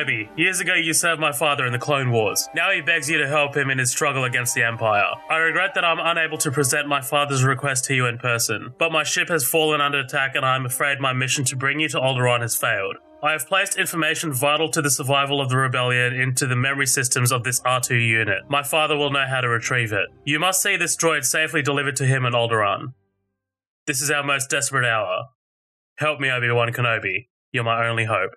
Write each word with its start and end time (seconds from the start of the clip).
Kenobi, 0.00 0.28
years 0.36 0.60
ago 0.60 0.74
you 0.74 0.92
served 0.92 1.20
my 1.20 1.32
father 1.32 1.66
in 1.66 1.72
the 1.72 1.78
Clone 1.78 2.10
Wars. 2.10 2.48
Now 2.54 2.70
he 2.70 2.80
begs 2.80 3.08
you 3.08 3.18
to 3.18 3.28
help 3.28 3.56
him 3.56 3.70
in 3.70 3.78
his 3.78 3.90
struggle 3.90 4.24
against 4.24 4.54
the 4.54 4.62
Empire. 4.62 5.10
I 5.28 5.36
regret 5.36 5.74
that 5.74 5.84
I'm 5.84 5.98
unable 5.98 6.38
to 6.38 6.50
present 6.50 6.88
my 6.88 7.00
father's 7.00 7.44
request 7.44 7.84
to 7.86 7.94
you 7.94 8.06
in 8.06 8.18
person, 8.18 8.74
but 8.78 8.92
my 8.92 9.04
ship 9.04 9.28
has 9.28 9.44
fallen 9.44 9.80
under 9.80 9.98
attack 9.98 10.34
and 10.34 10.44
I'm 10.44 10.66
afraid 10.66 11.00
my 11.00 11.12
mission 11.12 11.44
to 11.46 11.56
bring 11.56 11.80
you 11.80 11.88
to 11.90 11.98
Alderaan 11.98 12.40
has 12.40 12.56
failed. 12.56 12.96
I 13.22 13.32
have 13.32 13.46
placed 13.46 13.76
information 13.76 14.32
vital 14.32 14.70
to 14.70 14.80
the 14.80 14.90
survival 14.90 15.40
of 15.40 15.50
the 15.50 15.58
rebellion 15.58 16.14
into 16.14 16.46
the 16.46 16.56
memory 16.56 16.86
systems 16.86 17.32
of 17.32 17.44
this 17.44 17.60
R2 17.60 17.90
unit. 18.06 18.44
My 18.48 18.62
father 18.62 18.96
will 18.96 19.10
know 19.10 19.26
how 19.28 19.42
to 19.42 19.48
retrieve 19.48 19.92
it. 19.92 20.08
You 20.24 20.38
must 20.38 20.62
see 20.62 20.76
this 20.76 20.96
droid 20.96 21.24
safely 21.24 21.60
delivered 21.60 21.96
to 21.96 22.06
him 22.06 22.24
in 22.24 22.32
Alderaan. 22.32 22.94
This 23.86 24.00
is 24.00 24.10
our 24.10 24.22
most 24.22 24.48
desperate 24.48 24.86
hour. 24.86 25.24
Help 25.96 26.20
me, 26.20 26.30
Obi-Wan 26.30 26.72
Kenobi. 26.72 27.28
You're 27.52 27.64
my 27.64 27.86
only 27.86 28.06
hope. 28.06 28.30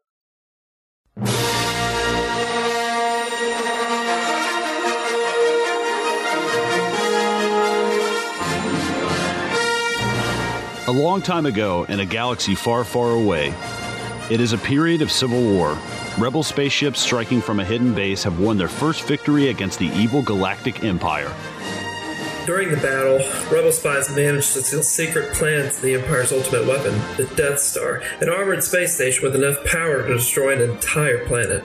A 10.85 10.91
long 10.91 11.21
time 11.21 11.45
ago, 11.45 11.85
in 11.85 12.01
a 12.01 12.05
galaxy 12.05 12.55
far, 12.55 12.83
far 12.83 13.11
away, 13.11 13.53
it 14.29 14.41
is 14.41 14.51
a 14.51 14.57
period 14.57 15.01
of 15.01 15.13
civil 15.13 15.41
war. 15.41 15.77
Rebel 16.17 16.43
spaceships 16.43 16.99
striking 16.99 17.39
from 17.39 17.61
a 17.61 17.63
hidden 17.63 17.93
base 17.93 18.21
have 18.23 18.37
won 18.37 18.57
their 18.57 18.67
first 18.67 19.07
victory 19.07 19.47
against 19.47 19.79
the 19.79 19.87
evil 19.87 20.21
galactic 20.21 20.83
empire. 20.83 21.33
During 22.45 22.69
the 22.69 22.75
battle, 22.75 23.19
rebel 23.49 23.71
spies 23.71 24.13
managed 24.13 24.51
to 24.55 24.61
steal 24.61 24.83
secret 24.83 25.33
plans 25.33 25.77
to 25.77 25.83
the 25.83 25.93
Empire's 25.93 26.33
ultimate 26.33 26.67
weapon, 26.67 26.93
the 27.15 27.33
Death 27.37 27.59
Star, 27.59 28.03
an 28.19 28.27
armored 28.27 28.61
space 28.61 28.93
station 28.93 29.23
with 29.23 29.37
enough 29.37 29.63
power 29.63 30.05
to 30.05 30.15
destroy 30.15 30.53
an 30.53 30.69
entire 30.69 31.25
planet. 31.27 31.63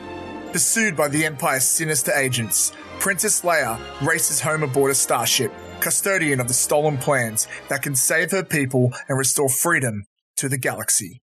Pursued 0.53 0.97
by 0.97 1.08
the 1.08 1.27
Empire's 1.27 1.64
sinister 1.64 2.12
agents, 2.12 2.70
Princess 3.00 3.42
Leia 3.42 3.80
races 4.00 4.41
home 4.41 4.62
aboard 4.62 4.92
a 4.92 4.94
starship, 4.94 5.53
custodian 5.81 6.41
of 6.41 6.48
the 6.48 6.55
stolen 6.55 6.98
plans 6.98 7.48
that 7.69 7.83
can 7.83 7.95
save 7.95 8.31
her 8.33 8.45
people 8.45 8.93
and 9.09 9.19
restore 9.19 9.48
freedom 9.48 10.05
to 10.37 10.48
the 10.48 10.59
galaxy. 10.59 11.21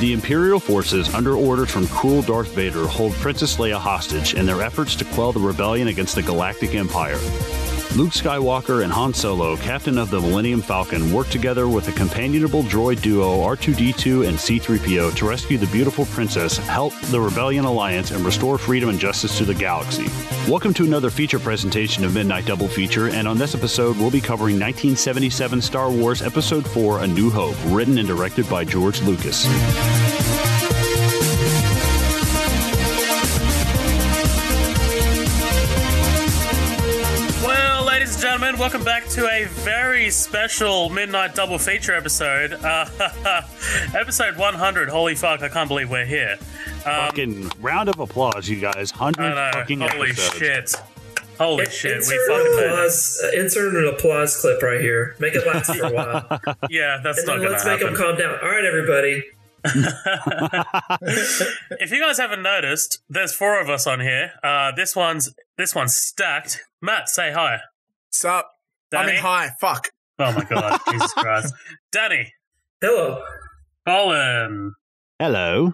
The 0.00 0.12
Imperial 0.12 0.60
forces, 0.60 1.12
under 1.14 1.34
orders 1.34 1.70
from 1.70 1.86
cruel 1.88 2.20
Darth 2.20 2.54
Vader, 2.54 2.86
hold 2.86 3.12
Princess 3.14 3.56
Leia 3.56 3.78
hostage 3.78 4.34
in 4.34 4.44
their 4.44 4.60
efforts 4.60 4.94
to 4.96 5.06
quell 5.06 5.32
the 5.32 5.40
rebellion 5.40 5.88
against 5.88 6.14
the 6.14 6.22
Galactic 6.22 6.74
Empire. 6.74 7.18
Luke 7.96 8.12
Skywalker 8.12 8.84
and 8.84 8.92
Han 8.92 9.14
Solo, 9.14 9.56
captain 9.56 9.96
of 9.96 10.10
the 10.10 10.20
Millennium 10.20 10.60
Falcon, 10.60 11.10
work 11.14 11.28
together 11.28 11.66
with 11.66 11.88
a 11.88 11.92
companionable 11.92 12.62
droid 12.64 13.00
duo 13.00 13.38
R2D2 13.38 14.28
and 14.28 14.36
C3PO 14.36 15.16
to 15.16 15.26
rescue 15.26 15.56
the 15.56 15.66
beautiful 15.68 16.04
princess, 16.04 16.58
help 16.58 16.92
the 17.04 17.18
Rebellion 17.18 17.64
Alliance, 17.64 18.10
and 18.10 18.22
restore 18.22 18.58
freedom 18.58 18.90
and 18.90 19.00
justice 19.00 19.38
to 19.38 19.46
the 19.46 19.54
galaxy. 19.54 20.08
Welcome 20.46 20.74
to 20.74 20.84
another 20.84 21.08
feature 21.08 21.38
presentation 21.38 22.04
of 22.04 22.12
Midnight 22.12 22.44
Double 22.44 22.68
Feature, 22.68 23.08
and 23.08 23.26
on 23.26 23.38
this 23.38 23.54
episode, 23.54 23.96
we'll 23.96 24.10
be 24.10 24.20
covering 24.20 24.60
1977 24.60 25.62
Star 25.62 25.90
Wars 25.90 26.20
Episode 26.20 26.68
4 26.68 27.04
A 27.04 27.06
New 27.06 27.30
Hope, 27.30 27.56
written 27.68 27.96
and 27.96 28.06
directed 28.06 28.46
by 28.50 28.62
George 28.62 29.00
Lucas. 29.04 29.46
Gentlemen, 38.46 38.60
welcome 38.60 38.84
back 38.84 39.04
to 39.08 39.26
a 39.26 39.46
very 39.64 40.08
special 40.08 40.88
Midnight 40.88 41.34
Double 41.34 41.58
Feature 41.58 41.94
episode. 41.94 42.52
Uh, 42.52 42.88
episode 43.92 44.36
100. 44.36 44.88
Holy 44.88 45.16
fuck, 45.16 45.42
I 45.42 45.48
can't 45.48 45.66
believe 45.66 45.90
we're 45.90 46.04
here. 46.04 46.36
Um, 46.84 47.08
Fucking 47.08 47.50
round 47.58 47.88
of 47.88 47.98
applause, 47.98 48.48
you 48.48 48.60
guys. 48.60 48.92
100 48.92 49.34
know. 49.34 49.50
fucking 49.52 49.80
Holy 49.80 50.10
episodes. 50.10 50.38
shit. 50.38 50.74
Holy 51.38 51.66
shit, 51.66 52.04
we 52.06 52.16
fucking 52.28 52.46
an 52.46 52.56
made 52.56 52.62
it. 52.62 52.66
applause, 52.70 53.20
uh, 53.24 53.30
insert 53.40 53.74
an 53.74 53.84
applause 53.92 54.40
clip 54.40 54.62
right 54.62 54.80
here. 54.80 55.16
Make 55.18 55.34
it 55.34 55.44
last 55.44 55.74
for 55.74 55.86
a 55.86 55.92
while. 55.92 56.40
Yeah, 56.70 57.00
that's 57.02 57.18
and 57.18 57.26
not 57.26 57.32
then 57.32 57.42
gonna 57.42 57.50
let's 57.50 57.66
make 57.66 57.80
them 57.80 57.96
calm 57.96 58.16
down. 58.16 58.38
All 58.40 58.48
right, 58.48 58.64
everybody. 58.64 59.24
if 61.80 61.90
you 61.90 62.00
guys 62.00 62.18
haven't 62.18 62.42
noticed, 62.42 63.00
there's 63.08 63.34
four 63.34 63.60
of 63.60 63.68
us 63.68 63.88
on 63.88 63.98
here. 63.98 64.34
Uh, 64.44 64.70
this 64.70 64.94
one's 64.94 65.34
this 65.58 65.74
one's 65.74 65.96
stacked. 65.96 66.62
Matt, 66.80 67.08
say 67.08 67.32
hi. 67.32 67.58
Sup? 68.16 68.46
I'm 68.92 69.06
Danny. 69.06 69.18
in 69.18 69.22
high. 69.22 69.50
Fuck. 69.60 69.90
Oh 70.18 70.32
my 70.32 70.44
god, 70.44 70.80
Jesus 70.90 71.12
Christ. 71.12 71.52
Danny. 71.92 72.32
Hello. 72.80 73.22
Colin. 73.86 74.72
Hello. 75.18 75.72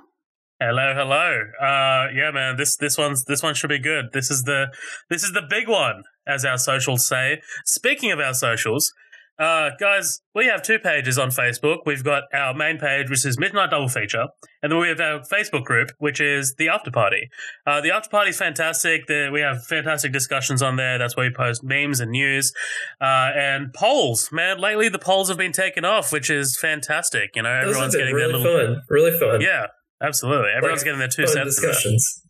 Hello, 0.60 0.94
hello. 0.94 1.42
Uh, 1.60 2.08
yeah, 2.14 2.30
man. 2.32 2.56
This 2.56 2.76
this 2.76 2.96
one's 2.98 3.24
this 3.24 3.42
one 3.42 3.54
should 3.54 3.70
be 3.70 3.78
good. 3.78 4.06
This 4.12 4.30
is 4.30 4.42
the 4.42 4.66
this 5.10 5.22
is 5.22 5.32
the 5.32 5.42
big 5.48 5.68
one, 5.68 6.02
as 6.26 6.44
our 6.44 6.58
socials 6.58 7.06
say. 7.06 7.40
Speaking 7.64 8.10
of 8.12 8.18
our 8.20 8.34
socials, 8.34 8.92
uh, 9.38 9.70
guys, 9.80 10.20
we 10.34 10.46
have 10.46 10.62
two 10.62 10.78
pages 10.78 11.18
on 11.18 11.30
Facebook. 11.30 11.78
We've 11.86 12.04
got 12.04 12.24
our 12.32 12.54
main 12.54 12.78
page, 12.78 13.10
which 13.10 13.24
is 13.24 13.38
Midnight 13.38 13.70
Double 13.70 13.88
Feature, 13.88 14.26
and 14.62 14.70
then 14.70 14.78
we 14.78 14.88
have 14.88 15.00
our 15.00 15.20
Facebook 15.20 15.64
group, 15.64 15.90
which 15.98 16.20
is 16.20 16.54
the 16.58 16.68
After 16.68 16.90
Party. 16.90 17.28
Uh, 17.66 17.80
the 17.80 17.90
After 17.90 18.08
Party 18.10 18.30
is 18.30 18.36
fantastic. 18.38 19.06
The, 19.06 19.30
we 19.32 19.40
have 19.40 19.64
fantastic 19.66 20.12
discussions 20.12 20.62
on 20.62 20.76
there. 20.76 20.98
That's 20.98 21.16
where 21.16 21.26
we 21.28 21.34
post 21.34 21.64
memes 21.64 21.98
and 21.98 22.10
news 22.10 22.52
uh, 23.00 23.30
and 23.34 23.72
polls. 23.72 24.28
Man, 24.30 24.58
lately 24.58 24.88
the 24.88 24.98
polls 24.98 25.28
have 25.28 25.38
been 25.38 25.52
taken 25.52 25.84
off, 25.84 26.12
which 26.12 26.30
is 26.30 26.56
fantastic. 26.60 27.30
You 27.34 27.42
know, 27.42 27.50
everyone's 27.52 27.96
getting 27.96 28.14
really 28.14 28.32
their 28.32 28.38
little 28.40 28.74
fun. 28.74 28.82
Really 28.90 29.18
fun. 29.18 29.40
yeah, 29.40 29.66
absolutely. 30.02 30.50
Everyone's 30.56 30.80
Like, 30.80 30.84
getting 30.84 30.98
their 31.00 31.08
two 31.08 31.26
cents 31.26 31.56
discussions. 31.56 32.22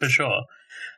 for 0.00 0.08
sure. 0.08 0.42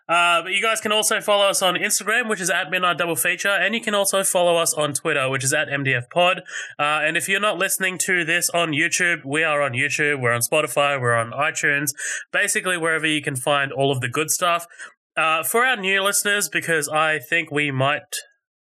Uh, 0.09 0.43
but 0.43 0.53
you 0.53 0.63
guys 0.63 0.81
can 0.81 0.93
also 0.93 1.21
follow 1.21 1.47
us 1.47 1.61
on 1.61 1.75
Instagram, 1.75 2.29
which 2.29 2.41
is 2.41 2.49
at 2.51 2.71
Midnight 2.71 2.99
Double 2.99 3.17
Feature, 3.17 3.51
and 3.51 3.75
you 3.75 3.81
can 3.81 3.95
also 3.95 4.23
follow 4.23 4.57
us 4.57 4.73
on 4.73 4.95
Twitter, 4.95 5.29
which 5.29 5.45
is 5.45 5.53
at 5.53 5.69
MDF 5.69 6.09
Pod. 6.11 6.39
Uh, 6.79 7.01
and 7.03 7.17
if 7.17 7.29
you're 7.29 7.41
not 7.41 7.59
listening 7.59 7.99
to 7.99 8.25
this 8.25 8.49
on 8.51 8.71
YouTube, 8.71 9.25
we 9.25 9.43
are 9.45 9.61
on 9.61 9.73
YouTube, 9.73 10.21
we're 10.21 10.33
on 10.33 10.41
Spotify, 10.41 11.01
we're 11.01 11.15
on 11.15 11.33
iTunes, 11.33 11.91
basically 12.33 12.79
wherever 12.79 13.07
you 13.07 13.21
can 13.21 13.37
find 13.37 13.71
all 13.73 13.93
of 13.93 14.01
the 14.01 14.09
good 14.09 14.31
stuff. 14.31 14.67
Uh, 15.17 15.43
for 15.43 15.65
our 15.65 15.77
new 15.77 16.03
listeners, 16.03 16.49
because 16.49 16.89
I 16.89 17.19
think 17.19 17.51
we 17.51 17.71
might, 17.71 18.15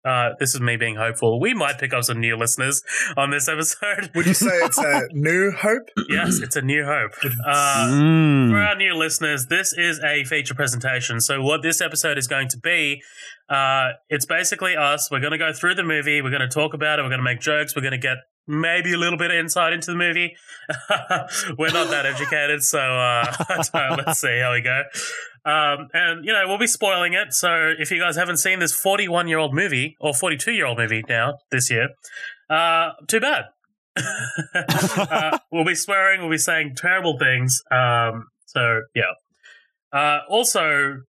uh, 0.06 0.30
this 0.40 0.54
is 0.56 0.62
me 0.62 0.78
being 0.78 0.96
hopeful, 0.96 1.40
we 1.40 1.54
might 1.54 1.78
pick 1.80 1.94
up 1.94 2.04
some 2.04 2.20
new 2.20 2.38
listeners 2.38 2.84
on 3.18 3.32
this 3.32 3.48
episode. 3.48 4.12
Would 4.16 4.26
you 4.28 4.34
say 4.34 4.52
it's 4.64 4.78
a 4.78 5.08
new 5.12 5.52
hope? 5.52 5.90
yes, 6.10 6.40
it's 6.40 6.56
a 6.56 6.62
new 6.62 6.86
hope. 6.86 7.12
Uh, 7.46 7.88
Mm. 7.90 8.52
for 8.52 8.58
our 8.58 8.76
new 8.76 8.94
listeners, 8.94 9.48
this 9.48 9.74
is 9.74 10.00
a 10.04 10.24
feature 10.26 10.54
presentation. 10.54 11.20
So, 11.20 11.42
what 11.42 11.62
this 11.62 11.82
episode 11.82 12.18
is 12.18 12.28
going 12.28 12.48
to 12.50 12.58
be, 12.60 13.02
uh, 13.50 13.90
it's 14.10 14.26
basically 14.26 14.76
us. 14.76 15.10
We're 15.12 15.20
going 15.20 15.32
to 15.32 15.38
go 15.38 15.52
through 15.54 15.76
the 15.76 15.84
movie. 15.84 16.22
We're 16.22 16.30
going 16.30 16.42
to 16.42 16.48
talk 16.48 16.74
about 16.74 17.00
it. 17.00 17.04
We're 17.04 17.10
going 17.10 17.20
to 17.20 17.24
make 17.24 17.40
jokes. 17.42 17.76
We're 17.76 17.82
going 17.82 17.92
to 17.92 17.98
get 17.98 18.18
maybe 18.48 18.94
a 18.94 18.98
little 18.98 19.18
bit 19.18 19.32
of 19.32 19.38
insight 19.38 19.74
into 19.74 19.92
the 19.92 19.98
movie. 19.98 20.36
we're 21.58 21.72
not 21.72 21.90
that 21.90 22.06
educated, 22.06 22.64
so 22.64 22.80
uh, 22.80 23.26
let's 24.06 24.20
see 24.20 24.40
how 24.40 24.52
we 24.54 24.62
go. 24.62 24.84
Um, 25.46 25.90
and 25.94 26.26
you 26.26 26.34
know, 26.34 26.44
we'll 26.48 26.58
be 26.58 26.68
spoiling 26.68 27.14
it. 27.14 27.34
So, 27.34 27.74
if 27.78 27.92
you 27.92 28.00
guys 28.00 28.16
haven't 28.16 28.38
seen 28.38 28.60
this 28.60 28.74
41 28.74 29.28
year 29.28 29.38
old 29.38 29.54
movie 29.54 29.96
or 30.00 30.14
42 30.14 30.52
year 30.52 30.66
old 30.66 30.78
movie 30.78 31.04
now 31.08 31.36
this 31.52 31.70
year, 31.70 31.90
uh, 32.50 32.92
too 33.08 33.20
bad. 33.20 33.46
uh, 34.56 35.38
we'll 35.52 35.66
be 35.66 35.76
swearing. 35.76 36.22
We'll 36.22 36.32
be 36.32 36.38
saying 36.38 36.74
terrible 36.76 37.18
things. 37.20 37.62
Um, 37.72 38.28
so 38.46 38.82
yeah. 38.96 39.14
Uh, 39.94 40.20
also, 40.30 41.02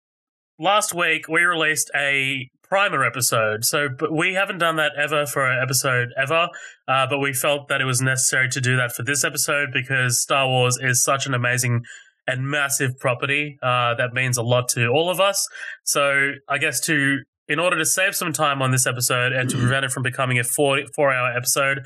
last 0.58 0.94
week 0.94 1.28
we 1.28 1.42
released 1.42 1.90
a 1.94 2.48
primer 2.68 3.04
episode. 3.04 3.64
So, 3.64 3.88
but 3.88 4.12
we 4.12 4.34
haven't 4.34 4.58
done 4.58 4.76
that 4.76 4.92
ever 4.96 5.26
for 5.26 5.46
an 5.50 5.62
episode 5.62 6.08
ever. 6.16 6.48
Uh, 6.88 7.06
but 7.08 7.18
we 7.18 7.32
felt 7.32 7.68
that 7.68 7.80
it 7.80 7.84
was 7.84 8.00
necessary 8.00 8.48
to 8.50 8.60
do 8.60 8.76
that 8.76 8.92
for 8.92 9.02
this 9.02 9.24
episode 9.24 9.70
because 9.72 10.20
Star 10.20 10.48
Wars 10.48 10.78
is 10.80 11.02
such 11.02 11.26
an 11.26 11.34
amazing 11.34 11.82
and 12.26 12.48
massive 12.48 12.98
property 12.98 13.58
uh, 13.62 13.94
that 13.94 14.12
means 14.12 14.36
a 14.36 14.42
lot 14.42 14.68
to 14.70 14.88
all 14.88 15.10
of 15.10 15.20
us. 15.20 15.46
So, 15.84 16.32
I 16.48 16.58
guess 16.58 16.80
to 16.82 17.18
in 17.48 17.58
order 17.60 17.78
to 17.78 17.84
save 17.84 18.14
some 18.16 18.32
time 18.32 18.60
on 18.60 18.72
this 18.72 18.86
episode 18.86 19.32
and 19.32 19.48
to 19.48 19.56
prevent 19.56 19.84
it 19.84 19.92
from 19.92 20.02
becoming 20.02 20.38
a 20.38 20.44
four 20.44 20.80
four 20.94 21.12
hour 21.12 21.36
episode, 21.36 21.80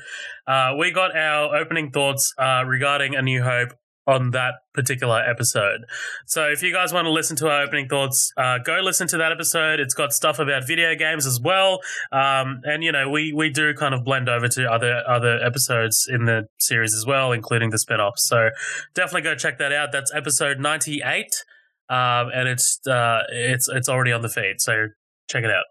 uh, 0.47 0.73
we 0.77 0.91
got 0.91 1.15
our 1.15 1.55
opening 1.55 1.91
thoughts 1.91 2.33
uh, 2.37 2.63
regarding 2.65 3.15
A 3.15 3.21
New 3.21 3.43
Hope 3.43 3.69
on 4.07 4.31
that 4.31 4.55
particular 4.73 5.21
episode. 5.21 5.81
So 6.25 6.49
if 6.49 6.63
you 6.63 6.73
guys 6.73 6.91
want 6.91 7.05
to 7.05 7.11
listen 7.11 7.35
to 7.37 7.49
our 7.49 7.61
opening 7.61 7.87
thoughts, 7.87 8.31
uh, 8.35 8.57
go 8.57 8.79
listen 8.81 9.07
to 9.09 9.17
that 9.17 9.31
episode. 9.31 9.79
It's 9.79 9.93
got 9.93 10.13
stuff 10.13 10.39
about 10.39 10.65
video 10.67 10.95
games 10.95 11.25
as 11.25 11.39
well, 11.39 11.79
um, 12.11 12.61
and 12.63 12.83
you 12.83 12.91
know 12.91 13.09
we 13.09 13.33
we 13.33 13.49
do 13.49 13.73
kind 13.73 13.93
of 13.93 14.03
blend 14.03 14.29
over 14.29 14.47
to 14.47 14.65
other 14.71 15.03
other 15.07 15.39
episodes 15.43 16.07
in 16.09 16.25
the 16.25 16.47
series 16.59 16.93
as 16.93 17.05
well, 17.05 17.31
including 17.31 17.69
the 17.69 17.77
spin-offs. 17.77 18.27
So 18.27 18.49
definitely 18.95 19.21
go 19.21 19.35
check 19.35 19.59
that 19.59 19.71
out. 19.71 19.91
That's 19.91 20.13
episode 20.13 20.59
ninety 20.59 21.01
eight. 21.05 21.43
Um, 21.89 22.29
and 22.33 22.47
it's 22.47 22.79
uh, 22.87 23.23
it's 23.29 23.67
it's 23.69 23.89
already 23.89 24.11
on 24.11 24.21
the 24.21 24.29
feed, 24.29 24.59
so 24.59 24.87
check 25.29 25.43
it 25.43 25.51
out. 25.51 25.65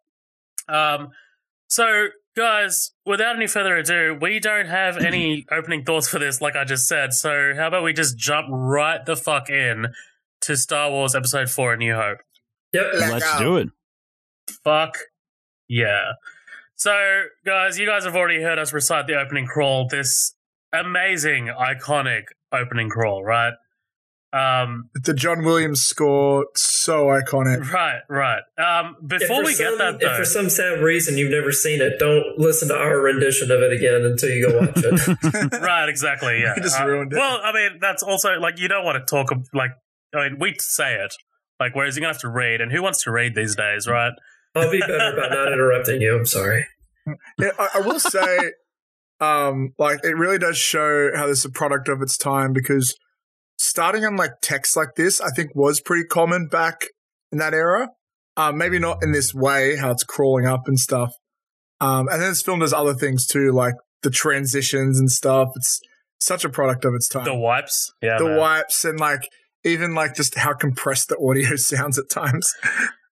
Um, 0.75 1.09
So, 1.73 2.09
guys, 2.37 2.93
without 3.05 3.37
any 3.37 3.47
further 3.47 3.77
ado, 3.77 4.17
we 4.21 4.41
don't 4.41 4.67
have 4.67 4.97
any 4.99 5.47
opening 5.53 5.85
thoughts 5.85 6.09
for 6.09 6.19
this, 6.19 6.41
like 6.41 6.57
I 6.57 6.65
just 6.65 6.87
said. 6.87 7.13
So, 7.13 7.55
how 7.57 7.69
about 7.69 7.85
we 7.85 7.93
just 7.93 8.17
jump 8.17 8.49
right 8.51 9.05
the 9.05 9.17
fuck 9.17 9.51
in 9.51 9.89
to 10.43 10.57
Star 10.57 10.91
Wars 10.91 11.15
Episode 11.15 11.51
4 11.51 11.75
A 11.75 11.77
New 11.77 11.95
Hope? 11.95 12.19
Yep. 12.73 12.85
Let's 12.95 13.39
do 13.39 13.57
it. 13.57 13.69
Fuck 14.65 14.97
yeah. 15.69 16.13
So, 16.77 17.23
guys, 17.45 17.79
you 17.79 17.87
guys 17.87 18.05
have 18.05 18.17
already 18.17 18.43
heard 18.43 18.59
us 18.59 18.73
recite 18.73 19.07
the 19.07 19.15
opening 19.15 19.47
crawl, 19.47 19.87
this 19.89 20.35
amazing, 20.73 21.47
iconic 21.49 22.23
opening 22.53 22.89
crawl, 22.89 23.23
right? 23.23 23.53
Um, 24.33 24.91
The 24.95 25.13
John 25.13 25.43
Williams 25.45 25.83
score, 25.83 26.47
so 26.55 27.07
iconic. 27.07 27.69
right, 27.73 28.01
right. 28.09 28.43
Um, 28.59 28.97
before 29.05 29.43
we 29.45 29.55
some- 29.55 29.77
get 29.77 29.79
that, 29.79 29.95
If 29.95 30.01
though, 30.01 30.17
for 30.19 30.25
some 30.25 30.49
sad 30.49 30.81
reason 30.81 31.19
you've 31.19 31.33
never 31.33 31.51
seen 31.51 31.81
it, 31.81 31.99
don't 31.99 32.39
listen 32.39 32.69
to 32.69 32.77
our 32.77 33.01
rendition 33.01 33.51
of 33.51 33.61
it 33.61 33.73
again 33.73 34.05
until 34.05 34.31
you 34.31 34.49
go 34.49 34.59
watch 34.61 34.73
it. 34.77 35.53
right, 35.61 35.89
exactly, 35.89 36.41
yeah. 36.41 36.55
You 36.57 36.63
just 36.63 36.81
Uh, 36.81 36.87
ruined 36.87 37.13
it. 37.13 37.17
Well, 37.17 37.41
I 37.43 37.53
mean, 37.53 37.79
that's 37.81 38.03
also 38.05 38.39
like 38.39 38.59
you 38.61 38.69
don't 38.69 38.85
want 38.85 39.05
to 39.05 39.11
talk 39.11 39.33
ab- 39.33 39.47
like 39.53 39.73
I 40.15 40.29
mean, 40.29 40.39
we 40.39 40.55
say 40.61 40.95
it 40.95 41.13
like, 41.59 41.75
whereas 41.75 41.97
you're 41.97 42.01
gonna 42.03 42.13
have 42.15 42.21
to 42.23 42.29
read, 42.29 42.61
and 42.61 42.71
who 42.73 42.83
wants 42.83 43.03
to 43.05 43.11
read 43.11 43.35
these 43.35 43.55
days, 43.57 43.87
right? 43.89 44.13
I'll 44.55 44.71
be 44.71 44.81
better 44.81 44.95
about 45.13 45.31
not 45.31 45.53
interrupting 45.53 46.01
you. 46.01 46.17
I'm 46.17 46.27
sorry. 46.27 46.67
Yeah, 47.39 47.51
I, 47.59 47.69
I 47.77 47.81
will 47.81 47.99
say, 48.01 48.53
um, 49.21 49.75
like 49.79 50.01
it 50.05 50.17
really 50.17 50.39
does 50.39 50.57
show 50.57 51.11
how 51.15 51.27
this 51.27 51.41
is 51.41 51.45
a 51.45 51.51
product 51.51 51.89
of 51.89 52.01
its 52.03 52.17
time 52.17 52.53
because 52.53 52.97
starting 53.61 54.07
on 54.07 54.17
like 54.17 54.33
text 54.41 54.75
like 54.75 54.95
this, 54.97 55.21
I 55.21 55.29
think 55.31 55.55
was 55.55 55.81
pretty 55.81 56.05
common 56.05 56.49
back 56.49 56.87
in 57.31 57.39
that 57.39 57.53
era. 57.53 57.91
Um, 58.37 58.57
maybe 58.57 58.79
not 58.79 59.03
in 59.03 59.13
this 59.13 59.35
way, 59.35 59.77
how 59.77 59.91
it's 59.91 60.03
crawling 60.03 60.47
up 60.47 60.67
and 60.67 60.79
stuff. 60.79 61.13
Um, 61.81 62.09
and 62.09 62.23
then 62.23 62.31
this 62.31 62.43
film 62.43 62.61
does 62.61 62.73
other 62.73 62.95
things 62.95 63.27
too, 63.27 63.53
like 63.53 63.75
the 64.03 64.11
transitions 64.11 64.99
and 64.99 65.11
stuff. 65.11 65.51
It's 65.57 65.81
such 66.19 66.45
a 66.45 66.49
product 66.49 66.87
of 66.87 66.95
its 66.95 67.07
time. 67.07 67.25
The 67.25 67.35
wipes, 67.35 67.93
yeah, 68.01 68.17
the 68.19 68.25
man. 68.25 68.39
wipes 68.39 68.85
and 68.85 68.99
like 68.99 69.29
even 69.65 69.95
like 69.95 70.15
just 70.15 70.37
how 70.37 70.55
compressed 70.55 71.09
the 71.09 71.19
audio 71.19 71.57
sounds 71.57 71.99
at 71.99 72.09
times. 72.09 72.55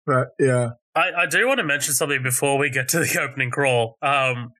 but 0.06 0.28
yeah, 0.38 0.70
I, 0.94 1.22
I 1.22 1.26
do 1.26 1.48
want 1.48 1.58
to 1.58 1.64
mention 1.64 1.94
something 1.94 2.22
before 2.22 2.56
we 2.56 2.70
get 2.70 2.88
to 2.90 3.00
the 3.00 3.20
opening 3.28 3.50
crawl. 3.50 3.96
Um, 4.00 4.50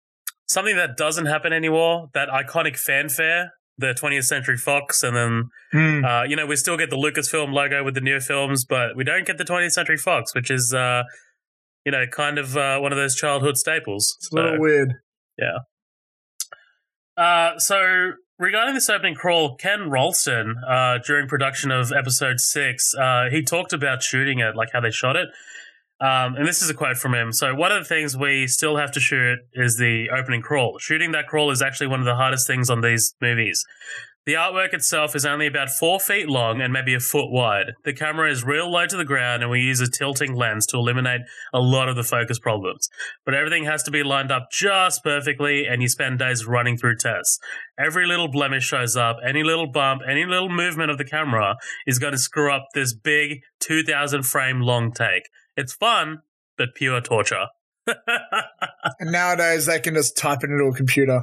something 0.49 0.77
that 0.77 0.97
doesn't 0.97 1.27
happen 1.27 1.53
anymore. 1.53 2.09
That 2.15 2.29
iconic 2.29 2.77
fanfare, 2.77 3.53
the 3.79 3.95
20th 3.95 4.25
Century 4.25 4.57
Fox, 4.57 5.03
and 5.03 5.17
then 5.17 5.45
Hmm. 5.73 6.05
uh, 6.05 6.23
you 6.25 6.37
know 6.37 6.47
we 6.47 6.57
still 6.57 6.77
get 6.77 6.91
the 6.91 6.97
Lucasfilm 6.97 7.53
logo 7.53 7.83
with 7.85 7.95
the 7.95 8.01
new 8.01 8.21
films, 8.21 8.65
but 8.65 8.97
we 8.97 9.05
don't 9.05 9.27
get 9.27 9.37
the 9.39 9.45
20th 9.45 9.73
Century 9.73 9.97
Fox, 9.99 10.35
which 10.35 10.51
is 10.51 10.73
uh, 10.75 11.03
you 11.85 11.93
know 11.93 12.05
kind 12.11 12.39
of 12.39 12.57
uh, 12.57 12.79
one 12.79 12.93
of 12.93 12.97
those 12.99 13.15
childhood 13.15 13.57
staples. 13.57 14.17
it's 14.19 14.33
a 14.33 14.35
little 14.35 14.59
weird. 14.61 14.93
Uh, 17.17 17.59
so 17.59 18.13
regarding 18.39 18.75
this 18.75 18.91
opening 18.91 19.15
crawl, 19.15 19.57
Ken 19.57 19.89
Ralston, 19.91 20.55
uh, 20.69 20.99
during 21.07 21.29
production 21.29 21.71
of 21.71 21.93
episode 21.93 22.41
six, 22.41 22.95
uh, 22.95 23.25
he 23.31 23.43
talked 23.43 23.73
about 23.73 24.03
shooting 24.03 24.39
it, 24.39 24.55
like 24.55 24.69
how 24.73 24.81
they 24.81 24.91
shot 24.91 25.17
it. 25.17 25.29
Um, 26.01 26.37
and 26.37 26.47
this 26.47 26.61
is 26.61 26.69
a 26.69 26.75
quote 26.75 26.99
from 26.99 27.15
him. 27.15 27.33
So 27.33 27.55
one 27.55 27.73
of 27.73 27.83
the 27.83 27.89
things 27.89 28.17
we 28.17 28.47
still 28.47 28.77
have 28.77 28.93
to 28.93 29.01
shoot 29.01 29.39
is 29.55 29.79
the 29.79 30.11
opening 30.11 30.43
crawl. 30.43 30.79
Shooting 30.79 31.13
that 31.13 31.27
crawl 31.27 31.51
is 31.51 31.63
actually 31.63 31.87
one 31.87 32.01
of 32.01 32.07
the 32.07 32.17
hardest 32.17 32.47
things 32.47 32.69
on 32.69 32.83
these 32.83 33.15
movies. 33.21 33.65
The 34.27 34.35
artwork 34.35 34.75
itself 34.75 35.15
is 35.15 35.25
only 35.25 35.47
about 35.47 35.71
four 35.71 36.01
feet 36.01 36.29
long 36.29 36.61
and 36.61 36.73
maybe 36.73 36.95
a 36.95 37.01
foot 37.01 37.31
wide. 37.31 37.75
The 37.85 37.93
camera 37.93 38.29
is 38.29 38.43
real 38.43 38.69
low 38.69 38.85
to 38.85 38.97
the 38.97 39.05
ground, 39.05 39.43
and 39.43 39.53
we 39.53 39.61
use 39.61 39.81
a 39.81 39.89
tilting 39.89 40.35
lens 40.35 40.67
to 40.67 40.79
eliminate 40.79 41.21
a 41.55 41.61
lot 41.61 41.89
of 41.89 41.95
the 41.95 42.03
focus 42.03 42.41
problems. 42.41 42.89
But 43.25 43.35
everything 43.35 43.67
has 43.67 43.85
to 43.85 43.93
be 43.93 44.03
lined 44.03 44.33
up 44.33 44.49
just 44.51 45.05
perfectly, 45.05 45.67
and 45.67 45.81
you 45.81 45.89
spend 45.89 46.19
days 46.19 46.45
running 46.45 46.77
through 46.77 46.97
tests. 46.97 47.39
Every 47.79 48.05
little 48.05 48.27
blemish 48.27 48.65
shows 48.65 48.97
up, 48.97 49.19
any 49.25 49.45
little 49.45 49.69
bump, 49.69 50.03
any 50.11 50.25
little 50.25 50.49
movement 50.49 50.91
of 50.91 50.99
the 50.99 51.05
camera 51.05 51.55
is 51.87 52.01
going 52.01 52.13
to 52.13 52.19
screw 52.19 52.53
up 52.53 52.67
this 52.75 52.93
big 52.93 53.43
2,000 53.61 54.25
frame 54.25 54.61
long 54.61 54.91
take. 54.91 55.29
It's 55.57 55.73
fun, 55.73 56.23
but 56.57 56.75
pure 56.75 57.01
torture. 57.01 57.47
And 58.99 59.13
nowadays 59.13 59.67
they 59.67 59.81
can 59.81 59.95
just 59.95 60.17
type 60.17 60.43
it 60.43 60.51
into 60.51 60.65
a 60.65 60.75
computer. 60.75 61.23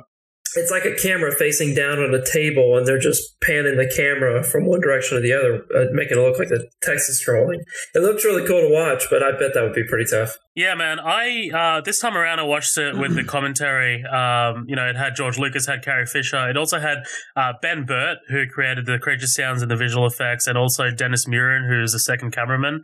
It's 0.55 0.69
like 0.69 0.85
a 0.85 0.93
camera 0.93 1.31
facing 1.31 1.73
down 1.73 1.97
on 1.97 2.13
a 2.13 2.23
table, 2.23 2.77
and 2.77 2.85
they're 2.85 2.99
just 2.99 3.39
panning 3.41 3.75
the 3.77 3.91
camera 3.95 4.43
from 4.43 4.65
one 4.65 4.81
direction 4.81 5.17
to 5.17 5.21
the 5.21 5.33
other, 5.33 5.65
uh, 5.75 5.85
making 5.93 6.19
it 6.19 6.21
look 6.21 6.37
like 6.37 6.49
the 6.49 6.69
text 6.83 7.09
is 7.09 7.23
scrolling. 7.25 7.61
It 7.95 8.03
looks 8.03 8.23
really 8.23 8.45
cool 8.45 8.61
to 8.61 8.69
watch, 8.69 9.05
but 9.09 9.23
I 9.23 9.31
bet 9.31 9.55
that 9.55 9.63
would 9.63 9.73
be 9.73 9.83
pretty 9.83 10.05
tough. 10.05 10.37
Yeah, 10.53 10.75
man. 10.75 10.99
I 10.99 11.49
uh, 11.49 11.81
this 11.81 11.99
time 11.99 12.15
around 12.15 12.39
I 12.39 12.43
watched 12.43 12.77
it 12.77 12.95
with 12.95 13.15
the 13.15 13.23
commentary. 13.27 14.03
Um, 14.03 14.65
you 14.67 14.75
know, 14.75 14.87
it 14.87 14.95
had 14.95 15.15
George 15.15 15.39
Lucas, 15.39 15.65
had 15.65 15.83
Carrie 15.83 16.05
Fisher. 16.05 16.47
It 16.47 16.57
also 16.57 16.79
had 16.79 16.99
uh, 17.35 17.53
Ben 17.59 17.85
Burtt, 17.85 18.19
who 18.29 18.45
created 18.45 18.85
the 18.85 18.99
creature 18.99 19.25
sounds 19.25 19.63
and 19.63 19.71
the 19.71 19.75
visual 19.75 20.05
effects, 20.05 20.45
and 20.45 20.55
also 20.55 20.91
Dennis 20.91 21.27
Muren, 21.27 21.67
who's 21.67 21.93
the 21.93 21.99
second 21.99 22.31
cameraman. 22.31 22.83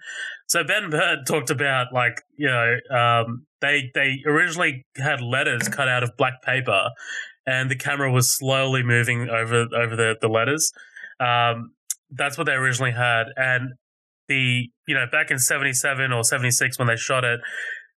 So 0.49 0.63
Ben 0.63 0.89
Burtt 0.89 1.25
talked 1.27 1.49
about 1.49 1.93
like 1.93 2.21
you 2.35 2.47
know 2.47 2.75
um, 2.91 3.45
they 3.61 3.91
they 3.93 4.17
originally 4.25 4.83
had 4.97 5.21
letters 5.21 5.67
cut 5.69 5.87
out 5.87 6.03
of 6.03 6.11
black 6.17 6.41
paper, 6.41 6.89
and 7.45 7.71
the 7.71 7.75
camera 7.75 8.11
was 8.11 8.35
slowly 8.35 8.83
moving 8.83 9.29
over 9.29 9.67
over 9.73 9.95
the 9.95 10.15
the 10.19 10.27
letters. 10.27 10.71
Um, 11.19 11.71
that's 12.11 12.37
what 12.37 12.45
they 12.45 12.53
originally 12.53 12.91
had, 12.91 13.27
and 13.37 13.73
the 14.29 14.69
you 14.87 14.95
know 14.95 15.05
back 15.11 15.31
in 15.31 15.39
77 15.39 16.13
or 16.13 16.23
76 16.23 16.79
when 16.79 16.87
they 16.87 16.95
shot 16.95 17.25
it 17.25 17.41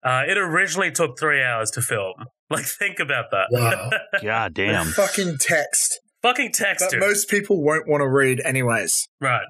uh, 0.03 0.23
it 0.27 0.37
originally 0.37 0.91
took 0.91 1.17
three 1.19 1.43
hours 1.43 1.71
to 1.71 1.83
film 1.83 2.15
like 2.51 2.65
think 2.65 2.99
about 2.99 3.27
that 3.31 3.47
Wow. 3.51 3.91
God 4.23 4.55
damn. 4.55 4.87
Fucking 4.87 5.37
text 5.39 6.01
fucking 6.23 6.53
text 6.53 6.87
that 6.87 6.91
dude. 6.91 7.01
most 7.01 7.29
people 7.29 7.63
won't 7.63 7.87
want 7.87 8.01
to 8.01 8.09
read 8.09 8.41
anyways. 8.45 9.09
right 9.21 9.45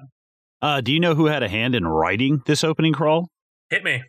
Uh, 0.63 0.79
do 0.81 0.91
you 0.93 0.99
know 0.99 1.13
who 1.13 1.25
had 1.25 1.43
a 1.43 1.49
hand 1.49 1.75
in 1.75 1.85
writing 1.85 2.41
this 2.45 2.63
opening 2.63 2.93
crawl? 2.93 3.27
hit 3.69 3.83
me 3.83 4.01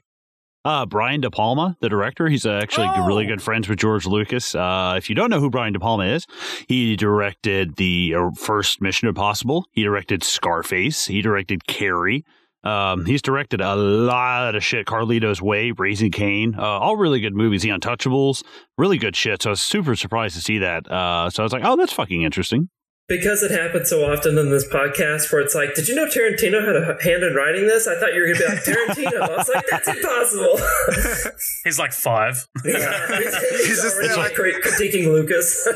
Uh, 0.64 0.86
Brian 0.86 1.20
De 1.20 1.30
Palma, 1.30 1.76
the 1.80 1.88
director. 1.90 2.28
He's 2.28 2.46
actually 2.46 2.86
Oh. 2.88 3.06
really 3.06 3.26
good 3.26 3.42
friends 3.42 3.68
with 3.68 3.78
George 3.78 4.06
Lucas. 4.06 4.54
Uh, 4.54 4.94
if 4.96 5.10
you 5.10 5.14
don't 5.14 5.28
know 5.30 5.40
who 5.40 5.50
Brian 5.50 5.72
De 5.74 5.80
Palma 5.80 6.04
is, 6.06 6.24
he 6.68 6.96
directed 6.96 7.74
the 7.76 8.14
uh, 8.16 8.30
first 8.38 8.80
Mission 8.80 9.08
Impossible. 9.08 9.66
He 9.72 9.82
directed 9.82 10.22
Scarface. 10.22 11.06
He 11.06 11.20
directed 11.20 11.66
Carrie. 11.66 12.24
Um, 12.62 13.04
he's 13.04 13.20
directed 13.20 13.60
a 13.60 13.74
lot 13.76 14.54
of 14.54 14.64
shit. 14.64 14.86
Carlito's 14.86 15.42
Way, 15.42 15.72
Raising 15.76 16.10
Cain, 16.12 16.54
uh, 16.56 16.62
all 16.62 16.96
really 16.96 17.20
good 17.20 17.34
movies. 17.34 17.60
The 17.60 17.68
Untouchables, 17.68 18.42
really 18.78 18.96
good 18.96 19.14
shit. 19.16 19.42
So 19.42 19.50
I 19.50 19.52
was 19.52 19.60
super 19.60 19.94
surprised 19.96 20.34
to 20.36 20.40
see 20.40 20.58
that. 20.60 20.90
Uh, 20.90 21.28
so 21.28 21.42
I 21.42 21.44
was 21.44 21.52
like, 21.52 21.64
oh, 21.64 21.76
that's 21.76 21.92
fucking 21.92 22.22
interesting. 22.22 22.70
Because 23.06 23.42
it 23.42 23.50
happens 23.50 23.90
so 23.90 24.02
often 24.10 24.38
in 24.38 24.48
this 24.50 24.66
podcast 24.66 25.30
where 25.30 25.42
it's 25.42 25.54
like, 25.54 25.74
did 25.74 25.88
you 25.88 25.94
know 25.94 26.06
Tarantino 26.06 26.64
had 26.66 26.74
a 26.74 27.02
hand 27.02 27.22
in 27.22 27.34
writing 27.34 27.66
this? 27.66 27.86
I 27.86 28.00
thought 28.00 28.14
you 28.14 28.20
were 28.22 28.28
going 28.28 28.38
to 28.38 28.42
be 28.42 28.48
like, 28.48 28.64
Tarantino. 28.64 29.20
I 29.20 29.36
was 29.36 29.50
like, 29.54 29.64
that's 29.70 29.88
impossible. 29.88 31.32
he's 31.64 31.78
like 31.78 31.92
five 31.92 32.46
yeah. 32.64 33.18
He's 33.18 33.66
He's 33.66 33.82
just 33.82 33.96
already 33.96 34.16
like- 34.16 34.34
crit- 34.34 34.62
critiquing 34.64 35.06
Lucas. 35.12 35.68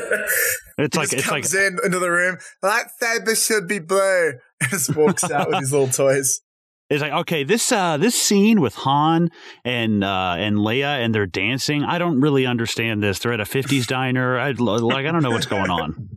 It's 0.79 0.95
He 0.95 0.99
like 0.99 1.09
just 1.09 1.13
it's 1.13 1.27
like 1.29 1.43
comes 1.43 1.53
in 1.53 1.77
into 1.83 1.99
the 1.99 2.09
room, 2.09 2.37
that 2.63 2.87
lightsaber 3.01 3.45
should 3.47 3.67
be 3.67 3.77
blue, 3.79 4.33
and 4.61 4.69
just 4.71 4.95
walks 4.95 5.29
out 5.29 5.49
with 5.49 5.59
his 5.59 5.71
little 5.71 5.89
toys. 5.89 6.41
It's 6.89 7.01
like 7.03 7.11
okay, 7.13 7.43
this 7.43 7.71
uh 7.71 7.97
this 7.97 8.15
scene 8.15 8.59
with 8.61 8.73
Han 8.73 9.29
and 9.63 10.03
uh 10.03 10.35
and 10.39 10.55
Leia 10.57 11.03
and 11.05 11.13
they're 11.13 11.27
dancing. 11.27 11.83
I 11.83 11.99
don't 11.99 12.19
really 12.21 12.47
understand 12.47 13.03
this. 13.03 13.19
They're 13.19 13.33
at 13.33 13.39
a 13.39 13.43
'50s 13.43 13.85
diner. 13.85 14.39
I 14.39 14.49
like 14.51 15.05
I 15.05 15.11
don't 15.11 15.21
know 15.21 15.29
what's 15.29 15.45
going 15.45 15.69
on. 15.69 16.09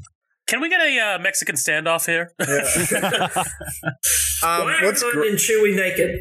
Can 0.52 0.60
we 0.60 0.68
get 0.68 0.82
a 0.82 0.98
uh, 0.98 1.18
mexican 1.18 1.56
standoff 1.56 2.06
here 2.06 2.32
Um, 4.42 4.64
Why 4.64 4.80
are 4.80 4.86
what's 4.86 5.02
Han 5.02 5.12
gr- 5.12 5.22
and 5.22 5.38
Chewie 5.38 5.76
naked? 5.76 6.18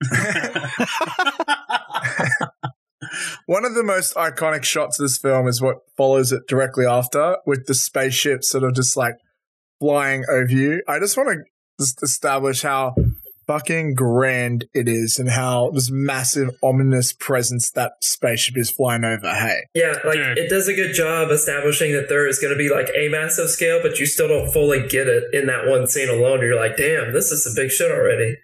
one 3.46 3.66
of 3.66 3.74
the 3.74 3.82
most 3.82 4.14
iconic 4.14 4.64
shots 4.64 4.98
of 4.98 5.04
this 5.04 5.18
film 5.18 5.46
is 5.46 5.60
what 5.60 5.80
follows 5.94 6.32
it 6.32 6.46
directly 6.48 6.86
after, 6.86 7.36
with 7.44 7.66
the 7.66 7.74
spaceship 7.74 8.42
sort 8.42 8.64
of 8.64 8.74
just 8.74 8.96
like 8.96 9.16
flying 9.80 10.24
over 10.30 10.50
you. 10.50 10.82
I 10.88 10.98
just 10.98 11.18
want 11.18 11.28
to 11.28 11.44
just 11.78 12.02
establish 12.02 12.62
how 12.62 12.94
fucking 13.48 13.94
grand 13.94 14.66
it 14.74 14.86
is 14.86 15.18
and 15.18 15.30
how 15.30 15.70
this 15.70 15.90
massive 15.90 16.50
ominous 16.62 17.12
presence 17.14 17.70
that 17.72 17.92
spaceship 18.02 18.56
is 18.56 18.70
flying 18.70 19.02
over. 19.04 19.28
Hey, 19.34 19.62
Yeah, 19.74 19.94
like 20.04 20.14
Dude. 20.18 20.38
it 20.38 20.48
does 20.50 20.68
a 20.68 20.74
good 20.74 20.92
job 20.94 21.30
establishing 21.30 21.92
that 21.94 22.08
there 22.08 22.28
is 22.28 22.38
going 22.38 22.52
to 22.52 22.58
be 22.58 22.68
like 22.70 22.90
a 22.94 23.08
massive 23.08 23.48
scale, 23.48 23.80
but 23.82 23.98
you 23.98 24.06
still 24.06 24.28
don't 24.28 24.52
fully 24.52 24.86
get 24.86 25.08
it 25.08 25.24
in 25.32 25.46
that 25.46 25.66
one 25.66 25.86
scene 25.86 26.10
alone. 26.10 26.40
You're 26.42 26.54
like, 26.60 26.76
damn, 26.76 27.12
this 27.12 27.32
is 27.32 27.42
some 27.42 27.54
big 27.56 27.70
shit 27.70 27.90
already. 27.90 28.36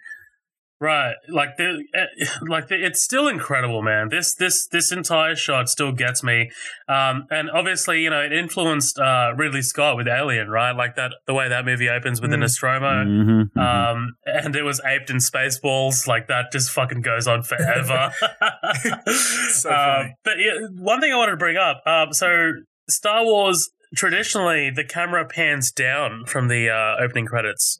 Right, 0.77 1.15
like 1.29 1.55
the, 1.55 1.83
eh, 1.93 2.25
like 2.49 2.67
the, 2.67 2.75
it's 2.85 3.01
still 3.01 3.29
incredible, 3.29 3.81
man. 3.81 4.09
This 4.09 4.35
this 4.35 4.67
this 4.67 4.91
entire 4.91 5.33
shot 5.35 5.69
still 5.69 5.93
gets 5.93 6.21
me, 6.21 6.51
um, 6.89 7.27
and 7.31 7.49
obviously, 7.49 8.01
you 8.03 8.09
know, 8.09 8.19
it 8.21 8.33
influenced 8.33 8.99
uh, 8.99 9.31
Ridley 9.37 9.61
Scott 9.61 9.95
with 9.95 10.07
Alien, 10.07 10.49
right? 10.49 10.73
Like 10.75 10.95
that, 10.97 11.11
the 11.27 11.33
way 11.33 11.47
that 11.47 11.63
movie 11.63 11.87
opens 11.87 12.19
with 12.19 12.29
the 12.31 12.35
Mm. 12.37 12.41
Nostromo, 12.41 13.05
Mhm, 13.05 13.51
mhm. 13.55 13.61
um, 13.61 14.15
and 14.25 14.53
it 14.55 14.63
was 14.63 14.81
aped 14.85 15.09
in 15.09 15.17
Spaceballs. 15.17 16.07
Like 16.07 16.27
that, 16.27 16.51
just 16.51 16.69
fucking 16.71 17.01
goes 17.01 17.25
on 17.25 17.41
forever. 17.41 18.11
So 19.05 19.69
funny. 19.69 20.15
but 20.25 20.33
yeah, 20.39 20.53
one 20.77 20.99
thing 20.99 21.13
I 21.13 21.15
wanted 21.15 21.31
to 21.31 21.37
bring 21.37 21.55
up, 21.57 21.81
um, 21.87 22.11
so 22.13 22.51
Star 22.89 23.23
Wars 23.23 23.69
traditionally 23.95 24.69
the 24.69 24.83
camera 24.83 25.25
pans 25.25 25.71
down 25.71 26.25
from 26.25 26.49
the 26.49 26.69
uh, 26.69 27.01
opening 27.01 27.25
credits. 27.25 27.79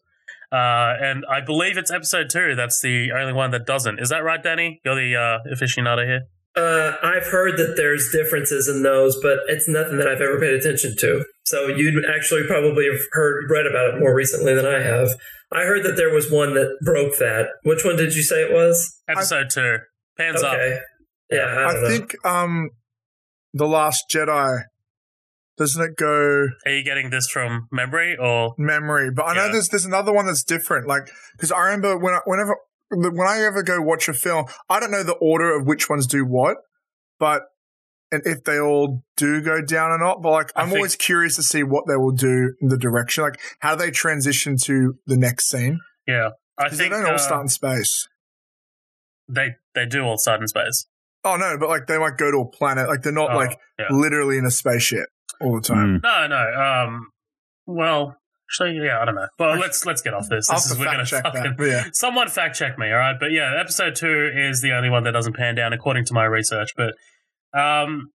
Uh, 0.56 0.96
and 1.02 1.26
I 1.30 1.42
believe 1.42 1.78
it's 1.78 1.92
episode 1.92 2.30
two. 2.30 2.56
That's 2.56 2.80
the 2.80 3.12
only 3.12 3.34
one 3.34 3.52
that 3.52 3.66
doesn't. 3.66 4.00
Is 4.00 4.08
that 4.10 4.24
right, 4.24 4.42
Danny? 4.42 4.80
You're 4.86 4.96
the 4.96 5.16
uh, 5.16 5.54
aficionado 5.54 6.06
here. 6.06 6.22
Uh, 6.56 6.96
I've 7.04 7.28
heard 7.28 7.58
that 7.58 7.74
there's 7.76 8.10
differences 8.14 8.70
in 8.70 8.82
those, 8.82 9.20
but 9.22 9.40
it's 9.48 9.68
nothing 9.68 9.98
that 9.98 10.08
I've 10.08 10.22
ever 10.22 10.40
paid 10.40 10.54
attention 10.54 10.96
to. 11.00 11.26
So 11.44 11.68
you'd 11.68 12.06
actually 12.06 12.44
probably 12.48 12.86
have 12.90 13.02
heard 13.12 13.44
read 13.50 13.68
about 13.68 13.96
it 13.96 14.00
more 14.00 14.16
recently 14.16 14.54
than 14.54 14.66
I 14.66 14.82
have. 14.82 15.10
I 15.52 15.64
heard 15.64 15.84
that 15.84 15.98
there 15.98 16.14
was 16.14 16.32
one 16.32 16.54
that 16.54 16.78
broke 16.86 17.18
that. 17.18 17.48
Which 17.64 17.84
one 17.84 17.98
did 17.98 18.16
you 18.16 18.24
say 18.24 18.44
it 18.44 18.54
was? 18.54 18.96
Episode 19.10 19.50
two. 19.50 19.80
Pans 20.18 20.42
up. 20.42 20.54
Okay. 20.54 20.80
Yeah, 21.32 21.40
I, 21.40 21.66
I 21.66 21.74
don't 21.74 21.84
know. 21.84 21.90
think 21.90 22.16
um, 22.26 22.70
the 23.54 23.68
Last 23.68 24.06
Jedi 24.10 24.64
doesn't 25.58 25.82
it 25.84 25.96
go 25.98 26.48
Are 26.66 26.72
you 26.72 26.84
getting 26.84 27.10
this 27.10 27.30
from 27.30 27.68
memory 27.72 28.18
or? 28.18 28.54
memory? 28.58 29.10
But 29.12 29.24
I 29.28 29.36
know 29.36 29.46
Yeah. 29.46 29.52
there's 29.54 29.70
there's 29.70 29.86
another 29.86 30.12
one 30.14 30.26
that's 30.26 30.44
different. 30.44 30.88
Like 30.88 31.08
because 31.34 31.52
I 31.52 31.60
remember 31.66 31.98
when 31.98 32.14
I, 32.14 32.20
whenever 32.26 32.58
when 32.92 33.28
I 33.28 33.40
ever 33.42 33.64
go 33.64 33.82
watch 33.82 34.08
a 34.10 34.14
film, 34.14 34.46
I 34.70 34.80
don't 34.80 34.92
know 34.92 35.04
the 35.04 35.14
order 35.14 35.56
of 35.56 35.66
which 35.66 35.90
ones 35.90 36.06
do 36.08 36.26
what, 36.26 36.58
but 37.20 37.44
and 38.12 38.22
if 38.26 38.44
they 38.44 38.60
all 38.60 39.04
do 39.18 39.42
go 39.42 39.62
down 39.62 39.92
or 39.92 39.98
not. 39.98 40.22
But 40.22 40.32
like 40.32 40.52
I'm 40.56 40.68
think- 40.68 40.78
always 40.78 40.96
curious 40.96 41.36
to 41.38 41.44
see 41.44 41.64
what 41.64 41.86
they 41.88 41.96
will 41.96 42.12
do 42.12 42.54
in 42.62 42.68
the 42.68 42.78
direction. 42.78 43.24
Like 43.24 43.40
how 43.60 43.76
do 43.76 43.84
they 43.86 43.92
transition 43.92 44.58
to 44.64 44.96
the 45.08 45.18
next 45.18 45.50
scene 45.50 45.80
Yeah, 46.08 46.30
I 46.58 46.70
think 46.70 46.80
they 46.80 46.90
don't 46.90 47.06
all 47.08 47.14
uh, 47.16 47.18
start 47.18 47.42
in 47.44 47.48
space. 47.50 48.08
they 49.28 49.56
they 49.74 49.86
do 49.86 50.04
all 50.04 50.18
start 50.18 50.42
in 50.42 50.48
space. 50.48 50.86
Oh 51.24 51.38
no, 51.38 51.58
but 51.60 51.70
like 51.70 51.88
they 51.88 51.98
might 51.98 52.18
go 52.18 52.30
to 52.32 52.38
a 52.38 52.46
planet. 52.48 52.88
Like 52.88 53.02
they're 53.02 53.12
not 53.12 53.32
Oh, 53.32 53.38
like 53.38 53.58
yeah. 53.80 53.88
literally 53.90 54.38
in 54.38 54.46
a 54.46 54.52
spaceship 54.52 55.08
all 55.42 55.56
the 55.56 55.62
time. 55.62 56.00
Mm. 56.00 56.04
No, 56.04 56.28
no. 56.28 56.62
Um, 56.62 57.08
well, 57.66 58.18
actually, 58.50 58.86
yeah, 58.86 59.00
I 59.02 59.06
don't 59.06 59.16
know. 59.16 59.28
But 59.38 59.60
let's 59.60 59.86
let's 59.86 60.02
get 60.02 60.14
off 60.14 60.30
this. 60.30 60.50
I'll 60.50 60.58
This 60.58 60.68
is 60.68 60.74
to 60.74 60.80
we're 60.80 60.86
gonna 60.86 61.06
fact 61.06 61.10
check 61.10 61.24
fucking 61.24 61.56
that. 61.58 61.68
Yeah. 61.68 61.90
Someone 61.94 62.28
fact 62.30 62.58
check 62.58 62.78
me, 62.78 62.92
all 62.92 62.98
right? 62.98 63.16
But 63.20 63.32
yeah, 63.32 63.54
episode 63.60 63.96
two 63.96 64.32
is 64.36 64.62
the 64.62 64.72
only 64.74 64.90
one 64.90 65.04
that 65.04 65.12
doesn't 65.12 65.36
pan 65.36 65.56
down 65.56 65.74
according 65.74 66.06
to 66.06 66.14
my 66.14 66.26
research. 66.26 66.74
But 66.76 66.94
um, 67.60 68.12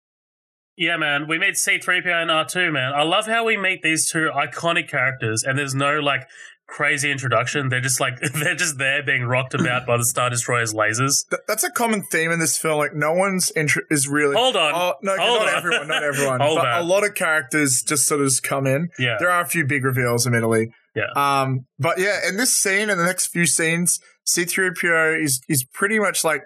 yeah, 0.78 0.98
man, 0.98 1.28
we 1.28 1.40
meet 1.40 1.56
C3PO 1.56 2.06
and 2.06 2.30
R2, 2.30 2.72
man. 2.72 2.94
I 2.94 3.04
love 3.04 3.26
how 3.26 3.46
we 3.46 3.58
meet 3.58 3.82
these 3.82 4.10
two 4.10 4.30
iconic 4.34 4.90
characters, 4.90 5.44
and 5.44 5.58
there's 5.58 5.76
no 5.76 6.00
like 6.00 6.28
crazy 6.68 7.10
introduction. 7.12 7.70
They're 7.70 7.82
just 7.82 8.00
like 8.00 8.20
they're 8.34 8.56
just 8.56 8.78
there 8.78 9.02
being 9.04 9.24
rocked 9.24 9.54
about 9.54 9.86
by 9.88 9.98
the 9.98 10.06
Star 10.06 10.30
Destroyer's 10.30 10.74
lasers. 10.74 11.28
Th- 11.30 11.42
that's 11.48 11.64
a 11.64 11.72
common 11.72 12.04
theme 12.04 12.32
in 12.32 12.40
this 12.40 12.58
film. 12.58 12.78
Like 12.78 12.94
no 12.94 13.14
one's 13.14 13.52
intro 13.52 13.84
is 13.90 14.08
really. 14.08 14.36
Hold 14.36 14.56
on. 14.56 14.74
Oh 14.76 14.94
no, 15.02 15.18
Hold 15.18 15.40
not 15.40 15.48
on. 15.50 15.56
everyone, 15.56 15.88
not 15.88 16.04
everyone. 16.04 16.38
But 16.40 16.58
on. 16.68 16.82
a 16.82 16.86
lot 16.86 17.06
of 17.06 17.16
characters 17.16 17.82
just 17.82 18.06
sort 18.06 18.22
of 18.22 18.28
just 18.28 18.44
come 18.44 18.68
in. 18.68 18.90
Yeah. 19.00 19.16
There 19.20 19.30
are 19.30 19.42
a 19.42 19.48
few 19.48 19.66
big 19.66 19.84
reveals, 19.84 20.28
admittedly. 20.28 20.72
Yeah. 20.96 21.12
Um, 21.16 21.66
but 21.80 22.00
yeah, 22.00 22.28
in 22.28 22.38
this 22.38 22.56
scene 22.56 22.90
and 22.90 23.00
the 23.00 23.06
next 23.06 23.28
few 23.28 23.46
scenes, 23.46 24.00
C3PO 24.28 25.24
is 25.24 25.42
is 25.48 25.64
pretty 25.74 26.00
much 26.00 26.24
like 26.24 26.42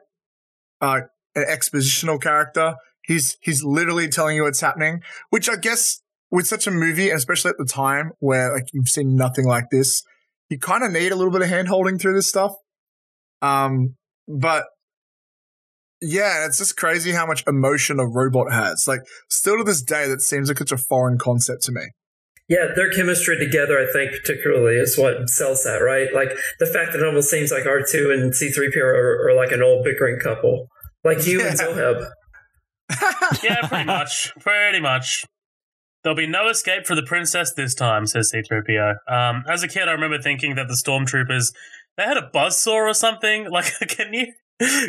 uh, 0.82 1.02
an 1.36 1.46
expositional 1.50 2.22
character. 2.22 2.76
He's 3.04 3.38
he's 3.42 3.64
literally 3.64 4.08
telling 4.08 4.36
you 4.36 4.44
what's 4.44 4.62
happening, 4.62 5.02
which 5.30 5.50
I 5.50 5.56
guess 5.56 6.02
with 6.30 6.48
such 6.48 6.68
a 6.68 6.72
movie, 6.72 7.10
and 7.10 7.18
especially 7.18 7.50
at 7.50 7.58
the 7.58 7.66
time 7.66 8.12
where 8.20 8.54
like 8.54 8.68
you've 8.74 8.88
seen 8.88 9.16
nothing 9.16 9.46
like 9.46 9.66
this, 9.72 10.04
you 10.52 10.60
kind 10.60 10.84
of 10.84 10.92
need 10.92 11.12
a 11.12 11.16
little 11.16 11.32
bit 11.32 11.42
of 11.42 11.48
hand 11.48 11.70
holding 11.70 11.98
through 11.98 12.14
this 12.14 12.28
stuff. 12.28 12.52
Um, 13.42 13.96
but 14.28 14.66
yeah, 16.02 16.46
it's 16.46 16.58
just 16.58 16.76
crazy 16.76 17.14
how 17.14 17.26
much 17.26 17.44
emotion 17.48 18.00
a 18.00 18.06
robot 18.06 18.52
has. 18.52 18.86
Like, 18.88 19.02
still 19.30 19.58
to 19.58 19.64
this 19.64 19.82
day, 19.82 20.08
that 20.08 20.22
seems 20.22 20.50
like 20.50 20.58
such 20.58 20.72
a 20.72 20.78
foreign 20.78 21.18
concept 21.18 21.64
to 21.64 21.72
me. 21.72 21.82
Yeah, 22.50 22.68
their 22.76 22.92
chemistry 22.92 23.38
together, 23.38 23.80
I 23.80 23.90
think, 23.94 24.12
particularly 24.12 24.76
is 24.76 24.98
what 24.98 25.30
sells 25.30 25.64
that, 25.64 25.78
right? 25.78 26.14
Like 26.14 26.32
the 26.60 26.66
fact 26.66 26.92
that 26.92 27.00
it 27.00 27.06
almost 27.06 27.30
seems 27.30 27.50
like 27.50 27.64
R2 27.64 28.14
and 28.14 28.34
C3PO 28.34 28.76
are, 28.78 29.30
are 29.30 29.34
like 29.36 29.54
an 29.54 29.64
old 29.64 29.86
bickering 29.86 30.20
couple. 30.20 30.68
Like 31.06 31.26
you 31.26 31.40
and 31.42 31.58
Yeah. 31.58 31.66
Zoheb. 31.66 32.10
Yeah, 33.44 33.68
pretty 33.70 33.86
much. 33.86 34.34
Pretty 34.42 34.82
much. 34.82 35.24
There'll 36.04 36.16
be 36.18 36.28
no 36.28 36.48
escape 36.50 36.86
for 36.88 36.96
the 36.96 37.04
princess 37.04 37.54
this 37.54 37.76
time, 37.76 38.08
says 38.08 38.32
C3PO. 38.34 38.96
Um, 39.08 39.44
as 39.48 39.62
a 39.64 39.68
kid, 39.68 39.88
I 39.88 39.92
remember 39.92 40.20
thinking 40.20 40.56
that 40.56 40.68
the 40.68 40.74
stormtroopers, 40.74 41.54
they 41.98 42.04
had 42.04 42.18
a 42.18 42.30
buzzsaw 42.34 42.74
or 42.74 42.94
something. 42.94 43.48
Like, 43.52 43.72
can 43.88 44.14
you, 44.14 44.34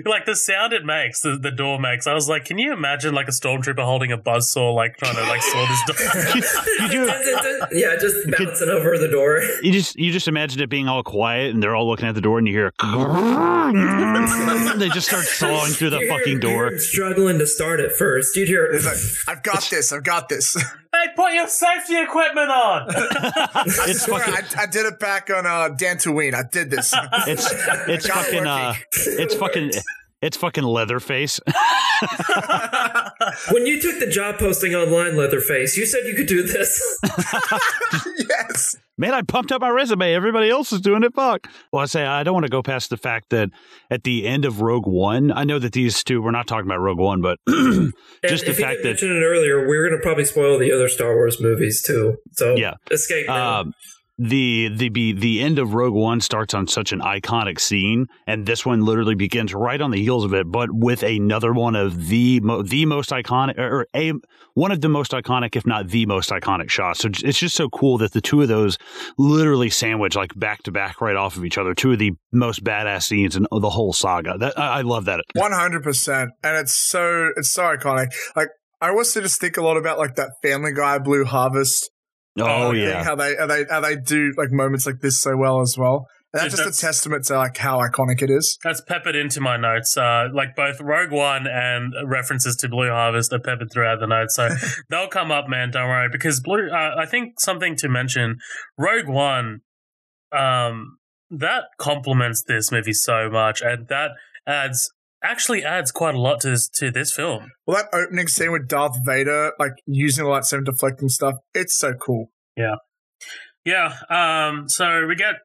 like 0.04 0.24
the 0.26 0.34
sound 0.36 0.72
it 0.74 0.84
makes, 0.84 1.20
the, 1.22 1.38
the 1.40 1.50
door 1.50 1.78
makes. 1.80 2.06
I 2.06 2.12
was 2.14 2.28
like, 2.28 2.44
can 2.44 2.58
you 2.58 2.72
imagine 2.74 3.14
like 3.14 3.26
a 3.28 3.30
stormtrooper 3.30 3.82
holding 3.84 4.12
a 4.12 4.18
buzzsaw, 4.18 4.74
like 4.74 4.96
trying 4.98 5.14
to 5.16 5.22
like 5.22 5.42
saw 5.42 5.66
this 5.66 5.82
door? 5.86 6.42
You 6.82 6.88
do- 7.06 7.66
yeah, 7.78 7.96
just 7.98 8.16
bouncing 8.38 8.68
over 8.68 8.98
the 8.98 9.08
door. 9.08 9.40
You 9.62 9.72
just 9.72 9.96
you 9.98 10.12
just 10.12 10.28
imagine 10.28 10.60
it 10.60 10.68
being 10.68 10.88
all 10.88 11.02
quiet 11.02 11.54
and 11.54 11.62
they're 11.62 11.74
all 11.74 11.88
looking 11.88 12.06
at 12.06 12.14
the 12.14 12.20
door 12.20 12.38
and 12.38 12.46
you 12.46 12.52
hear 12.54 12.70
they 14.78 14.88
just 14.90 15.08
start 15.08 15.24
sawing 15.24 15.72
through 15.72 15.90
the 15.90 15.98
You 16.00 16.08
hear- 16.08 16.18
fucking 16.18 16.40
door. 16.40 16.52
hear 16.66 16.72
him 16.72 16.78
struggling 16.78 17.38
to 17.38 17.46
start 17.46 17.80
it 17.80 17.92
first. 17.92 18.36
You'd 18.36 18.48
hear 18.48 18.64
It's 18.66 18.84
like, 18.86 18.96
I've 19.36 19.42
got 19.42 19.66
this. 19.70 19.92
I've 19.92 20.04
got 20.04 20.28
this. 20.28 20.56
Hey, 20.92 21.06
put 21.16 21.32
your 21.32 21.48
safety 21.48 21.98
equipment 21.98 22.50
on! 22.50 22.88
It's 23.64 24.02
Swear, 24.04 24.20
fucking 24.20 24.58
I, 24.58 24.62
I 24.62 24.66
did 24.66 24.86
it 24.86 24.98
back 24.98 25.30
on 25.30 25.46
uh, 25.46 25.70
Dantooine. 25.70 26.34
I 26.34 26.42
did 26.50 26.70
this. 26.70 26.92
it's 27.26 27.50
it's 27.88 28.06
it 28.06 28.12
fucking 28.12 28.46
uh 28.46 28.74
it's 28.92 29.34
fucking 29.34 29.70
it's 30.20 30.36
fucking 30.36 30.64
Leatherface. 30.64 31.40
when 33.50 33.66
you 33.66 33.80
took 33.80 33.98
the 33.98 34.08
job 34.10 34.38
posting 34.38 34.74
online, 34.74 35.16
Leatherface, 35.16 35.76
you 35.76 35.86
said 35.86 36.06
you 36.06 36.14
could 36.14 36.26
do 36.28 36.42
this. 36.42 36.80
yes. 38.28 38.76
Man, 38.98 39.14
I 39.14 39.22
pumped 39.22 39.50
up 39.52 39.62
my 39.62 39.70
resume. 39.70 40.12
Everybody 40.12 40.50
else 40.50 40.70
is 40.72 40.80
doing 40.80 41.02
it. 41.02 41.14
Fuck. 41.14 41.48
Well, 41.72 41.82
I 41.82 41.86
say 41.86 42.04
I 42.04 42.22
don't 42.22 42.34
want 42.34 42.44
to 42.44 42.50
go 42.50 42.62
past 42.62 42.90
the 42.90 42.96
fact 42.98 43.30
that 43.30 43.48
at 43.90 44.04
the 44.04 44.26
end 44.26 44.44
of 44.44 44.60
Rogue 44.60 44.86
One, 44.86 45.32
I 45.32 45.44
know 45.44 45.58
that 45.58 45.72
these 45.72 46.04
two. 46.04 46.20
We're 46.20 46.30
not 46.30 46.46
talking 46.46 46.66
about 46.66 46.78
Rogue 46.80 46.98
One, 46.98 47.22
but 47.22 47.38
just 47.48 48.44
the 48.46 48.52
fact 48.52 48.82
that 48.82 48.88
mention 48.90 49.10
it 49.16 49.24
earlier, 49.24 49.66
we 49.66 49.76
are 49.76 49.88
going 49.88 49.98
to 49.98 50.02
probably 50.02 50.24
spoil 50.26 50.58
the 50.58 50.72
other 50.72 50.88
Star 50.88 51.14
Wars 51.14 51.40
movies 51.40 51.82
too. 51.82 52.16
So 52.32 52.54
Yeah. 52.56 52.74
escape 52.90 53.28
um, 53.30 53.72
the 54.18 54.68
the 54.68 55.12
the 55.14 55.40
end 55.40 55.58
of 55.58 55.74
Rogue 55.74 55.94
One 55.94 56.20
starts 56.20 56.54
on 56.54 56.66
such 56.66 56.92
an 56.92 57.00
iconic 57.00 57.58
scene, 57.58 58.06
and 58.26 58.46
this 58.46 58.64
one 58.66 58.84
literally 58.84 59.14
begins 59.14 59.54
right 59.54 59.80
on 59.80 59.90
the 59.90 60.02
heels 60.02 60.24
of 60.24 60.34
it, 60.34 60.50
but 60.50 60.68
with 60.70 61.02
another 61.02 61.52
one 61.52 61.74
of 61.74 62.08
the 62.08 62.40
the 62.64 62.86
most 62.86 63.10
iconic 63.10 63.58
or 63.58 63.86
a 63.96 64.12
one 64.54 64.70
of 64.70 64.82
the 64.82 64.88
most 64.88 65.12
iconic, 65.12 65.56
if 65.56 65.66
not 65.66 65.88
the 65.88 66.04
most 66.06 66.30
iconic 66.30 66.68
shots. 66.68 67.00
So 67.00 67.08
it's 67.24 67.38
just 67.38 67.56
so 67.56 67.68
cool 67.70 67.98
that 67.98 68.12
the 68.12 68.20
two 68.20 68.42
of 68.42 68.48
those 68.48 68.76
literally 69.16 69.70
sandwich 69.70 70.14
like 70.14 70.38
back 70.38 70.62
to 70.64 70.70
back 70.70 71.00
right 71.00 71.16
off 71.16 71.36
of 71.36 71.44
each 71.44 71.56
other. 71.56 71.74
Two 71.74 71.92
of 71.92 71.98
the 71.98 72.12
most 72.32 72.62
badass 72.62 73.04
scenes 73.04 73.34
in 73.34 73.46
the 73.50 73.70
whole 73.70 73.92
saga. 73.92 74.36
That 74.38 74.58
I, 74.58 74.78
I 74.78 74.82
love 74.82 75.06
that. 75.06 75.20
One 75.34 75.52
hundred 75.52 75.82
percent, 75.82 76.30
and 76.44 76.56
it's 76.58 76.76
so 76.76 77.30
it's 77.36 77.50
so 77.50 77.62
iconic. 77.62 78.12
Like 78.36 78.48
I 78.80 78.90
also 78.90 79.22
just 79.22 79.40
think 79.40 79.56
a 79.56 79.62
lot 79.62 79.78
about 79.78 79.98
like 79.98 80.16
that 80.16 80.32
Family 80.42 80.72
Guy 80.72 80.98
Blue 80.98 81.24
Harvest. 81.24 81.88
Oh, 82.38 82.72
thing, 82.72 82.82
yeah. 82.82 83.04
how 83.04 83.14
they 83.14 83.36
how 83.36 83.46
they 83.46 83.64
how 83.68 83.80
they 83.80 83.96
do 83.96 84.32
like 84.36 84.50
moments 84.50 84.86
like 84.86 85.00
this 85.00 85.20
so 85.20 85.36
well 85.36 85.60
as 85.60 85.76
well. 85.78 86.06
And 86.32 86.40
that's 86.40 86.44
Dude, 86.44 86.50
just 86.50 86.80
that's- 86.80 86.82
a 86.82 86.86
testament 86.86 87.24
to 87.26 87.36
like 87.36 87.58
how 87.58 87.80
iconic 87.80 88.22
it 88.22 88.30
is. 88.30 88.58
That's 88.64 88.80
peppered 88.80 89.14
into 89.14 89.40
my 89.42 89.58
notes. 89.58 89.96
Uh, 89.98 90.28
like 90.32 90.56
both 90.56 90.80
Rogue 90.80 91.10
One 91.10 91.46
and 91.46 91.92
references 92.06 92.56
to 92.56 92.68
Blue 92.70 92.88
Harvest 92.88 93.32
are 93.34 93.38
peppered 93.38 93.70
throughout 93.70 94.00
the 94.00 94.06
notes, 94.06 94.36
so 94.36 94.48
they'll 94.88 95.08
come 95.08 95.30
up, 95.30 95.46
man. 95.48 95.70
Don't 95.72 95.88
worry, 95.88 96.08
because 96.10 96.40
Blue. 96.40 96.70
Uh, 96.70 96.94
I 96.98 97.04
think 97.04 97.38
something 97.38 97.76
to 97.76 97.88
mention. 97.90 98.38
Rogue 98.78 99.08
One, 99.08 99.60
um, 100.32 100.96
that 101.30 101.64
complements 101.78 102.42
this 102.46 102.72
movie 102.72 102.94
so 102.94 103.28
much, 103.30 103.60
and 103.60 103.88
that 103.88 104.12
adds 104.46 104.90
actually 105.22 105.64
adds 105.64 105.90
quite 105.90 106.14
a 106.14 106.20
lot 106.20 106.40
to 106.40 106.50
this 106.50 106.68
to 106.68 106.90
this 106.90 107.12
film. 107.12 107.50
Well, 107.66 107.78
that 107.78 107.96
opening 107.96 108.28
scene 108.28 108.52
with 108.52 108.68
Darth 108.68 108.96
Vader, 109.04 109.52
like 109.58 109.72
using 109.86 110.24
the 110.24 110.30
lightsaber 110.30 110.64
deflecting 110.64 111.08
stuff, 111.08 111.34
it's 111.54 111.76
so 111.76 111.94
cool. 111.94 112.30
Yeah. 112.56 112.76
Yeah. 113.64 113.96
Um. 114.08 114.68
So 114.68 115.06
we 115.06 115.14
get. 115.14 115.36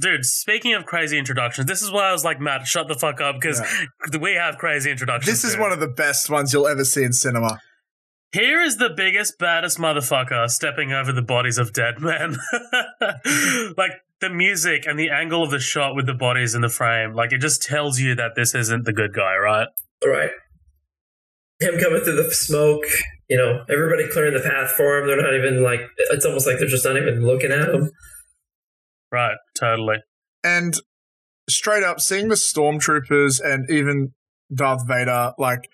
Dude, 0.00 0.24
speaking 0.24 0.72
of 0.72 0.86
crazy 0.86 1.18
introductions, 1.18 1.66
this 1.66 1.82
is 1.82 1.92
why 1.92 2.08
I 2.08 2.12
was 2.12 2.24
like, 2.24 2.40
Matt, 2.40 2.66
shut 2.66 2.88
the 2.88 2.94
fuck 2.94 3.20
up 3.20 3.36
because 3.38 3.60
we 4.18 4.32
have 4.32 4.56
crazy 4.56 4.90
introductions. 4.90 5.30
This 5.30 5.44
is 5.44 5.52
dude. 5.52 5.60
one 5.60 5.72
of 5.72 5.80
the 5.80 5.88
best 5.88 6.30
ones 6.30 6.54
you'll 6.54 6.66
ever 6.66 6.86
see 6.86 7.02
in 7.02 7.12
cinema. 7.12 7.60
Here 8.32 8.62
is 8.62 8.78
the 8.78 8.90
biggest, 8.90 9.38
baddest 9.38 9.78
motherfucker 9.78 10.50
stepping 10.50 10.92
over 10.92 11.12
the 11.12 11.22
bodies 11.22 11.58
of 11.58 11.72
dead 11.72 12.00
men. 12.00 12.36
like, 13.76 13.92
the 14.24 14.34
music 14.34 14.86
and 14.86 14.98
the 14.98 15.10
angle 15.10 15.42
of 15.42 15.50
the 15.50 15.60
shot 15.60 15.94
with 15.94 16.06
the 16.06 16.14
bodies 16.14 16.54
in 16.54 16.62
the 16.62 16.68
frame, 16.68 17.14
like 17.14 17.32
it 17.32 17.40
just 17.40 17.62
tells 17.62 18.00
you 18.00 18.14
that 18.14 18.32
this 18.34 18.54
isn't 18.54 18.84
the 18.84 18.92
good 18.92 19.12
guy, 19.12 19.36
right? 19.36 19.68
Right. 20.04 20.30
Him 21.60 21.78
coming 21.78 22.00
through 22.00 22.16
the 22.16 22.30
smoke, 22.32 22.84
you 23.28 23.36
know, 23.36 23.64
everybody 23.70 24.08
clearing 24.08 24.34
the 24.34 24.40
path 24.40 24.70
for 24.70 24.98
him. 24.98 25.06
They're 25.06 25.22
not 25.22 25.34
even 25.34 25.62
like, 25.62 25.80
it's 26.10 26.24
almost 26.24 26.46
like 26.46 26.58
they're 26.58 26.66
just 26.66 26.84
not 26.84 26.96
even 26.96 27.24
looking 27.24 27.52
at 27.52 27.68
him. 27.68 27.90
Right, 29.12 29.36
totally. 29.56 29.98
And 30.42 30.74
straight 31.48 31.84
up, 31.84 32.00
seeing 32.00 32.28
the 32.28 32.34
stormtroopers 32.34 33.40
and 33.44 33.70
even 33.70 34.12
Darth 34.52 34.86
Vader, 34.86 35.32
like 35.38 35.68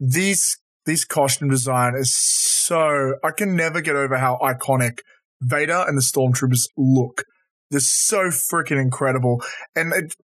these 0.00 0.56
these 0.86 1.04
costume 1.04 1.48
design 1.48 1.94
is 1.96 2.14
so 2.14 3.14
I 3.22 3.30
can 3.30 3.56
never 3.56 3.80
get 3.80 3.96
over 3.96 4.18
how 4.18 4.38
iconic 4.42 4.98
Vader 5.40 5.84
and 5.86 5.96
the 5.96 6.02
stormtroopers 6.02 6.68
look. 6.76 7.24
They're 7.74 7.80
so 7.80 8.28
freaking 8.28 8.80
incredible, 8.80 9.42
and 9.76 9.92
it, 9.92 10.16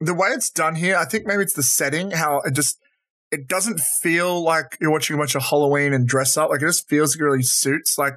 the 0.00 0.14
way 0.14 0.28
it's 0.28 0.50
done 0.50 0.76
here, 0.76 0.96
I 0.96 1.04
think 1.04 1.26
maybe 1.26 1.42
it's 1.42 1.52
the 1.52 1.62
setting, 1.62 2.12
how 2.12 2.40
it 2.40 2.54
just 2.54 2.78
it 3.30 3.48
doesn't 3.48 3.80
feel 3.80 4.42
like 4.42 4.76
you're 4.80 4.90
watching 4.90 5.14
a 5.14 5.18
bunch 5.18 5.34
of 5.34 5.42
Halloween 5.42 5.92
and 5.92 6.06
dress 6.06 6.36
up. 6.36 6.50
Like 6.50 6.62
it 6.62 6.66
just 6.66 6.88
feels 6.88 7.14
like 7.14 7.20
it 7.20 7.24
really 7.24 7.42
suits. 7.42 7.96
Like 7.96 8.14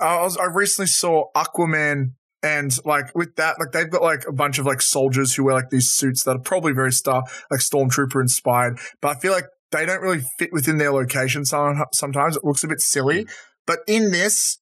I 0.00 0.22
was, 0.22 0.36
I 0.36 0.44
recently 0.44 0.88
saw 0.88 1.30
Aquaman 1.36 2.12
and 2.42 2.76
like 2.84 3.14
with 3.14 3.36
that, 3.36 3.56
like 3.58 3.72
they've 3.72 3.90
got 3.90 4.02
like 4.02 4.26
a 4.26 4.32
bunch 4.32 4.58
of 4.58 4.66
like 4.66 4.82
soldiers 4.82 5.34
who 5.34 5.44
wear 5.44 5.54
like 5.54 5.70
these 5.70 5.90
suits 5.90 6.24
that 6.24 6.36
are 6.36 6.40
probably 6.40 6.72
very 6.72 6.92
star 6.92 7.24
like 7.50 7.60
stormtrooper 7.60 8.20
inspired. 8.20 8.78
But 9.00 9.16
I 9.16 9.20
feel 9.20 9.32
like 9.32 9.46
they 9.70 9.86
don't 9.86 10.02
really 10.02 10.22
fit 10.38 10.52
within 10.52 10.78
their 10.78 10.92
location. 10.92 11.44
Sometimes 11.44 12.36
it 12.36 12.44
looks 12.44 12.64
a 12.64 12.68
bit 12.68 12.80
silly. 12.80 13.24
Mm. 13.24 13.30
But 13.66 13.78
in 13.86 14.10
this, 14.10 14.58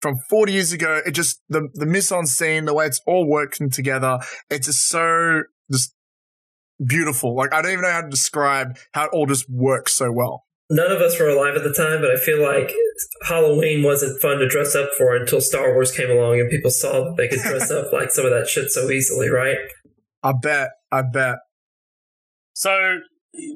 from 0.00 0.16
40 0.28 0.52
years 0.52 0.72
ago, 0.72 1.00
it 1.04 1.12
just 1.12 1.40
the 1.48 1.68
the 1.74 1.86
mise 1.86 2.10
en 2.12 2.26
scene, 2.26 2.64
the 2.64 2.74
way 2.74 2.86
it's 2.86 3.00
all 3.06 3.26
working 3.26 3.70
together, 3.70 4.18
it's 4.48 4.66
just 4.66 4.88
so 4.88 5.42
just 5.70 5.94
beautiful. 6.84 7.36
Like 7.36 7.52
I 7.52 7.62
don't 7.62 7.72
even 7.72 7.82
know 7.82 7.92
how 7.92 8.02
to 8.02 8.08
describe 8.08 8.76
how 8.92 9.04
it 9.04 9.10
all 9.12 9.26
just 9.26 9.48
works 9.48 9.94
so 9.94 10.10
well. 10.10 10.44
None 10.72 10.92
of 10.92 11.00
us 11.00 11.18
were 11.18 11.28
alive 11.28 11.56
at 11.56 11.64
the 11.64 11.74
time, 11.74 12.00
but 12.00 12.12
I 12.12 12.16
feel 12.16 12.40
like 12.40 12.72
Halloween 13.26 13.82
wasn't 13.82 14.22
fun 14.22 14.38
to 14.38 14.48
dress 14.48 14.76
up 14.76 14.90
for 14.96 15.16
until 15.16 15.40
Star 15.40 15.74
Wars 15.74 15.90
came 15.90 16.10
along 16.10 16.38
and 16.38 16.48
people 16.48 16.70
saw 16.70 17.04
that 17.04 17.16
they 17.16 17.26
could 17.26 17.40
dress 17.40 17.72
up 17.72 17.92
like 17.92 18.12
some 18.12 18.24
of 18.24 18.30
that 18.30 18.46
shit 18.46 18.70
so 18.70 18.88
easily, 18.88 19.28
right? 19.28 19.56
I 20.22 20.32
bet. 20.40 20.70
I 20.92 21.02
bet. 21.02 21.38
So, 22.52 22.98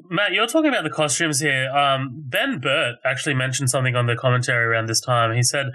Matt, 0.09 0.33
you're 0.33 0.47
talking 0.47 0.69
about 0.69 0.83
the 0.83 0.89
costumes 0.89 1.39
here. 1.39 1.69
Um, 1.69 2.23
ben 2.25 2.59
Burtt 2.59 2.95
actually 3.05 3.35
mentioned 3.35 3.69
something 3.69 3.95
on 3.95 4.07
the 4.07 4.15
commentary 4.15 4.65
around 4.65 4.87
this 4.87 4.99
time. 4.99 5.33
He 5.35 5.43
said, 5.43 5.67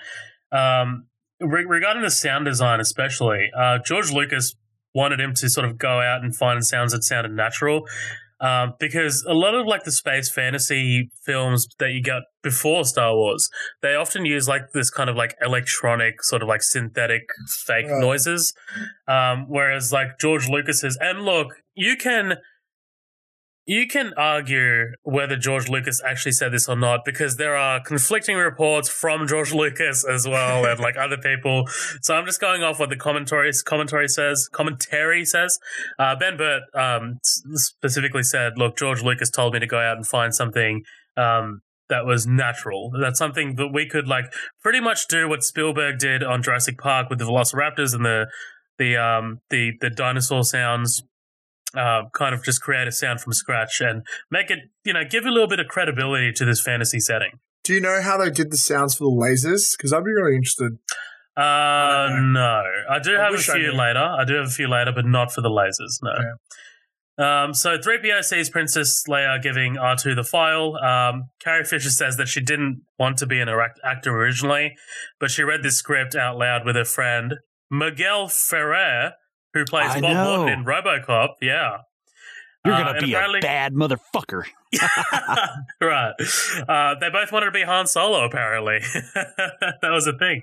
um, 0.52 1.06
re- 1.40 1.64
regarding 1.66 2.02
the 2.02 2.10
sound 2.10 2.44
design, 2.46 2.80
especially, 2.80 3.50
uh, 3.56 3.78
George 3.84 4.10
Lucas 4.10 4.54
wanted 4.94 5.20
him 5.20 5.32
to 5.34 5.48
sort 5.48 5.66
of 5.68 5.78
go 5.78 6.00
out 6.00 6.22
and 6.24 6.34
find 6.36 6.64
sounds 6.64 6.92
that 6.92 7.04
sounded 7.04 7.32
natural. 7.32 7.84
Um, 8.42 8.72
because 8.80 9.22
a 9.28 9.34
lot 9.34 9.54
of 9.54 9.66
like 9.66 9.84
the 9.84 9.92
space 9.92 10.30
fantasy 10.32 11.10
films 11.26 11.68
that 11.78 11.90
you 11.90 12.02
got 12.02 12.22
before 12.42 12.84
Star 12.86 13.14
Wars, 13.14 13.46
they 13.82 13.94
often 13.94 14.24
use 14.24 14.48
like 14.48 14.72
this 14.72 14.88
kind 14.88 15.10
of 15.10 15.16
like 15.16 15.36
electronic, 15.42 16.22
sort 16.22 16.40
of 16.42 16.48
like 16.48 16.62
synthetic 16.62 17.20
fake 17.66 17.84
Right. 17.86 18.00
noises. 18.00 18.54
Um, 19.06 19.44
whereas 19.48 19.92
like 19.92 20.18
George 20.18 20.48
Lucas's, 20.48 20.96
and 21.02 21.20
look, 21.22 21.48
you 21.74 21.96
can 21.96 22.38
you 23.66 23.86
can 23.86 24.12
argue 24.16 24.92
whether 25.02 25.36
George 25.36 25.68
Lucas 25.68 26.02
actually 26.04 26.32
said 26.32 26.52
this 26.52 26.68
or 26.68 26.76
not 26.76 27.04
because 27.04 27.36
there 27.36 27.56
are 27.56 27.80
conflicting 27.80 28.36
reports 28.36 28.88
from 28.88 29.26
George 29.26 29.52
Lucas 29.52 30.04
as 30.04 30.26
well 30.26 30.64
and 30.64 30.80
like 30.80 30.96
other 30.96 31.18
people. 31.18 31.66
So 32.02 32.14
I'm 32.14 32.26
just 32.26 32.40
going 32.40 32.62
off 32.62 32.80
what 32.80 32.90
the 32.90 32.96
commentary 32.96 33.50
commentary 33.64 34.08
says. 34.08 34.48
Commentary 34.52 35.24
says. 35.24 35.58
Uh, 35.98 36.16
ben 36.16 36.36
Burtt 36.36 36.62
um, 36.74 37.18
specifically 37.22 38.22
said, 38.22 38.54
"Look, 38.56 38.76
George 38.76 39.02
Lucas 39.02 39.30
told 39.30 39.54
me 39.54 39.60
to 39.60 39.66
go 39.66 39.78
out 39.78 39.96
and 39.96 40.06
find 40.06 40.34
something." 40.34 40.82
Um, 41.16 41.62
that 41.90 42.06
was 42.06 42.26
natural. 42.26 42.92
That's 42.98 43.18
something 43.18 43.56
that 43.56 43.68
we 43.68 43.86
could 43.86 44.08
like 44.08 44.32
pretty 44.62 44.80
much 44.80 45.06
do 45.08 45.28
what 45.28 45.42
Spielberg 45.42 45.98
did 45.98 46.22
on 46.22 46.42
Jurassic 46.42 46.78
Park 46.78 47.10
with 47.10 47.18
the 47.18 47.26
Velociraptors 47.26 47.94
and 47.94 48.04
the 48.04 48.26
the 48.78 48.96
um 48.96 49.40
the 49.50 49.72
the 49.80 49.90
dinosaur 49.90 50.42
sounds 50.42 51.02
uh, 51.76 52.02
kind 52.14 52.34
of 52.34 52.42
just 52.44 52.60
create 52.62 52.88
a 52.88 52.92
sound 52.92 53.20
from 53.20 53.32
scratch 53.32 53.80
and 53.80 54.02
make 54.30 54.50
it, 54.50 54.58
you 54.84 54.92
know, 54.92 55.02
give 55.08 55.24
a 55.24 55.30
little 55.30 55.48
bit 55.48 55.60
of 55.60 55.66
credibility 55.68 56.32
to 56.32 56.44
this 56.44 56.60
fantasy 56.60 57.00
setting. 57.00 57.38
Do 57.64 57.74
you 57.74 57.80
know 57.80 58.00
how 58.02 58.16
they 58.16 58.30
did 58.30 58.50
the 58.50 58.56
sounds 58.56 58.94
for 58.94 59.04
the 59.04 59.10
lasers? 59.10 59.76
Because 59.76 59.92
I'd 59.92 60.04
be 60.04 60.12
really 60.12 60.36
interested. 60.36 60.78
Uh, 61.36 62.08
don't 62.08 62.32
no, 62.32 62.62
I 62.90 62.98
do 62.98 63.16
I 63.16 63.20
have 63.22 63.30
a 63.30 63.32
wish 63.32 63.48
I 63.48 63.54
few 63.54 63.72
later. 63.72 64.00
I 64.00 64.24
do 64.24 64.34
have 64.34 64.46
a 64.46 64.50
few 64.50 64.68
later, 64.68 64.92
but 64.94 65.06
not 65.06 65.32
for 65.32 65.40
the 65.40 65.48
lasers. 65.48 65.98
No. 66.02 67.24
Um, 67.24 67.52
so 67.52 67.76
3PO 67.76 68.24
sees 68.24 68.48
Princess 68.48 69.04
Leia 69.06 69.42
giving 69.42 69.74
R2 69.74 70.16
the 70.16 70.24
file. 70.24 70.76
Um, 70.76 71.24
Carrie 71.38 71.64
Fisher 71.64 71.90
says 71.90 72.16
that 72.16 72.28
she 72.28 72.40
didn't 72.40 72.82
want 72.98 73.18
to 73.18 73.26
be 73.26 73.40
an 73.40 73.48
actor 73.84 74.10
originally, 74.16 74.72
but 75.18 75.30
she 75.30 75.42
read 75.42 75.62
this 75.62 75.76
script 75.76 76.14
out 76.14 76.38
loud 76.38 76.64
with 76.64 76.76
her 76.76 76.84
friend 76.84 77.34
Miguel 77.70 78.28
Ferrer, 78.28 79.12
who 79.54 79.64
plays 79.64 79.90
I 79.90 80.00
Bob 80.00 80.12
know. 80.12 80.36
Morton 80.38 80.60
in 80.60 80.64
RoboCop. 80.64 81.28
Yeah. 81.42 81.78
You're 82.64 82.74
Uh, 82.74 82.78
gonna 82.78 82.90
and 82.98 83.06
be 83.06 83.14
apparently- 83.14 83.38
a 83.38 83.42
bad 83.42 83.72
motherfucker. 83.72 84.44
right. 85.80 86.12
Uh, 86.68 86.94
they 87.00 87.08
both 87.10 87.32
wanted 87.32 87.46
to 87.46 87.52
be 87.52 87.62
Han 87.62 87.86
Solo, 87.86 88.24
apparently. 88.24 88.78
that 89.14 89.90
was 89.90 90.06
a 90.06 90.12
thing. 90.16 90.42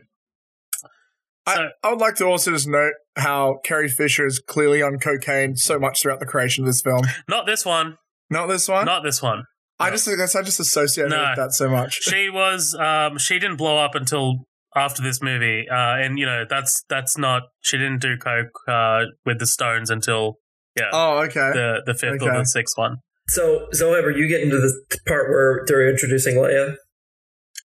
I, 1.46 1.56
So- 1.56 1.70
I 1.84 1.89
would 1.91 2.00
like 2.00 2.15
to 2.15 2.26
also 2.26 2.52
just 2.52 2.67
note 2.67 2.93
how 3.15 3.60
Carrie 3.63 3.88
Fisher 3.89 4.26
is 4.26 4.39
clearly 4.39 4.82
on 4.82 4.98
cocaine 5.00 5.56
so 5.56 5.80
much 5.80 6.02
throughout 6.02 6.20
the 6.20 6.26
creation 6.26 6.63
of 6.63 6.67
this 6.67 6.82
film. 6.82 7.04
Not 7.28 7.46
this 7.46 7.65
one. 7.65 7.98
Not 8.30 8.48
this 8.48 8.67
one. 8.67 8.86
Not 8.86 9.04
this 9.04 9.22
one. 9.22 9.43
I 9.80 9.91
just 9.91 10.06
think 10.06 10.17
that's 10.17 10.36
I 10.36 10.41
just 10.41 10.60
associate 10.60 11.10
No. 11.10 11.20
with 11.30 11.36
that 11.38 11.54
so 11.54 11.70
much. 11.70 12.02
She 12.02 12.30
was. 12.30 12.74
Um, 12.74 13.20
she 13.20 13.38
didn't 13.38 13.58
blow 13.58 13.78
up 13.78 13.93
until 13.93 14.48
after 14.78 15.02
this 15.02 15.22
movie, 15.22 15.66
uh, 15.70 15.98
and 15.98 16.20
you 16.20 16.26
know 16.26 16.46
that's 16.50 16.84
that's 16.90 17.18
not. 17.18 17.44
She 17.62 17.78
didn't 17.78 18.02
do 18.02 18.18
coke 18.18 18.52
uh, 18.68 19.06
with 19.26 19.40
the 19.40 19.48
Stones 19.48 19.90
until 19.90 20.38
yeah 20.78 20.90
oh, 20.94 21.20
okay. 21.24 21.52
the 21.54 21.82
the 21.86 21.94
fifth 21.94 22.22
or 22.22 22.38
the 22.38 22.46
sixth 22.46 22.78
one. 22.78 22.98
So, 23.30 23.68
Zoeb, 23.74 24.04
are 24.04 24.12
you 24.12 24.28
getting 24.28 24.50
to 24.52 24.58
the 24.58 24.74
part 25.06 25.30
where 25.30 25.63
they're 25.68 25.90
introducing 25.90 26.36
Leia? 26.36 26.76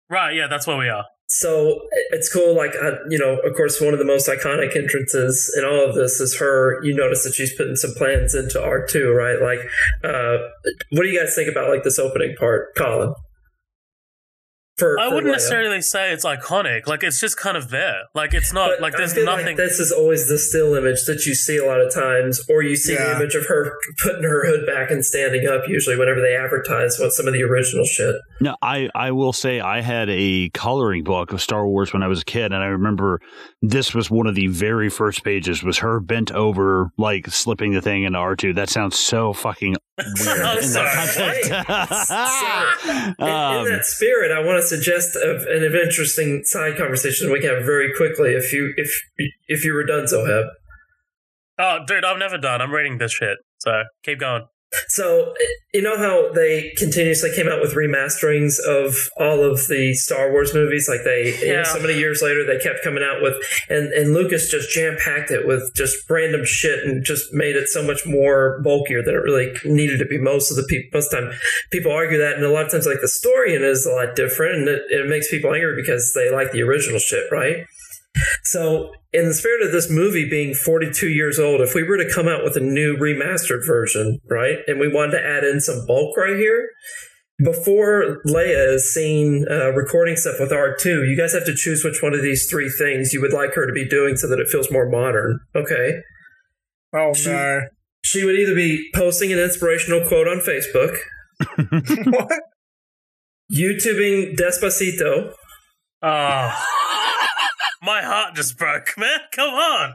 Right. 0.10 0.34
Yeah, 0.36 0.48
that's 0.48 0.65
where 0.65 0.78
we 0.78 0.88
are. 0.88 1.06
So 1.28 1.82
it's 2.10 2.32
cool. 2.34 2.56
Like, 2.56 2.74
uh, 2.82 2.95
you 3.10 3.19
know, 3.19 3.38
of 3.38 3.56
course, 3.56 3.80
one 3.80 3.93
of 3.93 4.00
the 4.00 4.06
most 4.06 4.28
iconic 4.28 4.76
entrances 4.76 5.54
in 5.56 5.63
all 5.63 5.88
of 5.88 5.95
this 5.95 6.19
is 6.19 6.38
her. 6.39 6.84
You 6.84 6.95
notice 6.95 7.24
that 7.24 7.34
she's 7.34 7.56
putting 7.56 7.76
some 7.76 7.93
plans 7.93 8.34
into 8.34 8.58
R2, 8.58 9.13
right? 9.13 9.39
Like, 9.39 9.60
uh, 10.04 10.38
what 10.91 11.04
do 11.04 11.10
you 11.10 11.19
guys 11.19 11.36
think 11.36 11.50
about 11.50 11.69
like 11.69 11.84
this 11.84 12.00
opening 12.00 12.36
part, 12.39 12.76
Colin? 12.76 13.13
For, 14.79 14.97
I 14.99 15.09
for 15.09 15.15
wouldn't 15.15 15.29
Leia. 15.31 15.35
necessarily 15.35 15.81
say 15.81 16.11
it's 16.11 16.25
iconic. 16.25 16.87
Like 16.87 17.03
it's 17.03 17.19
just 17.19 17.37
kind 17.37 17.57
of 17.57 17.69
there. 17.69 18.03
Like 18.15 18.33
it's 18.33 18.53
not 18.53 18.69
But 18.71 18.81
like 18.81 18.95
I 18.95 18.99
there's 18.99 19.13
feel 19.13 19.25
nothing. 19.25 19.45
Like 19.47 19.57
this 19.57 19.79
is 19.79 19.91
always 19.91 20.27
the 20.27 20.37
still 20.39 20.73
image 20.75 21.03
that 21.05 21.25
you 21.25 21.35
see 21.35 21.57
a 21.57 21.65
lot 21.65 21.81
of 21.81 21.93
times, 21.93 22.41
or 22.49 22.63
you 22.63 22.75
see 22.75 22.95
the 22.95 23.15
image 23.15 23.35
of 23.35 23.45
her 23.47 23.73
putting 24.03 24.23
her 24.23 24.45
hood 24.45 24.65
back 24.65 24.89
and 24.91 25.03
standing 25.05 25.47
up. 25.47 25.67
Usually, 25.67 25.97
whenever 25.97 26.21
they 26.21 26.35
advertise 26.35 26.97
what 26.97 27.11
some 27.11 27.27
of 27.27 27.33
the 27.33 27.43
original 27.43 27.85
shit. 27.85 28.15
No, 28.41 28.55
I, 28.61 28.89
I 28.95 29.11
will 29.11 29.33
say 29.33 29.59
I 29.59 29.81
had 29.81 30.09
a 30.09 30.49
coloring 30.53 31.03
book 31.03 31.33
of 31.33 31.41
Star 31.41 31.67
Wars 31.67 31.91
when 31.91 32.01
I 32.03 32.07
was 32.07 32.21
a 32.21 32.25
kid, 32.25 32.53
and 32.53 32.63
I 32.63 32.67
remember 32.67 33.19
this 33.61 33.93
was 33.93 34.09
one 34.09 34.27
of 34.27 34.35
the 34.35 34.47
very 34.47 34.89
first 34.89 35.23
pages 35.23 35.61
was 35.61 35.79
her 35.79 35.99
bent 35.99 36.31
over, 36.31 36.91
like 36.97 37.27
slipping 37.27 37.73
the 37.73 37.81
thing 37.81 38.03
into 38.03 38.17
R 38.17 38.35
two. 38.35 38.53
That 38.53 38.69
sounds 38.69 38.97
so 38.97 39.33
fucking 39.33 39.75
weird 40.19 40.41
I'm 40.41 40.57
in 40.57 40.63
sorry. 40.63 41.43
that 41.49 41.89
So, 42.88 42.89
in, 42.91 43.27
in 43.27 43.33
Um, 43.59 43.65
that 43.65 43.85
spirit, 43.85 44.31
I 44.31 44.39
want 44.39 44.57
to 44.62 44.63
suggest 44.67 45.15
a, 45.15 45.35
an 45.49 45.63
interesting 45.63 46.43
side 46.43 46.77
conversation 46.77 47.31
we 47.31 47.39
can 47.39 47.49
have 47.55 47.65
very 47.65 47.93
quickly. 47.95 48.31
If 48.33 48.51
you 48.53 48.73
if 48.77 48.91
if 49.47 49.63
you 49.65 49.73
were 49.73 49.83
done, 49.85 50.05
Zoheb. 50.05 50.47
oh, 51.59 51.79
dude, 51.85 52.05
I'm 52.05 52.19
never 52.19 52.38
done. 52.38 52.62
I'm 52.62 52.71
reading 52.71 52.97
this 52.97 53.12
shit. 53.13 53.38
So 53.59 53.83
keep 54.03 54.19
going. 54.19 54.43
So 54.88 55.34
you 55.73 55.82
know 55.82 55.97
how 55.97 56.32
they 56.34 56.71
continuously 56.77 57.32
came 57.36 57.47
out 57.47 57.62
with 57.62 57.73
remasterings 57.73 58.60
of 58.60 58.95
all 59.17 59.43
of 59.43 59.67
the 59.67 59.93
Star 59.93 60.32
Wars 60.32 60.53
movies, 60.53 60.88
like 60.88 61.03
they 61.03 61.36
you 61.41 61.53
know, 61.53 61.63
so 61.63 61.79
many 61.79 61.97
years 61.97 62.21
later 62.21 62.45
they 62.45 62.60
kept 62.60 62.84
coming 62.84 63.03
out 63.03 63.21
with, 63.21 63.36
and 63.69 63.91
and 63.93 64.13
Lucas 64.13 64.49
just 64.49 64.69
jam 64.71 64.95
packed 65.03 65.32
it 65.32 65.47
with 65.47 65.71
just 65.75 66.10
random 66.10 66.45
shit 66.45 66.84
and 66.86 67.03
just 67.03 67.34
made 67.34 67.55
it 67.55 67.67
so 67.67 67.82
much 67.84 68.05
more 68.05 68.62
bulkier 68.63 69.01
than 69.03 69.15
it 69.15 69.23
really 69.23 69.53
needed 69.65 69.97
to 69.97 70.05
be. 70.05 70.19
Most 70.19 70.51
of 70.51 70.58
the 70.58 70.63
people, 70.63 70.99
most 70.99 71.10
time, 71.10 71.32
people 71.71 71.91
argue 71.91 72.19
that, 72.19 72.36
and 72.36 72.45
a 72.45 72.51
lot 72.51 72.65
of 72.65 72.71
times 72.71 72.86
like 72.86 73.01
the 73.01 73.08
story 73.08 73.55
in 73.55 73.63
it 73.63 73.67
is 73.67 73.86
a 73.86 73.91
lot 73.91 74.15
different, 74.15 74.55
and 74.55 74.67
it, 74.67 74.84
it 74.89 75.10
makes 75.10 75.29
people 75.29 75.53
angry 75.53 75.75
because 75.75 76.13
they 76.13 76.32
like 76.32 76.51
the 76.51 76.62
original 76.62 76.99
shit, 76.99 77.25
right? 77.32 77.65
So, 78.43 78.91
in 79.13 79.25
the 79.27 79.34
spirit 79.34 79.65
of 79.65 79.71
this 79.71 79.89
movie 79.89 80.29
being 80.29 80.53
42 80.53 81.10
years 81.10 81.39
old, 81.39 81.62
if 81.62 81.73
we 81.73 81.84
were 81.84 81.97
to 81.97 82.10
come 82.13 82.27
out 82.27 82.43
with 82.43 82.55
a 82.55 82.60
new 82.60 82.95
remastered 82.97 83.65
version, 83.65 84.19
right, 84.29 84.58
and 84.67 84.79
we 84.79 84.88
wanted 84.88 85.12
to 85.13 85.25
add 85.25 85.43
in 85.43 85.60
some 85.62 85.86
bulk 85.88 86.15
right 86.17 86.38
here, 86.38 86.69
before 87.43 88.21
Leia 88.27 88.73
is 88.75 88.93
seen 88.93 89.45
uh, 89.49 89.71
recording 89.71 90.15
stuff 90.15 90.36
with 90.39 90.51
R2, 90.51 91.08
you 91.10 91.15
guys 91.17 91.34
have 91.34 91.45
to 91.45 91.55
choose 91.55 91.84
which 91.84 92.03
one 92.03 92.13
of 92.13 92.21
these 92.21 92.47
three 92.49 92.69
things 92.69 93.13
you 93.13 93.21
would 93.21 93.34
like 93.34 93.53
her 93.53 93.65
to 93.65 93.71
be 93.73 93.88
doing 93.88 94.15
so 94.17 94.27
that 94.27 94.39
it 94.39 94.49
feels 94.49 94.69
more 94.71 94.89
modern. 94.89 95.39
Okay. 95.55 95.99
Oh 96.93 97.13
She- 97.13 97.29
no. 97.29 97.62
She 98.01 98.23
would 98.25 98.36
either 98.36 98.55
be 98.55 98.89
posting 98.95 99.32
an 99.34 99.39
inspirational 99.39 100.08
quote 100.08 100.27
on 100.27 100.38
Facebook, 100.39 100.97
what? 102.12 102.32
YouTubing 103.53 104.36
Despacito, 104.38 105.34
Oh, 106.01 106.65
my 107.89 108.02
heart 108.04 108.36
just 108.36 108.58
broke, 108.58 108.89
man. 108.97 109.19
Come 109.36 109.49
on. 109.54 109.93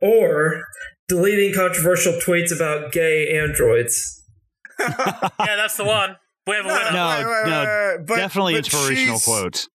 or 0.00 0.64
deleting 1.08 1.54
controversial 1.54 2.12
tweets 2.14 2.54
about 2.54 2.92
gay 2.92 3.36
androids. 3.38 4.22
Yeah, 4.78 5.56
that's 5.56 5.76
the 5.76 5.84
one. 5.84 6.16
We 6.46 6.54
have 6.56 6.64
a 6.66 6.68
winner. 6.68 6.92
No, 6.92 7.08
wait, 7.08 7.24
wait, 7.24 7.50
no, 7.50 7.64
wait, 7.64 7.96
wait. 7.98 8.06
But- 8.06 8.16
Definitely 8.16 8.54
but 8.54 8.58
inspirational 8.58 9.18
she's- 9.18 9.24
quotes. 9.24 9.68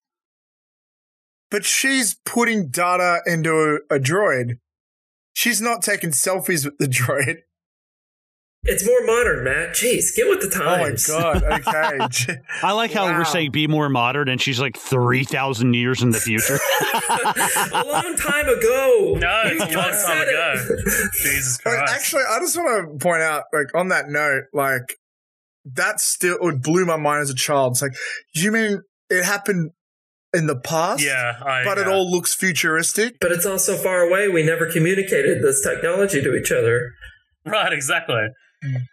But 1.50 1.64
she's 1.64 2.16
putting 2.24 2.68
data 2.68 3.20
into 3.26 3.78
a, 3.90 3.96
a 3.96 3.98
droid. 3.98 4.58
She's 5.34 5.60
not 5.60 5.82
taking 5.82 6.10
selfies 6.10 6.64
with 6.64 6.78
the 6.78 6.86
droid. 7.00 7.38
It's 8.64 8.86
more 8.86 9.04
modern, 9.04 9.42
Matt. 9.42 9.70
Jeez, 9.70 10.14
get 10.14 10.28
with 10.28 10.40
the 10.40 10.48
times. 10.48 11.10
Oh 11.10 11.40
my 11.48 11.58
god. 11.58 12.02
Okay. 12.22 12.38
I 12.62 12.72
like 12.72 12.92
how 12.92 13.06
Wow. 13.06 13.18
we're 13.18 13.24
saying 13.24 13.50
be 13.50 13.66
more 13.66 13.88
modern, 13.88 14.28
and 14.28 14.40
she's 14.40 14.60
like 14.60 14.76
three 14.76 15.24
thousand 15.24 15.74
years 15.74 16.00
in 16.02 16.10
the 16.10 16.20
future. 16.20 16.58
a 17.72 17.84
long 17.84 18.14
time 18.16 18.48
ago. 18.48 19.16
No, 19.18 19.42
it's 19.46 19.72
You 19.72 19.78
a 19.78 19.80
long 19.80 19.90
time 19.90 20.28
ago. 20.28 20.54
it. 20.68 21.10
Jesus 21.22 21.58
Like, 21.66 21.74
Christ. 21.76 21.92
actually, 21.94 22.22
I 22.30 22.38
just 22.38 22.56
want 22.56 22.92
to 23.00 23.04
point 23.04 23.22
out, 23.22 23.44
like, 23.52 23.74
on 23.74 23.88
that 23.88 24.08
note, 24.08 24.44
like, 24.52 24.96
that 25.64 25.98
still 26.00 26.36
it 26.48 26.62
blew 26.62 26.84
my 26.86 26.96
mind 26.96 27.22
as 27.22 27.30
a 27.30 27.34
child. 27.34 27.72
It's 27.72 27.82
like, 27.82 27.94
you 28.34 28.52
mean 28.52 28.80
it 29.10 29.24
happened 29.24 29.72
in 30.32 30.46
the 30.46 30.56
past? 30.56 31.02
yeah, 31.04 31.34
I, 31.44 31.64
But 31.64 31.78
it 31.78 31.88
all 31.88 32.08
looks 32.08 32.32
futuristic? 32.32 33.18
But 33.20 33.32
it's 33.32 33.44
all 33.44 33.58
so 33.58 33.76
far 33.76 34.02
away, 34.02 34.28
we 34.28 34.44
never 34.44 34.70
communicated 34.70 35.42
this 35.42 35.62
technology 35.62 36.22
to 36.22 36.34
each 36.36 36.52
other. 36.52 36.92
Right, 37.44 37.72
exactly. 37.72 38.22
Mm. 38.64 38.86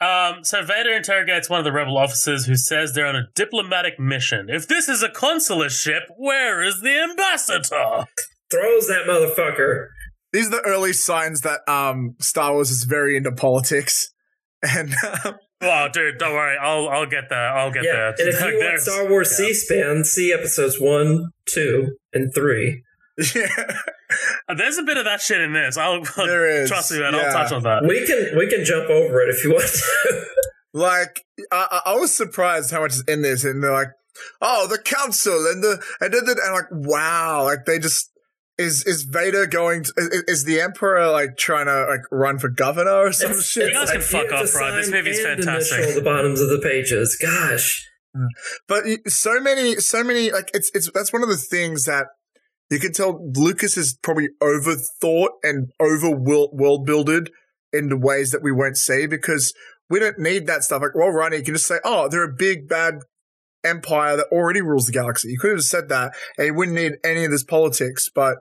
Um, 0.00 0.42
so 0.44 0.64
Vader 0.64 0.92
interrogates 0.92 1.48
one 1.48 1.60
of 1.60 1.64
the 1.64 1.70
rebel 1.72 1.96
officers 1.96 2.46
who 2.46 2.56
says 2.56 2.92
they're 2.92 3.06
on 3.06 3.14
a 3.14 3.28
diplomatic 3.36 4.00
mission. 4.00 4.46
If 4.48 4.66
this 4.66 4.88
is 4.88 5.02
a 5.02 5.08
consular 5.08 5.70
ship, 5.70 6.02
where 6.16 6.60
is 6.62 6.80
the 6.80 7.00
ambassador? 7.08 8.06
Throws 8.50 8.88
that 8.88 9.04
motherfucker. 9.08 9.86
These 10.32 10.48
are 10.48 10.50
the 10.50 10.62
early 10.66 10.92
signs 10.92 11.42
that 11.42 11.60
um, 11.68 12.16
Star 12.20 12.52
Wars 12.52 12.70
is 12.70 12.84
very 12.84 13.16
into 13.16 13.32
politics. 13.32 14.08
And 14.64 14.94
um, 15.24 15.34
Oh, 15.60 15.88
dude, 15.92 16.18
don't 16.18 16.32
worry. 16.34 16.56
I'll 16.60 16.88
I'll 16.88 17.06
get 17.06 17.24
there. 17.28 17.48
I'll 17.48 17.70
get 17.72 17.82
Yeah, 17.84 17.92
there. 17.92 18.26
and 18.26 18.28
if 18.28 18.40
you 18.44 18.58
want 18.60 18.80
Star 18.80 19.08
Wars 19.08 19.30
yeah. 19.38 19.46
C-SPAN, 19.46 20.04
see 20.04 20.32
episodes 20.32 20.80
one, 20.80 21.30
two, 21.46 21.96
and 22.12 22.32
three. 22.34 22.82
yeah, 23.34 23.46
There's 24.56 24.78
a 24.78 24.82
bit 24.82 24.96
of 24.96 25.04
that 25.04 25.20
shit 25.20 25.40
in 25.40 25.52
this. 25.52 25.76
I'll 25.76 26.02
There 26.16 26.62
is, 26.62 26.68
trust 26.68 26.92
me, 26.92 27.00
man. 27.00 27.14
yeah. 27.14 27.20
I'll 27.20 27.32
touch 27.32 27.52
on 27.52 27.62
that. 27.62 27.84
We 27.86 28.06
can 28.06 28.36
we 28.36 28.48
can 28.48 28.64
jump 28.64 28.88
over 28.90 29.20
it 29.22 29.28
if 29.34 29.44
you 29.44 29.50
want 29.52 29.68
to. 29.68 30.24
like 30.72 31.24
I, 31.50 31.80
I 31.86 31.92
I 31.92 31.96
was 31.96 32.14
surprised 32.16 32.70
how 32.70 32.80
much 32.80 32.92
is 32.92 33.04
in 33.08 33.22
this, 33.22 33.44
and 33.44 33.62
they're 33.62 33.72
like, 33.72 33.88
"Oh, 34.40 34.66
the 34.68 34.78
council," 34.78 35.46
and 35.46 35.62
the 35.62 35.82
and 36.00 36.12
then 36.12 36.24
and 36.28 36.54
like, 36.54 36.66
wow, 36.70 37.44
like 37.44 37.64
they 37.66 37.78
just 37.78 38.10
is 38.58 38.84
is 38.86 39.02
Vader 39.04 39.46
going? 39.46 39.84
To, 39.84 39.92
is, 39.96 40.22
is 40.28 40.44
the 40.44 40.60
Emperor 40.60 41.10
like 41.10 41.36
trying 41.36 41.66
to 41.66 41.86
like 41.88 42.02
run 42.10 42.38
for 42.38 42.48
governor 42.48 42.90
or 43.06 43.12
some 43.12 43.30
It's- 43.30 43.46
shit? 43.48 43.68
You 43.68 43.74
guys 43.74 43.90
can 43.90 44.00
fuck 44.00 44.32
off, 44.32 44.50
to 44.50 44.58
right? 44.58 44.70
This 44.76 44.86
sign 44.86 44.94
movie's 44.94 45.20
fantastic. 45.22 45.78
initial 45.78 45.94
the 45.94 46.04
bottoms 46.04 46.40
of 46.40 46.48
the 46.50 46.58
pages. 46.58 47.16
Gosh. 47.20 47.88
But 48.68 48.84
so 49.08 49.40
many, 49.40 49.76
so 49.76 50.04
many, 50.04 50.30
like 50.30 50.50
it's 50.52 50.70
it's 50.74 50.90
that's 50.92 51.12
one 51.14 51.22
of 51.22 51.30
the 51.30 51.36
things 51.38 51.86
that 51.86 52.08
you 52.72 52.80
can 52.80 52.92
tell 52.92 53.20
Lucas 53.34 53.76
is 53.76 53.98
probably 54.02 54.30
overthought 54.42 55.30
and 55.42 55.70
over 55.78 56.10
world 56.10 56.86
builded 56.86 57.30
in 57.72 58.00
ways 58.00 58.30
that 58.30 58.42
we 58.42 58.50
won't 58.50 58.76
see 58.76 59.06
because 59.06 59.52
we 59.90 59.98
don't 59.98 60.18
need 60.18 60.46
that 60.46 60.64
stuff. 60.64 60.80
Like, 60.80 60.94
well, 60.94 61.10
Ronnie, 61.10 61.38
you 61.38 61.42
can 61.42 61.54
just 61.54 61.66
say, 61.66 61.80
"Oh, 61.84 62.08
they're 62.08 62.24
a 62.24 62.32
big 62.32 62.68
bad 62.68 63.00
empire 63.62 64.16
that 64.16 64.26
already 64.32 64.62
rules 64.62 64.86
the 64.86 64.92
galaxy." 64.92 65.28
You 65.28 65.38
could 65.38 65.50
have 65.50 65.62
said 65.62 65.90
that, 65.90 66.14
and 66.38 66.46
you 66.46 66.54
wouldn't 66.54 66.76
need 66.76 66.94
any 67.04 67.24
of 67.24 67.30
this 67.30 67.44
politics. 67.44 68.08
But 68.14 68.38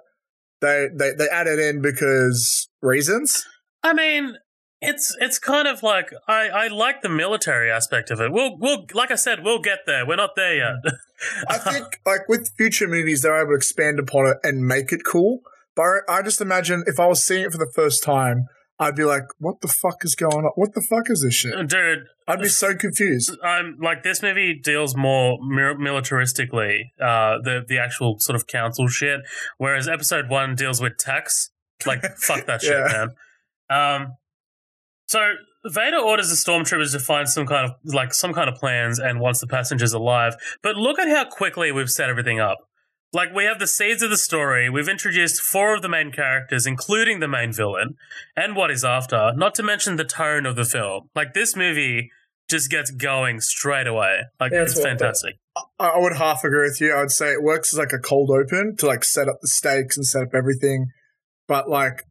they 0.62 0.88
they 0.96 1.12
they 1.12 1.28
added 1.28 1.60
in 1.60 1.82
because 1.82 2.70
reasons. 2.82 3.46
I 3.84 3.94
mean, 3.94 4.38
it's 4.82 5.16
it's 5.20 5.38
kind 5.40 5.68
of 5.68 5.84
like 5.84 6.12
I, 6.28 6.50
I 6.50 6.68
like 6.68 7.02
the 7.02 7.10
military 7.10 7.70
aspect 7.72 8.10
of 8.12 8.20
it. 8.20 8.32
We'll 8.32 8.58
we'll 8.60 8.86
like 8.94 9.12
I 9.12 9.16
said, 9.16 9.44
we'll 9.44 9.62
get 9.62 9.80
there. 9.86 10.06
We're 10.08 10.16
not 10.16 10.32
there 10.36 10.56
yet. 10.56 10.94
I 11.48 11.58
think 11.60 12.00
like 12.06 12.28
with 12.28 12.50
future 12.58 12.88
movies, 12.88 13.22
they're 13.22 13.40
able 13.40 13.52
to 13.52 13.56
expand 13.56 14.00
upon 14.00 14.28
it 14.28 14.38
and 14.44 14.66
make 14.66 14.92
it 14.92 15.02
cool. 15.06 15.42
But 15.76 15.84
I 15.84 16.00
I 16.18 16.22
just 16.24 16.42
imagine 16.42 16.84
if 16.88 17.00
I 17.00 17.06
was 17.08 17.24
seeing 17.24 17.44
it 17.46 17.52
for 17.52 17.58
the 17.60 17.72
first 17.76 18.04
time, 18.04 18.46
I'd 18.80 18.96
be 18.96 19.04
like, 19.04 19.26
"What 19.38 19.62
the 19.62 19.68
fuck 19.68 20.04
is 20.04 20.16
going 20.16 20.46
on? 20.46 20.52
What 20.56 20.74
the 20.74 20.86
fuck 20.90 21.10
is 21.12 21.22
this 21.22 21.36
shit?" 21.36 21.54
Dude, 21.68 22.00
I'd 22.28 22.42
be 22.42 22.50
so 22.50 22.76
confused. 22.76 23.38
I'm 23.44 23.78
like 23.80 24.02
this 24.02 24.24
movie 24.24 24.60
deals 24.62 24.98
more 24.98 25.38
mir- 25.42 25.78
militaristically, 25.78 26.86
uh, 27.00 27.38
the 27.44 27.64
the 27.68 27.78
actual 27.78 28.16
sort 28.20 28.36
of 28.36 28.48
council 28.48 28.88
shit, 28.88 29.20
whereas 29.58 29.88
episode 29.88 30.28
one 30.30 30.56
deals 30.56 30.82
with 30.82 30.98
tax. 30.98 31.52
Like 31.86 32.02
fuck 32.18 32.46
that 32.48 32.62
shit, 32.62 32.72
Yeah. 32.78 33.06
man. 33.08 33.10
Um, 33.70 34.14
so 35.12 35.34
Vader 35.66 35.98
orders 35.98 36.30
the 36.30 36.36
stormtroopers 36.36 36.94
to 36.94 37.00
find 37.00 37.28
some 37.28 37.46
kind 37.46 37.70
of 37.70 37.76
like 37.84 38.14
some 38.14 38.32
kind 38.32 38.48
of 38.48 38.56
plans 38.56 38.98
and 38.98 39.20
wants 39.20 39.42
the 39.42 39.48
passengers 39.48 39.92
alive. 39.92 40.38
But 40.64 40.78
look 40.78 41.00
at 41.00 41.10
how 41.10 41.26
quickly 41.26 41.70
we've 41.70 41.90
set 41.90 42.10
everything 42.10 42.40
up. 42.40 42.60
Like 43.12 43.36
we 43.36 43.44
have 43.44 43.60
the 43.60 43.68
seeds 43.68 44.02
of 44.02 44.10
the 44.10 44.16
story. 44.16 44.70
We've 44.70 44.88
introduced 44.88 45.42
four 45.42 45.76
of 45.76 45.82
the 45.82 45.90
main 45.90 46.14
characters, 46.14 46.66
including 46.66 47.20
the 47.20 47.28
main 47.28 47.52
villain, 47.52 47.98
and 48.38 48.56
what 48.56 48.70
he's 48.70 48.86
after. 48.86 49.34
Not 49.36 49.54
to 49.56 49.64
mention 49.64 49.98
the 49.98 50.06
tone 50.06 50.46
of 50.46 50.56
the 50.56 50.64
film. 50.64 51.10
Like 51.14 51.34
this 51.34 51.58
movie 51.58 52.10
just 52.50 52.72
gets 52.72 52.90
going 52.90 53.42
straight 53.42 53.88
away. 53.88 54.22
Like 54.40 54.54
That's 54.54 54.78
it's 54.78 54.82
fantastic. 54.82 55.36
I, 55.78 55.88
I 55.88 56.00
would 56.00 56.16
half 56.16 56.46
agree 56.46 56.70
with 56.70 56.80
you. 56.80 56.94
I 56.94 57.02
would 57.02 57.12
say 57.12 57.34
it 57.34 57.44
works 57.44 57.74
as 57.74 57.80
like 57.80 57.92
a 57.92 58.00
cold 58.00 58.30
open 58.30 58.78
to 58.78 58.86
like 58.86 59.04
set 59.04 59.28
up 59.28 59.40
the 59.42 59.50
stakes 59.50 59.98
and 59.98 60.08
set 60.08 60.22
up 60.22 60.34
everything. 60.34 60.88
But 61.50 61.70
like, 61.70 62.06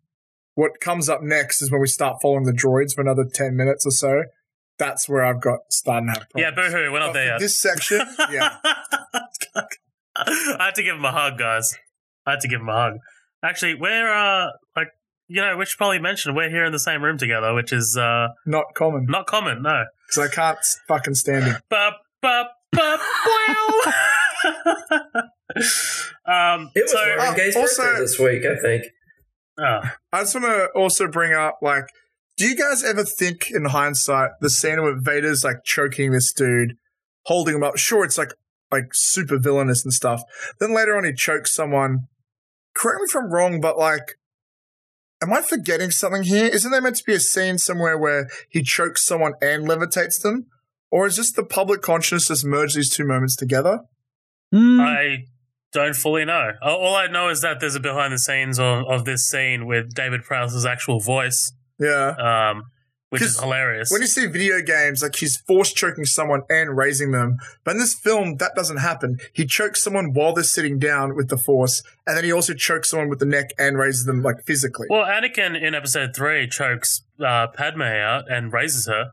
what 0.54 0.80
comes 0.80 1.08
up 1.08 1.22
next 1.22 1.62
is 1.62 1.70
when 1.70 1.80
we 1.80 1.86
start 1.86 2.16
following 2.20 2.44
the 2.44 2.52
droids 2.52 2.94
for 2.94 3.00
another 3.00 3.24
ten 3.32 3.56
minutes 3.56 3.86
or 3.86 3.90
so. 3.92 4.22
That's 4.78 5.08
where 5.08 5.22
I've 5.24 5.40
got 5.42 5.58
starting 5.70 6.06
to 6.08 6.14
have 6.14 6.26
Yeah, 6.34 6.50
problems. 6.52 6.72
boo 6.72 6.78
hoo, 6.86 6.92
we're 6.92 6.98
not 7.00 7.08
But 7.08 7.12
there 7.12 7.26
yet. 7.26 7.38
This 7.40 7.60
section, 7.60 8.00
yeah. 8.30 8.56
I 10.16 10.56
had 10.58 10.74
to 10.76 10.82
give 10.82 10.96
him 10.96 11.04
a 11.04 11.12
hug, 11.12 11.38
guys. 11.38 11.76
I 12.26 12.30
had 12.32 12.40
to 12.40 12.48
give 12.48 12.60
him 12.60 12.68
a 12.68 12.72
hug. 12.72 12.94
Actually, 13.44 13.74
we're 13.74 14.10
uh 14.12 14.48
like 14.76 14.88
you 15.28 15.40
know, 15.42 15.56
we 15.56 15.64
should 15.66 15.78
probably 15.78 15.98
mention 16.00 16.34
we're 16.34 16.50
here 16.50 16.64
in 16.64 16.72
the 16.72 16.78
same 16.78 17.02
room 17.02 17.18
together, 17.18 17.54
which 17.54 17.72
is 17.72 17.96
uh 18.00 18.28
Not 18.46 18.64
common 18.74 19.06
not 19.06 19.26
common, 19.26 19.62
no. 19.62 19.84
because 20.08 20.30
I 20.30 20.34
can't 20.34 20.58
fucking 20.88 21.14
stand 21.14 21.44
him. 21.44 21.56
Bup, 21.68 21.98
bup, 22.22 22.52
bup, 22.72 23.00
wow. 23.26 23.92
um, 26.26 26.70
It 26.74 26.82
was 26.82 26.92
so, 26.92 27.16
Marvin 27.16 27.36
Gaye's 27.36 27.56
also- 27.56 27.82
birthday 27.82 28.00
this 28.00 28.18
week, 28.18 28.44
I 28.46 28.56
think. 28.60 28.84
Oh, 29.60 29.80
I 30.12 30.20
just 30.20 30.34
want 30.34 30.46
to 30.46 30.68
also 30.74 31.08
bring 31.08 31.32
up, 31.32 31.58
like, 31.62 31.84
do 32.36 32.46
you 32.48 32.56
guys 32.56 32.82
ever 32.82 33.04
think 33.04 33.50
in 33.50 33.66
hindsight 33.66 34.30
the 34.40 34.48
scene 34.48 34.82
where 34.82 34.98
Vader's 34.98 35.44
like 35.44 35.62
choking 35.64 36.12
this 36.12 36.32
dude, 36.32 36.76
holding 37.26 37.56
him 37.56 37.62
up? 37.62 37.76
Sure, 37.76 38.04
it's 38.04 38.16
like 38.16 38.32
like 38.70 38.94
super 38.94 39.38
villainous 39.38 39.84
and 39.84 39.92
stuff. 39.92 40.22
Then 40.58 40.74
later 40.74 40.96
on, 40.96 41.04
he 41.04 41.12
chokes 41.12 41.52
someone. 41.52 42.06
Correct 42.74 43.00
me 43.00 43.06
if 43.08 43.16
I'm 43.16 43.32
wrong, 43.32 43.60
but 43.60 43.76
like, 43.76 44.14
am 45.22 45.32
I 45.32 45.42
forgetting 45.42 45.90
something 45.90 46.22
here? 46.22 46.46
Isn't 46.46 46.70
there 46.70 46.80
meant 46.80 46.96
to 46.96 47.04
be 47.04 47.14
a 47.14 47.20
scene 47.20 47.58
somewhere 47.58 47.98
where 47.98 48.30
he 48.48 48.62
chokes 48.62 49.04
someone 49.04 49.34
and 49.42 49.66
levitates 49.66 50.22
them? 50.22 50.46
Or 50.90 51.06
is 51.06 51.16
just 51.16 51.36
the 51.36 51.44
public 51.44 51.82
consciousness 51.82 52.44
merge 52.44 52.74
these 52.74 52.90
two 52.90 53.04
moments 53.04 53.36
together? 53.36 53.80
Hmm. 54.52 54.80
I 54.80 55.24
don't 55.72 55.94
fully 55.94 56.24
know. 56.24 56.52
All 56.62 56.94
I 56.96 57.06
know 57.06 57.28
is 57.28 57.40
that 57.42 57.60
there's 57.60 57.74
a 57.76 57.80
behind 57.80 58.12
the 58.12 58.18
scenes 58.18 58.58
of, 58.58 58.86
of 58.88 59.04
this 59.04 59.28
scene 59.28 59.66
with 59.66 59.94
David 59.94 60.24
Prowse's 60.24 60.66
actual 60.66 60.98
voice, 61.00 61.52
Yeah. 61.78 62.14
um, 62.50 62.64
which 63.10 63.22
is 63.22 63.38
hilarious. 63.40 63.90
When 63.90 64.00
you 64.00 64.06
see 64.06 64.26
video 64.26 64.62
games, 64.62 65.02
like 65.02 65.16
he's 65.16 65.36
force 65.36 65.72
choking 65.72 66.04
someone 66.04 66.42
and 66.48 66.76
raising 66.76 67.10
them. 67.12 67.38
But 67.64 67.72
in 67.72 67.78
this 67.78 67.94
film, 67.94 68.36
that 68.36 68.54
doesn't 68.54 68.76
happen. 68.78 69.18
He 69.32 69.46
chokes 69.46 69.82
someone 69.82 70.12
while 70.12 70.32
they're 70.32 70.44
sitting 70.44 70.78
down 70.78 71.14
with 71.16 71.28
the 71.28 71.36
force, 71.38 71.82
and 72.06 72.16
then 72.16 72.24
he 72.24 72.32
also 72.32 72.54
chokes 72.54 72.90
someone 72.90 73.08
with 73.08 73.18
the 73.18 73.26
neck 73.26 73.50
and 73.58 73.76
raises 73.78 74.04
them 74.06 74.22
like 74.22 74.42
physically. 74.44 74.86
well, 74.90 75.04
Anakin 75.06 75.60
in 75.60 75.74
episode 75.74 76.14
three 76.14 76.46
chokes 76.48 77.02
uh, 77.24 77.46
Padme 77.48 77.82
out 77.82 78.30
and 78.30 78.52
raises 78.52 78.86
her 78.86 79.10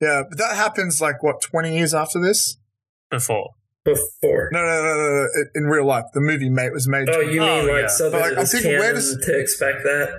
yeah, 0.00 0.22
but 0.28 0.38
that 0.38 0.54
happens 0.54 1.00
like 1.00 1.22
what 1.24 1.40
twenty 1.40 1.76
years 1.76 1.92
after 1.92 2.20
this? 2.20 2.56
before. 3.10 3.54
Before. 3.94 4.48
No, 4.52 4.60
no, 4.60 4.82
no, 4.82 4.94
no, 4.96 5.22
no. 5.22 5.26
In 5.54 5.64
real 5.64 5.86
life, 5.86 6.04
the 6.14 6.20
movie 6.20 6.50
mate 6.50 6.72
was 6.72 6.88
made. 6.88 7.08
Oh, 7.08 7.20
you 7.20 7.40
mean 7.40 7.48
Oh, 7.48 7.72
like 7.72 7.82
yeah. 7.82 7.86
so 7.88 8.10
But, 8.10 8.18
that 8.18 8.28
like, 8.30 8.38
I 8.38 8.42
it's 8.42 8.52
think 8.52 8.64
where 8.64 8.92
does- 8.92 9.16
to 9.24 9.38
expect 9.38 9.82
that? 9.84 10.10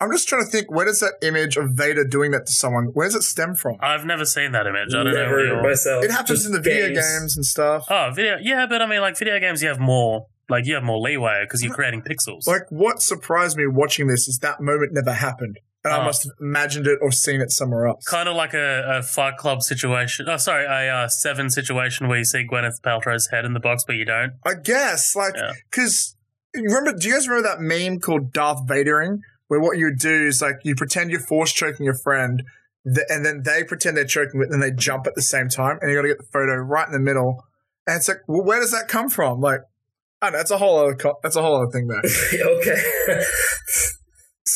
I'm 0.00 0.12
just 0.12 0.28
trying 0.28 0.44
to 0.44 0.48
think. 0.48 0.70
Where 0.70 0.84
does 0.86 1.00
that 1.00 1.14
image 1.22 1.56
of 1.56 1.70
Vader 1.72 2.04
doing 2.04 2.30
that 2.30 2.46
to 2.46 2.52
someone? 2.52 2.84
Where 2.92 3.08
does 3.08 3.16
it 3.16 3.22
stem 3.24 3.56
from? 3.56 3.78
I've 3.80 4.04
never 4.04 4.24
seen 4.24 4.52
that 4.52 4.64
image. 4.66 4.94
I 4.94 5.02
don't 5.02 5.06
know. 5.06 5.10
what 5.12 5.18
Never 5.18 5.44
you're- 5.44 5.62
myself. 5.62 6.04
It 6.04 6.12
happens 6.12 6.28
Just 6.28 6.46
in 6.46 6.52
the 6.52 6.60
video 6.60 6.88
games 6.90 7.34
and 7.36 7.44
stuff. 7.44 7.86
Oh, 7.90 8.12
video. 8.14 8.36
Yeah, 8.40 8.66
but 8.66 8.80
I 8.80 8.86
mean, 8.86 9.00
like 9.00 9.18
video 9.18 9.40
games, 9.40 9.60
you 9.60 9.68
have 9.68 9.80
more. 9.80 10.26
Like 10.48 10.66
you 10.66 10.74
have 10.76 10.84
more 10.84 10.98
leeway 10.98 11.42
because 11.44 11.64
you're 11.64 11.74
creating 11.74 12.02
pixels. 12.02 12.46
Like, 12.46 12.62
what 12.70 13.02
surprised 13.02 13.56
me 13.58 13.66
watching 13.66 14.06
this 14.06 14.28
is 14.28 14.38
that 14.40 14.60
moment 14.60 14.92
never 14.94 15.12
happened. 15.12 15.58
And 15.84 15.94
I 15.94 16.00
Oh. 16.00 16.04
must 16.04 16.24
have 16.24 16.32
imagined 16.40 16.86
it 16.86 16.98
or 17.00 17.12
seen 17.12 17.40
it 17.40 17.50
somewhere 17.52 17.86
else. 17.86 18.04
kind 18.04 18.28
of 18.28 18.34
like 18.36 18.52
a, 18.52 18.98
a 18.98 19.02
Fight 19.02 19.36
Club 19.36 19.62
situation. 19.62 20.26
Oh, 20.28 20.36
sorry, 20.36 20.64
a 20.64 20.92
uh, 20.92 21.08
Seven 21.08 21.50
situation 21.50 22.08
where 22.08 22.18
you 22.18 22.24
see 22.24 22.44
Gwyneth 22.50 22.80
Paltrow's 22.84 23.28
head 23.28 23.44
in 23.44 23.52
the 23.54 23.60
box, 23.60 23.84
but 23.86 23.94
you 23.96 24.04
don't. 24.04 24.32
I 24.44 24.54
guess, 24.54 25.14
like, 25.14 25.34
Yeah. 25.36 25.52
because 25.70 26.16
remember, 26.54 26.92
do 26.98 27.06
you 27.08 27.14
guys 27.14 27.28
remember 27.28 27.48
that 27.48 27.60
meme 27.60 28.00
called 28.00 28.32
Darth 28.32 28.66
Vadering, 28.66 29.18
where 29.46 29.60
what 29.60 29.78
you 29.78 29.94
do 29.96 30.26
is 30.26 30.42
like 30.42 30.56
you 30.64 30.74
pretend 30.74 31.10
you're 31.12 31.20
force 31.20 31.52
choking 31.52 31.84
your 31.86 31.94
friend, 31.96 32.42
th- 32.84 33.06
and 33.08 33.24
then 33.24 33.42
they 33.44 33.62
pretend 33.62 33.96
they're 33.96 34.04
choking, 34.04 34.40
but 34.40 34.50
then 34.50 34.60
they 34.60 34.72
jump 34.72 35.06
at 35.06 35.14
the 35.14 35.22
same 35.22 35.48
time, 35.48 35.78
and 35.80 35.90
you 35.90 35.96
got 35.96 36.02
to 36.02 36.08
get 36.08 36.18
the 36.18 36.26
photo 36.32 36.54
right 36.56 36.86
in 36.86 36.92
the 36.92 36.98
middle. 36.98 37.44
And 37.86 37.96
it's 37.96 38.08
like, 38.08 38.18
well, 38.26 38.42
where 38.42 38.60
does 38.60 38.72
that 38.72 38.88
come 38.88 39.08
from? 39.08 39.40
Like, 39.40 39.60
I 40.20 40.26
don't 40.26 40.32
know, 40.32 40.38
that's 40.40 40.50
a 40.50 40.58
whole 40.58 40.78
other 40.80 40.96
co- 40.96 41.18
that's 41.22 41.36
a 41.36 41.42
whole 41.42 41.62
other 41.62 41.70
thing 41.70 41.86
there. 41.86 42.02
okay. 42.58 43.22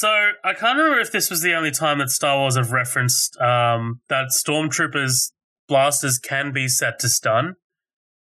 So 0.03 0.33
I 0.43 0.53
can't 0.53 0.77
remember 0.77 0.99
if 0.99 1.13
this 1.13 1.31
was 1.31 1.43
the 1.43 1.55
only 1.55 1.71
time 1.71 2.01
that 2.01 2.11
Star 2.11 2.37
Wars 2.37 2.57
have 2.57 2.73
referenced 2.73 3.41
um, 3.41 4.01
that 4.09 4.31
stormtroopers 4.31 5.31
blasters 5.69 6.19
can 6.19 6.53
be 6.53 6.67
set 6.67 6.99
to 6.99 7.09
stun. 7.09 7.55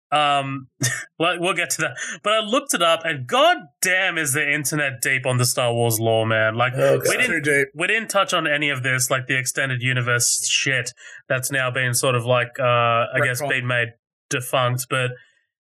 Um, 0.09 0.67
well, 1.19 1.37
we'll 1.37 1.53
get 1.53 1.71
to 1.71 1.81
that. 1.81 1.97
But 2.23 2.31
I 2.31 2.39
looked 2.39 2.73
it 2.73 2.81
up, 2.81 3.01
and 3.03 3.27
god 3.27 3.57
damn, 3.81 4.17
is 4.17 4.31
the 4.31 4.49
internet 4.49 5.01
deep 5.01 5.25
on 5.25 5.35
the 5.35 5.43
Star 5.43 5.73
Wars 5.73 5.99
lore, 5.99 6.25
man! 6.25 6.55
Like 6.55 6.75
Oh, 6.77 7.01
we 7.03 7.17
didn't 7.17 7.43
deep. 7.43 7.67
we 7.75 7.87
didn't 7.87 8.07
touch 8.07 8.33
on 8.33 8.47
any 8.47 8.69
of 8.69 8.81
this, 8.81 9.11
like 9.11 9.27
the 9.27 9.37
extended 9.37 9.81
universe 9.81 10.47
shit 10.47 10.93
that's 11.27 11.51
now 11.51 11.71
been 11.71 11.93
sort 11.93 12.15
of 12.15 12.25
like, 12.25 12.57
uh, 12.57 12.63
I 12.63 13.19
guess, 13.21 13.41
been 13.41 13.67
made 13.67 13.89
defunct. 14.29 14.87
But 14.89 15.11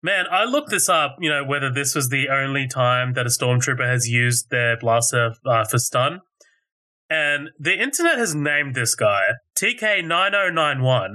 man, 0.02 0.26
I 0.30 0.44
looked 0.44 0.70
this 0.70 0.88
up, 0.88 1.16
you 1.20 1.30
know, 1.30 1.44
whether 1.44 1.70
this 1.70 1.94
was 1.94 2.09
the 2.09 2.28
only 2.28 2.66
time 2.66 3.14
that 3.14 3.26
a 3.26 3.30
stormtrooper 3.30 3.87
has 3.87 4.09
used 4.09 4.50
their 4.50 4.76
blaster 4.76 5.35
uh, 5.44 5.64
for 5.64 5.78
stun. 5.78 6.20
And 7.09 7.50
the 7.59 7.80
internet 7.80 8.18
has 8.18 8.35
named 8.35 8.74
this 8.74 8.94
guy 8.94 9.22
TK9091. 9.56 11.09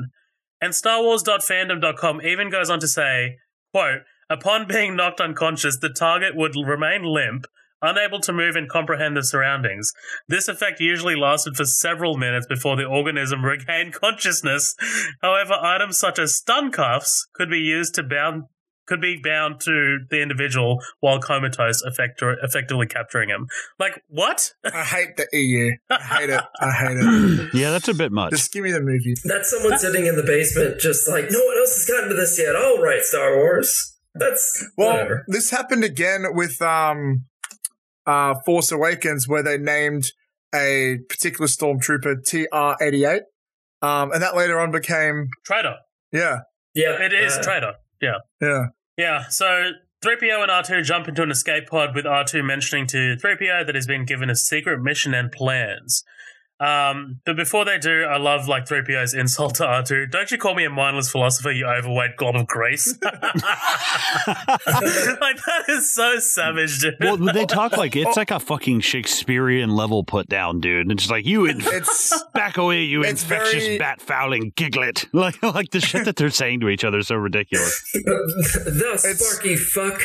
And 0.62 0.74
StarWars.fandom.com 0.74 2.22
even 2.22 2.50
goes 2.50 2.70
on 2.70 2.80
to 2.80 2.88
say, 2.88 3.38
quote, 3.74 4.02
upon 4.30 4.68
being 4.68 4.96
knocked 4.96 5.20
unconscious, 5.20 5.78
the 5.78 5.90
target 5.90 6.36
would 6.36 6.54
remain 6.56 7.04
limp, 7.04 7.46
unable 7.82 8.20
to 8.22 8.32
move 8.32 8.56
and 8.56 8.70
comprehend 8.70 9.18
the 9.18 9.24
surroundings. 9.24 9.92
This 10.28 10.48
effect 10.48 10.80
usually 10.80 11.16
lasted 11.16 11.58
for 11.58 11.66
several 11.66 12.16
minutes 12.16 12.46
before 12.46 12.76
the 12.76 12.86
organism 12.86 13.44
regained 13.46 13.94
consciousness. 13.94 14.76
However, 15.22 15.54
items 15.54 15.98
such 15.98 16.20
as 16.20 16.36
stun 16.36 16.72
cuffs 16.72 17.28
could 17.34 17.50
be 17.50 17.60
used 17.60 17.96
to 17.96 18.04
bound 18.04 18.44
could 18.92 19.00
be 19.00 19.18
bound 19.24 19.62
to 19.62 20.00
the 20.10 20.22
individual 20.22 20.82
while 21.00 21.18
comatose, 21.20 21.82
effect- 21.84 22.22
effectively 22.22 22.86
capturing 22.86 23.30
him. 23.30 23.48
Like 23.80 24.04
what? 24.10 24.52
I 24.66 24.84
hate 24.84 25.16
the 25.16 25.28
EU. 25.32 25.72
I 25.90 25.98
hate 26.20 26.30
it. 26.30 26.42
I 26.60 26.72
hate 26.72 26.98
it. 27.00 27.50
yeah, 27.54 27.72
that's 27.72 27.88
a 27.88 27.94
bit 27.94 28.12
much. 28.12 28.32
Just 28.32 28.52
give 28.52 28.64
me 28.64 28.72
the 28.74 28.82
movie. 28.82 29.16
That's 29.24 29.50
someone 29.50 29.80
sitting 29.80 30.08
in 30.08 30.18
the 30.18 30.24
basement, 30.24 30.82
just 30.82 31.08
like 31.08 31.32
no 31.32 31.40
one 31.40 31.58
else 31.58 31.74
has 31.78 31.86
gotten 31.88 32.10
to 32.10 32.16
this 32.16 32.38
yet. 32.38 32.54
All 32.58 32.82
right, 32.84 33.02
Star 33.02 33.38
Wars. 33.38 33.98
That's 34.14 34.68
Well, 34.78 34.90
whatever. 34.92 35.24
this 35.30 35.52
happened 35.52 35.86
again 35.86 36.26
with 36.32 36.62
um, 36.62 37.28
uh, 38.06 38.36
Force 38.46 38.74
Awakens, 38.74 39.26
where 39.26 39.42
they 39.42 39.58
named 39.58 40.12
a 40.54 40.98
particular 41.08 41.48
stormtrooper 41.48 42.26
TR-88, 42.28 43.22
um, 43.82 44.12
and 44.12 44.22
that 44.22 44.36
later 44.36 44.60
on 44.60 44.70
became 44.72 45.30
Traitor. 45.46 45.76
yeah, 46.12 46.40
Yeah, 46.76 47.02
It 47.02 47.14
is 47.14 47.38
uh, 47.38 47.42
traitor. 47.42 47.74
Yeah. 48.02 48.18
yeah. 48.42 48.66
Yeah, 49.02 49.30
so 49.30 49.72
3PO 50.06 50.44
and 50.44 50.52
R2 50.52 50.84
jump 50.84 51.08
into 51.08 51.24
an 51.24 51.32
escape 51.32 51.66
pod 51.66 51.96
with 51.96 52.06
R2 52.06 52.46
mentioning 52.46 52.86
to 52.86 53.16
3PO 53.16 53.66
that 53.66 53.74
he's 53.74 53.88
been 53.88 54.06
given 54.06 54.30
a 54.30 54.36
secret 54.36 54.80
mission 54.80 55.16
and 55.16 55.32
plans. 55.32 56.04
Um, 56.62 57.20
but 57.26 57.36
before 57.36 57.66
they 57.66 57.80
do, 57.80 58.04
I 58.04 58.18
love 58.18 58.48
like 58.48 58.66
3PO's 58.66 59.16
insult 59.16 59.56
to 59.56 59.64
R2. 59.64 60.12
Don't 60.12 60.30
you 60.30 60.38
call 60.38 60.54
me 60.54 60.64
a 60.66 60.70
mindless 60.70 61.10
philosopher, 61.12 61.52
you 61.52 61.66
overweight 61.66 62.18
glob 62.18 62.36
of 62.36 62.46
grease. 62.46 62.96
like 63.04 63.16
that 64.68 65.64
is 65.70 65.94
so 65.94 66.20
savage, 66.20 66.80
dude. 66.80 66.96
well, 67.00 67.18
they 67.18 67.46
talk 67.46 67.78
like 67.78 67.96
it's 67.96 68.16
like 68.18 68.32
a 68.32 68.40
fucking 68.40 68.82
Shakespearean 68.82 69.72
level 69.72 70.04
put 70.04 70.28
down, 70.30 70.60
dude. 70.60 70.82
And 70.90 70.92
it's 71.00 71.10
like 71.10 71.26
you 71.26 71.46
inf- 71.46 71.66
It's 71.68 72.14
back 72.34 72.58
away, 72.58 72.84
you 72.84 73.02
It's 73.04 73.24
infectious 73.24 73.64
very- 73.66 73.78
bat 73.78 74.02
fouling 74.02 74.54
giglet. 74.56 75.06
Like 75.14 75.42
like 75.44 75.72
the 75.72 75.80
shit 75.80 76.06
that 76.06 76.16
they're 76.16 76.30
saying 76.30 76.60
to 76.62 76.70
each 76.70 76.84
other 76.84 77.00
is 77.00 77.08
so 77.08 77.16
ridiculous. 77.16 77.82
the 77.94 79.00
It's- 79.04 79.20
Sparky 79.20 79.56
fuck. 79.56 80.02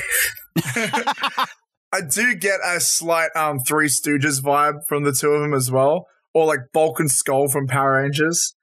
I 1.93 2.01
do 2.03 2.35
get 2.35 2.61
a 2.65 2.81
slight 2.81 3.31
um 3.35 3.61
Three 3.61 3.89
Stooges 3.89 4.43
vibe 4.43 4.87
from 4.89 5.05
the 5.05 5.13
two 5.13 5.29
of 5.31 5.41
them 5.43 5.55
as 5.55 5.71
well, 5.71 6.07
or 6.37 6.45
like 6.45 6.61
Bulk 6.75 7.01
and 7.01 7.11
Skull 7.11 7.49
from 7.49 7.67
Power 7.67 7.95
Rangers. 8.03 8.55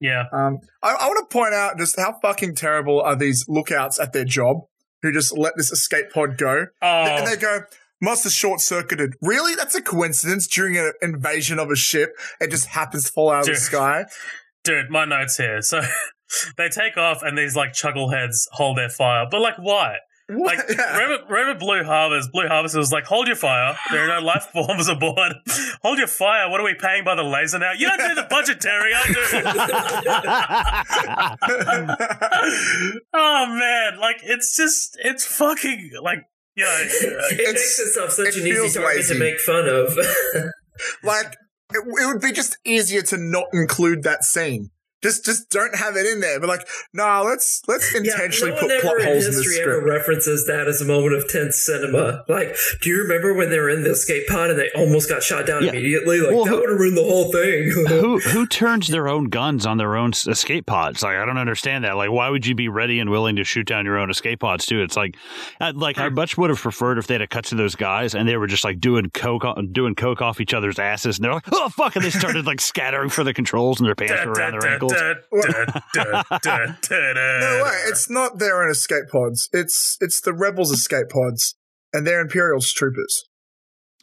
yeah. 0.00 0.24
Um, 0.32 0.58
I, 0.82 0.90
I 1.00 1.06
want 1.08 1.26
to 1.30 1.32
point 1.32 1.54
out 1.54 1.78
just 1.78 1.98
how 1.98 2.18
fucking 2.20 2.54
terrible 2.56 3.00
are 3.00 3.16
these 3.16 3.46
lookouts 3.48 3.98
at 3.98 4.12
their 4.12 4.26
job 4.26 4.58
who 5.00 5.10
just 5.12 5.36
let 5.36 5.54
this 5.56 5.72
escape 5.72 6.10
pod 6.12 6.36
go. 6.36 6.66
Oh. 6.82 6.86
And 6.86 7.26
they 7.26 7.36
go, 7.36 7.60
must 8.02 8.24
have 8.24 8.32
short 8.34 8.60
circuited. 8.60 9.14
Really? 9.22 9.54
That's 9.54 9.74
a 9.74 9.80
coincidence 9.80 10.46
during 10.46 10.76
an 10.76 10.92
invasion 11.00 11.58
of 11.58 11.70
a 11.70 11.76
ship. 11.76 12.10
It 12.38 12.50
just 12.50 12.66
happens 12.66 13.04
to 13.04 13.12
fall 13.12 13.30
out 13.30 13.40
of 13.40 13.46
the 13.46 13.52
Dude. 13.52 13.60
sky. 13.62 14.04
dude, 14.64 14.90
my 14.90 15.04
notes 15.06 15.38
here. 15.38 15.62
So 15.62 15.80
they 16.58 16.68
take 16.68 16.96
off 16.98 17.22
and 17.22 17.38
these 17.38 17.56
like 17.56 17.72
chuckleheads 17.72 18.46
hold 18.52 18.76
their 18.76 18.90
fire. 18.90 19.26
But 19.30 19.40
like, 19.40 19.56
why? 19.58 19.96
What? 20.38 20.56
Like, 20.56 20.66
Yeah. 20.78 20.96
remember, 20.98 21.24
remember 21.28 21.58
Blue 21.58 21.82
Harvest? 21.84 22.30
Blue 22.32 22.46
Harvest 22.48 22.76
was 22.76 22.92
like, 22.92 23.04
hold 23.04 23.26
your 23.26 23.36
fire. 23.36 23.76
There 23.90 24.04
are 24.04 24.20
no 24.20 24.26
life 24.26 24.44
forms 24.52 24.88
aboard. 24.88 25.32
hold 25.82 25.98
your 25.98 26.06
fire. 26.06 26.48
What 26.50 26.60
are 26.60 26.64
we 26.64 26.74
paying 26.74 27.04
by 27.04 27.14
the 27.14 27.22
laser 27.22 27.58
now? 27.58 27.72
You 27.72 27.88
don't 27.88 27.98
do 28.08 28.14
the 28.14 28.26
budget, 28.30 28.60
Terry. 28.60 28.92
I 28.94 29.06
do. 29.06 29.14
oh, 33.14 33.46
man. 33.48 33.98
Like, 34.00 34.16
it's 34.22 34.56
just, 34.56 34.98
it's 35.02 35.24
fucking, 35.24 35.92
like, 36.02 36.18
you 36.54 36.64
know, 36.64 36.76
It 36.80 37.38
makes 37.54 37.78
itself 37.80 38.10
such 38.10 38.36
it 38.36 38.36
an 38.42 38.46
easy 38.46 38.78
target 38.78 38.96
lazy. 38.96 39.14
to 39.14 39.20
make 39.20 39.40
fun 39.40 39.66
of. 39.68 39.96
like, 41.02 41.26
it, 41.72 41.78
it 41.86 42.06
would 42.12 42.20
be 42.20 42.32
just 42.32 42.58
easier 42.64 43.02
to 43.02 43.16
not 43.18 43.46
include 43.52 44.02
that 44.02 44.24
scene. 44.24 44.70
Just, 45.02 45.24
just 45.24 45.50
don't 45.50 45.74
have 45.74 45.96
it 45.96 46.06
in 46.06 46.20
there. 46.20 46.38
But 46.40 46.48
like, 46.48 46.66
nah, 46.92 47.22
let's 47.22 47.62
let's 47.66 47.94
intentionally 47.94 48.54
yeah, 48.54 48.60
no 48.60 48.68
put 48.68 48.80
plot 48.80 49.00
in 49.00 49.06
holes 49.06 49.26
in 49.26 49.32
the 49.32 49.38
history 49.38 49.60
ever 49.60 49.80
script. 49.80 49.88
references 49.88 50.46
that 50.46 50.68
as 50.68 50.80
a 50.80 50.84
moment 50.84 51.14
of 51.14 51.28
tense 51.28 51.56
cinema. 51.58 52.24
Like, 52.28 52.56
do 52.80 52.90
you 52.90 52.98
remember 52.98 53.34
when 53.34 53.50
they 53.50 53.58
were 53.58 53.70
in 53.70 53.82
the 53.82 53.90
escape 53.90 54.26
pod 54.28 54.50
and 54.50 54.58
they 54.58 54.70
almost 54.74 55.08
got 55.08 55.22
shot 55.22 55.46
down 55.46 55.64
Yeah. 55.64 55.70
immediately? 55.70 56.20
Like, 56.20 56.34
Well, 56.34 56.44
that 56.44 56.54
would 56.54 56.70
have 56.70 56.78
ruined 56.78 56.96
the 56.96 57.02
whole 57.02 57.32
thing. 57.32 57.70
who 57.88 58.18
who 58.20 58.46
turns 58.46 58.88
their 58.88 59.08
own 59.08 59.24
guns 59.24 59.66
on 59.66 59.78
their 59.78 59.96
own 59.96 60.12
escape 60.26 60.66
pods? 60.66 61.02
Like 61.02 61.16
I 61.16 61.24
don't 61.24 61.38
understand 61.38 61.84
that. 61.84 61.96
Like 61.96 62.10
why 62.10 62.28
would 62.28 62.46
you 62.46 62.54
be 62.54 62.68
ready 62.68 63.00
and 63.00 63.10
willing 63.10 63.36
to 63.36 63.44
shoot 63.44 63.66
down 63.66 63.84
your 63.84 63.98
own 63.98 64.10
escape 64.10 64.40
pods 64.40 64.66
too? 64.66 64.82
It's 64.82 64.96
like 64.96 65.16
I, 65.60 65.70
like 65.70 65.98
I 65.98 66.08
hmm. 66.08 66.14
much 66.14 66.38
would 66.38 66.50
have 66.50 66.60
preferred 66.60 66.98
if 66.98 67.06
they 67.06 67.14
had 67.14 67.22
have 67.22 67.30
cut 67.30 67.44
to 67.46 67.54
those 67.54 67.74
guys 67.74 68.14
and 68.14 68.28
they 68.28 68.36
were 68.36 68.46
just 68.46 68.64
like 68.64 68.80
doing 68.80 69.10
coke 69.10 69.44
doing 69.72 69.94
coke 69.94 70.22
off 70.22 70.40
each 70.40 70.54
other's 70.54 70.78
asses 70.78 71.18
and 71.18 71.24
they're 71.24 71.34
like 71.34 71.48
oh 71.52 71.68
fuck 71.70 71.96
and 71.96 72.04
they 72.04 72.10
started 72.10 72.46
like 72.46 72.60
scattering 72.72 73.08
for 73.08 73.24
the 73.24 73.34
controls 73.34 73.80
and 73.80 73.86
their 73.86 73.94
pants 73.94 74.24
were 74.24 74.32
around 74.32 74.52
their 74.52 74.70
ankles. 74.70 74.91
No 77.40 77.64
way, 77.64 77.82
it's 77.86 78.08
not 78.10 78.38
their 78.38 78.62
own 78.62 78.70
escape 78.70 79.08
pods. 79.10 79.48
It's 79.52 79.96
it's 80.00 80.20
the 80.20 80.32
rebels' 80.32 80.70
escape 80.70 81.08
pods, 81.10 81.54
and 81.92 82.06
they're 82.06 82.20
Imperial's 82.20 82.72
troopers. 82.72 83.24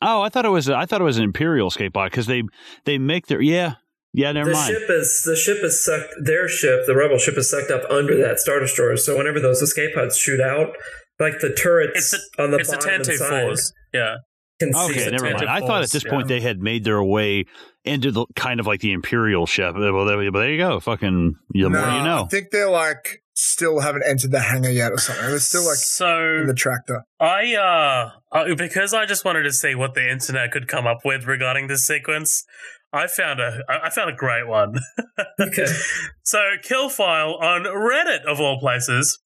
Oh, 0.02 0.21
I 0.21 0.30
thought 0.30 0.45
it 0.45 0.49
was 0.49 0.69
I 0.69 0.86
thought 0.86 1.02
it 1.02 1.06
was 1.06 1.17
an 1.17 1.23
Imperial 1.23 1.67
escape 1.67 1.93
pod 1.93 2.12
because 2.12 2.28
they 2.28 2.43
they 2.86 2.97
make 2.97 3.28
their 3.28 3.41
yeah 3.41 3.75
yeah 4.13 4.32
never 4.32 4.49
the 4.49 4.56
mind. 4.56 4.73
ship 4.73 4.89
is 4.89 5.23
the 5.25 5.36
ship 5.36 5.58
is 5.63 5.84
sucked. 5.84 6.13
Their 6.23 6.47
ship, 6.47 6.86
the 6.88 6.95
rebel 6.95 7.17
ship, 7.17 7.38
is 7.38 7.49
sucked 7.49 7.71
up 7.71 7.84
under 7.89 8.15
that 8.17 8.39
star 8.39 8.60
destroyer. 8.60 8.95
So 8.97 9.17
whenever 9.17 9.39
those 9.39 9.62
escape 9.62 9.95
pods 9.95 10.17
shoot 10.17 10.39
out, 10.39 10.75
like 11.19 11.39
the 11.39 11.52
turrets 11.54 11.91
It's 11.95 12.12
the, 12.12 12.43
on 12.43 12.52
the 12.52 12.58
it's 12.58 12.69
the 12.69 12.78
bottom 12.78 12.93
and 12.93 13.04
Tantu 13.04 13.17
side 13.17 13.43
fours. 13.43 13.73
Yeah. 13.93 14.15
can 14.60 14.73
see 14.73 14.80
Okay, 14.91 15.06
the 15.06 15.12
never 15.12 15.25
mind. 15.25 15.38
Tantive 15.39 15.47
I 15.47 15.60
thought 15.60 15.69
at 15.69 15.89
Force, 15.89 15.91
this 15.91 16.06
yeah. 16.06 16.12
point 16.12 16.28
they 16.30 16.39
had 16.41 16.60
made 16.62 16.84
their 16.86 17.04
way 17.04 17.45
into 17.84 18.12
the 18.12 18.26
kind 18.36 18.60
of 18.60 18.68
like 18.68 18.82
the 18.82 18.92
Imperial 18.92 19.46
ship. 19.46 19.76
Well, 19.76 20.06
there, 20.06 20.32
but 20.32 20.39
there 20.39 20.52
you 20.52 20.58
go. 20.58 20.80
Fucking 20.80 21.36
the 21.52 21.70
more 21.70 21.80
you 21.80 22.04
know. 22.04 22.24
I 22.26 22.28
think 22.28 22.52
they're 22.52 22.70
like 22.70 23.24
still 23.34 23.80
haven't 23.80 24.04
entered 24.06 24.32
the 24.32 24.39
hangar 24.42 24.70
yet 24.70 24.92
or 24.92 24.98
something. 24.98 25.26
They're 25.26 25.39
still 25.39 25.65
like 25.65 25.78
so 25.78 26.39
in 26.42 26.48
the 26.48 26.54
tractor. 26.54 27.04
I 27.20 27.56
uh, 27.56 28.12
uh 28.36 28.56
because 28.56 28.94
I 28.94 29.06
just 29.06 29.24
wanted 29.24 29.44
to 29.44 29.54
see 29.54 29.76
what 29.76 29.94
the 29.94 30.10
internet 30.10 30.52
could 30.52 30.68
come 30.68 30.86
up 30.86 31.00
with 31.06 31.26
regarding 31.26 31.68
this 31.68 31.86
sequence. 31.86 32.46
I 32.92 33.08
found 33.08 33.39
a 33.39 33.62
I 33.68 33.89
found 33.89 34.10
a 34.10 34.15
great 34.15 34.48
one. 34.48 34.76
Okay. 35.42 35.68
So 36.22 36.39
Killfile 36.62 37.42
on 37.42 37.63
Reddit 37.63 38.26
of 38.26 38.42
all 38.42 38.60
places. 38.60 39.20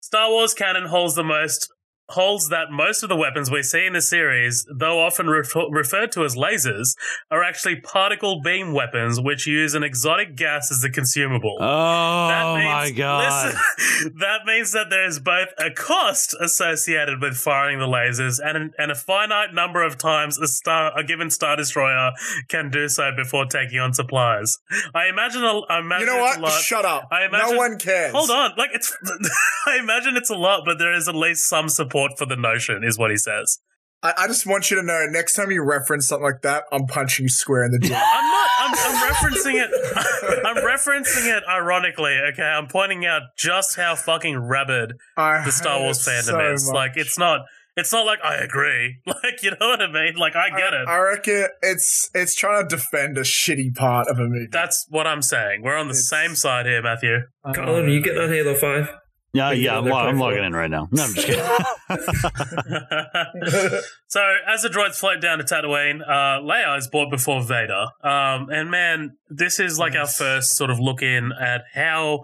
Star 0.00 0.30
Wars 0.30 0.54
canon 0.54 0.86
holds 0.86 1.16
the 1.16 1.24
most 1.24 1.68
holds 2.10 2.48
that 2.50 2.70
most 2.70 3.02
of 3.02 3.08
the 3.08 3.16
weapons 3.16 3.50
we 3.50 3.62
see 3.62 3.84
in 3.86 3.92
the 3.92 4.00
series, 4.00 4.66
though 4.72 5.00
often 5.00 5.26
re- 5.26 5.42
referred 5.70 6.12
to 6.12 6.24
as 6.24 6.36
lasers, 6.36 6.96
are 7.30 7.42
actually 7.42 7.76
particle 7.76 8.40
beam 8.40 8.72
weapons 8.72 9.20
which 9.20 9.46
use 9.46 9.74
an 9.74 9.82
exotic 9.82 10.36
gas 10.36 10.70
as 10.70 10.80
the 10.80 10.90
consumable. 10.90 11.56
Oh 11.60 12.56
my 12.56 12.90
god! 12.94 13.46
listen, 13.54 14.12
that 14.20 14.40
means 14.46 14.72
that 14.72 14.88
there 14.90 15.04
is 15.04 15.18
both 15.18 15.48
a 15.58 15.70
cost 15.70 16.34
associated 16.40 17.20
with 17.20 17.36
firing 17.36 17.78
the 17.78 17.86
lasers 17.86 18.38
and 18.44 18.56
an, 18.56 18.72
and 18.78 18.90
a 18.92 18.94
finite 18.94 19.52
number 19.52 19.82
of 19.82 19.98
times 19.98 20.38
a 20.38 20.46
star 20.46 20.96
a 20.96 21.02
given 21.02 21.28
star 21.30 21.56
destroyer 21.56 22.12
can 22.48 22.70
do 22.70 22.88
so 22.88 23.10
before 23.16 23.46
taking 23.46 23.78
on 23.80 23.92
supplies. 23.92 24.58
I 24.94 25.08
imagine. 25.08 25.42
A, 25.42 25.60
I 25.68 25.80
imagine 25.80 26.06
You 26.06 26.12
know 26.14 26.26
it's 26.26 26.36
a 26.36 26.40
what? 26.40 26.50
lot. 26.52 26.60
Shut 26.62 26.84
up. 26.84 27.08
I 27.10 27.24
imagine, 27.24 27.50
no 27.52 27.56
one 27.56 27.78
cares. 27.78 28.12
Hold 28.12 28.30
on, 28.30 28.52
like 28.56 28.70
it's. 28.72 28.96
I 29.66 29.78
imagine 29.78 30.16
it's 30.16 30.30
a 30.30 30.36
lot, 30.36 30.62
but 30.64 30.78
there 30.78 30.92
is 30.92 31.08
at 31.08 31.14
least 31.16 31.48
some 31.48 31.68
support 31.68 31.95
for 32.18 32.26
the 32.26 32.36
notion, 32.36 32.82
is 32.84 32.98
what 32.98 33.10
he 33.10 33.16
says. 33.16 33.58
I, 34.02 34.12
I 34.18 34.26
just 34.26 34.46
want 34.46 34.70
you 34.70 34.76
to 34.76 34.82
know 34.82 35.06
next 35.08 35.34
time 35.34 35.50
you 35.50 35.62
reference 35.64 36.06
something 36.08 36.24
like 36.24 36.42
that, 36.42 36.64
I'm 36.70 36.86
punching 36.86 37.24
you 37.24 37.28
square 37.28 37.64
in 37.64 37.70
the 37.72 37.78
jaw. 37.78 37.94
I'm 38.14 38.30
not. 38.30 38.50
I'm, 38.58 38.74
I'm 38.74 39.12
referencing 39.12 39.54
it. 39.54 39.70
I'm 40.46 40.56
referencing 40.56 41.34
it 41.36 41.42
ironically. 41.48 42.16
Okay, 42.32 42.42
I'm 42.42 42.66
pointing 42.68 43.06
out 43.06 43.22
just 43.38 43.76
how 43.76 43.94
fucking 43.94 44.36
rabid 44.36 44.92
I 45.16 45.44
the 45.44 45.52
Star 45.52 45.80
Wars 45.80 45.98
fandom 46.06 46.22
so 46.24 46.52
is. 46.52 46.66
much. 46.66 46.74
Like, 46.74 46.92
it's 46.96 47.18
not. 47.18 47.40
It's 47.78 47.92
not 47.92 48.06
like 48.06 48.18
I 48.24 48.36
agree. 48.36 48.96
Like, 49.06 49.42
you 49.42 49.50
know 49.50 49.68
what 49.68 49.82
I 49.82 49.90
mean? 49.92 50.14
Like, 50.16 50.34
I 50.34 50.48
get 50.50 50.72
it. 50.72 50.88
I 50.88 50.98
reckon 50.98 51.48
it's 51.62 52.08
it's 52.14 52.34
trying 52.34 52.66
to 52.66 52.76
defend 52.76 53.18
a 53.18 53.22
shitty 53.22 53.74
part 53.74 54.08
of 54.08 54.18
a 54.18 54.22
movie. 54.22 54.48
That's 54.50 54.86
what 54.88 55.06
I'm 55.06 55.20
saying. 55.22 55.62
We're 55.62 55.76
on 55.76 55.88
the 55.88 55.92
It's- 55.92 56.08
same 56.08 56.34
side 56.34 56.64
here, 56.66 56.82
Matthew. 56.82 57.18
Colin, 57.54 57.84
are 57.84 57.88
you 57.88 58.00
getting 58.02 58.20
on 58.22 58.30
Halo 58.30 58.54
5? 58.54 58.88
Yeah, 59.36 59.52
yeah, 59.52 59.78
I'm, 59.78 59.84
lo- 59.84 59.96
I'm 59.96 60.18
logging 60.18 60.44
in 60.44 60.52
right 60.52 60.70
now. 60.70 60.88
No, 60.90 61.04
I'm 61.04 61.14
just 61.14 61.26
kidding. 61.26 61.44
so 64.08 64.20
as 64.46 64.62
the 64.62 64.68
droids 64.68 64.96
float 64.96 65.20
down 65.20 65.38
to 65.38 65.44
Tatooine, 65.44 66.00
uh, 66.02 66.40
Leia 66.42 66.76
is 66.78 66.88
brought 66.88 67.10
before 67.10 67.42
Vader. 67.42 67.86
Um, 68.02 68.48
and 68.50 68.70
man, 68.70 69.16
this 69.28 69.60
is 69.60 69.78
like 69.78 69.94
our 69.94 70.06
first 70.06 70.56
sort 70.56 70.70
of 70.70 70.78
look 70.80 71.02
in 71.02 71.32
at 71.32 71.62
how 71.74 72.20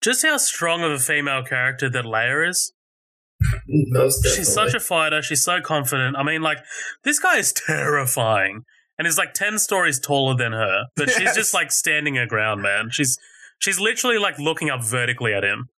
just 0.00 0.24
how 0.24 0.36
strong 0.36 0.82
of 0.82 0.90
a 0.92 0.98
female 0.98 1.42
character 1.44 1.88
that 1.90 2.04
Leia 2.04 2.48
is. 2.48 2.72
She's 4.36 4.52
such 4.52 4.74
a 4.74 4.80
fighter. 4.80 5.20
She's 5.22 5.42
so 5.42 5.60
confident. 5.60 6.16
I 6.16 6.22
mean, 6.22 6.42
like 6.42 6.58
this 7.04 7.18
guy 7.18 7.38
is 7.38 7.52
terrifying, 7.66 8.62
and 8.98 9.06
is 9.08 9.18
like 9.18 9.34
ten 9.34 9.58
stories 9.58 9.98
taller 9.98 10.36
than 10.36 10.52
her. 10.52 10.84
But 10.96 11.10
she's 11.10 11.20
Yes. 11.22 11.34
just 11.36 11.54
like 11.54 11.72
standing 11.72 12.14
her 12.16 12.26
ground, 12.26 12.62
man. 12.62 12.88
She's 12.90 13.18
she's 13.58 13.80
literally 13.80 14.18
like 14.18 14.38
looking 14.38 14.70
up 14.70 14.84
vertically 14.84 15.34
at 15.34 15.42
him. 15.42 15.68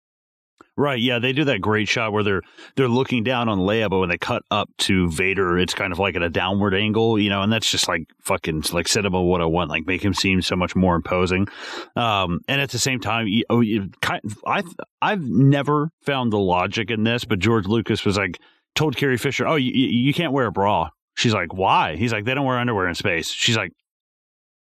Right, 0.76 1.00
yeah, 1.00 1.18
they 1.18 1.32
do 1.32 1.44
that 1.44 1.60
great 1.60 1.88
shot 1.88 2.12
where 2.12 2.22
they're 2.22 2.42
they're 2.76 2.88
looking 2.88 3.22
down 3.24 3.48
on 3.48 3.58
Leia, 3.58 3.88
but 3.88 3.98
when 3.98 4.08
they 4.08 4.18
cut 4.18 4.42
up 4.50 4.68
to 4.78 5.10
Vader, 5.10 5.58
it's 5.58 5.74
kind 5.74 5.92
of 5.92 5.98
like 5.98 6.16
at 6.16 6.22
a 6.22 6.30
downward 6.30 6.74
angle, 6.74 7.18
you 7.18 7.30
know, 7.30 7.42
and 7.42 7.52
that's 7.52 7.70
just 7.70 7.88
like 7.88 8.08
fucking 8.20 8.64
like 8.72 8.88
cinema 8.88 9.22
what 9.22 9.40
I 9.40 9.46
want, 9.46 9.70
like 9.70 9.86
make 9.86 10.04
him 10.04 10.14
seem 10.14 10.42
so 10.42 10.56
much 10.56 10.74
more 10.74 10.96
imposing. 10.96 11.48
Um, 11.96 12.40
and 12.48 12.60
at 12.60 12.70
the 12.70 12.78
same 12.78 13.00
time, 13.00 13.26
you, 13.26 13.44
oh, 13.50 13.60
you, 13.60 13.90
kind, 14.00 14.20
I 14.46 14.62
I've 15.00 15.22
never 15.22 15.90
found 16.02 16.32
the 16.32 16.38
logic 16.38 16.90
in 16.90 17.04
this, 17.04 17.24
but 17.24 17.38
George 17.38 17.66
Lucas 17.66 18.04
was 18.04 18.16
like 18.16 18.40
told 18.74 18.96
Carrie 18.96 19.18
Fisher, 19.18 19.46
"Oh, 19.46 19.56
you, 19.56 19.70
you 19.72 19.88
you 20.06 20.14
can't 20.14 20.32
wear 20.32 20.46
a 20.46 20.52
bra." 20.52 20.90
She's 21.16 21.34
like, 21.34 21.54
"Why?" 21.54 21.96
He's 21.96 22.12
like, 22.12 22.24
"They 22.24 22.34
don't 22.34 22.44
wear 22.44 22.58
underwear 22.58 22.88
in 22.88 22.94
space." 22.94 23.30
She's 23.30 23.56
like, 23.56 23.72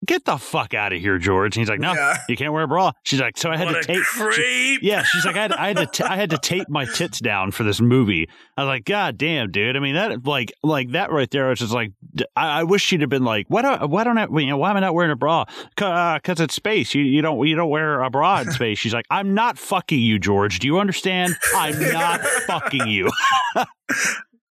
"Get 0.04 0.24
the 0.24 0.36
fuck 0.38 0.74
out 0.74 0.92
of 0.92 1.00
here, 1.00 1.18
George." 1.18 1.56
And 1.56 1.62
he's 1.62 1.68
like, 1.68 1.80
"No, 1.80 1.92
Yeah. 1.94 2.18
you 2.28 2.36
can't 2.36 2.52
wear 2.52 2.64
a 2.64 2.68
bra." 2.68 2.92
She's 3.04 3.20
like, 3.20 3.36
"So 3.38 3.50
I 3.50 3.56
had 3.56 3.66
What 3.66 3.82
to 3.82 3.86
tape." 3.86 4.02
creep! 4.02 4.80
Yeah, 4.82 5.02
she's 5.02 5.24
like, 5.24 5.36
I 5.36 5.42
had, 5.42 5.52
I 5.52 5.68
had 5.68 5.76
to, 5.78 5.86
t- 5.86 6.04
I 6.04 6.16
had 6.16 6.30
to 6.30 6.38
tape 6.38 6.68
my 6.68 6.84
tits 6.84 7.18
down 7.20 7.50
for 7.50 7.62
this 7.64 7.80
movie. 7.80 8.28
I 8.56 8.62
was 8.62 8.68
like, 8.68 8.84
God 8.84 9.16
damn, 9.18 9.50
dude. 9.50 9.76
I 9.76 9.80
mean, 9.80 9.94
that, 9.94 10.24
like, 10.26 10.52
like 10.62 10.90
that 10.90 11.10
right 11.10 11.30
there 11.30 11.48
was 11.48 11.58
just 11.58 11.72
like, 11.72 11.92
I 12.36 12.64
wish 12.64 12.82
she'd 12.82 13.00
have 13.00 13.10
been 13.10 13.24
like, 13.24 13.46
why 13.48 13.62
don't, 13.62 13.90
why 13.90 14.04
don't 14.04 14.18
I, 14.18 14.26
you 14.38 14.46
know, 14.46 14.56
why 14.58 14.70
am 14.70 14.76
I 14.76 14.80
not 14.80 14.94
wearing 14.94 15.10
a 15.10 15.16
bra? 15.16 15.44
Cause, 15.76 16.20
uh, 16.38 16.42
it's 16.44 16.54
space. 16.54 16.94
You, 16.94 17.02
you 17.02 17.22
don't, 17.22 17.44
you 17.46 17.56
don't 17.56 17.70
wear 17.70 18.00
a 18.02 18.10
bra 18.10 18.40
in 18.40 18.50
space. 18.52 18.78
She's 18.78 18.94
like, 18.94 19.06
I'm 19.10 19.34
not 19.34 19.58
fucking 19.58 19.98
you, 19.98 20.18
George. 20.18 20.58
Do 20.60 20.66
you 20.66 20.78
understand? 20.78 21.34
I'm 21.54 21.78
not 21.92 22.20
fucking 22.46 22.86
you. 22.86 23.10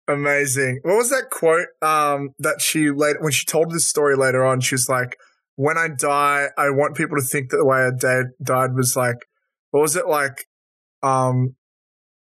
Amazing. 0.07 0.79
What 0.83 0.97
was 0.97 1.09
that 1.09 1.29
quote 1.29 1.67
um, 1.81 2.33
that 2.39 2.59
she 2.61 2.89
later 2.89 3.19
when 3.21 3.31
she 3.31 3.45
told 3.45 3.71
this 3.71 3.87
story 3.87 4.15
later 4.15 4.43
on? 4.45 4.59
She 4.61 4.75
was 4.75 4.89
like, 4.89 5.17
"When 5.55 5.77
I 5.77 5.87
die, 5.89 6.47
I 6.57 6.69
want 6.69 6.95
people 6.95 7.17
to 7.17 7.23
think 7.23 7.49
that 7.51 7.57
the 7.57 7.65
way 7.65 7.79
I 7.79 7.91
da- 7.97 8.29
died 8.43 8.75
was 8.75 8.95
like, 8.95 9.17
what 9.71 9.81
was 9.81 9.95
it 9.95 10.07
like, 10.07 10.45
um, 11.03 11.55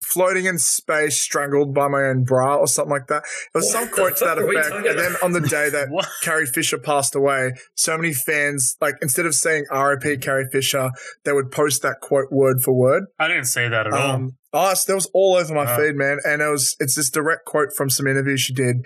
floating 0.02 0.44
in 0.44 0.58
space, 0.58 1.20
strangled 1.20 1.74
by 1.74 1.88
my 1.88 2.02
own 2.04 2.22
bra 2.24 2.56
or 2.56 2.66
something 2.66 2.90
like 2.92 3.06
that." 3.08 3.22
It 3.54 3.58
was 3.58 3.64
What 3.66 3.72
some 3.72 3.88
quote 3.88 4.16
to 4.18 4.24
that 4.26 4.36
fuck 4.36 4.44
are 4.44 4.48
we 4.48 4.56
effect. 4.58 4.86
And 4.86 4.98
then 4.98 5.16
on 5.22 5.32
the 5.32 5.40
day 5.40 5.68
that 5.70 5.88
Carrie 6.22 6.46
Fisher 6.46 6.78
passed 6.78 7.14
away, 7.14 7.52
so 7.74 7.96
many 7.96 8.12
fans 8.12 8.76
like 8.80 8.96
instead 9.02 9.26
of 9.26 9.34
saying 9.34 9.64
"R.I.P. 9.70 10.18
Carrie 10.18 10.46
Fisher," 10.52 10.90
they 11.24 11.32
would 11.32 11.50
post 11.50 11.82
that 11.82 12.00
quote 12.00 12.30
word 12.30 12.62
for 12.62 12.72
word. 12.74 13.04
I 13.18 13.28
didn't 13.28 13.44
say 13.46 13.68
that 13.68 13.86
at 13.86 13.92
all. 13.92 14.10
Um, 14.14 14.36
oh, 14.52 14.74
so 14.74 14.92
that 14.92 14.94
was 14.96 15.10
all 15.14 15.34
over 15.36 15.52
my 15.54 15.64
Wow. 15.64 15.76
feed, 15.78 15.96
man. 15.96 16.18
And 16.24 16.42
it 16.42 16.48
was 16.48 16.76
it's 16.78 16.94
this 16.94 17.10
direct 17.10 17.44
quote 17.46 17.70
from 17.76 17.90
some 17.90 18.06
interview 18.06 18.36
she 18.36 18.52
did, 18.54 18.76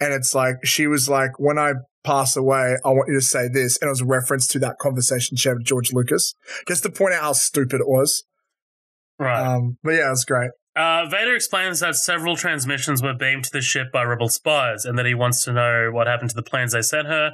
and 0.00 0.14
it's 0.14 0.34
like 0.34 0.56
she 0.64 0.86
was 0.86 1.08
like, 1.08 1.32
"When 1.38 1.58
I 1.58 1.72
pass 2.04 2.36
away, 2.36 2.76
I 2.84 2.88
want 2.88 3.08
you 3.08 3.14
to 3.14 3.24
say 3.24 3.48
this," 3.48 3.78
and 3.80 3.88
it 3.88 3.90
was 3.90 4.00
a 4.00 4.06
reference 4.06 4.46
to 4.48 4.58
that 4.60 4.78
conversation 4.78 5.36
she 5.36 5.48
had 5.48 5.58
with 5.58 5.66
George 5.66 5.92
Lucas, 5.92 6.34
just 6.66 6.82
to 6.84 6.90
point 6.90 7.14
out 7.14 7.22
how 7.22 7.32
stupid 7.32 7.80
it 7.80 7.88
was. 7.88 8.24
Right. 9.18 9.40
Um, 9.40 9.78
but 9.82 9.92
yeah, 9.92 10.06
it 10.06 10.10
was 10.10 10.24
great. 10.24 10.50
Uh, 10.76 11.04
Vader 11.10 11.34
explains 11.34 11.80
that 11.80 11.96
several 11.96 12.36
transmissions 12.36 13.02
were 13.02 13.12
beamed 13.12 13.44
to 13.44 13.50
the 13.52 13.60
ship 13.60 13.88
by 13.92 14.02
rebel 14.02 14.28
spies 14.28 14.84
and 14.84 14.96
that 14.96 15.04
he 15.04 15.14
wants 15.14 15.44
to 15.44 15.52
know 15.52 15.90
what 15.92 16.06
happened 16.06 16.30
to 16.30 16.36
the 16.36 16.42
plans 16.42 16.72
they 16.72 16.80
sent 16.80 17.08
her. 17.08 17.32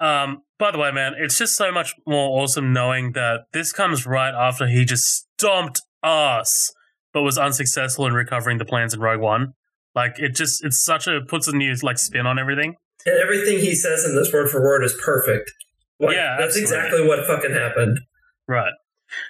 Um, 0.00 0.38
by 0.58 0.70
the 0.70 0.78
way, 0.78 0.90
man, 0.90 1.12
it's 1.18 1.36
just 1.36 1.56
so 1.56 1.70
much 1.70 1.94
more 2.06 2.40
awesome 2.40 2.72
knowing 2.72 3.12
that 3.12 3.42
this 3.52 3.70
comes 3.70 4.06
right 4.06 4.34
after 4.34 4.66
he 4.66 4.86
just 4.86 5.28
stomped 5.38 5.82
us, 6.02 6.72
but 7.12 7.22
was 7.22 7.36
unsuccessful 7.36 8.06
in 8.06 8.14
recovering 8.14 8.56
the 8.58 8.64
plans 8.64 8.94
in 8.94 9.00
Rogue 9.00 9.20
One. 9.20 9.52
Like, 9.94 10.18
it 10.18 10.34
just, 10.34 10.64
it's 10.64 10.82
such 10.82 11.06
a, 11.06 11.20
puts 11.20 11.48
a 11.48 11.52
new, 11.52 11.74
like, 11.82 11.98
spin 11.98 12.26
on 12.26 12.38
everything. 12.38 12.76
And 13.06 13.18
everything 13.22 13.58
he 13.58 13.74
says 13.74 14.04
in 14.04 14.14
this 14.14 14.32
word 14.32 14.50
for 14.50 14.60
word 14.62 14.84
is 14.84 14.94
perfect. 15.04 15.52
Like, 15.98 16.16
Yeah, 16.16 16.36
that's 16.38 16.56
absolutely. 16.56 16.76
exactly 16.76 17.06
what 17.08 17.26
fucking 17.26 17.52
happened. 17.52 18.00
Right. 18.48 18.72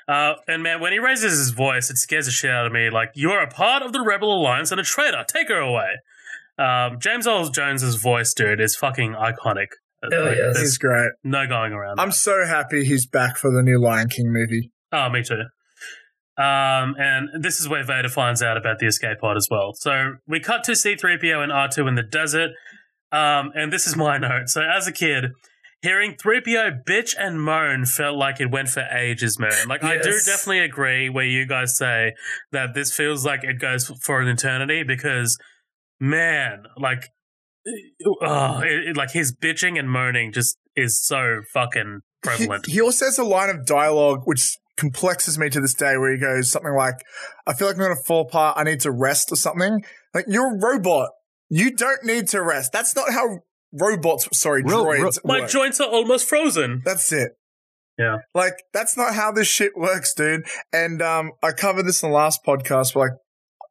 Uh, 0.09 0.35
and 0.47 0.63
man, 0.63 0.81
when 0.81 0.93
he 0.93 0.99
raises 0.99 1.39
his 1.39 1.51
voice, 1.51 1.91
it 1.91 1.97
scares 1.97 2.27
the 2.27 2.33
shit 2.33 2.51
out 2.51 2.67
of 2.67 2.73
me. 2.73 2.91
Like, 2.91 3.11
you're 3.15 3.41
a 3.41 3.49
part 3.49 3.83
of 3.83 3.93
the 3.93 4.01
Rebel 4.03 4.33
Alliance 4.33 4.71
and 4.71 4.81
a 4.81 4.85
traitor. 4.85 5.25
Take 5.27 5.49
her 5.49 5.59
away. 5.59 5.89
Um, 6.59 6.99
James 7.01 7.27
Earl 7.27 7.49
Jones's 7.49 7.95
voice, 7.97 8.35
dude, 8.35 8.61
is 8.61 8.77
fucking 8.77 9.13
iconic. 9.15 9.69
Hell 10.11 10.25
Like, 10.27 10.37
yes. 10.37 10.59
He's 10.61 10.79
great. 10.79 11.11
no 11.25 11.47
going 11.47 11.73
around. 11.73 11.99
I'm 12.01 12.09
that. 12.09 12.15
so 12.15 12.45
happy 12.47 12.85
he's 12.85 13.07
back 13.07 13.37
for 13.37 13.51
the 13.51 13.63
new 13.63 13.79
Lion 13.81 14.09
King 14.09 14.33
movie. 14.33 14.71
Oh, 14.93 15.09
me 15.09 15.23
too. 15.23 15.43
Um, 16.39 16.95
and 16.99 17.29
this 17.43 17.61
is 17.61 17.69
where 17.69 17.85
Vader 17.85 18.09
finds 18.09 18.43
out 18.43 18.57
about 18.57 18.79
the 18.79 18.87
escape 18.87 19.19
pod 19.21 19.37
as 19.37 19.49
well. 19.51 19.73
So 19.75 20.15
we 20.27 20.41
cut 20.41 20.65
to 20.65 20.73
C3PO 20.73 21.43
and 21.43 21.53
R2 21.53 21.87
in 21.89 21.95
the 21.97 22.03
desert. 22.03 22.51
Um, 23.13 23.53
and 23.55 23.73
this 23.73 23.87
is 23.87 23.97
my 23.97 24.19
note. 24.29 24.49
So 24.49 24.63
as 24.63 24.87
a 24.87 24.93
kid, 24.93 25.33
hearing 25.83 26.15
3PO 26.15 26.85
bitch 26.85 27.15
and 27.19 27.41
moan 27.43 27.85
felt 27.87 28.17
like 28.19 28.41
it 28.41 28.51
went 28.51 28.69
for 28.69 28.83
ages, 28.83 29.39
man. 29.39 29.67
Like, 29.69 29.83
I 29.83 29.97
do 29.97 30.11
definitely 30.27 30.61
agree 30.61 31.09
where 31.09 31.25
you 31.25 31.47
guys 31.47 31.77
say 31.77 32.13
that 32.53 32.75
this 32.75 32.95
feels 32.95 33.25
like 33.25 33.43
it 33.45 33.59
goes 33.59 33.87
for 34.03 34.21
an 34.21 34.29
eternity 34.29 34.83
because, 34.83 35.39
man, 35.99 36.65
like, 36.77 37.05
oh, 38.23 38.61
it, 38.61 38.89
it- 38.91 38.97
like 38.97 39.11
his 39.13 39.35
bitching 39.35 39.79
and 39.79 39.91
moaning 39.91 40.33
just 40.33 40.57
is 40.77 41.03
so 41.05 41.41
fucking 41.53 42.01
prevalent. 42.23 42.67
He, 42.67 42.75
he 42.75 42.81
also 42.81 43.07
has 43.07 43.19
a 43.19 43.25
line 43.25 43.51
of 43.51 43.67
dialogue 43.67 44.21
which 44.25 44.57
complexes 44.77 45.39
me 45.39 45.51
to 45.51 45.61
this 45.61 45.75
day 45.75 45.97
where 45.99 46.13
he 46.13 46.19
goes 46.19 46.51
something 46.51 46.75
like, 46.75 46.95
I 47.47 47.53
feel 47.55 47.67
like 47.67 47.77
I'm 47.77 47.83
going 47.83 47.97
to 47.97 48.03
fall 48.05 48.23
apart. 48.23 48.57
I 48.59 48.65
need 48.65 48.81
to 48.81 48.91
rest 48.91 49.31
or 49.33 49.37
something. 49.37 49.85
Like, 50.15 50.25
you're 50.29 50.55
a 50.55 50.59
robot. 50.59 51.11
You 51.51 51.75
don't 51.75 52.05
need 52.05 52.29
to 52.29 52.43
rest. 52.43 52.73
That's 52.73 52.95
not 52.97 53.11
how 53.13 53.41
robots, 53.73 54.29
sorry, 54.33 54.63
Ro- 54.63 54.85
ro- 54.85 54.93
droids 54.93 55.19
My 55.25 55.45
joints 55.47 55.81
are 55.81 55.89
almost 55.89 56.29
frozen. 56.29 56.83
That's 56.85 57.13
it. 57.13 57.33
Yeah. 57.99 58.19
Like, 58.35 58.55
that's 58.73 58.97
not 58.97 59.15
how 59.15 59.31
this 59.33 59.47
shit 59.47 59.73
works, 59.77 60.15
dude. 60.15 60.47
And 60.73 61.03
um, 61.03 61.33
I 61.43 61.53
covered 61.53 61.87
this 61.87 62.03
in 62.03 62.11
the 62.11 62.15
last 62.15 62.41
podcast, 62.47 62.95
but 62.95 63.01
like, 63.01 63.11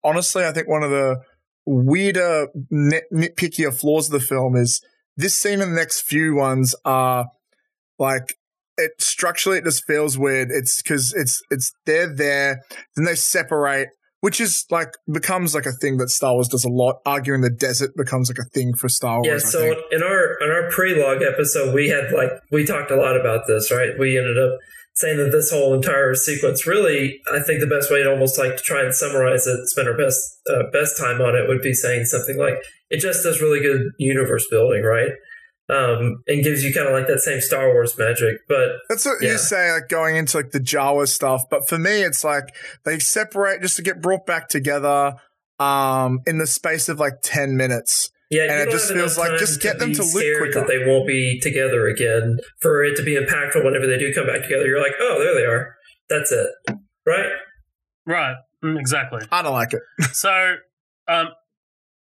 honestly, 0.03 0.45
I 0.45 0.51
think 0.51 0.67
one 0.67 0.83
of 0.83 0.91
the 0.91 1.21
weirder, 1.65 2.49
nit- 2.69 3.11
nitpickier 3.11 3.73
flaws 3.73 4.07
of 4.07 4.19
the 4.19 4.25
film 4.25 4.55
is 4.55 4.81
this 5.17 5.41
scene 5.41 5.61
and 5.61 5.71
the 5.71 5.75
next 5.75 6.01
few 6.01 6.35
ones 6.35 6.75
are 6.85 7.27
like, 7.97 8.35
it 8.77 8.91
structurally 8.99 9.57
it 9.57 9.65
just 9.65 9.85
feels 9.85 10.17
weird. 10.17 10.49
It's 10.51 10.81
because 10.81 11.13
it's 11.13 11.41
it's 11.51 11.73
they're 11.85 12.13
there, 12.13 12.61
then 12.95 13.05
they 13.05 13.15
separate. 13.15 13.89
Which 14.21 14.41
is 14.41 14.65
like 14.69 14.89
becomes 15.11 15.55
like 15.55 15.65
a 15.65 15.71
thing 15.71 15.97
that 15.97 16.09
Star 16.09 16.33
Wars 16.33 16.47
does 16.47 16.65
a 16.65 16.69
lot. 16.69 17.01
Arguing 17.05 17.41
the 17.41 17.49
desert 17.49 17.91
becomes 17.95 18.29
like 18.29 18.39
a 18.39 18.49
thing 18.49 18.73
for 18.73 18.89
Star 18.89 19.21
Wars. 19.21 19.27
Yeah, 19.27 19.37
so 19.37 19.75
in 19.91 20.03
our 20.03 20.37
in 20.41 20.49
our 20.49 20.69
pre-log 20.69 21.21
episode, 21.21 21.73
we 21.73 21.89
had 21.89 22.11
like 22.11 22.31
we 22.51 22.65
talked 22.65 22.91
a 22.91 22.95
lot 22.95 23.19
about 23.19 23.47
this, 23.47 23.71
right? 23.71 23.97
We 23.97 24.17
ended 24.17 24.37
up 24.37 24.57
saying 24.95 25.17
that 25.17 25.31
this 25.31 25.51
whole 25.51 25.73
entire 25.73 26.13
sequence 26.13 26.67
really, 26.67 27.21
I 27.31 27.39
think 27.39 27.61
the 27.61 27.67
best 27.67 27.89
way 27.89 28.03
to 28.03 28.11
almost 28.11 28.37
like 28.37 28.57
to 28.57 28.63
try 28.63 28.83
and 28.83 28.93
summarize 28.93 29.47
it, 29.47 29.67
spend 29.67 29.87
our 29.87 29.97
best 29.97 30.19
uh, 30.49 30.63
best 30.73 30.97
time 30.97 31.21
on 31.21 31.35
it, 31.35 31.47
would 31.47 31.61
be 31.61 31.73
saying 31.73 32.05
something 32.05 32.37
like 32.37 32.55
it 32.89 32.99
just 32.99 33.23
does 33.23 33.41
really 33.41 33.61
good 33.61 33.81
universe 33.97 34.47
building, 34.49 34.83
right? 34.83 35.11
Um, 35.69 36.23
and 36.27 36.43
gives 36.43 36.63
you 36.63 36.73
kind 36.73 36.87
of 36.87 36.93
like 36.93 37.05
that 37.07 37.19
same 37.19 37.39
Star 37.41 37.71
Wars 37.71 37.95
magic, 37.97 38.37
but 38.47 38.69
That's 38.89 39.05
what 39.05 39.21
Yeah. 39.21 39.33
you 39.33 39.37
say, 39.37 39.71
like 39.71 39.87
going 39.87 40.15
into 40.15 40.37
like 40.37 40.49
the 40.51 40.59
Jawa 40.59 41.07
stuff. 41.07 41.43
But 41.49 41.69
for 41.69 41.77
me, 41.77 42.01
it's 42.01 42.23
like 42.23 42.55
they 42.85 42.97
separate 42.97 43.61
just 43.61 43.75
to 43.75 43.83
get 43.83 44.01
brought 44.01 44.25
back 44.25 44.47
together 44.49 45.13
um, 45.59 46.19
in 46.25 46.39
the 46.39 46.47
space 46.47 46.89
of 46.89 46.99
like 46.99 47.21
10 47.21 47.55
minutes. 47.55 48.09
Yeah, 48.31 48.43
And 48.43 48.67
it 48.67 48.71
just 48.71 48.91
feels 48.93 49.17
like 49.17 49.37
just 49.39 49.61
get 49.61 49.77
them 49.79 49.91
to 49.93 50.01
loop 50.01 50.09
scared 50.11 50.37
quicker. 50.39 50.59
That 50.61 50.67
they 50.67 50.85
won't 50.85 51.07
be 51.07 51.39
together 51.39 51.87
again 51.87 52.37
for 52.61 52.83
it 52.83 52.95
to 52.97 53.03
be 53.03 53.15
impactful 53.15 53.63
whenever 53.63 53.85
they 53.87 53.97
do 53.97 54.13
come 54.13 54.25
back 54.27 54.43
together. 54.43 54.65
You're 54.67 54.79
like, 54.81 54.93
oh, 54.99 55.17
there 55.19 55.33
they 55.35 55.45
are. 55.45 55.75
That's 56.09 56.31
it, 56.31 56.47
right? 57.05 57.29
Right. 58.05 58.35
Mm, 58.63 58.79
Exactly. 58.79 59.21
I 59.31 59.41
don't 59.41 59.53
like 59.53 59.73
it. 59.73 59.81
So, 60.13 60.55
um, 61.07 61.29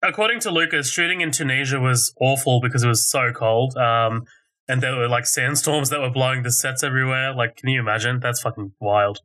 according 0.01 0.39
to 0.41 0.51
Lucas, 0.51 0.89
shooting 0.89 1.21
in 1.21 1.31
Tunisia 1.31 1.79
was 1.79 2.13
awful 2.19 2.61
because 2.61 2.83
it 2.83 2.87
was 2.87 3.09
so 3.09 3.31
cold. 3.31 3.77
Um, 3.77 4.25
and 4.67 4.81
there 4.81 4.95
were 4.95 5.07
like 5.07 5.25
sandstorms 5.25 5.89
that 5.89 5.99
were 5.99 6.11
blowing 6.11 6.43
the 6.43 6.51
sets 6.51 6.83
everywhere. 6.83 7.33
Like, 7.33 7.57
can 7.57 7.69
you 7.69 7.79
imagine? 7.79 8.19
That's 8.19 8.41
fucking 8.41 8.73
wild. 8.79 9.19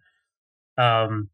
Um, 0.78 1.28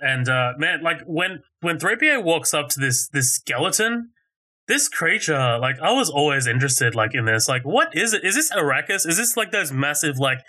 and 0.00 0.28
uh, 0.28 0.52
man, 0.58 0.82
like 0.82 1.00
when 1.06 1.42
when 1.60 1.78
3PO 1.78 2.22
walks 2.22 2.54
up 2.54 2.68
to 2.70 2.80
this 2.80 3.08
this 3.08 3.34
skeleton, 3.34 4.10
this 4.68 4.88
creature, 4.88 5.58
like 5.58 5.80
I 5.80 5.92
was 5.92 6.08
always 6.08 6.46
interested, 6.46 6.94
like 6.94 7.14
in 7.14 7.24
this. 7.24 7.48
Like, 7.48 7.62
what 7.62 7.96
is 7.96 8.12
it? 8.12 8.24
Is 8.24 8.34
this 8.36 8.52
Arrakis? 8.52 9.06
Is 9.06 9.16
this 9.16 9.36
like 9.36 9.50
those 9.50 9.72
massive 9.72 10.18
like 10.18 10.40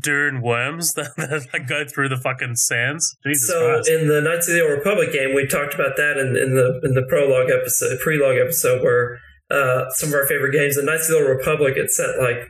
dune 0.00 0.40
worms 0.40 0.92
that, 0.96 1.14
that 1.16 1.68
go 1.68 1.84
through 1.84 2.08
the 2.08 2.16
fucking 2.16 2.56
sands? 2.56 3.16
Jesus 3.26 3.48
so 3.48 3.74
Christ! 3.74 3.88
in 3.88 4.08
the 4.08 4.20
Knights 4.20 4.48
of 4.48 4.54
the 4.54 4.62
Old 4.62 4.78
Republic 4.78 5.12
game, 5.12 5.34
we 5.34 5.46
talked 5.46 5.74
about 5.74 5.96
that 5.96 6.16
in, 6.16 6.36
in 6.36 6.54
the 6.54 6.80
in 6.84 6.94
the 6.94 7.04
prologue 7.08 7.50
episode, 7.50 7.98
pre-log 8.00 8.36
episode, 8.36 8.82
where 8.82 9.18
uh, 9.50 9.90
some 9.90 10.08
of 10.08 10.14
our 10.14 10.26
favorite 10.26 10.52
games, 10.52 10.76
the 10.76 10.82
Knights 10.82 11.08
of 11.08 11.16
the 11.16 11.20
Old 11.20 11.36
Republic, 11.36 11.74
it's 11.76 11.96
set 11.96 12.18
like 12.18 12.48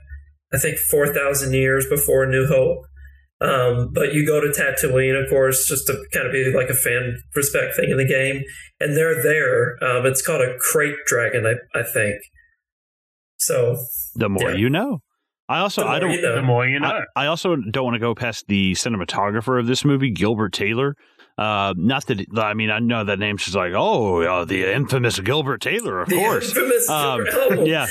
I 0.52 0.58
think 0.58 0.78
four 0.78 1.12
thousand 1.12 1.54
years 1.54 1.86
before 1.88 2.26
New 2.26 2.46
Hope. 2.46 2.84
Um, 3.40 3.90
but 3.92 4.14
you 4.14 4.24
go 4.24 4.40
to 4.40 4.48
Tatooine, 4.48 5.20
of 5.22 5.28
course, 5.28 5.66
just 5.66 5.86
to 5.88 6.02
kind 6.12 6.26
of 6.26 6.32
be 6.32 6.50
like 6.54 6.70
a 6.70 6.74
fan 6.74 7.16
respect 7.34 7.76
thing 7.76 7.90
in 7.90 7.98
the 7.98 8.06
game, 8.06 8.42
and 8.80 8.96
they're 8.96 9.22
there. 9.22 9.76
Um, 9.84 10.06
it's 10.06 10.24
called 10.24 10.40
a 10.40 10.56
krayt 10.56 10.94
dragon, 11.06 11.44
I, 11.44 11.78
I 11.78 11.82
think. 11.82 12.14
So 13.36 13.76
The 14.14 14.28
more 14.28 14.52
Yeah. 14.52 14.56
you 14.56 14.70
know. 14.70 15.00
I 15.48 15.58
also 15.60 15.82
The 15.82 15.88
I 15.88 15.98
don't 15.98 16.12
you 16.12 16.22
know. 16.22 16.36
the 16.36 16.42
more 16.42 16.66
you 16.66 16.80
know. 16.80 17.00
I, 17.16 17.24
I 17.24 17.26
also 17.26 17.56
don't 17.56 17.84
want 17.84 17.94
to 17.94 18.00
go 18.00 18.14
past 18.14 18.46
the 18.48 18.72
cinematographer 18.72 19.58
of 19.60 19.66
this 19.66 19.84
movie, 19.84 20.10
Gilbert 20.10 20.52
Taylor. 20.52 20.96
Uh, 21.36 21.74
not 21.76 22.06
that 22.06 22.24
I 22.38 22.54
mean 22.54 22.70
I 22.70 22.78
know 22.78 23.02
that 23.02 23.18
name's 23.18 23.42
just 23.42 23.56
like 23.56 23.72
oh 23.74 24.22
uh, 24.22 24.44
the 24.44 24.72
infamous 24.72 25.18
Gilbert 25.18 25.60
Taylor, 25.60 26.00
of 26.00 26.08
the 26.08 26.14
course. 26.14 26.48
infamous 26.56 26.88
Um, 26.88 27.26
yeah. 27.66 27.88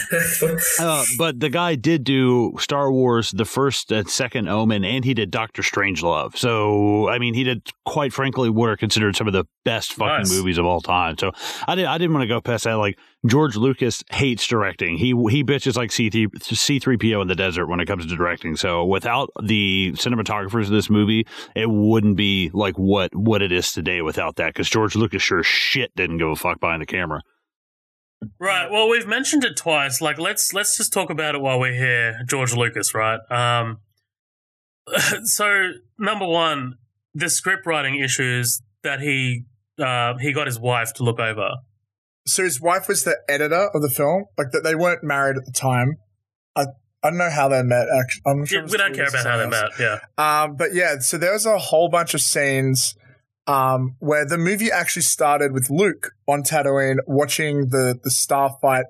Uh, 0.79 1.03
but 1.17 1.39
the 1.41 1.49
guy 1.49 1.75
did 1.75 2.03
do 2.05 2.53
Star 2.57 2.89
Wars, 2.91 3.31
the 3.31 3.43
first 3.45 3.91
and 3.91 4.09
second 4.09 4.47
Omen, 4.47 4.85
and 4.85 5.03
he 5.03 5.13
did 5.13 5.29
Doctor 5.29 5.61
Strangelove. 5.61 6.37
So, 6.37 7.09
I 7.09 7.19
mean, 7.19 7.33
he 7.33 7.43
did, 7.43 7.67
quite 7.85 8.13
frankly, 8.13 8.49
what 8.49 8.69
are 8.69 8.77
considered 8.77 9.15
some 9.15 9.27
of 9.27 9.33
the 9.33 9.45
best 9.65 9.93
fucking 9.93 10.19
Nice. 10.19 10.31
movies 10.31 10.57
of 10.57 10.65
all 10.65 10.79
time. 10.81 11.17
So, 11.17 11.31
I, 11.67 11.75
did, 11.75 11.85
I 11.85 11.97
didn't 11.97 12.13
want 12.13 12.23
to 12.23 12.27
go 12.27 12.39
past 12.41 12.63
that. 12.63 12.73
Like, 12.75 12.97
George 13.26 13.55
Lucas 13.55 14.03
hates 14.11 14.45
directing. 14.47 14.97
He 14.97 15.07
he 15.30 15.43
bitches 15.43 15.78
like 15.78 15.91
C3, 15.91 16.28
C3PO 16.28 17.21
in 17.21 17.28
the 17.28 17.36
desert 17.36 17.67
when 17.67 17.80
it 17.80 17.86
comes 17.86 18.05
to 18.05 18.15
directing. 18.15 18.57
So, 18.57 18.84
without 18.84 19.30
the 19.41 19.93
cinematographers 19.95 20.63
of 20.63 20.71
this 20.71 20.89
movie, 20.89 21.26
it 21.55 21.69
wouldn't 21.69 22.17
be 22.17 22.51
like 22.53 22.78
what, 22.78 23.15
what 23.15 23.41
it 23.41 23.51
is 23.51 23.71
today 23.71 24.01
without 24.01 24.36
that. 24.36 24.47
Because 24.47 24.69
George 24.69 24.95
Lucas 24.95 25.21
sure 25.21 25.41
shit 25.41 25.95
didn't 25.95 26.17
give 26.17 26.28
a 26.28 26.36
fuck 26.36 26.59
behind 26.59 26.82
the 26.82 26.86
camera. 26.86 27.21
Right. 28.39 28.69
Well, 28.69 28.89
we've 28.89 29.07
mentioned 29.07 29.45
it 29.45 29.55
twice. 29.55 30.01
Like, 30.01 30.19
let's 30.19 30.53
let's 30.53 30.76
just 30.78 30.91
talk 30.91 31.09
about 31.09 31.36
it 31.36 31.41
while 31.41 31.59
we're 31.59 31.74
here. 31.74 32.19
George 32.28 32.53
Lucas, 32.53 32.93
right? 32.93 33.19
Um. 33.30 33.80
So, 35.24 35.69
number 35.97 36.28
one, 36.28 36.74
the 37.13 37.30
script 37.30 37.65
writing 37.65 37.95
issues 37.95 38.61
that 38.84 38.99
he 38.99 39.45
uh, 39.80 40.17
he 40.17 40.34
got 40.34 40.45
his 40.45 40.59
wife 40.59 40.91
to 40.95 41.03
look 41.03 41.19
over. 41.19 41.51
So 42.26 42.43
his 42.43 42.61
wife 42.61 42.88
was 42.88 43.03
the 43.03 43.17
editor 43.28 43.69
of 43.74 43.82
the 43.82 43.89
film. 43.89 44.26
Like 44.38 44.51
that, 44.51 44.63
they 44.63 44.76
weren't 44.76 45.03
married 45.03 45.38
at 45.38 45.45
the 45.45 45.51
time. 45.51 45.97
I 46.55 46.65
I 47.03 47.09
don't 47.09 47.17
know 47.17 47.30
how 47.30 47.49
they 47.49 47.61
met. 47.63 47.88
Actually, 47.99 48.21
I'm 48.26 48.45
sure 48.45 48.61
Yeah, 48.61 48.67
we 48.71 48.78
don't 48.78 48.95
care 48.95 49.07
about 49.07 49.26
how 49.26 49.38
they 49.38 49.47
met. 49.47 49.71
Yeah. 49.80 49.99
Um, 50.17 50.55
but 50.55 50.74
yeah, 50.74 50.99
so 50.99 51.17
there 51.17 51.34
was 51.34 51.45
a 51.45 51.57
whole 51.57 51.89
bunch 51.89 52.13
of 52.13 52.21
scenes 52.21 52.95
um, 53.45 53.95
where 53.99 54.26
the 54.26 54.38
movie 54.38 54.71
actually 54.71 55.01
started 55.01 55.51
with 55.51 55.69
Luke 55.69 56.11
on 56.28 56.43
Tatooine 56.43 56.97
watching 57.07 57.69
the 57.69 57.99
the 58.01 58.11
starfight 58.11 58.86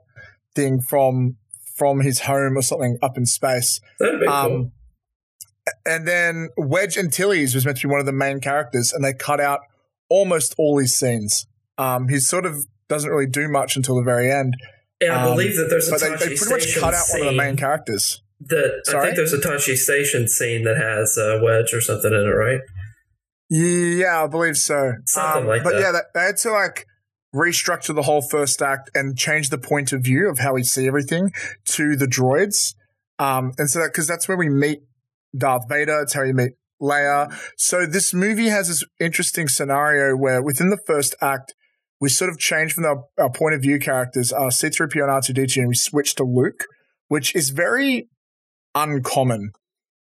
thing 0.56 0.80
from 0.82 1.38
from 1.76 2.02
his 2.02 2.22
home 2.22 2.56
or 2.58 2.62
something 2.62 2.98
up 3.02 3.18
in 3.18 3.26
space. 3.26 3.82
That'd 4.00 4.20
be 4.20 4.28
cool. 4.28 4.36
Um, 4.36 4.72
and 5.86 6.08
then 6.08 6.50
Wedge 6.58 6.98
Antilles 6.98 7.56
was 7.56 7.66
meant 7.66 7.80
to 7.80 7.88
be 7.88 7.92
one 7.92 8.00
of 8.00 8.06
the 8.06 8.12
main 8.12 8.40
characters, 8.42 8.94
and 8.94 9.04
they 9.04 9.14
cut 9.14 9.40
out 9.40 9.62
almost 10.10 10.54
all 10.58 10.78
his 10.78 10.96
scenes. 10.96 11.48
Um, 11.78 12.10
he 12.10 12.20
sort 12.20 12.46
of 12.46 12.66
doesn't 12.94 13.10
really 13.10 13.28
do 13.30 13.48
much 13.50 13.76
until 13.76 13.96
the 13.96 14.04
very 14.04 14.32
end, 14.32 14.56
And 15.02 15.12
I 15.12 15.24
um, 15.24 15.32
believe 15.32 15.56
that 15.58 15.68
there's 15.70 15.88
a 15.88 15.91
but 15.91 16.02
they, 16.02 16.10
they 16.30 16.36
pretty 16.36 16.50
much 16.50 16.76
cut 16.76 16.94
out 16.94 17.06
one 17.12 17.22
of 17.22 17.28
the 17.28 17.38
main 17.38 17.58
characters. 17.58 18.22
That 18.41 18.84
I 18.88 18.91
Sorry? 18.91 19.06
think 19.06 19.16
there's 19.18 19.34
a 19.34 19.38
Tosche 19.39 19.76
Station 19.78 20.28
scene 20.28 20.64
that 20.66 20.78
has 20.78 21.18
uh, 21.18 21.39
Wedge 21.41 21.74
or 21.74 21.82
something 21.82 22.12
in 22.12 22.20
it, 22.20 22.30
right? 22.30 22.60
Yeah, 23.50 24.24
I 24.24 24.28
believe 24.28 24.58
so. 24.58 24.94
Something 25.06 25.44
Um, 25.44 25.48
like 25.48 25.64
but 25.64 25.74
that. 25.74 25.82
yeah, 25.82 25.91
they, 25.91 26.00
they 26.14 26.26
had 26.28 26.38
to 26.38 26.52
like 26.52 26.86
restructure 27.36 27.94
the 27.96 28.02
whole 28.04 28.22
first 28.22 28.62
act 28.62 28.89
and 28.96 29.18
change 29.18 29.50
the 29.50 29.58
point 29.58 29.91
of 29.91 30.02
view 30.04 30.30
of 30.30 30.39
how 30.39 30.54
we 30.54 30.64
see 30.64 30.88
everything 30.88 31.32
to 31.66 31.96
the 31.96 32.06
droids. 32.06 32.76
Um, 33.20 33.54
and 33.58 33.70
so 33.70 33.80
that 33.80 33.88
because 33.91 34.08
that's 34.08 34.28
where 34.28 34.38
we 34.38 34.50
meet 34.50 34.80
Darth 35.38 35.68
Vader. 35.70 36.02
It's 36.02 36.14
how 36.14 36.24
we 36.24 36.34
meet 36.34 36.52
Leia. 36.82 37.34
So 37.58 37.86
this 37.86 38.14
movie 38.14 38.48
has 38.50 38.68
this 38.68 38.84
interesting 39.00 39.48
scenario 39.48 40.16
where 40.16 40.41
within 40.41 40.70
the 40.70 40.80
first 40.86 41.16
act, 41.22 41.54
we 42.04 42.10
sort 42.10 42.30
of 42.30 42.38
change 42.38 42.74
from 42.74 42.84
our, 42.84 43.06
our 43.18 43.30
point 43.30 43.56
of 43.56 43.62
view 43.62 43.80
characters, 43.80 44.34
uh, 44.34 44.47
C3PO 44.47 45.04
and 45.04 45.10
R2D2, 45.10 45.58
and 45.60 45.70
we 45.70 45.76
switch 45.76 46.16
to 46.16 46.26
Luke, 46.26 46.66
which 47.08 47.34
is 47.34 47.51
very 47.51 48.10
uncommon. 48.76 49.51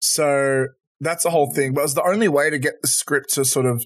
So 0.01 0.68
that's 0.99 1.24
the 1.24 1.30
whole 1.30 1.53
thing. 1.53 1.74
But 1.74 1.80
it 1.80 1.85
was 1.85 1.95
the 1.95 2.09
only 2.09 2.26
way 2.26 2.49
to 2.49 2.59
get 2.59 2.80
the 2.80 2.89
script 2.89 3.35
to 3.35 3.45
sort 3.45 3.66
of 3.66 3.85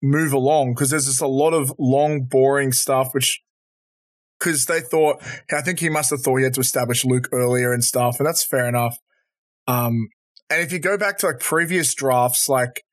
move 0.00 0.32
along 0.32 0.74
because 0.74 0.90
there's 0.90 1.06
just 1.06 1.20
a 1.20 1.26
lot 1.26 1.52
of 1.52 1.74
long, 1.80 2.26
boring 2.30 2.70
stuff, 2.70 3.08
which 3.12 3.42
because 4.38 4.66
they 4.66 4.78
thought, 4.78 5.20
I 5.52 5.62
think 5.62 5.80
he 5.80 5.88
must 5.88 6.10
have 6.10 6.20
thought 6.20 6.36
he 6.36 6.44
had 6.44 6.54
to 6.54 6.60
establish 6.60 7.04
Luke 7.04 7.28
earlier 7.32 7.72
and 7.72 7.82
stuff, 7.82 8.20
and 8.20 8.26
that's 8.26 8.44
fair 8.44 8.68
enough. 8.68 8.98
Um, 9.66 10.10
and 10.48 10.62
if 10.62 10.70
you 10.70 10.78
go 10.78 10.96
back 10.96 11.18
to 11.18 11.26
like 11.26 11.40
previous 11.40 11.92
drafts, 11.92 12.48
like 12.48 12.84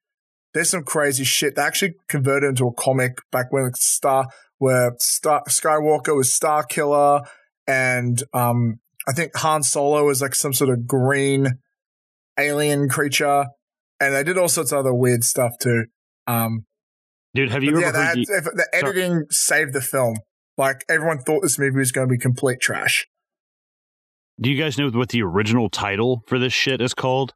there's 0.54 0.70
some 0.70 0.84
crazy 0.84 1.24
shit. 1.24 1.56
They 1.56 1.62
actually 1.62 1.96
converted 2.08 2.50
into 2.50 2.68
a 2.68 2.74
comic 2.74 3.18
back 3.32 3.52
when 3.52 3.72
Star, 3.76 4.28
where 4.58 4.94
Star 5.00 5.44
Skywalker 5.48 6.16
was 6.16 6.34
Star 6.34 6.64
Killer, 6.64 7.22
and 7.68 8.22
um, 8.34 8.80
I 9.08 9.14
think 9.14 9.36
Han 9.38 9.64
Solo 9.64 10.06
was 10.06 10.22
like 10.22 10.36
some 10.36 10.54
sort 10.54 10.70
of 10.70 10.86
green 10.86 11.60
alien 12.38 12.90
creature, 12.90 13.46
and 14.00 14.14
they 14.14 14.24
did 14.24 14.38
all 14.38 14.50
sorts 14.50 14.72
of 14.72 14.80
other 14.80 14.94
weird 14.94 15.24
stuff 15.24 15.54
too. 15.60 15.86
Um, 16.28 16.66
Dude, 17.34 17.52
have 17.52 17.64
you 17.64 17.72
ever 17.72 17.80
yeah, 17.80 18.08
had, 18.08 18.18
the- 18.18 18.70
editing 18.74 19.26
saved 19.30 19.74
the 19.74 19.82
film. 19.82 20.18
Like 20.58 20.84
everyone 20.90 21.20
thought 21.20 21.42
this 21.42 21.58
movie 21.58 21.80
was 21.80 21.92
going 21.92 22.08
to 22.08 22.12
be 22.12 22.18
complete 22.18 22.60
trash. 22.60 23.08
Do 24.40 24.52
you 24.52 24.62
guys 24.62 24.78
know 24.78 24.90
what 24.90 25.10
the 25.10 25.24
original 25.24 25.70
title 25.70 26.24
for 26.28 26.40
this 26.40 26.52
shit 26.52 26.82
is 26.82 26.94
called? 26.94 27.34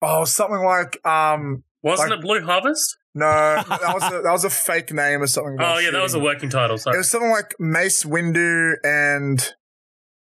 Oh, 0.00 0.24
something 0.24 0.64
like 0.64 1.04
um, 1.06 1.64
Wasn't 1.84 2.10
Like- 2.10 2.18
it 2.18 2.22
Blue 2.22 2.42
Harvest? 2.44 2.96
no, 3.14 3.26
that 3.28 3.90
was 3.94 4.02
a, 4.12 4.22
that 4.22 4.32
was 4.32 4.44
a 4.44 4.50
fake 4.50 4.92
name 4.92 5.22
or 5.22 5.26
something. 5.28 5.56
Oh 5.60 5.78
yeah, 5.78 5.90
that 5.92 6.02
was 6.02 6.14
a 6.14 6.18
working 6.18 6.48
title. 6.50 6.78
Sorry. 6.78 6.96
It 6.96 6.98
was 6.98 7.10
something 7.10 7.30
like 7.30 7.54
Mace 7.60 8.04
Windu 8.04 8.74
and 8.82 9.54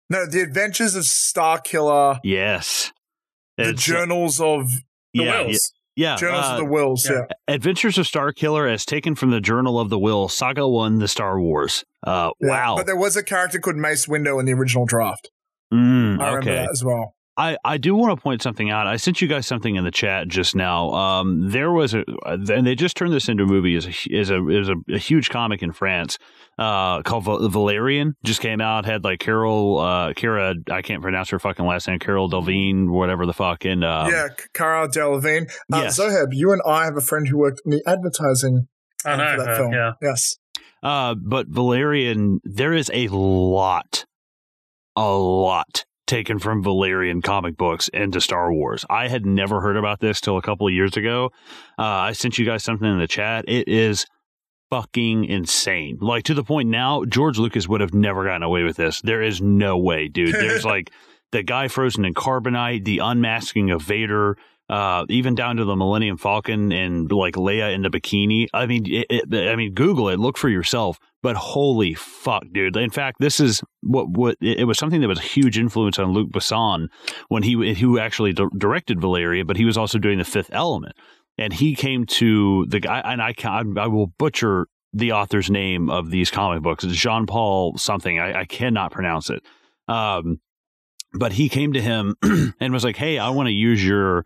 no, 0.09 0.25
the 0.25 0.41
Adventures 0.41 0.95
of 0.95 1.05
Star 1.05 1.59
Killer, 1.59 2.19
Yes. 2.23 2.91
the 3.57 3.69
It's- 3.69 3.81
Journals 3.83 4.41
of 4.41 4.67
The 5.13 5.23
yeah, 5.23 5.41
Wills. 5.43 5.71
Yeah. 5.95 6.15
Journals 6.17 6.45
uh, 6.45 6.51
of 6.53 6.57
the 6.57 6.65
Wills. 6.65 7.09
yeah. 7.09 7.21
Yeah, 7.47 7.55
Adventures 7.55 7.97
of 7.97 8.05
Star 8.05 8.33
Killer 8.33 8.67
as 8.67 8.83
taken 8.85 9.15
from 9.15 9.31
the 9.31 9.39
Journal 9.39 9.79
of 9.79 9.89
the 9.89 9.97
Will, 9.97 10.27
Saga 10.27 10.67
1, 10.67 10.99
The 10.99 11.07
Star 11.07 11.39
Wars. 11.39 11.85
Uh, 12.05 12.31
Yeah. 12.41 12.49
wow. 12.49 12.75
But 12.75 12.85
there 12.85 12.97
was 12.97 13.15
a 13.15 13.23
character 13.23 13.59
called 13.59 13.77
Mace 13.77 14.05
Windu 14.07 14.37
in 14.39 14.45
the 14.45 14.51
original 14.53 14.85
draft. 14.85 15.31
Mm, 15.73 16.19
I 16.21 16.27
remember 16.27 16.37
okay. 16.39 16.55
that 16.55 16.69
as 16.71 16.83
well. 16.83 17.15
I, 17.37 17.57
I 17.65 17.77
do 17.77 17.95
want 17.95 18.17
to 18.17 18.21
point 18.21 18.41
something 18.41 18.69
out. 18.69 18.87
I 18.87 18.95
sent 18.95 19.21
you 19.21 19.27
guys 19.27 19.45
something 19.45 19.75
in 19.75 19.83
the 19.83 19.91
chat 19.91 20.29
just 20.29 20.55
now. 20.55 20.91
Um, 20.91 21.49
there 21.49 21.69
was 21.69 21.93
a, 21.93 22.05
and 22.25 22.65
they 22.65 22.75
just 22.75 22.95
turned 22.95 23.11
this 23.11 23.27
into 23.27 23.43
a 23.43 23.47
movie. 23.47 23.75
is 23.75 23.85
a 23.85 23.93
is 24.09 24.29
a 24.29 24.47
is 24.47 24.69
a, 24.69 24.75
a, 24.93 24.97
huge 24.97 25.29
comic 25.29 25.61
in 25.61 25.73
France 25.73 26.17
uh, 26.57 27.01
called 27.01 27.25
Valerian. 27.25 28.15
Just 28.23 28.39
came 28.39 28.61
out. 28.61 28.85
Had 28.85 29.03
like 29.03 29.19
Carol, 29.19 29.79
uh, 29.79 30.13
Kara. 30.13 30.55
I 30.71 30.81
can't 30.81 31.01
pronounce 31.01 31.29
her 31.31 31.39
fucking 31.39 31.65
last 31.65 31.89
name. 31.89 31.99
Carol 31.99 32.29
Delvine, 32.29 32.91
whatever 32.91 33.25
the 33.25 33.33
fuck. 33.33 33.65
And 33.65 33.83
uh, 33.83 34.07
yeah, 34.09 34.27
Carol 34.53 34.87
Delevingne. 34.87 35.51
Uh, 35.73 35.81
yes. 35.83 35.99
Zoheb, 35.99 36.27
you 36.31 36.53
and 36.53 36.61
I 36.65 36.85
have 36.85 36.95
a 36.95 37.01
friend 37.01 37.27
who 37.27 37.37
worked 37.37 37.61
in 37.65 37.71
the 37.71 37.83
advertising 37.85 38.67
I 39.03 39.17
know, 39.17 39.31
for 39.31 39.43
that 39.43 39.51
uh, 39.51 39.57
film. 39.57 39.73
yeah. 39.73 39.91
Yes. 40.01 40.37
Uh, 40.81 41.15
but 41.15 41.47
Valerian, 41.47 42.39
there 42.43 42.71
is 42.71 42.89
a 42.93 43.07
lot, 43.09 44.05
a 44.95 45.11
lot 45.11 45.83
taken 46.07 46.39
from 46.39 46.63
Valerian 46.63 47.21
comic 47.21 47.57
books 47.57 47.87
into 47.89 48.21
Star 48.21 48.51
Wars. 48.53 48.85
I 48.89 49.07
had 49.07 49.25
never 49.25 49.61
heard 49.61 49.77
about 49.77 49.99
this 49.99 50.21
till 50.21 50.37
a 50.37 50.41
couple 50.41 50.67
of 50.67 50.73
years 50.73 50.95
ago. 50.97 51.31
Uh, 51.77 51.83
I 51.83 52.11
sent 52.13 52.37
you 52.37 52.45
guys 52.45 52.63
something 52.63 52.87
in 52.87 52.99
the 52.99 53.07
chat. 53.07 53.45
It 53.47 53.67
is 53.67 54.05
fucking 54.69 55.25
insane. 55.25 55.97
Like 56.01 56.23
to 56.25 56.33
the 56.33 56.43
point 56.43 56.69
now, 56.69 57.05
George 57.05 57.37
Lucas 57.37 57.67
would 57.67 57.81
have 57.81 57.93
never 57.93 58.25
gotten 58.25 58.43
away 58.43 58.63
with 58.63 58.77
this. 58.77 59.01
There 59.01 59.21
is 59.21 59.41
no 59.41 59.77
way, 59.77 60.07
dude. 60.07 60.35
There's 60.35 60.65
like 60.73 60.91
the 61.31 61.43
guy 61.43 61.67
frozen 61.67 62.05
in 62.05 62.13
carbonite, 62.13 62.85
the 62.85 62.99
unmasking 62.99 63.71
of 63.71 63.81
Vader, 63.81 64.37
uh, 64.69 65.05
even 65.09 65.35
down 65.35 65.57
to 65.57 65.65
the 65.65 65.75
Millennium 65.75 66.17
Falcon 66.17 66.71
and 66.71 67.11
like 67.11 67.35
Leia 67.35 67.73
in 67.73 67.83
the 67.83 67.89
bikini. 67.89 68.47
I 68.53 68.65
mean, 68.65 68.85
it, 68.91 69.05
it, 69.09 69.49
I 69.49 69.55
mean, 69.55 69.73
Google 69.73 70.09
it, 70.09 70.19
look 70.19 70.37
for 70.37 70.49
yourself. 70.49 70.99
But 71.21 71.35
holy 71.35 71.95
fuck, 71.95 72.43
dude! 72.51 72.77
In 72.77 72.91
fact, 72.91 73.17
this 73.19 73.39
is 73.39 73.63
what 73.81 74.09
what 74.09 74.37
it 74.41 74.67
was 74.67 74.77
something 74.77 75.01
that 75.01 75.07
was 75.07 75.19
a 75.19 75.23
huge 75.23 75.57
influence 75.57 75.97
on 75.97 76.13
Luc 76.13 76.29
Besson 76.29 76.87
when 77.29 77.41
he 77.41 77.73
who 77.73 77.97
actually 77.97 78.33
directed 78.33 79.01
Valeria, 79.01 79.43
but 79.43 79.57
he 79.57 79.65
was 79.65 79.77
also 79.77 79.97
doing 79.97 80.19
the 80.19 80.23
Fifth 80.23 80.51
Element, 80.51 80.95
and 81.37 81.51
he 81.51 81.75
came 81.75 82.05
to 82.05 82.67
the 82.67 82.79
guy, 82.79 83.01
and 83.03 83.23
I 83.23 83.33
can 83.33 83.75
I 83.77 83.87
will 83.87 84.07
butcher 84.07 84.67
the 84.93 85.11
author's 85.11 85.49
name 85.49 85.89
of 85.89 86.09
these 86.09 86.31
comic 86.31 86.63
books. 86.63 86.83
It's 86.83 86.95
Jean 86.95 87.25
Paul 87.25 87.77
something. 87.77 88.19
I, 88.19 88.41
I 88.41 88.45
cannot 88.45 88.91
pronounce 88.91 89.29
it. 89.29 89.43
Um, 89.87 90.39
but 91.13 91.33
he 91.33 91.49
came 91.49 91.73
to 91.73 91.81
him 91.81 92.15
and 92.59 92.73
was 92.73 92.83
like, 92.83 92.97
"Hey, 92.97 93.19
I 93.19 93.29
want 93.29 93.47
to 93.47 93.53
use 93.53 93.85
your." 93.85 94.25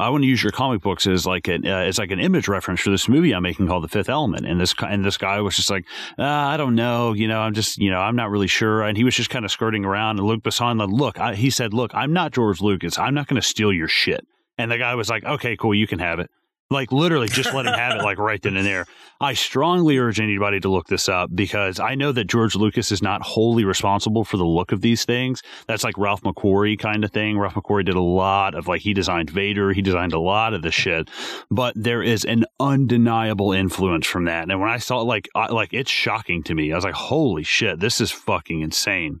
I 0.00 0.08
want 0.08 0.22
to 0.22 0.28
use 0.28 0.42
your 0.42 0.52
comic 0.52 0.80
books 0.80 1.06
as 1.06 1.26
like 1.26 1.46
an 1.48 1.66
uh, 1.66 1.76
as 1.76 1.98
like 1.98 2.10
an 2.10 2.20
image 2.20 2.48
reference 2.48 2.80
for 2.80 2.90
this 2.90 3.08
movie 3.08 3.32
I'm 3.32 3.42
making 3.42 3.68
called 3.68 3.84
The 3.84 3.88
Fifth 3.88 4.08
Element. 4.08 4.46
And 4.46 4.60
this 4.60 4.74
and 4.80 5.04
this 5.04 5.16
guy 5.16 5.40
was 5.40 5.56
just 5.56 5.70
like, 5.70 5.84
uh, 6.18 6.24
I 6.24 6.56
don't 6.56 6.74
know, 6.74 7.12
you 7.12 7.28
know, 7.28 7.40
I'm 7.40 7.54
just 7.54 7.78
you 7.78 7.90
know 7.90 7.98
I'm 7.98 8.16
not 8.16 8.30
really 8.30 8.46
sure. 8.46 8.82
And 8.82 8.96
he 8.96 9.04
was 9.04 9.14
just 9.14 9.30
kind 9.30 9.44
of 9.44 9.50
skirting 9.50 9.84
around. 9.84 10.18
And 10.18 10.26
Luc 10.26 10.42
Besson, 10.42 10.78
like, 10.78 10.88
look, 10.88 11.20
I, 11.20 11.34
he 11.34 11.50
said, 11.50 11.74
look, 11.74 11.94
I'm 11.94 12.12
not 12.12 12.32
George 12.32 12.60
Lucas. 12.60 12.98
I'm 12.98 13.14
not 13.14 13.26
going 13.26 13.40
to 13.40 13.46
steal 13.46 13.72
your 13.72 13.88
shit. 13.88 14.26
And 14.58 14.70
the 14.70 14.78
guy 14.78 14.94
was 14.94 15.08
like, 15.08 15.24
okay, 15.24 15.56
cool, 15.56 15.74
you 15.74 15.86
can 15.86 15.98
have 15.98 16.18
it. 16.18 16.30
Like 16.72 16.92
literally, 16.92 17.26
just 17.26 17.52
let 17.52 17.66
him 17.66 17.74
have 17.74 17.96
it, 17.96 18.04
like 18.04 18.18
right 18.18 18.40
then 18.40 18.56
and 18.56 18.64
there. 18.64 18.86
I 19.20 19.34
strongly 19.34 19.98
urge 19.98 20.20
anybody 20.20 20.60
to 20.60 20.68
look 20.68 20.86
this 20.86 21.08
up 21.08 21.30
because 21.34 21.80
I 21.80 21.96
know 21.96 22.12
that 22.12 22.24
George 22.26 22.54
Lucas 22.54 22.92
is 22.92 23.02
not 23.02 23.22
wholly 23.22 23.64
responsible 23.64 24.24
for 24.24 24.36
the 24.36 24.44
look 24.44 24.70
of 24.70 24.80
these 24.80 25.04
things. 25.04 25.42
That's 25.66 25.82
like 25.82 25.98
Ralph 25.98 26.22
McQuarrie 26.22 26.78
kind 26.78 27.04
of 27.04 27.10
thing. 27.10 27.38
Ralph 27.38 27.54
McQuarrie 27.54 27.84
did 27.84 27.96
a 27.96 28.00
lot 28.00 28.54
of 28.54 28.68
like 28.68 28.82
he 28.82 28.94
designed 28.94 29.30
Vader, 29.30 29.72
he 29.72 29.82
designed 29.82 30.12
a 30.12 30.20
lot 30.20 30.54
of 30.54 30.62
the 30.62 30.70
shit, 30.70 31.10
but 31.50 31.74
there 31.76 32.02
is 32.02 32.24
an 32.24 32.44
undeniable 32.60 33.52
influence 33.52 34.06
from 34.06 34.26
that. 34.26 34.48
And 34.48 34.60
when 34.60 34.70
I 34.70 34.78
saw 34.78 35.00
like, 35.00 35.28
I, 35.34 35.48
like 35.48 35.74
it's 35.74 35.90
shocking 35.90 36.44
to 36.44 36.54
me. 36.54 36.72
I 36.72 36.76
was 36.76 36.84
like, 36.84 36.94
holy 36.94 37.42
shit, 37.42 37.80
this 37.80 38.00
is 38.00 38.12
fucking 38.12 38.60
insane. 38.60 39.20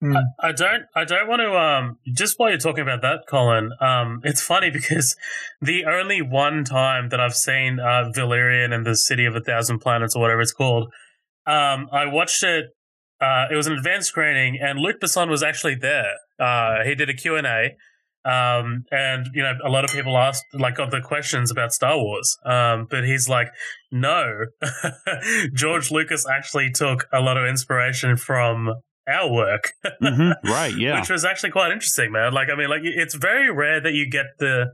Hmm. 0.00 0.16
I, 0.16 0.48
I 0.48 0.52
don't. 0.52 0.84
I 0.94 1.04
don't 1.04 1.28
want 1.28 1.40
to. 1.40 1.58
Um, 1.58 1.98
just 2.14 2.34
while 2.38 2.50
you're 2.50 2.58
talking 2.58 2.82
about 2.82 3.02
that, 3.02 3.24
Colin, 3.28 3.70
um, 3.80 4.20
it's 4.22 4.40
funny 4.42 4.70
because 4.72 5.16
the 5.60 5.84
only 5.84 6.22
one 6.22 6.64
time 6.64 7.08
that 7.08 7.20
I've 7.20 7.34
seen 7.34 7.80
uh, 7.80 8.10
Valerian 8.14 8.72
and 8.72 8.86
the 8.86 8.96
City 8.96 9.24
of 9.24 9.34
a 9.34 9.40
Thousand 9.40 9.80
Planets 9.80 10.14
or 10.14 10.22
whatever 10.22 10.40
it's 10.40 10.52
called, 10.52 10.92
um, 11.46 11.88
I 11.92 12.06
watched 12.06 12.42
it. 12.42 12.66
Uh, 13.20 13.46
it 13.50 13.56
was 13.56 13.66
an 13.66 13.72
advanced 13.72 14.08
screening, 14.08 14.58
and 14.62 14.78
Luc 14.78 15.00
Besson 15.00 15.28
was 15.28 15.42
actually 15.42 15.74
there. 15.74 16.14
Uh, 16.38 16.84
he 16.84 16.94
did 16.94 17.10
a 17.10 17.14
Q 17.14 17.34
and 17.34 17.48
A, 17.48 17.70
um, 18.24 18.84
and 18.92 19.26
you 19.34 19.42
know 19.42 19.54
a 19.64 19.68
lot 19.68 19.84
of 19.84 19.90
people 19.90 20.16
asked 20.16 20.44
like 20.54 20.76
got 20.76 20.92
the 20.92 21.00
questions 21.00 21.50
about 21.50 21.72
Star 21.72 21.98
Wars, 21.98 22.36
um, 22.46 22.86
but 22.88 23.04
he's 23.04 23.28
like, 23.28 23.48
no, 23.90 24.44
George 25.54 25.90
Lucas 25.90 26.28
actually 26.28 26.70
took 26.70 27.08
a 27.12 27.20
lot 27.20 27.36
of 27.36 27.44
inspiration 27.44 28.16
from 28.16 28.72
our 29.08 29.30
work. 29.30 29.72
mm-hmm. 30.02 30.32
Right, 30.50 30.76
yeah. 30.76 31.00
Which 31.00 31.10
was 31.10 31.24
actually 31.24 31.50
quite 31.50 31.72
interesting, 31.72 32.12
man. 32.12 32.32
Like, 32.32 32.48
I 32.52 32.56
mean, 32.56 32.68
like 32.68 32.82
it's 32.84 33.14
very 33.14 33.50
rare 33.50 33.80
that 33.80 33.92
you 33.92 34.08
get 34.10 34.26
the 34.38 34.72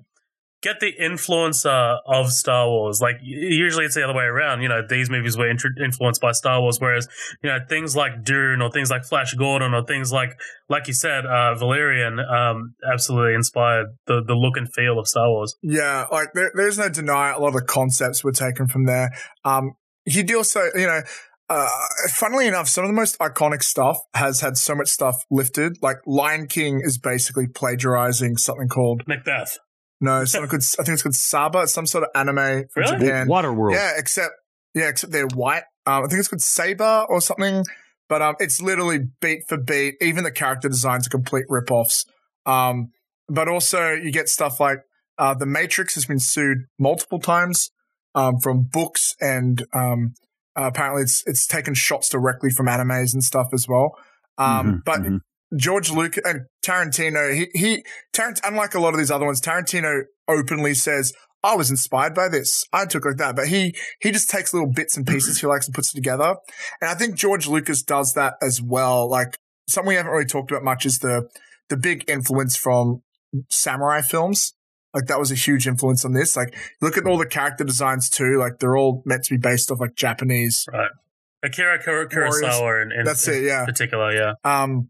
get 0.64 0.80
the 0.80 0.92
influencer 0.98 1.98
of 2.06 2.30
Star 2.32 2.66
Wars. 2.66 3.00
Like, 3.00 3.16
usually 3.22 3.84
it's 3.84 3.94
the 3.94 4.02
other 4.02 4.14
way 4.14 4.24
around. 4.24 4.62
You 4.62 4.68
know, 4.68 4.80
these 4.88 5.10
movies 5.10 5.36
were 5.36 5.44
intru- 5.44 5.78
influenced 5.84 6.22
by 6.22 6.32
Star 6.32 6.60
Wars, 6.62 6.80
whereas 6.80 7.06
you 7.42 7.50
know 7.50 7.58
things 7.68 7.94
like 7.94 8.24
Dune 8.24 8.62
or 8.62 8.70
things 8.70 8.90
like 8.90 9.04
Flash 9.04 9.34
Gordon 9.34 9.74
or 9.74 9.84
things 9.84 10.10
like, 10.10 10.38
like 10.68 10.88
you 10.88 10.94
said, 10.94 11.26
uh, 11.26 11.54
Valerian, 11.54 12.18
um, 12.18 12.74
absolutely 12.90 13.34
inspired 13.34 13.88
the 14.06 14.22
the 14.26 14.34
look 14.34 14.56
and 14.56 14.72
feel 14.72 14.98
of 14.98 15.06
Star 15.06 15.28
Wars. 15.28 15.54
Yeah, 15.62 16.06
like 16.10 16.28
there, 16.34 16.50
there's 16.54 16.78
no 16.78 16.88
denying 16.88 17.36
a 17.36 17.40
lot 17.40 17.48
of 17.48 17.54
the 17.54 17.62
concepts 17.62 18.24
were 18.24 18.32
taken 18.32 18.66
from 18.66 18.86
there. 18.86 19.10
Um, 19.44 19.76
he 20.06 20.34
also, 20.34 20.60
you 20.74 20.86
know, 20.86 21.00
uh, 21.48 21.68
funnily 22.16 22.46
enough, 22.46 22.68
some 22.68 22.84
of 22.84 22.88
the 22.88 22.94
most 22.94 23.18
iconic 23.18 23.62
stuff 23.62 23.98
has 24.14 24.40
had 24.40 24.56
so 24.56 24.74
much 24.74 24.88
stuff 24.88 25.16
lifted. 25.30 25.76
Like 25.82 25.98
Lion 26.06 26.46
King 26.46 26.80
is 26.82 26.98
basically 26.98 27.46
plagiarizing 27.46 28.36
something 28.36 28.68
called 28.68 29.02
Macbeth. 29.06 29.58
no, 30.00 30.24
something 30.24 30.48
called 30.50 30.62
I 30.78 30.82
think 30.84 30.94
it's 30.94 31.02
called 31.02 31.14
Saba, 31.14 31.62
it's 31.62 31.72
some 31.72 31.86
sort 31.86 32.04
of 32.04 32.10
anime 32.14 32.64
from 32.72 32.82
Really? 32.82 32.98
Japan. 33.06 33.26
Waterworld. 33.28 33.74
Yeah, 33.74 33.92
except 33.96 34.32
yeah, 34.74 34.88
except 34.88 35.12
they're 35.12 35.26
white. 35.28 35.64
Um, 35.86 36.04
I 36.04 36.06
think 36.08 36.18
it's 36.20 36.28
called 36.28 36.40
Saber 36.42 37.04
or 37.08 37.20
something. 37.20 37.62
But 38.08 38.20
um, 38.20 38.34
it's 38.38 38.60
literally 38.60 38.98
beat 39.20 39.40
for 39.48 39.56
beat. 39.56 39.94
Even 40.02 40.24
the 40.24 40.30
character 40.30 40.68
designs 40.68 41.06
are 41.06 41.10
complete 41.10 41.46
rip-offs. 41.48 42.04
Um, 42.44 42.90
but 43.28 43.48
also 43.48 43.92
you 43.92 44.12
get 44.12 44.28
stuff 44.28 44.60
like 44.60 44.80
uh, 45.18 45.32
the 45.34 45.46
Matrix 45.46 45.94
has 45.94 46.04
been 46.04 46.18
sued 46.18 46.58
multiple 46.78 47.18
times 47.18 47.70
um, 48.14 48.40
from 48.40 48.68
books 48.70 49.14
and 49.22 49.64
um, 49.72 50.12
uh, 50.56 50.64
apparently 50.64 51.02
it's 51.02 51.22
it's 51.26 51.46
taken 51.46 51.74
shots 51.74 52.08
directly 52.08 52.50
from 52.50 52.66
animes 52.66 53.12
and 53.12 53.22
stuff 53.22 53.48
as 53.52 53.66
well. 53.68 53.96
Um, 54.38 54.66
Mhm, 54.66 54.84
but 54.84 55.00
mhm. 55.00 55.18
George 55.56 55.90
Lucas 55.90 56.22
and 56.24 56.42
Tarantino, 56.64 57.32
he 57.34 57.48
he 57.54 57.84
Tarant, 58.12 58.40
unlike 58.44 58.74
a 58.74 58.80
lot 58.80 58.94
of 58.94 58.98
these 58.98 59.10
other 59.10 59.26
ones, 59.26 59.40
Tarantino 59.40 60.02
openly 60.28 60.74
says, 60.74 61.12
"I 61.42 61.54
was 61.54 61.70
inspired 61.70 62.14
by 62.14 62.28
this. 62.28 62.64
I 62.72 62.86
took 62.86 63.04
like 63.04 63.16
that." 63.18 63.36
But 63.36 63.48
he 63.48 63.74
he 64.00 64.10
just 64.10 64.28
takes 64.30 64.52
little 64.52 64.70
bits 64.72 64.96
and 64.96 65.06
pieces 65.06 65.40
he 65.40 65.46
likes 65.46 65.66
and 65.66 65.74
puts 65.74 65.92
it 65.92 65.96
together. 65.96 66.36
And 66.80 66.90
I 66.90 66.94
think 66.94 67.14
George 67.16 67.46
Lucas 67.46 67.82
does 67.82 68.14
that 68.14 68.34
as 68.42 68.60
well. 68.60 69.08
Like 69.08 69.36
something 69.68 69.88
we 69.88 69.94
haven't 69.94 70.12
really 70.12 70.24
talked 70.26 70.50
about 70.50 70.64
much 70.64 70.84
is 70.86 70.98
the 70.98 71.28
the 71.68 71.76
big 71.76 72.04
influence 72.08 72.56
from 72.56 73.02
samurai 73.50 74.00
films. 74.00 74.54
Like 74.94 75.06
that 75.06 75.18
was 75.18 75.32
a 75.32 75.34
huge 75.34 75.66
influence 75.66 76.04
on 76.04 76.12
this. 76.12 76.36
Like 76.36 76.56
look 76.80 76.96
at 76.96 77.06
all 77.06 77.18
the 77.18 77.26
character 77.26 77.64
designs 77.64 78.08
too. 78.08 78.38
Like 78.38 78.58
they're 78.60 78.76
all 78.76 79.02
meant 79.04 79.24
to 79.24 79.34
be 79.34 79.38
based 79.38 79.70
off 79.70 79.80
like 79.80 79.96
Japanese. 79.96 80.66
Right. 80.72 80.90
Akira 81.42 81.82
Kuro- 81.82 82.08
Kurosawa 82.08 82.82
in, 82.84 82.92
in, 82.92 83.04
That's 83.04 83.26
in 83.28 83.34
it. 83.34 83.42
Yeah. 83.42 83.64
particular, 83.66 84.12
yeah. 84.12 84.32
Um, 84.44 84.88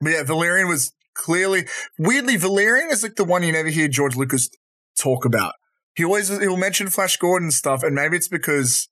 but 0.00 0.10
yeah, 0.10 0.22
Valerian 0.22 0.68
was 0.68 0.94
clearly 1.14 1.66
weirdly 1.98 2.36
Valerian 2.36 2.88
is 2.90 3.02
like 3.02 3.16
the 3.16 3.24
one 3.24 3.42
you 3.42 3.52
never 3.52 3.68
hear 3.68 3.88
George 3.88 4.16
Lucas 4.16 4.48
talk 4.98 5.24
about. 5.24 5.54
He 5.94 6.04
always 6.04 6.28
he'll 6.28 6.56
mention 6.56 6.88
Flash 6.88 7.16
Gordon 7.16 7.50
stuff, 7.50 7.82
and 7.82 7.94
maybe 7.94 8.16
it's 8.16 8.28
because 8.28 8.88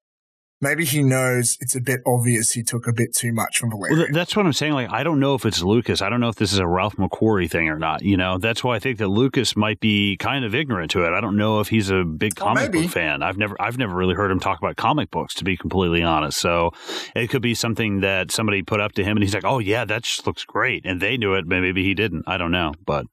maybe 0.60 0.84
he 0.84 1.02
knows 1.02 1.56
it's 1.60 1.74
a 1.76 1.80
bit 1.80 2.00
obvious 2.06 2.52
he 2.52 2.62
took 2.62 2.86
a 2.86 2.92
bit 2.92 3.14
too 3.14 3.32
much 3.32 3.58
from 3.58 3.70
Well, 3.70 3.78
Valerian. 3.80 4.06
th- 4.06 4.14
that's 4.14 4.34
what 4.36 4.46
I'm 4.46 4.52
saying. 4.52 4.72
Like, 4.72 4.90
I 4.90 5.02
don't 5.02 5.20
know 5.20 5.34
if 5.34 5.44
it's 5.44 5.62
Lucas. 5.62 6.00
I 6.02 6.08
don't 6.08 6.20
know 6.20 6.28
if 6.28 6.36
this 6.36 6.52
is 6.52 6.58
a 6.58 6.66
Ralph 6.66 6.96
McQuarrie 6.96 7.50
thing 7.50 7.68
or 7.68 7.78
not. 7.78 8.02
You 8.02 8.16
know, 8.16 8.38
that's 8.38 8.64
why 8.64 8.76
I 8.76 8.78
think 8.78 8.98
that 8.98 9.08
Lucas 9.08 9.56
might 9.56 9.80
be 9.80 10.16
kind 10.16 10.44
of 10.44 10.54
ignorant 10.54 10.90
to 10.92 11.04
it. 11.04 11.10
I 11.12 11.20
don't 11.20 11.36
know 11.36 11.60
if 11.60 11.68
he's 11.68 11.90
a 11.90 12.04
big 12.04 12.32
Oh, 12.40 12.44
comic 12.46 12.72
maybe. 12.72 12.82
book 12.84 12.92
fan. 12.92 13.22
I've 13.22 13.36
never, 13.36 13.60
I've 13.60 13.78
never 13.78 13.94
really 13.94 14.14
heard 14.14 14.30
him 14.30 14.40
talk 14.40 14.58
about 14.58 14.76
comic 14.76 15.10
books, 15.10 15.34
to 15.34 15.44
be 15.44 15.56
completely 15.56 16.02
honest. 16.02 16.38
So 16.38 16.70
it 17.14 17.28
could 17.28 17.42
be 17.42 17.54
something 17.54 18.00
that 18.00 18.30
somebody 18.30 18.62
put 18.62 18.80
up 18.80 18.92
to 18.92 19.04
him, 19.04 19.16
and 19.16 19.22
he's 19.24 19.34
like, 19.34 19.44
"Oh 19.44 19.58
yeah, 19.58 19.84
that 19.84 20.04
just 20.04 20.26
looks 20.26 20.44
great," 20.44 20.84
and 20.86 21.00
they 21.00 21.16
knew 21.16 21.34
it, 21.34 21.48
but 21.48 21.60
maybe 21.60 21.82
he 21.84 21.94
didn't. 21.94 22.24
I 22.26 22.36
don't 22.38 22.50
know. 22.50 22.72
But 22.84 23.06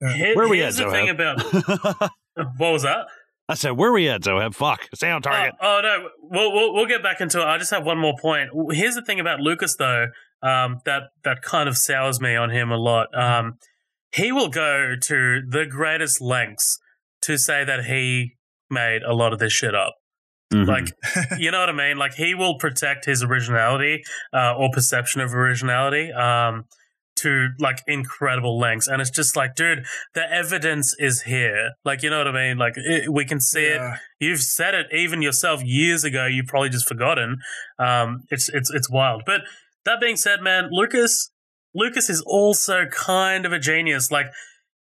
Here- 0.00 0.34
Where 0.36 0.48
we 0.48 0.62
at, 0.62 0.74
the 0.74 0.90
thing 0.90 1.08
about 1.08 1.40
what 2.58 2.72
was 2.72 2.82
that? 2.82 3.06
I 3.48 3.54
said, 3.54 3.72
"Where 3.72 3.92
we 3.92 4.08
at, 4.08 4.22
Zohab? 4.22 4.54
Fuck, 4.54 4.88
stay 4.94 5.10
on 5.10 5.22
target." 5.22 5.54
Oh, 5.60 5.78
oh, 5.78 5.80
no, 5.82 6.08
we'll, 6.20 6.52
we'll 6.52 6.74
we'll 6.74 6.86
get 6.86 7.02
back 7.02 7.20
into 7.20 7.40
it. 7.40 7.44
I 7.44 7.58
just 7.58 7.70
have 7.70 7.84
one 7.84 7.98
more 7.98 8.14
point. 8.20 8.50
Here's 8.70 8.94
the 8.96 9.02
thing 9.02 9.20
about 9.20 9.40
Lucas, 9.40 9.76
though, 9.76 10.06
um, 10.42 10.78
that 10.84 11.04
that 11.24 11.42
kind 11.42 11.68
of 11.68 11.76
sours 11.76 12.20
me 12.20 12.34
on 12.34 12.50
him 12.50 12.70
a 12.70 12.76
lot. 12.76 13.06
Um, 13.16 13.54
he 14.12 14.32
will 14.32 14.48
go 14.48 14.94
to 15.00 15.42
the 15.48 15.66
greatest 15.68 16.20
lengths 16.20 16.78
to 17.22 17.38
say 17.38 17.64
that 17.64 17.84
he 17.84 18.36
made 18.70 19.02
a 19.02 19.14
lot 19.14 19.32
of 19.32 19.38
this 19.38 19.52
shit 19.52 19.74
up. 19.74 19.94
Mhm. 20.52 20.66
Like, 20.66 20.92
you 21.38 21.50
know 21.50 21.60
what 21.60 21.68
I 21.68 21.72
mean? 21.72 21.98
Like, 21.98 22.14
he 22.14 22.34
will 22.34 22.56
protect 22.58 23.04
his 23.04 23.22
originality 23.22 24.02
uh, 24.32 24.54
or 24.56 24.70
perception 24.72 25.20
of 25.20 25.34
originality. 25.34 26.12
Um, 26.12 26.64
to 27.16 27.48
like 27.58 27.82
incredible 27.86 28.58
lengths, 28.58 28.88
and 28.88 29.00
it's 29.00 29.10
just 29.10 29.36
like, 29.36 29.54
dude, 29.54 29.84
the 30.14 30.30
evidence 30.32 30.94
is 30.98 31.22
here. 31.22 31.72
Like, 31.84 32.02
you 32.02 32.10
know 32.10 32.18
what 32.18 32.28
I 32.28 32.32
mean? 32.32 32.58
Like, 32.58 32.74
it, 32.76 33.12
we 33.12 33.24
can 33.24 33.40
see 33.40 33.64
it. 33.64 33.80
You've 34.20 34.42
said 34.42 34.74
it 34.74 34.86
even 34.92 35.22
yourself 35.22 35.62
years 35.64 36.04
ago. 36.04 36.26
You've 36.26 36.46
probably 36.46 36.68
just 36.68 36.88
forgotten. 36.88 37.38
Um, 37.78 38.24
it's 38.30 38.48
it's 38.48 38.70
it's 38.70 38.90
wild. 38.90 39.22
But 39.26 39.42
that 39.84 40.00
being 40.00 40.16
said, 40.16 40.40
man, 40.42 40.68
Lucas 40.70 41.30
Lucas 41.74 42.08
is 42.08 42.22
also 42.26 42.86
kind 42.86 43.44
of 43.44 43.52
a 43.52 43.58
genius. 43.58 44.10
Like, 44.10 44.26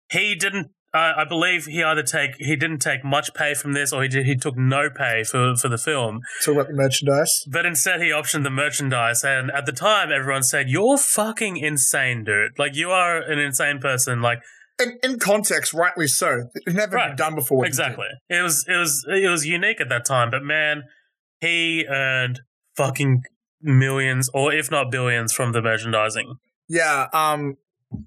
he 0.10 0.36
didn't. 0.36 0.72
Uh, 0.94 1.14
I 1.18 1.24
believe 1.26 1.66
he 1.68 1.82
either 1.84 2.04
take 2.04 2.32
he 2.38 2.56
didn't 2.58 2.80
take 2.80 3.04
much 3.06 3.34
pay 3.34 3.54
from 3.54 3.72
this, 3.74 3.94
or 3.94 4.02
he 4.04 4.10
did, 4.10 4.26
he 4.26 4.36
took 4.36 4.58
no 4.58 4.90
pay 4.90 5.24
for 5.24 5.56
for 5.56 5.70
the 5.70 5.78
film. 5.78 6.20
Talk 6.44 6.56
about 6.56 6.68
the 6.68 6.74
merchandise. 6.74 7.32
But 7.50 7.66
instead, 7.66 8.02
he 8.02 8.10
optioned 8.10 8.44
the 8.44 8.50
merchandise, 8.50 9.24
and 9.24 9.50
at 9.52 9.66
the 9.66 9.72
time, 9.72 10.12
everyone 10.12 10.44
said, 10.44 10.70
"You're 10.70 10.98
fucking 10.98 11.56
insane, 11.58 12.26
dude! 12.26 12.60
Like 12.60 12.76
you 12.76 12.92
are 12.92 13.18
an 13.22 13.40
insane 13.40 13.80
person. 13.80 14.22
Like 14.22 14.40
In, 14.80 14.98
in 15.04 15.20
context, 15.20 15.74
rightly 15.74 16.08
so. 16.08 16.50
It's 16.56 16.76
never 16.76 16.96
Right. 16.98 17.10
been 17.10 17.16
done 17.16 17.36
before. 17.36 17.60
what 17.60 17.68
he 17.68 17.72
did. 17.72 17.80
exactly. 17.80 18.08
It 18.30 18.42
was 18.42 18.66
it 18.68 18.76
was 18.76 19.06
it 19.08 19.30
was 19.30 19.46
unique 19.46 19.80
at 19.80 19.88
that 19.90 20.04
time. 20.06 20.30
But 20.30 20.44
man, 20.44 20.84
he 21.40 21.86
earned 21.88 22.42
fucking 22.76 23.22
millions, 23.62 24.30
or 24.34 24.52
if 24.54 24.70
not 24.72 24.92
billions, 24.92 25.32
from 25.32 25.52
the 25.54 25.62
merchandising. 25.62 26.36
Yeah, 26.68 27.08
um, 27.14 27.56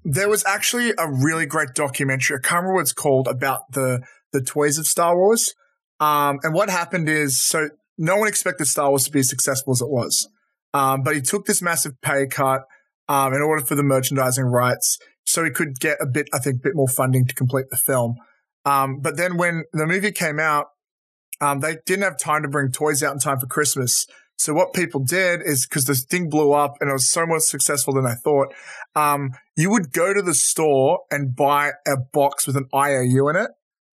there 0.03 0.29
was 0.29 0.43
actually 0.45 0.93
a 0.97 1.09
really 1.09 1.45
great 1.45 1.69
documentary. 1.75 2.37
I 2.37 2.47
can't 2.47 2.61
remember 2.61 2.75
what 2.75 2.81
it's 2.81 2.93
called 2.93 3.27
about 3.27 3.71
the 3.71 4.01
the 4.31 4.41
toys 4.41 4.77
of 4.77 4.85
Star 4.85 5.15
Wars. 5.15 5.53
Um, 5.99 6.39
and 6.43 6.53
what 6.53 6.69
happened 6.69 7.07
is, 7.07 7.41
so 7.41 7.69
no 7.97 8.17
one 8.17 8.27
expected 8.27 8.65
Star 8.65 8.89
Wars 8.89 9.05
to 9.05 9.11
be 9.11 9.19
as 9.19 9.29
successful 9.29 9.71
as 9.71 9.81
it 9.81 9.89
was. 9.89 10.27
Um, 10.73 11.03
but 11.03 11.15
he 11.15 11.21
took 11.21 11.45
this 11.45 11.61
massive 11.61 11.93
pay 12.01 12.27
cut 12.27 12.63
um, 13.07 13.33
in 13.33 13.41
order 13.41 13.63
for 13.63 13.75
the 13.75 13.83
merchandising 13.83 14.43
rights, 14.43 14.97
so 15.25 15.43
he 15.43 15.51
could 15.51 15.79
get 15.79 15.97
a 16.01 16.05
bit, 16.05 16.27
I 16.33 16.39
think, 16.39 16.61
bit 16.61 16.75
more 16.75 16.87
funding 16.87 17.25
to 17.27 17.33
complete 17.33 17.67
the 17.69 17.77
film. 17.77 18.15
Um, 18.65 18.99
but 18.99 19.15
then 19.15 19.37
when 19.37 19.63
the 19.71 19.85
movie 19.85 20.11
came 20.11 20.39
out, 20.39 20.67
um, 21.39 21.59
they 21.59 21.77
didn't 21.85 22.03
have 22.03 22.17
time 22.17 22.41
to 22.41 22.49
bring 22.49 22.71
toys 22.71 23.03
out 23.03 23.13
in 23.13 23.19
time 23.19 23.39
for 23.39 23.47
Christmas. 23.47 24.07
So 24.37 24.53
what 24.53 24.73
people 24.73 25.01
did 25.01 25.41
is 25.43 25.65
because 25.65 25.85
this 25.85 26.03
thing 26.03 26.29
blew 26.29 26.51
up 26.51 26.75
and 26.81 26.89
it 26.89 26.93
was 26.93 27.09
so 27.09 27.25
much 27.25 27.43
successful 27.43 27.93
than 27.93 28.05
I 28.05 28.15
thought, 28.15 28.53
um, 28.95 29.31
you 29.55 29.69
would 29.69 29.91
go 29.91 30.13
to 30.13 30.21
the 30.21 30.33
store 30.33 30.99
and 31.09 31.35
buy 31.35 31.71
a 31.87 31.97
box 31.97 32.45
with 32.45 32.57
an 32.57 32.67
IOU 32.75 33.29
in 33.29 33.35
it, 33.37 33.51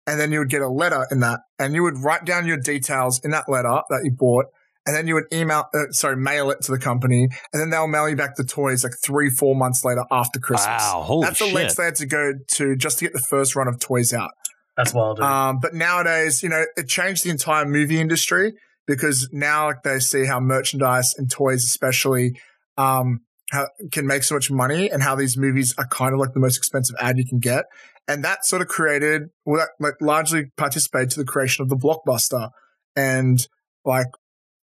and 0.06 0.20
then 0.20 0.32
you 0.32 0.38
would 0.40 0.50
get 0.50 0.62
a 0.62 0.68
letter 0.68 1.06
in 1.10 1.20
that, 1.20 1.40
and 1.58 1.74
you 1.74 1.82
would 1.82 1.98
write 2.02 2.24
down 2.24 2.46
your 2.46 2.58
details 2.58 3.20
in 3.24 3.30
that 3.30 3.48
letter 3.48 3.80
that 3.88 4.02
you 4.04 4.12
bought, 4.12 4.46
and 4.86 4.94
then 4.94 5.08
you 5.08 5.14
would 5.14 5.24
email, 5.32 5.64
uh, 5.74 5.90
sorry, 5.90 6.16
mail 6.16 6.50
it 6.50 6.60
to 6.62 6.70
the 6.70 6.78
company, 6.78 7.24
and 7.52 7.60
then 7.60 7.70
they'll 7.70 7.88
mail 7.88 8.08
you 8.08 8.14
back 8.14 8.36
the 8.36 8.44
toys 8.44 8.84
like 8.84 8.92
three, 9.02 9.30
four 9.30 9.56
months 9.56 9.84
later 9.84 10.04
after 10.10 10.38
Christmas. 10.38 10.82
Wow, 10.82 11.02
holy 11.04 11.26
That's 11.26 11.38
the 11.38 11.46
shit. 11.46 11.54
lengths 11.54 11.74
they 11.74 11.84
had 11.84 11.96
to 11.96 12.06
go 12.06 12.32
to 12.56 12.76
just 12.76 12.98
to 12.98 13.06
get 13.06 13.12
the 13.14 13.26
first 13.28 13.56
run 13.56 13.68
of 13.68 13.80
toys 13.80 14.12
out. 14.12 14.30
That's 14.76 14.92
wild. 14.92 15.16
Dude. 15.16 15.24
Um, 15.24 15.58
but 15.60 15.74
nowadays, 15.74 16.42
you 16.42 16.50
know, 16.50 16.64
it 16.76 16.86
changed 16.86 17.24
the 17.24 17.30
entire 17.30 17.64
movie 17.64 17.98
industry 17.98 18.52
because 18.86 19.28
now 19.32 19.66
like, 19.66 19.82
they 19.82 19.98
see 19.98 20.24
how 20.26 20.40
merchandise 20.40 21.14
and 21.18 21.30
toys, 21.30 21.64
especially, 21.64 22.38
um, 22.76 23.20
how 23.50 23.68
can 23.92 24.06
make 24.06 24.22
so 24.22 24.34
much 24.34 24.50
money 24.50 24.90
and 24.90 25.02
how 25.02 25.14
these 25.14 25.36
movies 25.36 25.74
are 25.78 25.86
kind 25.86 26.12
of 26.12 26.18
like 26.20 26.32
the 26.34 26.40
most 26.40 26.56
expensive 26.56 26.96
ad 27.00 27.18
you 27.18 27.24
can 27.24 27.38
get. 27.38 27.64
And 28.08 28.24
that 28.24 28.44
sort 28.44 28.62
of 28.62 28.68
created, 28.68 29.22
well, 29.44 29.58
that 29.58 29.70
like 29.80 29.94
largely 30.00 30.46
participated 30.56 31.10
to 31.10 31.20
the 31.20 31.24
creation 31.24 31.62
of 31.62 31.68
the 31.68 31.76
blockbuster. 31.76 32.50
And 32.94 33.38
like, 33.84 34.06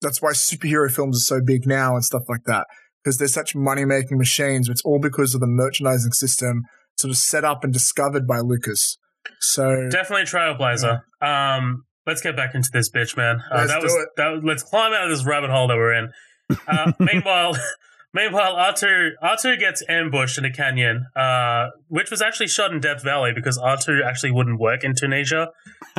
that's 0.01 0.23
why 0.23 0.31
superhero 0.31 0.91
films 0.91 1.19
are 1.19 1.37
so 1.37 1.41
big 1.45 1.67
now 1.67 1.95
and 1.95 2.05
stuff 2.05 2.23
like 2.29 2.45
that. 2.47 2.67
Because 3.03 3.19
they're 3.19 3.29
such 3.29 3.55
money 3.55 3.85
making 3.85 4.19
machines. 4.19 4.69
It's 4.69 4.83
all 4.85 4.99
because 4.99 5.35
of 5.35 5.41
the 5.41 5.47
merchandising 5.47 6.13
system 6.13 6.63
sort 6.99 7.11
of 7.11 7.17
set 7.17 7.45
up 7.45 7.65
and 7.65 7.73
discovered 7.73 8.27
by 8.27 8.41
Lucas. 8.41 8.99
So 9.41 9.89
Definitely 9.91 10.25
trailblazer. 10.25 11.03
Um, 11.21 11.85
let's 12.09 12.23
get 12.23 12.35
back 12.35 12.55
into 12.55 12.71
this 12.73 12.91
bitch, 12.91 13.17
man. 13.17 13.41
Uh, 13.53 13.59
Let's 13.59 13.71
that 13.73 13.81
do 13.81 13.85
was 13.85 13.95
it. 13.95 14.09
that. 14.17 14.41
Let's 14.43 14.63
climb 14.65 14.93
out 14.93 15.05
of 15.05 15.11
this 15.11 15.25
rabbit 15.25 15.51
hole 15.51 15.69
that 15.69 15.77
we're 15.77 15.93
in. 15.95 16.11
Uh, 16.67 16.93
meanwhile, 16.99 17.55
meanwhile, 18.15 18.55
R2 18.57 19.11
R2 19.23 19.59
gets 19.59 19.83
ambushed 19.87 20.39
in 20.39 20.47
a 20.47 20.51
canyon, 20.51 21.05
uh, 21.15 21.67
which 21.89 22.11
was 22.11 22.23
actually 22.23 22.49
shot 22.49 22.73
in 22.73 22.81
Death 22.81 23.05
Valley 23.05 23.33
because 23.35 23.59
R2 23.59 24.03
actually 24.03 24.31
wouldn't 24.31 24.59
work 24.59 24.83
in 24.83 24.95
Tunisia. 24.95 25.49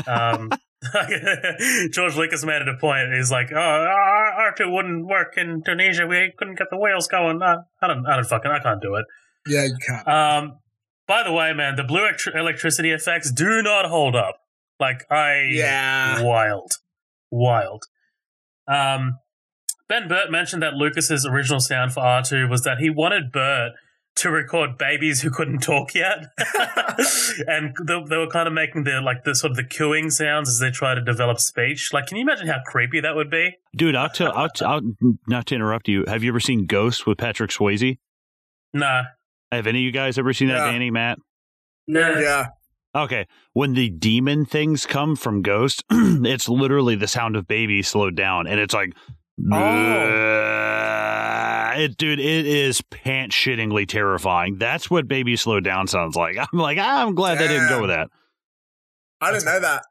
Um, 0.07 0.49
George 1.91 2.15
Lucas 2.15 2.43
made 2.43 2.63
it 2.63 2.67
a 2.67 2.77
point. 2.79 3.13
He's 3.13 3.29
like, 3.31 3.51
"Oh, 3.51 3.55
R2 4.57 4.73
wouldn't 4.73 5.05
work 5.05 5.35
in 5.37 5.61
Tunisia. 5.63 6.07
We 6.07 6.33
couldn't 6.35 6.57
get 6.57 6.67
the 6.71 6.77
wheels 6.79 7.07
going. 7.07 7.43
Uh, 7.43 7.57
I 7.79 7.87
don't, 7.87 8.03
I 8.07 8.15
don't 8.15 8.25
fucking, 8.25 8.49
I 8.49 8.59
can't 8.59 8.81
do 8.81 8.95
it." 8.95 9.05
yeah, 9.47 9.65
you 9.65 9.77
can't. 9.85 10.07
Um, 10.07 10.57
by 11.07 11.21
the 11.23 11.31
way, 11.31 11.53
man, 11.53 11.75
the 11.75 11.83
blue 11.83 12.01
electri- 12.01 12.35
electricity 12.35 12.91
effects 12.91 13.31
do 13.31 13.61
not 13.61 13.85
hold 13.85 14.15
up. 14.15 14.38
Like 14.79 15.05
I, 15.11 15.49
Yeah. 15.51 16.21
wild, 16.23 16.73
wild. 17.31 17.83
Um, 18.67 19.17
ben 19.87 20.07
Burtt 20.07 20.31
mentioned 20.31 20.61
that 20.63 20.73
Lucas's 20.75 21.25
original 21.25 21.59
sound 21.59 21.93
for 21.93 22.01
R 22.01 22.21
two 22.23 22.47
was 22.47 22.63
that 22.63 22.77
he 22.79 22.89
wanted 22.89 23.31
Burtt 23.31 23.73
to 24.15 24.29
record 24.29 24.77
babies 24.77 25.21
who 25.21 25.29
couldn't 25.29 25.59
talk 25.59 25.93
yet, 25.95 26.25
and 27.47 27.73
they, 27.85 28.03
they 28.09 28.17
were 28.17 28.27
kind 28.27 28.47
of 28.47 28.53
making 28.53 28.83
the 28.83 28.99
like 29.01 29.23
the 29.23 29.33
sort 29.33 29.51
of 29.51 29.57
the 29.57 29.63
cooing 29.63 30.09
sounds 30.09 30.49
as 30.49 30.59
they 30.59 30.69
try 30.71 30.93
to 30.93 31.01
develop 31.01 31.39
speech. 31.39 31.89
Like, 31.93 32.07
can 32.07 32.17
you 32.17 32.23
imagine 32.23 32.47
how 32.47 32.59
creepy 32.65 32.99
that 33.01 33.15
would 33.15 33.29
be? 33.29 33.51
Dude, 33.75 33.95
I'll 33.95 34.09
tell. 34.09 34.31
I'll, 34.35 34.49
t- 34.49 34.65
I'll 34.65 34.81
not 35.27 35.45
to 35.47 35.55
interrupt 35.55 35.87
you. 35.87 36.03
Have 36.07 36.23
you 36.23 36.29
ever 36.31 36.39
seen 36.39 36.65
Ghost 36.65 37.07
with 37.07 37.17
Patrick 37.17 37.51
Swayze? 37.51 37.97
Nah, 38.73 39.03
Have 39.51 39.67
any 39.67 39.79
of 39.79 39.83
you 39.85 39.91
guys 39.91 40.17
ever 40.19 40.33
seen 40.33 40.49
that, 40.49 40.57
Yeah. 40.65 40.71
Danny, 40.71 40.91
Matt? 40.91 41.17
No. 41.87 42.19
Yeah. 42.19 42.47
Okay, 42.95 43.27
when 43.53 43.73
the 43.73 43.89
demon 43.89 44.45
things 44.45 44.87
come 44.87 45.15
from 45.15 45.43
Ghost, 45.43 45.83
it's 45.91 46.49
literally 46.49 46.95
the 46.95 47.07
sound 47.07 47.35
of 47.35 47.47
baby 47.47 47.83
slowed 47.83 48.15
down, 48.15 48.47
and 48.47 48.59
it's 48.59 48.73
like, 48.73 48.93
it, 51.77 51.97
dude, 51.97 52.19
it 52.19 52.45
is 52.47 52.81
pant 52.81 53.31
shittingly 53.31 53.87
terrifying. 53.87 54.57
That's 54.57 54.89
what 54.89 55.07
baby 55.07 55.35
slowed 55.35 55.63
down 55.63 55.87
sounds 55.87 56.15
like. 56.15 56.37
I'm 56.39 56.59
like, 56.59 56.79
I'm 56.79 57.13
glad 57.13 57.37
they 57.37 57.47
didn't 57.47 57.69
go 57.69 57.81
with 57.81 57.91
that. 57.91 58.09
I 59.21 59.31
didn't 59.31 59.45
know 59.45 59.59
that. 59.59 59.83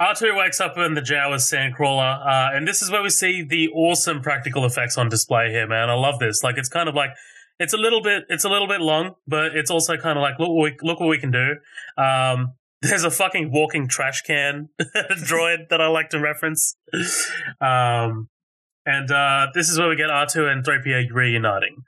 R2 0.00 0.36
wakes 0.36 0.60
up 0.60 0.76
in 0.76 0.94
the 0.94 1.02
jail 1.02 1.30
Jawa's 1.30 1.50
Sandcrawler, 1.50 2.26
uh, 2.26 2.56
and 2.56 2.66
this 2.66 2.82
is 2.82 2.90
where 2.90 3.02
we 3.02 3.10
see 3.10 3.42
the 3.42 3.68
awesome 3.68 4.22
practical 4.22 4.64
effects 4.64 4.98
on 4.98 5.08
display 5.08 5.50
here, 5.50 5.68
man. 5.68 5.88
I 5.88 5.94
love 5.94 6.18
this. 6.18 6.42
Like, 6.42 6.58
it's 6.58 6.68
kind 6.68 6.88
of 6.88 6.94
like, 6.94 7.10
it's 7.58 7.72
a 7.72 7.76
little 7.76 8.02
bit, 8.02 8.24
it's 8.28 8.44
a 8.44 8.48
little 8.48 8.68
bit 8.68 8.80
long, 8.80 9.14
but 9.26 9.56
it's 9.56 9.70
also 9.70 9.96
kind 9.96 10.18
of 10.18 10.22
like, 10.22 10.38
look 10.38 10.50
what 10.50 10.62
we, 10.62 10.76
look 10.82 11.00
what 11.00 11.08
we 11.08 11.18
can 11.18 11.30
do. 11.30 11.56
Um, 12.02 12.54
there's 12.82 13.04
a 13.04 13.10
fucking 13.10 13.50
walking 13.52 13.88
trash 13.88 14.22
can 14.22 14.68
droid 14.82 15.68
that 15.70 15.80
I 15.80 15.86
like 15.86 16.10
to 16.10 16.20
reference. 16.20 16.76
Um, 17.60 18.28
and, 18.86 19.10
uh, 19.10 19.46
this 19.54 19.70
is 19.70 19.78
where 19.78 19.88
we 19.88 19.96
get 19.96 20.10
R2 20.10 20.52
and 20.52 20.64
3PO 20.64 21.10
reuniting. 21.12 21.84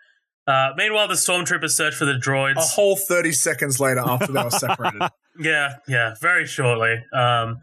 Uh, 0.47 0.71
meanwhile, 0.77 1.09
the 1.09 1.15
stormtroopers 1.15 1.71
search 1.71 1.95
for 1.95 2.05
the 2.05 2.15
droids. 2.15 2.57
A 2.57 2.61
whole 2.61 2.97
30 2.97 3.33
seconds 3.33 3.81
later 3.81 4.01
after 4.01 4.33
they 4.33 4.43
were 4.43 4.51
separated. 4.51 5.03
Yeah, 5.39 5.75
yeah, 5.87 6.15
very 6.19 6.47
shortly. 6.47 6.95
Um, 7.13 7.61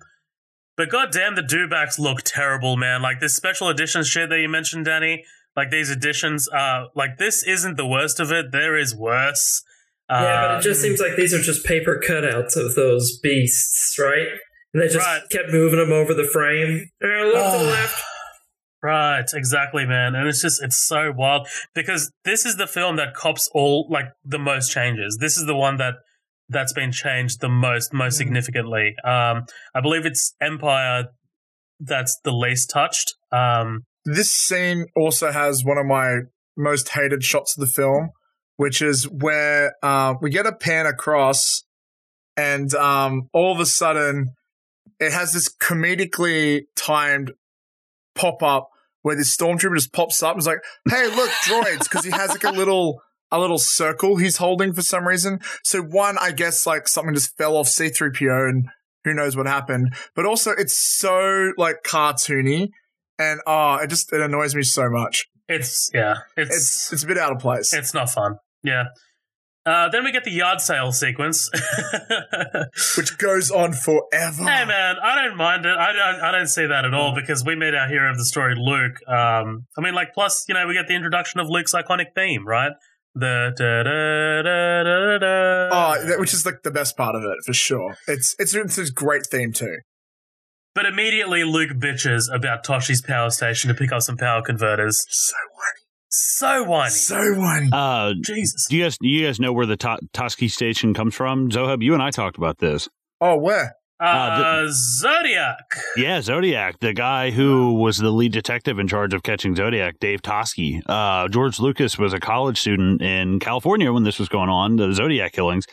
but 0.78 0.90
goddamn, 0.90 1.34
the 1.34 1.42
dewbacks 1.42 1.98
look 1.98 2.22
terrible, 2.22 2.78
man. 2.78 3.02
Like 3.02 3.20
this 3.20 3.36
special 3.36 3.68
edition 3.68 4.04
shit 4.04 4.30
that 4.30 4.40
you 4.40 4.48
mentioned, 4.48 4.86
Danny. 4.86 5.24
Like 5.56 5.70
these 5.72 5.90
additions 5.90 6.50
uh, 6.50 6.86
like 6.96 7.18
this 7.18 7.44
isn't 7.44 7.78
the 7.78 7.88
worst 7.88 8.20
of 8.20 8.32
it. 8.32 8.52
There 8.52 8.78
is 8.78 8.96
worse. 8.96 9.64
Yeah, 10.10 10.48
but 10.48 10.58
it 10.60 10.62
just 10.62 10.82
seems 10.82 11.00
like 11.00 11.16
these 11.16 11.34
are 11.34 11.42
just 11.42 11.66
paper 11.66 12.00
cutouts 12.06 12.56
of 12.56 12.76
those 12.76 13.18
beasts, 13.20 13.98
right? 14.00 14.28
And 14.74 14.82
they 14.84 14.88
just 14.88 15.06
Right. 15.08 15.22
kept 15.30 15.50
moving 15.52 15.80
them 15.80 15.92
over 15.92 16.14
the 16.14 16.24
frame. 16.26 16.90
Uh, 17.04 17.08
look 17.08 17.52
to 17.54 17.58
the 17.60 17.64
left. 17.72 18.04
Right, 18.82 19.24
exactly, 19.34 19.86
man. 19.86 20.14
And 20.14 20.28
it's 20.28 20.42
just 20.42 20.62
it's 20.62 20.78
so 20.78 21.12
wild 21.16 21.48
because 21.74 22.12
this 22.26 22.46
is 22.46 22.58
the 22.58 22.68
film 22.68 22.98
that 22.98 23.14
cops 23.14 23.50
all 23.54 23.88
like 23.90 24.08
the 24.26 24.40
most 24.40 24.72
changes. 24.72 25.18
This 25.22 25.38
is 25.38 25.46
the 25.46 25.56
one 25.56 25.78
that 25.78 25.96
that's 26.50 26.74
been 26.74 26.92
changed 26.92 27.40
the 27.40 27.48
most, 27.50 27.94
most 27.94 28.18
significantly. 28.18 28.94
Um, 29.06 29.46
I 29.74 29.80
believe 29.82 30.06
it's 30.06 30.36
Empire 30.42 31.06
that's 31.80 32.20
the 32.24 32.34
least 32.34 32.70
touched. 32.70 33.16
Um, 33.32 33.84
this 34.06 34.32
scene 34.32 34.86
also 34.96 35.32
has 35.32 35.64
one 35.64 35.78
of 35.78 35.86
my 35.86 36.22
most 36.58 36.90
hated 36.90 37.24
shots 37.24 37.58
of 37.58 37.62
the 37.62 37.72
film, 37.72 38.12
which 38.58 38.82
is 38.82 39.10
where 39.10 39.74
uh, 39.82 40.16
we 40.22 40.30
get 40.30 40.46
a 40.46 40.54
pan 40.54 40.86
across, 40.86 41.64
and 42.38 42.74
um, 42.76 43.30
all 43.34 43.54
of 43.54 43.60
a 43.60 43.66
sudden, 43.66 44.32
it 45.00 45.12
has 45.12 45.34
this 45.34 45.54
comedically 45.54 46.64
timed 46.76 47.32
pop 48.16 48.44
up 48.44 48.70
where 49.02 49.16
this 49.16 49.36
stormtrooper 49.36 49.76
just 49.76 49.94
pops 49.94 50.22
up 50.22 50.34
and 50.34 50.42
is 50.42 50.48
like, 50.48 50.64
"Hey, 50.90 51.08
look, 51.08 51.30
droids!" 51.46 51.84
Because 51.84 52.06
he 52.06 52.12
has 52.12 52.30
like 52.30 52.44
a 52.44 52.52
little 52.52 53.02
a 53.32 53.40
little 53.40 53.58
circle 53.58 54.18
he's 54.18 54.38
holding 54.38 54.74
for 54.74 54.82
some 54.82 55.08
reason. 55.08 55.40
So 55.64 55.82
one, 55.82 56.18
I 56.20 56.32
guess, 56.32 56.68
like 56.68 56.88
something 56.88 57.16
just 57.16 57.36
fell 57.38 57.58
off 57.58 57.68
C 57.68 57.90
three 57.90 58.12
PO 58.12 58.48
and. 58.48 58.68
Who 59.06 59.14
knows 59.14 59.36
what 59.36 59.48
happened? 59.48 59.96
But 60.16 60.26
also, 60.26 60.52
it's 60.52 60.78
so 60.78 61.52
like 61.58 61.84
cartoony, 61.86 62.70
and 63.20 63.40
oh, 63.46 63.76
it 63.76 63.90
just 63.90 64.12
it 64.14 64.22
annoys 64.22 64.56
me 64.56 64.64
so 64.64 64.90
much. 64.90 65.26
it's 65.48 65.90
yeah, 65.94 66.16
It's 66.38 66.92
it's 66.92 67.04
a 67.04 67.08
bit 67.08 67.18
out 67.18 67.32
of 67.32 67.40
place. 67.40 67.74
It's 67.74 67.94
not 67.94 68.10
fun. 68.10 68.36
Yeah. 68.64 68.86
Uh, 69.66 69.88
then 69.88 70.04
we 70.04 70.12
get 70.12 70.26
the 70.26 70.32
yard 70.32 70.60
sale 70.60 70.92
sequence. 70.92 71.50
which 72.98 73.18
goes 73.18 73.50
on 73.50 73.72
forever. 73.72 74.44
Hey 74.44 74.66
man, 74.66 74.96
I 75.02 75.24
don't 75.24 75.38
mind 75.38 75.66
it. 75.66 75.78
I 75.78 75.94
don't. 75.94 76.22
I 76.22 76.32
don't 76.32 76.48
see 76.48 76.66
that 76.66 76.84
at 76.84 76.94
all 76.94 77.16
because 77.16 77.46
we 77.46 77.56
meet 77.56 77.74
our 77.74 77.88
hero 77.88 78.12
of 78.12 78.18
the 78.18 78.26
story, 78.26 78.56
Luke. 78.58 78.98
Um, 79.08 79.66
I 79.78 79.82
mean, 79.82 79.94
like, 79.94 80.14
plus 80.14 80.46
you 80.50 80.54
know, 80.54 80.68
we 80.68 80.74
get 80.74 80.88
the 80.88 80.96
introduction 80.96 81.40
of 81.40 81.48
Luke's 81.48 81.74
iconic 81.74 82.08
theme, 82.14 82.46
right? 82.46 82.74
The 83.16 83.54
da 83.56 83.84
da 83.84 84.42
da 84.42 84.84
da 84.84 85.18
da. 85.20 85.70
Oh, 85.72 86.20
which 86.20 86.34
is 86.34 86.46
like 86.46 86.64
the 86.64 86.72
best 86.72 86.98
part 86.98 87.16
of 87.16 87.24
it 87.24 87.38
for 87.46 87.54
sure. 87.54 87.96
It's 88.08 88.36
it's 88.40 88.54
it's 88.54 88.78
a 88.78 88.92
great 88.92 89.28
theme 89.28 89.54
too. 89.54 89.78
But 90.76 90.86
immediately 90.88 91.44
Luke 91.44 91.72
bitches 91.72 92.34
about 92.34 92.64
Toshi's 92.66 93.02
power 93.02 93.30
station 93.30 93.68
to 93.70 93.76
pick 93.76 93.92
up 93.92 94.02
some 94.02 94.18
power 94.18 94.42
converters. 94.42 95.06
So 95.10 95.36
whiny, 95.54 95.80
So 96.10 96.64
whiny. 96.64 96.90
so 96.90 97.34
whiny. 97.36 97.70
Uh, 97.72 98.14
Jesus. 98.24 98.68
do 98.70 98.78
you 98.78 98.84
guys 98.84 98.98
do 98.98 99.08
you 99.08 99.26
guys 99.28 99.40
know 99.40 99.54
where 99.54 99.66
the 99.68 99.78
to- 99.78 100.00
Toski 100.14 100.50
station 100.50 100.94
comes 100.94 101.14
from? 101.14 101.50
Zohab, 101.50 101.84
you 101.84 101.94
and 101.94 102.02
I 102.02 102.10
talked 102.10 102.38
about 102.38 102.58
this. 102.58 102.90
oh, 103.22 103.38
where? 103.38 103.76
Uh, 104.04 104.68
Zodiac. 104.70 105.78
Yeah, 105.96 106.22
Zodiac, 106.22 106.80
the 106.80 106.94
guy 106.94 107.32
who 107.32 107.74
was 107.74 107.98
the 107.98 108.12
lead 108.12 108.34
detective 108.34 108.78
in 108.78 108.88
charge 108.88 109.14
of 109.14 109.24
catching 109.24 109.56
Zodiac, 109.56 110.00
Dave 110.00 110.22
Toschi. 110.22 110.82
Uh, 110.86 111.30
George 111.30 111.60
Lucas 111.60 111.98
was 111.98 112.12
a 112.12 112.20
college 112.20 112.60
student 112.60 113.02
in 113.02 113.40
California 113.40 113.94
when 113.94 114.04
this 114.04 114.20
was 114.20 114.28
going 114.28 114.50
on, 114.50 114.76
the 114.76 114.92
Zodiac 114.94 115.32
killings, 115.32 115.66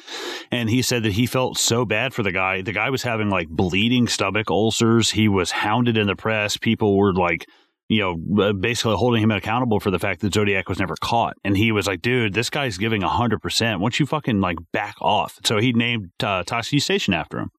and 0.52 0.70
he 0.70 0.80
said 0.80 1.02
that 1.02 1.12
he 1.12 1.26
felt 1.26 1.58
so 1.58 1.84
bad 1.84 2.14
for 2.14 2.22
the 2.22 2.30
guy. 2.30 2.62
The 2.62 2.72
guy 2.72 2.90
was 2.90 3.02
having 3.02 3.30
like 3.30 3.48
bleeding 3.48 4.06
stomach 4.06 4.48
ulcers. 4.48 5.10
He 5.10 5.26
was 5.28 5.50
hounded 5.50 5.96
in 5.96 6.06
the 6.06 6.16
press. 6.16 6.56
People 6.56 6.96
were 6.96 7.12
like. 7.12 7.46
You 7.92 7.98
know, 7.98 8.44
uh, 8.44 8.52
basically 8.52 8.94
holding 8.94 9.20
him 9.20 9.32
accountable 9.32 9.80
for 9.80 9.90
the 9.90 9.98
fact 9.98 10.20
that 10.20 10.32
Zodiac 10.32 10.68
was 10.68 10.78
never 10.78 10.94
caught, 11.00 11.34
and 11.42 11.56
he 11.56 11.72
was 11.72 11.88
like, 11.88 12.00
"Dude, 12.00 12.34
this 12.34 12.48
guy's 12.48 12.78
giving 12.78 13.02
hundred 13.02 13.42
percent. 13.42 13.80
Why 13.80 13.86
don't 13.86 13.98
you 13.98 14.06
fucking 14.06 14.40
like 14.40 14.58
back 14.72 14.94
off?" 15.00 15.40
So 15.44 15.58
he 15.58 15.72
named 15.72 16.10
uh, 16.22 16.44
Toski 16.44 16.80
Station 16.80 17.14
after 17.14 17.40
him. 17.40 17.50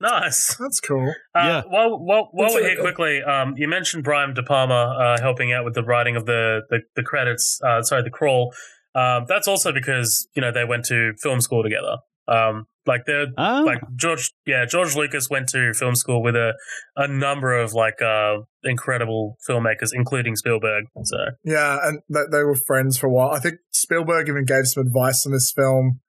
Nice. 0.00 0.56
That's 0.56 0.80
cool. 0.80 1.12
Uh, 1.34 1.38
Yeah. 1.44 1.62
While 1.68 1.98
while, 1.98 2.28
while 2.32 2.46
That's 2.46 2.54
we're 2.54 2.60
really 2.60 2.68
here 2.70 2.76
cool. 2.76 2.84
quickly, 2.86 3.22
um, 3.22 3.54
you 3.56 3.68
mentioned 3.68 4.04
Brian 4.04 4.32
De 4.34 4.42
Palma 4.42 4.96
uh, 4.98 5.20
helping 5.20 5.52
out 5.52 5.64
with 5.64 5.74
the 5.74 5.82
writing 5.84 6.16
of 6.16 6.26
the 6.26 6.62
the, 6.70 6.80
the 6.96 7.02
credits. 7.02 7.60
Uh, 7.64 7.82
sorry, 7.82 8.02
the 8.02 8.10
crawl. 8.10 8.54
Um, 8.94 9.24
that's 9.28 9.46
also 9.46 9.72
because 9.72 10.26
you 10.34 10.42
know 10.42 10.50
they 10.52 10.64
went 10.64 10.84
to 10.86 11.12
film 11.20 11.40
school 11.40 11.62
together. 11.62 11.98
Um, 12.28 12.66
like 12.86 13.02
they're 13.06 13.26
Oh. 13.36 13.62
like 13.66 13.80
George, 13.96 14.32
yeah, 14.46 14.64
George 14.64 14.96
Lucas 14.96 15.28
went 15.28 15.48
to 15.50 15.72
film 15.74 15.94
school 15.94 16.22
with 16.22 16.34
a 16.36 16.54
a 16.96 17.06
number 17.06 17.52
of 17.58 17.72
like 17.74 18.00
uh, 18.00 18.38
incredible 18.64 19.36
filmmakers, 19.48 19.90
including 19.92 20.34
Spielberg. 20.36 20.84
So 21.04 21.16
Yeah, 21.44 21.78
and 21.82 22.00
th- 22.12 22.26
they 22.32 22.42
were 22.42 22.54
friends 22.56 22.96
for 22.98 23.06
a 23.06 23.10
while. 23.12 23.30
I 23.30 23.38
think 23.40 23.56
Spielberg 23.72 24.28
even 24.28 24.44
gave 24.44 24.66
some 24.66 24.86
advice 24.86 25.26
on 25.26 25.32
this 25.32 25.52
film 25.54 26.00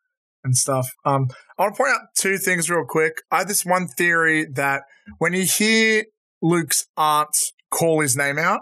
and 0.44 0.56
stuff. 0.56 0.89
Um, 1.06 1.28
I 1.58 1.64
want 1.64 1.76
to 1.76 1.78
point 1.78 1.94
out 1.94 2.02
two 2.18 2.38
things 2.38 2.70
real 2.70 2.86
quick. 2.88 3.22
I 3.32 3.39
have 3.39 3.48
this 3.48 3.66
one 3.66 3.88
theory 3.88 4.46
that 4.54 4.84
when 5.18 5.34
you 5.34 5.44
hear 5.44 6.06
Luke's 6.42 6.88
aunt 6.98 7.36
call 7.70 8.02
his 8.02 8.18
name 8.18 8.38
out, 8.38 8.62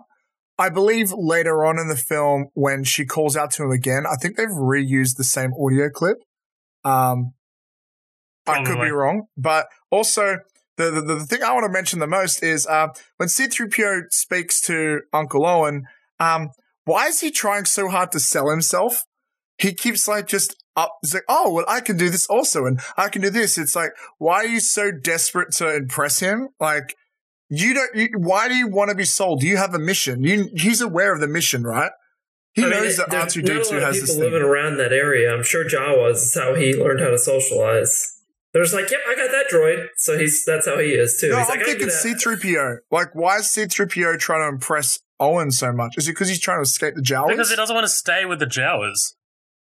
I 0.57 0.69
believe 0.69 1.13
later 1.15 1.65
on 1.65 1.79
in 1.79 1.87
the 1.87 1.95
film 1.95 2.47
when 2.53 2.83
she 2.83 3.05
calls 3.05 3.37
out 3.37 3.51
to 3.51 3.63
him 3.63 3.71
again, 3.71 4.03
I 4.05 4.15
think 4.15 4.35
they've 4.35 4.47
reused 4.49 5.15
the 5.15 5.23
same 5.23 5.53
audio 5.53 5.89
clip. 5.89 6.17
Um, 6.83 7.33
I 8.45 8.63
could 8.63 8.81
be 8.81 8.91
wrong, 8.91 9.27
but 9.37 9.67
also 9.89 10.39
the, 10.77 10.91
the 10.91 11.01
the 11.01 11.25
thing 11.25 11.43
I 11.43 11.53
want 11.53 11.65
to 11.65 11.71
mention 11.71 11.99
the 11.99 12.07
most 12.07 12.41
is 12.41 12.65
uh, 12.65 12.87
when 13.17 13.29
C-3PO 13.29 14.11
speaks 14.11 14.59
to 14.61 15.01
Uncle 15.13 15.45
Owen. 15.45 15.83
Um, 16.19 16.49
why 16.85 17.07
is 17.07 17.21
he 17.21 17.31
trying 17.31 17.65
so 17.65 17.87
hard 17.89 18.11
to 18.13 18.19
sell 18.19 18.49
himself? 18.49 19.03
He 19.57 19.73
keeps 19.73 20.07
like 20.07 20.27
just 20.27 20.55
up. 20.79 20.97
He's 21.01 21.13
like, 21.13 21.23
oh, 21.27 21.53
well, 21.53 21.65
I 21.67 21.81
can 21.81 21.97
do 21.97 22.09
this 22.09 22.27
also, 22.27 22.65
and 22.65 22.79
I 22.97 23.09
can 23.09 23.21
do 23.21 23.29
this. 23.29 23.57
It's 23.57 23.75
like, 23.75 23.91
why 24.17 24.35
are 24.37 24.47
you 24.47 24.59
so 24.59 24.91
desperate 24.91 25.51
to 25.53 25.75
impress 25.75 26.19
him? 26.19 26.49
Like, 26.59 26.95
you 27.49 27.73
don't. 27.73 27.95
You, 27.95 28.09
why 28.17 28.47
do 28.47 28.55
you 28.55 28.67
want 28.67 28.89
to 28.89 28.95
be 28.95 29.05
sold? 29.05 29.41
Do 29.41 29.47
you 29.47 29.57
have 29.57 29.73
a 29.73 29.79
mission? 29.79 30.23
You, 30.23 30.49
he's 30.55 30.81
aware 30.81 31.13
of 31.13 31.19
the 31.19 31.27
mission, 31.27 31.63
right? 31.63 31.91
He 32.53 32.63
I 32.63 32.65
mean, 32.65 32.73
knows 32.73 32.97
that 32.97 33.13
R 33.13 33.19
there's 33.19 33.33
two 33.33 33.41
not 33.41 33.47
D 33.47 33.53
a 33.53 33.57
lot 33.57 33.65
two 33.67 33.77
of 33.77 33.83
has 33.83 33.95
people 33.95 34.07
this 34.07 34.17
living 34.17 34.39
thing. 34.39 34.49
around 34.49 34.77
that 34.77 34.93
area. 34.93 35.33
I'm 35.33 35.43
sure 35.43 35.65
Jawas 35.65 36.13
is 36.15 36.35
how 36.35 36.55
he 36.55 36.73
learned 36.73 36.99
how 36.99 37.09
to 37.09 37.17
socialize. 37.17 38.15
There's 38.53 38.73
like, 38.73 38.89
yep, 38.89 39.01
I 39.07 39.15
got 39.15 39.29
that 39.31 39.45
droid. 39.51 39.87
So 39.97 40.17
he's 40.17 40.43
that's 40.45 40.65
how 40.65 40.79
he 40.79 40.89
is 40.89 41.19
too. 41.19 41.29
No, 41.29 41.37
he's 41.37 41.49
I'm 41.49 41.59
like, 41.59 41.67
I 41.67 41.71
can 41.71 41.79
do 41.79 41.89
thinking. 41.89 41.89
C 41.89 42.13
three 42.15 42.55
PO. 42.55 42.77
Like, 42.91 43.13
why 43.13 43.37
is 43.37 43.49
C 43.49 43.65
three 43.65 43.85
PO 43.85 44.17
trying 44.17 44.41
to 44.41 44.53
impress 44.55 44.99
Owen 45.19 45.51
so 45.51 45.71
much? 45.71 45.95
Is 45.97 46.07
it 46.07 46.13
because 46.13 46.29
he's 46.29 46.39
trying 46.39 46.57
to 46.57 46.63
escape 46.63 46.95
the 46.95 47.01
Jawas? 47.01 47.29
because 47.29 47.49
he 47.49 47.55
doesn't 47.55 47.75
want 47.75 47.85
to 47.85 47.93
stay 47.93 48.25
with 48.25 48.39
the 48.39 48.47
Jawas. 48.47 49.13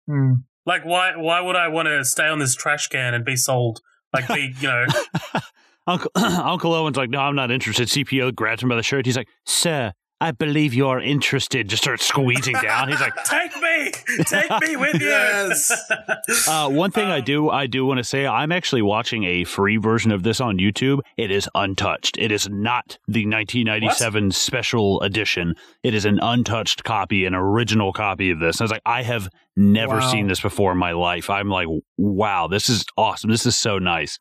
Hmm. 0.06 0.32
Like 0.66 0.84
why 0.84 1.16
why 1.16 1.40
would 1.40 1.56
I 1.56 1.68
want 1.68 1.88
to 1.88 2.04
stay 2.04 2.26
on 2.26 2.38
this 2.38 2.54
trash 2.54 2.88
can 2.88 3.14
and 3.14 3.24
be 3.24 3.36
sold? 3.36 3.80
Like 4.12 4.28
be 4.28 4.54
you 4.60 4.68
know 4.68 4.86
Uncle 5.86 6.10
Uncle 6.16 6.72
Owen's 6.72 6.96
like, 6.96 7.10
no, 7.10 7.20
I'm 7.20 7.36
not 7.36 7.50
interested. 7.50 7.88
CPO 7.88 8.34
grabs 8.34 8.62
him 8.62 8.68
by 8.68 8.76
the 8.76 8.82
shirt. 8.82 9.06
He's 9.06 9.16
like, 9.16 9.28
sir, 9.44 9.92
I 10.24 10.30
believe 10.30 10.72
you're 10.72 11.00
interested. 11.00 11.68
Just 11.68 11.82
starts 11.82 12.04
squeezing 12.06 12.54
down. 12.62 12.88
He's 12.88 13.00
like, 13.00 13.14
take 13.24 13.54
me, 13.60 13.90
take 14.24 14.50
me 14.62 14.76
with 14.76 14.94
you. 15.00 15.08
Yes. 15.08 15.70
uh, 16.48 16.70
one 16.70 16.90
thing 16.90 17.08
I 17.08 17.18
Um, 17.18 17.24
do, 17.24 17.50
I 17.50 17.66
do 17.66 17.84
want 17.84 17.98
to 17.98 18.04
say, 18.04 18.26
I'm 18.26 18.50
actually 18.50 18.80
watching 18.82 19.24
a 19.24 19.44
free 19.44 19.76
version 19.76 20.12
of 20.12 20.22
this 20.22 20.40
on 20.40 20.56
YouTube. 20.58 21.00
It 21.18 21.30
is 21.30 21.48
untouched. 21.54 22.16
It 22.18 22.32
is 22.32 22.48
not 22.48 22.98
the 23.06 23.26
1997 23.26 24.30
special 24.30 25.00
edition. 25.02 25.54
It 25.82 25.92
is 25.94 26.04
an 26.06 26.18
untouched 26.22 26.84
copy, 26.84 27.26
an 27.26 27.34
original 27.34 27.92
copy 27.92 28.30
of 28.30 28.40
this. 28.40 28.60
I 28.60 28.64
was 28.64 28.70
like, 28.70 28.82
I 28.86 29.02
have 29.02 29.28
never 29.56 29.96
Wow. 29.98 30.10
seen 30.10 30.26
this 30.28 30.40
before 30.40 30.72
in 30.72 30.78
my 30.78 30.92
life. 30.92 31.28
I'm 31.28 31.48
like, 31.50 31.68
wow, 31.98 32.48
this 32.48 32.68
is 32.70 32.84
awesome. 32.96 33.30
This 33.30 33.44
is 33.46 33.56
so 33.56 33.78
nice. 33.78 34.18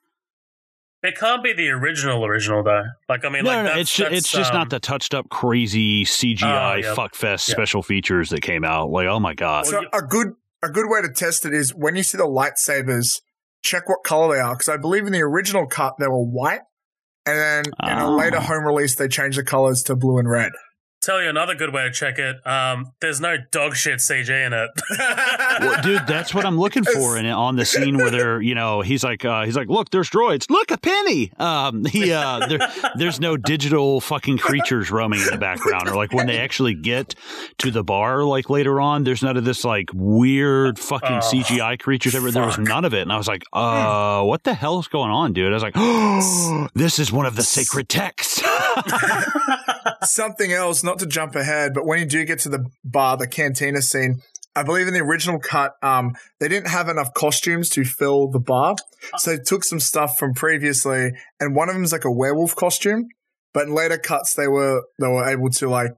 It 1.05 1.17
can't 1.17 1.43
be 1.43 1.51
the 1.53 1.69
original 1.69 2.25
original 2.25 2.63
though. 2.63 2.83
Like 3.09 3.25
I 3.25 3.29
mean, 3.29 3.43
no, 3.43 3.49
like 3.49 3.57
no, 3.57 3.63
no, 3.63 3.69
that's, 3.75 3.81
it's 3.81 3.95
just, 3.97 4.09
that's, 4.11 4.19
it's 4.25 4.31
just 4.31 4.51
um, 4.53 4.57
not 4.59 4.69
the 4.69 4.79
touched 4.79 5.13
up 5.13 5.29
crazy 5.29 6.05
CGI 6.05 6.43
Oh, 6.43 6.75
yeah. 6.77 6.95
fuckfest 6.95 7.47
Yeah. 7.49 7.53
special 7.55 7.83
features 7.83 8.29
that 8.29 8.41
came 8.41 8.63
out. 8.63 8.89
Like, 8.89 9.07
oh 9.07 9.19
my 9.19 9.33
god, 9.33 9.65
So 9.65 9.83
a 9.91 10.01
good 10.01 10.29
a 10.63 10.69
good 10.69 10.85
way 10.89 11.01
to 11.01 11.09
test 11.09 11.45
it 11.45 11.53
is 11.53 11.75
when 11.75 11.97
you 11.97 12.03
see 12.03 12.17
the 12.17 12.23
lightsabers, 12.23 13.19
check 13.63 13.89
what 13.89 14.03
color 14.05 14.33
they 14.33 14.39
are. 14.41 14.55
Because 14.55 14.69
I 14.69 14.77
believe 14.77 15.05
in 15.05 15.11
the 15.11 15.21
original 15.21 15.67
cut 15.67 15.95
they 15.99 16.07
were 16.07 16.23
white, 16.23 16.61
and 17.25 17.37
then 17.37 17.65
in 17.91 17.97
a 17.97 18.07
Oh. 18.07 18.15
later 18.15 18.39
home 18.39 18.63
release 18.65 18.95
they 18.95 19.09
changed 19.09 19.37
the 19.37 19.43
colors 19.43 19.83
to 19.83 19.95
blue 19.97 20.17
and 20.19 20.29
red. 20.29 20.51
Tell 21.03 21.21
you 21.21 21.27
another 21.27 21.53
good 21.53 21.73
way 21.73 21.83
to 21.83 21.91
check 21.91 22.17
it. 22.17 22.47
Um, 22.47 22.93
there's 23.01 23.19
no 23.19 23.35
dog 23.51 23.75
shit 23.75 23.99
CG 23.99 24.29
in 24.29 24.53
it. 24.53 24.69
Well, 25.59 25.81
dude, 25.81 26.07
that's 26.07 26.33
what 26.33 26.45
I'm 26.45 26.57
looking 26.57 26.85
for. 26.85 27.17
And 27.17 27.27
on 27.27 27.57
the 27.57 27.65
scene 27.65 27.97
where 27.97 28.09
they're, 28.09 28.41
you 28.41 28.55
know, 28.55 28.79
he's 28.79 29.03
like, 29.03 29.25
uh, 29.25 29.43
he's 29.43 29.57
like, 29.57 29.67
look, 29.67 29.89
there's 29.89 30.09
droids. 30.09 30.49
Look, 30.49 30.71
a 30.71 30.77
penny. 30.77 31.33
Um, 31.37 31.83
he, 31.83 32.13
uh, 32.13 32.47
there, 32.47 32.59
there's 32.95 33.19
no 33.19 33.35
digital 33.35 33.99
fucking 33.99 34.37
creatures 34.37 34.91
roaming 34.91 35.19
in 35.19 35.27
the 35.27 35.37
background, 35.37 35.89
or 35.89 35.95
like 35.95 36.13
when 36.13 36.25
they 36.25 36.37
actually 36.37 36.73
get 36.73 37.15
to 37.57 37.69
the 37.69 37.83
bar, 37.83 38.23
like 38.23 38.49
later 38.49 38.79
on, 38.79 39.03
there's 39.03 39.21
none 39.21 39.35
of 39.35 39.43
this 39.43 39.65
like 39.65 39.89
weird 39.93 40.79
fucking 40.79 41.17
Oh, 41.17 41.19
CGI 41.19 41.77
creatures. 41.79 42.15
Ever 42.15 42.31
there 42.31 42.45
was 42.45 42.57
none 42.57 42.85
of 42.85 42.93
it, 42.93 43.01
and 43.01 43.11
I 43.11 43.17
was 43.17 43.27
like, 43.27 43.43
uh, 43.51 44.23
what 44.23 44.43
the 44.45 44.53
hell 44.53 44.79
is 44.79 44.87
going 44.87 45.11
on, 45.11 45.33
dude? 45.33 45.51
I 45.51 45.53
was 45.53 45.63
like, 45.63 45.73
oh, 45.75 46.67
this 46.73 46.97
is 46.97 47.11
one 47.11 47.25
of 47.25 47.35
the 47.35 47.43
sacred 47.43 47.89
texts. 47.89 48.41
Something 50.03 50.51
else, 50.51 50.83
not 50.93 50.99
to 50.99 51.07
jump 51.07 51.35
ahead, 51.35 51.73
but 51.73 51.85
when 51.85 51.99
you 51.99 52.05
do 52.05 52.23
get 52.23 52.39
to 52.39 52.49
the 52.49 52.65
bar, 52.83 53.17
the 53.17 53.27
cantina 53.27 53.81
scene, 53.81 54.21
I 54.55 54.61
believe 54.61 54.87
in 54.87 54.93
the 54.93 54.99
original 54.99 55.39
cut, 55.39 55.71
um, 55.81 56.13
they 56.39 56.47
didn't 56.47 56.67
have 56.67 56.87
enough 56.87 57.13
costumes 57.15 57.69
to 57.69 57.83
fill 57.83 58.29
the 58.29 58.39
bar, 58.39 58.75
so 59.17 59.31
they 59.31 59.43
took 59.43 59.63
some 59.63 59.79
stuff 59.79 60.19
from 60.19 60.33
previously, 60.33 61.11
and 61.39 61.55
one 61.55 61.69
of 61.69 61.75
them 61.75 61.83
is 61.83 61.91
like 61.91 62.05
a 62.05 62.11
werewolf 62.11 62.55
costume. 62.55 63.07
But 63.53 63.67
in 63.67 63.73
later 63.73 63.97
cuts, 63.97 64.35
they 64.35 64.47
were 64.47 64.83
they 64.99 65.07
were 65.07 65.27
able 65.27 65.49
to 65.49 65.69
like 65.69 65.91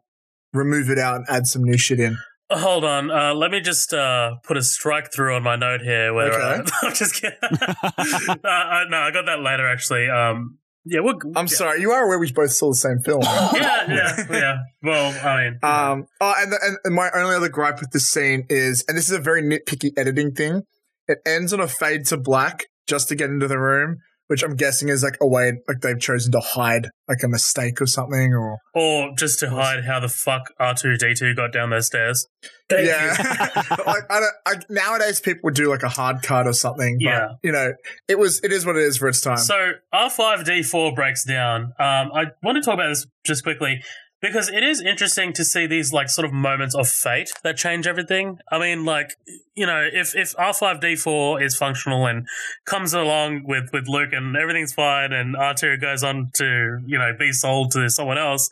remove 0.54 0.90
it 0.90 0.98
out 0.98 1.18
and 1.18 1.26
add 1.30 1.48
some 1.48 1.64
new 1.64 1.78
shit 1.78 2.00
in. 2.00 2.18
Hold 2.52 2.86
on, 2.86 3.12
uh, 3.12 3.34
let 3.34 3.52
me 3.52 3.60
just 3.60 3.94
uh, 3.94 4.36
put 4.44 4.56
a 4.56 4.62
strike 4.62 5.12
through 5.12 5.36
on 5.36 5.44
my 5.44 5.56
note 5.56 5.82
here. 5.82 6.14
Where 6.14 6.32
uh, 6.32 6.60
Okay. 6.60 6.72
I'm 6.84 6.94
just 6.94 7.16
kidding. 7.16 7.38
no, 7.42 7.50
I, 8.50 8.84
no, 8.90 8.98
I 8.98 9.12
got 9.12 9.26
that 9.26 9.42
later 9.42 9.68
actually. 9.68 10.10
Um, 10.10 10.60
yeah, 10.86 11.00
we're, 11.02 11.16
I'm 11.36 11.46
yeah. 11.48 11.56
sorry, 11.56 11.82
you 11.82 11.92
are 11.92 12.06
aware 12.06 12.20
we 12.20 12.32
both 12.32 12.52
saw 12.52 12.70
the 12.70 12.76
same 12.76 13.00
film. 13.00 13.22
right? 13.22 13.52
Yeah, 13.88 13.88
yeah, 13.88 14.26
yeah. 14.32 14.58
Well, 14.82 15.28
I 15.28 15.44
mean, 15.44 15.60
Um, 15.64 16.08
oh, 16.22 16.34
and, 16.38 16.54
and 16.54 16.78
and 16.84 16.96
my 16.96 17.10
only 17.14 17.36
other 17.36 17.50
gripe 17.50 17.80
with 17.80 17.92
this 17.92 18.10
scene 18.10 18.46
is, 18.50 18.84
and 18.88 18.98
this 18.98 19.06
is 19.06 19.12
a 19.16 19.20
very 19.20 19.42
nitpicky 19.42 19.92
editing 19.98 20.34
thing. 20.34 20.64
It 21.08 21.20
ends 21.26 21.54
on 21.54 21.60
a 21.60 21.68
fade 21.68 22.06
to 22.08 22.18
black 22.18 22.66
just 22.88 23.10
to 23.10 23.16
get 23.16 23.30
into 23.30 23.48
the 23.48 23.60
room, 23.60 23.98
which 24.28 24.44
I'm 24.44 24.56
guessing 24.56 24.90
is 24.90 25.04
like 25.04 25.18
a 25.22 25.28
way, 25.28 25.54
like 25.68 25.82
they've 25.82 26.00
chosen 26.00 26.32
to 26.32 26.40
hide 26.40 26.90
like 27.08 27.24
a 27.24 27.28
mistake 27.28 27.82
or 27.82 27.86
something, 27.86 28.34
or 28.34 28.58
or 28.74 29.12
just 29.18 29.40
to 29.42 29.50
hide 29.50 29.86
how 29.86 30.00
the 30.00 30.10
fuck 30.10 30.52
R 30.60 30.74
two 30.74 30.98
D 30.98 31.14
two 31.14 31.34
got 31.36 31.52
down 31.52 31.70
those 31.70 31.88
stairs. 31.88 32.28
Thank 32.70 32.88
yeah. 32.88 33.16
like 33.86 34.04
I 34.10 34.20
don't. 34.20 34.34
I, 34.46 34.56
nowadays, 34.70 35.20
people 35.20 35.42
would 35.44 35.54
do 35.54 35.70
like 35.70 35.84
a 35.84 35.90
hard 35.90 36.24
cut 36.24 36.48
or 36.48 36.54
something. 36.54 36.98
But, 36.98 37.04
Yeah. 37.10 37.28
you 37.44 37.52
know, 37.52 37.74
it 38.08 38.18
was 38.18 38.40
it 38.44 38.52
is 38.52 38.66
what 38.66 38.76
it 38.76 38.82
is 38.84 38.98
for 38.98 39.08
its 39.08 39.22
time. 39.22 39.38
So 39.38 39.74
R 39.94 40.10
five 40.10 40.46
D 40.46 40.64
four 40.64 40.94
breaks 40.96 41.24
down. 41.24 41.74
Um, 41.80 42.12
I 42.14 42.26
want 42.44 42.56
to 42.56 42.62
talk 42.62 42.74
about 42.76 42.90
this 42.90 43.06
just 43.26 43.44
quickly 43.44 43.82
because 44.26 44.50
it 44.50 44.64
is 44.64 44.82
interesting 44.82 45.34
to 45.34 45.46
see 45.46 45.68
these 45.68 45.94
like 45.94 46.10
sort 46.10 46.26
of 46.26 46.34
moments 46.34 46.76
of 46.76 46.88
fate 46.88 47.32
that 47.44 47.58
change 47.58 47.86
everything. 47.86 48.40
I 48.52 48.60
mean, 48.60 48.86
like 48.86 49.12
you 49.56 49.66
know, 49.66 49.88
if 49.92 50.16
if 50.16 50.34
R 50.38 50.54
five 50.54 50.82
D 50.82 50.96
four 50.96 51.42
is 51.42 51.56
functional 51.56 52.06
and 52.06 52.28
comes 52.66 52.94
along 52.94 53.44
with 53.46 53.72
with 53.72 53.88
Luke 53.88 54.10
and 54.14 54.36
everything's 54.36 54.74
fine, 54.74 55.14
and 55.14 55.36
R 55.36 55.54
two 55.54 55.78
goes 55.78 56.04
on 56.04 56.32
to 56.36 56.80
you 56.86 56.98
know 56.98 57.12
be 57.18 57.32
sold 57.32 57.72
to 57.72 57.90
someone 57.90 58.18
else. 58.18 58.50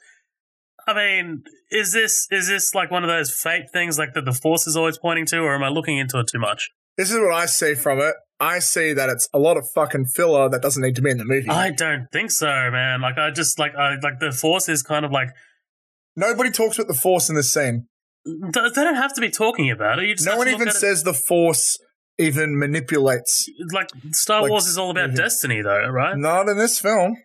I 0.88 0.94
mean, 0.94 1.44
is 1.72 1.94
this 1.94 2.28
is 2.32 2.48
this 2.48 2.76
like 2.76 2.92
one 2.92 3.04
of 3.04 3.10
those 3.10 3.32
fate 3.32 3.66
things 3.72 3.98
like 3.98 4.14
that 4.14 4.26
the 4.26 4.34
Force 4.34 4.68
is 4.68 4.76
always 4.76 4.98
pointing 4.98 5.26
to, 5.28 5.40
or 5.40 5.56
am 5.56 5.64
I 5.64 5.70
looking 5.70 5.98
into 5.98 6.20
it 6.20 6.28
too 6.28 6.40
much? 6.40 6.70
This 6.98 7.12
is 7.12 7.18
what 7.18 7.34
I 7.34 7.48
see 7.48 7.74
from 7.74 8.00
it. 8.00 8.14
I 8.40 8.60
see 8.60 8.94
that 8.94 9.10
it's 9.10 9.28
a 9.34 9.40
lot 9.40 9.58
of 9.58 9.66
fucking 9.74 10.08
filler 10.08 10.50
that 10.50 10.62
doesn't 10.62 10.84
need 10.84 10.96
to 10.98 11.02
be 11.02 11.10
in 11.10 11.18
the 11.18 11.26
movie. 11.26 11.50
I 11.50 11.72
don't 11.72 12.08
think 12.12 12.30
so, 12.30 12.70
man. 12.72 13.02
Like 13.02 13.18
I 13.18 13.32
just 13.32 13.58
like 13.58 13.74
I 13.76 13.96
like 14.04 14.20
the 14.20 14.32
Force 14.32 14.70
is 14.70 14.84
kind 14.84 15.06
of 15.06 15.12
like 15.12 15.30
Nobody 16.16 16.52
talks 16.52 16.78
about 16.78 16.88
the 16.88 17.00
Force 17.00 17.30
in 17.30 17.36
this 17.36 17.54
scene. 17.54 17.88
they 18.26 18.52
don't 18.52 18.96
have 18.96 19.14
to 19.16 19.22
be 19.22 19.30
talking 19.30 19.70
about 19.72 20.00
it. 20.00 20.20
No 20.24 20.38
one 20.38 20.48
even 20.48 20.68
at 20.68 20.76
it- 20.76 20.80
says 20.80 21.04
the 21.04 21.14
Force 21.14 21.78
even 22.20 22.58
manipulates. 22.58 23.50
like 23.72 23.90
Star 24.12 24.42
like, 24.44 24.52
Wars 24.52 24.68
is 24.68 24.78
all 24.78 24.92
about 24.92 25.16
destiny, 25.16 25.62
though, 25.62 25.88
right? 25.88 26.18
Not 26.18 26.48
in 26.48 26.58
this 26.58 26.80
film. 26.80 27.18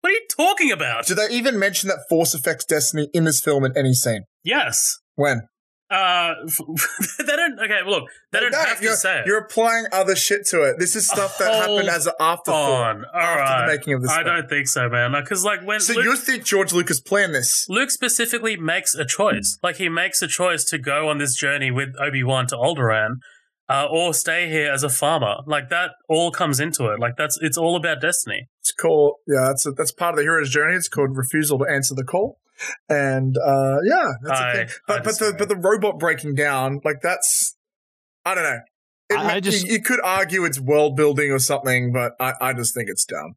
What 0.00 0.10
are 0.10 0.12
you 0.12 0.26
talking 0.36 0.70
about? 0.72 1.06
Do 1.06 1.14
they 1.14 1.28
even 1.30 1.58
mention 1.58 1.88
that 1.88 2.00
Force 2.08 2.34
affects 2.34 2.64
destiny 2.64 3.08
in 3.12 3.24
this 3.24 3.40
film 3.40 3.64
in 3.64 3.76
any 3.76 3.94
scene? 3.94 4.24
yes. 4.44 4.98
When? 5.14 5.48
Uh, 5.88 6.34
they 7.18 7.36
don't. 7.36 7.58
Okay, 7.60 7.78
well, 7.84 8.00
look, 8.00 8.10
they 8.32 8.40
don't 8.40 8.50
No, 8.50 8.58
have 8.58 8.80
to 8.80 8.96
say 8.96 9.20
it. 9.20 9.26
You're 9.26 9.38
applying 9.38 9.84
other 9.92 10.16
shit 10.16 10.44
to 10.48 10.62
it. 10.62 10.78
This 10.80 10.96
is 10.96 11.06
stuff 11.08 11.38
that 11.38 11.64
Hold 11.64 11.78
happened 11.78 11.88
as 11.94 12.06
an 12.06 12.14
afterthought 12.18 12.96
on. 12.96 13.04
All 13.14 13.20
after 13.20 13.40
right. 13.40 13.66
the 13.66 13.76
making 13.76 13.94
of 13.94 14.02
this 14.02 14.10
I 14.10 14.24
film. 14.24 14.26
don't 14.36 14.48
think 14.48 14.66
so, 14.66 14.88
man. 14.88 15.12
Because 15.12 15.44
like 15.44 15.64
when 15.64 15.78
So 15.78 15.94
Luke, 15.94 16.04
you 16.04 16.16
think 16.16 16.44
George 16.44 16.72
Lucas 16.72 17.00
planned 17.00 17.34
this? 17.34 17.66
Luke 17.68 17.90
specifically 17.90 18.56
makes 18.56 18.94
a 18.96 19.04
choice. 19.04 19.58
Like 19.62 19.76
he 19.76 19.88
makes 19.88 20.20
a 20.22 20.26
choice 20.26 20.64
to 20.64 20.78
go 20.78 21.08
on 21.08 21.18
this 21.18 21.36
journey 21.36 21.70
with 21.70 21.90
Obi 22.00 22.24
Wan 22.24 22.48
to 22.48 22.56
Alderaan, 22.56 23.18
uh, 23.68 23.86
or 23.88 24.12
stay 24.12 24.48
here 24.50 24.72
as 24.72 24.82
a 24.82 24.88
farmer. 24.88 25.36
Like 25.46 25.68
that 25.70 25.92
all 26.08 26.32
comes 26.32 26.58
into 26.58 26.86
it. 26.86 26.98
Like 26.98 27.14
that's 27.16 27.38
it's 27.40 27.56
all 27.56 27.76
about 27.76 28.00
destiny. 28.00 28.48
It's 28.60 28.72
called 28.72 29.14
yeah. 29.28 29.44
That's 29.48 29.64
a, 29.66 29.70
that's 29.70 29.92
part 29.92 30.14
of 30.14 30.16
the 30.16 30.22
hero's 30.24 30.50
journey. 30.50 30.74
It's 30.74 30.88
called 30.88 31.16
refusal 31.16 31.60
to 31.60 31.64
answer 31.70 31.94
the 31.94 32.02
call. 32.04 32.38
And 32.88 33.36
uh, 33.36 33.78
yeah, 33.84 34.04
that's 34.22 34.40
I- 34.40 34.50
a 34.50 34.54
thing. 34.56 34.68
I 34.68 34.72
But 34.86 35.04
but 35.04 35.18
the 35.18 35.34
but 35.38 35.48
the 35.48 35.56
robot 35.56 35.98
breaking 35.98 36.34
down 36.34 36.80
like 36.84 37.00
that's 37.02 37.56
I 38.24 38.34
don't 38.34 38.44
know. 38.44 38.60
It 39.10 39.14
I- 39.18 39.34
I 39.36 39.40
just- 39.40 39.66
you, 39.66 39.74
you 39.74 39.82
could 39.82 40.00
argue 40.02 40.44
it's 40.44 40.58
world 40.60 40.96
building 40.96 41.30
or 41.30 41.38
something, 41.38 41.92
but 41.92 42.12
I, 42.20 42.34
I 42.40 42.52
just 42.52 42.74
think 42.74 42.88
it's 42.88 43.04
dumb. 43.04 43.34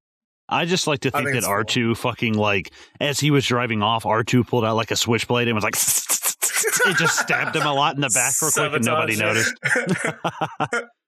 I 0.51 0.65
just 0.65 0.87
like 0.87 1.01
to 1.01 1.11
think, 1.11 1.29
think 1.29 1.41
that. 1.41 1.47
R 1.47 1.63
two 1.63 1.93
fucking 1.93 2.33
like 2.33 2.71
as 2.99 3.19
he 3.19 3.29
was 3.29 3.45
driving 3.45 3.83
off, 3.83 4.05
R 4.07 4.23
two 4.23 4.43
pulled 4.43 4.65
out 4.65 4.75
like 4.75 4.89
a 4.89 4.95
switchblade 4.95 5.47
and 5.47 5.53
was 5.53 5.63
like, 5.63 5.75
it 6.91 6.97
just 6.97 7.19
stabbed 7.19 7.55
him 7.55 7.67
a 7.67 7.73
lot 7.73 7.93
in 7.93 8.01
the 8.01 8.09
back 8.09 8.33
real 8.41 8.51
quick 8.51 8.73
and 8.73 8.85
nobody 8.85 9.15
noticed. 9.15 9.53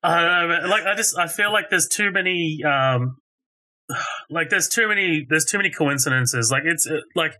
I 0.03 0.19
don't 0.21 0.31
know, 0.31 0.47
man. 0.47 0.69
Like 0.69 0.85
I 0.85 0.95
just 0.95 1.17
I 1.17 1.27
feel 1.27 1.51
like 1.51 1.71
there's 1.71 1.87
too 1.87 2.11
many 2.11 2.63
um 2.63 3.17
like 4.29 4.49
there's 4.49 4.67
too 4.67 4.87
many 4.87 5.25
there's 5.27 5.45
too 5.45 5.57
many 5.57 5.71
coincidences. 5.71 6.51
Like 6.51 6.63
it's 6.65 6.85
uh, 6.87 6.99
like 7.15 7.33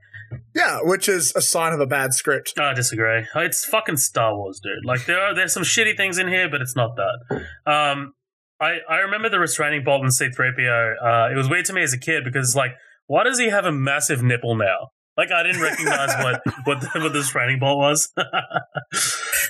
yeah, 0.55 0.79
which 0.82 1.07
is 1.09 1.34
a 1.36 1.41
sign 1.41 1.73
of 1.73 1.79
a 1.79 1.86
bad 1.88 2.13
script. 2.13 2.53
I 2.59 2.73
disagree. 2.73 3.25
It's 3.36 3.65
fucking 3.65 3.97
Star 3.97 4.36
Wars, 4.36 4.59
dude. 4.61 4.86
Like 4.86 5.05
there 5.05 5.19
are 5.19 5.34
there's 5.36 5.53
some 5.53 5.63
shitty 5.63 5.95
things 5.97 6.17
in 6.17 6.27
here, 6.27 6.49
but 6.49 6.61
it's 6.61 6.75
not 6.75 6.95
that. 6.95 7.45
Um 7.71 8.13
I 8.59 8.77
I 8.89 8.97
remember 8.97 9.29
the 9.29 9.39
restraining 9.39 9.84
bolt 9.84 10.01
in 10.03 10.09
C3PO. 10.09 10.93
Uh 11.03 11.32
it 11.32 11.36
was 11.36 11.49
weird 11.49 11.65
to 11.65 11.73
me 11.73 11.84
as 11.84 11.93
a 11.93 11.99
kid 11.99 12.23
because 12.23 12.55
like 12.55 12.71
why 13.07 13.23
does 13.23 13.39
he 13.39 13.49
have 13.49 13.65
a 13.65 13.71
massive 13.71 14.23
nipple 14.23 14.55
now? 14.55 14.89
Like 15.17 15.32
I 15.32 15.43
didn't 15.43 15.61
recognize 15.61 16.09
what 16.23 16.41
what 16.65 16.82
the, 16.82 16.89
what 17.01 17.13
the 17.13 17.19
restraining 17.19 17.59
bolt 17.59 17.77
was. 17.77 18.09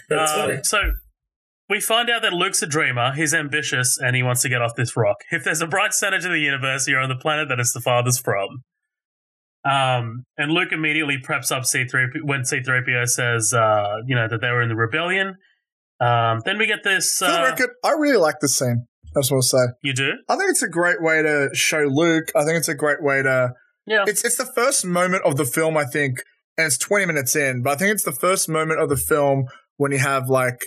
That's 0.09 0.31
Um, 0.33 0.39
funny. 0.39 0.59
So 0.63 0.79
we 1.69 1.79
find 1.79 2.09
out 2.09 2.21
that 2.23 2.33
Luke's 2.33 2.61
a 2.61 2.67
dreamer. 2.67 3.13
He's 3.13 3.33
ambitious 3.33 3.97
and 4.01 4.15
he 4.15 4.23
wants 4.23 4.41
to 4.41 4.49
get 4.49 4.61
off 4.61 4.75
this 4.75 4.97
rock. 4.97 5.17
If 5.31 5.43
there's 5.43 5.61
a 5.61 5.67
bright 5.67 5.93
center 5.93 6.19
to 6.19 6.27
the 6.27 6.39
universe, 6.39 6.87
you're 6.87 6.99
on 6.99 7.09
the 7.09 7.15
planet 7.15 7.47
that 7.49 7.59
it's 7.59 7.71
the 7.73 7.79
farthest 7.81 8.23
from. 8.25 8.63
Um, 9.63 10.23
and 10.37 10.51
Luke 10.51 10.71
immediately 10.71 11.17
preps 11.17 11.51
up 11.51 11.63
C3 11.63 12.23
when 12.23 12.41
C3PO 12.41 13.07
says, 13.07 13.53
uh, 13.53 13.97
you 14.07 14.15
know, 14.15 14.27
that 14.27 14.41
they 14.41 14.49
were 14.49 14.61
in 14.61 14.69
the 14.69 14.75
rebellion. 14.75 15.35
Um, 15.99 16.41
then 16.45 16.57
we 16.57 16.65
get 16.65 16.83
this. 16.83 17.21
Uh, 17.21 17.47
record, 17.49 17.69
I 17.83 17.91
really 17.91 18.17
like 18.17 18.39
this 18.41 18.57
scene. 18.57 18.87
I 19.15 19.19
just 19.19 19.31
want 19.31 19.43
to 19.43 19.49
say, 19.49 19.57
you 19.83 19.93
do? 19.93 20.13
I 20.29 20.35
think 20.35 20.49
it's 20.49 20.63
a 20.63 20.69
great 20.69 21.01
way 21.01 21.21
to 21.21 21.49
show 21.53 21.85
Luke. 21.87 22.31
I 22.35 22.43
think 22.43 22.57
it's 22.57 22.69
a 22.69 22.75
great 22.75 23.03
way 23.03 23.21
to. 23.21 23.51
Yeah. 23.85 24.05
It's 24.07 24.23
it's 24.23 24.37
the 24.37 24.45
first 24.55 24.85
moment 24.85 25.23
of 25.25 25.37
the 25.37 25.45
film, 25.45 25.77
I 25.77 25.83
think, 25.85 26.19
and 26.57 26.67
it's 26.67 26.77
twenty 26.77 27.05
minutes 27.05 27.35
in, 27.35 27.61
but 27.61 27.71
I 27.71 27.75
think 27.75 27.91
it's 27.91 28.03
the 28.03 28.11
first 28.11 28.47
moment 28.47 28.79
of 28.79 28.89
the 28.89 28.95
film 28.95 29.45
when 29.77 29.91
you 29.91 29.99
have 29.99 30.29
like 30.29 30.65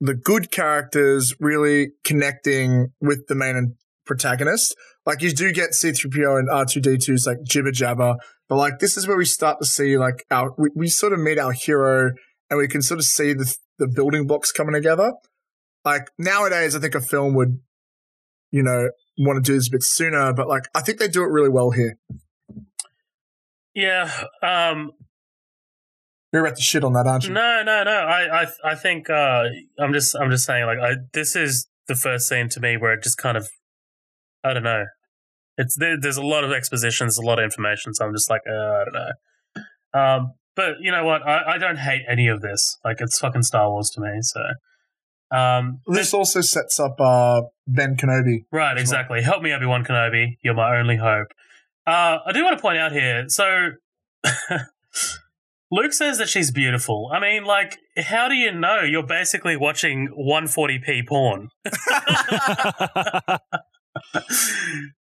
the 0.00 0.14
good 0.14 0.50
characters 0.50 1.34
really 1.40 1.92
connecting 2.04 2.88
with 3.00 3.26
the 3.28 3.34
main 3.34 3.76
protagonist. 4.04 4.76
Like 5.06 5.22
you 5.22 5.32
do 5.32 5.52
get 5.52 5.70
C3PO 5.70 6.38
and 6.38 6.48
R2D2's 6.48 7.26
like 7.26 7.38
jibber 7.44 7.70
jabber, 7.70 8.16
but 8.48 8.56
like 8.56 8.80
this 8.80 8.96
is 8.96 9.06
where 9.06 9.16
we 9.16 9.24
start 9.24 9.58
to 9.60 9.66
see 9.66 9.96
like 9.96 10.24
our 10.30 10.52
we, 10.58 10.70
we 10.74 10.88
sort 10.88 11.12
of 11.12 11.20
meet 11.20 11.38
our 11.38 11.52
hero 11.52 12.12
and 12.50 12.58
we 12.58 12.68
can 12.68 12.82
sort 12.82 12.98
of 12.98 13.06
see 13.06 13.32
the 13.32 13.54
the 13.78 13.86
building 13.86 14.26
blocks 14.26 14.50
coming 14.52 14.74
together. 14.74 15.12
Like 15.84 16.10
nowadays, 16.18 16.74
I 16.74 16.80
think 16.80 16.96
a 16.96 17.00
film 17.00 17.34
would, 17.34 17.60
you 18.50 18.62
know, 18.62 18.90
want 19.18 19.42
to 19.42 19.48
do 19.48 19.56
this 19.56 19.68
a 19.68 19.70
bit 19.70 19.84
sooner, 19.84 20.32
but 20.32 20.48
like 20.48 20.64
I 20.74 20.80
think 20.80 20.98
they 20.98 21.08
do 21.08 21.22
it 21.22 21.30
really 21.30 21.50
well 21.50 21.70
here. 21.70 21.96
Yeah. 23.76 24.10
Um, 24.42 24.92
You're 26.32 26.44
about 26.44 26.56
to 26.56 26.62
shit 26.62 26.82
on 26.82 26.94
that, 26.94 27.06
aren't 27.06 27.24
you? 27.24 27.34
no, 27.34 27.62
no, 27.62 27.84
no. 27.84 27.90
I, 27.90 28.42
I, 28.42 28.46
I 28.64 28.74
think 28.74 29.10
uh, 29.10 29.44
I'm 29.78 29.92
just, 29.92 30.16
I'm 30.16 30.30
just 30.30 30.46
saying. 30.46 30.64
Like, 30.64 30.78
I, 30.78 30.94
this 31.12 31.36
is 31.36 31.68
the 31.86 31.94
first 31.94 32.26
scene 32.26 32.48
to 32.48 32.60
me 32.60 32.78
where 32.78 32.94
it 32.94 33.02
just 33.02 33.18
kind 33.18 33.36
of, 33.36 33.48
I 34.42 34.54
don't 34.54 34.62
know. 34.62 34.86
It's 35.56 35.76
there, 35.76 35.96
there's 36.00 36.16
a 36.16 36.24
lot 36.24 36.44
of 36.44 36.52
expositions, 36.52 37.18
a 37.18 37.22
lot 37.22 37.38
of 37.38 37.44
information. 37.44 37.94
So 37.94 38.04
I'm 38.04 38.14
just 38.14 38.30
like, 38.30 38.42
uh, 38.48 38.52
I 38.52 38.84
don't 38.84 38.94
know. 38.94 39.98
Um, 39.98 40.32
but 40.54 40.76
you 40.80 40.90
know 40.90 41.04
what? 41.04 41.26
I, 41.26 41.54
I 41.54 41.58
don't 41.58 41.78
hate 41.78 42.02
any 42.08 42.28
of 42.28 42.40
this. 42.40 42.78
Like, 42.84 42.98
it's 43.00 43.18
fucking 43.18 43.42
Star 43.42 43.70
Wars 43.70 43.90
to 43.90 44.00
me. 44.00 44.18
So, 44.22 45.36
um, 45.36 45.80
This 45.86 46.14
also 46.14 46.40
sets 46.40 46.80
up 46.80 46.98
uh, 46.98 47.42
Ben 47.66 47.96
Kenobi. 47.96 48.44
Right, 48.50 48.78
exactly. 48.78 49.22
Help 49.22 49.42
me, 49.42 49.52
Obi 49.52 49.66
Wan 49.66 49.84
Kenobi. 49.84 50.38
You're 50.42 50.54
my 50.54 50.78
only 50.78 50.96
hope. 50.96 51.28
Uh, 51.86 52.18
I 52.26 52.32
do 52.32 52.42
want 52.42 52.56
to 52.56 52.62
point 52.62 52.78
out 52.78 52.92
here. 52.92 53.26
So, 53.28 53.72
Luke 55.70 55.92
says 55.92 56.18
that 56.18 56.28
she's 56.28 56.50
beautiful. 56.50 57.10
I 57.12 57.20
mean, 57.20 57.44
like, 57.44 57.78
how 57.96 58.28
do 58.28 58.34
you 58.34 58.52
know? 58.52 58.80
You're 58.80 59.06
basically 59.06 59.56
watching 59.56 60.08
140p 60.18 61.06
porn. 61.06 61.50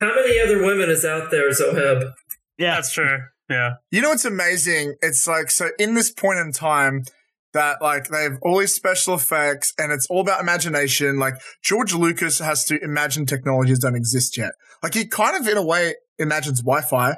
How 0.00 0.14
many 0.14 0.38
other 0.40 0.62
women 0.64 0.90
is 0.90 1.04
out 1.04 1.30
there, 1.30 1.50
Zoheb? 1.50 2.12
yeah, 2.58 2.74
That's 2.76 2.92
true. 2.92 3.18
Yeah. 3.48 3.74
You 3.90 4.00
know 4.00 4.10
what's 4.10 4.24
amazing? 4.24 4.94
It's 5.02 5.26
like 5.28 5.50
so 5.50 5.68
in 5.78 5.94
this 5.94 6.10
point 6.10 6.38
in 6.38 6.52
time 6.52 7.04
that 7.52 7.80
like 7.80 8.08
they 8.08 8.22
have 8.24 8.38
all 8.42 8.58
these 8.58 8.74
special 8.74 9.14
effects 9.14 9.72
and 9.78 9.92
it's 9.92 10.06
all 10.08 10.20
about 10.20 10.40
imagination. 10.40 11.18
Like 11.18 11.34
George 11.62 11.94
Lucas 11.94 12.38
has 12.38 12.64
to 12.64 12.82
imagine 12.82 13.26
technologies 13.26 13.78
don't 13.78 13.94
exist 13.94 14.36
yet. 14.36 14.52
Like 14.82 14.94
he 14.94 15.06
kind 15.06 15.36
of 15.36 15.46
in 15.46 15.56
a 15.56 15.64
way 15.64 15.94
imagines 16.18 16.62
Wi-Fi 16.62 17.16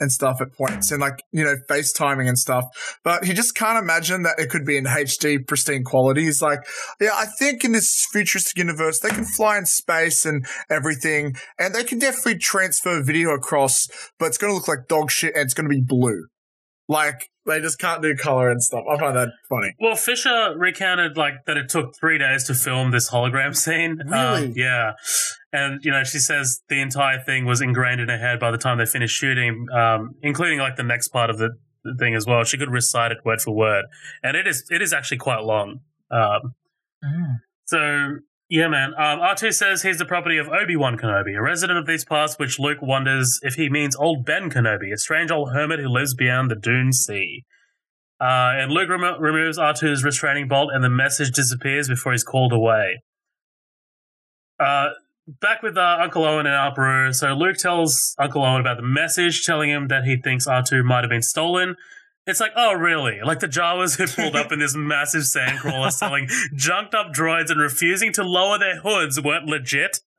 and 0.00 0.12
stuff 0.12 0.40
at 0.40 0.52
points 0.52 0.90
and 0.90 1.00
like, 1.00 1.22
you 1.32 1.44
know, 1.44 1.56
FaceTiming 1.68 2.28
and 2.28 2.38
stuff. 2.38 2.64
But 3.04 3.24
he 3.24 3.32
just 3.32 3.54
can't 3.54 3.82
imagine 3.82 4.22
that 4.22 4.38
it 4.38 4.50
could 4.50 4.64
be 4.64 4.76
in 4.76 4.84
HD 4.84 5.46
pristine 5.46 5.84
quality. 5.84 6.24
He's 6.24 6.42
like, 6.42 6.60
yeah, 7.00 7.10
I 7.14 7.26
think 7.26 7.64
in 7.64 7.72
this 7.72 8.06
futuristic 8.12 8.56
universe, 8.56 9.00
they 9.00 9.10
can 9.10 9.24
fly 9.24 9.58
in 9.58 9.66
space 9.66 10.24
and 10.24 10.46
everything, 10.70 11.36
and 11.58 11.74
they 11.74 11.84
can 11.84 11.98
definitely 11.98 12.38
transfer 12.38 13.02
video 13.02 13.30
across, 13.30 13.88
but 14.18 14.26
it's 14.26 14.38
going 14.38 14.52
to 14.52 14.54
look 14.54 14.68
like 14.68 14.88
dog 14.88 15.10
shit 15.10 15.34
and 15.34 15.44
it's 15.44 15.54
going 15.54 15.68
to 15.68 15.74
be 15.74 15.82
blue. 15.82 16.26
Like, 16.88 17.28
they 17.48 17.60
just 17.60 17.78
can't 17.78 18.02
do 18.02 18.14
color 18.14 18.50
and 18.50 18.62
stuff. 18.62 18.84
I 18.88 18.98
find 18.98 19.16
that 19.16 19.28
funny. 19.48 19.74
Well, 19.80 19.96
Fisher 19.96 20.54
recounted 20.56 21.16
like 21.16 21.44
that 21.46 21.56
it 21.56 21.68
took 21.68 21.94
three 21.98 22.18
days 22.18 22.44
to 22.44 22.54
film 22.54 22.92
this 22.92 23.10
hologram 23.10 23.56
scene. 23.56 24.00
Really? 24.06 24.46
Um, 24.46 24.52
yeah. 24.54 24.92
And 25.52 25.82
you 25.82 25.90
know, 25.90 26.04
she 26.04 26.18
says 26.18 26.62
the 26.68 26.80
entire 26.80 27.18
thing 27.18 27.46
was 27.46 27.60
ingrained 27.60 28.00
in 28.00 28.08
her 28.08 28.18
head 28.18 28.38
by 28.38 28.50
the 28.50 28.58
time 28.58 28.78
they 28.78 28.86
finished 28.86 29.16
shooting, 29.16 29.66
um, 29.72 30.14
including 30.22 30.58
like 30.58 30.76
the 30.76 30.82
next 30.82 31.08
part 31.08 31.30
of 31.30 31.38
the, 31.38 31.50
the 31.84 31.94
thing 31.98 32.14
as 32.14 32.26
well. 32.26 32.44
She 32.44 32.58
could 32.58 32.70
recite 32.70 33.12
it 33.12 33.18
word 33.24 33.40
for 33.40 33.54
word, 33.54 33.86
and 34.22 34.36
it 34.36 34.46
is 34.46 34.64
it 34.70 34.82
is 34.82 34.92
actually 34.92 35.18
quite 35.18 35.42
long. 35.42 35.80
Um, 36.10 36.54
so 37.64 38.18
yeah, 38.50 38.68
man. 38.68 38.94
Um, 38.96 39.20
R2 39.20 39.52
says 39.52 39.82
he's 39.82 39.98
the 39.98 40.06
property 40.06 40.38
of 40.38 40.48
Obi 40.48 40.74
Wan 40.74 40.96
Kenobi, 40.96 41.36
a 41.36 41.42
resident 41.42 41.78
of 41.78 41.86
these 41.86 42.04
parts, 42.04 42.38
which 42.38 42.58
Luke 42.58 42.78
wonders 42.80 43.40
if 43.42 43.54
he 43.54 43.68
means 43.68 43.94
old 43.96 44.24
Ben 44.24 44.50
Kenobi, 44.50 44.92
a 44.92 44.96
strange 44.96 45.30
old 45.30 45.52
hermit 45.52 45.80
who 45.80 45.88
lives 45.88 46.14
beyond 46.14 46.50
the 46.50 46.56
Dune 46.56 46.92
Sea. 46.92 47.44
Uh, 48.20 48.56
and 48.56 48.72
Luke 48.72 48.88
remo- 48.88 49.18
removes 49.18 49.58
R2's 49.58 50.02
restraining 50.02 50.48
bolt, 50.48 50.70
and 50.72 50.82
the 50.82 50.90
message 50.90 51.30
disappears 51.30 51.88
before 51.88 52.12
he's 52.12 52.24
called 52.24 52.52
away. 52.52 53.02
Uh, 54.58 54.88
back 55.40 55.62
with 55.62 55.76
uh, 55.76 55.98
Uncle 56.00 56.24
Owen 56.24 56.46
and 56.46 56.54
Aunt 56.54 56.74
Beru. 56.74 57.12
So 57.12 57.34
Luke 57.34 57.56
tells 57.56 58.14
Uncle 58.18 58.44
Owen 58.44 58.60
about 58.60 58.78
the 58.78 58.82
message, 58.82 59.44
telling 59.44 59.70
him 59.70 59.88
that 59.88 60.04
he 60.04 60.16
thinks 60.16 60.46
R2 60.46 60.84
might 60.84 61.04
have 61.04 61.10
been 61.10 61.22
stolen. 61.22 61.76
It's 62.26 62.40
like, 62.40 62.52
oh, 62.56 62.74
really? 62.74 63.20
Like 63.24 63.40
the 63.40 63.48
Jawas 63.48 63.98
had 63.98 64.10
pulled 64.10 64.36
up 64.36 64.52
in 64.52 64.58
this 64.58 64.74
massive 64.76 65.22
sandcrawler 65.22 65.90
selling 65.90 66.28
junked 66.54 66.94
up 66.94 67.12
droids 67.12 67.50
and 67.50 67.58
refusing 67.58 68.12
to 68.14 68.22
lower 68.22 68.58
their 68.58 68.80
hoods 68.80 69.18
weren't 69.20 69.46
legit. 69.46 70.00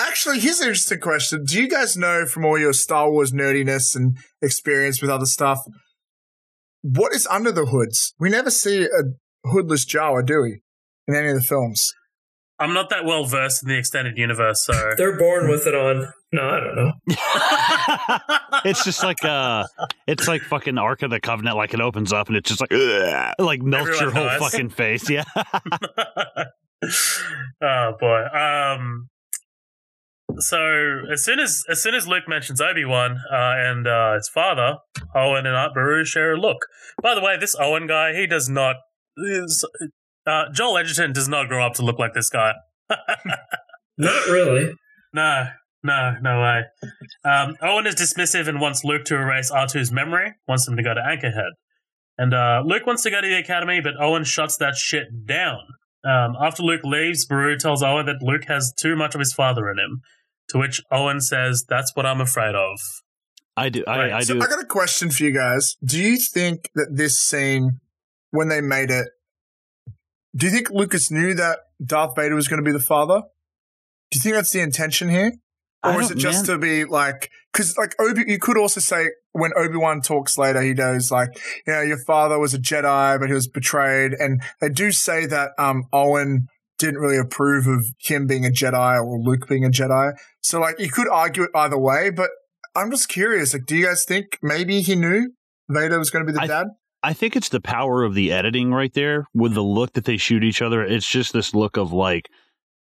Actually, 0.00 0.40
here's 0.40 0.60
an 0.60 0.68
interesting 0.68 0.98
question. 0.98 1.44
Do 1.44 1.60
you 1.60 1.68
guys 1.68 1.96
know 1.96 2.26
from 2.26 2.44
all 2.44 2.58
your 2.58 2.72
Star 2.72 3.12
Wars 3.12 3.30
nerdiness 3.30 3.94
and 3.94 4.16
experience 4.40 5.00
with 5.00 5.10
other 5.10 5.26
stuff, 5.26 5.60
what 6.80 7.14
is 7.14 7.28
under 7.28 7.52
the 7.52 7.66
hoods? 7.66 8.12
We 8.18 8.28
never 8.28 8.50
see 8.50 8.84
a 8.84 9.48
hoodless 9.48 9.86
Jawa, 9.86 10.26
do 10.26 10.42
we? 10.42 10.62
In 11.06 11.14
any 11.14 11.28
of 11.28 11.36
the 11.36 11.42
films. 11.42 11.94
I'm 12.62 12.72
not 12.74 12.90
that 12.90 13.04
well 13.04 13.24
versed 13.24 13.64
in 13.64 13.68
the 13.68 13.76
extended 13.76 14.16
universe, 14.16 14.64
so 14.64 14.72
They're 14.96 15.18
born 15.18 15.48
with 15.50 15.66
it 15.66 15.74
on. 15.74 16.12
No, 16.32 16.48
I 16.48 16.60
don't 16.60 16.76
know. 16.76 16.92
it's 18.64 18.84
just 18.84 19.02
like 19.02 19.24
uh 19.24 19.64
it's 20.06 20.28
like 20.28 20.42
fucking 20.42 20.78
Ark 20.78 21.02
of 21.02 21.10
the 21.10 21.20
Covenant, 21.20 21.56
like 21.56 21.74
it 21.74 21.80
opens 21.80 22.12
up 22.12 22.28
and 22.28 22.36
it's 22.36 22.48
just 22.48 22.60
like 22.60 22.72
ugh, 22.72 23.34
like 23.38 23.60
melts 23.62 24.00
your 24.00 24.10
Everyone 24.10 24.30
whole 24.30 24.38
dies. 24.38 24.50
fucking 24.50 24.70
face. 24.70 25.10
Yeah. 25.10 25.24
oh 27.62 27.92
boy. 28.00 28.24
Um. 28.26 29.08
So 30.38 31.02
as 31.12 31.24
soon 31.24 31.40
as 31.40 31.64
as 31.68 31.82
soon 31.82 31.94
as 31.94 32.06
Luke 32.08 32.24
mentions 32.28 32.60
Obi 32.60 32.84
Wan 32.84 33.18
uh, 33.30 33.54
and 33.56 33.86
uh, 33.86 34.14
his 34.14 34.30
father, 34.32 34.76
Owen 35.14 35.44
and 35.46 35.56
Aunt 35.56 35.74
Beru 35.74 36.04
share 36.04 36.34
a 36.34 36.40
look. 36.40 36.64
By 37.02 37.14
the 37.14 37.20
way, 37.20 37.36
this 37.38 37.54
Owen 37.58 37.86
guy, 37.86 38.14
he 38.14 38.26
does 38.26 38.48
not. 38.48 38.76
Is, 39.18 39.66
uh, 40.26 40.44
Joel 40.52 40.78
Edgerton 40.78 41.12
does 41.12 41.28
not 41.28 41.48
grow 41.48 41.64
up 41.64 41.74
to 41.74 41.82
look 41.82 41.98
like 41.98 42.14
this 42.14 42.28
guy. 42.28 42.52
Not 43.98 44.26
really. 44.26 44.72
No, 45.12 45.48
no, 45.82 46.14
no 46.22 46.40
way. 46.40 46.62
Um, 47.24 47.56
Owen 47.60 47.86
is 47.86 47.94
dismissive 47.94 48.48
and 48.48 48.60
wants 48.60 48.84
Luke 48.84 49.04
to 49.06 49.16
erase 49.16 49.50
R2's 49.50 49.92
memory, 49.92 50.32
wants 50.48 50.66
him 50.66 50.76
to 50.76 50.82
go 50.82 50.94
to 50.94 51.00
Anchorhead. 51.00 51.50
And 52.18 52.34
uh, 52.34 52.62
Luke 52.64 52.86
wants 52.86 53.02
to 53.02 53.10
go 53.10 53.20
to 53.20 53.26
the 53.26 53.38
academy, 53.38 53.80
but 53.80 53.94
Owen 54.00 54.24
shuts 54.24 54.56
that 54.58 54.76
shit 54.76 55.26
down. 55.26 55.60
Um, 56.04 56.36
after 56.40 56.62
Luke 56.62 56.82
leaves, 56.84 57.26
Beru 57.26 57.56
tells 57.56 57.82
Owen 57.82 58.06
that 58.06 58.22
Luke 58.22 58.44
has 58.48 58.72
too 58.78 58.96
much 58.96 59.14
of 59.14 59.18
his 59.18 59.32
father 59.32 59.70
in 59.70 59.78
him, 59.78 60.02
to 60.48 60.58
which 60.58 60.80
Owen 60.90 61.20
says, 61.20 61.64
That's 61.68 61.94
what 61.94 62.06
I'm 62.06 62.20
afraid 62.20 62.54
of. 62.54 62.78
I 63.56 63.68
do 63.68 63.84
I, 63.86 63.98
Right, 63.98 64.12
I 64.12 64.20
So 64.22 64.34
do 64.34 64.42
I 64.42 64.46
got 64.46 64.62
a 64.62 64.66
question 64.66 65.10
for 65.10 65.24
you 65.24 65.32
guys. 65.32 65.76
Do 65.84 66.00
you 66.00 66.16
think 66.16 66.70
that 66.74 66.88
this 66.92 67.18
scene, 67.20 67.80
when 68.30 68.48
they 68.48 68.60
made 68.60 68.90
it, 68.90 69.08
do 70.34 70.46
you 70.46 70.52
think 70.52 70.70
Lucas 70.70 71.10
knew 71.10 71.34
that 71.34 71.60
Darth 71.84 72.14
Vader 72.16 72.34
was 72.34 72.48
going 72.48 72.62
to 72.62 72.68
be 72.68 72.72
the 72.72 72.82
father? 72.82 73.22
Do 74.10 74.18
you 74.18 74.20
think 74.20 74.34
that's 74.34 74.52
the 74.52 74.60
intention 74.60 75.08
here? 75.08 75.32
Or 75.84 76.00
is 76.00 76.12
it 76.12 76.18
just 76.18 76.46
man. 76.46 76.56
to 76.56 76.58
be 76.60 76.84
like, 76.84 77.28
because 77.52 77.76
like 77.76 77.94
Obi, 77.98 78.22
you 78.28 78.38
could 78.38 78.56
also 78.56 78.78
say 78.78 79.08
when 79.32 79.50
Obi 79.56 79.76
Wan 79.76 80.00
talks 80.00 80.38
later, 80.38 80.62
he 80.62 80.74
goes 80.74 81.10
like, 81.10 81.30
you 81.66 81.72
know, 81.72 81.80
your 81.80 81.98
father 81.98 82.38
was 82.38 82.54
a 82.54 82.58
Jedi, 82.58 83.18
but 83.18 83.28
he 83.28 83.34
was 83.34 83.48
betrayed, 83.48 84.12
and 84.12 84.42
they 84.60 84.68
do 84.68 84.92
say 84.92 85.26
that 85.26 85.50
um 85.58 85.84
Owen 85.92 86.46
didn't 86.78 87.00
really 87.00 87.18
approve 87.18 87.66
of 87.66 87.84
him 87.98 88.26
being 88.26 88.46
a 88.46 88.50
Jedi 88.50 89.04
or 89.04 89.18
Luke 89.18 89.48
being 89.48 89.64
a 89.64 89.70
Jedi. 89.70 90.12
So 90.40 90.60
like, 90.60 90.78
you 90.78 90.88
could 90.88 91.08
argue 91.08 91.44
it 91.44 91.50
either 91.54 91.78
way, 91.78 92.10
but 92.10 92.30
I'm 92.76 92.90
just 92.90 93.08
curious. 93.08 93.52
Like, 93.52 93.66
do 93.66 93.76
you 93.76 93.86
guys 93.86 94.04
think 94.04 94.38
maybe 94.42 94.82
he 94.82 94.94
knew 94.94 95.32
Vader 95.68 95.98
was 95.98 96.10
going 96.10 96.24
to 96.26 96.32
be 96.32 96.36
the 96.36 96.44
I- 96.44 96.46
dad? 96.46 96.66
I 97.02 97.12
think 97.12 97.34
it's 97.34 97.48
the 97.48 97.60
power 97.60 98.04
of 98.04 98.14
the 98.14 98.32
editing 98.32 98.72
right 98.72 98.92
there 98.92 99.26
with 99.34 99.54
the 99.54 99.62
look 99.62 99.94
that 99.94 100.04
they 100.04 100.16
shoot 100.16 100.44
each 100.44 100.62
other. 100.62 100.84
It's 100.84 101.06
just 101.06 101.32
this 101.32 101.54
look 101.54 101.76
of 101.76 101.92
like, 101.92 102.30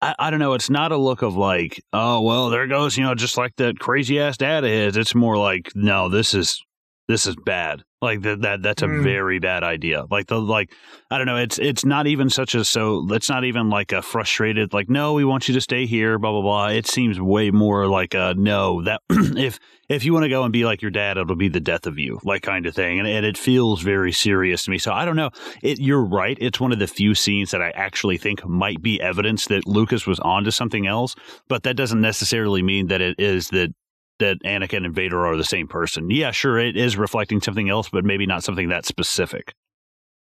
I, 0.01 0.15
I 0.19 0.29
don't 0.29 0.39
know. 0.39 0.53
It's 0.53 0.69
not 0.69 0.91
a 0.91 0.97
look 0.97 1.21
of 1.21 1.35
like, 1.35 1.83
oh 1.91 2.21
well, 2.21 2.49
there 2.49 2.67
goes, 2.67 2.97
you 2.97 3.03
know, 3.03 3.15
just 3.15 3.37
like 3.37 3.55
that 3.57 3.79
crazy 3.79 4.19
ass 4.19 4.37
dad 4.37 4.63
his. 4.63 4.95
It's 4.95 5.15
more 5.15 5.37
like, 5.37 5.71
no, 5.75 6.07
this 6.09 6.33
is 6.33 6.63
this 7.07 7.25
is 7.25 7.35
bad. 7.35 7.83
Like 8.01 8.21
that 8.21 8.41
that 8.41 8.63
that's 8.63 8.81
a 8.81 8.87
Mm. 8.87 9.03
very 9.03 9.37
bad 9.37 9.63
idea. 9.63 10.05
Like 10.09 10.25
the 10.25 10.41
like 10.41 10.73
I 11.11 11.19
don't 11.19 11.27
know. 11.27 11.37
It's 11.37 11.59
it's 11.59 11.85
not 11.85 12.07
even 12.07 12.31
such 12.31 12.55
a 12.55 12.65
so. 12.65 13.05
It's 13.11 13.29
not 13.29 13.43
even 13.43 13.69
like 13.69 13.91
a 13.91 14.01
frustrated 14.01 14.73
like 14.73 14.89
no, 14.89 15.13
we 15.13 15.23
want 15.23 15.47
you 15.47 15.53
to 15.53 15.61
stay 15.61 15.85
here. 15.85 16.17
Blah 16.17 16.31
blah 16.31 16.41
blah. 16.41 16.67
It 16.69 16.87
seems 16.87 17.21
way 17.21 17.51
more 17.51 17.85
like 17.85 18.15
a 18.15 18.33
no. 18.35 18.81
That 18.81 19.01
if 19.09 19.59
if 19.87 20.03
you 20.03 20.13
want 20.13 20.23
to 20.23 20.29
go 20.29 20.41
and 20.43 20.51
be 20.51 20.65
like 20.65 20.81
your 20.81 20.89
dad, 20.89 21.17
it'll 21.17 21.35
be 21.35 21.47
the 21.49 21.59
death 21.59 21.85
of 21.85 21.99
you, 21.99 22.19
like 22.23 22.41
kind 22.41 22.65
of 22.65 22.73
thing. 22.73 22.97
And, 22.97 23.07
and 23.07 23.23
it 23.23 23.37
feels 23.37 23.83
very 23.83 24.11
serious 24.13 24.63
to 24.63 24.71
me. 24.71 24.79
So 24.79 24.91
I 24.91 25.05
don't 25.05 25.15
know. 25.17 25.29
It, 25.61 25.79
you're 25.79 26.03
right. 26.03 26.37
It's 26.41 26.59
one 26.59 26.71
of 26.71 26.79
the 26.79 26.87
few 26.87 27.13
scenes 27.13 27.51
that 27.51 27.61
I 27.61 27.69
actually 27.71 28.17
think 28.17 28.43
might 28.47 28.81
be 28.81 28.99
evidence 28.99 29.45
that 29.47 29.67
Lucas 29.67 30.07
was 30.07 30.19
onto 30.21 30.49
something 30.49 30.87
else, 30.87 31.13
but 31.47 31.61
that 31.63 31.75
doesn't 31.75 32.01
necessarily 32.01 32.63
mean 32.63 32.87
that 32.87 33.01
it 33.01 33.19
is 33.19 33.49
that 33.49 33.75
that 34.19 34.37
Anakin 34.45 34.85
and 34.85 34.93
Vader 34.95 35.25
are 35.25 35.35
the 35.37 35.43
same 35.43 35.67
person. 35.67 36.09
Yeah, 36.09 36.31
sure, 36.31 36.57
it 36.59 36.77
is 36.77 36.97
reflecting 36.97 37.41
something 37.41 37.69
else, 37.69 37.89
but 37.89 38.03
maybe 38.05 38.25
not 38.25 38.43
something 38.43 38.69
that 38.69 38.85
specific. 38.85 39.53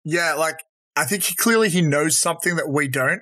Yeah, 0.05 0.35
like 0.35 0.57
I 0.97 1.05
think 1.05 1.23
he 1.25 1.35
clearly 1.35 1.69
he 1.69 1.83
knows 1.83 2.17
something 2.17 2.57
that 2.57 2.69
we 2.69 2.89
don't. 2.89 3.21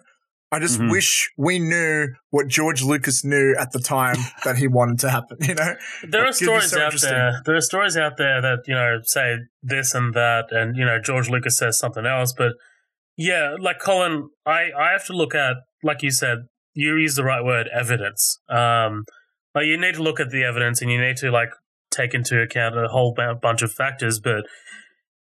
I 0.51 0.59
just 0.61 0.79
Mhm. 0.81 0.91
wish 0.91 1.29
we 1.37 1.59
knew 1.59 2.09
what 2.31 2.47
George 2.49 2.83
Lucas 2.83 3.23
knew 3.23 3.55
at 3.59 3.73
the 3.73 3.81
time 3.81 4.17
that 4.45 4.57
he 4.57 4.67
wanted 4.67 4.99
to 5.01 5.11
happen. 5.11 5.37
You 5.41 5.55
know, 5.55 5.75
There 6.09 6.23
are 6.25 6.33
That 6.33 6.39
could 6.39 6.41
be 6.41 6.45
stories 6.47 6.71
so 6.71 6.81
out 6.81 7.01
there. 7.03 7.43
There 7.45 7.55
are 7.57 7.61
stories 7.61 7.97
out 7.99 8.17
there 8.17 8.41
that 8.41 8.61
you 8.67 8.75
know 8.75 9.01
say 9.05 9.37
this 9.63 9.95
and 9.95 10.15
that, 10.15 10.47
and 10.51 10.77
you 10.77 10.85
know 10.87 10.99
George 11.01 11.29
Lucas 11.29 11.59
says 11.59 11.79
something 11.79 12.07
else. 12.07 12.33
But 12.33 12.53
yeah, 13.17 13.57
like 13.59 13.79
Colin, 13.81 14.31
I 14.47 14.71
I 14.79 14.93
have 14.93 15.05
to 15.07 15.13
look 15.13 15.35
at 15.35 15.57
like 15.83 16.03
you 16.03 16.11
said. 16.11 16.39
You 16.75 16.95
use 16.97 17.17
the 17.17 17.25
right 17.25 17.43
word, 17.45 17.69
evidence. 17.75 18.39
Um, 18.49 19.05
like 19.55 19.67
you 19.67 19.79
need 19.81 19.95
to 19.95 20.03
look 20.03 20.21
at 20.21 20.31
the 20.31 20.45
evidence, 20.45 20.83
and 20.83 20.91
you 20.91 21.01
need 21.01 21.17
to 21.19 21.31
like 21.31 21.51
take 21.91 22.15
into 22.15 22.41
account 22.41 22.77
a 22.77 22.89
whole 22.89 23.15
bu- 23.15 23.35
bunch 23.41 23.63
of 23.63 23.73
factors. 23.73 24.21
But 24.21 24.45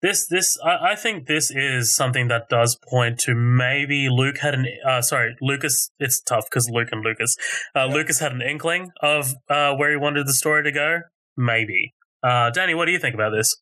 this 0.01 0.27
this 0.27 0.57
I, 0.63 0.91
I 0.91 0.95
think 0.95 1.27
this 1.27 1.51
is 1.51 1.95
something 1.95 2.27
that 2.27 2.49
does 2.49 2.77
point 2.89 3.19
to 3.19 3.35
maybe 3.35 4.07
Luke 4.09 4.39
had 4.39 4.53
an 4.53 4.67
uh, 4.87 5.01
sorry 5.01 5.35
Lucas. 5.41 5.91
It's 5.99 6.21
tough 6.21 6.45
because 6.49 6.69
Luke 6.69 6.89
and 6.91 7.03
Lucas. 7.03 7.35
Uh, 7.75 7.85
Lucas 7.85 8.19
had 8.19 8.31
an 8.31 8.41
inkling 8.41 8.89
of 9.01 9.35
uh, 9.49 9.73
where 9.75 9.91
he 9.91 9.97
wanted 9.97 10.27
the 10.27 10.33
story 10.33 10.63
to 10.63 10.71
go. 10.71 10.99
Maybe. 11.37 11.93
Uh, 12.23 12.49
Danny, 12.51 12.73
what 12.73 12.85
do 12.85 12.91
you 12.91 12.99
think 12.99 13.15
about 13.15 13.31
this? 13.31 13.55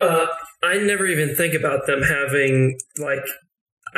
Uh, 0.00 0.26
I 0.62 0.78
never 0.78 1.06
even 1.06 1.34
think 1.34 1.54
about 1.54 1.86
them 1.86 2.02
having 2.02 2.78
like. 2.98 3.24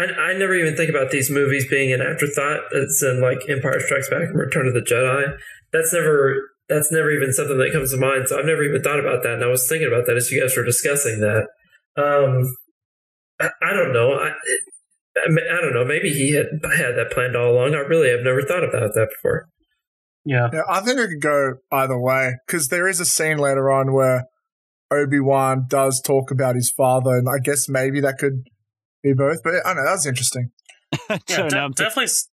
I, 0.00 0.30
I 0.30 0.38
never 0.38 0.54
even 0.54 0.76
think 0.76 0.88
about 0.88 1.10
these 1.10 1.30
movies 1.30 1.66
being 1.68 1.92
an 1.92 2.00
afterthought. 2.00 2.60
It's 2.72 3.02
in 3.02 3.20
like 3.20 3.38
Empire 3.48 3.80
Strikes 3.80 4.08
Back 4.08 4.22
and 4.22 4.38
Return 4.38 4.66
of 4.66 4.74
the 4.74 4.80
Jedi. 4.80 5.36
That's 5.72 5.92
never 5.92 6.50
that's 6.68 6.90
never 6.90 7.10
even 7.10 7.32
something 7.32 7.58
that 7.58 7.72
comes 7.72 7.90
to 7.90 7.98
mind. 7.98 8.28
So 8.28 8.38
I've 8.38 8.46
never 8.46 8.64
even 8.64 8.82
thought 8.82 9.00
about 9.00 9.22
that. 9.24 9.34
And 9.34 9.44
I 9.44 9.48
was 9.48 9.68
thinking 9.68 9.88
about 9.88 10.06
that 10.06 10.16
as 10.16 10.30
you 10.30 10.40
guys 10.40 10.56
were 10.56 10.64
discussing 10.64 11.20
that. 11.20 11.48
Um, 11.96 12.56
I, 13.40 13.50
I 13.62 13.72
don't 13.74 13.92
know. 13.92 14.12
I, 14.14 14.28
it, 14.28 14.60
I 15.16 15.58
I 15.58 15.60
don't 15.60 15.74
know. 15.74 15.84
Maybe 15.84 16.10
he 16.10 16.32
had 16.32 16.46
had 16.62 16.96
that 16.96 17.10
planned 17.12 17.36
all 17.36 17.52
along. 17.52 17.74
I 17.74 17.78
really 17.78 18.10
have 18.10 18.20
never 18.22 18.42
thought 18.42 18.64
about 18.64 18.94
that 18.94 19.08
before. 19.16 19.46
Yeah. 20.24 20.48
yeah, 20.52 20.62
I 20.68 20.80
think 20.80 20.98
it 20.98 21.08
could 21.08 21.22
go 21.22 21.54
either 21.72 21.98
way 21.98 22.34
because 22.46 22.68
there 22.68 22.86
is 22.86 23.00
a 23.00 23.06
scene 23.06 23.38
later 23.38 23.70
on 23.70 23.92
where 23.92 24.24
Obi 24.90 25.18
Wan 25.18 25.64
does 25.66 26.00
talk 26.00 26.30
about 26.30 26.56
his 26.56 26.72
father, 26.76 27.16
and 27.16 27.26
I 27.28 27.38
guess 27.42 27.68
maybe 27.68 28.00
that 28.00 28.18
could 28.18 28.44
be 29.02 29.12
both. 29.12 29.42
But 29.42 29.54
I 29.66 29.74
don't 29.74 29.84
know 29.84 29.90
that's 29.90 30.06
interesting. 30.06 30.50
Yeah, 31.10 31.18
so 31.28 31.48
de- 31.48 31.58
I'm, 31.58 31.70
definitely. 31.72 32.04
s- 32.04 32.28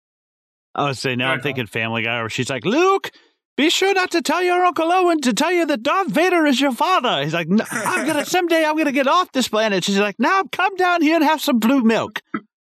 I 0.74 0.84
would 0.86 0.96
say 0.96 1.14
now 1.16 1.32
I'm 1.32 1.40
thinking 1.40 1.66
Family 1.66 2.02
Guy, 2.02 2.20
where 2.20 2.28
she's 2.30 2.50
like, 2.50 2.64
Luke. 2.64 3.10
Be 3.56 3.70
sure 3.70 3.94
not 3.94 4.10
to 4.10 4.20
tell 4.20 4.42
your 4.42 4.62
Uncle 4.66 4.92
Owen 4.92 5.22
to 5.22 5.32
tell 5.32 5.50
you 5.50 5.64
that 5.64 5.82
Darth 5.82 6.08
Vader 6.08 6.44
is 6.44 6.60
your 6.60 6.72
father. 6.72 7.22
He's 7.24 7.32
like, 7.32 7.48
"No, 7.48 7.64
I'm 7.70 8.06
gonna 8.06 8.26
someday 8.26 8.66
I'm 8.66 8.76
gonna 8.76 8.92
get 8.92 9.08
off 9.08 9.32
this 9.32 9.48
planet. 9.48 9.82
She's 9.82 9.98
like, 9.98 10.16
now 10.18 10.42
come 10.52 10.76
down 10.76 11.00
here 11.00 11.14
and 11.14 11.24
have 11.24 11.40
some 11.40 11.58
blue 11.58 11.80
milk. 11.82 12.20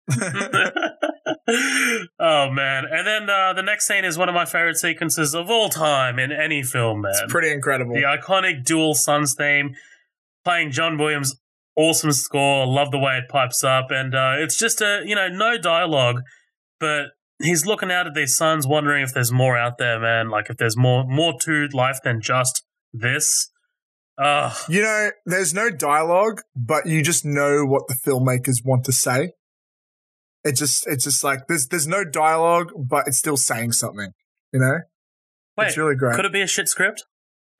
oh 2.18 2.50
man! 2.50 2.84
And 2.90 3.06
then 3.06 3.28
uh, 3.30 3.52
the 3.54 3.62
next 3.62 3.86
scene 3.86 4.04
is 4.04 4.16
one 4.16 4.28
of 4.28 4.34
my 4.36 4.44
favorite 4.44 4.76
sequences 4.76 5.34
of 5.34 5.50
all 5.50 5.68
time 5.68 6.18
in 6.20 6.30
any 6.32 6.62
film. 6.62 7.00
Man, 7.02 7.12
It's 7.12 7.32
pretty 7.32 7.50
incredible. 7.52 7.94
the 7.94 8.02
iconic 8.02 8.64
Dual 8.64 8.94
Suns 8.94 9.34
theme, 9.34 9.74
playing 10.44 10.70
John 10.70 10.96
Williams' 10.98 11.34
awesome 11.76 12.12
score. 12.12 12.66
Love 12.66 12.90
the 12.90 12.98
way 12.98 13.18
it 13.18 13.28
pipes 13.28 13.62
up, 13.64 13.90
and 13.90 14.14
uh, 14.14 14.34
it's 14.38 14.56
just 14.58 14.80
a 14.80 15.02
you 15.04 15.14
know 15.14 15.28
no 15.28 15.58
dialogue, 15.58 16.22
but 16.80 17.06
he's 17.42 17.66
looking 17.66 17.90
out 17.90 18.06
at 18.06 18.14
these 18.14 18.36
suns, 18.36 18.66
wondering 18.66 19.02
if 19.02 19.12
there's 19.12 19.32
more 19.32 19.56
out 19.56 19.78
there, 19.78 19.98
man. 20.00 20.30
Like 20.30 20.50
if 20.50 20.56
there's 20.56 20.76
more 20.76 21.04
more 21.06 21.34
to 21.40 21.68
life 21.72 21.98
than 22.04 22.20
just 22.20 22.62
this. 22.92 23.50
Uh, 24.16 24.54
You 24.68 24.80
know, 24.82 25.10
there's 25.26 25.52
no 25.52 25.70
dialogue, 25.70 26.40
but 26.54 26.86
you 26.86 27.02
just 27.02 27.24
know 27.24 27.64
what 27.64 27.88
the 27.88 27.94
filmmakers 28.06 28.64
want 28.64 28.84
to 28.84 28.92
say. 28.92 29.32
It 30.44 30.56
just, 30.56 30.86
it's 30.86 31.02
just 31.04 31.24
like 31.24 31.48
there's 31.48 31.66
there's 31.66 31.88
no 31.88 32.04
dialogue, 32.04 32.70
but 32.76 33.08
it's 33.08 33.16
still 33.18 33.36
saying 33.36 33.72
something. 33.72 34.12
You 34.52 34.60
know, 34.60 34.78
wait, 35.56 35.68
it's 35.68 35.76
really 35.76 35.96
great. 35.96 36.14
could 36.14 36.26
it 36.26 36.32
be 36.32 36.42
a 36.42 36.46
shit 36.46 36.68
script? 36.68 37.04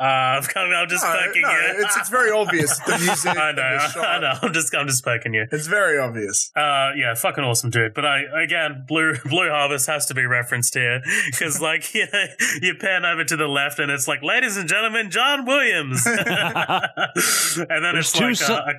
Uh, 0.01 0.03
I'm, 0.39 0.43
coming, 0.43 0.73
I'm 0.75 0.89
just 0.89 1.05
No, 1.05 1.15
poking 1.27 1.43
no, 1.43 1.51
you. 1.51 1.59
it's, 1.85 1.97
it's 1.97 2.09
very 2.09 2.31
obvious. 2.31 2.79
The 2.81 2.99
music, 2.99 3.37
I 3.37 3.49
and 3.51 3.57
know, 3.57 3.79
the. 3.95 4.01
I 4.09 4.19
know. 4.21 4.33
I'm 4.43 4.53
just, 4.53 4.75
I'm 4.75 4.87
just 4.89 5.05
poking 5.05 5.35
you. 5.35 5.47
It's 5.53 5.67
very 5.69 5.99
obvious. 5.99 6.51
Uh, 6.57 6.91
yeah, 6.97 7.15
fucking 7.15 7.45
awesome, 7.45 7.71
dude. 7.71 7.95
But 7.95 8.05
I 8.05 8.23
again, 8.43 8.85
Blue 8.89 9.15
Blue 9.25 9.49
Harvest 9.49 9.87
has 9.87 10.07
to 10.07 10.15
be 10.15 10.25
referenced 10.27 10.75
here 10.75 11.01
because, 11.27 11.61
like, 11.61 11.95
you, 11.95 12.07
you 12.61 12.75
pan 12.75 13.05
over 13.05 13.25
to 13.25 13.37
the 13.37 13.47
left 13.47 13.79
and 13.79 13.91
it's 13.91 14.09
like, 14.09 14.23
ladies 14.23 14.57
and 14.57 14.69
gentlemen, 14.69 15.11
John 15.11 15.45
Williams, 15.47 16.05
and 16.07 16.25
then 16.27 17.81
There's 17.95 18.09
it's 18.11 18.13
two 18.13 18.25
like, 18.27 18.37
so- 18.37 18.55
uh, 18.55 18.73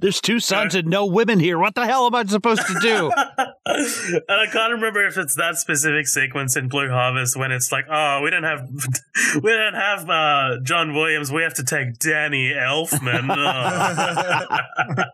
There's 0.00 0.20
two 0.20 0.38
suns 0.38 0.76
and 0.76 0.86
no 0.86 1.06
women 1.06 1.40
here. 1.40 1.58
What 1.58 1.74
the 1.74 1.84
hell 1.84 2.06
am 2.06 2.14
I 2.14 2.24
supposed 2.24 2.64
to 2.68 2.74
do? 2.80 3.10
and 3.66 4.22
I 4.28 4.46
can't 4.52 4.72
remember 4.72 5.04
if 5.04 5.18
it's 5.18 5.34
that 5.34 5.56
specific 5.56 6.06
sequence 6.06 6.56
in 6.56 6.68
Blue 6.68 6.88
Harvest 6.88 7.36
when 7.36 7.50
it's 7.50 7.72
like, 7.72 7.86
oh, 7.90 8.20
we 8.22 8.30
don't 8.30 8.44
have, 8.44 8.60
we 9.42 9.50
don't 9.50 9.74
have 9.74 10.08
uh, 10.08 10.60
John 10.62 10.94
Williams. 10.94 11.32
We 11.32 11.42
have 11.42 11.54
to 11.54 11.64
take 11.64 11.98
Danny 11.98 12.52
Elfman. 12.52 13.28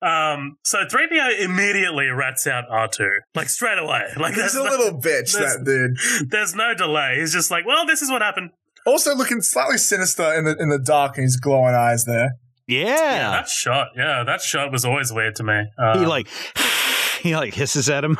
Oh. 0.00 0.06
um, 0.06 0.56
so 0.62 0.84
3PO 0.84 1.40
immediately 1.40 2.06
rats 2.06 2.46
out 2.46 2.64
R2 2.70 3.08
like 3.34 3.48
straight 3.48 3.78
away. 3.78 4.06
Like 4.16 4.34
He's 4.34 4.54
a 4.54 4.62
no, 4.62 4.70
little 4.70 5.00
bitch, 5.00 5.32
that 5.32 5.64
dude. 5.64 6.30
there's 6.30 6.54
no 6.54 6.72
delay. 6.74 7.16
He's 7.18 7.32
just 7.32 7.50
like, 7.50 7.66
well, 7.66 7.84
this 7.84 8.00
is 8.00 8.10
what 8.10 8.22
happened. 8.22 8.50
Also 8.86 9.14
looking 9.14 9.40
slightly 9.42 9.76
sinister 9.76 10.32
in 10.34 10.44
the 10.44 10.56
in 10.58 10.68
the 10.68 10.78
dark 10.78 11.16
and 11.16 11.24
his 11.24 11.36
glowing 11.36 11.74
eyes 11.74 12.04
there. 12.04 12.36
Yeah, 12.68 12.84
Yeah. 12.86 13.30
that 13.30 13.48
shot. 13.48 13.88
Yeah, 13.96 14.22
that 14.24 14.40
shot 14.42 14.70
was 14.70 14.84
always 14.84 15.12
weird 15.12 15.34
to 15.36 15.42
me. 15.44 15.62
Uh, 15.78 15.98
he 16.00 16.06
like 16.06 16.28
he 17.22 17.34
like 17.34 17.54
hisses 17.54 17.88
at 17.88 18.04
him. 18.04 18.16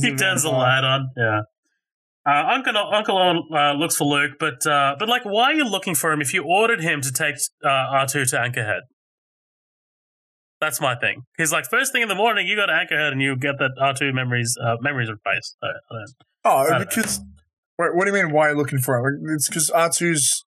he 0.00 0.14
turns 0.16 0.42
the 0.42 0.50
light 0.50 0.84
on. 0.84 1.08
Yeah. 1.16 1.40
Uh, 2.24 2.46
Uncle 2.54 2.76
Uncle 2.76 3.18
Owen 3.18 3.42
uh, 3.56 3.72
looks 3.72 3.96
for 3.96 4.04
Luke, 4.04 4.32
but 4.38 4.66
uh, 4.66 4.96
but 4.98 5.08
like, 5.08 5.24
why 5.24 5.44
are 5.44 5.54
you 5.54 5.64
looking 5.64 5.94
for 5.94 6.12
him 6.12 6.20
if 6.20 6.32
you 6.34 6.44
ordered 6.44 6.80
him 6.80 7.00
to 7.00 7.12
take 7.12 7.36
uh, 7.64 7.68
R 7.68 8.06
two 8.06 8.24
to 8.26 8.36
Anchorhead? 8.36 8.80
That's 10.60 10.80
my 10.80 10.94
thing. 10.94 11.22
He's 11.36 11.50
like, 11.50 11.64
first 11.68 11.90
thing 11.92 12.02
in 12.02 12.08
the 12.08 12.14
morning, 12.14 12.46
you 12.46 12.54
go 12.54 12.66
to 12.66 12.72
Anchorhead 12.72 13.10
and 13.10 13.20
you 13.20 13.36
get 13.36 13.58
that 13.58 13.72
R 13.80 13.94
two 13.94 14.12
memories 14.12 14.56
uh, 14.64 14.76
memories 14.80 15.10
replaced. 15.10 15.56
So, 15.60 15.66
I 15.68 15.94
don't- 15.98 16.14
Oh, 16.44 16.66
don't 16.68 16.80
because 16.80 17.20
wait, 17.78 17.94
what 17.94 18.04
do 18.04 18.10
you 18.16 18.22
mean? 18.22 18.32
Why 18.32 18.48
are 18.48 18.50
you 18.52 18.56
looking 18.56 18.78
for 18.80 18.98
him? 18.98 19.20
It's 19.34 19.48
because 19.48 19.70
R2's 19.70 20.44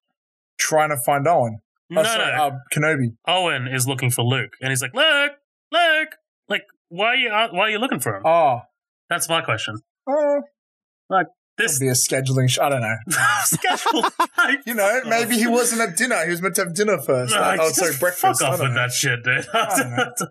trying 0.59 0.89
to 0.89 0.97
find 1.05 1.25
Owen. 1.27 1.59
No, 1.89 2.01
Oh, 2.01 2.03
sorry, 2.03 2.35
no. 2.35 2.43
uh, 2.43 2.51
Kenobi. 2.73 3.15
Owen 3.27 3.67
is 3.67 3.87
looking 3.87 4.09
for 4.11 4.23
Luke, 4.23 4.51
and 4.61 4.71
he's 4.71 4.81
like, 4.81 4.93
Luke, 4.95 5.33
Luke, 5.71 6.09
like, 6.49 6.63
why 6.89 7.05
are 7.07 7.15
you 7.15 7.29
uh, 7.29 7.47
why 7.51 7.61
are 7.61 7.69
you 7.69 7.79
looking 7.79 7.99
for 7.99 8.15
him? 8.15 8.23
Oh, 8.25 8.61
That's 9.09 9.27
my 9.29 9.41
question. 9.41 9.75
oh, 10.07 10.41
like 11.09 11.27
This 11.57 11.79
be 11.79 11.87
a 11.87 11.91
scheduling. 11.93 12.49
Sh- 12.49 12.59
I 12.59 12.69
don't 12.69 12.81
know. 12.81 12.95
schedule. 13.43 14.03
You 14.65 14.73
know, 14.75 15.01
maybe 15.05 15.35
he 15.37 15.47
wasn't 15.47 15.81
at 15.81 15.95
dinner. 15.97 16.23
He 16.25 16.31
was 16.31 16.41
meant 16.41 16.55
to 16.55 16.63
have 16.65 16.73
dinner 16.75 16.99
first. 17.01 17.33
No, 17.33 17.55
oh, 17.59 17.69
sorry, 17.69 17.93
breakfast. 17.99 18.41
Fuck 18.41 18.49
off 18.53 18.59
with 18.59 18.69
know. 18.69 18.75
that 18.75 18.91
shit, 18.91 19.23
dude. 19.23 19.45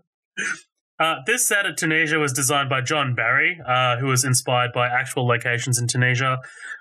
I 1.04 1.12
uh, 1.12 1.22
this 1.26 1.46
set 1.46 1.66
at 1.66 1.76
Tunisia 1.76 2.18
was 2.18 2.32
designed 2.32 2.68
by 2.68 2.80
John 2.80 3.14
Barry, 3.14 3.60
uh, 3.66 3.96
who 3.98 4.06
was 4.06 4.24
inspired 4.24 4.72
by 4.72 4.88
actual 4.88 5.26
locations 5.26 5.78
in 5.78 5.86
Tunisia. 5.86 6.38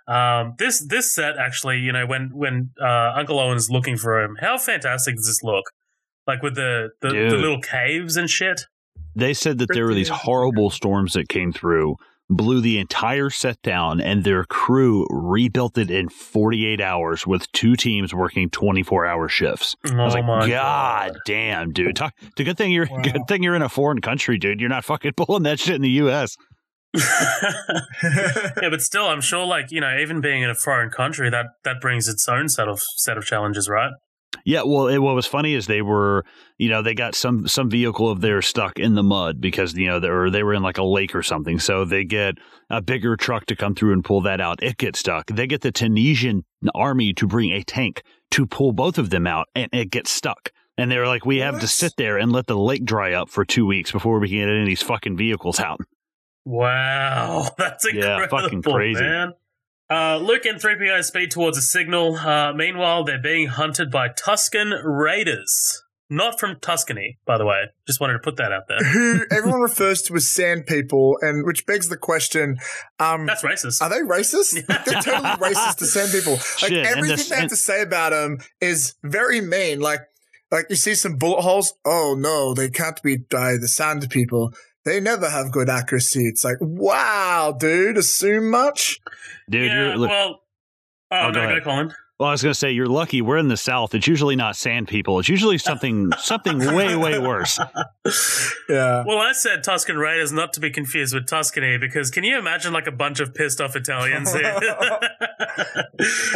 Um, 0.08 0.56
this 0.58 0.86
this 0.86 1.14
set 1.14 1.38
actually, 1.38 1.80
you 1.80 1.92
know, 1.92 2.06
when 2.06 2.32
when 2.34 2.72
uh, 2.82 3.14
Uncle 3.16 3.40
Owen's 3.40 3.70
looking 3.70 3.98
for 3.98 4.22
him, 4.22 4.38
how 4.40 4.58
fantastic 4.58 5.16
does 5.16 5.26
this 5.26 5.44
look? 5.44 5.66
Like 6.28 6.42
with 6.42 6.56
the 6.56 6.90
the, 7.02 7.10
the 7.10 7.38
little 7.38 7.62
caves 7.62 8.16
and 8.18 8.30
shit. 8.30 8.66
They 9.16 9.34
said 9.34 9.60
that 9.60 9.70
there 9.72 9.86
were 9.86 9.94
these 9.94 10.10
horrible 10.10 10.70
storms 10.72 11.14
that 11.14 11.30
came 11.30 11.52
through, 11.52 11.98
blew 12.30 12.62
the 12.62 12.80
entire 12.80 13.30
set 13.30 13.62
down, 13.62 14.02
and 14.02 14.24
their 14.24 14.44
crew 14.46 15.06
rebuilt 15.10 15.78
it 15.78 15.92
in 15.92 16.10
48 16.10 16.82
hours 16.82 17.28
with 17.28 17.52
two 17.52 17.76
teams 17.76 18.14
working 18.14 18.50
24 18.50 19.06
hour 19.06 19.28
shifts. 19.28 19.76
Oh 19.86 19.92
I 19.94 20.04
was 20.06 20.14
oh 20.14 20.18
like, 20.20 20.26
my 20.26 20.48
God, 20.50 21.18
damn, 21.26 21.72
dude. 21.72 21.96
Talk, 21.96 22.14
it's 22.22 22.40
a 22.40 22.44
good 22.44 22.58
thing 22.58 22.72
you're 22.72 22.88
Wow. 22.90 23.02
good 23.02 23.28
thing 23.28 23.44
you're 23.44 23.56
in 23.56 23.62
a 23.62 23.70
foreign 23.70 24.02
country, 24.02 24.38
dude. 24.38 24.60
You're 24.60 24.70
not 24.70 24.86
fucking 24.86 25.14
pulling 25.18 25.44
that 25.44 25.60
shit 25.60 25.76
in 25.76 25.82
the 25.82 25.90
U.S. 25.90 26.36
yeah, 26.96 28.70
but 28.70 28.82
still, 28.82 29.08
I'm 29.08 29.22
sure, 29.22 29.46
like 29.46 29.72
you 29.72 29.82
know, 29.82 29.98
even 29.98 30.22
being 30.22 30.44
in 30.44 30.50
a 30.50 30.56
foreign 30.56 30.92
country, 30.92 31.30
that 31.30 31.48
that 31.64 31.82
brings 31.82 32.08
its 32.08 32.28
own 32.30 32.50
set 32.50 32.68
of 32.68 32.82
set 32.98 33.18
of 33.18 33.26
challenges, 33.26 33.68
right? 33.68 33.92
Yeah, 34.46 34.64
well, 34.66 34.88
it, 34.88 34.98
what 34.98 35.16
was 35.16 35.26
funny 35.26 35.54
is 35.54 35.68
they 35.68 35.82
were, 35.82 36.26
you 36.58 36.70
know, 36.70 36.82
they 36.82 36.94
got 36.94 37.16
some 37.16 37.48
some 37.48 37.70
vehicle 37.70 38.10
of 38.10 38.22
theirs 38.22 38.46
stuck 38.48 38.78
in 38.78 38.96
the 38.96 39.04
mud 39.04 39.40
because 39.40 39.74
you 39.74 39.88
know 39.88 40.00
they 40.00 40.10
were 40.10 40.30
they 40.30 40.44
were 40.44 40.54
in 40.54 40.62
like 40.64 40.78
a 40.78 40.84
lake 40.84 41.16
or 41.16 41.24
something. 41.24 41.60
So 41.60 41.86
they 41.86 42.04
get 42.04 42.36
a 42.70 42.82
bigger 42.82 43.16
truck 43.16 43.46
to 43.48 43.56
come 43.56 43.74
through 43.76 43.94
and 43.94 44.04
pull 44.04 44.22
that 44.22 44.42
out. 44.42 44.62
It 44.62 44.78
gets 44.78 45.00
stuck. 45.00 45.28
They 45.28 45.48
get 45.48 45.62
the 45.62 45.72
Tunisian 45.72 46.44
army 46.76 47.14
to 47.14 47.28
bring 47.28 47.52
a 47.52 47.64
tank 47.64 48.04
to 48.32 48.46
pull 48.46 48.74
both 48.74 48.98
of 48.98 49.10
them 49.12 49.28
out, 49.28 49.48
and 49.56 49.70
it 49.72 49.92
gets 49.92 50.12
stuck. 50.12 50.50
And 50.78 50.92
they 50.92 50.98
were 50.98 51.08
like, 51.08 51.24
we 51.26 51.38
have 51.38 51.60
to 51.60 51.68
sit 51.68 51.94
there 51.98 52.18
and 52.18 52.32
let 52.32 52.48
the 52.48 52.58
lake 52.58 52.84
dry 52.84 53.14
up 53.14 53.30
for 53.30 53.46
two 53.46 53.66
weeks 53.66 53.92
before 53.92 54.20
we 54.20 54.28
can 54.28 54.40
get 54.40 54.50
any 54.50 54.62
of 54.62 54.66
these 54.66 54.82
fucking 54.82 55.16
vehicles 55.16 55.60
out. 55.60 55.80
Wow, 56.46 57.48
that's 57.58 57.86
Yeah, 57.94 58.28
fucking 58.28 58.64
crazy. 58.64 59.02
man. 59.02 59.34
Uh, 59.90 60.18
Luke 60.18 60.46
and 60.46 60.60
3PO 60.62 61.04
speed 61.04 61.32
towards 61.32 61.58
a 61.58 61.62
signal. 61.62 62.16
Uh, 62.16 62.54
meanwhile, 62.54 63.04
they're 63.04 63.22
being 63.22 63.48
hunted 63.48 63.92
by 63.92 64.10
Tusken 64.10 64.74
raiders. 64.84 65.82
Not 66.10 66.40
from 66.40 66.60
Tuscany, 66.60 67.18
by 67.26 67.38
the 67.38 67.46
way. 67.46 67.64
Just 67.88 68.00
wanted 68.00 68.14
to 68.14 68.20
put 68.20 68.36
that 68.38 68.52
out 68.52 68.64
there. 68.68 68.78
Who 68.84 69.22
everyone 69.32 69.62
refers 69.62 70.02
to 70.04 70.16
as 70.16 70.30
sand 70.30 70.68
people, 70.68 71.18
and 71.22 71.44
which 71.46 71.66
begs 71.66 71.90
the 71.90 71.98
question: 71.98 72.58
um, 73.00 73.26
That's 73.26 73.42
racist. 73.42 73.82
Are 73.82 73.90
they 73.90 74.02
racist? 74.02 74.54
They're 74.68 75.02
totally 75.02 75.30
racist 75.54 75.78
to 75.78 75.86
sand 75.86 76.12
people. 76.12 76.34
Like 76.34 76.70
Shit, 76.72 76.86
everything 76.86 77.18
this- 77.18 77.30
they 77.30 77.36
have 77.36 77.44
and- 77.44 77.50
to 77.50 77.56
say 77.56 77.82
about 77.82 78.12
them 78.12 78.38
is 78.62 78.94
very 79.04 79.42
mean. 79.42 79.80
Like, 79.80 80.02
like 80.52 80.66
you 80.70 80.76
see 80.76 80.94
some 80.94 81.16
bullet 81.18 81.42
holes. 81.42 81.74
Oh 81.84 82.16
no, 82.20 82.54
they 82.54 82.70
can't 82.70 83.02
be 83.02 83.16
uh, 83.34 83.54
the 83.60 83.68
sand 83.68 84.08
people. 84.12 84.54
They 84.86 85.00
never 85.00 85.30
have 85.30 85.52
good 85.52 85.70
accuracy. 85.70 86.28
It's 86.28 86.44
like, 86.44 86.58
wow, 86.60 87.56
dude, 87.58 87.98
assume 87.98 88.50
much. 88.50 89.00
Dude, 89.50 89.68
yeah, 89.68 89.88
you're, 89.88 89.98
look, 89.98 90.10
well, 90.10 90.42
oh, 91.12 91.16
Oh, 91.16 91.28
no, 91.28 91.34
go 91.34 91.42
go, 91.42 91.50
ahead. 91.50 91.64
Colin. 91.64 91.94
Well, 92.20 92.30
I 92.30 92.32
was 92.32 92.44
going 92.44 92.54
to 92.54 92.58
say 92.58 92.72
you're 92.72 92.88
lucky. 92.88 93.22
We're 93.22 93.38
in 93.38 93.48
the 93.48 93.58
South. 93.58 93.94
It's 93.96 94.08
usually 94.08 94.36
not 94.36 94.56
sand 94.56 94.88
people. 94.88 95.20
It's 95.20 95.28
usually 95.30 95.58
something 95.58 96.12
something 96.20 96.60
way 96.60 96.96
way 96.96 97.20
worse. 97.20 97.60
Yeah. 98.70 99.04
Well, 99.06 99.18
I 99.18 99.34
said 99.34 99.64
Tusken 99.64 100.00
raiders, 100.00 100.32
not 100.32 100.54
to 100.54 100.60
be 100.60 100.70
confused 100.70 101.14
with 101.14 101.28
Tuscany, 101.28 101.78
because 101.78 102.10
can 102.10 102.24
you 102.24 102.40
imagine 102.40 102.72
like 102.72 102.88
a 102.88 102.92
bunch 102.92 103.20
of 103.20 103.34
pissed 103.34 103.60
off 103.60 103.76
Italians 103.76 104.34
here? 104.34 104.58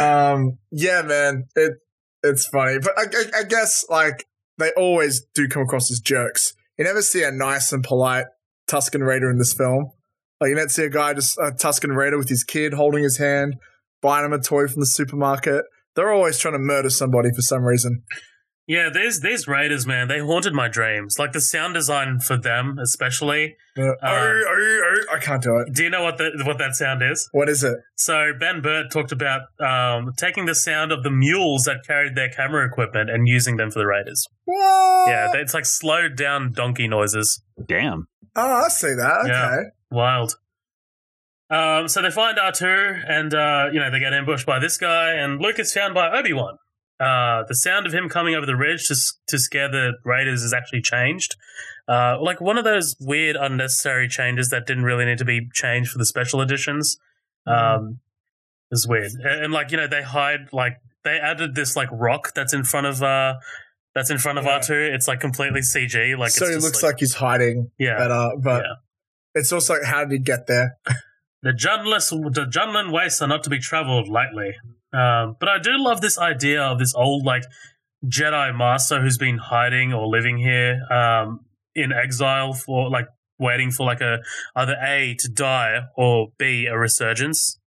Um. 0.00 0.58
Yeah, 0.70 1.02
man. 1.02 1.48
It 1.56 1.78
it's 2.22 2.46
funny, 2.46 2.78
but 2.78 2.92
I, 2.98 3.02
I, 3.02 3.40
I 3.40 3.42
guess 3.44 3.84
like 3.88 4.26
they 4.58 4.70
always 4.76 5.24
do 5.34 5.48
come 5.48 5.62
across 5.62 5.90
as 5.90 6.00
jerks. 6.00 6.54
You 6.78 6.84
never 6.84 7.02
see 7.02 7.22
a 7.22 7.30
nice 7.30 7.72
and 7.72 7.82
polite 7.82 8.26
Tusken 8.68 9.04
Raider 9.06 9.30
in 9.30 9.38
this 9.38 9.52
film. 9.54 9.90
Like 10.40 10.50
you 10.50 10.54
never 10.54 10.68
see 10.68 10.84
a 10.84 10.90
guy 10.90 11.14
just 11.14 11.36
a 11.38 11.50
Tusken 11.50 11.96
Raider 11.96 12.16
with 12.18 12.28
his 12.28 12.44
kid 12.44 12.74
holding 12.74 13.02
his 13.02 13.18
hand, 13.18 13.56
buying 14.00 14.24
him 14.24 14.32
a 14.32 14.38
toy 14.40 14.68
from 14.68 14.80
the 14.80 14.86
supermarket. 14.86 15.64
They're 15.96 16.12
always 16.12 16.38
trying 16.38 16.54
to 16.54 16.60
murder 16.60 16.90
somebody 16.90 17.30
for 17.34 17.42
some 17.42 17.64
reason. 17.64 18.04
yeah, 18.68 18.88
these 18.92 19.20
these 19.20 19.48
raiders, 19.48 19.84
man, 19.84 20.06
they 20.06 20.20
haunted 20.20 20.52
my 20.52 20.68
dreams. 20.68 21.18
Like 21.18 21.32
the 21.32 21.40
sound 21.40 21.74
design 21.74 22.20
for 22.20 22.36
them, 22.36 22.78
especially. 22.78 23.56
Uh, 23.76 23.82
"Oh, 23.82 23.96
oh, 24.02 24.80
oh," 25.10 25.16
I 25.16 25.18
can't 25.18 25.42
do 25.42 25.56
it. 25.58 25.72
Do 25.74 25.82
you 25.82 25.90
know 25.90 26.04
what 26.04 26.18
the, 26.18 26.30
what 26.44 26.58
that 26.58 26.74
sound 26.76 27.02
is? 27.02 27.28
What 27.32 27.48
is 27.48 27.64
it? 27.64 27.78
So 27.96 28.32
Ben 28.38 28.60
Burtt 28.60 28.92
talked 28.92 29.10
about 29.10 29.42
um, 29.58 30.12
taking 30.16 30.46
the 30.46 30.54
sound 30.54 30.92
of 30.92 31.02
the 31.02 31.10
mules 31.10 31.64
that 31.64 31.78
carried 31.84 32.14
their 32.14 32.28
camera 32.28 32.64
equipment 32.64 33.10
and 33.10 33.26
using 33.26 33.56
them 33.56 33.70
for 33.72 33.80
the 33.80 33.86
raiders. 33.86 34.24
What? 34.44 35.08
Yeah, 35.08 35.32
it's 35.34 35.54
like 35.54 35.66
slowed 35.66 36.16
down 36.16 36.52
donkey 36.52 36.86
noises. 36.86 37.42
Damn. 37.66 38.06
Oh, 38.36 38.64
I 38.64 38.68
see 38.68 38.94
that. 38.94 39.20
Okay. 39.22 39.30
Yeah. 39.30 39.62
Wild. 39.90 40.34
Um, 41.50 41.88
so 41.88 42.02
they 42.02 42.10
find 42.10 42.36
R2 42.36 43.04
and, 43.08 43.32
uh, 43.32 43.68
you 43.72 43.80
know, 43.80 43.90
they 43.90 44.00
get 44.00 44.12
ambushed 44.12 44.46
by 44.46 44.58
this 44.58 44.76
guy, 44.76 45.12
and 45.12 45.40
Luke 45.40 45.58
is 45.58 45.72
found 45.72 45.94
by 45.94 46.10
Obi 46.10 46.34
Wan. 46.34 46.58
Uh, 47.00 47.44
the 47.48 47.54
sound 47.54 47.86
of 47.86 47.94
him 47.94 48.08
coming 48.08 48.34
over 48.34 48.44
the 48.44 48.56
ridge 48.56 48.88
to, 48.88 48.96
to 49.28 49.38
scare 49.38 49.70
the 49.70 49.92
Raiders 50.04 50.42
is 50.42 50.52
actually 50.52 50.82
changed. 50.82 51.36
Uh, 51.88 52.20
like 52.20 52.40
one 52.40 52.58
of 52.58 52.64
those 52.64 52.96
weird, 53.00 53.36
unnecessary 53.36 54.08
changes 54.08 54.50
that 54.50 54.66
didn't 54.66 54.82
really 54.84 55.06
need 55.06 55.18
to 55.18 55.24
be 55.24 55.48
changed 55.54 55.90
for 55.90 55.98
the 55.98 56.04
special 56.04 56.42
editions. 56.42 56.98
Um, 57.46 58.00
is 58.70 58.86
weird. 58.86 59.12
And, 59.12 59.44
and, 59.44 59.52
like, 59.52 59.70
you 59.70 59.78
know, 59.78 59.86
they 59.86 60.02
hide, 60.02 60.52
like, 60.52 60.74
they 61.04 61.18
added 61.18 61.54
this, 61.54 61.76
like, 61.76 61.88
rock 61.90 62.32
that's 62.34 62.52
in 62.52 62.64
front 62.64 62.86
of, 62.86 63.02
uh, 63.02 63.36
that's 63.94 64.10
in 64.10 64.18
front 64.18 64.38
of 64.38 64.44
Yeah. 64.44 64.58
R2. 64.60 64.94
It's 64.94 65.08
like 65.08 65.20
completely 65.20 65.60
CG. 65.60 66.16
Like, 66.16 66.30
so 66.30 66.46
just, 66.46 66.64
looks 66.64 66.82
like, 66.82 67.00
he's 67.00 67.14
hiding 67.14 67.70
yeah. 67.78 67.96
better, 67.98 68.30
but 68.42 68.62
Yeah. 68.64 68.72
it's 69.34 69.52
also 69.52 69.74
like, 69.74 69.84
how 69.84 70.04
did 70.04 70.12
he 70.12 70.18
get 70.18 70.46
there? 70.46 70.78
The 71.40 71.52
Junless, 71.52 72.10
the 72.34 72.46
Jundland 72.46 72.90
wastes 72.92 73.22
are 73.22 73.28
not 73.28 73.44
to 73.44 73.50
be 73.50 73.60
travelled 73.60 74.08
lightly. 74.08 74.56
Um, 74.92 75.36
but 75.38 75.48
I 75.48 75.60
do 75.60 75.70
love 75.78 76.00
this 76.00 76.18
idea 76.18 76.60
of 76.60 76.80
this 76.80 76.92
old 76.96 77.24
like 77.24 77.44
Jedi 78.04 78.52
master 78.58 79.00
who's 79.00 79.18
been 79.18 79.38
hiding 79.38 79.92
or 79.92 80.08
living 80.08 80.38
here 80.38 80.80
um, 80.90 81.40
in 81.76 81.92
exile 81.92 82.54
for 82.54 82.90
like 82.90 83.06
waiting 83.38 83.70
for 83.70 83.86
like 83.86 84.00
a 84.00 84.18
either 84.56 84.74
a 84.84 85.14
to 85.20 85.28
die 85.28 85.82
or 85.96 86.32
b 86.38 86.66
a 86.66 86.76
resurgence. 86.76 87.60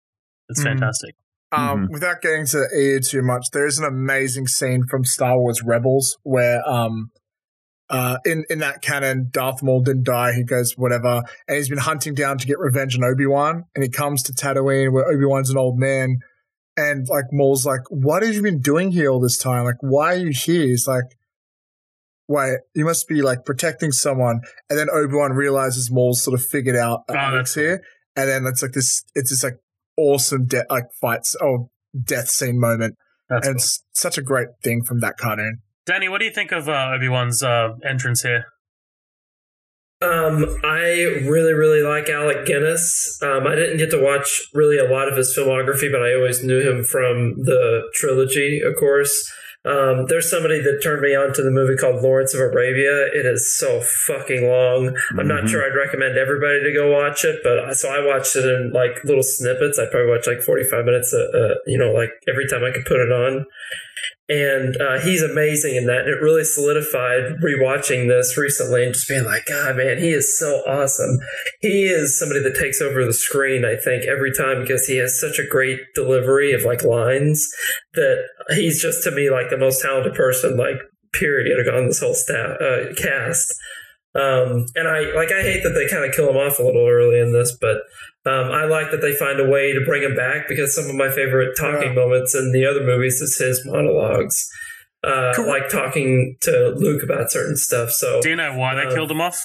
It's 0.49 0.60
Mhm. 0.60 0.64
fantastic. 0.65 1.15
Um, 1.51 1.87
Mhm. 1.87 1.89
Without 1.91 2.21
getting 2.21 2.45
to 2.47 2.57
the 2.59 2.69
EU 2.73 2.99
too 3.01 3.21
much, 3.21 3.47
there's 3.51 3.77
an 3.77 3.85
amazing 3.85 4.47
scene 4.47 4.83
from 4.89 5.03
Star 5.03 5.37
Wars 5.37 5.61
Rebels 5.63 6.17
where, 6.23 6.61
um, 6.67 7.11
uh, 7.89 8.19
in 8.25 8.45
in 8.49 8.59
that 8.59 8.81
canon, 8.81 9.27
Darth 9.31 9.61
Maul 9.61 9.81
didn't 9.81 10.03
die. 10.05 10.31
He 10.31 10.45
goes 10.45 10.73
whatever, 10.77 11.23
and 11.47 11.57
he's 11.57 11.67
been 11.67 11.79
hunting 11.79 12.13
down 12.13 12.37
to 12.37 12.47
get 12.47 12.57
revenge 12.57 12.95
on 12.97 13.03
Obi 13.03 13.25
Wan, 13.25 13.65
and 13.75 13.83
he 13.83 13.89
comes 13.89 14.23
to 14.23 14.33
Tatooine 14.33 14.93
where 14.93 15.05
Obi 15.09 15.25
Wan's 15.25 15.49
an 15.49 15.57
old 15.57 15.77
man, 15.77 16.19
and 16.77 17.05
like 17.09 17.25
Maul's 17.33 17.65
like, 17.65 17.81
"What 17.89 18.23
have 18.23 18.33
you 18.33 18.41
been 18.41 18.61
doing 18.61 18.91
here 18.91 19.09
all 19.09 19.19
this 19.19 19.37
time? 19.37 19.65
Like, 19.65 19.81
why 19.81 20.13
are 20.13 20.17
you 20.17 20.31
here?" 20.33 20.67
He's 20.67 20.87
like. 20.87 21.05
Wait, 22.27 22.59
you 22.73 22.85
must 22.85 23.09
be 23.09 23.21
like 23.21 23.43
protecting 23.43 23.91
someone, 23.91 24.39
and 24.69 24.79
then 24.79 24.87
Obi 24.89 25.15
Wan 25.15 25.33
realizes 25.33 25.91
Maul's 25.91 26.23
sort 26.23 26.39
of 26.39 26.45
figured 26.45 26.77
out 26.77 27.01
Oh, 27.09 27.13
that's 27.13 27.55
here, 27.55 27.81
and 28.15 28.29
then 28.29 28.45
it's 28.45 28.61
like 28.61 28.71
this, 28.71 29.03
it's 29.15 29.31
this 29.31 29.43
like 29.43 29.57
awesome 29.97 30.45
de- 30.45 30.65
like 30.69 30.85
fights 30.99 31.35
oh 31.41 31.69
death 32.03 32.30
scene 32.30 32.59
moment 32.59 32.95
That's 33.30 33.47
and 33.47 33.55
cool. 33.55 33.59
it's 33.59 33.84
such 33.93 34.18
a 34.18 34.22
great 34.22 34.47
thing 34.63 34.84
from 34.84 34.99
that 35.01 35.18
cartoon 35.18 35.59
Danny, 35.85 36.07
what 36.07 36.19
do 36.19 36.26
you 36.26 36.31
think 36.31 36.51
of 36.51 36.69
uh, 36.69 36.91
Obi 36.93 37.09
Wan's 37.09 37.41
uh, 37.41 37.73
entrance 37.84 38.22
here? 38.22 38.45
Um, 40.01 40.45
I 40.63 41.22
really, 41.27 41.53
really 41.53 41.81
like 41.81 42.09
Alec 42.09 42.45
Guinness. 42.45 43.19
Um, 43.22 43.45
I 43.45 43.55
didn't 43.55 43.77
get 43.77 43.91
to 43.91 44.01
watch 44.01 44.41
really 44.53 44.77
a 44.77 44.89
lot 44.89 45.07
of 45.07 45.18
his 45.18 45.35
filmography, 45.35 45.91
but 45.91 46.01
I 46.01 46.13
always 46.15 46.43
knew 46.43 46.59
him 46.59 46.84
from 46.84 47.43
the 47.43 47.84
trilogy, 47.93 48.61
of 48.61 48.76
course. 48.76 49.11
Um, 49.63 50.05
there's 50.07 50.29
somebody 50.29 50.59
that 50.61 50.81
turned 50.81 51.01
me 51.01 51.13
on 51.15 51.33
to 51.33 51.43
the 51.43 51.51
movie 51.51 51.75
called 51.77 52.01
Lawrence 52.01 52.33
of 52.33 52.41
Arabia. 52.41 53.05
It 53.13 53.27
is 53.27 53.55
so 53.55 53.79
fucking 53.81 54.47
long. 54.47 54.97
I'm 55.19 55.27
not 55.27 55.43
Mhm. 55.43 55.49
sure 55.49 55.63
I'd 55.63 55.75
recommend 55.75 56.17
everybody 56.17 56.63
to 56.63 56.73
go 56.73 56.89
watch 56.89 57.23
it, 57.23 57.41
but 57.43 57.59
I- 57.59 57.73
so 57.73 57.89
I 57.89 58.03
watched 58.03 58.35
it 58.35 58.45
in 58.45 58.71
like 58.73 59.03
little 59.03 59.21
snippets. 59.21 59.77
I 59.77 59.85
probably 59.85 60.09
watched 60.09 60.25
like 60.27 60.41
45 60.41 60.85
minutes, 60.85 61.13
uh, 61.13 61.27
uh, 61.38 61.55
you 61.67 61.77
know, 61.77 61.91
like 61.91 62.11
every 62.27 62.47
time 62.47 62.63
I 62.63 62.71
could 62.71 62.85
put 62.85 62.99
it 63.01 63.11
on. 63.11 63.45
And 64.31 64.77
uh, 64.77 65.01
he's 65.01 65.21
amazing 65.21 65.75
in 65.75 65.87
that. 65.87 66.05
And 66.05 66.09
it 66.09 66.21
really 66.21 66.45
solidified 66.45 67.41
rewatching 67.43 68.07
this 68.07 68.37
recently 68.37 68.85
and 68.85 68.93
just 68.93 69.09
being 69.09 69.25
like, 69.25 69.45
God, 69.45 69.75
man, 69.75 69.97
he 69.97 70.11
is 70.11 70.39
so 70.39 70.61
awesome. 70.65 71.19
He 71.59 71.83
is 71.83 72.17
somebody 72.17 72.41
that 72.43 72.55
takes 72.55 72.79
over 72.79 73.03
the 73.03 73.11
screen, 73.11 73.65
I 73.65 73.75
think, 73.75 74.05
every 74.05 74.31
time 74.31 74.61
because 74.61 74.85
he 74.85 74.95
has 74.99 75.19
such 75.19 75.37
a 75.37 75.45
great 75.45 75.81
delivery 75.95 76.53
of 76.53 76.63
like 76.63 76.81
lines 76.81 77.45
that 77.93 78.23
he's 78.55 78.81
just 78.81 79.03
to 79.03 79.11
me 79.11 79.29
like 79.29 79.49
the 79.49 79.57
most 79.57 79.81
talented 79.81 80.13
person, 80.13 80.55
like, 80.55 80.77
period, 81.11 81.67
on 81.67 81.87
this 81.87 81.99
whole 81.99 82.13
staff, 82.13 82.55
uh, 82.61 82.93
cast. 82.95 83.53
Um, 84.15 84.65
and 84.75 84.87
I 84.87 85.11
like 85.13 85.31
I 85.31 85.41
hate 85.41 85.63
that 85.63 85.71
they 85.71 85.87
kind 85.87 86.05
of 86.05 86.15
kill 86.15 86.29
him 86.29 86.37
off 86.37 86.59
a 86.59 86.63
little 86.63 86.87
early 86.87 87.19
in 87.19 87.33
this, 87.33 87.57
but 87.59 87.81
um, 88.26 88.52
I 88.52 88.65
like 88.65 88.91
that 88.91 89.02
they 89.02 89.14
find 89.15 89.39
a 89.39 89.48
way 89.49 89.73
to 89.73 89.81
bring 89.85 90.03
him 90.03 90.15
back 90.15 90.48
because 90.48 90.76
some 90.76 90.89
of 90.89 90.95
my 90.95 91.10
favorite 91.10 91.56
talking 91.57 91.95
moments 91.95 92.35
in 92.35 92.52
the 92.52 92.65
other 92.65 92.84
movies 92.84 93.19
is 93.22 93.38
his 93.38 93.65
monologues, 93.65 94.48
uh, 95.03 95.34
Cool. 95.35 95.48
like 95.48 95.69
talking 95.69 96.35
to 96.41 96.73
Luke 96.77 97.02
about 97.03 97.31
certain 97.31 97.56
stuff. 97.56 97.89
So 97.91 98.22
Do 98.22 98.30
you 98.30 98.35
know 98.35 98.56
why 98.57 98.76
they 98.76 98.84
Uh, 98.84 98.93
killed 98.93 99.10
him 99.11 99.22
off? 99.22 99.43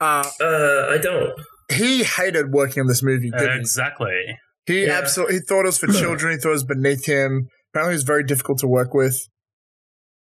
uh, 0.00 0.24
uh, 0.40 0.86
I 0.90 0.98
don't. 1.00 1.32
he 1.72 2.04
hated 2.04 2.52
working 2.52 2.82
on 2.82 2.86
this 2.86 3.02
movie 3.02 3.30
didn't 3.30 3.58
exactly. 3.60 4.38
he 4.66 4.72
he 4.80 4.86
Yeah. 4.86 4.98
absolutely 4.98 5.36
he 5.36 5.40
thought 5.40 5.62
it 5.62 5.66
was 5.66 5.78
for 5.78 5.88
children 5.88 6.32
he 6.32 6.38
thought 6.38 6.50
it 6.50 6.52
was 6.52 6.64
beneath 6.64 7.04
him 7.06 7.48
apparently 7.72 7.94
it 7.94 7.96
was 7.96 8.02
very 8.04 8.22
difficult 8.24 8.58
to 8.58 8.66
work 8.68 8.94
with 8.94 9.18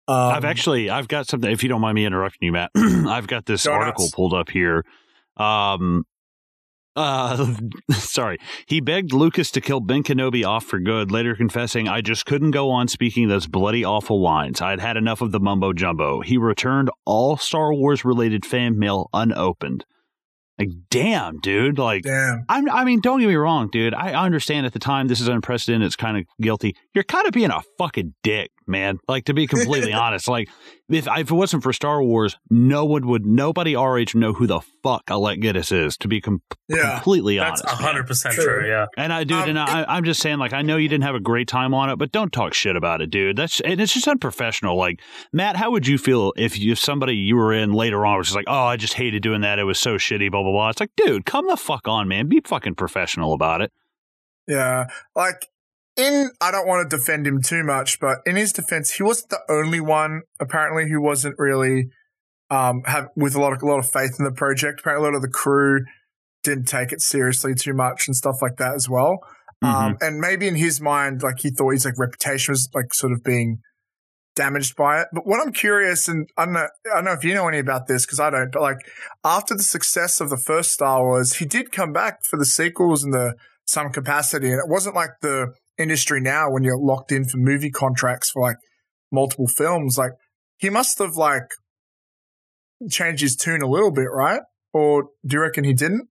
um, 0.07 0.15
I've 0.33 0.45
actually 0.45 0.89
I've 0.89 1.07
got 1.07 1.27
something. 1.27 1.49
If 1.49 1.63
you 1.63 1.69
don't 1.69 1.79
mind 1.79 1.95
me 1.95 2.05
interrupting 2.05 2.39
you, 2.41 2.51
Matt, 2.51 2.71
I've 2.75 3.25
got 3.25 3.45
this 3.45 3.65
Go 3.65 3.71
article 3.71 4.03
nuts. 4.03 4.13
pulled 4.13 4.33
up 4.33 4.49
here. 4.49 4.83
Um, 5.37 6.03
uh, 6.95 7.55
sorry. 7.91 8.37
He 8.65 8.79
begged 8.79 9.13
Lucas 9.13 9.51
to 9.51 9.61
kill 9.61 9.79
Ben 9.79 10.03
Kenobi 10.03 10.45
off 10.45 10.65
for 10.65 10.79
good, 10.79 11.11
later 11.11 11.35
confessing, 11.35 11.87
"I 11.87 12.01
just 12.01 12.25
couldn't 12.25 12.51
go 12.51 12.69
on 12.69 12.87
speaking 12.87 13.27
those 13.27 13.47
bloody 13.47 13.83
awful 13.83 14.21
lines. 14.21 14.61
I'd 14.61 14.79
had 14.79 14.97
enough 14.97 15.21
of 15.21 15.31
the 15.31 15.39
mumbo 15.39 15.73
jumbo." 15.73 16.21
He 16.21 16.37
returned 16.37 16.89
all 17.05 17.37
Star 17.37 17.73
Wars 17.73 18.05
related 18.05 18.45
fan 18.45 18.77
mail 18.77 19.09
unopened. 19.13 19.85
Like, 20.59 20.69
damn, 20.91 21.39
dude! 21.39 21.79
Like, 21.79 22.03
damn 22.03 22.45
I'm, 22.47 22.69
I 22.69 22.83
mean, 22.83 23.01
don't 23.01 23.19
get 23.19 23.27
me 23.27 23.35
wrong, 23.35 23.69
dude. 23.71 23.95
I 23.95 24.13
understand 24.13 24.67
at 24.67 24.73
the 24.73 24.79
time 24.79 25.07
this 25.07 25.19
is 25.19 25.27
unprecedented. 25.27 25.85
It's 25.87 25.95
kind 25.95 26.17
of 26.17 26.25
guilty. 26.39 26.75
You're 26.93 27.03
kind 27.03 27.25
of 27.25 27.33
being 27.33 27.49
a 27.49 27.61
fucking 27.79 28.13
dick, 28.21 28.51
man. 28.67 28.99
Like 29.07 29.25
to 29.25 29.33
be 29.33 29.47
completely 29.47 29.93
honest. 29.93 30.27
Like 30.27 30.49
if, 30.89 31.07
if 31.07 31.31
it 31.31 31.33
wasn't 31.33 31.63
for 31.63 31.73
Star 31.73 32.03
Wars, 32.03 32.37
no 32.49 32.85
one 32.85 33.07
would, 33.07 33.25
nobody 33.25 33.75
our 33.75 33.97
age 33.97 34.15
know 34.15 34.33
who 34.33 34.47
the 34.47 34.61
fuck 34.83 35.03
Alec 35.09 35.39
Guinness 35.41 35.71
is. 35.71 35.97
To 35.97 36.07
be 36.07 36.21
com- 36.21 36.41
yeah 36.67 36.95
completely 36.95 37.37
That's 37.37 37.61
honest, 37.61 37.79
man. 37.81 37.87
hundred 37.89 38.07
percent 38.07 38.35
True. 38.35 38.43
true. 38.45 38.67
Yeah. 38.69 38.85
And 38.97 39.11
I, 39.13 39.23
dude, 39.23 39.37
Um, 39.37 39.49
and 39.49 39.59
I, 39.59 39.85
I'm 39.87 40.03
just 40.03 40.21
saying, 40.21 40.37
like, 40.39 40.53
I 40.53 40.61
know 40.61 40.77
you 40.77 40.89
didn't 40.89 41.03
have 41.05 41.15
a 41.15 41.19
great 41.19 41.47
time 41.47 41.73
on 41.73 41.89
it, 41.89 41.97
but 41.97 42.11
don't 42.11 42.31
talk 42.31 42.53
shit 42.53 42.75
about 42.75 43.01
it, 43.01 43.09
dude. 43.09 43.35
That's 43.37 43.59
and 43.61 43.79
it's 43.81 43.93
just 43.93 44.07
unprofessional. 44.07 44.77
Like, 44.77 45.01
Matt, 45.31 45.55
how 45.55 45.71
would 45.71 45.87
you 45.87 45.97
feel 45.97 46.33
if 46.37 46.57
you 46.57 46.73
if 46.73 46.79
somebody 46.79 47.15
you 47.15 47.35
were 47.35 47.53
in 47.53 47.73
later 47.73 48.05
on 48.05 48.17
was 48.17 48.27
just 48.27 48.35
like, 48.35 48.45
oh, 48.47 48.65
I 48.65 48.77
just 48.77 48.93
hated 48.93 49.23
doing 49.23 49.41
that. 49.41 49.59
It 49.59 49.63
was 49.63 49.79
so 49.79 49.95
shitty, 49.95 50.29
blah 50.31 50.41
blah 50.43 50.51
blah. 50.51 50.69
It's 50.69 50.79
like, 50.79 50.91
dude, 50.97 51.25
come 51.25 51.47
the 51.47 51.57
fuck 51.57 51.87
on, 51.87 52.07
man. 52.07 52.27
Be 52.27 52.41
fucking 52.43 52.75
professional 52.75 53.33
about 53.33 53.61
it. 53.61 53.71
yeah 54.47 54.87
like 55.15 55.47
in 55.97 56.31
i 56.41 56.51
don't 56.51 56.67
want 56.67 56.89
to 56.89 56.97
defend 56.97 57.25
him 57.27 57.41
too 57.41 57.63
much 57.63 57.99
but 57.99 58.17
in 58.25 58.35
his 58.35 58.51
defense 58.51 58.91
he 58.93 59.03
wasn't 59.03 59.29
the 59.29 59.39
only 59.49 59.79
one 59.79 60.21
apparently 60.39 60.89
who 60.89 61.01
wasn't 61.01 61.35
really 61.37 61.89
um 62.49 62.81
have 62.85 63.07
with 63.15 63.35
a 63.35 63.39
lot 63.41 63.53
of 63.53 63.61
a 63.61 63.65
lot 63.65 63.79
of 63.79 63.89
faith 63.89 64.15
in 64.17 64.25
the 64.25 64.31
project 64.31 64.79
apparently 64.79 65.07
a 65.07 65.11
lot 65.11 65.15
of 65.15 65.21
the 65.21 65.27
crew 65.27 65.81
didn't 66.43 66.65
take 66.65 66.91
it 66.91 66.99
seriously 67.01 67.53
too 67.53 67.73
much 67.73 68.07
and 68.07 68.15
stuff 68.15 68.35
like 68.41 68.57
that 68.57 68.73
as 68.75 68.89
well 68.89 69.19
Um, 69.63 69.97
and 70.01 70.19
maybe 70.19 70.45
in 70.49 70.55
his 70.57 70.81
mind, 70.81 71.23
like 71.23 71.39
he 71.39 71.49
thought 71.49 71.71
his 71.71 71.85
like 71.85 71.97
reputation 71.97 72.51
was 72.51 72.67
like 72.73 72.93
sort 72.93 73.13
of 73.13 73.23
being 73.23 73.59
damaged 74.35 74.75
by 74.75 74.99
it. 75.01 75.07
But 75.13 75.25
what 75.25 75.39
I'm 75.39 75.53
curious, 75.53 76.09
and 76.09 76.27
I 76.37 76.43
don't 76.43 76.53
know, 76.55 76.67
I 76.91 76.95
don't 76.95 77.05
know 77.05 77.13
if 77.13 77.23
you 77.23 77.33
know 77.33 77.47
any 77.47 77.59
about 77.59 77.87
this 77.87 78.05
because 78.05 78.19
I 78.19 78.29
don't. 78.29 78.51
But 78.51 78.61
like 78.61 78.79
after 79.23 79.55
the 79.55 79.63
success 79.63 80.19
of 80.19 80.29
the 80.29 80.35
first 80.37 80.73
Star 80.73 81.01
Wars, 81.01 81.35
he 81.35 81.45
did 81.45 81.71
come 81.71 81.93
back 81.93 82.25
for 82.25 82.35
the 82.37 82.43
sequels 82.45 83.05
in 83.05 83.11
the 83.11 83.35
some 83.65 83.89
capacity, 83.89 84.49
and 84.51 84.59
it 84.59 84.67
wasn't 84.67 84.95
like 84.95 85.11
the 85.21 85.53
industry 85.77 86.21
now 86.21 86.51
when 86.51 86.63
you're 86.63 86.77
locked 86.77 87.11
in 87.11 87.25
for 87.25 87.37
movie 87.37 87.71
contracts 87.71 88.29
for 88.29 88.41
like 88.41 88.57
multiple 89.11 89.47
films. 89.47 89.97
Like 89.97 90.11
he 90.57 90.69
must 90.69 90.99
have 90.99 91.15
like 91.15 91.51
changed 92.89 93.21
his 93.21 93.35
tune 93.35 93.61
a 93.61 93.69
little 93.69 93.91
bit, 93.91 94.07
right? 94.11 94.41
Or 94.73 95.09
do 95.25 95.37
you 95.37 95.41
reckon 95.41 95.63
he 95.63 95.73
didn't? 95.73 96.07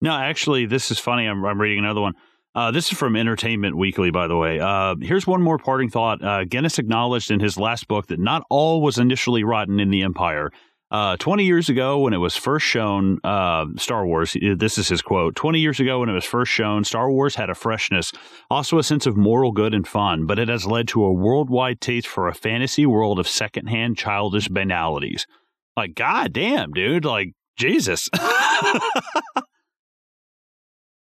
No, 0.00 0.12
actually, 0.12 0.66
this 0.66 0.90
is 0.90 0.98
funny. 0.98 1.26
I'm, 1.26 1.44
I'm 1.44 1.60
reading 1.60 1.78
another 1.80 2.00
one. 2.00 2.14
Uh, 2.54 2.70
this 2.70 2.90
is 2.90 2.98
from 2.98 3.14
Entertainment 3.14 3.76
Weekly, 3.76 4.10
by 4.10 4.26
the 4.26 4.36
way. 4.36 4.58
Uh, 4.58 4.96
here's 5.00 5.26
one 5.26 5.42
more 5.42 5.58
parting 5.58 5.88
thought. 5.88 6.24
Uh, 6.24 6.44
Guinness 6.44 6.78
acknowledged 6.78 7.30
in 7.30 7.38
his 7.38 7.56
last 7.56 7.86
book 7.86 8.08
that 8.08 8.18
not 8.18 8.42
all 8.50 8.82
was 8.82 8.98
initially 8.98 9.44
rotten 9.44 9.78
in 9.78 9.90
the 9.90 10.02
Empire. 10.02 10.50
Uh, 10.90 11.16
20 11.18 11.44
years 11.44 11.68
ago, 11.68 12.00
when 12.00 12.12
it 12.12 12.18
was 12.18 12.34
first 12.34 12.66
shown, 12.66 13.20
uh, 13.22 13.64
Star 13.76 14.04
Wars, 14.04 14.36
this 14.56 14.76
is 14.76 14.88
his 14.88 15.02
quote 15.02 15.36
20 15.36 15.60
years 15.60 15.78
ago, 15.78 16.00
when 16.00 16.08
it 16.08 16.14
was 16.14 16.24
first 16.24 16.50
shown, 16.50 16.82
Star 16.82 17.10
Wars 17.10 17.36
had 17.36 17.48
a 17.48 17.54
freshness, 17.54 18.12
also 18.50 18.76
a 18.78 18.82
sense 18.82 19.06
of 19.06 19.16
moral 19.16 19.52
good 19.52 19.72
and 19.72 19.86
fun, 19.86 20.26
but 20.26 20.38
it 20.38 20.48
has 20.48 20.66
led 20.66 20.88
to 20.88 21.04
a 21.04 21.12
worldwide 21.12 21.80
taste 21.80 22.08
for 22.08 22.26
a 22.26 22.34
fantasy 22.34 22.86
world 22.86 23.20
of 23.20 23.28
secondhand 23.28 23.98
childish 23.98 24.48
banalities. 24.48 25.26
Like, 25.76 25.94
god 25.94 26.32
damn, 26.32 26.72
dude. 26.72 27.04
Like, 27.04 27.34
Jesus. 27.56 28.08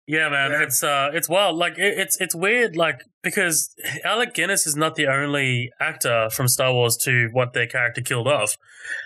Yeah, 0.06 0.28
man, 0.28 0.50
Yeah. 0.50 0.62
it's 0.64 0.82
uh, 0.82 1.10
it's 1.14 1.28
wild. 1.30 1.56
Like 1.56 1.78
it, 1.78 1.98
it's 1.98 2.20
it's 2.20 2.34
weird, 2.34 2.76
like 2.76 3.04
because 3.22 3.74
Alec 4.04 4.34
Guinness 4.34 4.66
is 4.66 4.76
not 4.76 4.96
the 4.96 5.06
only 5.06 5.70
actor 5.80 6.28
from 6.30 6.46
Star 6.46 6.74
Wars 6.74 6.96
to 7.04 7.30
want 7.32 7.54
their 7.54 7.66
character 7.66 8.02
killed 8.02 8.28
off. 8.28 8.56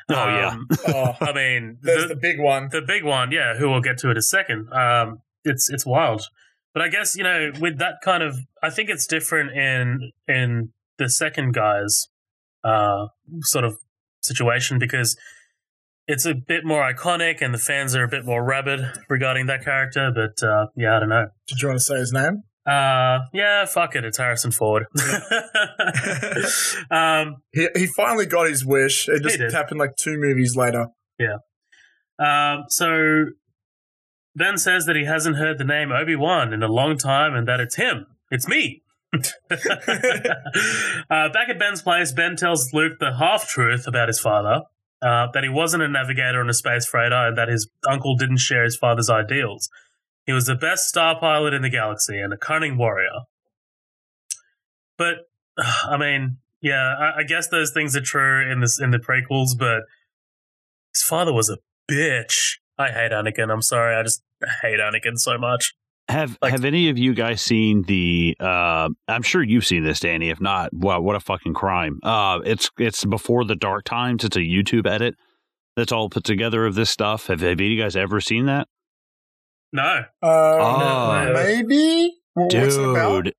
Oh, 0.08 0.14
yeah. 0.14 0.56
Oh, 0.88 1.14
I 1.20 1.32
mean, 1.32 1.78
there's 1.82 2.02
the, 2.02 2.08
the 2.08 2.16
big 2.20 2.40
one. 2.40 2.68
the 2.72 2.82
big 2.82 3.04
one, 3.04 3.30
yeah, 3.30 3.54
who 3.56 3.70
we'll 3.70 3.80
get 3.80 3.98
to 3.98 4.10
in 4.10 4.16
a 4.16 4.22
second. 4.22 4.72
Um, 4.72 5.20
it's 5.44 5.70
it's 5.70 5.86
wild, 5.86 6.22
but 6.74 6.82
I 6.82 6.88
guess 6.88 7.14
you 7.16 7.22
know 7.22 7.52
with 7.60 7.78
that 7.78 7.96
kind 8.02 8.24
of, 8.24 8.36
I 8.60 8.70
think 8.70 8.90
it's 8.90 9.06
different 9.06 9.52
in 9.56 10.10
in 10.26 10.72
the 10.98 11.08
second 11.08 11.52
guy's 11.54 12.08
uh 12.64 13.06
sort 13.42 13.64
of 13.64 13.78
situation 14.20 14.80
because 14.80 15.16
it's 16.08 16.24
a 16.24 16.34
bit 16.34 16.64
more 16.64 16.82
iconic 16.82 17.42
and 17.42 17.52
the 17.52 17.58
fans 17.58 17.94
are 17.94 18.02
a 18.02 18.08
bit 18.08 18.24
more 18.24 18.42
rabid 18.42 18.80
regarding 19.10 19.46
that 19.46 19.62
character. 19.62 20.10
But 20.12 20.42
uh, 20.44 20.68
yeah, 20.74 20.96
I 20.96 21.00
don't 21.00 21.10
know. 21.10 21.26
Did 21.46 21.60
you 21.60 21.68
want 21.68 21.78
to 21.78 21.84
say 21.84 21.98
his 21.98 22.12
name? 22.12 22.44
Uh, 22.66 23.20
yeah, 23.32 23.66
fuck 23.66 23.94
it. 23.94 24.04
It's 24.04 24.18
Harrison 24.18 24.50
Ford. 24.50 24.86
um, 26.90 27.36
He 27.52 27.68
he 27.76 27.86
finally 27.86 28.26
got 28.26 28.48
his 28.48 28.64
wish. 28.64 29.08
It 29.08 29.22
just 29.22 29.54
happened 29.54 29.78
like 29.78 29.96
two 29.96 30.18
movies 30.18 30.56
later. 30.56 30.88
Yeah. 31.18 31.36
Um, 32.18 32.64
so 32.68 33.26
Ben 34.34 34.56
says 34.56 34.86
that 34.86 34.96
he 34.96 35.04
hasn't 35.04 35.36
heard 35.36 35.58
the 35.58 35.64
name 35.64 35.92
Obi 35.92 36.16
Wan 36.16 36.52
in 36.52 36.62
a 36.62 36.68
long 36.68 36.96
time, 36.96 37.34
and 37.34 37.46
that 37.46 37.60
it's 37.60 37.76
him. 37.76 38.06
It's 38.30 38.48
me. 38.48 38.82
uh, 39.14 39.18
back 41.08 41.48
at 41.48 41.58
Ben's 41.58 41.80
place, 41.80 42.12
Ben 42.12 42.36
tells 42.36 42.72
Luke 42.74 42.98
the 43.00 43.16
half 43.16 43.48
truth 43.48 43.86
about 43.86 44.08
his 44.08 44.20
father. 44.20 44.62
Uh, 45.00 45.28
that 45.32 45.44
he 45.44 45.48
wasn't 45.48 45.82
a 45.82 45.88
navigator 45.88 46.40
on 46.40 46.48
a 46.50 46.54
space 46.54 46.84
freighter, 46.84 47.28
and 47.28 47.38
that 47.38 47.48
his 47.48 47.68
uncle 47.88 48.16
didn't 48.16 48.38
share 48.38 48.64
his 48.64 48.76
father's 48.76 49.08
ideals. 49.08 49.68
He 50.26 50.32
was 50.32 50.46
the 50.46 50.56
best 50.56 50.88
star 50.88 51.18
pilot 51.18 51.54
in 51.54 51.62
the 51.62 51.70
galaxy 51.70 52.18
and 52.18 52.32
a 52.32 52.36
cunning 52.36 52.76
warrior. 52.76 53.20
but 54.96 55.28
I 55.58 55.96
mean, 55.96 56.38
yeah, 56.60 56.94
I, 56.98 57.20
I 57.20 57.22
guess 57.22 57.48
those 57.48 57.70
things 57.70 57.96
are 57.96 58.00
true 58.00 58.50
in 58.50 58.60
this 58.60 58.80
in 58.80 58.90
the 58.90 58.98
prequels, 58.98 59.58
but 59.58 59.82
his 60.94 61.02
father 61.02 61.32
was 61.32 61.48
a 61.48 61.58
bitch. 61.90 62.56
I 62.76 62.90
hate 62.90 63.12
Anakin. 63.12 63.52
I'm 63.52 63.62
sorry, 63.62 63.96
I 63.96 64.02
just 64.02 64.22
hate 64.62 64.80
Anakin 64.80 65.16
so 65.16 65.38
much. 65.38 65.74
Have 66.08 66.38
Like- 66.40 66.52
Have 66.52 66.64
any 66.64 66.88
of 66.88 66.96
you 66.98 67.12
guys 67.14 67.42
seen 67.42 67.82
the? 67.82 68.34
Uh, 68.40 68.88
I'm 69.08 69.22
sure 69.22 69.42
you've 69.42 69.66
seen 69.66 69.84
this, 69.84 70.00
Danny. 70.00 70.30
If 70.30 70.40
not, 70.40 70.72
wow, 70.72 71.00
what 71.00 71.16
a 71.16 71.20
fucking 71.20 71.52
crime! 71.54 72.00
Uh, 72.02 72.40
it's 72.44 72.70
it's 72.78 73.04
before 73.04 73.44
the 73.44 73.54
dark 73.56 73.84
times. 73.84 74.24
It's 74.24 74.36
a 74.36 74.40
YouTube 74.40 74.86
edit 74.86 75.16
that's 75.76 75.92
all 75.92 76.08
put 76.08 76.24
together 76.24 76.64
of 76.64 76.74
this 76.74 76.88
stuff. 76.88 77.26
Have 77.26 77.40
Have 77.42 77.60
you 77.60 77.80
guys 77.80 77.94
ever 77.94 78.20
seen 78.22 78.46
that? 78.46 78.68
No, 79.70 80.04
Uh, 80.22 80.26
Oh. 80.26 81.32
maybe. 81.34 82.14
What, 82.32 82.54
what's 82.54 82.76
it 82.76 82.82
about? 82.88 83.24
Dude, 83.24 83.34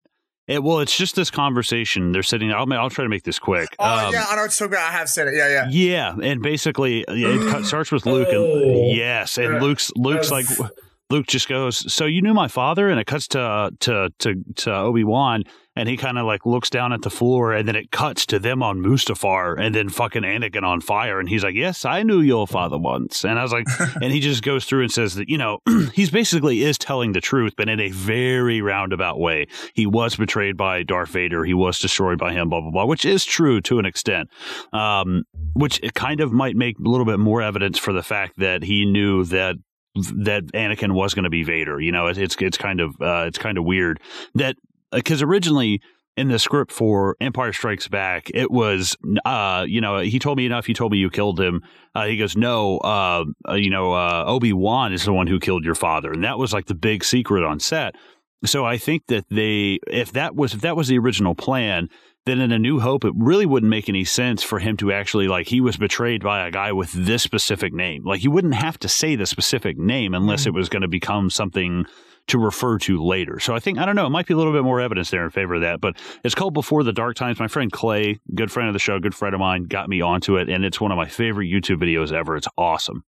it, 0.47 0.61
well, 0.63 0.79
it's 0.79 0.95
just 0.95 1.15
this 1.15 1.31
conversation. 1.31 2.11
They're 2.11 2.21
sitting. 2.21 2.51
I'll 2.51 2.71
I'll 2.73 2.89
try 2.91 3.03
to 3.03 3.09
make 3.09 3.23
this 3.23 3.39
quick. 3.39 3.69
Oh 3.79 4.07
Um, 4.07 4.13
yeah, 4.13 4.25
I 4.29 4.35
know 4.35 4.43
what 4.43 4.59
you're 4.59 4.67
about. 4.69 4.87
I 4.87 4.91
have 4.91 5.09
said 5.09 5.27
it. 5.27 5.33
Yeah, 5.35 5.47
yeah. 5.49 5.67
Yeah, 5.71 6.15
and 6.21 6.43
basically 6.43 7.03
it 7.07 7.65
starts 7.65 7.91
with 7.91 8.05
Luke, 8.05 8.27
Oh. 8.31 8.61
and 8.61 8.95
yes, 8.95 9.39
and 9.39 9.59
Luke's 9.59 9.91
Luke's 9.95 10.29
like 10.29 10.45
that's- 10.47 10.69
Luke 11.11 11.25
just 11.25 11.49
goes, 11.49 11.91
"So 11.91 12.05
you 12.05 12.21
knew 12.21 12.35
my 12.35 12.47
father?" 12.47 12.87
And 12.87 12.99
it 12.99 13.07
cuts 13.07 13.27
to 13.29 13.71
to 13.79 14.09
to 14.19 14.43
to 14.57 14.75
Obi 14.75 15.03
Wan, 15.03 15.43
and 15.75 15.89
he 15.89 15.97
kind 15.97 16.19
of 16.19 16.27
like 16.27 16.45
looks 16.45 16.69
down 16.69 16.93
at 16.93 17.01
the 17.01 17.09
floor, 17.09 17.51
and 17.51 17.67
then 17.67 17.75
it 17.75 17.89
cuts 17.89 18.27
to 18.27 18.37
them 18.37 18.61
on 18.61 18.79
Mustafar, 18.79 19.59
and 19.59 19.73
then 19.73 19.89
fucking 19.89 20.21
Anakin 20.21 20.61
on 20.61 20.81
fire, 20.81 21.19
and 21.19 21.27
he's 21.27 21.43
like, 21.43 21.55
"Yes, 21.55 21.83
I 21.83 22.03
knew 22.03 22.21
your 22.21 22.45
father 22.45 22.77
once," 22.77 23.25
and 23.25 23.39
I 23.39 23.41
was 23.41 23.51
like, 23.51 23.65
and 24.01 24.11
he 24.11 24.19
just 24.19 24.43
goes 24.43 24.65
through 24.65 24.83
and 24.83 24.91
says 24.91 25.15
that 25.15 25.29
you 25.29 25.37
know 25.39 25.57
he's 25.93 26.11
basically 26.11 26.61
is 26.61 26.77
telling 26.77 27.13
the 27.13 27.21
truth, 27.21 27.53
but 27.57 27.69
in 27.69 27.79
a 27.79 27.89
very 27.89 28.61
roundabout 28.61 29.19
way. 29.19 29.47
He 29.73 29.87
was 29.87 30.15
betrayed 30.15 30.57
by 30.57 30.83
Darth 30.83 31.09
Vader, 31.09 31.43
he 31.43 31.55
was 31.55 31.79
destroyed 31.79 32.19
by 32.19 32.33
him, 32.33 32.49
blah 32.49 32.61
blah 32.61 32.69
blah, 32.69 32.85
which 32.85 33.03
is 33.03 33.25
true 33.25 33.61
to 33.61 33.79
an 33.79 33.85
extent. 33.85 34.29
Um, 34.73 35.23
which 35.53 35.79
it 35.81 35.95
kind 35.95 36.21
of 36.21 36.31
might 36.31 36.55
make 36.55 36.77
a 36.77 36.87
little 36.87 37.05
bit 37.05 37.19
more 37.19 37.41
evidence 37.41 37.79
for 37.79 37.93
the 37.93 38.03
fact 38.03 38.33
that 38.37 38.63
he 38.63 38.85
knew 38.85 39.25
that 39.25 39.55
that 39.95 40.45
Anakin 40.53 40.93
was 40.93 41.13
going 41.13 41.23
to 41.23 41.29
be 41.29 41.43
Vader. 41.43 41.79
You 41.79 41.91
know, 41.91 42.07
it's 42.07 42.19
it's, 42.19 42.35
it's 42.39 42.57
kind 42.57 42.79
of 42.79 42.95
uh, 43.01 43.25
it's 43.27 43.37
kind 43.37 43.57
of 43.57 43.65
weird 43.65 43.99
that 44.35 44.55
because 44.91 45.21
originally 45.21 45.81
in 46.17 46.27
the 46.27 46.37
script 46.37 46.71
for 46.71 47.15
Empire 47.21 47.53
Strikes 47.53 47.87
Back, 47.87 48.29
it 48.33 48.51
was 48.51 48.97
uh, 49.25 49.65
you 49.67 49.81
know 49.81 49.99
he 49.99 50.19
told 50.19 50.37
me 50.37 50.45
enough. 50.45 50.65
He 50.65 50.73
told 50.73 50.91
me 50.91 50.97
you 50.97 51.09
killed 51.09 51.39
him. 51.39 51.61
Uh, 51.95 52.05
he 52.05 52.17
goes, 52.17 52.35
no, 52.35 52.77
uh, 52.79 53.23
uh, 53.47 53.53
you 53.53 53.69
know 53.69 53.93
uh, 53.93 54.25
Obi 54.27 54.53
Wan 54.53 54.93
is 54.93 55.05
the 55.05 55.13
one 55.13 55.27
who 55.27 55.39
killed 55.39 55.63
your 55.63 55.75
father, 55.75 56.11
and 56.11 56.23
that 56.23 56.37
was 56.37 56.53
like 56.53 56.65
the 56.65 56.75
big 56.75 57.03
secret 57.03 57.43
on 57.43 57.59
set. 57.59 57.95
So 58.45 58.65
I 58.65 58.77
think 58.77 59.07
that 59.07 59.25
they, 59.29 59.79
if 59.87 60.13
that 60.13 60.35
was 60.35 60.53
if 60.53 60.61
that 60.61 60.75
was 60.75 60.87
the 60.87 60.97
original 60.97 61.35
plan, 61.35 61.89
then 62.25 62.41
in 62.41 62.51
A 62.51 62.59
New 62.59 62.79
Hope, 62.79 63.05
it 63.05 63.13
really 63.15 63.45
wouldn't 63.45 63.69
make 63.69 63.89
any 63.89 64.03
sense 64.03 64.43
for 64.43 64.59
him 64.59 64.77
to 64.77 64.91
actually 64.91 65.27
like 65.27 65.47
he 65.47 65.61
was 65.61 65.77
betrayed 65.77 66.21
by 66.21 66.45
a 66.45 66.51
guy 66.51 66.71
with 66.71 66.91
this 66.91 67.23
specific 67.23 67.73
name. 67.73 68.03
Like 68.05 68.21
he 68.21 68.27
wouldn't 68.27 68.55
have 68.55 68.77
to 68.79 68.87
say 68.89 69.15
the 69.15 69.25
specific 69.25 69.77
name 69.77 70.13
unless 70.13 70.41
mm-hmm. 70.41 70.49
it 70.49 70.53
was 70.55 70.69
going 70.69 70.81
to 70.81 70.87
become 70.87 71.29
something 71.29 71.85
to 72.27 72.37
refer 72.37 72.77
to 72.77 73.03
later. 73.03 73.39
So 73.39 73.55
I 73.55 73.59
think 73.59 73.79
I 73.79 73.85
don't 73.85 73.95
know, 73.95 74.05
it 74.05 74.11
might 74.11 74.27
be 74.27 74.33
a 74.33 74.37
little 74.37 74.53
bit 74.53 74.63
more 74.63 74.79
evidence 74.79 75.09
there 75.09 75.23
in 75.23 75.31
favor 75.31 75.55
of 75.55 75.61
that. 75.61 75.81
But 75.81 75.97
it's 76.23 76.35
called 76.35 76.53
Before 76.53 76.83
the 76.83 76.93
Dark 76.93 77.15
Times. 77.15 77.39
My 77.39 77.47
friend 77.47 77.71
Clay, 77.71 78.19
good 78.35 78.51
friend 78.51 78.69
of 78.69 78.73
the 78.73 78.79
show, 78.79 78.99
good 78.99 79.15
friend 79.15 79.33
of 79.33 79.39
mine, 79.39 79.63
got 79.63 79.89
me 79.89 80.01
onto 80.01 80.37
it, 80.37 80.49
and 80.49 80.63
it's 80.63 80.79
one 80.79 80.91
of 80.91 80.97
my 80.97 81.07
favorite 81.07 81.47
YouTube 81.47 81.81
videos 81.81 82.11
ever. 82.11 82.35
It's 82.35 82.47
awesome. 82.57 83.03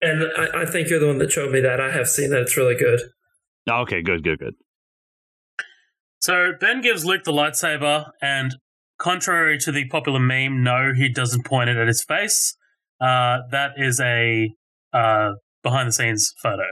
And 0.00 0.24
I, 0.36 0.62
I 0.62 0.66
think 0.66 0.88
you're 0.88 0.98
the 0.98 1.06
one 1.06 1.18
that 1.18 1.30
showed 1.30 1.52
me 1.52 1.60
that. 1.60 1.80
I 1.80 1.90
have 1.90 2.08
seen 2.08 2.30
that. 2.30 2.40
It's 2.40 2.56
really 2.56 2.76
good. 2.76 3.00
Okay, 3.68 4.02
good, 4.02 4.24
good, 4.24 4.38
good. 4.38 4.54
So 6.20 6.52
Ben 6.60 6.80
gives 6.82 7.04
Luke 7.04 7.24
the 7.24 7.32
lightsaber, 7.32 8.10
and 8.20 8.54
contrary 8.98 9.58
to 9.58 9.72
the 9.72 9.86
popular 9.88 10.20
meme, 10.20 10.62
no, 10.62 10.92
he 10.94 11.08
doesn't 11.08 11.44
point 11.46 11.70
it 11.70 11.76
at 11.76 11.88
his 11.88 12.04
face. 12.04 12.56
Uh, 13.00 13.38
that 13.50 13.72
is 13.78 13.98
a 14.00 14.50
uh, 14.92 15.32
behind 15.62 15.88
the 15.88 15.92
scenes 15.92 16.32
photo. 16.42 16.64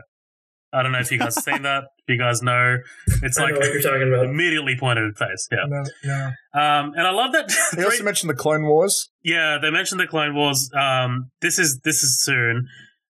I 0.70 0.82
don't 0.82 0.92
know 0.92 0.98
if 0.98 1.10
you 1.10 1.18
guys 1.18 1.34
have 1.34 1.44
seen 1.44 1.62
that. 1.62 1.84
If 2.06 2.08
you 2.08 2.18
guys 2.18 2.42
know, 2.42 2.76
it's 3.22 3.38
I 3.38 3.44
like 3.44 3.54
know 3.54 3.60
what 3.60 3.72
you're 3.72 3.80
talking 3.80 4.12
about. 4.12 4.26
immediately 4.26 4.76
pointed 4.78 5.08
at 5.08 5.16
face. 5.16 5.48
Yeah. 5.50 5.64
No, 5.66 5.82
no. 6.04 6.24
Um, 6.60 6.92
and 6.94 7.06
I 7.06 7.10
love 7.10 7.32
that. 7.32 7.50
He 7.76 7.82
also 7.82 8.04
mentioned 8.04 8.28
the 8.28 8.34
Clone 8.34 8.66
Wars. 8.66 9.08
yeah, 9.24 9.56
they 9.62 9.70
mentioned 9.70 9.98
the 9.98 10.06
Clone 10.06 10.34
Wars. 10.34 10.68
Um, 10.78 11.30
this 11.40 11.58
is 11.58 11.80
this 11.84 12.02
is 12.02 12.22
soon. 12.22 12.66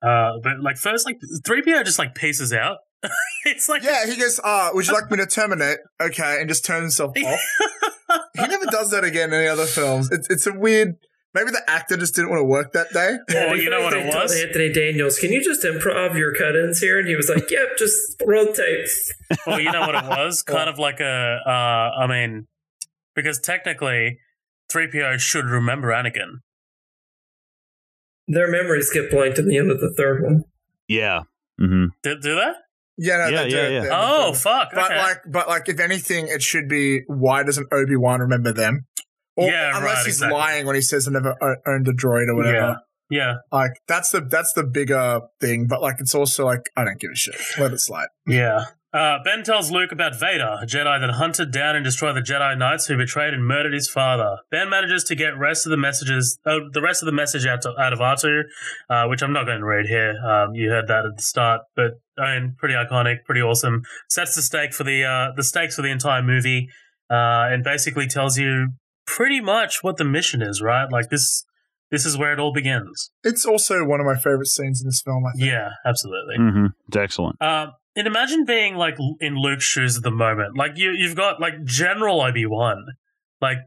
Uh, 0.03 0.33
but 0.43 0.59
like 0.61 0.77
first, 0.77 1.07
like 1.07 1.17
three 1.43 1.63
PO 1.63 1.81
just 1.83 1.97
like 1.97 2.13
pieces 2.13 2.53
out. 2.53 2.77
it's 3.45 3.69
like 3.69 3.83
Yeah, 3.83 4.05
he 4.05 4.15
goes, 4.17 4.39
uh, 4.43 4.69
would 4.73 4.87
you 4.87 4.93
like 4.93 5.09
me 5.09 5.17
to 5.17 5.25
terminate? 5.25 5.77
Okay, 6.01 6.37
and 6.39 6.49
just 6.49 6.65
turns 6.65 6.81
himself 6.97 7.11
off. 7.25 8.21
he 8.35 8.41
never 8.47 8.65
does 8.65 8.91
that 8.91 9.03
again 9.03 9.29
in 9.29 9.35
any 9.39 9.47
other 9.47 9.65
films. 9.65 10.09
It's, 10.11 10.29
it's 10.29 10.47
a 10.47 10.53
weird. 10.53 10.95
Maybe 11.33 11.51
the 11.51 11.61
actor 11.69 11.95
just 11.95 12.15
didn't 12.15 12.31
want 12.31 12.39
to 12.39 12.45
work 12.45 12.73
that 12.73 12.91
day. 12.91 13.17
Oh, 13.49 13.53
you 13.53 13.69
know 13.69 13.81
what 13.81 13.93
it 13.93 14.05
was? 14.07 14.35
Anthony 14.35 14.73
Daniels, 14.73 15.19
can 15.19 15.31
you 15.31 15.43
just 15.43 15.63
improv 15.63 16.17
your 16.17 16.33
cut-ins 16.33 16.79
here? 16.79 16.97
And 16.97 17.07
he 17.07 17.15
was 17.15 17.29
like, 17.29 17.49
"Yep, 17.51 17.77
just 17.77 18.21
rotate." 18.25 18.89
well, 19.45 19.59
you 19.59 19.71
know 19.71 19.81
what 19.81 19.93
it 19.95 20.05
was? 20.05 20.41
kind 20.41 20.67
of 20.69 20.79
like 20.79 20.99
a, 20.99 21.39
uh, 21.45 21.49
I 22.03 22.07
mean, 22.07 22.47
because 23.15 23.39
technically, 23.39 24.17
3PO 24.73 25.19
should 25.19 25.45
remember 25.45 25.89
Anakin. 25.89 26.39
Their 28.27 28.49
memories 28.49 28.91
get 28.91 29.09
blanked 29.11 29.37
in 29.39 29.47
the 29.47 29.57
end 29.57 29.71
of 29.71 29.79
the 29.79 29.93
third 29.95 30.23
one. 30.23 30.43
Yeah. 30.87 31.21
Mm-hmm. 31.61 31.85
Do, 32.03 32.19
do 32.19 32.35
that? 32.35 32.55
Yeah, 33.01 33.17
no, 33.17 33.27
Yeah, 33.27 33.43
they 33.43 33.49
yeah, 33.49 33.57
it 33.67 33.71
yeah. 33.73 33.81
there, 33.81 33.91
Oh, 33.93 34.31
but- 34.31 34.37
fuck. 34.37 34.69
But 34.73 34.85
okay. 34.91 34.97
like, 35.01 35.17
but 35.31 35.47
like, 35.47 35.69
if 35.69 35.79
anything, 35.79 36.27
it 36.27 36.41
should 36.43 36.67
be 36.67 37.01
why 37.07 37.43
doesn't 37.43 37.67
Obi 37.71 37.95
Wan 37.95 38.19
remember 38.19 38.51
them? 38.51 38.85
Or, 39.37 39.47
Yeah, 39.49 39.77
unless 39.77 39.83
right, 39.83 40.05
he's 40.05 40.15
exactly. 40.15 40.37
lying 40.37 40.65
when 40.65 40.75
he 40.75 40.81
says 40.81 41.07
I 41.07 41.11
never 41.11 41.35
owned 41.65 41.87
a 41.87 41.93
droid 41.93 42.27
or 42.27 42.35
whatever. 42.35 42.55
yeah. 42.57 42.75
Yeah. 43.11 43.33
Like 43.51 43.71
that's 43.87 44.11
the 44.11 44.21
that's 44.21 44.53
the 44.53 44.63
bigger 44.63 45.21
thing. 45.41 45.65
But 45.67 45.81
like, 45.81 45.95
it's 45.99 46.13
also 46.13 46.45
like 46.45 46.69
I 46.75 46.83
don't 46.83 46.99
give 46.99 47.09
a 47.11 47.15
shit. 47.15 47.35
Let 47.57 47.71
it 47.73 47.79
slide. 47.79 48.09
Yeah. 48.27 48.65
Uh, 48.91 49.17
ben 49.23 49.43
tells 49.43 49.71
Luke 49.71 49.91
about 49.91 50.19
Vader, 50.19 50.57
a 50.61 50.65
Jedi 50.65 50.99
that 50.99 51.11
hunted 51.11 51.51
down 51.51 51.75
and 51.75 51.85
destroyed 51.85 52.15
the 52.15 52.21
Jedi 52.21 52.57
Knights 52.57 52.87
who 52.87 52.97
betrayed 52.97 53.35
and 53.35 53.45
murdered 53.45 53.73
his 53.73 53.87
father. 53.87 54.37
Ben 54.49 54.67
manages 54.69 55.03
to 55.05 55.15
get 55.15 55.37
rest 55.37 55.67
of 55.67 55.69
the 55.69 55.77
messages, 55.77 56.39
uh, 56.45 56.57
the 56.73 56.81
rest 56.81 57.03
of 57.03 57.05
the 57.05 57.11
message 57.11 57.45
out, 57.45 57.61
to, 57.61 57.73
out 57.79 57.93
of 57.93 57.99
R2, 57.99 58.41
uh, 58.89 59.05
which 59.07 59.21
I'm 59.21 59.31
not 59.31 59.45
going 59.45 59.59
to 59.59 59.65
read 59.65 59.85
here. 59.85 60.15
Um, 60.25 60.55
you 60.55 60.69
heard 60.69 60.87
that 60.87 61.05
at 61.05 61.15
the 61.17 61.21
start, 61.21 61.61
but 61.75 61.99
I 62.17 62.39
mean, 62.39 62.55
pretty 62.57 62.73
iconic, 62.73 63.25
pretty 63.25 63.41
awesome. 63.41 63.83
Sets 64.09 64.35
the 64.35 64.41
stake 64.41 64.73
for 64.73 64.83
the 64.83 65.03
uh, 65.03 65.35
the 65.35 65.43
stakes 65.43 65.75
for 65.75 65.83
the 65.83 65.91
entire 65.91 66.23
movie, 66.23 66.67
uh, 67.11 67.45
and 67.51 67.63
basically 67.63 68.07
tells 68.07 68.39
you 68.39 68.69
pretty 69.05 69.39
much 69.39 69.83
what 69.83 69.97
the 69.97 70.05
mission 70.05 70.41
is. 70.41 70.61
Right, 70.63 70.91
like 70.91 71.09
this. 71.09 71.45
This 71.91 72.05
is 72.05 72.19
where 72.19 72.31
it 72.31 72.39
all 72.39 72.53
begins. 72.53 73.09
It's 73.23 73.45
also 73.47 73.83
one 73.83 73.99
of 73.99 74.05
my 74.05 74.15
favorite 74.15 74.45
scenes 74.45 74.79
in 74.79 74.87
this 74.87 75.01
film. 75.01 75.23
I 75.25 75.31
think. 75.35 75.49
Yeah, 75.49 75.69
absolutely. 75.83 76.35
hmm 76.37 76.65
It's 76.87 76.97
excellent. 76.97 77.41
Um, 77.41 77.71
and 77.95 78.07
imagine 78.07 78.45
being 78.45 78.75
like 78.75 78.97
in 79.19 79.35
Luke's 79.35 79.63
shoes 79.63 79.97
at 79.97 80.03
the 80.03 80.11
moment. 80.11 80.57
Like 80.57 80.73
you, 80.75 80.91
you've 80.91 81.15
got 81.15 81.39
like 81.39 81.63
General 81.63 82.21
Obi 82.21 82.45
Wan, 82.45 82.85
like 83.41 83.57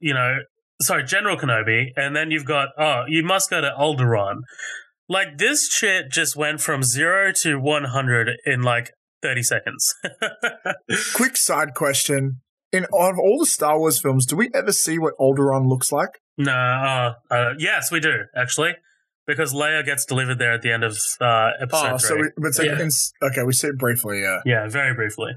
you 0.00 0.14
know, 0.14 0.38
sorry, 0.82 1.04
General 1.04 1.36
Kenobi, 1.36 1.88
and 1.96 2.14
then 2.14 2.30
you've 2.30 2.44
got 2.44 2.68
oh, 2.78 3.04
you 3.08 3.22
must 3.22 3.50
go 3.50 3.60
to 3.60 3.72
Alderaan. 3.78 4.40
Like 5.08 5.38
this 5.38 5.68
shit 5.70 6.10
just 6.10 6.36
went 6.36 6.60
from 6.60 6.82
zero 6.82 7.32
to 7.42 7.56
one 7.56 7.84
hundred 7.84 8.30
in 8.44 8.62
like 8.62 8.90
thirty 9.22 9.42
seconds. 9.42 9.94
Quick 11.14 11.36
side 11.36 11.74
question: 11.74 12.40
In 12.72 12.84
out 12.84 13.12
of 13.12 13.18
all 13.18 13.38
the 13.40 13.46
Star 13.46 13.78
Wars 13.78 14.00
films, 14.00 14.26
do 14.26 14.36
we 14.36 14.50
ever 14.54 14.72
see 14.72 14.98
what 14.98 15.14
Alderaan 15.18 15.68
looks 15.68 15.90
like? 15.92 16.20
no, 16.38 16.52
uh, 16.52 17.14
uh, 17.30 17.50
yes, 17.58 17.90
we 17.90 18.00
do 18.00 18.14
actually, 18.34 18.74
because 19.28 19.52
Leia 19.54 19.84
gets 19.84 20.04
delivered 20.04 20.40
there 20.40 20.52
at 20.54 20.62
the 20.62 20.72
end 20.72 20.82
of 20.82 20.98
uh, 21.20 21.50
episode 21.60 21.92
Oh, 21.92 21.98
three. 21.98 22.08
so 22.08 22.16
we, 22.16 22.28
but 22.36 22.48
it's 22.48 22.58
like 22.58 22.66
Yeah. 22.68 22.80
in, 22.82 22.90
okay, 23.30 23.42
we 23.44 23.52
see 23.52 23.68
it 23.68 23.78
briefly. 23.78 24.22
Yeah, 24.22 24.40
Yeah, 24.44 24.66
very 24.68 24.92
briefly. 24.94 25.32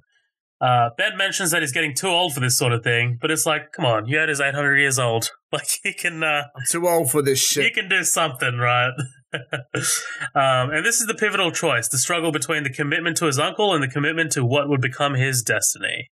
Uh, 0.60 0.90
ben 0.96 1.18
mentions 1.18 1.50
that 1.52 1.62
he's 1.64 1.72
getting 1.72 1.94
too 1.96 2.08
old 2.08 2.34
for 2.34 2.40
this 2.40 2.56
sort 2.58 2.72
of 2.72 2.84
thing, 2.84 3.18
but 3.20 3.32
it's 3.32 3.46
like, 3.48 3.72
come 3.72 3.84
on, 3.86 4.06
Yoda's 4.06 4.40
800 4.42 4.78
years 4.78 4.98
old. 4.98 5.30
Like, 5.54 5.68
he 5.84 5.92
can, 5.92 6.24
uh, 6.24 6.44
I'm 6.56 6.64
too 6.70 6.88
old 6.88 7.12
for 7.12 7.22
this 7.22 7.38
shit. 7.38 7.66
he 7.66 7.72
can 7.72 7.90
do 7.90 8.06
something, 8.06 8.56
right? 8.58 8.94
um, 9.34 10.70
and 10.72 10.86
this 10.86 11.02
is 11.02 11.08
the 11.08 11.14
pivotal 11.14 11.52
choice 11.52 11.90
the 11.90 11.98
struggle 11.98 12.32
between 12.32 12.64
the 12.64 12.70
commitment 12.70 13.18
to 13.18 13.26
his 13.26 13.38
uncle 13.38 13.74
and 13.74 13.84
the 13.84 13.88
commitment 13.90 14.32
to 14.34 14.46
what 14.46 14.70
would 14.70 14.80
become 14.80 15.16
his 15.16 15.42
destiny. 15.42 16.08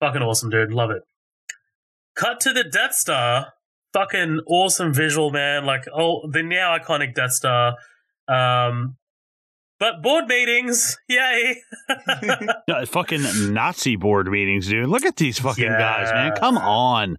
Fucking 0.00 0.22
awesome, 0.22 0.48
dude. 0.50 0.72
Love 0.72 0.90
it. 0.90 1.02
Cut 2.14 2.38
to 2.42 2.52
the 2.52 2.62
Death 2.62 2.94
Star. 2.94 3.52
Fucking 3.92 4.40
awesome 4.46 4.94
visual, 4.94 5.30
man. 5.30 5.64
Like, 5.64 5.86
oh, 5.92 6.28
the 6.30 6.42
now 6.42 6.76
iconic 6.78 7.14
Death 7.14 7.32
Star. 7.32 7.76
Um, 8.28 8.96
but 9.80 10.02
board 10.02 10.26
meetings, 10.26 10.98
yay! 11.08 11.56
Fucking 12.86 13.54
Nazi 13.54 13.96
board 13.96 14.28
meetings, 14.28 14.68
dude. 14.68 14.88
Look 14.88 15.06
at 15.06 15.16
these 15.16 15.38
fucking 15.38 15.70
guys, 15.70 16.12
man. 16.12 16.32
Come 16.36 16.58
on. 16.58 17.16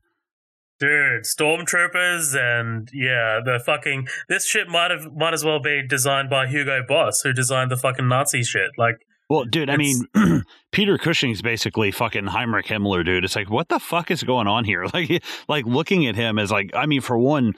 Dude, 0.80 1.24
stormtroopers 1.24 2.36
and 2.36 2.88
yeah, 2.94 3.40
the 3.44 3.60
fucking 3.64 4.08
this 4.30 4.48
shit 4.48 4.68
might 4.68 4.92
have 4.92 5.12
might 5.14 5.34
as 5.34 5.44
well 5.44 5.60
be 5.60 5.86
designed 5.86 6.30
by 6.30 6.48
Hugo 6.48 6.84
Boss, 6.88 7.22
who 7.22 7.34
designed 7.34 7.72
the 7.72 7.78
fucking 7.78 8.08
Nazi 8.08 8.44
shit. 8.44 8.72
Like, 8.78 9.06
Well, 9.32 9.46
dude, 9.46 9.70
I 9.70 9.78
mean, 9.78 10.06
Peter 10.74 10.98
Cushing's 10.98 11.42
basically 11.42 11.90
fucking 11.92 12.28
Heinrich 12.28 12.66
Himmler, 12.66 13.06
dude. 13.06 13.24
It's 13.24 13.34
like, 13.34 13.50
what 13.50 13.70
the 13.70 13.80
fuck 13.80 14.12
is 14.12 14.24
going 14.24 14.48
on 14.48 14.66
here? 14.66 14.86
Like, 14.94 15.24
like 15.48 15.66
looking 15.66 16.06
at 16.06 16.16
him 16.16 16.38
as 16.38 16.52
like, 16.52 16.72
I 16.74 16.86
mean, 16.86 17.00
for 17.00 17.18
one, 17.18 17.54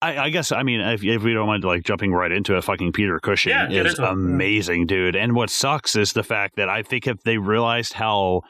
I, 0.00 0.16
I 0.16 0.30
guess, 0.30 0.52
I 0.52 0.62
mean, 0.62 0.80
if, 0.80 1.02
if 1.02 1.24
we 1.24 1.32
don't 1.34 1.48
mind 1.48 1.64
like 1.64 1.82
jumping 1.82 2.12
right 2.12 2.30
into 2.30 2.56
it, 2.56 2.62
fucking 2.62 2.92
Peter 2.92 3.18
Cushing 3.18 3.50
Yeah, 3.50 3.68
is 3.68 3.98
amazing, 3.98 4.86
dude. 4.86 5.16
And 5.16 5.34
what 5.34 5.50
sucks 5.50 5.96
is 5.96 6.12
the 6.12 6.22
fact 6.22 6.54
that 6.54 6.68
I 6.68 6.84
think 6.84 7.08
if 7.08 7.20
they 7.24 7.36
realized 7.36 7.94
how 7.94 8.42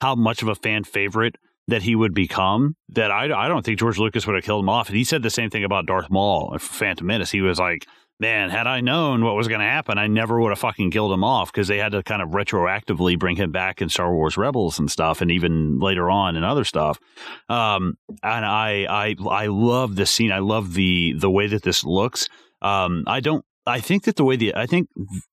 how 0.00 0.16
much 0.16 0.42
of 0.42 0.48
a 0.48 0.56
fan 0.56 0.82
favorite 0.82 1.36
that 1.68 1.82
he 1.82 1.94
would 1.94 2.14
become, 2.14 2.74
that 2.88 3.12
I, 3.12 3.26
I 3.26 3.46
don't 3.46 3.64
think 3.64 3.78
George 3.78 4.00
Lucas 4.00 4.26
would 4.26 4.34
have 4.34 4.44
killed 4.44 4.64
him 4.64 4.68
off. 4.68 4.88
And 4.88 4.96
he 4.96 5.04
said 5.04 5.22
the 5.22 5.30
same 5.30 5.50
thing 5.50 5.62
about 5.62 5.86
Darth 5.86 6.10
Maul 6.10 6.50
for 6.58 6.74
Phantom 6.74 7.06
Menace. 7.06 7.30
He 7.30 7.42
was 7.42 7.60
like, 7.60 7.86
man, 8.22 8.50
had 8.50 8.68
I 8.68 8.80
known 8.80 9.24
what 9.24 9.34
was 9.34 9.48
going 9.48 9.60
to 9.60 9.66
happen, 9.66 9.98
I 9.98 10.06
never 10.06 10.40
would 10.40 10.50
have 10.50 10.58
fucking 10.60 10.92
killed 10.92 11.12
him 11.12 11.24
off 11.24 11.52
because 11.52 11.66
they 11.66 11.78
had 11.78 11.90
to 11.90 12.04
kind 12.04 12.22
of 12.22 12.28
retroactively 12.28 13.18
bring 13.18 13.34
him 13.34 13.50
back 13.50 13.82
in 13.82 13.88
Star 13.88 14.14
Wars 14.14 14.36
Rebels 14.36 14.78
and 14.78 14.88
stuff, 14.88 15.20
and 15.20 15.30
even 15.30 15.80
later 15.80 16.08
on 16.08 16.36
in 16.36 16.44
other 16.44 16.62
stuff. 16.62 17.00
Um, 17.48 17.98
and 18.22 18.46
I, 18.46 18.86
I, 18.88 19.16
I 19.28 19.46
love 19.46 19.96
the 19.96 20.06
scene. 20.06 20.30
I 20.30 20.38
love 20.38 20.74
the 20.74 21.14
the 21.18 21.30
way 21.30 21.48
that 21.48 21.64
this 21.64 21.84
looks. 21.84 22.28
Um, 22.62 23.02
I 23.08 23.18
don't. 23.18 23.44
I 23.66 23.80
think 23.80 24.04
that 24.04 24.14
the 24.14 24.24
way 24.24 24.36
the 24.36 24.54
I 24.54 24.66
think 24.66 24.88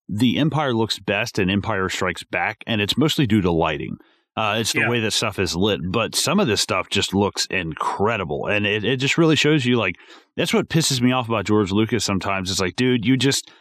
the 0.08 0.40
Empire 0.40 0.74
looks 0.74 0.98
best 0.98 1.38
in 1.38 1.50
Empire 1.52 1.90
Strikes 1.90 2.24
Back, 2.24 2.64
and 2.66 2.82
it's 2.82 2.98
mostly 2.98 3.28
due 3.28 3.42
to 3.42 3.52
lighting. 3.52 3.98
Uh, 4.40 4.60
it's 4.60 4.72
the 4.74 4.80
Yeah. 4.82 4.90
way 4.90 5.00
that 5.02 5.12
stuff 5.12 5.38
is 5.40 5.56
lit, 5.56 5.82
but 5.92 6.16
some 6.16 6.40
of 6.40 6.48
this 6.48 6.62
stuff 6.62 6.90
just 6.90 7.14
looks 7.14 7.46
incredible, 7.48 8.48
and 8.48 8.66
it, 8.66 8.84
it 8.86 8.98
just 8.98 9.18
really 9.18 9.36
shows 9.36 9.66
you 9.66 9.76
like 9.78 9.96
that's 10.38 10.54
what 10.54 10.70
pisses 10.70 11.02
me 11.02 11.12
off 11.12 11.28
about 11.28 11.46
George 11.46 11.72
Lucas. 11.72 12.06
Sometimes 12.06 12.50
it's 12.50 12.60
like, 12.62 12.76
dude, 12.76 13.06
you 13.06 13.18
just 13.18 13.52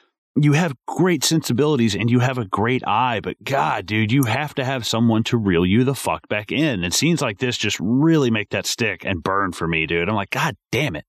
you 0.41 0.53
have 0.53 0.73
great 0.87 1.25
sensibilities 1.25 1.97
and 1.97 2.09
you 2.11 2.21
have 2.21 2.39
a 2.39 2.45
great 2.45 2.87
eye, 2.87 3.19
but 3.21 3.35
God, 3.43 3.87
dude, 3.87 4.13
you 4.13 4.23
have 4.25 4.55
to 4.55 4.65
have 4.65 4.87
someone 4.87 5.25
to 5.25 5.37
reel 5.37 5.67
you 5.67 5.83
the 5.83 5.97
fuck 5.97 6.29
back 6.29 6.53
in. 6.53 6.85
And 6.85 6.95
scenes 6.95 7.21
like 7.21 7.39
this 7.39 7.57
just 7.57 7.77
really 7.81 8.31
make 8.31 8.51
that 8.51 8.65
stick 8.67 9.05
and 9.05 9.21
burn 9.21 9.51
for 9.51 9.67
me, 9.67 9.85
dude. 9.87 10.09
I'm 10.09 10.15
like, 10.15 10.31
God 10.31 10.55
damn 10.71 10.95
it. 10.95 11.05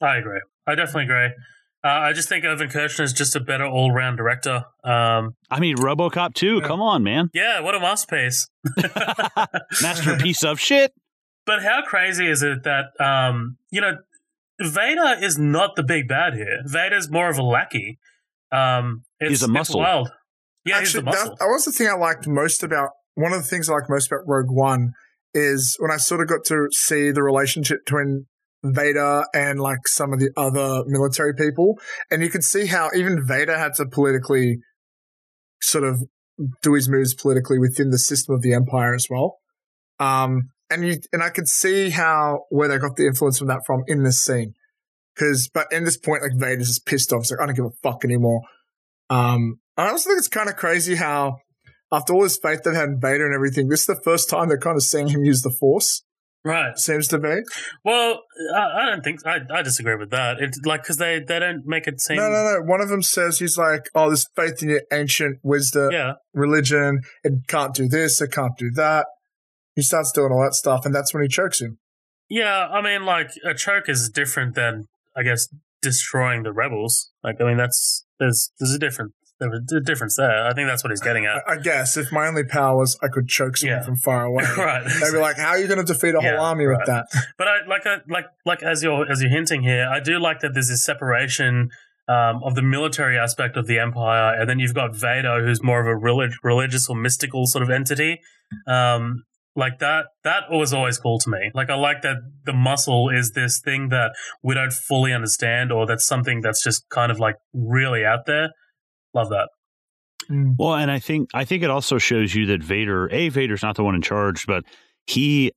I 0.00 0.18
agree. 0.18 0.40
I 0.66 0.76
definitely 0.76 1.04
agree. 1.04 1.30
Uh, 1.84 1.88
I 1.88 2.12
just 2.14 2.30
think 2.30 2.44
Irvin 2.46 2.70
Kershner 2.70 3.02
is 3.02 3.12
just 3.12 3.36
a 3.36 3.40
better 3.40 3.66
all 3.66 3.92
round 3.92 4.16
director. 4.16 4.64
Um, 4.82 5.34
I 5.50 5.60
mean, 5.60 5.76
RoboCop 5.76 6.32
2, 6.32 6.60
Yeah. 6.62 6.66
come 6.66 6.80
on, 6.80 7.02
man. 7.02 7.28
yeah, 7.34 7.60
what 7.60 7.74
a 7.74 7.80
masterpiece. 7.80 8.48
Masterpiece 9.82 10.44
of 10.44 10.58
shit. 10.60 10.92
But 11.46 11.62
how 11.62 11.82
crazy 11.86 12.26
is 12.28 12.42
it 12.42 12.62
that 12.64 12.98
um, 13.04 13.58
you 13.70 13.80
know 13.80 13.98
Vader 14.60 15.16
is 15.20 15.38
not 15.38 15.76
the 15.76 15.82
big 15.82 16.08
bad 16.08 16.34
here. 16.34 16.60
Vader's 16.64 17.10
more 17.10 17.28
of 17.28 17.38
a 17.38 17.42
lackey. 17.42 17.98
Um, 18.52 19.02
it's, 19.20 19.30
He's 19.30 19.42
a 19.42 19.44
it's 19.46 19.52
muscle. 19.52 19.80
wild. 19.80 20.10
Yeah, 20.64 20.76
Actually, 20.78 20.84
he's 20.86 20.92
the 20.94 21.02
muscle. 21.02 21.28
that, 21.30 21.38
that 21.40 21.46
was 21.46 21.64
the 21.66 21.72
thing 21.72 21.88
I 21.88 21.96
liked 21.96 22.26
most 22.26 22.62
about 22.62 22.90
one 23.14 23.32
of 23.32 23.42
the 23.42 23.46
things 23.48 23.68
I 23.68 23.74
liked 23.74 23.90
most 23.90 24.06
about 24.10 24.26
Rogue 24.26 24.50
One 24.50 24.92
is 25.34 25.76
when 25.80 25.90
I 25.90 25.96
sort 25.98 26.20
of 26.22 26.28
got 26.28 26.44
to 26.46 26.68
see 26.72 27.10
the 27.10 27.22
relationship 27.22 27.84
between 27.84 28.26
Vader 28.64 29.24
and 29.34 29.60
like 29.60 29.86
some 29.86 30.12
of 30.12 30.18
the 30.18 30.30
other 30.36 30.84
military 30.86 31.34
people, 31.34 31.78
and 32.10 32.22
you 32.22 32.30
could 32.30 32.44
see 32.44 32.66
how 32.66 32.90
even 32.94 33.26
Vader 33.26 33.58
had 33.58 33.74
to 33.74 33.86
politically 33.86 34.58
sort 35.60 35.84
of 35.84 36.02
do 36.62 36.74
his 36.74 36.88
moves 36.88 37.14
politically 37.14 37.58
within 37.58 37.90
the 37.90 37.98
system 37.98 38.34
of 38.34 38.42
the 38.42 38.54
Empire 38.54 38.94
as 38.94 39.06
well. 39.10 39.38
Um, 40.00 40.50
and 40.70 40.86
you 40.86 40.96
and 41.12 41.22
I 41.22 41.30
could 41.30 41.48
see 41.48 41.90
how 41.90 42.44
where 42.48 42.68
they 42.68 42.78
got 42.78 42.96
the 42.96 43.06
influence 43.06 43.38
from 43.38 43.48
that 43.48 43.62
from 43.66 43.84
in 43.86 44.02
this 44.02 44.24
scene. 44.24 44.54
Because, 45.14 45.48
but 45.52 45.68
in 45.70 45.84
this 45.84 45.96
point, 45.96 46.22
like 46.22 46.32
Vader's 46.36 46.66
just 46.66 46.86
pissed 46.86 47.12
off. 47.12 47.20
It's 47.20 47.30
like 47.30 47.40
I 47.40 47.46
don't 47.46 47.54
give 47.54 47.66
a 47.66 47.70
fuck 47.82 48.04
anymore. 48.04 48.40
Um, 49.10 49.60
I 49.76 49.90
also 49.90 50.10
think 50.10 50.18
it's 50.18 50.28
kind 50.28 50.48
of 50.48 50.56
crazy 50.56 50.96
how 50.96 51.36
after 51.92 52.12
all 52.12 52.22
this 52.22 52.38
faith 52.38 52.62
they've 52.64 52.74
had 52.74 52.88
in 52.88 53.00
Vader 53.00 53.24
and 53.24 53.34
everything, 53.34 53.68
this 53.68 53.80
is 53.80 53.86
the 53.86 54.00
first 54.02 54.28
time 54.28 54.48
they're 54.48 54.58
kind 54.58 54.76
of 54.76 54.82
seeing 54.82 55.08
him 55.08 55.24
use 55.24 55.42
the 55.42 55.54
Force. 55.60 56.02
Right. 56.44 56.78
Seems 56.78 57.08
to 57.08 57.18
be. 57.18 57.40
Well, 57.84 58.20
I, 58.54 58.82
I 58.82 58.86
don't 58.90 59.02
think 59.02 59.26
I, 59.26 59.38
I 59.52 59.62
disagree 59.62 59.96
with 59.96 60.10
that. 60.10 60.36
It's 60.40 60.58
like 60.64 60.82
because 60.82 60.98
they 60.98 61.20
they 61.20 61.38
don't 61.38 61.66
make 61.66 61.86
it 61.86 62.00
seem. 62.00 62.16
No, 62.16 62.28
no, 62.30 62.44
no. 62.44 62.60
One 62.64 62.80
of 62.80 62.88
them 62.88 63.02
says 63.02 63.38
he's 63.38 63.56
like, 63.58 63.82
"Oh, 63.94 64.08
there's 64.08 64.28
faith 64.36 64.62
in 64.62 64.68
your 64.70 64.82
ancient 64.92 65.38
wisdom, 65.42 65.90
Yeah, 65.92 66.12
religion. 66.32 67.00
It 67.22 67.32
can't 67.48 67.74
do 67.74 67.88
this. 67.88 68.20
It 68.20 68.30
can't 68.32 68.56
do 68.58 68.70
that." 68.72 69.06
He 69.74 69.82
starts 69.82 70.12
doing 70.12 70.30
all 70.32 70.42
that 70.42 70.54
stuff, 70.54 70.86
and 70.86 70.94
that's 70.94 71.12
when 71.12 71.22
he 71.24 71.28
chokes 71.28 71.60
him. 71.60 71.78
yeah. 72.28 72.68
I 72.68 72.80
mean, 72.80 73.04
like 73.04 73.30
a 73.44 73.54
choke 73.54 73.88
is 73.88 74.08
different 74.08 74.54
than 74.54 74.84
I 75.16 75.22
guess 75.24 75.48
destroying 75.82 76.42
the 76.44 76.52
rebels. 76.52 77.10
Like, 77.22 77.40
I 77.40 77.44
mean, 77.44 77.56
that's 77.56 78.04
there's 78.20 78.52
there's 78.58 78.72
a 78.74 78.78
different 78.78 79.12
a 79.52 79.80
difference 79.80 80.16
there. 80.16 80.46
I 80.46 80.54
think 80.54 80.68
that's 80.68 80.82
what 80.82 80.90
he's 80.90 81.00
getting 81.00 81.26
at. 81.26 81.42
I, 81.46 81.56
guess 81.58 81.96
if 81.96 82.12
my 82.12 82.26
only 82.26 82.44
power 82.44 82.76
was 82.76 82.98
I 83.02 83.08
could 83.08 83.28
choke 83.28 83.56
someone 83.56 83.78
Yeah. 83.78 83.84
from 83.84 83.96
far 83.96 84.24
away, 84.24 84.44
right. 84.58 84.84
they'd 84.84 85.12
be 85.12 85.18
like, 85.18 85.36
"How 85.36 85.50
are 85.50 85.58
you 85.58 85.66
going 85.66 85.84
to 85.84 85.92
defeat 85.92 86.14
a 86.14 86.20
whole 86.20 86.40
army 86.40 86.64
right. 86.64 86.78
with 86.78 86.86
that?" 86.86 87.06
But 87.38 87.48
I 87.48 87.66
like 87.68 87.86
I, 87.86 87.96
like 88.08 88.26
like 88.44 88.62
as 88.62 88.82
you're 88.82 89.10
as 89.10 89.20
you're 89.22 89.30
hinting 89.30 89.62
here, 89.62 89.88
I 89.88 90.00
do 90.00 90.18
like 90.18 90.40
that 90.40 90.54
there's 90.54 90.68
this 90.68 90.84
separation 90.84 91.70
um, 92.08 92.42
of 92.44 92.54
the 92.54 92.62
military 92.62 93.18
aspect 93.18 93.56
of 93.56 93.66
the 93.66 93.78
empire, 93.78 94.34
and 94.38 94.48
then 94.48 94.58
you've 94.58 94.74
got 94.74 94.94
Vader, 94.94 95.44
who's 95.44 95.62
more 95.62 95.80
of 95.80 95.86
a 95.86 95.96
relig- 95.96 96.34
religious 96.42 96.88
or 96.88 96.96
mystical 96.96 97.46
sort 97.46 97.62
of 97.62 97.70
entity. 97.70 98.20
Um, 98.66 99.24
like 99.56 99.78
that 99.78 100.06
that 100.24 100.44
was 100.50 100.72
always 100.72 100.98
cool 100.98 101.18
to 101.20 101.30
me. 101.30 101.50
Like 101.54 101.70
I 101.70 101.76
like 101.76 102.02
that 102.02 102.16
the 102.44 102.52
muscle 102.52 103.08
is 103.08 103.32
this 103.32 103.60
thing 103.60 103.88
that 103.90 104.12
we 104.42 104.54
don't 104.54 104.72
fully 104.72 105.12
understand, 105.12 105.70
or 105.72 105.86
that's 105.86 106.04
something 106.06 106.40
that's 106.40 106.62
just 106.62 106.88
kind 106.88 107.12
of 107.12 107.20
like 107.20 107.36
really 107.52 108.04
out 108.04 108.26
there. 108.26 108.50
Love 109.14 109.30
that. 109.30 109.48
Well, 110.58 110.74
and 110.74 110.90
I 110.90 110.98
think 110.98 111.30
I 111.34 111.44
think 111.44 111.62
it 111.62 111.70
also 111.70 111.98
shows 111.98 112.34
you 112.34 112.46
that 112.46 112.62
Vader, 112.62 113.08
a 113.12 113.28
Vader's 113.28 113.62
not 113.62 113.76
the 113.76 113.84
one 113.84 113.94
in 113.94 114.02
charge, 114.02 114.46
but 114.46 114.64
he. 115.06 115.52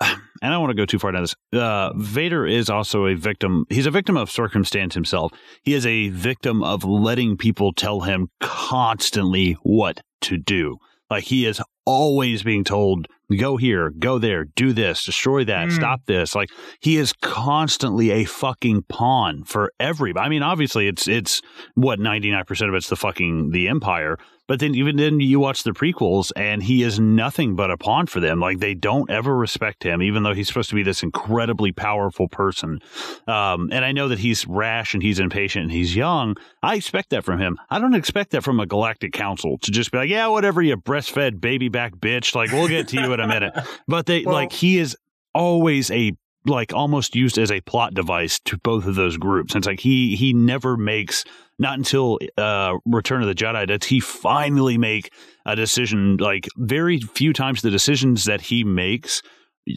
And 0.40 0.52
I 0.52 0.54
don't 0.54 0.62
want 0.62 0.70
to 0.70 0.80
go 0.80 0.86
too 0.86 1.00
far 1.00 1.10
down 1.10 1.22
this. 1.24 1.34
Uh, 1.52 1.92
Vader 1.96 2.46
is 2.46 2.70
also 2.70 3.06
a 3.06 3.16
victim. 3.16 3.64
He's 3.70 3.86
a 3.86 3.90
victim 3.90 4.16
of 4.16 4.30
circumstance 4.30 4.94
himself. 4.94 5.32
He 5.64 5.74
is 5.74 5.84
a 5.84 6.10
victim 6.10 6.62
of 6.62 6.84
letting 6.84 7.36
people 7.36 7.72
tell 7.72 8.02
him 8.02 8.28
constantly 8.38 9.54
what 9.64 10.00
to 10.20 10.36
do. 10.36 10.76
Like 11.10 11.24
he 11.24 11.46
is 11.46 11.60
always 11.86 12.42
being 12.42 12.64
told, 12.64 13.06
go 13.38 13.56
here, 13.56 13.90
go 13.90 14.18
there, 14.18 14.44
do 14.44 14.72
this, 14.72 15.04
destroy 15.04 15.44
that, 15.44 15.68
Mm. 15.68 15.72
stop 15.72 16.00
this. 16.06 16.34
Like 16.34 16.50
he 16.80 16.96
is 16.96 17.12
constantly 17.14 18.10
a 18.10 18.24
fucking 18.24 18.82
pawn 18.88 19.44
for 19.44 19.72
everybody. 19.80 20.24
I 20.24 20.28
mean, 20.28 20.42
obviously 20.42 20.86
it's 20.86 21.08
it's 21.08 21.40
what 21.74 21.98
99% 21.98 22.68
of 22.68 22.74
it's 22.74 22.88
the 22.88 22.96
fucking 22.96 23.50
the 23.50 23.68
empire 23.68 24.18
but 24.48 24.58
then 24.58 24.74
even 24.74 24.96
then 24.96 25.20
you 25.20 25.38
watch 25.38 25.62
the 25.62 25.70
prequels 25.70 26.32
and 26.34 26.62
he 26.62 26.82
is 26.82 26.98
nothing 26.98 27.54
but 27.54 27.70
a 27.70 27.76
pawn 27.76 28.06
for 28.06 28.18
them. 28.18 28.40
Like 28.40 28.58
they 28.58 28.74
don't 28.74 29.08
ever 29.10 29.36
respect 29.36 29.84
him 29.84 30.02
even 30.02 30.24
though 30.24 30.34
he's 30.34 30.48
supposed 30.48 30.70
to 30.70 30.74
be 30.74 30.82
this 30.82 31.04
incredibly 31.04 31.70
powerful 31.70 32.26
person. 32.28 32.80
Um, 33.28 33.68
and 33.70 33.84
i 33.84 33.92
know 33.92 34.08
that 34.08 34.18
he's 34.18 34.46
rash 34.46 34.94
and 34.94 35.02
he's 35.02 35.20
impatient 35.20 35.64
and 35.64 35.72
he's 35.72 35.94
young. 35.94 36.36
I 36.62 36.74
expect 36.74 37.10
that 37.10 37.24
from 37.24 37.38
him. 37.38 37.58
I 37.70 37.78
don't 37.78 37.94
expect 37.94 38.30
that 38.32 38.42
from 38.42 38.58
a 38.58 38.66
galactic 38.66 39.12
council 39.12 39.58
to 39.58 39.70
just 39.70 39.92
be 39.92 39.98
like 39.98 40.08
yeah 40.10 40.26
whatever 40.28 40.62
you 40.62 40.76
breastfed 40.76 41.40
baby 41.40 41.68
back 41.68 41.94
bitch. 41.94 42.34
Like 42.34 42.50
we'll 42.50 42.68
get 42.68 42.88
to 42.88 43.00
you 43.00 43.12
in 43.12 43.20
a 43.20 43.28
minute. 43.28 43.54
But 43.86 44.06
they 44.06 44.24
Well- 44.24 44.34
like 44.34 44.52
he 44.52 44.78
is 44.78 44.96
always 45.34 45.90
a 45.90 46.12
like 46.46 46.72
almost 46.72 47.14
used 47.14 47.36
as 47.38 47.50
a 47.50 47.60
plot 47.60 47.92
device 47.94 48.40
to 48.46 48.56
both 48.58 48.86
of 48.86 48.94
those 48.94 49.16
groups. 49.18 49.54
And 49.54 49.60
It's 49.60 49.66
like 49.66 49.80
he 49.80 50.16
he 50.16 50.32
never 50.32 50.76
makes 50.76 51.24
not 51.58 51.78
until 51.78 52.18
uh 52.36 52.74
Return 52.86 53.22
of 53.22 53.28
the 53.28 53.34
Jedi 53.34 53.66
does 53.66 53.88
he 53.88 54.00
finally 54.00 54.78
make 54.78 55.12
a 55.46 55.56
decision. 55.56 56.16
Like 56.18 56.48
very 56.56 57.00
few 57.00 57.32
times 57.32 57.62
the 57.62 57.70
decisions 57.70 58.24
that 58.24 58.40
he 58.40 58.64
makes 58.64 59.22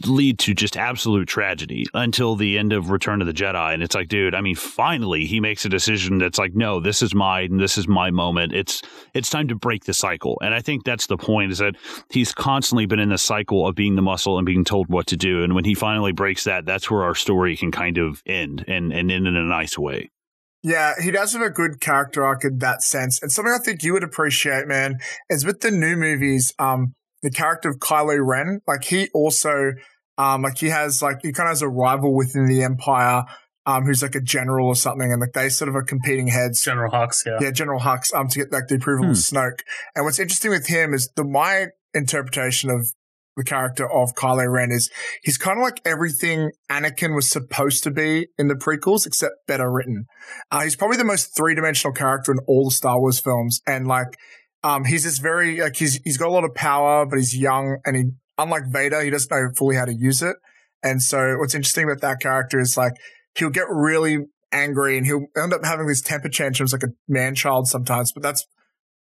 lead 0.06 0.38
to 0.38 0.54
just 0.54 0.76
absolute 0.76 1.28
tragedy 1.28 1.86
until 1.94 2.36
the 2.36 2.58
end 2.58 2.72
of 2.72 2.90
Return 2.90 3.20
of 3.20 3.26
the 3.26 3.32
Jedi. 3.32 3.74
And 3.74 3.82
it's 3.82 3.94
like, 3.94 4.08
dude, 4.08 4.34
I 4.34 4.40
mean, 4.40 4.54
finally 4.54 5.26
he 5.26 5.40
makes 5.40 5.64
a 5.64 5.68
decision 5.68 6.18
that's 6.18 6.38
like, 6.38 6.54
no, 6.54 6.80
this 6.80 7.02
is 7.02 7.14
mine. 7.14 7.58
This 7.58 7.76
is 7.76 7.88
my 7.88 8.10
moment. 8.10 8.54
It's 8.54 8.82
it's 9.14 9.30
time 9.30 9.48
to 9.48 9.54
break 9.54 9.84
the 9.84 9.94
cycle. 9.94 10.38
And 10.42 10.54
I 10.54 10.60
think 10.60 10.84
that's 10.84 11.06
the 11.06 11.16
point 11.16 11.52
is 11.52 11.58
that 11.58 11.76
he's 12.10 12.32
constantly 12.32 12.86
been 12.86 13.00
in 13.00 13.10
the 13.10 13.18
cycle 13.18 13.66
of 13.66 13.74
being 13.74 13.96
the 13.96 14.02
muscle 14.02 14.38
and 14.38 14.46
being 14.46 14.64
told 14.64 14.88
what 14.88 15.06
to 15.08 15.16
do. 15.16 15.42
And 15.42 15.54
when 15.54 15.64
he 15.64 15.74
finally 15.74 16.12
breaks 16.12 16.44
that, 16.44 16.64
that's 16.64 16.90
where 16.90 17.02
our 17.02 17.14
story 17.14 17.56
can 17.56 17.70
kind 17.70 17.98
of 17.98 18.22
end 18.26 18.64
and, 18.68 18.92
and 18.92 19.10
end 19.10 19.26
in 19.26 19.36
a 19.36 19.44
nice 19.44 19.76
way. 19.76 20.10
Yeah, 20.62 20.92
he 21.02 21.10
does 21.10 21.32
have 21.32 21.42
a 21.42 21.50
good 21.50 21.80
character 21.80 22.24
arc 22.24 22.44
in 22.44 22.58
that 22.58 22.82
sense. 22.82 23.20
And 23.20 23.32
something 23.32 23.52
I 23.52 23.62
think 23.62 23.82
you 23.82 23.92
would 23.94 24.04
appreciate, 24.04 24.68
man, 24.68 24.98
is 25.28 25.44
with 25.44 25.60
the 25.60 25.70
new 25.72 25.96
movies, 25.96 26.54
um, 26.58 26.94
the 27.22 27.30
character 27.30 27.68
of 27.68 27.78
Kylo 27.78 28.18
Ren, 28.24 28.60
like 28.66 28.84
he 28.84 29.08
also, 29.12 29.72
um, 30.18 30.42
like 30.42 30.58
he 30.58 30.68
has 30.68 31.02
like, 31.02 31.18
he 31.22 31.32
kind 31.32 31.48
of 31.48 31.52
has 31.52 31.62
a 31.62 31.68
rival 31.68 32.14
within 32.14 32.46
the 32.46 32.62
Empire, 32.62 33.24
um, 33.66 33.84
who's 33.84 34.02
like 34.02 34.14
a 34.14 34.20
general 34.20 34.68
or 34.68 34.76
something. 34.76 35.10
And 35.10 35.20
like 35.20 35.32
they 35.32 35.48
sort 35.48 35.68
of 35.68 35.74
are 35.74 35.82
competing 35.82 36.28
heads. 36.28 36.62
General 36.62 36.92
Hux, 36.92 37.26
yeah. 37.26 37.38
Yeah, 37.40 37.50
General 37.50 37.80
Hux, 37.80 38.14
um, 38.14 38.28
to 38.28 38.38
get 38.38 38.52
like 38.52 38.68
the 38.68 38.76
approval 38.76 39.06
Hmm. 39.06 39.10
of 39.12 39.16
Snoke. 39.16 39.60
And 39.96 40.04
what's 40.04 40.18
interesting 40.20 40.50
with 40.52 40.68
him 40.68 40.94
is 40.94 41.10
the, 41.16 41.24
my 41.24 41.68
interpretation 41.94 42.70
of 42.70 42.86
the 43.36 43.44
character 43.44 43.90
of 43.90 44.14
Kylo 44.14 44.50
Ren 44.52 44.70
is 44.70 44.90
he's 45.22 45.38
kind 45.38 45.58
of 45.58 45.62
like 45.62 45.80
everything 45.84 46.50
Anakin 46.70 47.14
was 47.14 47.28
supposed 47.28 47.82
to 47.84 47.90
be 47.90 48.28
in 48.38 48.48
the 48.48 48.54
prequels, 48.54 49.06
except 49.06 49.34
better 49.46 49.70
written. 49.70 50.04
Uh, 50.50 50.62
he's 50.62 50.76
probably 50.76 50.96
the 50.96 51.04
most 51.04 51.36
three 51.36 51.54
dimensional 51.54 51.94
character 51.94 52.32
in 52.32 52.38
all 52.46 52.66
the 52.66 52.70
Star 52.70 53.00
Wars 53.00 53.20
films. 53.20 53.60
And 53.66 53.86
like, 53.86 54.16
Um, 54.64 54.84
he's 54.84 55.02
this 55.04 55.18
very 55.18 55.60
like 55.60 55.76
he's 55.76 56.00
he's 56.04 56.18
got 56.18 56.28
a 56.28 56.30
lot 56.30 56.44
of 56.44 56.54
power, 56.54 57.04
but 57.04 57.18
he's 57.18 57.36
young 57.36 57.78
and 57.84 57.96
he 57.96 58.04
unlike 58.38 58.62
Vader, 58.70 59.02
he 59.02 59.10
doesn't 59.10 59.30
know 59.30 59.48
fully 59.56 59.76
how 59.76 59.84
to 59.84 59.94
use 59.94 60.22
it. 60.22 60.36
And 60.82 61.02
so 61.02 61.36
what's 61.38 61.54
interesting 61.54 61.84
about 61.84 62.00
that 62.00 62.20
character 62.20 62.60
is 62.60 62.76
like 62.76 62.92
he'll 63.36 63.50
get 63.50 63.66
really 63.68 64.18
angry 64.52 64.96
and 64.96 65.06
he'll 65.06 65.26
end 65.36 65.52
up 65.52 65.64
having 65.64 65.86
these 65.86 66.02
temper 66.02 66.28
tantrums 66.28 66.72
like 66.72 66.82
a 66.82 66.92
man 67.08 67.34
child 67.34 67.66
sometimes, 67.68 68.12
but 68.12 68.22
that's 68.22 68.44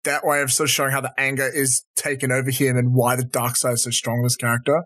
that 0.05 0.25
way 0.25 0.41
of 0.41 0.51
sort 0.51 0.69
of 0.69 0.71
showing 0.71 0.91
how 0.91 1.01
the 1.01 1.13
anger 1.17 1.47
is 1.47 1.83
taken 1.95 2.31
over 2.31 2.49
him 2.49 2.77
and 2.77 2.95
why 2.95 3.15
the 3.15 3.23
dark 3.23 3.55
side 3.55 3.73
is 3.73 3.83
so 3.83 3.91
strong 3.91 4.17
in 4.17 4.23
this 4.23 4.35
character. 4.35 4.83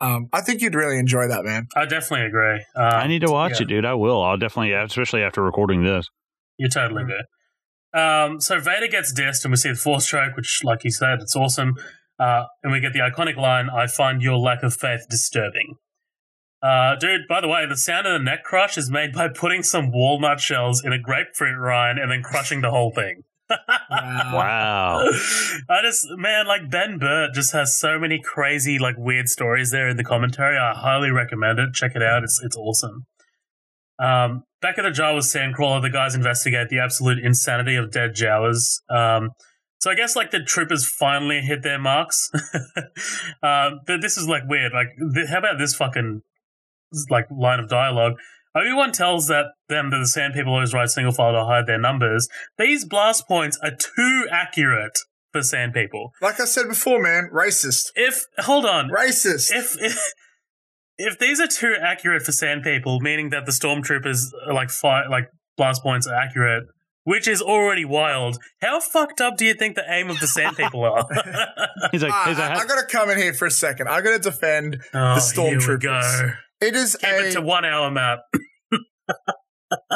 Um, 0.00 0.28
I 0.32 0.40
think 0.40 0.62
you'd 0.62 0.74
really 0.74 0.98
enjoy 0.98 1.26
that, 1.28 1.44
man. 1.44 1.66
I 1.74 1.84
definitely 1.84 2.26
agree. 2.26 2.64
Um, 2.76 2.94
I 2.94 3.06
need 3.08 3.20
to 3.22 3.30
watch 3.30 3.54
yeah. 3.56 3.62
it, 3.62 3.68
dude. 3.68 3.84
I 3.84 3.94
will. 3.94 4.22
I'll 4.22 4.36
definitely, 4.36 4.72
especially 4.72 5.22
after 5.22 5.42
recording 5.42 5.82
this. 5.82 6.08
You're 6.56 6.68
totally 6.68 7.04
do. 7.04 7.98
Um, 7.98 8.40
so 8.40 8.60
Vader 8.60 8.86
gets 8.86 9.12
dissed, 9.12 9.44
and 9.44 9.52
we 9.52 9.56
see 9.56 9.70
the 9.70 9.74
Force 9.74 10.06
choke, 10.06 10.36
which, 10.36 10.60
like 10.62 10.84
you 10.84 10.90
said, 10.90 11.20
it's 11.20 11.34
awesome. 11.34 11.74
Uh, 12.18 12.44
and 12.62 12.72
we 12.72 12.80
get 12.80 12.92
the 12.92 13.00
iconic 13.00 13.36
line, 13.36 13.68
"I 13.70 13.86
find 13.86 14.22
your 14.22 14.36
lack 14.38 14.62
of 14.62 14.74
faith 14.74 15.06
disturbing." 15.08 15.76
Uh, 16.60 16.96
dude, 16.96 17.22
by 17.28 17.40
the 17.40 17.48
way, 17.48 17.66
the 17.66 17.76
sound 17.76 18.06
of 18.06 18.12
the 18.12 18.24
neck 18.24 18.42
crush 18.42 18.76
is 18.76 18.90
made 18.90 19.12
by 19.12 19.28
putting 19.28 19.62
some 19.62 19.92
walnut 19.92 20.40
shells 20.40 20.84
in 20.84 20.92
a 20.92 20.98
grapefruit 20.98 21.56
rind 21.56 21.98
and 21.98 22.10
then 22.10 22.22
crushing 22.22 22.60
the 22.60 22.70
whole 22.70 22.90
thing. 22.90 23.22
Wow. 23.50 25.00
I 25.68 25.82
just 25.82 26.06
man, 26.10 26.46
like 26.46 26.70
Ben 26.70 26.98
Burtt 26.98 27.34
just 27.34 27.52
has 27.52 27.78
so 27.78 27.98
many 27.98 28.20
crazy, 28.22 28.78
like 28.78 28.96
weird 28.98 29.28
stories 29.28 29.70
there 29.70 29.88
in 29.88 29.96
the 29.96 30.04
commentary. 30.04 30.56
I 30.56 30.74
highly 30.74 31.10
recommend 31.10 31.58
it. 31.58 31.72
Check 31.74 31.92
it 31.94 32.02
out. 32.02 32.24
It's 32.24 32.40
it's 32.42 32.56
awesome. 32.56 33.06
Um, 33.98 34.44
back 34.60 34.78
at 34.78 34.82
the 34.82 34.90
Jawas 34.90 35.34
Sandcrawler, 35.34 35.82
the 35.82 35.90
guys 35.90 36.14
investigate 36.14 36.68
the 36.68 36.78
absolute 36.78 37.18
insanity 37.18 37.74
of 37.74 37.90
dead 37.90 38.14
Jawas. 38.14 38.80
Um, 38.88 39.30
so 39.80 39.90
I 39.90 39.94
guess 39.94 40.16
like 40.16 40.30
the 40.30 40.40
troopers 40.40 40.86
finally 40.86 41.40
hit 41.40 41.62
their 41.62 41.78
marks. 41.78 42.30
um, 43.42 43.80
but 43.86 44.00
this 44.00 44.16
is 44.16 44.28
like 44.28 44.42
weird. 44.48 44.72
Like, 44.72 44.88
th- 45.14 45.28
how 45.28 45.38
about 45.38 45.58
this 45.58 45.74
fucking 45.74 46.22
like 47.10 47.26
line 47.30 47.60
of 47.60 47.68
dialogue? 47.68 48.14
Obi 48.58 48.72
Wan 48.72 48.92
tells 48.92 49.28
that 49.28 49.46
them 49.68 49.90
that 49.90 49.98
the 49.98 50.06
Sand 50.06 50.34
People 50.34 50.52
always 50.54 50.74
ride 50.74 50.90
single 50.90 51.12
file 51.12 51.32
to 51.32 51.44
hide 51.44 51.66
their 51.66 51.78
numbers. 51.78 52.28
These 52.58 52.84
blast 52.84 53.28
points 53.28 53.58
are 53.62 53.70
too 53.70 54.26
accurate 54.30 54.98
for 55.32 55.42
Sand 55.42 55.74
People. 55.74 56.10
Like 56.20 56.40
I 56.40 56.44
said 56.44 56.68
before, 56.68 57.00
man, 57.02 57.30
racist. 57.32 57.90
If 57.94 58.24
hold 58.38 58.64
on, 58.64 58.90
Racist. 58.90 59.50
if 59.52 59.76
if, 59.80 59.98
if 60.96 61.18
these 61.18 61.40
are 61.40 61.46
too 61.46 61.74
accurate 61.80 62.22
for 62.22 62.32
Sand 62.32 62.62
People, 62.62 63.00
meaning 63.00 63.30
that 63.30 63.46
the 63.46 63.52
stormtroopers 63.52 64.26
are 64.46 64.54
like 64.54 64.70
fi- 64.70 65.06
like 65.08 65.28
blast 65.56 65.82
points 65.82 66.06
are 66.06 66.14
accurate, 66.14 66.64
which 67.04 67.28
is 67.28 67.40
already 67.42 67.84
wild. 67.84 68.38
How 68.60 68.80
fucked 68.80 69.20
up 69.20 69.36
do 69.36 69.44
you 69.44 69.54
think 69.54 69.76
the 69.76 69.84
aim 69.88 70.10
of 70.10 70.18
the 70.20 70.26
Sand 70.26 70.56
People 70.56 70.84
are? 70.84 71.06
He's 71.92 72.02
like, 72.02 72.12
Ah, 72.12 72.24
he's 72.28 72.38
I, 72.38 72.48
like 72.48 72.64
I 72.64 72.66
gotta 72.66 72.86
come 72.86 73.10
in 73.10 73.18
here 73.18 73.34
for 73.34 73.46
a 73.46 73.50
second. 73.50 73.88
I 73.88 74.00
gotta 74.00 74.18
defend 74.18 74.78
oh, 74.94 75.14
the 75.14 75.32
here 75.34 75.44
we 75.44 75.58
stormtroopers. 75.58 76.36
It 76.60 76.74
is 76.74 76.96
Keep 76.96 77.08
a 77.10 77.28
it 77.28 77.32
to 77.32 77.40
one 77.40 77.64
hour 77.64 77.90
map. 77.90 78.20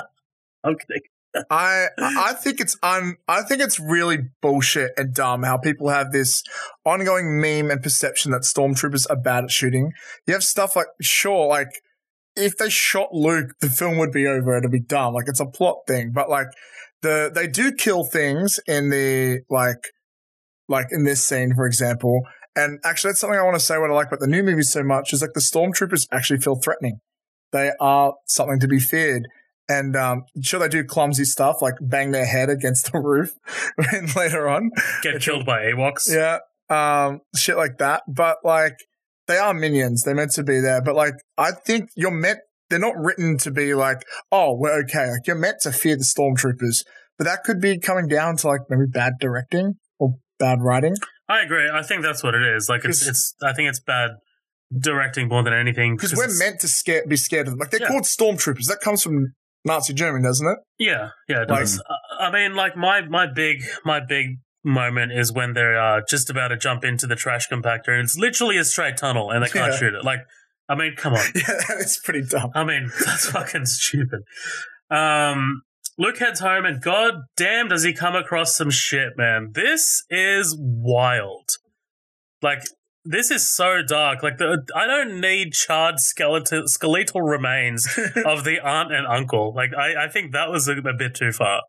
I'm 0.65 0.77
kidding. 0.77 1.03
I 1.51 1.87
I 1.99 2.35
think 2.35 2.61
it's 2.61 2.77
un 2.83 3.17
I 3.27 3.43
think 3.43 3.63
it's 3.63 3.81
really 3.81 4.19
bullshit 4.43 4.93
and 4.97 5.15
dumb 5.15 5.43
how 5.45 5.57
people 5.57 5.89
have 5.89 6.13
this 6.13 6.43
ongoing 6.85 7.41
meme 7.41 7.71
and 7.71 7.83
perception 7.83 8.33
that 8.33 8.43
stormtroopers 8.43 9.07
are 9.09 9.17
bad 9.17 9.45
at 9.45 9.51
shooting. 9.51 9.93
You 10.27 10.35
have 10.35 10.45
stuff 10.45 10.77
like 10.77 10.89
sure, 11.01 11.47
like 11.49 11.71
if 12.37 12.57
they 12.57 12.69
shot 12.69 13.15
Luke, 13.15 13.51
the 13.61 13.71
film 13.71 13.99
would 13.99 14.13
be 14.13 14.27
over. 14.27 14.57
It'd 14.57 14.71
be 14.71 14.81
dumb. 14.81 15.15
Like 15.15 15.27
it's 15.27 15.41
a 15.41 15.47
plot 15.47 15.79
thing, 15.87 16.13
but 16.15 16.29
like 16.29 16.49
the 17.01 17.31
they 17.35 17.47
do 17.47 17.73
kill 17.73 18.05
things 18.05 18.61
in 18.67 18.91
the 18.91 19.41
like 19.49 19.93
like 20.69 20.87
in 20.91 21.05
this 21.05 21.25
scene, 21.25 21.55
for 21.55 21.67
example. 21.67 22.23
And 22.55 22.79
actually, 22.85 23.11
that's 23.11 23.21
something 23.21 23.39
I 23.39 23.43
want 23.43 23.57
to 23.57 23.65
say. 23.65 23.79
What 23.79 23.91
I 23.91 23.95
like 23.95 24.09
about 24.09 24.21
the 24.21 24.27
new 24.27 24.43
movie 24.43 24.63
so 24.63 24.83
much 24.83 25.13
is 25.13 25.23
like 25.23 25.33
the 25.33 25.41
stormtroopers 25.41 26.07
actually 26.13 26.41
feel 26.41 26.57
threatening. 26.57 27.01
They 27.53 27.73
are 27.81 28.15
something 28.27 28.61
to 28.61 28.69
be 28.69 28.81
feared. 28.81 29.29
And 29.69 29.97
um, 29.97 30.25
sure, 30.43 30.61
they 30.61 30.69
do 30.69 30.85
clumsy 30.85 31.25
stuff 31.25 31.57
like 31.63 31.75
bang 31.81 32.11
their 32.11 32.27
head 32.27 32.51
against 32.51 32.93
the 32.93 32.99
roof 32.99 33.31
and 33.93 34.15
later 34.17 34.49
on. 34.49 34.71
Get 35.03 35.21
killed 35.21 35.47
by 35.47 35.63
Ewoks. 35.63 36.09
Yeah, 36.09 36.39
um, 36.69 37.21
shit 37.37 37.57
like 37.57 37.79
that. 37.79 38.03
But 38.09 38.39
like, 38.45 38.77
they 39.29 39.39
are 39.39 39.55
minions. 39.55 40.03
They're 40.03 40.15
meant 40.15 40.33
to 40.33 40.43
be 40.43 40.61
there. 40.61 40.83
But 40.83 40.95
like, 40.95 41.15
I 41.39 41.53
think 41.53 41.91
you're 41.97 42.11
meant. 42.11 42.41
They're 42.71 42.79
not 42.79 42.97
written 42.97 43.37
to 43.39 43.51
be 43.51 43.75
like, 43.75 44.03
oh, 44.31 44.57
we're 44.57 44.81
okay. 44.85 45.11
Like 45.11 45.27
you're 45.27 45.37
meant 45.37 45.61
to 45.63 45.73
fear 45.73 45.95
the 45.95 46.05
stormtroopers. 46.05 46.85
But 47.19 47.25
that 47.25 47.45
could 47.45 47.61
be 47.61 47.79
coming 47.79 48.09
down 48.09 48.39
to 48.39 48.47
like 48.49 48.63
maybe 48.71 48.87
bad 48.91 49.15
directing 49.21 49.75
or 49.99 50.15
bad 50.39 50.63
writing. 50.63 50.95
I 51.29 51.43
agree. 51.43 51.71
I 51.73 51.83
think 51.83 52.03
that's 52.03 52.23
what 52.23 52.35
it 52.35 52.43
is. 52.43 52.69
Like 52.69 52.85
it's 52.85 53.07
it's. 53.07 53.35
I 53.43 53.53
think 53.53 53.69
it's 53.69 53.81
bad 53.81 54.13
directing 54.79 55.29
more 55.29 55.43
than 55.43 55.53
anything 55.53 55.97
Because 55.97 56.15
we're 56.15 56.33
meant 56.39 56.61
to 56.61 56.69
scare, 56.69 57.07
be 57.07 57.17
scared 57.17 57.47
of 57.47 57.53
them. 57.53 57.59
Like 57.61 57.71
they're 57.71 57.81
Yeah. 57.81 57.89
called 57.89 58.05
stormtroopers. 58.05 58.67
That 58.69 58.81
comes 58.81 59.03
from 59.03 59.35
Nazi 59.65 59.93
Germany, 59.95 60.25
doesn't 60.25 60.47
it? 60.47 60.59
Yeah, 60.79 61.11
yeah, 61.29 61.43
it 61.43 61.51
Like- 61.51 61.61
does. 61.61 61.83
I- 62.19 62.31
mean, 62.31 62.55
like 62.55 62.77
my 62.77 63.03
my 63.03 63.27
big 63.27 63.63
my 63.85 64.01
big 64.01 64.39
moment 64.65 65.13
is 65.13 65.33
when 65.33 65.55
they're 65.55 65.79
uh, 65.81 66.01
just 66.09 66.31
about 66.31 66.49
to 66.49 66.57
jump 66.57 66.85
into 66.85 67.07
the 67.07 67.17
trash 67.17 67.49
compactor, 67.49 67.89
and 67.89 68.03
it's 68.05 68.17
literally 68.17 68.57
a 68.59 68.65
straight 68.65 68.97
tunnel, 68.97 69.31
and 69.31 69.43
they 69.45 69.49
can't 69.49 69.73
Yeah. 69.73 69.79
shoot 69.79 69.95
it. 69.95 70.05
Like, 70.05 70.21
I 70.69 70.75
mean, 70.77 70.95
come 70.97 71.15
on. 71.15 71.25
Yeah, 71.35 71.79
is 71.79 72.01
pretty 72.03 72.23
dumb. 72.23 72.51
I 72.55 72.63
mean, 72.65 72.91
that's 73.05 73.29
fucking 73.31 73.67
stupid. 73.67 74.21
Um, 74.91 75.63
Luke 75.99 76.19
heads 76.19 76.41
home, 76.41 76.65
and 76.65 76.81
god 76.81 77.15
damn, 77.37 77.69
does 77.69 77.83
he 77.83 77.93
come 77.93 78.15
across 78.15 78.57
some 78.57 78.71
shit, 78.71 79.17
man. 79.17 79.51
This 79.53 80.05
is 80.11 80.57
wild. 80.59 81.49
Like, 82.41 82.63
this 83.05 83.31
is 83.31 83.51
so 83.51 83.83
dark. 83.83 84.23
Like, 84.23 84.39
the 84.39 84.65
I 84.75 84.87
don't 84.87 85.21
need 85.21 85.53
charred 85.53 85.99
skeletal 86.01 86.63
skeletal 86.67 87.23
remains 87.23 87.87
of 88.25 88.45
the 88.45 88.61
aunt 88.61 88.93
and 88.93 89.07
uncle. 89.07 89.53
Like, 89.55 89.75
I, 89.75 90.05
I 90.05 90.09
think 90.09 90.33
that 90.33 90.51
was 90.51 90.69
a, 90.69 90.77
a 90.79 90.93
bit 90.93 91.15
too 91.15 91.33
far. 91.33 91.63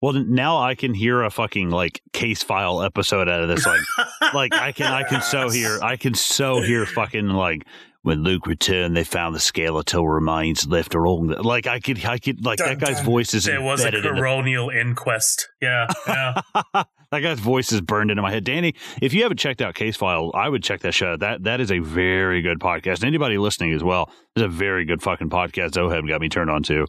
well, 0.00 0.12
now 0.12 0.58
I 0.58 0.74
can 0.74 0.94
hear 0.94 1.22
a 1.22 1.30
fucking 1.30 1.70
like 1.70 2.00
case 2.12 2.42
file 2.42 2.82
episode 2.82 3.28
out 3.28 3.42
of 3.42 3.48
this. 3.48 3.66
Like, 3.66 3.80
like 4.34 4.54
I 4.54 4.72
can, 4.72 4.86
I 4.86 5.02
can 5.04 5.22
so 5.22 5.48
hear, 5.48 5.78
I 5.82 5.96
can 5.96 6.14
so 6.14 6.60
hear 6.60 6.86
fucking 6.86 7.28
like 7.28 7.66
when 8.02 8.22
Luke 8.24 8.46
returned, 8.46 8.96
they 8.96 9.04
found 9.04 9.34
the 9.34 9.40
skeletal 9.40 10.08
remains 10.08 10.66
left 10.66 10.94
along. 10.94 11.28
The, 11.28 11.42
like 11.42 11.66
I 11.66 11.80
could, 11.80 12.04
I 12.04 12.18
could, 12.18 12.44
like 12.44 12.58
that 12.58 12.78
guy's 12.80 12.96
dun. 12.96 13.04
voice 13.04 13.32
is 13.32 13.44
there 13.44 13.62
was 13.62 13.80
a 13.80 13.86
embedded 13.86 14.06
in 14.06 14.14
coronial 14.14 14.74
inquest. 14.74 15.48
Yeah, 15.60 15.86
yeah. 16.06 16.40
that 17.12 17.20
guy's 17.20 17.38
voice 17.38 17.70
is 17.72 17.80
burned 17.82 18.10
into 18.10 18.22
my 18.22 18.32
head. 18.32 18.42
Danny, 18.42 18.74
if 19.02 19.12
you 19.12 19.22
haven't 19.22 19.36
checked 19.36 19.60
out 19.60 19.74
Case 19.74 19.96
File, 19.96 20.30
I 20.34 20.48
would 20.48 20.62
check 20.62 20.80
that 20.80 20.94
show. 20.94 21.12
out. 21.12 21.20
That 21.20 21.44
that 21.44 21.60
is 21.60 21.70
a 21.70 21.78
very 21.78 22.40
good 22.40 22.58
podcast. 22.58 23.04
Anybody 23.04 23.38
listening 23.38 23.72
as 23.74 23.84
well, 23.84 24.10
is 24.34 24.42
a 24.42 24.48
very 24.48 24.84
good 24.86 25.02
fucking 25.02 25.28
podcast. 25.30 25.72
Zoheb 25.72 26.08
got 26.08 26.20
me 26.20 26.28
turned 26.28 26.50
on 26.50 26.62
to. 26.64 26.86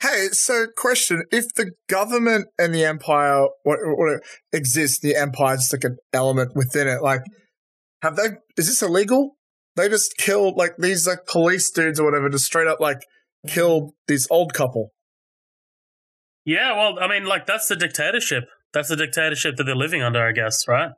Hey, 0.00 0.28
so 0.32 0.66
question: 0.76 1.22
If 1.30 1.54
the 1.54 1.70
government 1.88 2.48
and 2.58 2.74
the 2.74 2.84
empire, 2.84 3.46
what, 3.62 3.78
what 3.82 4.20
exists, 4.52 4.98
the 4.98 5.14
empire 5.14 5.54
is 5.54 5.72
like 5.72 5.84
an 5.84 5.96
element 6.12 6.56
within 6.56 6.88
it. 6.88 7.00
Like, 7.00 7.22
have 8.02 8.16
they? 8.16 8.30
Is 8.56 8.66
this 8.66 8.82
illegal? 8.82 9.36
They 9.76 9.88
just 9.88 10.16
killed 10.18 10.56
like 10.56 10.76
these 10.76 11.06
like 11.06 11.24
police 11.26 11.70
dudes 11.70 12.00
or 12.00 12.04
whatever, 12.04 12.28
just 12.28 12.46
straight 12.46 12.66
up 12.66 12.80
like 12.80 12.98
killed 13.46 13.92
this 14.08 14.26
old 14.28 14.54
couple. 14.54 14.90
Yeah, 16.44 16.76
well, 16.76 16.98
I 17.00 17.06
mean, 17.06 17.26
like 17.26 17.46
that's 17.46 17.68
the 17.68 17.76
dictatorship. 17.76 18.44
That's 18.72 18.88
the 18.88 18.96
dictatorship 18.96 19.56
that 19.56 19.64
they're 19.64 19.74
living 19.76 20.02
under, 20.02 20.26
I 20.26 20.32
guess, 20.32 20.66
right? 20.66 20.90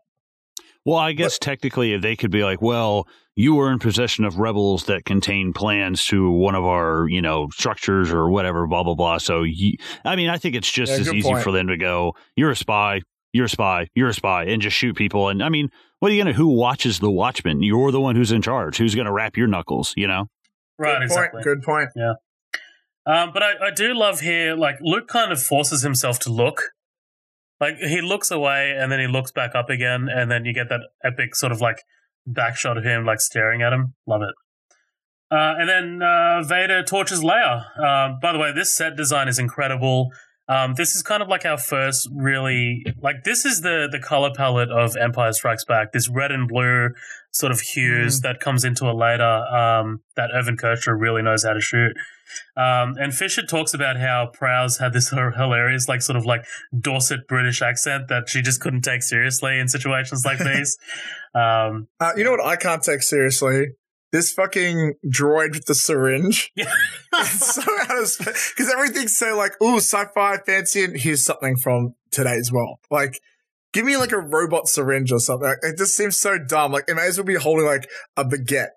Well, 0.85 0.99
I 0.99 1.13
guess 1.13 1.39
technically, 1.39 1.95
if 1.95 2.03
they 2.03 2.15
could 2.15 2.31
be 2.31 2.45
like, 2.45 2.61
well, 2.61 3.09
you 3.37 3.55
were 3.55 3.73
in 3.73 3.79
possession 3.79 4.25
of 4.25 4.39
rebels 4.39 4.85
that 4.85 5.05
contain 5.07 5.53
plans 5.55 6.05
to 6.07 6.31
one 6.31 6.55
of 6.55 6.65
our, 6.65 7.09
you 7.09 7.23
know, 7.23 7.49
structures 7.53 8.13
or 8.13 8.29
whatever, 8.31 8.67
blah 8.67 8.83
blah 8.83 8.95
blah. 8.95 9.19
So, 9.19 9.43
you, 9.43 9.77
I 10.05 10.15
mean, 10.15 10.29
I 10.29 10.37
think 10.37 10.55
it's 10.55 10.71
just 10.71 10.93
Yeah, 10.93 10.99
as 10.99 11.13
easy 11.13 11.31
point. 11.31 11.43
for 11.43 11.53
them 11.53 11.69
to 11.69 11.79
go, 11.79 12.15
"You're 12.37 12.51
a 12.51 12.57
spy, 12.57 13.01
you're 13.33 13.47
a 13.47 13.49
spy, 13.49 13.89
you're 13.95 14.11
a 14.11 14.15
spy," 14.15 14.45
and 14.45 14.61
just 14.61 14.77
shoot 14.77 14.95
people. 14.95 15.31
And 15.31 15.43
I 15.43 15.49
mean, 15.49 15.71
what 16.01 16.13
are 16.13 16.15
you 16.15 16.23
gonna? 16.23 16.35
Who 16.35 16.49
watches 16.49 16.99
the 16.99 17.11
Watchmen? 17.11 17.63
You're 17.63 17.91
the 17.91 18.01
one 18.01 18.15
who's 18.15 18.31
in 18.31 18.43
charge. 18.43 18.77
Who's 18.77 18.95
gonna 18.95 19.13
wrap 19.13 19.39
your 19.39 19.47
knuckles? 19.49 19.95
You 19.97 20.07
know? 20.07 20.27
Right, 20.79 20.99
Good 20.99 21.05
exactly. 21.05 21.43
Point, 21.43 21.45
good 21.45 21.63
point. 21.63 21.89
Yeah. 21.97 22.13
Um, 23.07 23.33
but 23.33 23.43
I, 23.43 23.69
I 23.69 23.71
do 23.75 23.95
love 23.95 24.21
here, 24.21 24.55
like 24.55 24.77
Luke 24.83 25.09
kind 25.09 25.33
of 25.33 25.43
forces 25.43 25.83
himself 25.83 26.19
to 26.21 26.31
look. 26.31 26.71
Like 27.61 27.77
he 27.77 28.01
looks 28.01 28.31
away 28.31 28.75
and 28.77 28.91
then 28.91 29.01
he 29.01 29.07
looks 29.07 29.31
back 29.31 29.55
up 29.55 29.71
again, 29.71 30.09
and 30.09 30.31
then 30.31 30.45
you 30.45 30.53
get 30.53 30.69
that 30.69 30.81
epic 31.03 31.35
sort 31.35 31.53
of 31.53 31.61
like 31.61 31.79
back 32.27 32.57
shot 32.57 32.77
of 32.79 32.85
him 32.85 33.05
like 33.05 33.21
staring 33.21 33.63
at 33.63 33.73
him. 33.73 33.95
Love 34.07 34.23
it. 34.23 34.35
Uh, 35.31 35.55
and 35.59 35.69
then 35.69 36.03
uh, 36.03 36.43
Vader 36.43 36.83
torches 36.83 37.23
Leia. 37.23 37.65
Uh, 37.79 38.15
by 38.21 38.33
the 38.33 38.39
way, 38.39 38.53
this 38.53 38.75
set 38.75 38.97
design 38.97 39.29
is 39.29 39.39
incredible. 39.39 40.11
Um, 40.47 40.75
this 40.75 40.95
is 40.95 41.03
kind 41.03 41.23
of 41.23 41.29
like 41.29 41.47
our 41.47 41.57
first 41.57 42.09
really 42.15 42.85
like 43.01 43.25
this 43.25 43.47
is 43.47 43.63
the 43.63 43.89
the 43.91 43.99
color 43.99 44.31
palette 44.37 44.71
of 44.71 44.97
Empire 44.97 45.33
Strikes 45.33 45.65
Back. 45.65 45.93
This 45.93 46.09
red 46.09 46.31
and 46.31 46.47
blue 46.47 46.91
sort 47.35 47.51
of 47.51 47.61
hues 47.61 48.21
that 48.21 48.39
comes 48.39 48.65
into 48.65 48.87
it 48.87 48.95
later. 48.95 49.23
Um, 49.25 50.01
that 50.17 50.31
Irvin 50.33 50.57
Kershner 50.57 50.99
really 50.99 51.21
knows 51.21 51.45
how 51.45 51.53
to 51.53 51.61
shoot. 51.61 51.93
Um, 52.57 52.95
and 52.97 53.13
Fisher 53.13 53.45
talks 53.45 53.75
about 53.75 53.99
how 53.99 54.31
Prowse 54.33 54.79
had 54.79 54.93
this 54.93 55.11
hilarious, 55.11 55.89
like, 55.89 56.01
sort 56.01 56.17
of 56.17 56.25
like 56.25 56.45
Dorset 56.79 57.27
British 57.29 57.61
accent 57.61 58.09
that 58.09 58.29
she 58.29 58.41
just 58.41 58.61
couldn't 58.61 58.83
take 58.83 59.03
seriously 59.03 59.59
in 59.59 59.67
situations 59.69 60.25
like 60.25 60.39
these. 60.53 60.79
Um, 61.35 61.89
Uh, 62.01 62.13
you 62.17 62.23
know 62.25 62.31
what 62.31 62.45
I 62.45 62.57
can't 62.57 62.83
take 62.83 63.03
seriously? 63.03 63.67
This 64.13 64.33
fucking 64.33 64.95
droid 65.05 65.55
with 65.55 65.67
the 65.67 65.75
syringe. 65.75 66.53
yeah. 66.57 66.73
It's 67.15 67.57
so 67.57 67.63
out 67.63 67.99
of 68.01 68.17
because 68.19 68.73
everything's 68.73 69.17
so 69.17 69.37
like, 69.37 69.61
ooh, 69.61 69.79
sci-fi, 69.79 70.39
fancy, 70.47 70.85
and 70.85 70.97
here's 70.97 71.25
something 71.25 71.57
from 71.57 71.95
today's 72.13 72.53
world. 72.53 72.79
Like, 72.93 73.19
give 73.75 73.85
me 73.85 73.99
like 73.99 74.13
a 74.13 74.19
robot 74.19 74.69
syringe 74.69 75.13
or 75.13 75.21
something. 75.21 75.47
Like, 75.49 75.59
it 75.63 75.77
just 75.77 75.95
seems 75.95 76.19
so 76.19 76.39
dumb. 76.39 76.73
Like, 76.73 76.85
it 76.89 76.95
may 76.95 77.07
as 77.07 77.19
well 77.19 77.27
be 77.27 77.35
holding 77.35 77.67
like 77.67 77.91
a 78.17 78.25
baguette, 78.25 78.69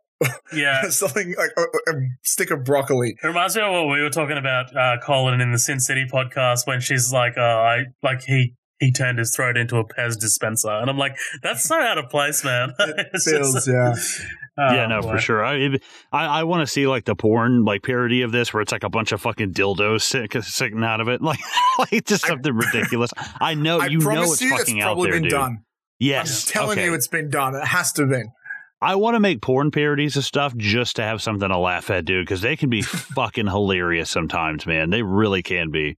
yeah. 0.52 0.82
something 0.90 1.34
like 1.38 1.52
a, 1.58 1.62
a 1.62 1.94
stick 2.24 2.52
of 2.52 2.66
broccoli. 2.66 3.16
It 3.24 3.26
reminds 3.26 3.56
me 3.56 3.62
of 3.62 3.72
what 3.72 3.86
we 3.96 4.02
were 4.02 4.10
talking 4.10 4.38
about, 4.38 4.76
uh, 4.76 4.98
Colin, 5.06 5.40
in 5.40 5.52
the 5.54 5.60
Sin 5.60 5.80
City 5.80 6.06
podcast 6.12 6.68
when 6.68 6.82
she's 6.82 7.14
like, 7.14 7.38
uh, 7.38 7.42
I, 7.42 7.78
like, 8.04 8.24
he, 8.24 8.56
he 8.80 8.92
turned 8.92 9.20
his 9.20 9.34
throat 9.36 9.56
into 9.56 9.78
a 9.78 9.86
Pez 9.88 10.20
dispenser. 10.20 10.70
And 10.72 10.90
I'm 10.90 10.98
like, 10.98 11.16
that's 11.42 11.64
so 11.64 11.80
out 11.80 11.98
of 11.98 12.10
place, 12.10 12.44
man. 12.44 12.74
It's 12.80 13.30
Feels, 13.30 13.54
just- 13.54 13.68
yeah. 13.70 13.94
oh, 14.58 14.74
yeah, 14.74 14.88
no, 14.88 15.02
boy. 15.02 15.12
for 15.12 15.20
sure. 15.20 15.46
I 15.46 15.78
I, 16.12 16.26
I 16.26 16.44
want 16.44 16.62
to 16.62 16.68
see 16.68 16.88
like 16.88 17.06
the 17.06 17.16
porn 17.16 17.66
like 17.66 17.84
parody 17.84 18.22
of 18.22 18.32
this, 18.32 18.54
where 18.54 18.62
it's 18.62 18.72
like 18.72 18.84
a 18.84 18.90
bunch 18.90 19.12
of 19.12 19.22
fucking 19.22 19.54
dildos 19.54 20.02
sick, 20.02 20.36
sticking 20.42 20.84
out 20.84 21.02
of 21.02 21.08
it, 21.08 21.22
like 21.22 21.40
like 21.80 22.06
just 22.06 22.26
something 22.26 22.54
ridiculous. 22.54 23.12
I 23.40 23.54
know 23.56 23.80
I 23.80 23.88
you 23.88 24.00
know 24.00 24.24
it's 24.24 24.42
you, 24.42 24.56
fucking 24.56 24.82
out 24.82 24.88
probably 24.88 25.12
there, 25.12 25.20
been 25.20 25.24
dude. 25.24 25.32
done. 25.32 25.58
Yes, 26.00 26.48
I'm 26.48 26.52
telling 26.52 26.78
okay. 26.78 26.86
you, 26.86 26.94
it's 26.94 27.08
been 27.08 27.30
done. 27.30 27.56
It 27.56 27.66
has 27.66 27.92
to 27.94 28.04
have 28.04 28.12
been. 28.12 28.32
I 28.80 28.96
want 28.96 29.16
to 29.16 29.20
make 29.20 29.42
porn 29.42 29.72
parodies 29.72 30.18
of 30.18 30.26
stuff 30.26 30.56
just 30.56 30.98
to 30.98 31.02
have 31.02 31.22
something 31.22 31.50
to 31.50 31.58
laugh 31.58 31.90
at, 31.90 32.06
dude, 32.06 32.26
because 32.26 32.42
they 32.42 32.56
can 32.56 32.70
be 32.70 32.82
fucking 32.84 33.48
hilarious 33.48 34.10
sometimes, 34.10 34.66
man. 34.68 34.92
They 34.92 35.02
really 35.02 35.42
can 35.42 35.72
be. 35.72 35.96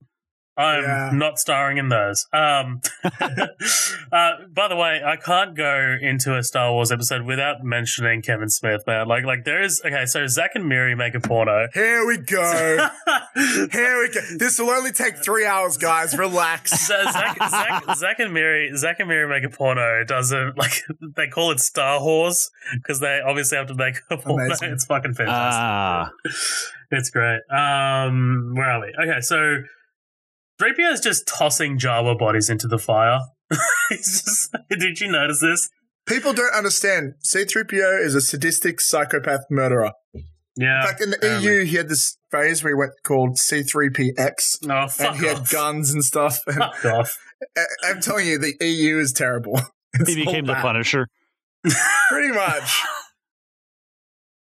I'm 0.56 0.82
Yeah. 0.82 1.10
not 1.14 1.38
starring 1.38 1.78
in 1.78 1.88
those. 1.88 2.26
Um, 2.32 2.80
uh, 3.20 4.30
by 4.52 4.68
the 4.68 4.76
way, 4.76 5.00
I 5.04 5.16
can't 5.16 5.56
go 5.56 5.96
into 6.00 6.36
a 6.36 6.42
Star 6.42 6.72
Wars 6.72 6.92
episode 6.92 7.22
without 7.22 7.62
mentioning 7.62 8.20
Kevin 8.22 8.48
Smith, 8.50 8.82
man. 8.86 9.08
Like, 9.08 9.24
like 9.24 9.44
there 9.44 9.62
is 9.62 9.80
okay. 9.84 10.04
So 10.06 10.26
Zack 10.26 10.50
and 10.54 10.68
Miri 10.68 10.94
make 10.94 11.14
a 11.14 11.20
porno. 11.20 11.68
Here 11.72 12.06
we 12.06 12.18
go. 12.18 12.42
Here 13.72 14.00
we 14.00 14.10
go. 14.12 14.20
This 14.38 14.58
will 14.58 14.70
only 14.70 14.92
take 14.92 15.16
three 15.16 15.46
hours, 15.46 15.76
guys. 15.76 16.16
Relax. 16.16 16.70
So 16.90 17.04
Zack, 17.04 17.38
Zack, 17.50 17.96
Zack 17.96 18.18
and 18.18 18.34
Miri, 18.34 18.76
Zack 18.76 18.96
and 19.00 19.08
Miri 19.08 19.28
make 19.28 19.44
a 19.50 19.54
porno. 19.54 20.02
Doesn't 20.04 20.58
like 20.58 20.82
they 21.16 21.28
call 21.28 21.52
it 21.52 21.60
Star 21.60 22.02
Wars 22.02 22.50
because 22.74 22.98
they 23.00 23.20
obviously 23.24 23.58
have 23.58 23.68
to 23.68 23.74
make 23.74 23.96
a 24.10 24.16
porno. 24.16 24.44
Amazing. 24.46 24.72
It's 24.72 24.84
fucking 24.86 25.14
fantastic. 25.14 25.60
Ah, 25.60 26.10
It's 26.90 27.10
great. 27.10 27.40
Um, 27.50 28.54
where 28.56 28.70
are 28.70 28.80
we? 28.80 28.94
Okay, 29.08 29.20
so 29.20 29.58
3PO 30.60 30.92
is 30.92 31.00
just 31.00 31.26
tossing 31.26 31.78
Jawa 31.78 32.18
bodies 32.18 32.50
into 32.50 32.68
the 32.68 32.78
fire. 32.78 33.20
He's 33.88 34.22
just. 34.22 34.56
Did 34.68 35.00
you 35.00 35.10
notice 35.10 35.40
this? 35.40 35.68
People 36.06 36.32
don't 36.32 36.54
understand. 36.54 37.14
C3PO 37.24 38.04
is 38.04 38.14
a 38.14 38.20
sadistic 38.20 38.80
psychopath 38.80 39.42
murderer. 39.50 39.92
Yeah. 40.56 40.80
In 40.80 40.86
fact, 40.86 41.00
in 41.00 41.10
the 41.10 41.16
apparently. 41.16 41.52
EU, 41.52 41.64
he 41.64 41.76
had 41.76 41.88
this 41.88 42.16
phase 42.30 42.62
where 42.62 42.72
he 42.72 42.78
went 42.78 42.92
called 43.04 43.36
C3PX. 43.38 44.68
Oh, 44.68 44.88
fuck 44.88 45.12
and 45.14 45.20
he 45.20 45.26
had 45.26 45.48
guns 45.48 45.92
and 45.92 46.04
stuff. 46.04 46.40
And 46.46 46.56
Fuck 46.56 46.84
off. 46.84 47.16
I- 47.56 47.64
I'm 47.84 48.00
telling 48.00 48.26
you, 48.26 48.38
the 48.38 48.54
EU 48.60 48.98
is 48.98 49.12
terrible. 49.12 49.60
It's 49.92 50.08
he 50.14 50.24
became 50.24 50.46
the. 50.46 50.54
Punisher. 50.54 51.08
Pretty 52.10 52.32
much. 52.32 52.80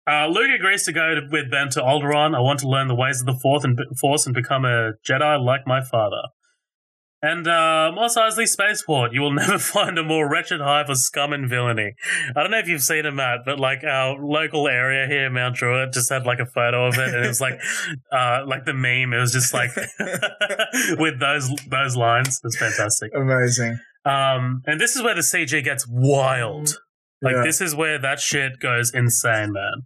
Uh, 0.09 0.29
Luke 0.29 0.51
agrees 0.57 0.85
to 0.85 0.93
go 0.93 1.17
to, 1.17 1.23
with 1.31 1.51
Ben 1.51 1.69
to 1.71 1.81
Alderaan. 1.81 2.37
I 2.37 2.41
want 2.41 2.61
to 2.61 2.69
learn 2.69 2.87
the 2.89 2.95
ways 2.95 3.21
of 3.21 3.27
the 3.27 3.39
Fourth 3.43 3.65
and 3.65 3.79
Force 4.01 4.25
and 4.27 4.35
become 4.35 4.65
a 4.65 4.93
Jedi 5.09 5.45
like 5.45 5.67
my 5.67 5.83
father. 5.83 6.23
And 7.23 7.49
uh, 7.49 7.91
Mos 7.95 8.17
Eisley 8.17 8.47
Spaceport, 8.47 9.13
you 9.13 9.21
will 9.23 9.33
never 9.35 9.59
find 9.59 9.99
a 9.99 10.05
more 10.05 10.31
wretched 10.31 10.61
hive 10.61 10.89
of 10.91 10.99
scum 10.99 11.33
and 11.33 11.49
villainy. 11.49 11.95
I 12.37 12.43
don't 12.43 12.51
know 12.53 12.59
if 12.59 12.69
you've 12.69 12.83
seen 12.83 13.05
it, 13.07 13.11
Matt, 13.11 13.41
but 13.45 13.59
like 13.59 13.83
our 13.83 14.17
local 14.23 14.69
area 14.69 15.09
here, 15.09 15.29
Mount 15.31 15.57
Druitt, 15.57 15.93
just 15.93 16.09
had 16.13 16.25
like 16.25 16.39
a 16.39 16.47
photo 16.47 16.87
of 16.87 16.95
it, 16.99 17.15
and 17.15 17.25
it 17.25 17.29
was 17.29 17.41
like, 17.41 17.59
uh, 18.13 18.45
like 18.47 18.65
the 18.65 18.75
meme. 18.75 19.13
It 19.13 19.19
was 19.19 19.33
just 19.33 19.53
like 19.53 19.71
with 20.99 21.19
those 21.19 21.51
those 21.69 21.97
lines. 21.97 22.39
It's 22.45 22.57
fantastic. 22.59 23.11
Amazing. 23.17 23.79
Um, 24.05 24.63
and 24.67 24.81
this 24.81 24.95
is 24.95 25.03
where 25.03 25.15
the 25.15 25.23
CG 25.23 25.65
gets 25.65 25.85
wild. 25.89 26.79
Like 27.23 27.35
Yeah. 27.37 27.43
this 27.43 27.61
is 27.61 27.75
where 27.75 27.99
that 27.99 28.21
shit 28.21 28.61
goes 28.61 28.93
insane, 28.95 29.53
man. 29.53 29.83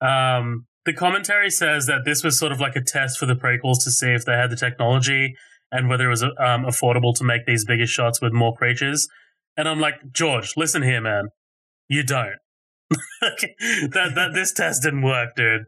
Um, 0.00 0.66
the 0.84 0.92
commentary 0.94 1.50
says 1.50 1.86
that 1.86 2.04
this 2.04 2.24
was 2.24 2.38
sort 2.38 2.52
of 2.52 2.60
like 2.60 2.74
a 2.76 2.80
test 2.82 3.18
for 3.18 3.26
the 3.26 3.34
prequels 3.34 3.82
to 3.84 3.90
see 3.90 4.08
if 4.12 4.24
they 4.24 4.32
had 4.32 4.50
the 4.50 4.56
technology 4.56 5.34
and 5.70 5.88
whether 5.88 6.06
it 6.06 6.10
was 6.10 6.22
um, 6.22 6.64
affordable 6.64 7.14
to 7.16 7.24
make 7.24 7.46
these 7.46 7.64
bigger 7.64 7.86
shots 7.86 8.20
with 8.20 8.32
more 8.32 8.54
creatures. 8.56 9.06
And 9.56 9.68
I'm 9.68 9.78
like, 9.78 9.94
George, 10.12 10.54
listen 10.56 10.82
here, 10.82 11.00
man. 11.00 11.28
You 11.88 12.02
don't. 12.02 12.36
that 13.20 14.12
that 14.14 14.30
this 14.34 14.52
test 14.52 14.82
didn't 14.82 15.02
work, 15.02 15.36
dude. 15.36 15.64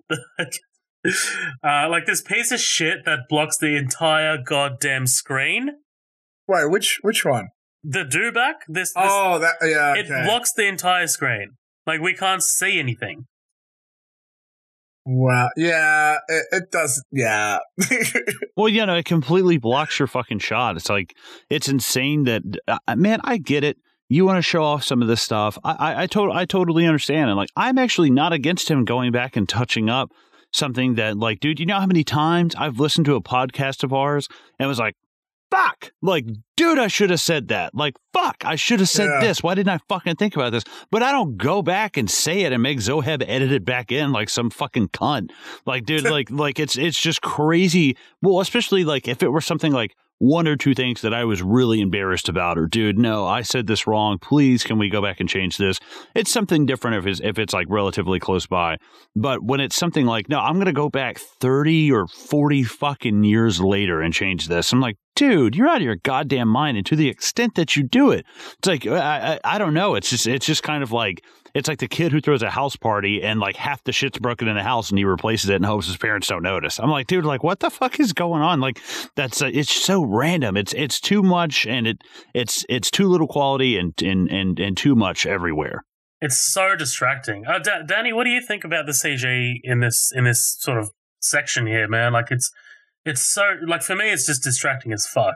uh, 1.64 1.88
like 1.88 2.06
this 2.06 2.22
piece 2.22 2.50
of 2.52 2.60
shit 2.60 3.04
that 3.04 3.20
blocks 3.28 3.58
the 3.58 3.76
entire 3.76 4.38
goddamn 4.38 5.06
screen. 5.06 5.70
Wait, 6.48 6.70
which 6.70 6.98
which 7.02 7.24
one? 7.24 7.48
The 7.84 8.04
dewback. 8.04 8.54
This, 8.68 8.92
this 8.92 8.94
Oh, 8.96 9.38
that 9.40 9.54
yeah. 9.62 9.94
it 9.94 10.06
Okay. 10.10 10.24
blocks 10.24 10.52
the 10.52 10.66
entire 10.66 11.06
screen. 11.06 11.50
Like 11.86 12.00
we 12.00 12.14
can't 12.14 12.42
see 12.42 12.78
anything. 12.78 13.26
Wow. 15.04 15.48
Yeah, 15.56 16.18
it, 16.28 16.44
it 16.52 16.70
does. 16.70 17.02
Yeah. 17.12 17.58
Well, 18.54 18.68
you 18.68 18.84
know, 18.84 18.96
it 18.96 19.06
completely 19.06 19.56
blocks 19.56 19.98
your 19.98 20.06
fucking 20.06 20.40
shot. 20.40 20.76
It's 20.76 20.90
like 20.90 21.16
it's 21.48 21.68
insane 21.68 22.24
that 22.24 22.42
uh, 22.68 22.78
man. 22.96 23.20
I 23.24 23.38
get 23.38 23.64
it. 23.64 23.78
You 24.10 24.26
want 24.26 24.36
to 24.36 24.42
show 24.42 24.62
off 24.62 24.84
some 24.84 25.00
of 25.00 25.08
this 25.08 25.22
stuff. 25.22 25.56
I, 25.64 25.72
I, 25.72 26.02
I, 26.02 26.06
to- 26.08 26.30
I 26.32 26.44
totally 26.44 26.84
understand. 26.84 27.30
And 27.30 27.36
like, 27.38 27.48
I'm 27.56 27.78
actually 27.78 28.10
not 28.10 28.34
against 28.34 28.70
him 28.70 28.84
going 28.84 29.10
back 29.10 29.36
and 29.36 29.48
touching 29.48 29.88
up 29.88 30.12
something 30.52 30.96
that, 30.96 31.16
like, 31.16 31.40
dude, 31.40 31.58
you 31.58 31.64
know 31.64 31.80
how 31.80 31.86
many 31.86 32.04
times 32.04 32.54
I've 32.56 32.78
listened 32.78 33.06
to 33.06 33.14
a 33.14 33.22
podcast 33.22 33.84
of 33.84 33.94
ours 33.94 34.28
and 34.58 34.68
was 34.68 34.78
like, 34.78 34.94
fuck, 35.52 35.92
like, 36.00 36.26
dude, 36.56 36.78
I 36.78 36.86
should 36.88 37.10
have 37.10 37.20
said 37.20 37.48
that. 37.48 37.74
Like, 37.74 37.94
fuck, 38.12 38.42
I 38.44 38.56
should 38.56 38.80
have 38.80 38.88
said 38.88 39.08
Yeah. 39.08 39.20
this. 39.20 39.42
Why 39.42 39.54
didn't 39.54 39.68
I 39.72 39.78
fucking 39.88 40.16
think 40.16 40.34
about 40.34 40.52
this? 40.52 40.64
But 40.90 41.02
I 41.02 41.12
don't 41.12 41.36
go 41.36 41.60
back 41.62 41.96
and 41.96 42.10
say 42.10 42.40
it 42.42 42.52
and 42.52 42.62
make 42.62 42.78
Zoheb 42.78 43.22
edit 43.26 43.52
it 43.52 43.64
back 43.64 43.92
in 43.92 44.12
like 44.12 44.30
some 44.30 44.50
fucking 44.50 44.88
cunt. 44.88 45.30
Like, 45.66 45.84
dude, 45.84 46.04
like, 46.10 46.30
like 46.30 46.58
it's 46.58 46.76
it's 46.78 46.98
just 47.00 47.20
crazy. 47.20 47.96
Well, 48.22 48.40
especially 48.40 48.84
like 48.84 49.08
if 49.08 49.22
it 49.22 49.28
were 49.30 49.40
something 49.42 49.72
like 49.72 49.94
one 50.18 50.46
or 50.46 50.54
two 50.54 50.72
things 50.72 51.00
that 51.00 51.12
I 51.12 51.24
was 51.24 51.42
really 51.42 51.80
embarrassed 51.80 52.28
about, 52.28 52.56
or 52.56 52.68
dude, 52.68 52.96
no, 52.96 53.26
I 53.26 53.42
said 53.42 53.66
this 53.66 53.88
wrong. 53.88 54.18
Please, 54.18 54.62
can 54.62 54.78
we 54.78 54.88
go 54.88 55.02
back 55.02 55.18
and 55.18 55.28
change 55.28 55.56
this? 55.56 55.80
It's 56.14 56.30
something 56.30 56.64
different 56.64 56.96
if 56.98 57.06
it's 57.06 57.20
if 57.24 57.38
it's 57.40 57.52
like 57.52 57.66
relatively 57.68 58.20
close 58.20 58.46
by. 58.46 58.76
But 59.16 59.42
when 59.42 59.58
it's 59.58 59.74
something 59.74 60.06
like, 60.06 60.28
no, 60.28 60.38
I'm 60.38 60.58
gonna 60.58 60.72
go 60.72 60.88
back 60.88 61.18
thirty 61.18 61.90
or 61.90 62.06
forty 62.06 62.62
fucking 62.62 63.24
years 63.24 63.60
later 63.60 64.00
and 64.00 64.14
change 64.14 64.46
this, 64.46 64.72
I'm 64.72 64.80
like, 64.80 64.96
dude, 65.14 65.56
you're 65.56 65.68
out 65.68 65.76
of 65.76 65.82
your 65.82 65.96
goddamn 65.96 66.48
mind. 66.48 66.76
And 66.76 66.86
to 66.86 66.96
the 66.96 67.08
extent 67.08 67.54
that 67.56 67.76
you 67.76 67.82
do 67.82 68.10
it, 68.10 68.24
it's 68.58 68.68
like 68.68 68.86
I, 68.86 69.34
I, 69.34 69.54
I 69.54 69.58
don't 69.58 69.74
know. 69.74 69.94
It's 69.94 70.10
just 70.10 70.26
it's 70.26 70.46
just 70.46 70.62
kind 70.62 70.82
of 70.82 70.92
like 70.92 71.22
it's 71.54 71.68
like 71.68 71.78
the 71.78 71.88
kid 71.88 72.12
who 72.12 72.20
throws 72.20 72.42
a 72.42 72.50
house 72.50 72.76
party 72.76 73.22
and 73.22 73.38
like 73.40 73.56
half 73.56 73.84
the 73.84 73.92
shit's 73.92 74.18
broken 74.18 74.48
in 74.48 74.56
the 74.56 74.62
house 74.62 74.90
and 74.90 74.98
he 74.98 75.04
replaces 75.04 75.50
it 75.50 75.56
and 75.56 75.66
hopes 75.66 75.86
his 75.86 75.96
parents 75.96 76.28
don't 76.28 76.42
notice. 76.42 76.78
I'm 76.78 76.90
like, 76.90 77.06
dude, 77.06 77.24
like 77.24 77.42
what 77.42 77.60
the 77.60 77.70
fuck 77.70 78.00
is 78.00 78.12
going 78.12 78.42
on? 78.42 78.60
Like 78.60 78.80
that's 79.16 79.42
uh, 79.42 79.50
it's 79.52 79.72
so 79.72 80.02
random. 80.02 80.56
It's 80.56 80.72
it's 80.74 81.00
too 81.00 81.22
much 81.22 81.66
and 81.66 81.86
it 81.86 81.98
it's 82.34 82.64
it's 82.68 82.90
too 82.90 83.08
little 83.08 83.28
quality 83.28 83.76
and 83.76 83.94
and 84.02 84.30
and, 84.30 84.58
and 84.58 84.76
too 84.76 84.94
much 84.94 85.26
everywhere. 85.26 85.84
It's 86.20 86.40
so 86.40 86.76
distracting. 86.76 87.46
Uh, 87.46 87.58
Da- 87.58 87.82
Danny, 87.82 88.12
what 88.12 88.24
do 88.24 88.30
you 88.30 88.40
think 88.40 88.62
about 88.64 88.86
the 88.86 88.92
CG 88.92 89.54
in 89.64 89.80
this 89.80 90.12
in 90.14 90.24
this 90.24 90.56
sort 90.60 90.78
of 90.78 90.90
section 91.20 91.66
here, 91.66 91.88
man? 91.88 92.12
Like 92.12 92.30
it's 92.30 92.50
it's 93.04 93.26
so 93.26 93.42
like 93.66 93.82
for 93.82 93.96
me, 93.96 94.10
it's 94.10 94.26
just 94.26 94.42
distracting 94.42 94.92
as 94.92 95.06
fuck. 95.06 95.34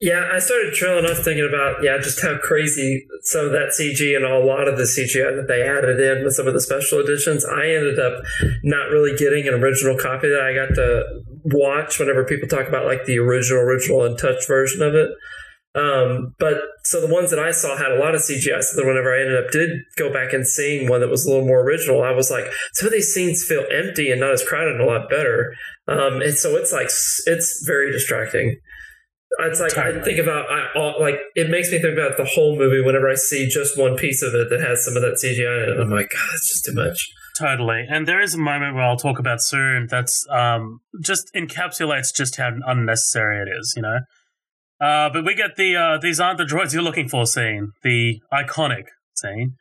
Yeah, 0.00 0.30
I 0.32 0.40
started 0.40 0.74
trailing 0.74 1.04
off 1.04 1.18
thinking 1.18 1.46
about 1.46 1.82
yeah, 1.82 1.98
just 1.98 2.20
how 2.20 2.36
crazy 2.38 3.06
some 3.22 3.46
of 3.46 3.52
that 3.52 3.72
CG 3.78 4.16
and 4.16 4.24
a 4.24 4.38
lot 4.38 4.66
of 4.66 4.76
the 4.76 4.82
CGI 4.82 5.36
that 5.36 5.46
they 5.46 5.62
added 5.62 6.00
in 6.00 6.24
with 6.24 6.34
some 6.34 6.48
of 6.48 6.54
the 6.54 6.60
special 6.60 6.98
editions. 6.98 7.44
I 7.44 7.66
ended 7.68 8.00
up 8.00 8.24
not 8.64 8.90
really 8.90 9.16
getting 9.16 9.46
an 9.46 9.54
original 9.54 9.96
copy 9.96 10.28
that 10.28 10.40
I 10.40 10.54
got 10.54 10.74
to 10.74 11.04
watch 11.44 12.00
whenever 12.00 12.24
people 12.24 12.48
talk 12.48 12.66
about 12.66 12.86
like 12.86 13.04
the 13.04 13.18
original, 13.18 13.60
original 13.60 14.04
and 14.04 14.18
touch 14.18 14.46
version 14.48 14.82
of 14.82 14.94
it. 14.94 15.10
Um, 15.74 16.34
but 16.38 16.58
so 16.84 17.00
the 17.00 17.12
ones 17.12 17.30
that 17.30 17.38
I 17.38 17.50
saw 17.50 17.76
had 17.76 17.92
a 17.92 17.98
lot 17.98 18.14
of 18.14 18.20
CGI. 18.20 18.62
So 18.62 18.76
then 18.76 18.86
whenever 18.86 19.14
I 19.14 19.20
ended 19.20 19.42
up 19.42 19.50
did 19.50 19.70
go 19.96 20.12
back 20.12 20.32
and 20.32 20.46
seeing 20.46 20.88
one 20.88 21.00
that 21.00 21.08
was 21.08 21.24
a 21.24 21.30
little 21.30 21.46
more 21.46 21.62
original, 21.62 22.02
I 22.02 22.10
was 22.10 22.30
like, 22.30 22.44
some 22.74 22.86
of 22.86 22.92
these 22.92 23.12
scenes 23.12 23.44
feel 23.44 23.64
empty 23.70 24.10
and 24.10 24.20
not 24.20 24.32
as 24.32 24.44
crowded, 24.44 24.74
and 24.74 24.82
a 24.82 24.86
lot 24.86 25.08
better. 25.08 25.54
Um, 25.88 26.22
and 26.22 26.34
so 26.34 26.56
it's 26.56 26.72
like 26.72 26.86
it's 27.26 27.64
very 27.66 27.90
distracting. 27.92 28.56
It's 29.40 29.60
like 29.60 29.76
I 29.78 30.00
think 30.02 30.18
about 30.18 30.50
I 30.50 30.68
all- 30.76 31.00
like 31.00 31.16
it 31.34 31.48
makes 31.50 31.72
me 31.72 31.78
think 31.80 31.96
about 31.98 32.16
the 32.16 32.24
whole 32.24 32.56
movie 32.56 32.82
whenever 32.82 33.08
I 33.08 33.14
see 33.14 33.48
just 33.48 33.78
one 33.78 33.96
piece 33.96 34.22
of 34.22 34.34
it 34.34 34.50
that 34.50 34.60
has 34.60 34.84
some 34.84 34.94
of 34.96 35.02
that 35.02 35.14
CGI 35.22 35.64
in 35.64 35.70
it. 35.70 35.80
I'm 35.80 35.90
like, 35.90 36.10
God, 36.10 36.28
it's 36.34 36.48
just 36.48 36.64
too 36.66 36.74
much. 36.74 37.08
Totally. 37.38 37.86
And 37.88 38.06
there 38.06 38.20
is 38.20 38.34
a 38.34 38.38
moment 38.38 38.74
where 38.74 38.84
I'll 38.84 38.98
talk 38.98 39.18
about 39.18 39.42
soon 39.42 39.86
that's 39.90 40.26
um, 40.30 40.80
just 41.02 41.30
encapsulates 41.34 42.14
just 42.14 42.36
how 42.36 42.50
unnecessary 42.66 43.40
it 43.40 43.48
is, 43.58 43.72
you 43.74 43.80
know? 43.82 44.00
Uh, 44.80 45.08
but 45.10 45.24
we 45.24 45.34
get 45.34 45.56
the 45.56 45.76
uh, 45.76 45.98
these 45.98 46.20
aren't 46.20 46.36
the 46.38 46.44
droids 46.44 46.74
you're 46.74 46.82
looking 46.82 47.08
for 47.08 47.24
scene, 47.24 47.72
the 47.82 48.20
iconic 48.32 48.84
scene. 49.14 49.54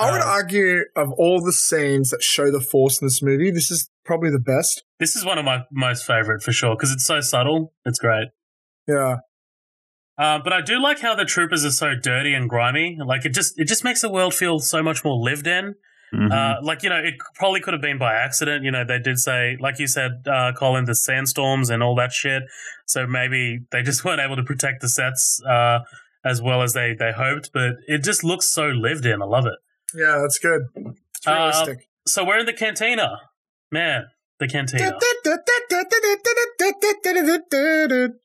I 0.00 0.10
would 0.10 0.20
Uh, 0.22 0.26
argue 0.26 0.80
of 0.96 1.12
all 1.16 1.40
the 1.40 1.52
scenes 1.52 2.10
that 2.10 2.22
show 2.24 2.50
the 2.50 2.60
Force 2.60 3.00
in 3.00 3.06
this 3.06 3.22
movie, 3.22 3.50
this 3.52 3.70
is 3.70 3.88
probably 4.04 4.30
the 4.30 4.38
best. 4.38 4.82
This 4.98 5.16
is 5.16 5.24
one 5.24 5.38
of 5.38 5.44
my 5.44 5.64
most 5.70 6.04
favorite 6.06 6.42
for 6.42 6.52
sure 6.52 6.74
because 6.76 6.92
it's 6.92 7.04
so 7.04 7.20
subtle. 7.20 7.72
It's 7.84 7.98
great. 7.98 8.28
Yeah. 8.86 9.16
Uh, 10.18 10.38
but 10.44 10.52
I 10.52 10.60
do 10.60 10.80
like 10.80 11.00
how 11.00 11.14
the 11.14 11.24
troopers 11.24 11.64
are 11.64 11.70
so 11.70 11.94
dirty 12.00 12.34
and 12.34 12.48
grimy. 12.48 12.98
Like 13.04 13.24
it 13.24 13.30
just 13.30 13.58
it 13.58 13.66
just 13.66 13.82
makes 13.84 14.02
the 14.02 14.10
world 14.10 14.34
feel 14.34 14.58
so 14.58 14.82
much 14.82 15.04
more 15.04 15.16
lived 15.16 15.46
in. 15.46 15.74
Mhm. 16.14 16.30
Uh, 16.30 16.60
like 16.62 16.82
you 16.82 16.90
know, 16.90 16.98
it 16.98 17.14
probably 17.36 17.60
could 17.60 17.72
have 17.72 17.80
been 17.80 17.96
by 17.98 18.12
accident. 18.14 18.64
You 18.64 18.70
know, 18.70 18.84
they 18.84 18.98
did 18.98 19.18
say, 19.18 19.56
like 19.58 19.78
you 19.78 19.86
said, 19.86 20.10
uh, 20.30 20.52
Colin, 20.54 20.84
the 20.84 20.94
sandstorms 20.94 21.70
and 21.70 21.82
all 21.82 21.94
that 21.96 22.12
shit. 22.12 22.42
So 22.86 23.06
maybe 23.06 23.60
they 23.72 23.82
just 23.82 24.04
weren't 24.04 24.20
able 24.20 24.36
to 24.36 24.42
protect 24.44 24.82
the 24.82 24.88
sets 24.90 25.40
uh, 25.48 25.78
as 26.24 26.42
well 26.42 26.60
as 26.62 26.74
they 26.74 26.94
they 26.98 27.12
hoped. 27.12 27.50
But 27.54 27.76
it 27.88 28.04
just 28.04 28.22
looks 28.22 28.52
so 28.52 28.66
lived 28.66 29.06
in. 29.06 29.22
I 29.22 29.24
love 29.24 29.46
it. 29.46 29.54
Yeah, 29.94 30.18
that's 30.20 30.38
good. 30.38 30.62
It's 31.16 31.26
Uh, 31.26 31.30
realistic. 31.32 31.78
So 32.06 32.24
we're 32.24 32.38
in 32.40 32.46
the 32.46 32.52
cantina, 32.52 33.16
man. 33.72 34.04
The 34.38 34.48
cantina. 34.48 34.98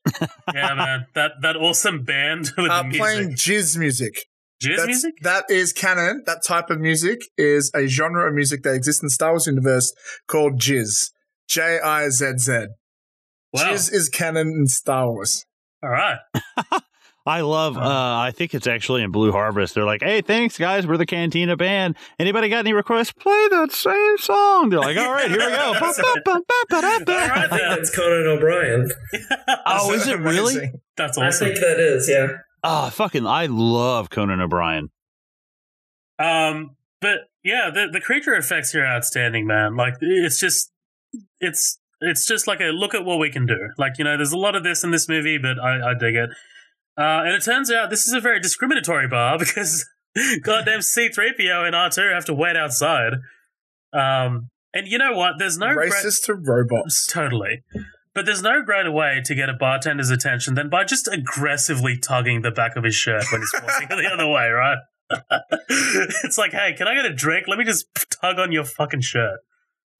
yeah, 0.54 0.74
man. 0.74 1.06
That 1.14 1.32
that 1.42 1.56
awesome 1.56 2.04
band 2.04 2.50
with 2.56 2.70
uh, 2.70 2.78
the 2.82 2.84
music. 2.84 3.00
playing 3.00 3.30
jizz 3.32 3.78
music. 3.78 4.24
Jizz 4.62 4.68
That's- 4.70 4.86
music. 4.86 5.14
That 5.22 5.44
is 5.48 5.72
canon. 5.72 6.24
That 6.26 6.42
type 6.42 6.70
of 6.70 6.80
music 6.80 7.20
is 7.36 7.70
a 7.74 7.86
genre 7.86 8.26
of 8.28 8.34
music 8.34 8.62
that 8.64 8.74
exists 8.74 9.02
in 9.02 9.06
the 9.06 9.10
Star 9.10 9.30
Wars 9.30 9.46
universe 9.46 9.92
called 10.26 10.60
jizz. 10.60 11.10
J 11.48 11.78
I 11.78 12.08
Z 12.08 12.38
Z. 12.38 12.66
Wow. 13.52 13.62
Jizz 13.62 13.92
is 13.92 14.08
canon 14.08 14.48
in 14.48 14.66
Star 14.66 15.08
Wars. 15.10 15.46
All 15.82 15.90
right. 15.90 16.18
I 17.28 17.42
love. 17.42 17.76
Uh, 17.76 17.82
I 17.82 18.32
think 18.34 18.54
it's 18.54 18.66
actually 18.66 19.02
in 19.02 19.10
Blue 19.10 19.32
Harvest. 19.32 19.74
They're 19.74 19.84
like, 19.84 20.02
"Hey, 20.02 20.22
thanks 20.22 20.56
guys, 20.56 20.86
we're 20.86 20.96
the 20.96 21.04
Cantina 21.04 21.58
band. 21.58 21.96
Anybody 22.18 22.48
got 22.48 22.60
any 22.60 22.72
requests? 22.72 23.12
Play 23.12 23.48
that 23.50 23.70
same 23.70 24.16
song." 24.16 24.70
They're 24.70 24.80
like, 24.80 24.96
"All 24.96 25.12
right, 25.12 25.28
here 25.30 25.38
we 25.38 25.46
go." 25.46 25.74
I 25.76 25.92
think 25.92 27.06
then. 27.06 27.50
that's 27.50 27.94
Conan 27.94 28.26
O'Brien. 28.26 28.90
Oh, 29.70 29.92
is 29.92 30.06
it 30.06 30.18
really? 30.18 30.72
That's 30.96 31.18
That's 31.18 31.42
I 31.42 31.46
think 31.46 31.60
that 31.60 31.78
is, 31.78 32.08
yeah. 32.08 32.28
Oh, 32.64 32.88
fucking! 32.88 33.26
I 33.26 33.46
love 33.46 34.08
Conan 34.08 34.40
O'Brien. 34.40 34.88
Um, 36.18 36.76
but 37.00 37.28
yeah, 37.44 37.70
the 37.72 37.88
the 37.92 38.00
creature 38.00 38.34
effects 38.34 38.72
here 38.72 38.84
are 38.84 38.96
outstanding, 38.96 39.46
man. 39.46 39.76
Like 39.76 39.94
it's 40.00 40.40
just 40.40 40.72
it's 41.40 41.78
it's 42.00 42.26
just 42.26 42.46
like 42.46 42.60
a 42.60 42.70
look 42.72 42.94
at 42.94 43.04
what 43.04 43.18
we 43.18 43.30
can 43.30 43.44
do. 43.44 43.58
Like 43.76 43.98
you 43.98 44.04
know, 44.04 44.16
there's 44.16 44.32
a 44.32 44.38
lot 44.38 44.54
of 44.54 44.64
this 44.64 44.82
in 44.82 44.90
this 44.90 45.08
movie, 45.08 45.36
but 45.36 45.58
I, 45.58 45.90
I 45.90 45.94
dig 45.94 46.14
it. 46.14 46.30
Uh, 46.98 47.22
and 47.24 47.34
it 47.34 47.44
turns 47.44 47.70
out 47.70 47.90
this 47.90 48.08
is 48.08 48.12
a 48.12 48.20
very 48.20 48.40
discriminatory 48.40 49.06
bar 49.06 49.38
because 49.38 49.86
goddamn 50.42 50.80
C3PO 50.80 51.66
and 51.66 51.74
R2 51.74 52.12
have 52.12 52.24
to 52.24 52.34
wait 52.34 52.56
outside. 52.56 53.12
Um, 53.92 54.50
and 54.74 54.88
you 54.88 54.98
know 54.98 55.12
what? 55.12 55.34
There's 55.38 55.56
no 55.56 55.68
Racist 55.68 56.24
to 56.24 56.34
robots. 56.34 57.06
Totally. 57.06 57.62
But 58.14 58.26
there's 58.26 58.42
no 58.42 58.62
greater 58.62 58.90
way 58.90 59.22
to 59.24 59.34
get 59.34 59.48
a 59.48 59.54
bartender's 59.54 60.10
attention 60.10 60.54
than 60.54 60.68
by 60.68 60.84
just 60.84 61.06
aggressively 61.06 61.96
tugging 61.96 62.42
the 62.42 62.50
back 62.50 62.74
of 62.74 62.82
his 62.82 62.94
shirt 62.94 63.24
when 63.30 63.42
he's 63.42 63.50
forcing 63.50 63.86
it 63.90 63.96
the 63.96 64.10
other 64.12 64.26
way, 64.26 64.48
right? 64.48 64.78
it's 65.68 66.36
like, 66.36 66.52
hey, 66.52 66.74
can 66.76 66.88
I 66.88 66.94
get 66.94 67.06
a 67.06 67.14
drink? 67.14 67.46
Let 67.46 67.58
me 67.58 67.64
just 67.64 67.86
tug 68.20 68.38
on 68.38 68.50
your 68.50 68.64
fucking 68.64 69.02
shirt. 69.02 69.38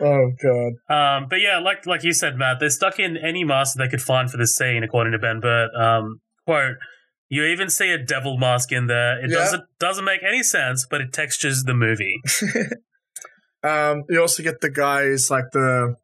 Oh 0.01 0.31
god. 0.43 0.73
Um, 0.89 1.29
but 1.29 1.41
yeah, 1.41 1.59
like 1.59 1.87
like 1.87 2.05
you 2.05 2.13
said, 2.13 2.37
Matt, 2.37 2.61
they 2.61 2.69
stuck 2.69 2.99
in 2.99 3.17
any 3.17 3.43
mask 3.43 3.77
they 3.77 3.89
could 3.89 4.03
find 4.03 4.31
for 4.31 4.37
this 4.37 4.55
scene, 4.55 4.83
according 4.83 5.13
to 5.13 5.19
Ben 5.19 5.41
Burtt. 5.41 5.75
Um, 5.75 6.21
quote, 6.49 6.77
you 7.29 7.45
even 7.45 7.69
see 7.69 7.91
a 7.93 7.99
devil 7.99 8.39
mask 8.39 8.73
in 8.73 8.87
there. 8.87 9.23
It 9.23 9.31
Yeah. 9.31 9.37
doesn't 9.39 9.65
doesn't 9.79 10.05
make 10.05 10.23
any 10.23 10.43
sense, 10.43 10.87
but 10.91 11.01
it 11.01 11.13
textures 11.13 11.65
the 11.65 11.75
movie. 11.75 12.21
Um, 13.63 14.05
you 14.09 14.21
also 14.21 14.45
get 14.45 14.61
the 14.61 14.71
guys 14.71 15.31
like 15.33 15.47
the. 15.53 15.97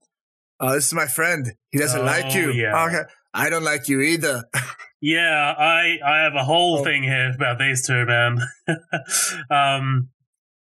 Uh, 0.58 0.72
this 0.74 0.86
is 0.88 0.92
my 0.94 1.06
friend. 1.06 1.52
He 1.70 1.78
doesn't 1.78 2.00
Oh, 2.00 2.04
like 2.14 2.34
you. 2.34 2.50
yeah. 2.50 2.84
Okay. 2.86 3.02
I 3.32 3.48
don't 3.48 3.62
like 3.62 3.88
you 3.88 4.00
either. 4.00 4.42
Yeah, 5.00 5.54
I 5.58 5.98
I 6.02 6.16
have 6.24 6.34
a 6.34 6.44
whole 6.44 6.78
Oh. 6.78 6.84
thing 6.84 7.02
here 7.02 7.30
about 7.34 7.58
these 7.58 7.86
two, 7.86 8.06
man. 8.06 8.38
um, 9.50 10.08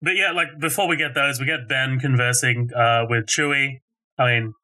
but 0.01 0.17
yeah, 0.17 0.33
like 0.33 0.59
before 0.59 0.89
we 0.89 0.97
get 0.97 1.15
those, 1.15 1.39
we 1.39 1.45
get 1.45 1.69
Ben 1.69 2.01
conversing 2.01 2.71
uh, 2.75 3.05
with 3.09 3.27
Chewie. 3.27 3.81
I 4.19 4.25
mean, 4.33 4.55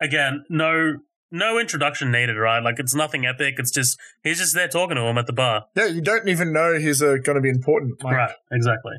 again, 0.00 0.44
no 0.50 0.94
no 1.30 1.58
introduction 1.58 2.10
needed, 2.10 2.34
right? 2.36 2.62
Like 2.62 2.78
it's 2.78 2.94
nothing 2.94 3.26
epic. 3.26 3.54
It's 3.58 3.70
just 3.70 3.98
he's 4.22 4.38
just 4.38 4.54
there 4.54 4.68
talking 4.68 4.96
to 4.96 5.02
him 5.02 5.18
at 5.18 5.26
the 5.26 5.32
bar. 5.32 5.66
yeah, 5.76 5.86
you 5.86 6.00
don't 6.00 6.28
even 6.28 6.52
know 6.52 6.78
he's 6.78 7.02
uh, 7.02 7.16
going 7.22 7.36
to 7.36 7.40
be 7.40 7.50
important. 7.50 8.02
Like, 8.02 8.14
Right, 8.16 8.34
exactly. 8.50 8.94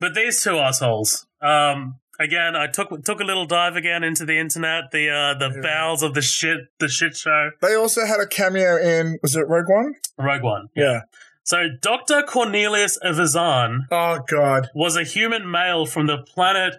But 0.00 0.14
these 0.14 0.42
two 0.42 0.56
assholes. 0.58 1.26
Um, 1.42 1.96
again, 2.18 2.56
I 2.56 2.66
took 2.66 3.04
took 3.04 3.20
a 3.20 3.24
little 3.24 3.46
dive 3.46 3.76
again 3.76 4.02
into 4.02 4.24
the 4.24 4.38
internet, 4.38 4.84
the 4.92 5.08
uh, 5.10 5.34
the 5.38 5.52
Yeah. 5.54 5.60
bowels 5.62 6.02
of 6.02 6.14
the 6.14 6.22
shit, 6.22 6.58
the 6.78 6.88
shit 6.88 7.16
show. 7.16 7.50
They 7.60 7.74
also 7.74 8.06
had 8.06 8.18
a 8.20 8.26
cameo 8.26 8.76
in. 8.78 9.18
Was 9.22 9.36
it 9.36 9.46
Rogue 9.48 9.68
One? 9.68 9.94
Rogue 10.18 10.42
One. 10.42 10.68
Yeah. 10.74 11.02
So 11.42 11.68
Doctor 11.80 12.22
Cornelius 12.22 12.98
Evazan 13.04 13.80
Oh 13.90 14.20
god. 14.28 14.68
was 14.74 14.96
a 14.96 15.02
human 15.04 15.50
male 15.50 15.84
from 15.86 16.06
the 16.06 16.18
planet 16.18 16.74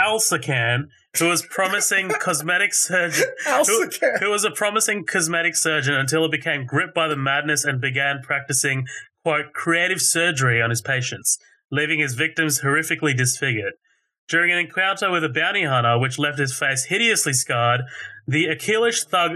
Alsakan 0.00 0.88
who 1.18 1.28
was 1.28 1.44
promising 1.46 2.08
cosmetic 2.20 2.72
surgeon. 2.74 3.26
Who, 3.66 3.90
who 4.20 4.30
was 4.30 4.44
a 4.44 4.50
promising 4.50 5.04
cosmetic 5.04 5.56
surgeon 5.56 5.94
until 5.94 6.22
he 6.22 6.28
became 6.28 6.66
gripped 6.66 6.94
by 6.94 7.08
the 7.08 7.16
madness 7.16 7.64
and 7.64 7.80
began 7.80 8.20
practicing 8.22 8.86
quote 9.24 9.52
creative 9.52 10.00
surgery 10.00 10.62
on 10.62 10.70
his 10.70 10.80
patients, 10.80 11.38
leaving 11.70 11.98
his 11.98 12.14
victims 12.14 12.60
horrifically 12.60 13.16
disfigured. 13.16 13.74
During 14.28 14.52
an 14.52 14.58
encounter 14.58 15.10
with 15.10 15.24
a 15.24 15.28
bounty 15.28 15.64
hunter, 15.64 15.98
which 15.98 16.18
left 16.18 16.38
his 16.38 16.56
face 16.56 16.84
hideously 16.84 17.32
scarred, 17.32 17.80
the 18.28 18.46
Aqualish 18.46 19.04
thug 19.04 19.32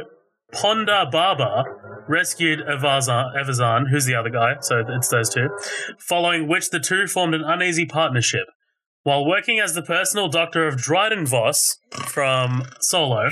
Ponda 0.52 1.10
Baba 1.10 1.64
rescued 2.08 2.60
Evazan, 2.60 3.34
Evazan, 3.36 3.90
who's 3.90 4.04
the 4.04 4.14
other 4.14 4.30
guy, 4.30 4.54
so 4.60 4.84
it's 4.88 5.08
those 5.08 5.28
two, 5.28 5.48
following 5.98 6.46
which 6.46 6.70
the 6.70 6.78
two 6.78 7.08
formed 7.08 7.34
an 7.34 7.42
uneasy 7.42 7.86
partnership. 7.86 8.46
While 9.04 9.26
working 9.26 9.60
as 9.60 9.74
the 9.74 9.82
personal 9.82 10.28
doctor 10.28 10.66
of 10.66 10.76
Dryden 10.78 11.26
Voss 11.26 11.76
from 11.92 12.64
Solo, 12.80 13.28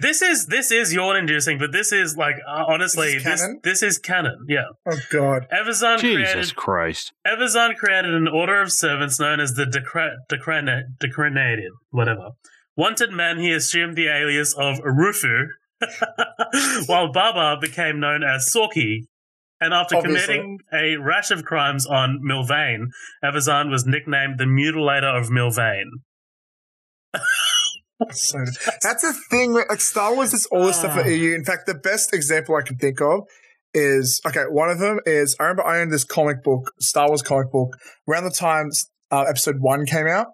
this 0.00 0.20
is 0.20 0.46
this 0.46 0.70
is 0.70 0.92
yawn 0.92 1.16
inducing, 1.16 1.58
but 1.58 1.72
this 1.72 1.92
is 1.92 2.16
like 2.16 2.36
uh, 2.46 2.64
honestly, 2.68 3.14
This 3.14 3.16
is 3.16 3.24
this 3.24 3.40
canon? 3.40 3.60
this 3.64 3.82
is 3.82 3.98
canon. 3.98 4.46
Yeah, 4.48 4.64
Oh 4.86 4.98
god. 5.10 5.46
Evazan 5.52 5.98
Jesus 5.98 6.32
created 6.32 6.56
Christ! 6.56 7.12
Evazan 7.26 7.76
created 7.76 8.12
an 8.14 8.28
order 8.28 8.60
of 8.60 8.70
servants 8.70 9.18
known 9.18 9.40
as 9.40 9.54
the 9.54 9.64
Decra- 9.64 10.16
Decrena- 10.30 10.82
Decrenated, 11.00 11.70
whatever. 11.90 12.30
Wanted 12.76 13.12
man, 13.12 13.38
he 13.38 13.52
assumed 13.52 13.96
the 13.96 14.08
alias 14.08 14.54
of 14.54 14.78
Rufu, 14.80 15.46
while 16.86 17.12
Baba 17.12 17.58
became 17.60 17.98
known 18.00 18.22
as 18.22 18.50
Sorki. 18.54 19.06
And 19.62 19.72
after 19.72 19.96
Obviously. 19.96 20.34
committing 20.38 20.58
a 20.72 20.96
rash 20.96 21.30
of 21.30 21.44
crimes 21.44 21.86
on 21.86 22.20
Milvain, 22.28 22.86
Evazan 23.24 23.70
was 23.70 23.86
nicknamed 23.86 24.38
the 24.38 24.44
Mutilator 24.44 25.16
of 25.18 25.28
Milvain. 25.28 25.86
So 28.10 28.38
that's 28.82 29.04
a 29.04 29.12
thing. 29.30 29.52
Like 29.52 29.80
Star 29.80 30.12
Wars 30.12 30.34
is 30.34 30.44
all 30.46 30.66
this 30.66 30.78
stuff 30.80 30.96
at 30.96 31.06
Ah. 31.06 31.08
EU. 31.08 31.34
In 31.36 31.44
fact, 31.44 31.66
the 31.66 31.74
best 31.74 32.12
example 32.12 32.56
I 32.56 32.62
can 32.62 32.76
think 32.76 33.00
of 33.00 33.20
is 33.74 34.20
okay. 34.26 34.42
One 34.50 34.70
of 34.70 34.80
them 34.80 34.98
is 35.06 35.36
I 35.38 35.44
remember 35.44 35.64
I 35.64 35.80
owned 35.80 35.92
this 35.92 36.02
comic 36.02 36.42
book, 36.42 36.72
Star 36.80 37.06
Wars 37.06 37.22
comic 37.22 37.52
book, 37.52 37.76
around 38.08 38.24
the 38.24 38.30
time 38.32 38.70
uh, 39.12 39.22
Episode 39.28 39.58
One 39.60 39.86
came 39.86 40.08
out, 40.08 40.28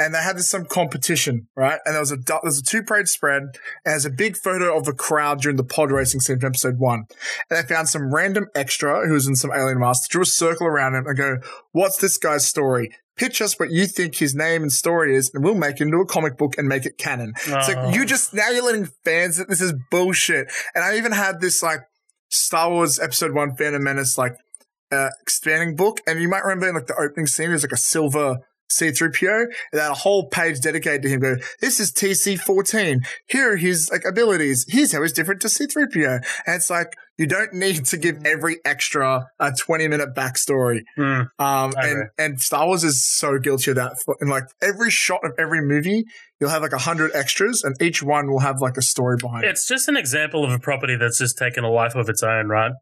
and 0.00 0.14
they 0.14 0.18
had 0.18 0.36
this 0.36 0.48
some 0.48 0.64
competition, 0.64 1.46
right? 1.54 1.78
And 1.84 1.94
there 1.94 2.00
was 2.00 2.10
a 2.10 2.16
there's 2.42 2.58
a 2.58 2.62
two 2.62 2.82
page 2.82 3.08
spread, 3.08 3.42
and 3.42 3.52
there's 3.84 4.06
a 4.06 4.10
big 4.10 4.36
photo 4.36 4.76
of 4.76 4.84
the 4.86 4.92
crowd 4.94 5.40
during 5.42 5.56
the 5.56 5.64
pod 5.64 5.92
racing 5.92 6.20
scene 6.20 6.40
from 6.40 6.48
Episode 6.48 6.78
One, 6.78 7.04
and 7.50 7.58
they 7.58 7.62
found 7.74 7.88
some 7.88 8.12
random 8.12 8.46
extra 8.54 9.06
who 9.06 9.12
was 9.12 9.28
in 9.28 9.36
some 9.36 9.52
alien 9.52 9.78
mask, 9.78 10.10
drew 10.10 10.22
a 10.22 10.26
circle 10.26 10.66
around 10.66 10.94
him, 10.96 11.06
and 11.06 11.16
go, 11.16 11.36
"What's 11.72 11.98
this 11.98 12.16
guy's 12.16 12.48
story?" 12.48 12.90
Pitch 13.16 13.42
us 13.42 13.58
what 13.60 13.70
you 13.70 13.86
think 13.86 14.16
his 14.16 14.34
name 14.34 14.62
and 14.62 14.72
story 14.72 15.14
is, 15.14 15.30
and 15.34 15.44
we'll 15.44 15.54
make 15.54 15.76
it 15.78 15.82
into 15.82 15.98
a 15.98 16.06
comic 16.06 16.38
book 16.38 16.54
and 16.56 16.66
make 16.66 16.86
it 16.86 16.96
canon. 16.96 17.34
It's 17.36 17.48
Oh. 17.68 17.72
like 17.72 17.94
you 17.94 18.06
just 18.06 18.32
now 18.32 18.48
you're 18.48 18.64
letting 18.64 18.88
fans 19.04 19.36
that 19.36 19.48
this 19.50 19.60
is 19.60 19.74
bullshit. 19.90 20.50
And 20.74 20.82
I 20.82 20.96
even 20.96 21.12
had 21.12 21.40
this 21.42 21.62
like 21.62 21.80
Star 22.30 22.70
Wars 22.70 22.98
Episode 22.98 23.34
One: 23.34 23.54
Phantom 23.56 23.82
Menace 23.82 24.16
like 24.16 24.32
uh, 24.90 25.10
expanding 25.20 25.76
book, 25.76 26.00
and 26.06 26.20
you 26.22 26.28
might 26.28 26.44
remember 26.44 26.68
in 26.68 26.74
like 26.74 26.86
the 26.86 26.96
opening 26.96 27.26
scene, 27.26 27.50
there's 27.50 27.62
like 27.62 27.72
a 27.72 27.76
silver 27.76 28.38
C3PO, 28.70 29.46
and 29.72 29.80
a 29.80 29.94
whole 29.94 30.28
page 30.28 30.60
dedicated 30.60 31.02
to 31.02 31.08
him. 31.08 31.20
Go, 31.20 31.36
this 31.60 31.80
is 31.80 31.92
TC14. 31.92 33.04
Here 33.26 33.52
are 33.52 33.56
his 33.56 33.90
like 33.90 34.02
abilities. 34.08 34.64
Here's 34.68 34.92
how 34.92 35.02
he's 35.02 35.12
different 35.12 35.40
to 35.42 35.48
C3PO. 35.48 36.24
And 36.46 36.56
it's 36.56 36.70
like 36.70 36.94
you 37.18 37.26
don't 37.26 37.52
need 37.52 37.84
to 37.86 37.96
give 37.98 38.24
every 38.24 38.58
extra 38.64 39.26
a 39.38 39.52
20 39.52 39.88
minute 39.88 40.14
backstory. 40.14 40.80
Mm, 40.98 41.28
Um, 41.38 41.72
and 41.76 42.08
and 42.16 42.40
Star 42.40 42.66
Wars 42.66 42.84
is 42.84 43.04
so 43.04 43.38
guilty 43.38 43.72
of 43.72 43.76
that. 43.76 43.92
And 44.20 44.30
like 44.30 44.44
every 44.62 44.90
shot 44.90 45.20
of 45.24 45.32
every 45.38 45.60
movie, 45.60 46.04
you'll 46.40 46.50
have 46.50 46.62
like 46.62 46.72
a 46.72 46.78
hundred 46.78 47.10
extras, 47.14 47.62
and 47.62 47.74
each 47.82 48.02
one 48.02 48.30
will 48.30 48.40
have 48.40 48.60
like 48.60 48.76
a 48.78 48.82
story 48.82 49.16
behind 49.20 49.44
it. 49.44 49.50
it's 49.50 49.66
just 49.66 49.88
an 49.88 49.96
example 49.96 50.44
of 50.44 50.50
a 50.52 50.58
property 50.58 50.96
that's 50.96 51.18
just 51.18 51.36
taken 51.36 51.64
a 51.64 51.70
life 51.70 51.94
of 51.94 52.08
its 52.08 52.22
own, 52.22 52.48
right? 52.48 52.72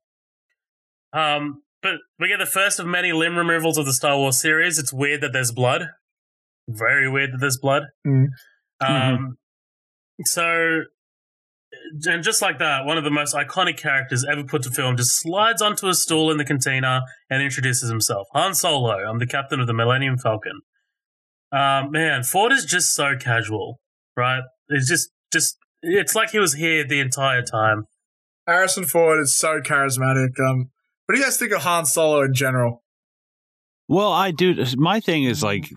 Um, 1.13 1.63
but 1.83 1.95
we 2.19 2.29
get 2.29 2.39
the 2.39 2.47
first 2.47 2.79
of 2.79 2.87
many 2.87 3.13
limb 3.13 3.37
removals 3.37 3.79
of 3.79 3.87
the 3.87 3.93
Star 3.93 4.17
Wars 4.17 4.41
series. 4.41 4.79
It's 4.79 4.93
weird 4.93 5.21
that 5.23 5.33
there's 5.33 5.53
blood. 5.53 5.87
Very 6.69 7.09
weird 7.11 7.33
that 7.33 7.39
there's 7.41 7.59
blood. 7.59 7.85
Mhm. 8.07 8.27
Um, 8.81 9.37
so, 10.25 10.83
and 12.05 12.23
just 12.23 12.43
like 12.43 12.59
that, 12.59 12.85
one 12.85 12.99
of 12.99 13.05
the 13.05 13.11
most 13.11 13.35
iconic 13.35 13.77
characters 13.77 14.25
ever 14.31 14.45
put 14.45 14.63
to 14.63 14.71
film 14.71 14.97
just 14.97 15.21
slides 15.21 15.63
onto 15.63 15.89
a 15.89 15.95
stool 15.95 16.31
in 16.31 16.37
the 16.37 16.45
container 16.45 17.01
and 17.31 17.43
introduces 17.43 17.89
himself. 17.89 18.27
Han 18.33 18.55
Solo. 18.55 19.09
I'm 19.09 19.19
the 19.19 19.27
captain 19.27 19.61
of 19.61 19.67
the 19.67 19.75
Millennium 19.75 20.19
Falcon. 20.19 20.61
Um, 21.51 21.91
man, 21.91 22.25
Ford 22.25 22.53
is 22.53 22.65
just 22.65 22.95
so 22.95 23.17
casual, 23.17 23.81
right? 24.17 24.43
It's 24.69 24.89
just, 24.89 25.11
just, 25.33 25.57
it's 25.83 26.15
like 26.15 26.31
he 26.31 26.39
was 26.39 26.55
here 26.55 26.87
the 26.87 27.01
entire 27.01 27.43
time. 27.43 27.85
Harrison 28.47 28.85
Ford 28.85 29.21
is 29.21 29.37
so 29.37 29.61
charismatic. 29.61 30.39
Um, 30.41 30.71
what 31.09 31.15
do 31.15 31.21
you 31.21 31.25
guys 31.25 31.39
think 31.39 31.53
of 31.53 31.63
Han 31.63 31.87
Solo 31.87 32.21
in 32.21 32.35
general? 32.35 32.83
Well, 33.89 34.13
I 34.13 34.31
do. 34.31 34.63
My 34.77 35.01
thing 35.01 35.25
is 35.25 35.43
like, 35.43 35.71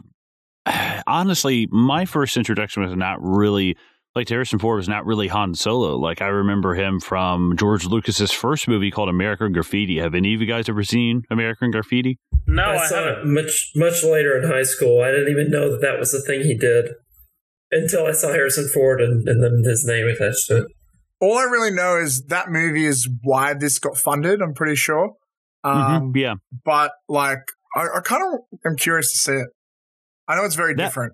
honestly, 1.08 1.70
my 1.72 2.04
first 2.04 2.36
introduction 2.36 2.84
was 2.84 2.94
not 2.98 3.20
really 3.22 3.78
like 4.14 4.28
Harrison 4.28 4.60
Ford 4.60 4.76
was 4.76 4.90
not 4.90 5.06
really 5.06 5.30
Han 5.30 5.56
Solo. 5.56 5.96
Like 5.96 6.22
I 6.22 6.28
remember 6.28 6.76
him 6.76 7.00
from 7.00 7.56
George 7.56 7.86
Lucas's 7.86 8.34
first 8.34 8.68
movie 8.68 8.92
called 8.92 9.08
American 9.08 9.54
Graffiti. 9.54 10.00
Have 10.00 10.16
any 10.16 10.34
of 10.34 10.42
you 10.42 10.48
guys 10.48 10.68
ever 10.68 10.84
seen 10.84 11.24
American 11.32 11.72
Graffiti? 11.72 12.20
No, 12.46 12.64
I 12.64 12.76
I, 12.76 12.88
saw 12.88 13.00
it 13.00 13.16
haven't. 13.16 13.34
much 13.34 13.72
much 13.74 14.04
later 14.04 14.38
in 14.38 14.50
high 14.50 14.64
school. 14.64 15.02
I 15.02 15.12
didn't 15.12 15.30
even 15.30 15.50
know 15.50 15.72
that 15.72 15.80
that 15.80 15.98
was 15.98 16.12
the 16.12 16.20
thing 16.20 16.42
he 16.42 16.58
did 16.58 16.90
until 17.72 18.06
I 18.06 18.12
saw 18.12 18.34
Harrison 18.34 18.68
Ford 18.68 19.00
and, 19.00 19.26
and 19.30 19.42
then 19.42 19.64
his 19.64 19.86
name 19.86 20.08
attached 20.08 20.48
to 20.48 20.58
it. 20.64 20.66
All 21.22 21.38
I 21.38 21.44
really 21.44 21.72
know 21.72 21.96
is 21.96 22.26
that 22.26 22.50
movie 22.50 22.86
is 22.86 23.08
why 23.24 23.54
this 23.54 23.80
got 23.80 23.96
funded. 23.96 24.42
I'm 24.42 24.54
pretty 24.54 24.76
sure. 24.76 25.14
Um, 25.64 26.12
Mhm, 26.14 26.18
Yeah, 26.18 26.36
but 26.66 26.92
like, 27.08 27.40
I, 27.76 27.82
I 27.98 28.00
kind 28.04 28.22
of 28.34 28.40
am 28.66 28.76
curious 28.78 29.12
to 29.12 29.18
see 29.18 29.38
it. 29.38 29.48
I 30.28 30.36
know 30.36 30.44
it's 30.46 30.56
very 30.56 30.74
That- 30.76 30.86
different. 30.86 31.14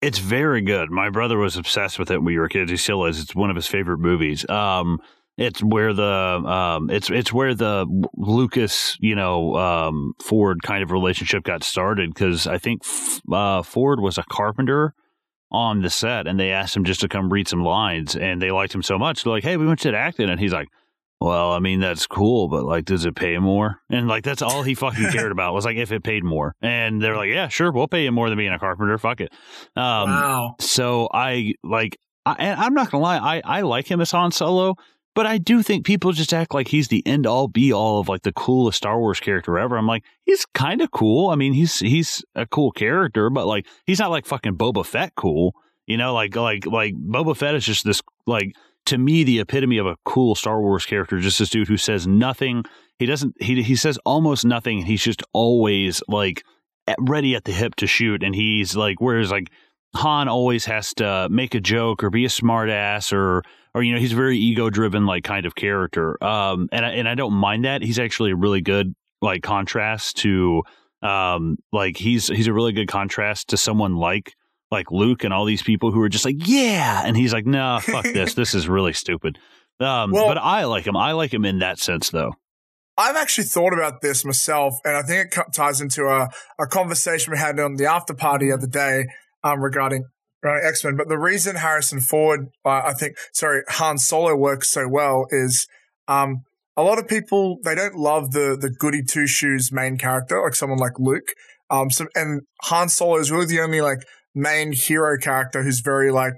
It's 0.00 0.18
very 0.20 0.60
good. 0.60 0.92
My 0.92 1.10
brother 1.10 1.38
was 1.38 1.56
obsessed 1.56 1.98
with 1.98 2.08
it 2.12 2.18
when 2.18 2.24
we 2.26 2.38
were 2.38 2.48
kids. 2.48 2.70
He 2.70 2.76
still 2.76 3.04
is. 3.06 3.20
It's 3.20 3.34
one 3.34 3.50
of 3.50 3.56
his 3.56 3.66
favorite 3.66 3.98
movies. 3.98 4.48
Um, 4.48 5.00
it's 5.36 5.60
where 5.60 5.92
the 5.92 6.04
um, 6.04 6.88
it's 6.88 7.10
it's 7.10 7.32
where 7.32 7.52
the 7.52 7.84
Lucas, 8.16 8.96
you 9.00 9.16
know, 9.16 9.56
um, 9.56 10.12
Ford 10.22 10.62
kind 10.62 10.84
of 10.84 10.92
relationship 10.92 11.42
got 11.42 11.64
started 11.64 12.14
because 12.14 12.46
I 12.46 12.58
think 12.58 12.82
f- 12.84 13.20
uh, 13.32 13.62
Ford 13.64 13.98
was 14.00 14.18
a 14.18 14.24
carpenter 14.30 14.94
on 15.50 15.82
the 15.82 15.90
set, 15.90 16.28
and 16.28 16.38
they 16.38 16.52
asked 16.52 16.76
him 16.76 16.84
just 16.84 17.00
to 17.00 17.08
come 17.08 17.32
read 17.32 17.48
some 17.48 17.64
lines, 17.64 18.14
and 18.14 18.40
they 18.40 18.52
liked 18.52 18.72
him 18.74 18.82
so 18.82 18.98
much. 18.98 19.24
They're 19.24 19.32
like, 19.32 19.42
"Hey, 19.42 19.56
we 19.56 19.66
want 19.66 19.84
you 19.84 19.90
to 19.90 19.98
act 19.98 20.20
in," 20.20 20.28
it." 20.28 20.32
and 20.32 20.40
he's 20.40 20.52
like. 20.52 20.68
Well, 21.20 21.52
I 21.52 21.58
mean 21.58 21.80
that's 21.80 22.06
cool, 22.06 22.48
but 22.48 22.64
like, 22.64 22.84
does 22.84 23.04
it 23.04 23.16
pay 23.16 23.38
more? 23.38 23.80
And 23.90 24.06
like, 24.06 24.22
that's 24.22 24.42
all 24.42 24.62
he 24.62 24.74
fucking 24.74 25.08
cared 25.12 25.32
about 25.32 25.54
was 25.54 25.64
like 25.64 25.76
if 25.76 25.90
it 25.90 26.04
paid 26.04 26.24
more. 26.24 26.54
And 26.62 27.02
they're 27.02 27.16
like, 27.16 27.30
yeah, 27.30 27.48
sure, 27.48 27.72
we'll 27.72 27.88
pay 27.88 28.04
you 28.04 28.12
more 28.12 28.28
than 28.28 28.38
being 28.38 28.52
a 28.52 28.58
carpenter. 28.58 28.96
Fuck 28.98 29.20
it. 29.20 29.32
Um, 29.76 30.08
wow. 30.10 30.54
so 30.60 31.08
I 31.12 31.54
like, 31.64 31.98
I, 32.24 32.36
and 32.38 32.60
I'm 32.60 32.74
not 32.74 32.90
gonna 32.90 33.02
lie, 33.02 33.18
I 33.18 33.42
I 33.44 33.60
like 33.62 33.90
him 33.90 34.00
as 34.00 34.12
Han 34.12 34.30
Solo, 34.30 34.76
but 35.18 35.26
I 35.26 35.38
do 35.38 35.64
think 35.64 35.84
people 35.84 36.12
just 36.12 36.32
act 36.32 36.54
like 36.54 36.68
he's 36.68 36.86
the 36.86 37.04
end 37.04 37.26
all 37.26 37.48
be 37.48 37.72
all 37.72 37.98
of 37.98 38.08
like 38.08 38.22
the 38.22 38.32
coolest 38.32 38.78
Star 38.78 39.00
Wars 39.00 39.18
character 39.18 39.58
ever. 39.58 39.76
I'm 39.76 39.88
like, 39.88 40.04
he's 40.22 40.46
kind 40.54 40.80
of 40.80 40.92
cool. 40.92 41.30
I 41.30 41.34
mean, 41.34 41.54
he's 41.54 41.80
he's 41.80 42.24
a 42.36 42.46
cool 42.46 42.70
character, 42.70 43.28
but 43.28 43.44
like, 43.44 43.66
he's 43.84 43.98
not 43.98 44.12
like 44.12 44.26
fucking 44.26 44.56
Boba 44.56 44.86
Fett 44.86 45.14
cool. 45.16 45.56
You 45.86 45.96
know, 45.96 46.14
like 46.14 46.36
like 46.36 46.66
like 46.66 46.94
Boba 46.94 47.36
Fett 47.36 47.56
is 47.56 47.64
just 47.64 47.84
this 47.84 48.00
like 48.28 48.54
to 48.88 48.98
me 48.98 49.22
the 49.22 49.40
epitome 49.40 49.78
of 49.78 49.86
a 49.86 49.96
cool 50.04 50.34
Star 50.34 50.60
Wars 50.60 50.86
character. 50.86 51.18
Just 51.18 51.38
this 51.38 51.50
dude 51.50 51.68
who 51.68 51.76
says 51.76 52.06
nothing. 52.06 52.64
He 52.98 53.06
doesn't. 53.06 53.34
He 53.40 53.62
he 53.62 53.76
says 53.76 53.98
almost 54.04 54.44
nothing. 54.44 54.82
He's 54.82 55.02
just 55.02 55.22
always 55.32 56.02
like 56.08 56.42
at, 56.86 56.96
ready 57.00 57.34
at 57.34 57.44
the 57.44 57.52
hip 57.52 57.76
to 57.76 57.86
shoot, 57.86 58.22
and 58.22 58.34
he's 58.34 58.74
like, 58.74 59.00
whereas 59.00 59.30
like 59.30 59.50
Han 59.94 60.28
always 60.28 60.64
has 60.64 60.94
to 60.94 61.28
make 61.30 61.54
a 61.54 61.60
joke 61.60 62.02
or 62.02 62.10
be 62.10 62.24
a 62.24 62.28
smartass 62.28 63.12
or 63.12 63.42
or 63.74 63.82
you 63.82 63.92
know 63.92 64.00
he's 64.00 64.12
very 64.12 64.38
ego 64.38 64.70
driven 64.70 65.06
like 65.06 65.24
kind 65.24 65.46
of 65.46 65.54
character. 65.54 66.22
Um, 66.22 66.68
and 66.72 66.84
I, 66.84 66.90
and 66.90 67.08
I 67.08 67.14
don't 67.14 67.34
mind 67.34 67.64
that. 67.64 67.82
He's 67.82 67.98
actually 67.98 68.32
a 68.32 68.36
really 68.36 68.60
good 68.60 68.94
like 69.20 69.42
contrast 69.42 70.16
to 70.18 70.62
um 71.02 71.56
like 71.72 71.96
he's 71.96 72.26
he's 72.28 72.48
a 72.48 72.52
really 72.52 72.72
good 72.72 72.88
contrast 72.88 73.48
to 73.48 73.56
someone 73.56 73.94
like 73.94 74.32
like 74.70 74.90
Luke 74.90 75.24
and 75.24 75.32
all 75.32 75.44
these 75.44 75.62
people 75.62 75.92
who 75.92 76.00
are 76.02 76.08
just 76.08 76.24
like 76.24 76.36
yeah 76.46 77.02
and 77.04 77.16
he's 77.16 77.32
like 77.32 77.46
nah 77.46 77.78
fuck 77.78 78.04
this 78.14 78.34
this 78.34 78.54
is 78.54 78.68
really 78.68 78.92
stupid. 78.92 79.38
Um, 79.80 80.10
Well- 80.10 80.26
but 80.26 80.38
I 80.38 80.64
like 80.64 80.86
him. 80.86 80.96
I 80.96 81.12
like 81.12 81.32
him 81.32 81.44
in 81.44 81.60
that 81.60 81.78
sense 81.78 82.10
though. 82.10 82.32
I've 82.96 83.14
actually 83.14 83.44
thought 83.44 83.72
about 83.72 84.00
this 84.00 84.24
myself, 84.24 84.74
and 84.84 84.96
I 84.96 85.02
think 85.02 85.28
it 85.36 85.44
ties 85.54 85.80
into 85.80 86.06
a, 86.06 86.28
a 86.58 86.66
conversation 86.66 87.30
we 87.30 87.38
had 87.38 87.60
on 87.60 87.76
the 87.76 87.86
after 87.86 88.12
party 88.12 88.48
the 88.48 88.54
other 88.54 88.66
day 88.66 89.06
um, 89.44 89.60
regarding, 89.60 90.02
regarding 90.42 90.68
X 90.68 90.82
Men. 90.82 90.96
But 90.96 91.08
the 91.08 91.16
reason 91.16 91.54
Harrison 91.54 92.00
Ford, 92.00 92.48
uh, 92.64 92.82
I 92.86 92.94
think, 92.94 93.16
sorry, 93.32 93.62
Han 93.68 93.98
Solo 93.98 94.34
works 94.34 94.68
so 94.68 94.88
well 94.88 95.26
is 95.30 95.68
um, 96.08 96.42
a 96.76 96.82
lot 96.82 96.98
of 96.98 97.06
people 97.06 97.58
they 97.62 97.76
don't 97.76 97.94
love 97.94 98.32
the 98.32 98.56
the 98.60 98.68
goody 98.68 99.04
two 99.04 99.28
shoes 99.28 99.70
main 99.70 99.96
character 99.96 100.42
like 100.42 100.56
someone 100.56 100.80
like 100.80 100.98
Luke. 100.98 101.28
Um, 101.70 101.90
so 101.90 102.08
and 102.16 102.42
Han 102.62 102.88
Solo 102.88 103.18
is 103.18 103.30
really 103.30 103.46
the 103.46 103.60
only 103.60 103.80
like 103.80 103.98
main 104.34 104.72
hero 104.72 105.16
character 105.18 105.62
who's 105.62 105.80
very 105.80 106.10
like 106.10 106.34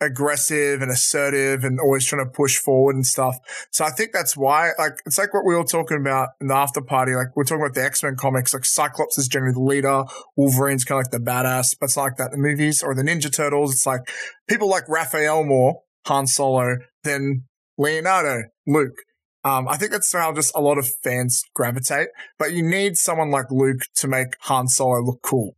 aggressive 0.00 0.80
and 0.80 0.90
assertive 0.90 1.62
and 1.62 1.78
always 1.78 2.06
trying 2.06 2.24
to 2.24 2.30
push 2.30 2.56
forward 2.56 2.96
and 2.96 3.06
stuff. 3.06 3.36
So 3.70 3.84
I 3.84 3.90
think 3.90 4.12
that's 4.12 4.36
why, 4.36 4.70
like, 4.78 4.94
it's 5.04 5.18
like 5.18 5.34
what 5.34 5.44
we 5.44 5.54
were 5.54 5.64
talking 5.64 5.98
about 5.98 6.30
in 6.40 6.46
the 6.46 6.54
after 6.54 6.80
party. 6.80 7.14
Like, 7.14 7.36
we're 7.36 7.44
talking 7.44 7.62
about 7.62 7.74
the 7.74 7.84
X 7.84 8.02
Men 8.02 8.16
comics. 8.16 8.54
Like, 8.54 8.64
Cyclops 8.64 9.18
is 9.18 9.28
generally 9.28 9.52
the 9.52 9.60
leader. 9.60 10.04
Wolverine's 10.36 10.84
kind 10.84 11.00
of 11.00 11.04
like 11.04 11.12
the 11.12 11.30
badass, 11.30 11.76
but 11.78 11.86
it's 11.86 11.96
like 11.96 12.16
that 12.16 12.32
in 12.32 12.40
the 12.40 12.48
movies 12.48 12.82
or 12.82 12.94
the 12.94 13.02
Ninja 13.02 13.32
Turtles. 13.32 13.74
It's 13.74 13.86
like 13.86 14.00
people 14.48 14.68
like 14.68 14.88
Raphael 14.88 15.44
more, 15.44 15.82
Han 16.06 16.26
Solo, 16.26 16.78
than 17.04 17.44
Leonardo, 17.76 18.44
Luke. 18.66 18.96
Um, 19.42 19.68
I 19.68 19.76
think 19.76 19.90
that's 19.90 20.12
how 20.12 20.32
just 20.34 20.54
a 20.54 20.60
lot 20.60 20.78
of 20.78 20.90
fans 21.02 21.42
gravitate, 21.54 22.08
but 22.38 22.52
you 22.52 22.62
need 22.62 22.96
someone 22.96 23.30
like 23.30 23.50
Luke 23.50 23.80
to 23.96 24.08
make 24.08 24.34
Han 24.42 24.68
Solo 24.68 25.00
look 25.00 25.20
cool. 25.22 25.56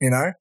You 0.00 0.10
know? 0.10 0.32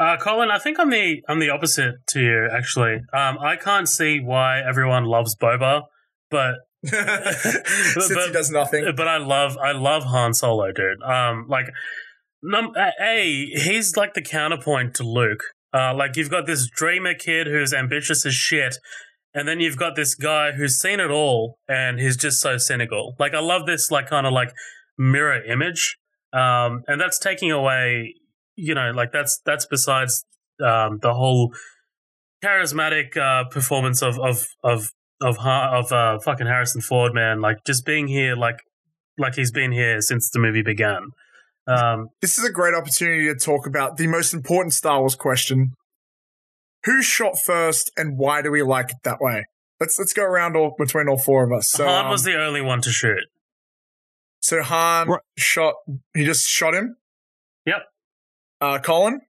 Uh, 0.00 0.16
Colin, 0.16 0.50
I 0.50 0.58
think 0.58 0.80
I'm 0.80 0.88
the 0.88 1.22
I'm 1.28 1.40
the 1.40 1.50
opposite 1.50 1.94
to 2.08 2.20
you. 2.20 2.48
Actually, 2.50 2.94
um, 3.12 3.38
I 3.38 3.56
can't 3.56 3.88
see 3.88 4.18
why 4.18 4.60
everyone 4.66 5.04
loves 5.04 5.36
Boba, 5.36 5.82
but 6.30 6.54
Since 6.84 8.08
he 8.08 8.32
does 8.32 8.50
nothing. 8.50 8.90
but 8.96 9.06
I 9.06 9.18
love 9.18 9.58
I 9.58 9.72
love 9.72 10.04
Han 10.04 10.32
Solo, 10.32 10.72
dude. 10.72 11.02
Um, 11.02 11.44
like, 11.48 11.66
num- 12.42 12.72
a 12.76 13.50
he's 13.52 13.96
like 13.96 14.14
the 14.14 14.22
counterpoint 14.22 14.94
to 14.94 15.02
Luke. 15.02 15.42
Uh, 15.74 15.94
like 15.94 16.16
you've 16.16 16.30
got 16.30 16.46
this 16.46 16.68
dreamer 16.68 17.12
kid 17.14 17.46
who's 17.46 17.74
ambitious 17.74 18.24
as 18.24 18.34
shit, 18.34 18.78
and 19.34 19.46
then 19.46 19.60
you've 19.60 19.76
got 19.76 19.94
this 19.94 20.14
guy 20.14 20.52
who's 20.52 20.80
seen 20.80 21.00
it 21.00 21.10
all 21.10 21.58
and 21.68 22.00
he's 22.00 22.16
just 22.16 22.40
so 22.40 22.56
cynical. 22.56 23.14
Like 23.18 23.34
I 23.34 23.40
love 23.40 23.66
this 23.66 23.90
like 23.90 24.08
kind 24.08 24.26
of 24.26 24.32
like 24.32 24.52
mirror 24.96 25.44
image, 25.44 25.98
um, 26.32 26.82
and 26.88 26.98
that's 26.98 27.18
taking 27.18 27.52
away, 27.52 28.14
you 28.56 28.74
know, 28.74 28.90
like 28.94 29.12
that's 29.12 29.40
that's 29.44 29.66
besides 29.66 30.24
um, 30.64 30.98
the 31.02 31.14
whole 31.14 31.52
charismatic 32.44 33.16
uh, 33.16 33.44
performance 33.48 34.02
of 34.02 34.18
of 34.18 34.46
of 34.62 34.90
of 35.20 35.36
Ha- 35.38 35.78
of 35.78 35.92
uh, 35.92 36.18
fucking 36.20 36.46
Harrison 36.46 36.80
Ford, 36.80 37.14
man. 37.14 37.40
Like 37.40 37.58
just 37.66 37.84
being 37.84 38.08
here, 38.08 38.36
like 38.36 38.56
like 39.18 39.34
he's 39.34 39.50
been 39.52 39.72
here 39.72 40.00
since 40.00 40.30
the 40.30 40.38
movie 40.38 40.62
began. 40.62 41.08
Um, 41.66 42.08
This 42.22 42.38
is 42.38 42.44
a 42.44 42.50
great 42.50 42.74
opportunity 42.74 43.26
to 43.26 43.34
talk 43.34 43.66
about 43.66 43.96
the 43.96 44.06
most 44.06 44.32
important 44.34 44.72
Star 44.72 45.00
Wars 45.00 45.14
question. 45.14 45.72
Who 46.84 47.02
shot 47.02 47.34
first 47.38 47.90
and 47.96 48.16
why 48.16 48.40
do 48.40 48.50
we 48.50 48.62
like 48.62 48.90
it 48.90 48.96
that 49.04 49.18
way? 49.20 49.44
Let's 49.78 49.98
let's 49.98 50.14
go 50.14 50.24
around 50.24 50.56
all 50.56 50.74
between 50.78 51.08
all 51.08 51.18
four 51.18 51.44
of 51.44 51.52
us. 51.52 51.68
So 51.70 51.84
Han 51.86 52.06
um, 52.06 52.10
was 52.10 52.24
the 52.24 52.34
only 52.40 52.62
one 52.62 52.80
to 52.82 52.90
shoot. 52.90 53.24
so 54.40 54.62
Han 54.62 55.08
Right. 55.08 55.20
shot 55.36 55.74
he 56.14 56.24
just 56.24 56.48
shot 56.48 56.74
him? 56.74 56.96
Yep. 57.66 57.82
Uh 58.60 58.78
Colin? 58.78 59.20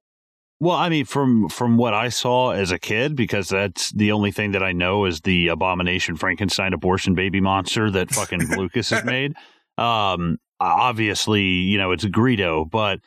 Well, 0.60 0.76
I 0.76 0.90
mean, 0.90 1.06
from 1.06 1.50
from 1.50 1.78
what 1.78 1.94
I 1.94 2.10
saw 2.10 2.52
as 2.52 2.72
a 2.72 2.78
kid, 2.78 3.16
because 3.16 3.50
that's 3.50 3.92
the 3.92 4.12
only 4.12 4.32
thing 4.32 4.52
that 4.52 4.62
I 4.62 4.74
know 4.74 5.06
is 5.06 5.22
the 5.22 5.48
abomination 5.48 6.16
Frankenstein 6.18 6.74
abortion 6.74 7.16
baby 7.16 7.42
monster 7.42 7.90
that 7.92 8.12
fucking 8.14 8.42
Lucas 8.58 8.92
has 8.92 9.04
made. 9.04 9.34
Um, 9.78 10.38
obviously, 10.60 11.42
you 11.42 11.78
know, 11.80 11.92
it's 11.92 12.06
Greedo, 12.06 12.70
but 12.70 13.00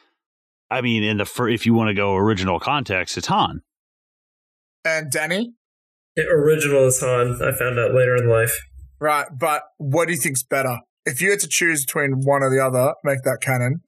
I 0.70 0.80
mean, 0.80 1.04
in 1.04 1.18
the 1.18 1.24
fir- 1.24 1.48
if 1.50 1.64
you 1.66 1.74
want 1.74 1.88
to 1.88 1.94
go 1.94 2.16
original 2.16 2.58
context, 2.58 3.16
it's 3.16 3.28
Han. 3.28 3.62
And 4.84 5.10
Danny, 5.12 5.52
The 6.16 6.26
original 6.26 6.86
is 6.88 7.00
Han. 7.00 7.40
I 7.42 7.52
found 7.52 7.78
out 7.78 7.94
later 7.94 8.16
in 8.16 8.28
life. 8.28 8.58
right? 8.98 9.26
But 9.32 9.62
what 9.78 10.06
do 10.06 10.12
you 10.14 10.18
think's 10.18 10.42
better? 10.42 10.78
If 11.06 11.20
you 11.22 11.30
had 11.30 11.40
to 11.40 11.48
choose 11.48 11.84
between 11.86 12.22
one 12.24 12.42
or 12.42 12.50
the 12.50 12.64
other, 12.64 12.94
make 13.04 13.22
that 13.22 13.38
canon. 13.40 13.82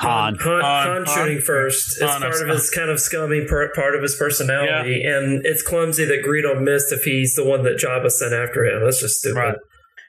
Han. 0.00 0.36
Han, 0.36 0.60
Han, 0.60 0.62
Han 0.62 1.04
Han. 1.04 1.06
shooting 1.06 1.40
first. 1.40 2.00
It's 2.00 2.10
Han, 2.10 2.20
part 2.22 2.40
of 2.42 2.48
his 2.48 2.70
kind 2.70 2.90
of 2.90 3.00
scummy 3.00 3.44
per- 3.46 3.72
part 3.74 3.94
of 3.96 4.02
his 4.02 4.14
personality, 4.16 5.02
and 5.04 5.44
it's 5.44 5.62
clumsy 5.62 6.04
that 6.04 6.24
Greedo 6.24 6.60
missed 6.60 6.92
if 6.92 7.02
he's 7.04 7.34
the 7.34 7.44
one 7.44 7.62
that 7.64 7.76
Jabba 7.78 8.10
sent 8.10 8.32
after 8.32 8.64
him. 8.64 8.84
That's 8.84 9.00
just 9.00 9.16
stupid. 9.18 9.36
Right. 9.38 9.54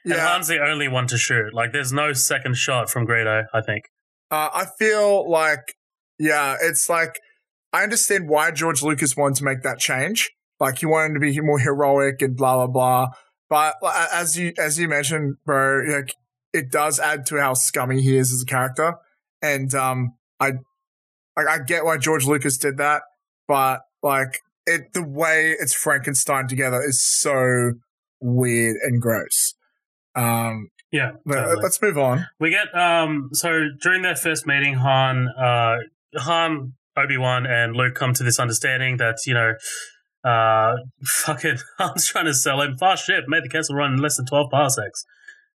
And 0.04 0.14
Han's 0.14 0.48
the 0.48 0.60
only 0.64 0.88
one 0.88 1.06
to 1.08 1.18
shoot. 1.18 1.52
Like, 1.52 1.72
there's 1.72 1.92
no 1.92 2.12
second 2.12 2.56
shot 2.56 2.88
from 2.88 3.06
Greedo, 3.06 3.44
I 3.52 3.60
think. 3.60 3.84
uh, 4.30 4.48
I 4.54 4.66
feel 4.78 5.28
like, 5.30 5.74
yeah, 6.18 6.56
it's 6.62 6.88
like 6.88 7.18
I 7.72 7.82
understand 7.82 8.28
why 8.28 8.50
George 8.52 8.82
Lucas 8.82 9.16
wanted 9.16 9.36
to 9.36 9.44
make 9.44 9.62
that 9.62 9.78
change. 9.78 10.30
Like 10.60 10.78
he 10.78 10.86
wanted 10.86 11.14
to 11.14 11.20
be 11.20 11.38
more 11.40 11.58
heroic 11.58 12.20
and 12.22 12.36
blah 12.36 12.56
blah 12.56 12.66
blah. 12.68 13.08
But 13.48 13.74
as 14.12 14.38
you 14.38 14.52
as 14.58 14.78
you 14.78 14.88
mentioned, 14.88 15.36
bro, 15.44 15.82
like 15.88 16.14
it 16.52 16.70
does 16.70 17.00
add 17.00 17.26
to 17.26 17.40
how 17.40 17.54
scummy 17.54 18.00
he 18.02 18.16
is 18.16 18.32
as 18.32 18.42
a 18.42 18.46
character. 18.46 18.94
And 19.42 19.74
um, 19.74 20.14
I 20.38 20.52
I, 21.36 21.42
I 21.54 21.58
get 21.66 21.84
why 21.84 21.96
George 21.98 22.26
Lucas 22.26 22.58
did 22.58 22.76
that, 22.78 23.02
but 23.48 23.80
like 24.02 24.38
it, 24.66 24.92
the 24.94 25.02
way 25.02 25.54
it's 25.58 25.74
Frankenstein 25.74 26.46
together 26.48 26.80
is 26.82 27.02
so 27.02 27.72
weird 28.20 28.76
and 28.82 29.00
gross. 29.00 29.54
Um, 30.14 30.68
Yeah. 30.92 31.12
totally. 31.28 31.62
let's 31.62 31.80
move 31.80 31.96
on. 31.98 32.26
We 32.38 32.50
get 32.50 32.74
um 32.74 33.30
so 33.32 33.68
during 33.82 34.02
their 34.02 34.16
first 34.16 34.46
meeting, 34.46 34.74
Han 34.74 35.28
uh 35.38 35.76
Han, 36.18 36.74
Obi 36.96 37.16
Wan 37.16 37.46
and 37.46 37.74
Luke 37.76 37.94
come 37.94 38.12
to 38.14 38.22
this 38.24 38.38
understanding 38.40 38.96
that, 38.98 39.18
you 39.26 39.34
know, 39.34 39.54
uh 40.24 40.74
fucking 41.04 41.58
Han's 41.78 42.08
trying 42.08 42.26
to 42.26 42.34
sell 42.34 42.60
him 42.60 42.76
fast 42.76 43.06
ship, 43.06 43.24
made 43.28 43.44
the 43.44 43.48
Kessel 43.48 43.74
run 43.76 43.94
in 43.94 43.98
less 44.00 44.16
than 44.16 44.26
twelve 44.26 44.50
parsecs. 44.50 45.04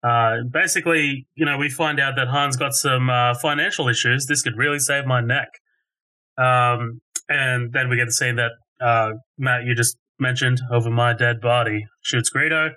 Uh 0.07 0.43
basically, 0.51 1.27
you 1.35 1.47
know, 1.47 1.57
we 1.57 1.71
find 1.71 1.99
out 1.99 2.15
that 2.17 2.29
Han's 2.29 2.57
got 2.57 2.75
some 2.75 3.09
uh 3.09 3.35
financial 3.35 3.89
issues. 3.89 4.27
This 4.27 4.43
could 4.43 4.57
really 4.57 4.79
save 4.79 5.07
my 5.07 5.21
neck. 5.21 5.49
Um 6.37 7.01
and 7.29 7.73
then 7.73 7.89
we 7.89 7.97
get 7.97 8.07
the 8.07 8.13
scene 8.13 8.37
that 8.37 8.53
uh 8.81 9.13
Matt 9.39 9.65
you 9.65 9.75
just 9.75 9.97
mentioned 10.19 10.61
over 10.71 10.91
my 10.91 11.13
dead 11.13 11.41
body 11.41 11.87
shoots 12.03 12.31
Greedo. 12.35 12.71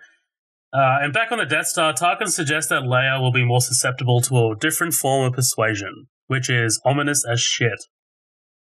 Uh, 0.73 0.99
and 1.01 1.13
back 1.13 1.31
on 1.31 1.37
the 1.37 1.45
Death 1.45 1.67
Star, 1.67 1.93
Tarkin 1.93 2.27
suggests 2.27 2.69
that 2.69 2.83
Leia 2.83 3.21
will 3.21 3.31
be 3.31 3.45
more 3.45 3.61
susceptible 3.61 4.21
to 4.21 4.35
a 4.49 4.55
different 4.59 4.93
form 4.93 5.25
of 5.25 5.33
persuasion, 5.33 6.07
which 6.27 6.49
is 6.49 6.81
ominous 6.85 7.23
as 7.25 7.39
shit. 7.39 7.85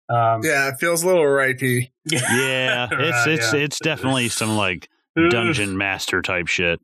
Um, 0.10 0.42
Yeah, 0.44 0.70
it 0.70 0.76
feels 0.80 1.04
a 1.04 1.08
little 1.08 1.24
rapey. 1.24 1.92
Yeah, 2.06 2.88
it's 2.90 2.94
Right, 2.94 3.28
it's 3.28 3.54
yeah. 3.54 3.60
it's 3.60 3.80
definitely 3.80 4.30
some 4.30 4.56
like 4.56 4.90
dungeon 5.30 5.78
master 5.78 6.22
type 6.22 6.48
shit. 6.48 6.80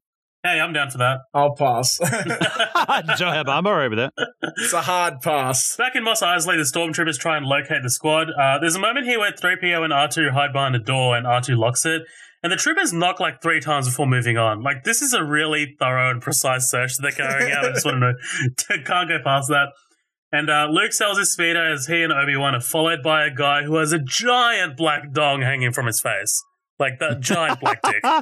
Hey, 0.45 0.59
I'm 0.59 0.73
down 0.73 0.91
for 0.91 0.99
that. 0.99 1.21
I'll 1.33 1.55
pass. 1.55 1.95
so 3.17 3.25
I'm 3.25 3.65
all 3.65 3.73
right 3.73 3.89
with 3.89 3.97
that. 3.97 4.13
it's 4.57 4.73
a 4.73 4.81
hard 4.81 5.21
pass. 5.21 5.75
Back 5.75 5.95
in 5.95 6.03
Mos 6.03 6.21
Eisley, 6.21 6.55
the 6.55 6.79
stormtroopers 6.79 7.17
try 7.17 7.35
and 7.35 7.47
locate 7.47 7.81
the 7.81 7.89
squad. 7.89 8.29
Uh, 8.29 8.59
there's 8.59 8.75
a 8.75 8.79
moment 8.79 9.07
here 9.07 9.17
where 9.17 9.31
3PO 9.31 9.83
and 9.83 9.91
R2 9.91 10.31
hide 10.31 10.53
behind 10.53 10.75
a 10.75 10.79
door 10.79 11.17
and 11.17 11.25
R2 11.25 11.57
locks 11.57 11.83
it. 11.85 12.03
And 12.43 12.51
the 12.51 12.57
troopers 12.57 12.93
knock 12.93 13.19
like 13.19 13.41
three 13.41 13.59
times 13.59 13.87
before 13.87 14.05
moving 14.05 14.37
on. 14.37 14.61
Like, 14.61 14.83
this 14.83 15.01
is 15.01 15.13
a 15.13 15.23
really 15.23 15.75
thorough 15.79 16.11
and 16.11 16.21
precise 16.21 16.69
search 16.69 16.95
that 16.97 17.01
they're 17.01 17.27
carrying 17.27 17.51
out. 17.51 17.65
I 17.65 17.71
just 17.71 17.83
want 17.83 17.95
to 17.95 17.99
know. 18.01 18.13
Can't 18.85 19.09
go 19.09 19.17
past 19.23 19.47
that. 19.49 19.69
And 20.31 20.51
uh, 20.51 20.67
Luke 20.69 20.93
sells 20.93 21.17
his 21.17 21.31
speeder 21.31 21.73
as 21.73 21.87
he 21.87 22.03
and 22.03 22.13
Obi 22.13 22.35
Wan 22.35 22.53
are 22.53 22.61
followed 22.61 23.01
by 23.01 23.25
a 23.25 23.33
guy 23.33 23.63
who 23.63 23.77
has 23.77 23.93
a 23.93 23.99
giant 23.99 24.77
black 24.77 25.11
dong 25.11 25.41
hanging 25.41 25.71
from 25.71 25.87
his 25.87 25.99
face. 25.99 26.43
Like 26.79 26.99
that 26.99 27.21
giant 27.21 27.59
black 27.61 27.81
dick. 27.83 28.03
uh, 28.03 28.17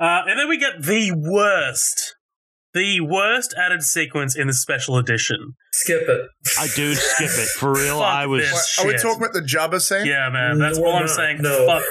and 0.00 0.38
then 0.38 0.48
we 0.48 0.56
get 0.56 0.82
the 0.82 1.12
worst, 1.16 2.14
the 2.74 3.00
worst 3.00 3.54
added 3.58 3.82
sequence 3.82 4.36
in 4.36 4.46
the 4.46 4.52
special 4.52 4.96
edition. 4.96 5.54
Skip 5.72 6.08
it. 6.08 6.28
I 6.58 6.68
do 6.74 6.94
skip 6.94 7.30
it 7.30 7.48
for 7.58 7.72
real. 7.72 7.98
Fuck 7.98 8.06
I 8.06 8.26
was 8.26 8.42
this. 8.42 8.78
Are 8.78 8.86
we 8.86 8.92
Shit. 8.92 9.00
talking 9.02 9.22
about 9.22 9.32
the 9.32 9.40
Jabba 9.40 9.80
scene? 9.80 10.06
Yeah, 10.06 10.28
man, 10.30 10.58
that's 10.58 10.78
No, 10.78 10.84
all 10.86 10.94
I'm 10.94 11.06
not. 11.06 11.10
saying. 11.10 11.42
No. 11.42 11.66
Fuck, 11.66 11.84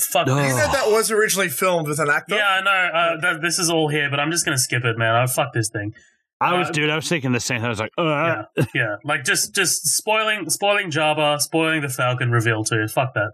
fuck. 0.00 0.26
No. 0.28 0.36
You 0.38 0.42
this. 0.44 0.56
know 0.56 0.72
that 0.72 0.88
was 0.90 1.10
originally 1.10 1.48
filmed 1.50 1.88
with 1.88 1.98
an 1.98 2.08
actor? 2.08 2.36
Yeah, 2.36 2.48
I 2.48 2.60
know. 2.62 2.70
Uh, 2.70 3.20
that, 3.20 3.42
this 3.42 3.58
is 3.58 3.68
all 3.70 3.88
here, 3.88 4.08
but 4.10 4.18
I'm 4.18 4.30
just 4.30 4.44
gonna 4.44 4.58
skip 4.58 4.84
it, 4.84 4.96
man. 4.96 5.14
I 5.14 5.26
fuck 5.26 5.52
this 5.52 5.68
thing. 5.70 5.92
I 6.40 6.58
was 6.58 6.68
Uh, 6.68 6.72
dude. 6.72 6.90
I 6.90 6.96
was 6.96 7.08
thinking 7.08 7.32
the 7.32 7.40
same. 7.40 7.58
thing. 7.60 7.66
I 7.66 7.68
was 7.70 7.80
like, 7.80 7.92
uh, 7.98 8.44
Yeah, 8.56 8.64
yeah. 8.74 8.96
Like 9.04 9.24
just, 9.24 9.54
just 9.54 9.86
spoiling, 9.96 10.50
spoiling 10.50 10.90
Jabba, 10.90 11.40
spoiling 11.40 11.80
the 11.82 11.88
Falcon 11.88 12.30
reveal 12.30 12.62
too. 12.64 12.86
Fuck 12.88 13.14
that. 13.14 13.32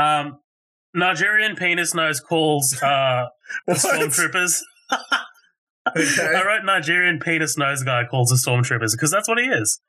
Um, 0.00 0.38
Nigerian 0.94 1.56
penis 1.56 1.94
nose 1.94 2.20
calls 2.20 2.80
uh, 2.82 3.26
the 3.66 3.74
What? 3.74 3.78
stormtroopers. 3.78 4.60
Okay. 5.96 6.34
I 6.36 6.42
wrote 6.44 6.64
Nigerian 6.64 7.20
penis 7.20 7.56
nose 7.56 7.84
guy 7.84 8.02
calls 8.10 8.28
the 8.30 8.34
stormtroopers 8.34 8.90
because 8.92 9.12
that's 9.12 9.28
what 9.28 9.38
he 9.38 9.44
is. 9.44 9.80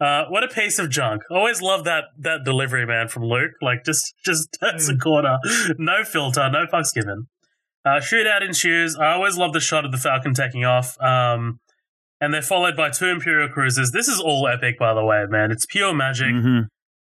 Uh, 0.00 0.24
what 0.28 0.44
a 0.44 0.48
piece 0.48 0.78
of 0.78 0.88
junk! 0.90 1.22
Always 1.28 1.60
love 1.60 1.82
that 1.84 2.04
that 2.20 2.44
delivery 2.44 2.86
man 2.86 3.08
from 3.08 3.24
Luke. 3.24 3.50
Like 3.60 3.84
just 3.84 4.14
just 4.24 4.56
turns 4.62 4.88
a 4.88 4.96
corner, 4.96 5.38
no 5.76 6.04
filter, 6.04 6.48
no 6.50 6.66
fucks 6.66 6.94
given. 6.94 7.26
Uh, 7.84 7.98
shootout 7.98 8.42
ensues. 8.46 8.94
I 8.96 9.10
always 9.12 9.36
love 9.36 9.52
the 9.52 9.58
shot 9.60 9.84
of 9.84 9.90
the 9.90 9.98
Falcon 9.98 10.34
taking 10.34 10.64
off. 10.64 10.96
Um, 11.02 11.58
and 12.20 12.32
they're 12.34 12.42
followed 12.42 12.76
by 12.76 12.90
two 12.90 13.06
Imperial 13.06 13.48
cruisers. 13.48 13.90
This 13.92 14.08
is 14.08 14.20
all 14.20 14.46
epic, 14.48 14.78
by 14.78 14.94
the 14.94 15.04
way, 15.04 15.24
man. 15.28 15.50
It's 15.50 15.66
pure 15.66 15.94
magic. 15.94 16.28
mhm. 16.28 16.66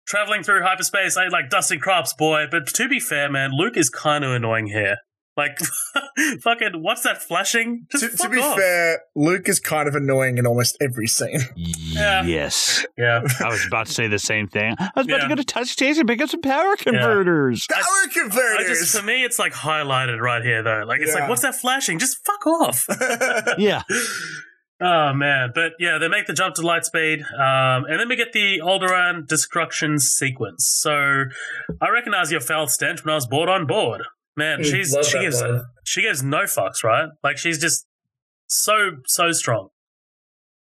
Traveling 0.07 0.43
through 0.43 0.63
hyperspace 0.63 1.19
ain't 1.19 1.33
like 1.33 1.51
dusting 1.51 1.81
crops, 1.81 2.15
boy. 2.15 2.47
But 2.51 2.67
to 2.69 2.89
be 2.89 2.99
fair, 2.99 3.31
man, 3.31 3.51
Luke 3.53 3.77
is 3.77 3.91
kind 3.91 4.25
of 4.25 4.33
annoying 4.33 4.67
here. 4.69 4.97
Like, 5.37 5.59
fucking, 6.43 6.73
what's 6.83 7.03
that 7.03 7.23
flashing? 7.23 7.87
Just 7.93 8.11
To, 8.17 8.23
to 8.25 8.29
be 8.29 8.39
off. 8.41 8.57
fair, 8.57 9.03
Luke 9.15 9.49
is 9.49 9.61
kind 9.61 9.87
of 9.89 9.95
annoying 9.95 10.37
in 10.39 10.47
almost 10.49 10.77
every 10.81 11.07
scene. 11.07 11.41
Yeah. 11.55 12.25
yes. 12.25 12.85
Yeah. 12.97 13.21
I 13.39 13.49
was 13.49 13.65
about 13.67 13.87
to 13.87 13.93
say 13.93 14.09
the 14.09 14.19
same 14.19 14.49
thing. 14.49 14.75
I 14.81 14.91
was 14.97 15.07
about 15.07 15.21
Yeah. 15.21 15.29
to 15.29 15.29
go 15.29 15.35
to 15.37 15.45
Tosche 15.45 15.67
Station 15.67 16.01
and 16.01 16.09
pick 16.09 16.21
up 16.21 16.31
some 16.31 16.41
power 16.41 16.75
converters. 16.77 17.67
Power 17.71 17.81
I 17.83 18.07
converters! 18.13 18.79
just, 18.81 18.99
for 18.99 19.05
me, 19.05 19.23
it's 19.25 19.39
like 19.39 19.53
highlighted 19.53 20.19
right 20.21 20.43
here, 20.43 20.63
though. 20.65 20.83
Like, 20.87 21.01
it's 21.03 21.13
Yeah. 21.15 21.21
like, 21.21 21.29
what's 21.29 21.43
that 21.43 21.55
flashing? 21.55 21.99
Just 22.01 22.19
fuck 22.27 22.45
off. 22.47 22.87
Yeah. 23.59 23.83
oh, 24.81 25.13
man. 25.15 25.51
But 25.55 25.73
yeah, 25.79 25.99
they 25.99 26.09
make 26.09 26.27
the 26.27 26.33
jump 26.33 26.55
to 26.57 26.63
Lightspeed. 26.63 27.21
Um, 27.33 27.85
and 27.85 27.99
then 28.01 28.09
we 28.09 28.17
get 28.17 28.33
the 28.33 28.61
Alderaan 28.63 29.27
destruction 29.27 29.99
sequence. 29.99 30.67
So 30.81 31.25
I 31.81 31.89
recognize 31.93 32.31
your 32.31 32.41
foul 32.41 32.67
stench 32.69 33.05
when 33.05 33.13
I 33.13 33.17
was 33.17 33.27
brought 33.27 33.49
on 33.49 33.67
board. 33.67 34.03
Man, 34.37 34.61
Mm, 34.61 34.65
she's 34.71 34.97
she 35.09 35.19
gives 35.19 35.43
line. 35.43 35.63
she 35.85 36.03
gives 36.03 36.23
no 36.23 36.45
fucks, 36.45 36.85
right? 36.85 37.09
Like 37.25 37.39
she's 37.39 37.61
just 37.61 37.87
so 38.47 38.93
so 39.07 39.33
strong. 39.33 39.69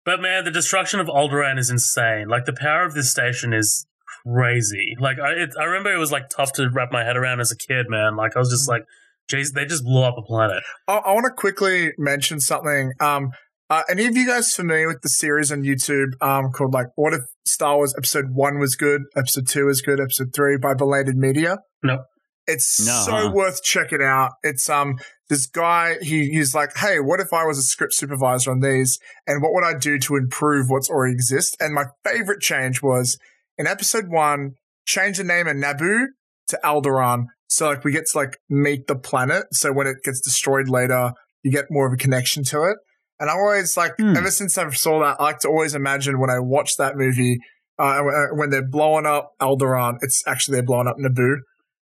But 0.05 0.21
man, 0.21 0.45
the 0.45 0.51
destruction 0.51 0.99
of 0.99 1.07
Alderaan 1.07 1.59
is 1.61 1.71
insane. 1.71 2.27
Like 2.29 2.45
the 2.45 2.53
power 2.53 2.85
of 2.85 2.95
this 2.95 3.11
station 3.13 3.53
is 3.53 3.87
crazy. 4.27 4.97
Like 4.99 5.19
I, 5.21 5.31
it, 5.33 5.51
I 5.59 5.63
remember 5.65 5.95
it 5.95 5.99
was 5.99 6.11
like 6.11 6.29
tough 6.29 6.53
to 6.55 6.69
wrap 6.71 6.91
my 6.91 7.05
head 7.05 7.17
around 7.17 7.39
as 7.41 7.53
a 7.53 7.57
kid, 7.57 7.87
man. 7.89 8.17
Like 8.17 8.35
I 8.37 8.41
was 8.41 8.51
just 8.51 8.69
like, 8.69 8.83
geez, 9.31 9.53
they 9.53 9.65
just 9.65 9.85
blew 9.85 10.03
up 10.03 10.17
a 10.19 10.23
planet. 10.23 10.65
I, 10.89 10.97
I 10.97 11.13
want 11.13 11.27
to 11.27 11.33
quickly 11.33 11.93
mention 11.99 12.41
something. 12.41 12.91
Um, 12.99 13.31
uh, 13.73 13.83
any 13.89 14.05
of 14.05 14.15
you 14.15 14.27
guys 14.27 14.55
familiar 14.55 14.87
with 14.87 15.01
the 15.01 15.09
series 15.09 15.51
on 15.51 15.63
YouTube 15.63 16.11
um, 16.21 16.53
called 16.53 16.75
like 16.75 16.89
What 16.95 17.15
If 17.15 17.23
Star 17.47 17.77
Wars 17.77 17.95
Episode 17.97 18.27
One 18.35 18.59
was 18.59 18.77
good, 18.77 19.01
Episode 19.17 19.49
Two 19.49 19.65
was 19.65 19.81
good, 19.81 19.99
Episode 19.99 20.35
Three 20.35 20.59
by 20.59 20.75
Belated 20.75 21.17
Media? 21.17 21.57
No. 21.83 22.05
It's 22.47 22.85
No, 22.85 23.03
so 23.07 23.13
huh? 23.13 23.31
worth 23.33 23.63
checking 23.63 24.03
out. 24.03 24.33
It's 24.43 24.69
um 24.69 24.99
this 25.31 25.47
guy 25.47 25.97
he 26.03 26.29
he's 26.29 26.55
like, 26.55 26.77
hey, 26.77 27.01
what 27.01 27.19
if 27.21 27.33
I 27.33 27.47
was 27.47 27.57
a 27.57 27.63
script 27.63 27.95
supervisor 27.95 28.51
on 28.51 28.61
these, 28.61 28.99
and 29.27 29.41
what 29.41 29.55
would 29.55 29.65
I 29.65 29.79
do 29.79 29.99
to 30.01 30.17
improve 30.17 30.69
what's 30.69 30.91
already 30.91 31.15
exist? 31.15 31.57
And 31.59 31.73
my 31.73 31.87
favorite 32.05 32.43
change 32.43 32.83
was 32.83 33.17
in 33.57 33.67
Episode 33.67 34.09
One, 34.09 34.51
change 34.85 35.17
the 35.17 35.25
name 35.25 35.49
of 35.49 35.57
Naboo 35.57 36.09
to 36.49 36.61
Alderaan, 36.63 37.25
so 37.49 37.69
like 37.69 37.85
we 37.85 37.93
get 37.93 38.05
to 38.09 38.19
like 38.19 38.37
meet 38.51 38.87
the 38.87 38.97
planet. 38.97 39.45
So 39.53 39.73
when 39.73 39.87
it 39.87 40.03
gets 40.05 40.21
destroyed 40.21 40.69
later, 40.69 41.13
you 41.43 41.51
get 41.51 41.71
more 41.71 41.87
of 41.87 41.95
a 41.95 41.97
connection 41.97 42.45
to 42.45 42.65
it. 42.65 42.77
And 43.23 43.31
I 43.31 43.35
always 43.35 43.77
like, 43.77 43.93
Hmm. 43.99 44.17
ever 44.17 44.33
since 44.33 44.59
I 44.59 44.69
saw 44.71 44.99
that, 44.99 45.21
I 45.21 45.23
like 45.23 45.39
to 45.41 45.49
always 45.49 45.77
imagine 45.77 46.19
when 46.19 46.29
I 46.29 46.41
watch 46.41 46.77
that 46.79 46.97
movie, 46.97 47.39
uh, 47.79 48.01
when- 48.03 48.29
when 48.39 48.51
they're 48.51 48.67
blowing 48.69 49.07
up 49.07 49.31
Alderaan, 49.41 49.99
it's 50.03 50.25
actually 50.27 50.57
they're 50.57 50.65
blowing 50.67 50.89
up 50.89 50.97
Naboo. 50.99 51.37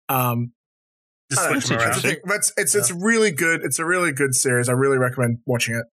Um, 0.08 0.52
Just 1.28 1.42
know, 1.42 1.52
switch 1.54 1.66
them 1.66 1.78
around. 1.78 1.86
interesting. 1.96 2.16
it's 2.26 2.52
it's 2.56 2.74
it's 2.76 2.92
really 2.92 3.32
good. 3.32 3.62
It's 3.64 3.80
a 3.80 3.84
really 3.84 4.12
good 4.12 4.36
series. 4.36 4.68
I 4.68 4.72
really 4.74 4.98
recommend 4.98 5.38
watching 5.46 5.74
it. 5.74 5.84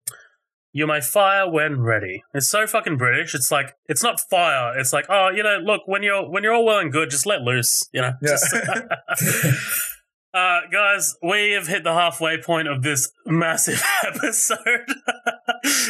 You're 0.72 0.86
my 0.88 1.02
fire 1.02 1.50
when 1.50 1.82
ready. 1.82 2.24
It's 2.36 2.48
so 2.48 2.68
fucking 2.68 2.98
British. 2.98 3.34
It's 3.34 3.52
like 3.52 3.74
it's 3.88 4.04
not 4.04 4.20
fire. 4.30 4.78
It's 4.78 4.94
like 4.94 5.06
oh, 5.10 5.30
you 5.30 5.42
know, 5.42 5.58
look 5.58 5.82
when 5.88 6.04
you're 6.04 6.30
when 6.30 6.44
you're 6.44 6.54
all 6.54 6.66
well 6.66 6.78
and 6.78 6.92
good, 6.92 7.10
just 7.10 7.26
let 7.26 7.42
loose. 7.42 7.90
You 7.92 8.02
know. 8.02 8.14
Yeah. 8.22 8.38
Uh, 10.34 10.62
guys, 10.72 11.16
we 11.22 11.52
have 11.52 11.68
hit 11.68 11.84
the 11.84 11.94
halfway 11.94 12.42
point 12.42 12.68
of 12.68 12.82
this 12.82 13.12
massive 13.26 13.84
episode. 14.04 14.58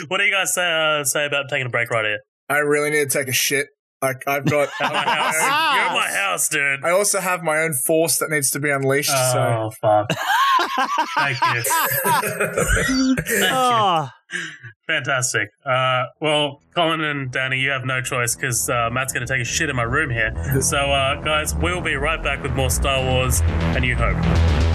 what 0.09 0.17
do 0.17 0.23
you 0.25 0.31
guys 0.31 0.53
say 0.53 0.69
uh, 0.69 1.03
say 1.05 1.25
about 1.25 1.49
taking 1.49 1.65
a 1.65 1.69
break 1.69 1.89
right 1.89 2.03
here? 2.03 2.19
I 2.49 2.57
really 2.57 2.89
need 2.89 3.09
to 3.09 3.17
take 3.17 3.29
a 3.29 3.33
shit. 3.33 3.67
Like 4.03 4.27
I've 4.27 4.43
got. 4.45 4.67
At 4.81 4.91
my 4.91 4.99
house. 4.99 5.35
You're 5.35 5.85
at 5.85 5.93
my 5.93 6.11
house, 6.11 6.49
dude. 6.49 6.83
I 6.83 6.89
also 6.91 7.21
have 7.21 7.41
my 7.41 7.59
own 7.59 7.73
force 7.73 8.17
that 8.17 8.29
needs 8.29 8.51
to 8.51 8.59
be 8.59 8.69
unleashed. 8.69 9.09
so 9.09 9.39
Oh 9.39 9.71
fuck! 9.81 10.09
Thank 11.15 11.37
you. 11.55 11.63
Thank 12.03 13.29
you. 13.29 13.45
Ah. 13.49 14.13
Fantastic. 14.87 15.49
Uh, 15.65 16.05
well, 16.19 16.59
Colin 16.75 17.01
and 17.01 17.31
Danny, 17.31 17.59
you 17.59 17.69
have 17.69 17.85
no 17.85 18.01
choice 18.01 18.35
because 18.35 18.69
uh, 18.69 18.89
Matt's 18.91 19.13
going 19.13 19.25
to 19.25 19.31
take 19.33 19.41
a 19.41 19.45
shit 19.45 19.69
in 19.69 19.75
my 19.77 19.83
room 19.83 20.09
here. 20.09 20.33
So, 20.61 20.77
uh, 20.77 21.21
guys, 21.21 21.55
we'll 21.55 21.81
be 21.81 21.95
right 21.95 22.21
back 22.21 22.43
with 22.43 22.51
more 22.53 22.69
Star 22.69 23.01
Wars 23.01 23.39
A 23.41 23.79
New 23.79 23.95
Hope. 23.95 24.72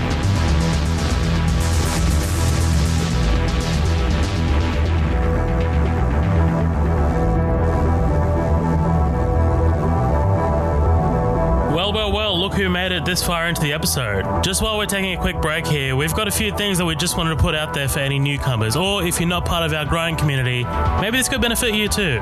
Who 12.59 12.68
made 12.68 12.90
it 12.90 13.05
this 13.05 13.24
far 13.24 13.48
into 13.48 13.60
the 13.60 13.72
episode. 13.72 14.43
Just 14.43 14.62
while 14.62 14.76
we're 14.76 14.86
taking 14.86 15.12
a 15.12 15.20
quick 15.20 15.40
break 15.40 15.64
here, 15.64 15.94
we've 15.94 16.12
got 16.12 16.26
a 16.26 16.30
few 16.30 16.51
things 16.56 16.78
that 16.78 16.85
we 16.85 16.97
just 16.97 17.16
wanted 17.16 17.36
to 17.36 17.40
put 17.40 17.55
out 17.55 17.72
there 17.72 17.89
for 17.89 18.01
any 18.01 18.18
newcomers, 18.18 18.74
or 18.74 19.05
if 19.05 19.20
you're 19.20 19.28
not 19.28 19.44
part 19.44 19.64
of 19.64 19.72
our 19.72 19.85
growing 19.85 20.16
community, 20.16 20.64
maybe 21.01 21.16
this 21.16 21.28
could 21.28 21.40
benefit 21.40 21.74
you 21.74 21.89
too. 21.89 22.20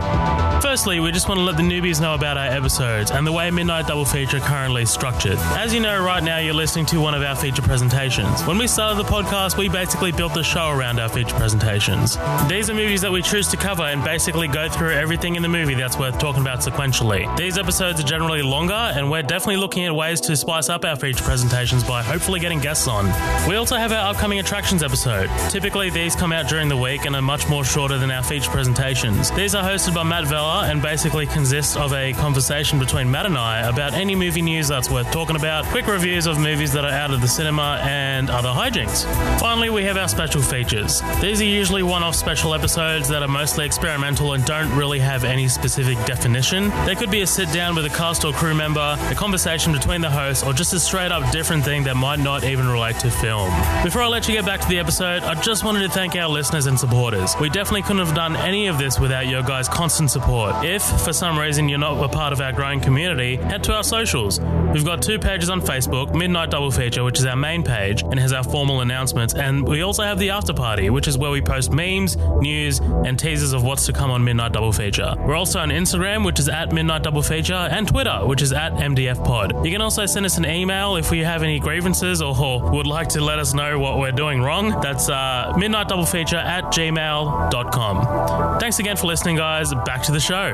Firstly, 0.61 1.01
we 1.01 1.11
just 1.11 1.29
want 1.29 1.39
to 1.39 1.45
let 1.45 1.57
the 1.57 1.63
newbies 1.63 2.01
know 2.01 2.15
about 2.15 2.37
our 2.37 2.49
episodes 2.49 3.11
and 3.11 3.27
the 3.27 3.33
way 3.33 3.51
Midnight 3.51 3.87
Double 3.87 4.05
Feature 4.05 4.41
currently 4.41 4.83
is 4.83 4.91
structured. 4.91 5.39
As 5.57 5.73
you 5.73 5.81
know, 5.81 6.03
right 6.03 6.23
now 6.23 6.39
you're 6.39 6.55
listening 6.55 6.87
to 6.87 7.01
one 7.01 7.15
of 7.15 7.23
our 7.23 7.35
feature 7.35 7.63
presentations. 7.63 8.45
When 8.45 8.59
we 8.59 8.67
started 8.67 9.03
the 9.03 9.09
podcast, 9.09 9.57
we 9.57 9.69
basically 9.71 10.13
built 10.13 10.35
the 10.35 10.43
show 10.43 10.69
around 10.71 11.01
our 11.01 11.09
feature 11.09 11.37
presentations. 11.37 12.19
These 12.49 12.69
are 12.69 12.75
movies 12.75 13.01
that 13.01 13.13
we 13.13 13.23
choose 13.23 13.49
to 13.49 13.57
cover 13.57 13.85
and 13.85 14.05
basically 14.05 14.49
go 14.49 14.69
through 14.69 14.93
everything 14.93 15.37
in 15.37 15.43
the 15.43 15.49
movie 15.49 15.75
that's 15.75 15.99
worth 15.99 16.19
talking 16.19 16.43
about 16.43 16.61
sequentially. 16.61 17.35
These 17.37 17.57
episodes 17.57 18.01
are 18.01 18.05
generally 18.05 18.43
longer, 18.43 18.75
and 18.75 19.11
we're 19.11 19.23
definitely 19.23 19.57
looking 19.57 19.85
at 19.87 19.95
ways 19.95 20.21
to 20.27 20.37
spice 20.37 20.69
up 20.69 20.85
our 20.85 20.97
feature 20.97 21.23
presentations 21.23 21.85
by 21.85 22.03
hopefully 22.03 22.41
getting 22.41 22.59
guests 22.59 22.89
on. 22.89 23.07
We 23.49 23.57
also 23.57 23.77
have 23.77 23.93
our 23.93 24.11
upcoming 24.11 24.41
attractions 24.41 24.83
episode. 24.83 25.31
Typically, 25.51 25.89
these 25.91 26.17
come 26.17 26.33
out 26.33 26.49
during 26.49 26.69
the 26.69 26.77
week 26.77 27.05
and 27.05 27.15
are 27.15 27.23
much 27.23 27.49
more 27.49 27.65
shorter 27.65 27.97
than 27.97 28.11
our 28.11 28.23
feature 28.23 28.51
presentations. 28.51 29.31
These 29.31 29.55
are 29.55 29.63
hosted 29.63 29.95
by 29.95 30.03
Matt 30.03 30.27
Vella 30.27 30.65
and 30.69 30.83
basically 30.83 31.27
consist 31.27 31.77
of 31.77 31.93
a 31.93 32.13
conversation 32.15 32.79
between 32.79 33.11
Matt 33.11 33.27
and 33.27 33.39
I 33.39 33.69
about 33.69 33.95
any 33.95 34.17
movie 34.17 34.43
news 34.43 34.69
that's 34.69 34.91
worth 34.91 35.11
talking 35.13 35.37
about, 35.37 35.65
quick 35.67 35.87
reviews 35.87 36.27
of 36.27 36.39
movies 36.41 36.73
that 36.73 36.85
are 36.85 36.91
out 36.91 37.13
of 37.13 37.21
the 37.21 37.29
cinema, 37.29 37.81
and 37.85 38.29
other 38.31 38.49
hijinks. 38.49 39.05
Finally, 39.39 39.71
we 39.71 39.85
have 39.85 39.97
our 39.97 40.09
special 40.09 40.43
features. 40.43 41.03
These 41.21 41.41
are 41.41 41.45
usually 41.45 41.83
one 41.83 42.03
off 42.03 42.17
special 42.17 42.53
episodes 42.53 43.09
that 43.09 43.23
are 43.23 43.29
mostly 43.29 43.65
experimental 43.65 44.33
and 44.33 44.45
don't 44.45 44.75
really 44.77 44.99
have 44.99 45.25
any 45.25 45.47
specific 45.47 45.97
definition. 46.05 46.71
They 46.85 46.95
could 46.95 47.11
be 47.11 47.23
a 47.23 47.27
sit 47.27 47.53
down 47.53 47.77
with 47.77 47.85
a 47.87 47.91
cast 47.91 48.25
or 48.25 48.33
crew 48.33 48.55
member, 48.55 48.97
a 48.99 49.15
conversation 49.15 49.73
between 49.73 50.01
the 50.01 50.11
hosts, 50.17 50.43
or 50.43 50.53
just 50.53 50.73
a 50.73 50.81
straight 50.81 51.13
up 51.13 51.31
different 51.31 51.65
thing 51.65 51.85
that 51.85 51.95
might 51.97 52.19
not 52.19 52.43
even 52.45 52.67
relate 52.67 52.99
to 53.01 53.11
film. 53.11 53.51
Before 53.85 54.03
I 54.03 54.07
let 54.07 54.27
you 54.27 54.35
get 54.35 54.47
back 54.47 54.61
to 54.61 54.69
the 54.69 54.79
episode, 54.79 55.23
I 55.23 55.35
just 55.41 55.63
wanted 55.63 55.83
to 55.83 55.89
thank 55.91 56.17
our 56.17 56.29
listeners 56.29 56.67
and 56.67 56.81
supporters. 56.81 57.35
We 57.41 57.51
definitely 57.51 57.83
couldn't 57.83 58.05
have 58.05 58.15
done 58.15 58.35
any 58.35 58.67
of 58.67 58.79
this 58.79 58.99
without 58.99 59.27
your 59.29 59.43
guys' 59.43 59.69
constant 59.69 60.11
support. 60.11 60.65
If, 60.65 60.83
for 60.83 61.13
some 61.13 61.39
reason, 61.39 61.69
you're 61.69 61.79
not 61.79 62.03
a 62.03 62.09
part 62.09 62.33
of 62.33 62.41
our 62.41 62.53
growing 62.53 62.81
community, 62.81 63.37
head 63.37 63.63
to 63.65 63.75
our 63.75 63.85
socials. 63.85 64.41
We've 64.41 64.85
got 64.85 65.03
two 65.03 65.19
pages 65.19 65.51
on 65.51 65.61
Facebook 65.61 66.15
Midnight 66.15 66.51
Double 66.51 66.71
Feature, 66.71 67.05
which 67.05 67.19
is 67.19 67.27
our 67.27 67.37
main 67.37 67.63
page 67.63 68.03
and 68.03 68.19
has 68.19 68.33
our 68.33 68.43
formal 68.45 68.81
announcements, 68.81 69.35
and 69.35 69.67
we 69.67 69.83
also 69.83 70.03
have 70.03 70.19
the 70.19 70.31
After 70.31 70.53
Party, 70.53 70.91
which 70.91 71.09
is 71.09 71.19
where 71.19 71.31
we 71.31 71.41
post 71.41 71.73
memes, 71.73 72.17
news, 72.41 72.79
and 72.79 73.19
teasers 73.19 73.53
of 73.53 73.63
what's 73.63 73.87
to 73.87 73.93
come 73.93 74.11
on 74.11 74.25
Midnight 74.25 74.53
Double 74.53 74.73
Feature. 74.73 75.15
We're 75.19 75.37
also 75.37 75.61
on 75.61 75.71
Instagram, 75.71 76.25
which 76.25 76.39
is 76.39 76.49
at 76.49 76.73
Midnight 76.73 77.03
Double 77.03 77.23
Feature, 77.23 77.55
and 77.55 77.87
Twitter, 77.87 78.21
which 78.25 78.43
is 78.43 78.53
at 78.53 78.73
MDF 78.73 79.25
Pod. 79.25 79.65
You 79.65 79.73
can 79.73 79.81
also 79.81 79.96
send 80.05 80.27
us 80.27 80.37
an 80.37 80.45
email 80.45 80.97
if 80.97 81.11
you 81.11 81.25
have 81.25 81.43
any 81.43 81.59
grievances 81.59 82.21
or 82.21 82.35
would 82.61 82.87
like 82.87 83.09
to 83.09 83.21
let 83.23 83.39
us 83.39 83.55
know 83.55 83.79
what 83.79 83.99
we're 83.99 84.13
doing 84.13 84.43
wrong. 84.43 84.79
That's 84.83 85.09
uh, 85.09 85.55
Midnight 85.57 85.89
Double 85.89 86.05
Feature 86.05 86.37
at 86.37 86.65
gmail.com. 86.65 88.59
Thanks 88.61 88.79
again 88.79 88.97
for 88.97 89.07
listening, 89.07 89.37
guys. 89.37 89.73
Back 89.73 90.03
to 90.03 90.13
the 90.13 90.21
show. 90.21 90.53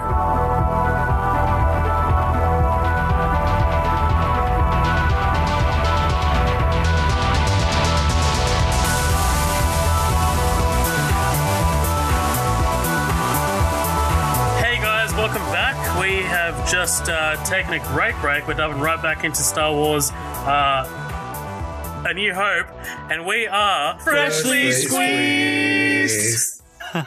Just 16.72 17.10
uh, 17.10 17.36
taken 17.44 17.74
a 17.74 17.78
great 17.80 18.14
break. 18.22 18.48
We're 18.48 18.54
diving 18.54 18.80
right 18.80 19.00
back 19.02 19.24
into 19.24 19.42
Star 19.42 19.74
Wars 19.74 20.10
uh, 20.10 22.02
A 22.08 22.14
New 22.14 22.32
Hope, 22.32 22.66
and 23.12 23.26
we 23.26 23.46
are 23.46 24.00
freshly 24.00 24.72
squeezed. 24.72 26.62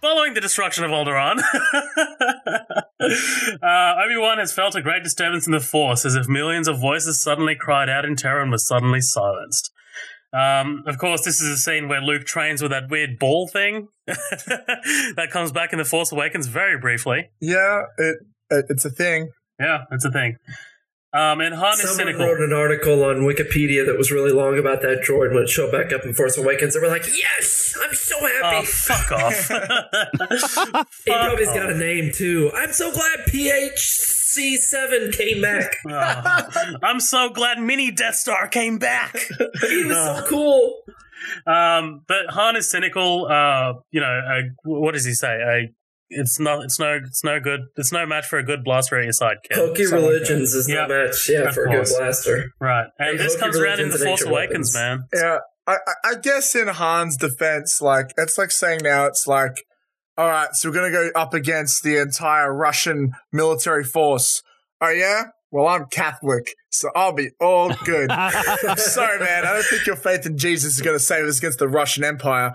Following 0.00 0.32
the 0.32 0.40
destruction 0.40 0.82
of 0.84 0.92
Alderaan, 0.92 1.40
uh, 3.62 4.02
Obi 4.02 4.16
Wan 4.16 4.38
has 4.38 4.54
felt 4.54 4.74
a 4.74 4.80
great 4.80 5.04
disturbance 5.04 5.46
in 5.46 5.52
the 5.52 5.60
Force, 5.60 6.06
as 6.06 6.14
if 6.14 6.26
millions 6.26 6.66
of 6.66 6.80
voices 6.80 7.20
suddenly 7.20 7.54
cried 7.54 7.90
out 7.90 8.06
in 8.06 8.16
terror 8.16 8.40
and 8.40 8.50
were 8.50 8.56
suddenly 8.56 9.02
silenced. 9.02 9.70
Um, 10.32 10.84
of 10.86 10.96
course, 10.96 11.22
this 11.22 11.42
is 11.42 11.50
a 11.50 11.58
scene 11.58 11.88
where 11.88 12.00
Luke 12.00 12.24
trains 12.24 12.62
with 12.62 12.70
that 12.70 12.88
weird 12.88 13.18
ball 13.18 13.46
thing 13.46 13.88
that 14.06 15.28
comes 15.30 15.52
back 15.52 15.74
in 15.74 15.78
The 15.78 15.84
Force 15.84 16.12
Awakens 16.12 16.46
very 16.46 16.78
briefly. 16.78 17.28
yeah, 17.42 17.82
it 17.98 18.16
it's 18.50 18.84
a 18.84 18.90
thing. 18.90 19.30
Yeah, 19.60 19.84
it's 19.90 20.04
a 20.04 20.10
thing. 20.10 20.36
Um, 21.12 21.40
and 21.40 21.54
Han 21.54 21.72
is 21.74 21.80
Someone 21.80 21.96
cynical. 21.96 22.26
wrote 22.26 22.40
an 22.42 22.52
article 22.52 23.02
on 23.04 23.18
Wikipedia 23.22 23.86
that 23.86 23.96
was 23.96 24.10
really 24.12 24.32
long 24.32 24.58
about 24.58 24.82
that 24.82 25.02
droid 25.08 25.32
when 25.32 25.44
it 25.44 25.48
showed 25.48 25.72
back 25.72 25.90
up 25.92 26.04
in 26.04 26.12
Force 26.12 26.36
Awakens. 26.36 26.74
They 26.74 26.80
were 26.80 26.88
like, 26.88 27.06
"Yes, 27.06 27.74
I'm 27.82 27.94
so 27.94 28.16
Oh, 28.20 28.26
happy." 28.42 28.66
fuck 28.66 29.12
off. 29.12 29.48
he 31.06 31.12
probably's 31.12 31.48
off. 31.48 31.54
got 31.54 31.70
a 31.70 31.74
name 31.78 32.10
too. 32.12 32.50
I'm 32.54 32.72
so 32.72 32.92
glad 32.92 33.20
PHC7 33.28 35.12
came 35.16 35.40
back. 35.40 35.76
Oh, 35.88 36.74
I'm 36.82 37.00
so 37.00 37.30
glad 37.30 37.58
Mini 37.60 37.90
Death 37.90 38.16
Star 38.16 38.48
came 38.48 38.78
back. 38.78 39.16
he 39.68 39.84
was 39.84 39.96
so 39.96 40.26
cool. 40.28 40.82
Um, 41.46 42.02
but 42.06 42.26
Han 42.30 42.56
is 42.56 42.68
cynical. 42.70 43.26
Uh, 43.26 43.74
you 43.90 44.00
know, 44.00 44.06
uh, 44.28 44.42
what 44.64 44.92
does 44.92 45.04
he 45.06 45.14
say? 45.14 45.40
Uh, 45.42 45.68
it's 46.08 46.38
not. 46.38 46.64
It's 46.64 46.78
no. 46.78 47.00
It's 47.04 47.24
no 47.24 47.40
good. 47.40 47.60
It's 47.76 47.92
no 47.92 48.06
match 48.06 48.26
for 48.26 48.38
a 48.38 48.44
good 48.44 48.64
blaster 48.64 48.98
at 48.98 49.04
your 49.04 49.12
side, 49.12 49.38
kid. 49.48 49.56
Hokey 49.56 49.84
Something 49.84 50.04
like 50.04 50.12
religions 50.12 50.54
is 50.54 50.68
Yeah, 50.68 50.86
no 50.86 51.06
match, 51.06 51.28
yeah, 51.28 51.40
of 51.40 51.54
for 51.54 51.64
a 51.64 51.70
good 51.70 51.86
blaster. 51.88 52.52
Right, 52.60 52.86
and 52.98 53.10
Hey, 53.10 53.16
this 53.16 53.34
Hokey 53.34 53.40
comes 53.40 53.58
around 53.58 53.80
in 53.80 53.88
the 53.90 53.98
Force 53.98 54.22
ancient 54.22 54.30
Awakens, 54.30 54.74
man. 54.74 55.04
Yeah, 55.12 55.38
I, 55.66 55.72
I, 55.74 55.92
I 56.04 56.14
guess 56.16 56.54
in 56.54 56.68
Han's 56.68 57.16
defense, 57.16 57.80
like 57.80 58.12
it's 58.16 58.38
like 58.38 58.50
saying 58.50 58.80
now 58.82 59.06
it's 59.06 59.26
like, 59.26 59.64
all 60.16 60.28
right, 60.28 60.48
so 60.52 60.68
we're 60.68 60.74
gonna 60.74 60.90
go 60.90 61.10
up 61.16 61.34
against 61.34 61.82
the 61.82 62.00
entire 62.00 62.54
Russian 62.54 63.12
military 63.32 63.84
force. 63.84 64.42
Oh 64.80 64.90
yeah, 64.90 65.24
well 65.50 65.66
I'm 65.66 65.86
Catholic, 65.86 66.54
so 66.70 66.90
I'll 66.94 67.14
be 67.14 67.30
all 67.40 67.72
good. 67.84 68.10
Sorry, 68.76 69.18
man. 69.18 69.44
I 69.44 69.54
don't 69.54 69.64
think 69.64 69.86
your 69.86 69.96
faith 69.96 70.24
in 70.24 70.38
Jesus 70.38 70.76
is 70.76 70.82
gonna 70.82 71.00
save 71.00 71.26
us 71.26 71.38
against 71.38 71.58
the 71.58 71.68
Russian 71.68 72.04
Empire. 72.04 72.52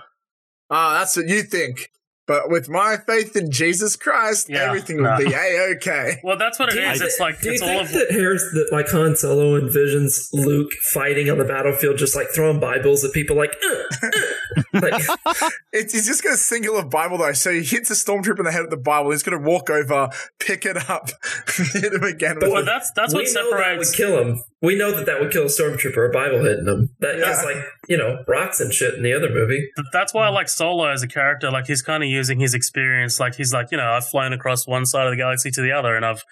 Ah, 0.69 0.99
that's 0.99 1.18
what 1.18 1.28
you 1.28 1.44
think. 1.44 1.90
But 2.27 2.49
with 2.49 2.69
my 2.69 2.98
faith 3.07 3.35
in 3.35 3.52
Jesus 3.52 3.95
Christ, 3.95 4.48
Yeah, 4.49 4.60
everything 4.68 5.02
will 5.02 5.18
be 5.18 5.34
a 5.34 5.76
okay. 5.76 6.18
Well, 6.23 6.38
that's 6.38 6.60
what 6.60 6.69
it 6.69 6.73
Do 6.76 6.81
is. 6.81 6.99
thi- 6.99 7.06
It's 7.06 7.19
like 7.19 7.41
do 7.41 7.48
you 7.49 7.53
it's 7.53 7.61
all 7.61 7.68
think 7.68 7.81
of. 7.89 7.91
that 7.93 8.11
Harris, 8.11 8.43
that 8.53 8.69
like 8.72 8.88
Han 8.89 9.15
Solo 9.15 9.60
envisions 9.60 10.31
Luke 10.31 10.72
fighting 10.93 11.30
on 11.30 11.39
the 11.39 11.43
battlefield, 11.45 11.98
just 11.98 12.15
like 12.15 12.27
throwing 12.34 12.60
Bibles 12.60 13.03
at 13.03 13.11
people, 13.11 13.35
like, 13.35 13.53
"Uh, 13.65 14.07
uh." 14.07 14.81
like 14.81 15.03
It's, 15.73 15.93
he's 15.93 16.06
just 16.06 16.23
going 16.23 16.35
to 16.35 16.41
singular 16.41 16.84
Bible 16.85 17.18
though. 17.18 17.31
So 17.34 17.52
he 17.52 17.64
hits 17.64 17.89
a 17.89 17.93
stormtrooper 17.93 18.39
in 18.39 18.45
the 18.45 18.52
head 18.52 18.61
with 18.61 18.69
the 18.69 18.77
Bible. 18.77 19.11
He's 19.11 19.23
going 19.23 19.41
to 19.41 19.48
walk 19.49 19.69
over, 19.69 20.10
pick 20.39 20.65
it 20.65 20.89
up, 20.89 21.10
hit 21.73 21.93
him 21.93 22.03
again. 22.03 22.35
With 22.39 22.52
Well, 22.52 22.61
it. 22.61 22.65
that's 22.65 22.91
that's 22.91 23.14
we 23.14 23.23
what 23.23 23.34
know 23.34 23.57
that 23.57 23.77
would 23.77 23.88
separates. 23.88 23.95
kill 23.95 24.19
him. 24.22 24.43
We 24.61 24.76
know 24.76 24.91
that 24.95 25.06
that 25.07 25.19
would 25.19 25.31
kill 25.31 25.43
a 25.43 25.48
stormtrooper, 25.48 26.10
a 26.10 26.14
Bible 26.14 26.43
hitting 26.43 26.68
him. 26.68 26.89
That 26.99 27.15
because 27.18 27.39
Yeah. 27.43 27.49
like 27.49 27.65
you 27.92 27.98
know 27.98 28.24
rocks 28.28 28.62
and 28.62 28.74
shit 28.74 28.94
in 28.96 29.04
the 29.04 29.12
other 29.14 29.30
movie. 29.30 29.62
That's 29.92 30.14
why 30.14 30.26
I 30.28 30.30
like 30.30 30.48
Solo 30.48 30.86
as 30.88 31.04
a 31.04 31.08
character. 31.08 31.52
Like 31.52 31.68
he's 31.68 31.82
kind 31.82 32.02
of 32.04 32.10
using 32.10 32.40
his 32.40 32.54
experience. 32.54 33.20
Like 33.20 33.36
he's 33.36 33.52
like, 33.52 33.68
you 33.72 33.78
know, 33.78 33.90
I've 33.92 34.08
flown 34.08 34.32
across 34.32 34.66
one 34.66 34.86
side 34.86 35.08
of 35.08 35.12
the 35.12 35.18
galaxy 35.18 35.52
to 35.52 35.62
the 35.62 35.74
other, 35.74 35.94
and 35.98 36.06
I've 36.06 36.24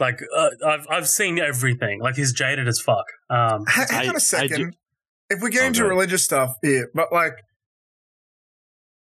like 0.00 0.20
uh, 0.36 0.50
I've 0.66 0.86
I've 0.90 1.08
seen 1.08 1.38
everything. 1.38 2.00
Like 2.00 2.16
he's 2.16 2.32
jaded 2.32 2.66
as 2.66 2.80
fuck. 2.80 3.04
Um, 3.30 3.64
Ha- 3.68 3.86
hang 3.88 4.06
I- 4.06 4.08
on 4.08 4.14
I 4.16 4.18
a 4.18 4.20
second. 4.20 4.56
do- 4.72 4.76
if 5.30 5.40
we 5.42 5.50
get 5.50 5.62
Oh, 5.62 5.66
into 5.68 5.80
go 5.82 5.88
religious 5.88 6.24
stuff 6.24 6.54
here, 6.62 6.88
but 6.94 7.12
like, 7.12 7.34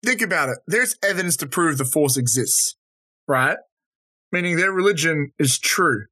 think 0.06 0.22
about 0.22 0.50
it. 0.50 0.58
There's 0.68 0.96
evidence 1.04 1.36
to 1.38 1.48
prove 1.48 1.78
the 1.78 1.86
Force 1.86 2.18
exists, 2.18 2.76
right? 3.28 3.58
Meaning 4.32 4.58
their 4.58 4.72
religion 4.72 5.32
is 5.40 5.58
true. 5.60 6.06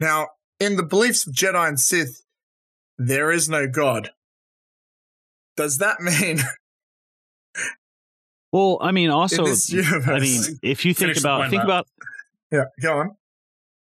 Now, 0.00 0.28
in 0.60 0.76
the 0.76 0.82
beliefs 0.82 1.26
of 1.26 1.34
Jedi 1.34 1.68
and 1.68 1.78
Sith, 1.80 2.22
there 2.98 3.30
is 3.30 3.48
no 3.48 3.66
God. 3.68 4.10
Does 5.56 5.78
that 5.78 6.00
mean 6.00 6.40
Well, 8.54 8.78
I 8.80 8.92
mean, 8.92 9.10
also, 9.10 9.46
universe? 9.46 10.08
I 10.08 10.20
mean, 10.20 10.40
if 10.62 10.84
you 10.84 10.94
think 10.94 11.16
about 11.16 11.50
think 11.50 11.64
about 11.64 11.88
yeah, 12.52 12.66
go 12.80 12.98
on. 12.98 13.16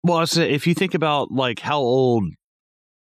well, 0.02 0.16
I 0.16 0.20
was 0.20 0.38
if 0.38 0.66
you 0.66 0.72
think 0.72 0.94
about 0.94 1.30
like 1.30 1.60
how 1.60 1.80
old 1.80 2.24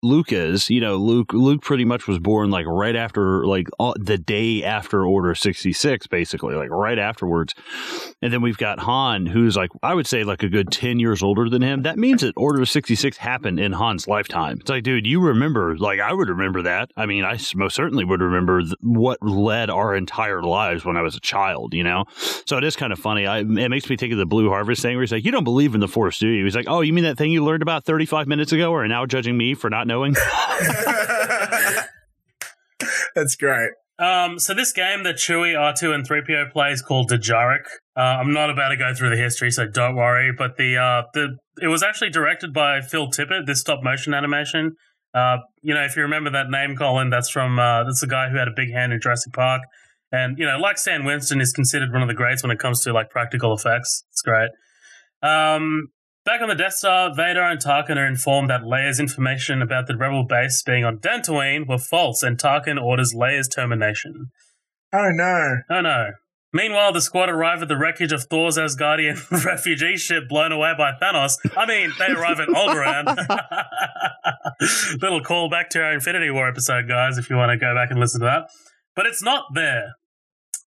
Luke 0.03 0.31
is, 0.31 0.67
you 0.69 0.81
know, 0.81 0.95
Luke 0.95 1.31
Luke 1.31 1.61
pretty 1.61 1.85
much 1.85 2.07
was 2.07 2.17
born 2.17 2.49
like 2.49 2.65
right 2.65 2.95
after 2.95 3.45
like 3.45 3.67
the 3.99 4.17
day 4.17 4.63
after 4.63 5.05
Order 5.05 5.35
66 5.35 6.07
basically, 6.07 6.55
like 6.55 6.71
right 6.71 6.97
afterwards. 6.97 7.53
And 8.19 8.33
then 8.33 8.41
we've 8.41 8.57
got 8.57 8.79
Han 8.79 9.27
who's 9.27 9.55
like 9.55 9.69
I 9.83 9.93
would 9.93 10.07
say 10.07 10.23
like 10.23 10.41
a 10.41 10.49
good 10.49 10.71
10 10.71 10.99
years 10.99 11.21
older 11.21 11.49
than 11.49 11.61
him. 11.61 11.83
That 11.83 11.99
means 11.99 12.21
that 12.21 12.33
Order 12.35 12.65
66 12.65 13.17
happened 13.17 13.59
in 13.59 13.73
Han's 13.73 14.07
lifetime. 14.07 14.57
It's 14.61 14.69
like, 14.71 14.83
dude, 14.83 15.05
you 15.05 15.21
remember 15.21 15.77
like 15.77 15.99
I 15.99 16.13
would 16.13 16.29
remember 16.29 16.63
that. 16.63 16.91
I 16.97 17.05
mean, 17.05 17.23
I 17.23 17.37
most 17.53 17.75
certainly 17.75 18.03
would 18.03 18.21
remember 18.21 18.61
th- 18.61 18.73
what 18.81 19.21
led 19.21 19.69
our 19.69 19.95
entire 19.95 20.41
lives 20.41 20.83
when 20.83 20.97
I 20.97 21.03
was 21.03 21.15
a 21.15 21.19
child, 21.19 21.75
you 21.75 21.83
know. 21.83 22.05
So 22.47 22.57
it 22.57 22.63
is 22.63 22.75
kind 22.75 22.91
of 22.91 22.97
funny. 22.97 23.27
I, 23.27 23.39
it 23.39 23.45
makes 23.45 23.87
me 23.87 23.97
think 23.97 24.13
of 24.13 24.17
the 24.17 24.25
Blue 24.25 24.49
Harvest 24.49 24.81
thing 24.81 24.95
where 24.95 25.03
he's 25.03 25.11
like, 25.11 25.25
"You 25.25 25.31
don't 25.31 25.43
believe 25.43 25.75
in 25.75 25.79
the 25.79 25.87
Force, 25.87 26.17
do 26.17 26.27
you?" 26.27 26.43
He's 26.43 26.55
like, 26.55 26.67
"Oh, 26.67 26.81
you 26.81 26.91
mean 26.91 27.03
that 27.03 27.19
thing 27.19 27.31
you 27.31 27.43
learned 27.45 27.61
about 27.61 27.83
35 27.83 28.27
minutes 28.27 28.51
ago, 28.51 28.71
or 28.71 28.83
are 28.83 28.87
now 28.87 29.05
judging 29.05 29.37
me 29.37 29.53
for 29.53 29.69
not 29.69 29.90
knowing?" 29.91 30.15
That's 33.15 33.35
great. 33.35 33.71
Um, 33.99 34.39
so 34.39 34.55
this 34.55 34.73
game 34.73 35.03
that 35.03 35.17
Chewie, 35.17 35.53
R2, 35.53 35.93
and 35.93 36.07
3PO 36.07 36.51
play 36.51 36.71
is 36.71 36.81
called 36.81 37.11
Dejarik. 37.11 37.65
Uh, 37.95 37.99
I'm 37.99 38.33
not 38.33 38.49
about 38.49 38.69
to 38.69 38.77
go 38.77 38.95
through 38.95 39.11
the 39.11 39.17
history, 39.17 39.51
so 39.51 39.67
don't 39.67 39.95
worry. 39.95 40.31
But 40.35 40.57
the 40.57 40.77
uh, 40.77 41.03
the 41.13 41.37
it 41.61 41.67
was 41.67 41.83
actually 41.83 42.09
directed 42.09 42.51
by 42.53 42.81
Phil 42.81 43.07
Tippett. 43.07 43.45
This 43.45 43.59
stop 43.59 43.83
motion 43.83 44.13
animation. 44.13 44.75
Uh, 45.13 45.37
you 45.61 45.73
know, 45.73 45.83
if 45.83 45.95
you 45.95 46.01
remember 46.01 46.31
that 46.31 46.49
name, 46.49 46.75
Colin, 46.75 47.09
that's 47.11 47.29
from 47.29 47.59
uh, 47.59 47.83
that's 47.83 48.01
the 48.01 48.07
guy 48.07 48.29
who 48.29 48.37
had 48.37 48.47
a 48.47 48.53
big 48.55 48.71
hand 48.71 48.91
in 48.91 48.99
Jurassic 48.99 49.33
Park. 49.33 49.61
And 50.11 50.37
you 50.39 50.45
know, 50.45 50.57
like 50.57 50.77
Stan 50.79 51.05
Winston 51.05 51.39
is 51.39 51.53
considered 51.53 51.93
one 51.93 52.01
of 52.01 52.07
the 52.07 52.15
greats 52.15 52.41
when 52.41 52.51
it 52.51 52.59
comes 52.59 52.81
to 52.81 52.93
like 52.93 53.11
practical 53.11 53.53
effects. 53.53 54.03
It's 54.11 54.21
great. 54.23 54.49
Um, 55.21 55.89
back 56.25 56.41
on 56.41 56.49
the 56.49 56.55
Death 56.55 56.73
Star, 56.73 57.13
Vader 57.13 57.41
and 57.41 57.59
Tarkin 57.59 57.97
are 57.97 58.07
informed 58.07 58.49
that 58.49 58.61
Leia's 58.61 58.99
information 58.99 59.61
about 59.61 59.87
the 59.87 59.97
rebel 59.97 60.25
base 60.25 60.61
being 60.63 60.83
on 60.83 60.97
Dantooine 60.97 61.67
were 61.67 61.77
false, 61.77 62.23
and 62.23 62.37
Tarkin 62.37 62.81
orders 62.81 63.13
Leia's 63.13 63.47
termination. 63.47 64.31
Oh 64.93 65.09
no. 65.11 65.57
Oh 65.69 65.81
no. 65.81 66.11
Meanwhile, 66.53 66.91
the 66.91 67.01
squad 67.01 67.29
arrive 67.29 67.61
at 67.61 67.69
the 67.69 67.77
wreckage 67.77 68.11
of 68.11 68.25
Thor's 68.25 68.57
Asgardian 68.57 69.17
refugee 69.45 69.95
ship 69.95 70.27
blown 70.27 70.51
away 70.51 70.73
by 70.77 70.91
Thanos. 71.01 71.37
I 71.55 71.65
mean, 71.65 71.91
they 71.97 72.07
arrive 72.07 72.41
at 72.41 72.49
Alderaan. 72.49 73.05
Little 75.01 75.21
callback 75.21 75.69
to 75.69 75.81
our 75.81 75.93
Infinity 75.93 76.29
War 76.29 76.49
episode, 76.49 76.89
guys, 76.89 77.17
if 77.17 77.29
you 77.29 77.37
want 77.37 77.51
to 77.51 77.57
go 77.57 77.73
back 77.73 77.89
and 77.89 77.99
listen 77.99 78.19
to 78.19 78.25
that. 78.25 78.49
But 78.97 79.05
it's 79.05 79.23
not 79.23 79.45
there. 79.55 79.93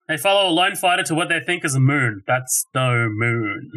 They 0.07 0.17
follow 0.17 0.49
a 0.49 0.53
lone 0.53 0.75
fighter 0.75 1.03
to 1.03 1.15
what 1.15 1.29
they 1.29 1.39
think 1.39 1.63
is 1.63 1.75
a 1.75 1.79
moon. 1.79 2.21
That's 2.25 2.65
no 2.73 3.07
moon. 3.11 3.69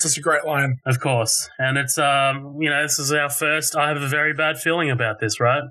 Such 0.00 0.16
a 0.16 0.20
great 0.20 0.44
line. 0.44 0.78
Of 0.86 0.98
course. 1.00 1.48
And 1.58 1.76
it's, 1.76 1.98
um, 1.98 2.56
you 2.58 2.70
know, 2.70 2.82
this 2.82 2.98
is 2.98 3.12
our 3.12 3.28
first. 3.28 3.76
I 3.76 3.88
have 3.88 4.00
a 4.00 4.08
very 4.08 4.32
bad 4.32 4.58
feeling 4.58 4.90
about 4.90 5.20
this, 5.20 5.38
right? 5.40 5.62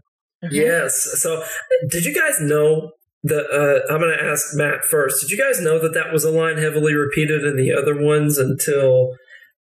Yes. 0.51 1.19
So, 1.22 1.43
did 1.89 2.06
you 2.06 2.14
guys 2.14 2.39
know 2.39 2.91
that? 3.23 3.45
Uh, 3.51 3.91
I'm 3.91 3.99
going 3.99 4.15
to 4.18 4.23
ask 4.23 4.56
Matt 4.56 4.85
first. 4.85 5.22
Did 5.22 5.31
you 5.31 5.38
guys 5.38 5.60
know 5.60 5.80
that 5.80 5.93
that 5.93 6.14
was 6.14 6.23
a 6.23 6.31
line 6.31 6.57
heavily 6.57 6.93
repeated 6.93 7.43
in 7.43 7.57
the 7.57 7.73
other 7.73 7.99
ones 7.99 8.38
until 8.38 9.15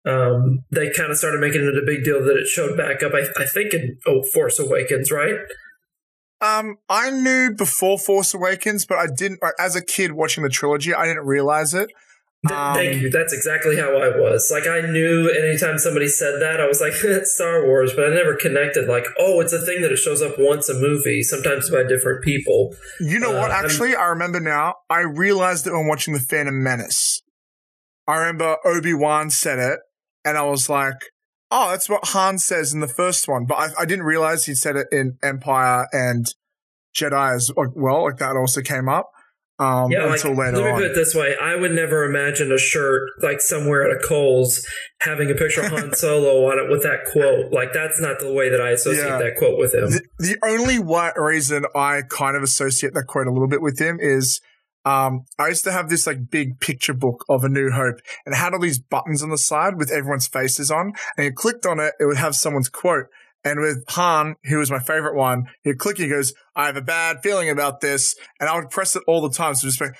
um, 0.06 0.64
they 0.72 0.90
kind 0.90 1.12
of 1.12 1.18
started 1.18 1.40
making 1.40 1.62
it 1.62 1.78
a 1.78 1.86
big 1.86 2.04
deal 2.04 2.24
that 2.24 2.38
it 2.38 2.48
showed 2.48 2.78
back 2.78 3.04
up? 3.04 3.14
I, 3.14 3.26
I 3.42 3.46
think 3.46 3.74
in 3.74 3.98
oh, 4.08 4.24
Force 4.34 4.60
Awakens, 4.60 5.12
right? 5.12 5.36
Um, 6.42 6.78
I 6.90 7.10
knew 7.10 7.54
before 7.56 7.98
Force 7.98 8.34
Awakens, 8.34 8.86
but 8.86 8.98
I 8.98 9.08
didn't. 9.16 9.40
As 9.60 9.76
a 9.76 9.84
kid 9.84 10.14
watching 10.14 10.44
the 10.44 10.50
trilogy, 10.50 10.94
I 10.94 11.06
didn't 11.06 11.26
realize 11.26 11.74
it. 11.74 11.90
Um, 12.52 12.74
Thank 12.76 13.02
you. 13.02 13.10
That's 13.10 13.32
exactly 13.32 13.78
how 13.78 13.96
I 13.98 14.10
was. 14.18 14.50
Like 14.52 14.68
I 14.68 14.82
knew 14.82 15.30
anytime 15.30 15.78
somebody 15.78 16.10
said 16.10 16.42
that, 16.42 16.60
I 16.60 16.68
was 16.68 16.82
like, 16.82 16.92
it's 17.02 17.34
Star 17.36 17.66
Wars, 17.66 17.94
but 17.96 18.06
I 18.12 18.14
never 18.14 18.36
connected. 18.36 18.88
Like, 18.90 19.06
oh, 19.18 19.40
it's 19.40 19.54
a 19.54 19.66
thing 19.66 19.82
that 19.82 19.92
it 19.94 19.98
shows 19.98 20.22
up 20.22 20.34
once 20.38 20.68
a 20.68 20.74
movie, 20.74 21.24
sometimes 21.24 21.70
by 21.70 21.84
different 21.84 22.22
people. 22.24 22.76
You 23.00 23.20
know 23.20 23.32
Uh, 23.36 23.40
what? 23.42 23.52
I'm- 23.52 23.64
Actually, 23.64 23.96
I 23.96 24.08
remember 24.08 24.42
now. 24.42 24.76
I 24.90 25.02
realized 25.02 25.68
it 25.68 25.72
when 25.74 25.88
watching 25.88 26.14
the 26.14 26.20
Phantom 26.20 26.62
Menace. 26.62 27.22
I 28.08 28.18
remember 28.18 28.58
Obi 28.66 28.94
Wan 28.94 29.30
said 29.30 29.60
it, 29.60 29.80
and 30.26 30.38
I 30.38 30.42
was 30.44 30.68
like, 30.70 31.00
"Oh, 31.50 31.70
that's 31.72 31.88
what 31.88 32.08
Han 32.08 32.38
says 32.40 32.74
in 32.74 32.82
the 32.82 32.90
first 32.90 33.30
one." 33.30 33.46
But 33.46 33.56
I, 33.56 33.68
I 33.80 33.86
didn't 33.86 34.04
realize 34.04 34.46
he 34.46 34.56
said 34.56 34.76
it 34.76 34.88
in 34.92 35.18
Empire 35.24 35.88
and 35.94 36.26
Jedi 36.94 37.34
as 37.34 37.50
well. 37.56 38.04
Like 38.04 38.18
that 38.18 38.36
also 38.36 38.60
came 38.62 38.90
up 38.90 39.10
um, 39.60 39.92
Yeah, 39.92 40.06
like 40.06 40.16
until 40.24 40.36
let 40.36 40.54
later 40.54 40.66
me 40.66 40.72
on. 40.72 40.82
put 40.82 40.84
it 40.92 40.96
this 40.96 41.14
way: 41.14 41.36
I 41.42 41.56
would 41.56 41.72
never 41.72 42.04
imagine 42.04 42.52
a 42.52 42.58
shirt 42.58 43.10
like 43.22 43.40
somewhere 43.42 43.90
at 43.90 43.96
a 43.96 44.00
Kohl's 44.08 44.66
having 45.02 45.30
a 45.30 45.36
picture 45.36 45.62
of 45.62 45.68
Han 45.72 45.94
Solo 45.96 46.50
on 46.52 46.60
it 46.60 46.70
with 46.72 46.84
that 46.84 47.06
quote. 47.12 47.52
Like 47.52 47.74
that's 47.74 48.00
not 48.02 48.20
the 48.20 48.32
way 48.34 48.50
that 48.50 48.62
I 48.62 48.72
associate 48.72 49.06
Yeah. 49.06 49.18
that 49.20 49.36
quote 49.38 49.58
with 49.60 49.74
him. 49.74 49.90
The, 49.92 50.02
the 50.20 50.38
only 50.46 50.80
reason 51.22 51.66
I 51.76 52.02
kind 52.10 52.36
of 52.36 52.44
associate 52.44 52.94
that 52.94 53.06
quote 53.08 53.28
a 53.28 53.32
little 53.32 53.48
bit 53.48 53.62
with 53.62 53.80
him 53.80 53.98
is 54.02 54.42
um, 54.86 55.24
I 55.40 55.48
used 55.48 55.64
to 55.64 55.72
have 55.72 55.88
this 55.90 56.06
like 56.08 56.30
big 56.30 56.60
picture 56.60 56.94
book 56.94 57.24
of 57.30 57.44
A 57.46 57.50
New 57.50 57.72
Hope 57.72 57.96
and 58.26 58.34
it 58.34 58.38
had 58.38 58.54
all 58.54 58.60
these 58.60 58.80
buttons 58.80 59.24
on 59.24 59.30
the 59.30 59.38
side 59.38 59.78
with 59.78 59.90
everyone's 59.92 60.28
faces 60.28 60.70
on. 60.72 60.92
And 61.16 61.26
you 61.26 61.32
clicked 61.32 61.66
on 61.66 61.80
it, 61.80 61.94
it 62.02 62.06
would 62.06 62.18
have 62.18 62.36
someone's 62.36 62.68
quote. 62.70 63.06
And 63.44 63.60
with 63.60 63.84
Han, 63.90 64.36
who 64.46 64.58
was 64.58 64.72
my 64.72 64.80
favorite 64.80 65.16
one, 65.16 65.48
he'd 65.64 65.78
click, 65.78 65.98
he 65.98 66.08
goes, 66.08 66.34
I 66.56 66.68
have 66.68 66.78
a 66.78 66.82
bad 66.82 67.18
feeling 67.24 67.50
about 67.50 67.82
this. 67.82 68.16
And 68.40 68.50
I 68.50 68.56
would 68.56 68.70
press 68.70 68.96
it 68.96 69.04
all 69.08 69.22
the 69.22 69.30
time. 69.30 69.56
So 69.56 69.68
just 69.68 69.82
like, 69.82 69.96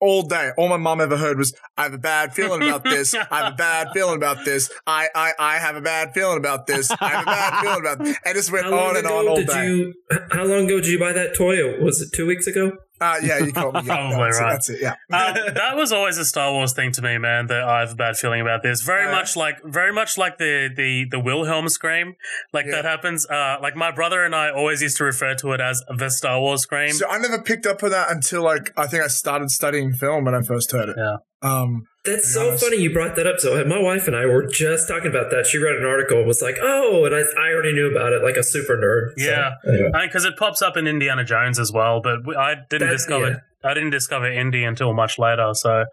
all 0.00 0.22
day, 0.22 0.50
all 0.56 0.68
my 0.68 0.76
mom 0.76 1.00
ever 1.00 1.16
heard 1.16 1.38
was, 1.38 1.52
I 1.76 1.84
have 1.84 1.94
a 1.94 1.98
bad 1.98 2.32
feeling 2.32 2.62
about 2.62 2.84
this. 2.84 3.14
I 3.30 3.44
have 3.44 3.52
a 3.54 3.56
bad 3.56 3.88
feeling 3.92 4.16
about 4.16 4.44
this. 4.44 4.70
I, 4.86 5.08
I, 5.14 5.32
I 5.38 5.58
have 5.58 5.76
a 5.76 5.80
bad 5.80 6.14
feeling 6.14 6.38
about 6.38 6.66
this. 6.66 6.90
I 6.90 7.08
have 7.08 7.22
a 7.22 7.26
bad 7.26 7.60
feeling 7.62 7.80
about 7.80 7.98
this. 8.04 8.16
And 8.24 8.34
just 8.34 8.52
went 8.52 8.66
on 8.66 8.96
and 8.96 9.06
on 9.06 9.28
all 9.28 9.36
did 9.36 9.48
day. 9.48 9.66
you? 9.66 9.94
How 10.30 10.44
long 10.44 10.66
ago 10.66 10.80
did 10.80 10.86
you 10.86 10.98
buy 10.98 11.12
that 11.12 11.36
toy? 11.36 11.80
Was 11.82 12.00
it 12.00 12.10
two 12.14 12.26
weeks 12.26 12.46
ago? 12.46 12.72
Uh, 13.00 13.16
yeah, 13.22 13.38
you 13.38 13.52
caught 13.52 13.74
me. 13.74 13.80
Yeah, 13.86 13.94
Probably 14.10 14.24
that's, 14.24 14.40
right. 14.40 14.48
It, 14.48 14.52
that's 14.54 14.68
it. 14.70 14.80
Yeah. 14.80 14.90
um, 15.46 15.54
that 15.54 15.76
was 15.76 15.92
always 15.92 16.18
a 16.18 16.24
Star 16.24 16.52
Wars 16.52 16.72
thing 16.72 16.92
to 16.92 17.02
me, 17.02 17.18
man. 17.18 17.46
That 17.46 17.62
I 17.62 17.80
have 17.80 17.92
a 17.92 17.94
bad 17.94 18.16
feeling 18.16 18.40
about 18.40 18.62
this. 18.62 18.82
Very 18.82 19.08
Uh, 19.08 19.12
much 19.12 19.36
like, 19.36 19.56
very 19.64 19.92
much 19.92 20.18
like 20.18 20.38
the 20.38 20.68
the 20.74 21.06
the 21.10 21.20
Wilhelm 21.20 21.68
scream, 21.68 22.14
like 22.52 22.66
Yeah. 22.66 22.72
that 22.76 22.84
happens. 22.84 23.26
Uh, 23.28 23.56
like 23.62 23.76
my 23.76 23.90
brother 23.90 24.24
and 24.24 24.34
I 24.34 24.50
always 24.50 24.82
used 24.82 24.96
to 24.98 25.04
refer 25.04 25.34
to 25.36 25.52
it 25.52 25.60
as 25.60 25.82
the 25.96 26.08
Star 26.10 26.40
Wars 26.40 26.62
scream. 26.62 26.92
So 26.92 27.08
I 27.08 27.18
never 27.18 27.40
picked 27.40 27.66
up 27.66 27.82
on 27.82 27.90
that 27.90 28.10
until 28.10 28.42
like 28.42 28.72
I 28.76 28.86
think 28.86 29.02
I 29.04 29.08
started 29.08 29.50
studying 29.50 29.92
film 29.92 30.24
when 30.24 30.34
I 30.34 30.42
first 30.42 30.72
heard 30.72 30.88
it. 30.88 30.96
Yeah. 30.98 31.16
Um. 31.42 31.86
That's 32.16 32.32
so 32.32 32.48
honest. 32.48 32.64
funny 32.64 32.78
you 32.78 32.92
brought 32.92 33.16
that 33.16 33.26
up. 33.26 33.38
So 33.40 33.64
my 33.64 33.78
wife 33.80 34.06
and 34.06 34.16
I 34.16 34.26
were 34.26 34.46
just 34.46 34.88
talking 34.88 35.08
about 35.08 35.30
that. 35.30 35.46
She 35.46 35.58
read 35.58 35.76
an 35.76 35.84
article 35.84 36.18
and 36.18 36.26
was 36.26 36.40
like, 36.42 36.56
"Oh," 36.60 37.04
and 37.04 37.14
I, 37.14 37.20
I 37.20 37.52
already 37.52 37.72
knew 37.72 37.90
about 37.90 38.12
it, 38.12 38.22
like 38.22 38.36
a 38.36 38.42
super 38.42 38.76
nerd. 38.76 39.18
So, 39.20 39.30
Yeah. 39.30 39.54
anyway. 39.66 39.90
I 39.94 39.98
mean, 40.00 40.08
because 40.08 40.24
it 40.24 40.36
pops 40.36 40.62
up 40.62 40.76
in 40.76 40.86
Indiana 40.86 41.24
Jones 41.24 41.58
as 41.58 41.72
well, 41.72 42.00
but 42.02 42.26
we- 42.26 42.36
I 42.36 42.54
didn't 42.70 42.88
That- 42.88 42.94
discover 42.94 43.42
I 43.64 43.74
didn't 43.74 43.90
discover 43.90 44.30
Indy 44.30 44.62
until 44.64 44.92
much 44.94 45.18
later. 45.18 45.50
So, 45.52 45.84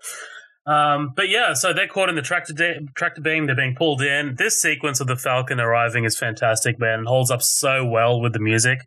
um, 0.67 1.13
but 1.15 1.29
yeah, 1.29 1.53
so 1.53 1.73
they're 1.73 1.87
caught 1.87 2.09
in 2.09 2.15
the 2.15 2.21
tractor 2.21 2.53
de- 2.53 2.79
tractor 2.95 3.21
beam. 3.21 3.45
They're 3.45 3.55
being 3.55 3.75
pulled 3.75 4.01
in. 4.01 4.35
This 4.37 4.61
sequence 4.61 4.99
of 4.99 5.07
the 5.07 5.15
Falcon 5.15 5.59
arriving 5.59 6.05
is 6.05 6.17
fantastic, 6.17 6.79
man. 6.79 7.01
It 7.01 7.07
holds 7.07 7.29
up 7.31 7.41
so 7.41 7.85
well 7.85 8.19
with 8.21 8.33
the 8.33 8.39
music. 8.39 8.79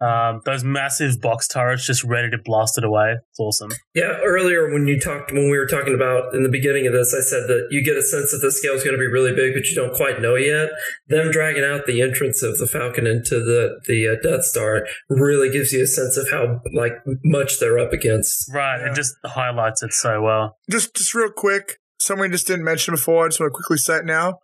Um, 0.00 0.42
those 0.44 0.62
massive 0.62 1.20
box 1.20 1.48
turrets 1.48 1.84
just 1.84 2.04
ready 2.04 2.30
to 2.30 2.38
blast 2.38 2.78
it 2.78 2.84
away. 2.84 3.16
It's 3.30 3.40
awesome. 3.40 3.70
Yeah, 3.94 4.18
earlier 4.24 4.72
when 4.72 4.86
you 4.86 5.00
talked 5.00 5.32
when 5.32 5.50
we 5.50 5.58
were 5.58 5.66
talking 5.66 5.94
about 5.94 6.34
in 6.34 6.44
the 6.44 6.48
beginning 6.48 6.86
of 6.86 6.92
this, 6.92 7.12
I 7.12 7.20
said 7.20 7.48
that 7.48 7.68
you 7.70 7.82
get 7.82 7.96
a 7.96 8.02
sense 8.02 8.30
that 8.30 8.38
the 8.38 8.52
scale 8.52 8.74
is 8.74 8.84
going 8.84 8.94
to 8.94 9.00
be 9.00 9.08
really 9.08 9.34
big, 9.34 9.54
but 9.54 9.66
you 9.66 9.74
don't 9.74 9.94
quite 9.94 10.20
know 10.20 10.36
yet. 10.36 10.70
Them 11.08 11.32
dragging 11.32 11.64
out 11.64 11.86
the 11.86 12.00
entrance 12.00 12.42
of 12.42 12.58
the 12.58 12.66
Falcon 12.66 13.06
into 13.06 13.40
the 13.40 13.80
the 13.86 14.08
uh, 14.08 14.16
Death 14.22 14.44
Star 14.44 14.86
really 15.08 15.50
gives 15.50 15.72
you 15.72 15.82
a 15.82 15.86
sense 15.86 16.16
of 16.16 16.30
how 16.30 16.60
like 16.72 16.92
much 17.24 17.58
they're 17.58 17.78
up 17.78 17.92
against. 17.92 18.52
Right. 18.52 18.80
Yeah. 18.80 18.90
It 18.90 18.94
just 18.94 19.14
highlights 19.24 19.82
it 19.82 19.92
so 19.92 20.22
well. 20.22 20.56
Just, 20.70 20.94
just 20.94 21.14
real 21.14 21.30
quick. 21.30 21.78
Someone 21.98 22.30
just 22.30 22.46
didn't 22.46 22.64
mention 22.64 22.94
before. 22.94 23.24
I 23.24 23.28
just 23.28 23.40
want 23.40 23.50
to 23.50 23.54
quickly 23.54 23.78
say 23.78 23.96
it 23.96 24.04
now. 24.04 24.34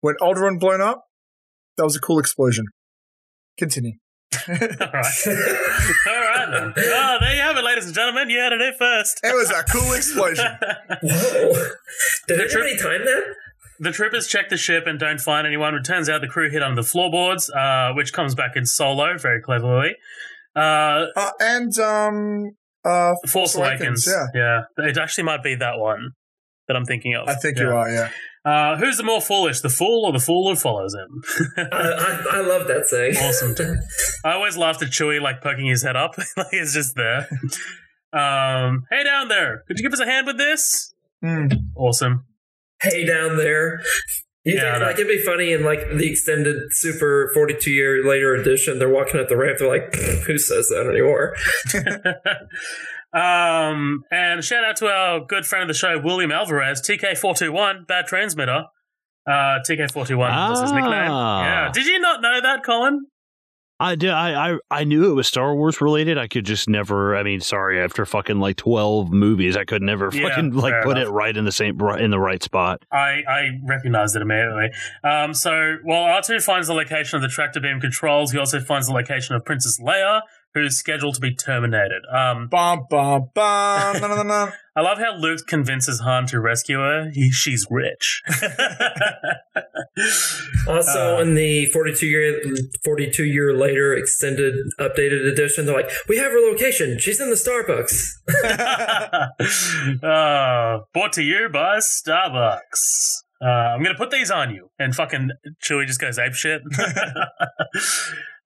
When 0.00 0.16
Alderaan 0.20 0.58
blown 0.58 0.80
up, 0.80 1.04
that 1.76 1.84
was 1.84 1.94
a 1.94 2.00
cool 2.00 2.18
explosion. 2.18 2.66
Continue. 3.56 3.92
All 4.48 4.54
right. 4.54 4.66
All 4.86 4.92
right 4.92 6.48
then. 6.50 6.72
Oh, 6.76 7.16
there 7.20 7.34
you 7.34 7.42
have 7.42 7.56
it, 7.56 7.64
ladies 7.64 7.86
and 7.86 7.94
gentlemen. 7.94 8.28
You 8.30 8.38
heard 8.38 8.52
it 8.52 8.60
here 8.60 8.74
first. 8.78 9.20
It 9.22 9.34
was 9.34 9.50
a 9.50 9.62
cool 9.64 9.92
explosion. 9.92 10.46
Whoa! 11.02 11.52
Did 12.28 12.40
The 12.40 12.48
trip- 12.48 12.64
anybody 12.66 12.76
time 12.76 13.04
that? 13.04 13.22
The 13.78 13.92
troopers 13.92 14.26
check 14.26 14.48
the 14.48 14.56
ship 14.56 14.84
and 14.86 14.98
don't 14.98 15.20
find 15.20 15.46
anyone. 15.46 15.74
It 15.74 15.84
turns 15.84 16.08
out 16.08 16.22
the 16.22 16.28
crew 16.28 16.48
hid 16.50 16.62
under 16.62 16.80
the 16.80 16.86
floorboards, 16.88 17.50
uh, 17.50 17.92
which 17.94 18.12
comes 18.12 18.34
back 18.34 18.52
in 18.56 18.64
solo 18.66 19.18
very 19.18 19.42
cleverly. 19.42 19.94
Uh, 20.54 21.06
Uh, 21.14 21.30
and 21.40 21.78
um, 21.78 22.50
Uh, 22.84 23.12
Force, 23.28 23.54
Awakens. 23.54 24.06
Yeah, 24.06 24.26
yeah. 24.34 24.62
It 24.88 24.96
actually 24.96 25.24
might 25.24 25.42
be 25.42 25.54
that 25.56 25.78
one 25.78 26.12
that 26.68 26.76
I'm 26.76 26.84
thinking 26.86 27.14
of. 27.14 27.28
I 27.28 27.34
think 27.34 27.58
Yeah. 27.58 27.64
you 27.64 27.70
are. 27.72 27.88
Yeah. 27.90 28.10
Uh, 28.46 28.76
who's 28.76 28.96
the 28.96 29.02
more 29.02 29.20
foolish, 29.20 29.60
the 29.60 29.68
fool 29.68 30.04
or 30.06 30.12
the 30.12 30.20
fool 30.20 30.48
who 30.48 30.54
follows 30.54 30.94
him? 30.94 31.22
I, 31.72 32.22
I, 32.32 32.36
I 32.36 32.40
love 32.42 32.68
that 32.68 32.86
saying. 32.86 33.16
awesome. 33.20 33.54
dude. 33.54 33.76
I 34.24 34.32
always 34.34 34.56
laughed 34.56 34.80
at 34.82 34.90
Chewie 34.90 35.20
like 35.20 35.42
poking 35.42 35.66
his 35.66 35.82
head 35.82 35.96
up, 35.96 36.16
like 36.36 36.46
it's 36.52 36.72
just 36.72 36.94
there. 36.94 37.28
Um, 38.12 38.84
hey 38.90 39.02
down 39.02 39.26
there, 39.28 39.64
could 39.66 39.78
you 39.78 39.82
give 39.82 39.92
us 39.92 40.00
a 40.00 40.06
hand 40.06 40.26
with 40.28 40.38
this? 40.38 40.94
Hmm. 41.22 41.46
Awesome. 41.74 42.24
hey 42.80 43.04
down 43.04 43.36
there. 43.36 43.80
You 44.44 44.54
Yeah, 44.54 44.60
think 44.74 44.80
know. 44.80 44.86
like 44.86 44.94
it'd 45.00 45.08
be 45.08 45.18
funny 45.18 45.52
in 45.52 45.64
like 45.64 45.80
the 45.96 46.08
extended 46.08 46.72
Super 46.72 47.32
42 47.34 47.72
year 47.72 48.04
later 48.06 48.32
edition? 48.36 48.78
They're 48.78 48.88
walking 48.88 49.18
up 49.18 49.28
the 49.28 49.36
ramp. 49.36 49.58
They're 49.58 49.66
like, 49.68 49.92
"Who 50.26 50.38
says 50.38 50.68
that 50.68 50.86
anymore?" 50.88 51.34
um, 53.12 54.02
and 54.10 54.42
shout 54.44 54.64
out 54.64 54.76
to 54.76 54.86
our 54.88 55.20
good 55.24 55.46
friend 55.46 55.62
of 55.62 55.68
the 55.68 55.74
show, 55.74 55.98
William 55.98 56.32
Alvarez, 56.32 56.82
TK421, 56.82 57.86
bad 57.86 58.06
transmitter. 58.06 58.64
Uh, 59.26 59.58
TK421 59.68 60.50
was 60.50 60.60
his 60.60 60.72
nickname. 60.72 61.10
Ah. 61.10 61.42
Yeah. 61.66 61.72
Did 61.72 61.86
you 61.86 61.98
not 61.98 62.20
know 62.22 62.40
that, 62.40 62.62
Colin? 62.64 63.06
I 63.78 63.94
did. 63.94 64.08
I, 64.08 64.52
I 64.52 64.58
I 64.70 64.84
knew 64.84 65.10
it 65.10 65.14
was 65.14 65.26
Star 65.28 65.54
Wars 65.54 65.82
related. 65.82 66.16
I 66.16 66.28
could 66.28 66.46
just 66.46 66.66
never. 66.66 67.14
I 67.14 67.22
mean, 67.22 67.40
sorry. 67.40 67.78
After 67.78 68.06
fucking 68.06 68.40
like 68.40 68.56
twelve 68.56 69.12
movies, 69.12 69.54
I 69.54 69.64
could 69.64 69.82
never 69.82 70.08
Yeah, 70.14 70.28
fucking 70.30 70.52
like 70.52 70.82
put 70.82 70.96
enough. 70.96 71.08
it 71.08 71.10
right 71.10 71.36
in 71.36 71.44
the 71.44 71.52
same 71.52 71.76
right 71.76 72.00
in 72.00 72.10
the 72.10 72.18
right 72.18 72.42
spot. 72.42 72.82
I, 72.90 73.22
I 73.28 73.48
recognized 73.68 74.16
it 74.16 74.22
immediately. 74.22 74.70
Um, 75.04 75.34
so 75.34 75.76
while 75.82 76.04
R2 76.04 76.42
finds 76.42 76.68
the 76.68 76.72
location 76.72 77.16
of 77.16 77.22
the 77.22 77.28
tractor 77.28 77.60
beam 77.60 77.78
controls, 77.78 78.32
he 78.32 78.38
also 78.38 78.60
finds 78.60 78.86
the 78.86 78.94
location 78.94 79.34
of 79.36 79.44
Princess 79.44 79.78
Leia, 79.78 80.22
who's 80.62 80.76
scheduled 80.76 81.14
to 81.14 81.20
be 81.20 81.34
terminated. 81.34 82.02
Um, 82.12 82.48
Bum, 82.48 82.86
bum, 82.90 83.30
bum. 83.34 84.00
no, 84.00 84.08
no, 84.08 84.16
no, 84.16 84.22
no. 84.22 84.48
I 84.74 84.80
love 84.82 84.98
how 84.98 85.14
Luke 85.16 85.40
convinces 85.46 86.00
Han 86.00 86.26
to 86.26 86.40
rescue 86.40 86.78
her. 86.78 87.10
He, 87.12 87.30
she's 87.30 87.66
rich. 87.70 88.22
Also, 90.68 91.16
Uh. 91.16 91.20
in 91.22 91.34
the 91.34 91.66
42 91.66 92.06
year 92.06 92.42
42 92.84 93.24
year 93.24 93.54
later 93.56 93.94
extended 93.94 94.54
updated 94.78 95.26
edition, 95.26 95.64
they're 95.64 95.74
like, 95.76 95.90
"We 96.08 96.18
have 96.18 96.30
her 96.32 96.38
location. 96.50 96.98
She's 96.98 97.18
in 97.20 97.30
the 97.30 97.36
Starbucks." 97.36 98.18
uh, 100.02 100.80
brought 100.92 101.12
to 101.14 101.22
you 101.22 101.48
by 101.50 101.78
Starbucks. 101.78 103.22
Uh, 103.40 103.44
I'm 103.46 103.82
gonna 103.82 103.96
put 103.96 104.10
these 104.10 104.30
on 104.30 104.50
you, 104.52 104.70
and 104.78 104.94
fucking 104.94 105.30
Chewie 105.62 105.86
just 105.86 106.00
goes 106.00 106.18
ape 106.18 106.34
shit. 106.34 106.60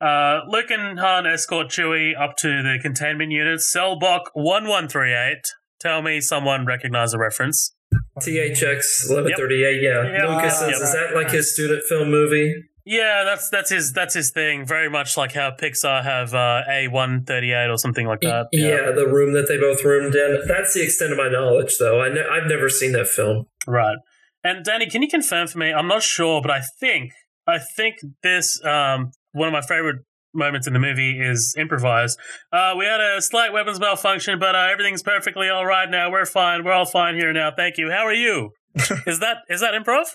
uh, 0.01 0.41
Luke 0.49 0.71
and 0.71 0.99
Han 0.99 1.27
escort 1.27 1.69
Chewie 1.69 2.13
up 2.19 2.37
to 2.39 2.49
the 2.63 2.79
containment 2.81 3.33
unit. 3.33 3.61
Cell 3.61 3.99
block 3.99 4.31
one 4.35 4.67
one 4.69 4.89
three 4.89 5.13
eight. 5.15 5.43
Tell 5.81 6.03
me 6.03 6.21
someone 6.21 6.67
recognize 6.67 7.13
a 7.15 7.19
reference. 7.19 7.75
THX 8.21 9.09
1138. 9.11 9.83
Yeah, 9.83 10.03
Yep. 10.03 10.29
Lucas 10.29 10.59
says, 10.59 10.69
Yep. 10.71 10.81
"Is 10.83 10.93
that 10.93 11.15
like 11.15 11.31
his 11.31 11.53
student 11.53 11.83
film 11.89 12.11
movie?" 12.11 12.55
Yeah, 12.85 13.25
that's 13.25 13.49
that's 13.51 13.71
his 13.71 13.93
that's 13.93 14.15
his 14.15 14.31
thing. 14.31 14.67
Very 14.67 14.89
much 14.91 15.17
like 15.17 15.33
how 15.33 15.51
Pixar 15.51 16.03
have 16.03 16.35
uh, 16.35 16.63
A 16.69 16.89
one 16.89 17.25
thirty 17.25 17.53
eight 17.53 17.69
or 17.71 17.79
something 17.79 18.07
like 18.07 18.21
that. 18.21 18.47
yeah. 18.53 18.91
the 18.93 19.07
room 19.07 19.33
that 19.33 19.49
they 19.49 19.59
both 19.59 19.85
roomed 19.85 20.15
in. 20.15 20.41
That's 20.47 20.75
the 20.75 20.83
extent 20.83 21.13
of 21.13 21.19
my 21.19 21.29
knowledge, 21.29 21.77
though. 21.79 22.01
I 22.01 22.09
ne- 22.09 22.27
I've 22.31 22.49
never 22.49 22.69
seen 22.69 22.93
that 22.93 23.07
film. 23.09 23.47
Right. 23.67 23.97
And 24.43 24.65
Danny, 24.65 24.89
can 24.89 25.03
you 25.03 25.09
confirm 25.09 25.47
for 25.47 25.59
me? 25.59 25.73
I'm 25.73 25.87
not 25.89 26.03
sure, 26.03 26.41
but 26.41 26.51
I 26.51 26.63
think 26.81 27.13
I 27.47 27.59
think 27.59 27.97
this 28.23 28.63
um 28.65 29.13
one 29.33 29.49
of 29.49 29.53
my 29.53 29.63
favorite 29.63 30.05
moments 30.33 30.67
in 30.67 30.73
the 30.73 30.79
movie 30.79 31.21
is 31.21 31.55
improvised. 31.59 32.19
Uh, 32.53 32.75
we 32.79 32.85
had 32.85 33.01
a 33.01 33.21
slight 33.21 33.53
weapons 33.53 33.81
malfunction, 33.81 34.39
but 34.39 34.55
uh, 34.55 34.69
everything's 34.71 35.03
perfectly 35.03 35.49
all 35.49 35.67
right 35.67 35.91
now. 35.91 36.11
We're 36.11 36.27
fine. 36.27 36.65
We're 36.65 36.73
all 36.73 36.87
fine 36.87 37.17
here 37.17 37.33
now. 37.33 37.51
Thank 37.51 37.79
you. 37.79 37.91
How 37.91 38.07
are 38.07 38.15
you? 38.15 38.51
is 39.07 39.19
that 39.21 39.39
is 39.49 39.61
that 39.61 39.75
improv? 39.75 40.07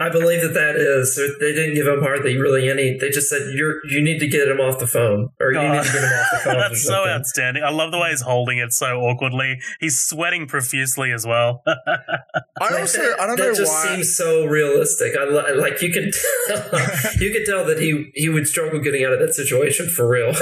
I 0.00 0.10
believe 0.10 0.42
that 0.42 0.54
that 0.54 0.76
is. 0.76 1.16
They 1.40 1.52
didn't 1.52 1.74
give 1.74 1.86
him 1.88 2.00
hardly 2.00 2.36
really 2.36 2.70
any. 2.70 2.96
They 2.96 3.10
just 3.10 3.28
said 3.28 3.48
you're 3.52 3.84
you 3.88 4.00
need 4.00 4.20
to 4.20 4.28
get 4.28 4.46
him 4.46 4.60
off 4.60 4.78
the 4.78 4.86
phone, 4.86 5.30
or 5.40 5.52
you 5.52 5.58
need 5.60 5.82
to 5.82 5.92
get 5.92 6.02
him 6.04 6.10
off 6.12 6.30
the 6.30 6.38
phone. 6.44 6.54
That's 6.58 6.84
so 6.84 7.04
outstanding. 7.08 7.64
I 7.64 7.70
love 7.70 7.90
the 7.90 7.98
way 7.98 8.10
he's 8.10 8.20
holding 8.20 8.58
it 8.58 8.72
so 8.72 9.00
awkwardly. 9.00 9.58
He's 9.80 9.98
sweating 9.98 10.46
profusely 10.46 11.10
as 11.10 11.26
well. 11.26 11.62
I 11.66 12.78
also, 12.78 13.00
I 13.18 13.26
don't 13.26 13.36
that 13.36 13.38
know 13.38 13.46
that 13.48 13.56
just 13.56 13.72
why. 13.72 13.94
seems 13.96 14.14
so 14.16 14.44
realistic. 14.46 15.14
I 15.18 15.24
li- 15.24 15.60
like 15.60 15.82
you 15.82 15.90
can 15.90 16.12
tell, 16.46 16.80
you 17.18 17.32
could 17.32 17.44
tell 17.44 17.64
that 17.64 17.80
he 17.80 18.10
he 18.14 18.28
would 18.28 18.46
struggle 18.46 18.78
getting 18.80 19.04
out 19.04 19.12
of 19.12 19.18
that 19.18 19.34
situation 19.34 19.88
for 19.88 20.08
real. 20.08 20.32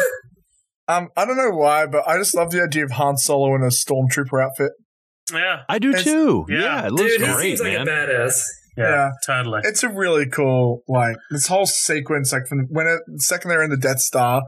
Um, 0.88 1.08
I 1.16 1.24
don't 1.24 1.36
know 1.36 1.50
why, 1.50 1.86
but 1.86 2.06
I 2.06 2.18
just 2.18 2.34
love 2.34 2.50
the 2.50 2.62
idea 2.62 2.84
of 2.84 2.92
Han 2.92 3.16
Solo 3.16 3.54
in 3.56 3.62
a 3.62 3.68
stormtrooper 3.68 4.44
outfit. 4.44 4.72
yeah. 5.32 5.62
I 5.68 5.78
do 5.78 5.88
It's- 5.88 6.04
too. 6.04 6.44
yeah. 6.48 6.60
Yeah, 6.60 6.86
it 6.88 6.92
looks 6.92 7.10
Dude, 7.16 7.20
he 7.26 7.32
great, 7.32 7.42
seems 7.58 7.60
like 7.62 7.72
man. 7.72 7.88
a 7.88 7.90
badass. 7.90 8.42
Yeah. 8.76 8.88
Yeah. 8.90 9.10
Totally. 9.26 9.60
It's 9.64 9.82
a 9.82 9.88
really 9.88 10.26
cool, 10.26 10.82
like 10.88 11.16
this 11.30 11.46
whole 11.46 11.66
sequence. 11.66 12.32
Like 12.32 12.46
from 12.46 12.66
when 12.70 12.86
it, 12.86 13.00
the 13.06 13.20
second 13.20 13.48
they're 13.50 13.62
in 13.62 13.70
the 13.70 13.76
Death 13.76 14.00
Star, 14.00 14.42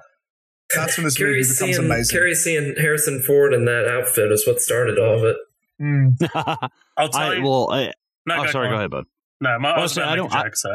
that's 0.75 0.97
when 0.99 1.05
this 1.05 1.19
movie 1.19 1.41
becomes 1.41 1.57
seeing 1.59 1.77
amazing. 1.79 2.15
Carrie 2.19 2.35
seeing 2.35 2.75
Harrison 2.77 3.23
Ford 3.23 3.55
in 3.55 3.65
that 3.65 3.89
outfit 3.89 4.31
is 4.31 4.47
what 4.47 4.61
started 4.61 4.99
all 4.99 5.19
of 5.19 5.25
it. 5.25 5.37
Mm. 5.81 6.71
I'll 6.97 7.09
tell 7.09 7.21
I, 7.23 7.35
you. 7.37 7.43
well, 7.43 7.71
I, 7.71 7.93
no, 8.27 8.43
oh, 8.43 8.47
sorry. 8.47 8.69
Colin. 8.69 8.71
Go 8.71 8.77
ahead, 8.77 8.91
bud. 8.91 9.05
No, 9.41 9.59
my, 9.61 9.71
I 9.71 9.81
was 9.81 9.97
Also, 9.97 10.09
I 10.11 10.17
don't- 10.17 10.33
a 10.33 10.37
I- 10.37 10.43
joke, 10.43 10.57
so. 10.57 10.71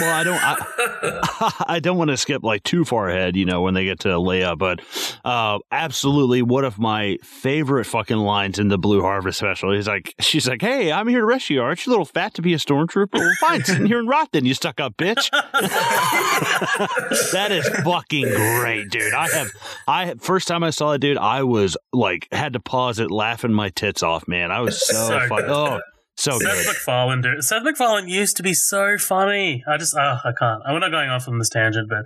Well, 0.00 0.14
I 0.14 0.24
don't. 0.24 0.40
I, 0.42 1.64
I 1.68 1.80
don't 1.80 1.96
want 1.96 2.10
to 2.10 2.16
skip 2.16 2.42
like 2.42 2.62
too 2.62 2.84
far 2.84 3.08
ahead, 3.08 3.36
you 3.36 3.44
know, 3.44 3.62
when 3.62 3.74
they 3.74 3.84
get 3.84 4.00
to 4.00 4.08
Leia, 4.08 4.56
but 4.56 4.80
uh, 5.24 5.58
absolutely 5.70 6.42
one 6.42 6.64
of 6.64 6.78
my 6.78 7.18
favorite 7.22 7.84
fucking 7.84 8.16
lines 8.16 8.58
in 8.58 8.68
the 8.68 8.78
Blue 8.78 9.02
Harvest 9.02 9.38
special. 9.38 9.72
He's 9.72 9.88
like, 9.88 10.14
she's 10.20 10.48
like, 10.48 10.62
"Hey, 10.62 10.92
I'm 10.92 11.08
here 11.08 11.20
to 11.20 11.26
rescue 11.26 11.56
you. 11.56 11.62
Aren't 11.62 11.84
you 11.84 11.90
a 11.90 11.92
little 11.92 12.04
fat 12.04 12.34
to 12.34 12.42
be 12.42 12.54
a 12.54 12.58
stormtrooper? 12.58 13.14
Well, 13.14 13.32
fine, 13.40 13.64
sitting 13.64 13.86
here 13.86 13.98
and 13.98 14.08
rot 14.08 14.28
then, 14.32 14.44
you 14.44 14.54
stuck 14.54 14.80
up 14.80 14.96
bitch." 14.96 15.30
that 17.32 17.50
is 17.50 17.68
fucking 17.84 18.28
great, 18.28 18.90
dude. 18.90 19.14
I 19.14 19.28
have, 19.28 19.48
I 19.86 20.14
first 20.14 20.48
time 20.48 20.62
I 20.62 20.70
saw 20.70 20.92
it, 20.92 21.00
dude, 21.00 21.18
I 21.18 21.42
was 21.42 21.76
like, 21.92 22.28
had 22.32 22.54
to 22.54 22.60
pause 22.60 22.98
it, 22.98 23.10
laughing 23.10 23.52
my 23.52 23.70
tits 23.70 24.02
off, 24.02 24.26
man. 24.28 24.50
I 24.50 24.60
was 24.60 24.80
so, 24.86 25.08
So 25.08 25.28
fucking, 25.28 25.50
oh, 25.50 25.80
so 26.16 26.38
Seth 26.38 26.54
good. 26.54 26.66
MacFarlane, 26.66 27.20
dude. 27.22 27.44
Seth 27.44 27.62
MacFarlane 27.62 28.08
used 28.08 28.36
to 28.36 28.42
be 28.42 28.54
so 28.54 28.98
funny. 28.98 29.64
I 29.66 29.76
just, 29.76 29.94
oh, 29.96 30.18
I 30.24 30.32
can't. 30.38 30.62
We're 30.68 30.78
not 30.78 30.90
going 30.90 31.10
off 31.10 31.28
on 31.28 31.38
this 31.38 31.48
tangent, 31.48 31.88
but 31.88 32.04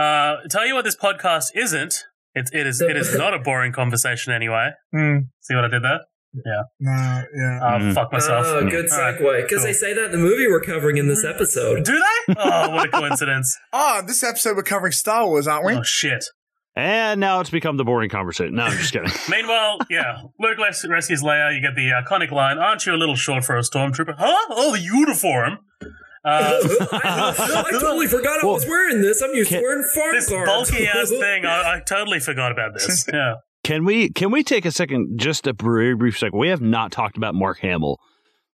uh, 0.00 0.36
tell 0.50 0.66
you 0.66 0.74
what, 0.74 0.84
this 0.84 0.96
podcast 0.96 1.46
isn't. 1.54 2.04
It, 2.34 2.50
it 2.52 2.66
is. 2.66 2.80
It 2.82 2.96
is 2.96 3.16
not 3.16 3.32
a 3.32 3.38
boring 3.38 3.72
conversation 3.72 4.32
anyway. 4.32 4.70
Mm. 4.94 5.28
See 5.40 5.54
what 5.54 5.64
I 5.64 5.68
did 5.68 5.82
there? 5.82 6.00
Yeah. 6.44 6.62
No, 6.80 7.22
yeah. 7.34 7.60
Uh, 7.62 7.78
Mm. 7.78 7.94
Fuck 7.94 8.12
myself. 8.12 8.44
Oh, 8.46 8.68
good 8.68 8.90
All 8.92 8.98
right, 8.98 9.18
segue. 9.18 9.42
Because 9.42 9.58
cool. 9.58 9.66
they 9.66 9.72
say 9.72 9.94
that 9.94 10.06
in 10.06 10.10
the 10.12 10.18
movie 10.18 10.46
we're 10.46 10.60
covering 10.60 10.98
in 10.98 11.08
this 11.08 11.24
episode. 11.24 11.84
Do 11.84 11.92
they? 11.98 12.34
Oh, 12.38 12.70
what 12.72 12.86
a 12.88 12.90
coincidence! 12.90 13.56
Ah, 13.72 14.02
this 14.06 14.22
episode 14.22 14.54
we're 14.56 14.62
covering 14.64 14.92
Star 14.92 15.26
Wars, 15.26 15.46
aren't 15.46 15.64
we? 15.64 15.74
Oh 15.74 15.82
shit. 15.82 16.26
And 16.76 17.20
now 17.20 17.40
it's 17.40 17.48
become 17.48 17.78
the 17.78 17.84
boring 17.84 18.10
conversation. 18.10 18.54
No, 18.54 18.64
I'm 18.64 18.76
just 18.76 18.92
kidding. 18.92 19.10
Meanwhile, 19.30 19.78
yeah, 19.88 20.18
Luke 20.38 20.58
res- 20.58 20.84
rescues 20.86 21.22
Leia. 21.22 21.54
You 21.54 21.62
get 21.62 21.74
the 21.74 21.90
iconic 21.90 22.30
line, 22.30 22.58
"Aren't 22.58 22.84
you 22.84 22.92
a 22.94 22.96
little 23.00 23.16
short 23.16 23.44
for 23.44 23.56
a 23.56 23.62
stormtrooper?" 23.62 24.14
Huh? 24.18 24.46
Oh, 24.50 24.72
the 24.76 24.80
uniform. 24.82 25.58
Uh, 26.22 26.58
I, 26.92 27.64
I 27.66 27.70
totally 27.70 28.06
forgot 28.08 28.42
I 28.42 28.46
was 28.46 28.66
wearing 28.66 29.00
this. 29.00 29.22
I'm 29.22 29.32
used 29.32 29.50
to 29.52 29.60
wearing 29.60 29.88
farm 29.94 30.14
this 30.14 30.28
guards. 30.28 30.50
bulky 30.70 30.86
ass 30.86 31.08
thing. 31.08 31.46
I, 31.46 31.76
I 31.76 31.80
totally 31.80 32.20
forgot 32.20 32.52
about 32.52 32.74
this. 32.74 33.06
Yeah. 33.10 33.36
Can 33.64 33.84
we 33.84 34.10
can 34.10 34.30
we 34.30 34.42
take 34.42 34.64
a 34.66 34.70
second, 34.70 35.18
just 35.18 35.46
a 35.46 35.54
very 35.54 35.94
brief 35.94 36.18
second? 36.18 36.38
We 36.38 36.48
have 36.48 36.60
not 36.60 36.92
talked 36.92 37.16
about 37.16 37.34
Mark 37.34 37.58
Hamill. 37.60 37.98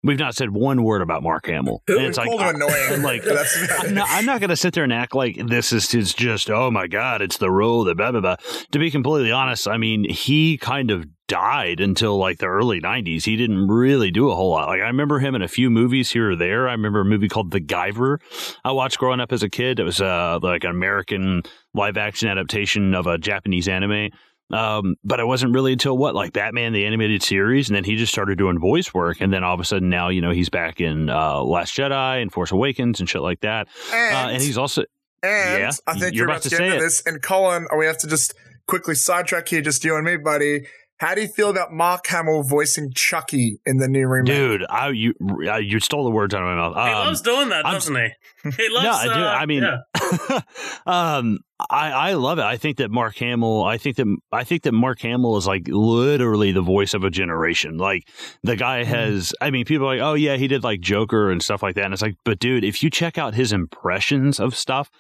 We've 0.05 0.19
not 0.19 0.35
said 0.35 0.51
one 0.51 0.83
word 0.83 1.01
about 1.01 1.23
Mark 1.23 1.47
Hamill. 1.47 1.83
And 1.87 2.07
it's 2.07 2.19
like, 2.19 2.27
Called 2.27 2.41
annoying. 2.41 2.93
I'm 2.93 3.03
like, 3.03 3.23
I'm 3.79 3.95
not, 3.95 4.09
I'm 4.11 4.25
not 4.25 4.41
going 4.41 4.51
to 4.51 4.57
sit 4.57 4.75
there 4.75 4.85
and 4.85 4.93
act 4.93 5.15
like 5.15 5.37
this 5.37 5.73
is 5.73 5.91
his 5.91 6.13
just, 6.13 6.51
oh 6.51 6.71
my 6.71 6.89
God, 6.89 7.23
it's 7.23 7.37
the 7.39 7.51
role 7.51 7.85
that 7.85 7.97
blah, 7.97 8.11
blah, 8.11 8.21
blah. 8.21 8.37
To 8.73 8.79
be 8.79 8.91
completely 8.91 9.31
honest, 9.31 9.69
I 9.69 9.77
mean, 9.77 10.09
he 10.09 10.59
kind 10.59 10.91
of 10.91 11.07
died 11.29 11.81
until 11.81 12.19
like 12.19 12.39
the 12.39 12.47
early 12.47 12.81
90s. 12.81 13.25
He 13.25 13.37
didn't 13.37 13.69
really 13.69 14.11
do 14.11 14.29
a 14.29 14.35
whole 14.35 14.51
lot. 14.51 14.69
Like, 14.69 14.81
I 14.81 14.87
remember 14.87 15.21
him 15.21 15.35
in 15.35 15.43
a 15.43 15.49
few 15.49 15.71
movies 15.71 16.11
here 16.11 16.33
or 16.33 16.37
there. 16.37 16.69
I 16.69 16.73
remember 16.73 17.01
a 17.01 17.05
movie 17.05 17.29
called 17.29 17.53
The 17.53 17.61
Guyver 17.61 18.19
I 18.65 18.73
watched 18.73 18.99
growing 18.99 19.21
up 19.21 19.33
as 19.33 19.43
a 19.43 19.49
kid. 19.49 19.79
It 19.79 19.85
was 19.85 20.01
uh, 20.01 20.39
like 20.43 20.65
an 20.65 20.71
American 20.71 21.43
live 21.75 21.97
action 21.97 22.29
adaptation 22.29 22.95
of 22.95 23.07
a 23.07 23.19
Japanese 23.19 23.69
anime. 23.69 24.11
Um, 24.51 24.97
but 25.03 25.19
it 25.19 25.27
wasn't 25.27 25.55
really 25.55 25.73
until 25.73 25.97
what, 25.97 26.15
like 26.15 26.33
Batman 26.35 26.73
the 26.75 26.85
animated 26.85 27.23
series, 27.23 27.69
and 27.71 27.77
then 27.77 27.85
he 27.85 27.97
just 27.97 28.13
started 28.13 28.37
doing 28.37 28.59
voice 28.59 28.93
work, 28.93 29.21
and 29.21 29.33
then 29.33 29.43
all 29.45 29.55
of 29.55 29.61
a 29.61 29.65
sudden 29.65 29.89
now, 29.89 30.09
you 30.11 30.21
know, 30.21 30.31
he's 30.31 30.51
back 30.51 30.81
in 30.81 31.09
uh, 31.09 31.43
Last 31.43 31.75
Jedi 31.75 32.21
and 32.21 32.31
Force 32.31 32.53
Awakens 32.53 33.01
and 33.01 33.09
shit 33.09 33.23
like 33.23 33.41
that. 33.41 33.69
and, 33.93 34.15
Uh, 34.15 34.31
and 34.35 34.43
he's 34.43 34.59
also 34.59 34.83
and 35.23 35.61
Yeah, 35.63 35.71
I 35.87 35.93
think 35.93 36.15
you're 36.15 36.15
you're, 36.15 36.25
about 36.27 36.33
about 36.35 36.43
to 36.43 36.49
to 36.51 36.51
get 36.51 36.59
say 36.59 36.65
into 36.67 36.77
it. 36.79 36.81
this. 36.81 37.03
And 37.07 37.23
Colin, 37.23 37.67
we 37.79 37.87
have 37.87 37.97
to 37.99 38.07
just 38.09 38.35
quickly 38.67 38.95
sidetrack 38.95 39.49
here, 39.49 39.63
just 39.63 39.85
you 39.85 39.95
and 39.97 40.05
me, 40.05 40.17
buddy. 40.17 40.67
How 40.99 41.15
do 41.17 41.21
you 41.23 41.29
feel 41.29 41.51
about 41.51 41.73
Mark 41.73 42.07
Hamill 42.07 42.43
voicing 42.45 42.93
Chucky 42.95 43.59
in 43.67 43.79
the 43.79 43.89
new 43.89 44.07
remake? 44.07 44.35
dude. 44.37 44.65
I 44.69 44.91
you 44.91 45.15
uh, 45.49 45.57
you 45.57 45.81
stole 45.81 46.05
the 46.05 46.11
words 46.11 46.33
out 46.35 46.43
of 46.43 46.47
my 46.49 46.55
mouth. 46.55 46.75
He 46.75 46.81
Um, 46.93 47.07
loves 47.07 47.23
doing 47.23 47.49
that, 47.49 47.65
I'm- 47.67 47.75
doesn't 47.75 47.97
he? 47.97 48.09
He 48.45 48.69
loves. 48.69 49.07
no, 49.07 49.15
dude, 49.15 49.23
uh, 49.23 49.29
I 49.29 49.47
mean, 49.47 49.63
yeah. 49.63 50.41
um, 50.87 51.39
I 51.71 51.91
I 51.91 52.13
love 52.15 52.39
it. 52.39 52.45
I 52.45 52.57
think 52.57 52.79
that 52.79 52.91
Mark 52.91 53.17
Hamill. 53.17 53.65
I 53.65 53.79
think 53.79 53.97
that 53.97 54.17
I 54.33 54.45
think 54.45 54.63
that 54.63 54.73
Mark 54.73 55.01
Hamill 55.01 55.37
is 55.37 55.47
like 55.47 55.69
literally 55.69 56.53
the 56.53 56.63
voice 56.63 56.95
of 56.95 57.05
a 57.05 57.11
generation. 57.11 57.77
Like 57.77 58.09
the 58.43 58.57
guy 58.57 58.85
has. 58.85 59.35
I 59.41 59.51
mean, 59.51 59.65
people 59.65 59.87
are 59.87 59.97
like, 59.97 60.03
oh 60.03 60.15
yeah, 60.15 60.37
he 60.37 60.49
did 60.49 60.65
like 60.65 60.81
Joker 60.81 61.31
and 61.31 61.43
stuff 61.43 61.63
like 61.63 61.75
that. 61.77 61.85
And 61.85 61.93
it's 61.93 62.03
like, 62.03 62.17
but 62.25 62.39
dude, 62.39 62.65
if 62.65 62.83
you 62.83 62.91
check 62.91 63.19
out 63.19 63.35
his 63.35 63.53
impressions 63.53 64.41
of 64.41 64.57
stuff, 64.57 64.91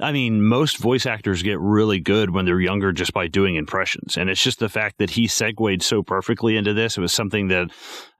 I 0.00 0.12
mean, 0.12 0.42
most 0.42 0.78
voice 0.78 1.06
actors 1.06 1.42
get 1.42 1.58
really 1.58 2.00
good 2.00 2.30
when 2.30 2.44
they're 2.44 2.60
younger 2.60 2.92
just 2.92 3.12
by 3.12 3.26
doing 3.26 3.56
impressions. 3.56 4.16
And 4.16 4.30
it's 4.30 4.42
just 4.42 4.58
the 4.58 4.68
fact 4.68 4.98
that 4.98 5.10
he 5.10 5.26
segued 5.26 5.82
so 5.82 6.02
perfectly 6.02 6.56
into 6.56 6.74
this. 6.74 6.96
It 6.96 7.00
was 7.00 7.12
something 7.12 7.48
that 7.48 7.70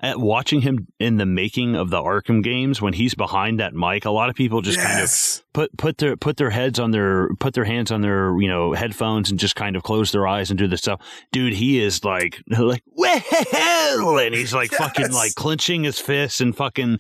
at 0.00 0.18
watching 0.18 0.62
him 0.62 0.88
in 0.98 1.16
the 1.16 1.26
making 1.26 1.76
of 1.76 1.90
the 1.90 2.02
Arkham 2.02 2.42
games 2.42 2.82
when 2.82 2.92
he's 2.92 3.14
behind 3.14 3.60
that 3.60 3.72
mic, 3.72 4.04
a 4.04 4.10
lot 4.10 4.28
of 4.28 4.34
people 4.34 4.60
just 4.60 4.71
kind 4.76 4.92
of 4.92 4.98
yes. 5.00 5.42
put 5.52 5.76
put 5.76 5.98
their 5.98 6.16
put 6.16 6.36
their 6.36 6.50
heads 6.50 6.78
on 6.78 6.90
their 6.90 7.28
put 7.40 7.54
their 7.54 7.64
hands 7.64 7.90
on 7.90 8.00
their 8.00 8.36
you 8.40 8.48
know 8.48 8.72
headphones 8.72 9.30
and 9.30 9.38
just 9.38 9.56
kind 9.56 9.76
of 9.76 9.82
close 9.82 10.12
their 10.12 10.26
eyes 10.26 10.50
and 10.50 10.58
do 10.58 10.66
this 10.66 10.80
stuff. 10.80 11.00
Dude, 11.32 11.52
he 11.52 11.82
is 11.82 12.04
like 12.04 12.42
like 12.48 12.82
well, 12.96 14.18
and 14.18 14.34
he's 14.34 14.54
like 14.54 14.70
fucking 14.72 15.12
like 15.12 15.34
clenching 15.34 15.84
his 15.84 15.98
fists 15.98 16.40
and 16.40 16.56
fucking 16.56 16.98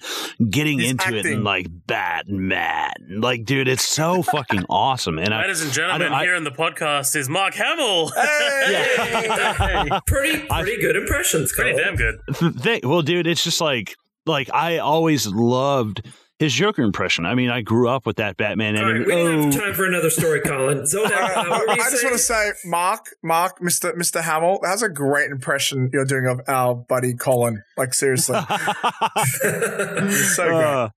getting 0.50 0.78
He's 0.80 0.90
into 0.92 1.16
it 1.16 1.26
and 1.26 1.44
like 1.44 1.66
bad 1.86 2.28
and 2.28 2.40
mad. 2.48 2.94
Like, 3.08 3.44
dude, 3.44 3.68
it's 3.68 3.86
so 3.86 4.22
fucking 4.22 4.64
awesome. 4.68 5.18
And 5.18 5.32
I, 5.34 5.42
Ladies 5.42 5.62
and 5.62 5.72
gentlemen, 5.72 6.12
I- 6.12 6.20
I- 6.20 6.22
here 6.24 6.34
in 6.34 6.44
the 6.44 6.50
podcast 6.50 7.16
is 7.16 7.28
Mark 7.28 7.54
Hamill. 7.54 8.10
Hey! 8.22 9.88
pretty 10.06 10.46
I- 10.50 10.62
pretty 10.62 10.80
good 10.80 10.96
impressions, 10.96 11.52
Pretty 11.52 11.72
Colin. 11.72 11.84
damn 11.84 11.96
good. 11.96 12.20
th- 12.38 12.62
th- 12.62 12.84
well, 12.84 13.02
dude, 13.02 13.26
it's 13.26 13.42
just 13.44 13.60
like 13.60 13.94
like 14.26 14.48
I 14.54 14.78
always 14.78 15.26
loved 15.26 16.06
his 16.42 16.52
Joker 16.52 16.82
impression. 16.82 17.24
I 17.24 17.34
mean, 17.34 17.50
I 17.50 17.60
grew 17.62 17.88
up 17.88 18.04
with 18.04 18.16
that 18.16 18.36
Batman 18.36 18.76
All 18.76 18.82
and 18.90 18.98
right, 18.98 19.06
we 19.06 19.12
don't 19.14 19.52
have 19.52 19.62
time 19.62 19.74
for 19.74 19.84
another 19.86 20.10
story, 20.10 20.40
Colin. 20.40 20.78
Zodak, 20.82 21.10
uh, 21.36 21.44
what 21.48 21.76
you 21.76 21.82
I 21.84 21.90
just 21.90 22.02
want 22.02 22.16
to 22.16 22.18
say, 22.22 22.50
Mark, 22.64 23.06
Mark, 23.22 23.60
Mr. 23.60 23.94
Mr. 23.96 24.20
Hamill, 24.22 24.58
that 24.62 24.72
was 24.72 24.82
a 24.82 24.88
great 24.88 25.30
impression 25.30 25.88
you're 25.92 26.04
doing 26.04 26.26
of 26.26 26.40
our 26.48 26.74
buddy 26.74 27.14
Colin. 27.14 27.62
Like 27.76 27.94
seriously, 27.94 28.38
so 28.48 30.44
great. 30.48 30.64
uh, 30.64 30.88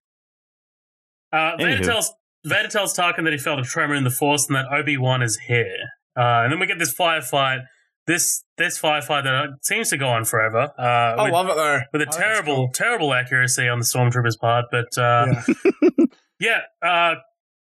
Uh, 1.32 1.58
Vader 1.58 1.78
Anywho. 1.82 1.86
tells 1.86 2.12
Vader 2.46 2.70
tells 2.70 2.96
Tarkin 2.96 3.24
that 3.26 3.34
he 3.34 3.40
felt 3.40 3.60
a 3.60 3.64
tremor 3.64 3.96
in 3.96 4.04
the 4.04 4.12
Force 4.12 4.48
and 4.48 4.56
that 4.56 4.66
Obi 4.72 4.98
Wan 4.98 5.22
is 5.22 5.38
here. 5.48 5.78
Uh, 6.18 6.42
and 6.44 6.52
then 6.52 6.60
we 6.60 6.66
get 6.66 6.80
this 6.80 6.94
firefight. 6.94 7.62
This 8.08 8.44
this 8.58 8.80
firefight 8.80 9.24
that 9.24 9.50
seems 9.62 9.90
to 9.90 9.98
go 9.98 10.10
on 10.10 10.26
forever. 10.26 10.72
Uh, 10.78 10.82
I 10.82 11.24
with, 11.24 11.34
love 11.34 11.48
it 11.48 11.56
though. 11.56 11.80
with 11.92 12.02
a 12.02 12.06
I 12.06 12.06
think 12.06 12.08
it's 12.08 12.18
terrible 12.18 12.56
cool. 12.56 12.70
terrible 12.72 13.14
accuracy 13.14 13.68
on 13.68 13.80
the 13.80 13.86
stormtroopers 13.86 14.40
part. 14.40 14.66
But 14.72 14.98
uh, 14.98 15.42
Yeah. 15.60 16.06
yeah, 16.40 16.88
uh, 16.88 17.16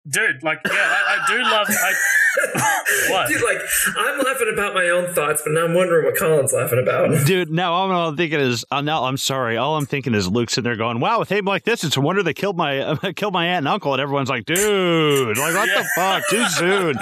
dude, 0.09 0.43
like 0.43 0.59
yeah, 0.65 0.73
I, 0.73 1.17
I 1.23 1.27
do 1.27 1.41
love. 1.41 1.67
I, 1.69 1.93
What? 3.09 3.27
Dude, 3.27 3.43
like 3.43 3.59
I'm 3.97 4.19
laughing 4.19 4.49
about 4.51 4.73
my 4.73 4.89
own 4.89 5.13
thoughts, 5.13 5.41
but 5.45 5.51
now 5.53 5.65
I'm 5.65 5.73
wondering 5.73 6.05
what 6.05 6.17
Colin's 6.17 6.51
laughing 6.51 6.80
about. 6.80 7.25
dude, 7.27 7.51
now 7.51 7.73
all 7.73 7.91
I'm 7.91 8.17
thinking 8.17 8.39
is, 8.39 8.65
uh, 8.71 8.81
now 8.81 9.03
I'm 9.03 9.17
sorry. 9.17 9.55
All 9.57 9.77
I'm 9.77 9.85
thinking 9.85 10.13
is 10.15 10.27
luke's 10.27 10.57
in 10.57 10.63
there 10.63 10.75
going, 10.75 10.99
"Wow, 10.99 11.19
with 11.19 11.31
him 11.31 11.45
like 11.45 11.63
this, 11.63 11.84
it's 11.84 11.95
a 11.97 12.01
wonder 12.01 12.23
they 12.23 12.34
killed 12.34 12.57
my 12.57 12.80
uh, 12.80 12.95
killed 13.15 13.34
my 13.34 13.45
aunt 13.47 13.59
and 13.59 13.67
uncle." 13.67 13.93
And 13.93 14.01
everyone's 14.01 14.30
like, 14.30 14.45
"Dude, 14.45 15.38
like 15.38 15.53
what 15.53 15.69
the 15.69 15.85
fuck? 15.95 16.23
Too 16.30 16.45
soon." 16.47 16.93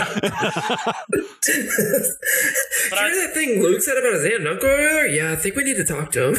But 2.90 2.99
I- 2.99 3.10
Hear 3.10 3.28
that 3.28 3.32
thing 3.34 3.61
Luke 3.61 3.82
said 3.82 3.98
about 3.98 4.14
his 4.14 4.26
aunt 4.26 4.36
and 4.36 4.48
uncle 4.48 4.69
earlier? 4.69 5.06
Yeah, 5.06 5.32
I 5.32 5.36
think 5.36 5.56
we 5.56 5.64
need 5.64 5.78
to 5.78 5.86
talk 5.86 6.11
to 6.14 6.30
him. 6.30 6.36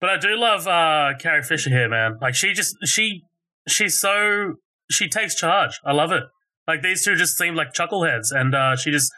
But 0.00 0.10
I 0.10 0.18
do 0.18 0.36
love 0.38 0.66
uh, 0.66 1.14
Carrie 1.18 1.42
Fisher 1.42 1.70
here, 1.70 1.88
man. 1.88 2.18
Like 2.20 2.34
she 2.34 2.52
just 2.52 2.76
she 2.84 3.22
she's 3.66 3.98
so 3.98 4.54
she 4.90 5.08
takes 5.08 5.34
charge. 5.34 5.80
I 5.84 5.92
love 5.92 6.12
it. 6.12 6.24
Like 6.66 6.82
these 6.82 7.04
two 7.04 7.14
just 7.14 7.38
seem 7.38 7.54
like 7.54 7.72
chuckleheads, 7.72 8.32
and 8.32 8.54
uh, 8.54 8.76
she 8.76 8.90
just 8.90 9.12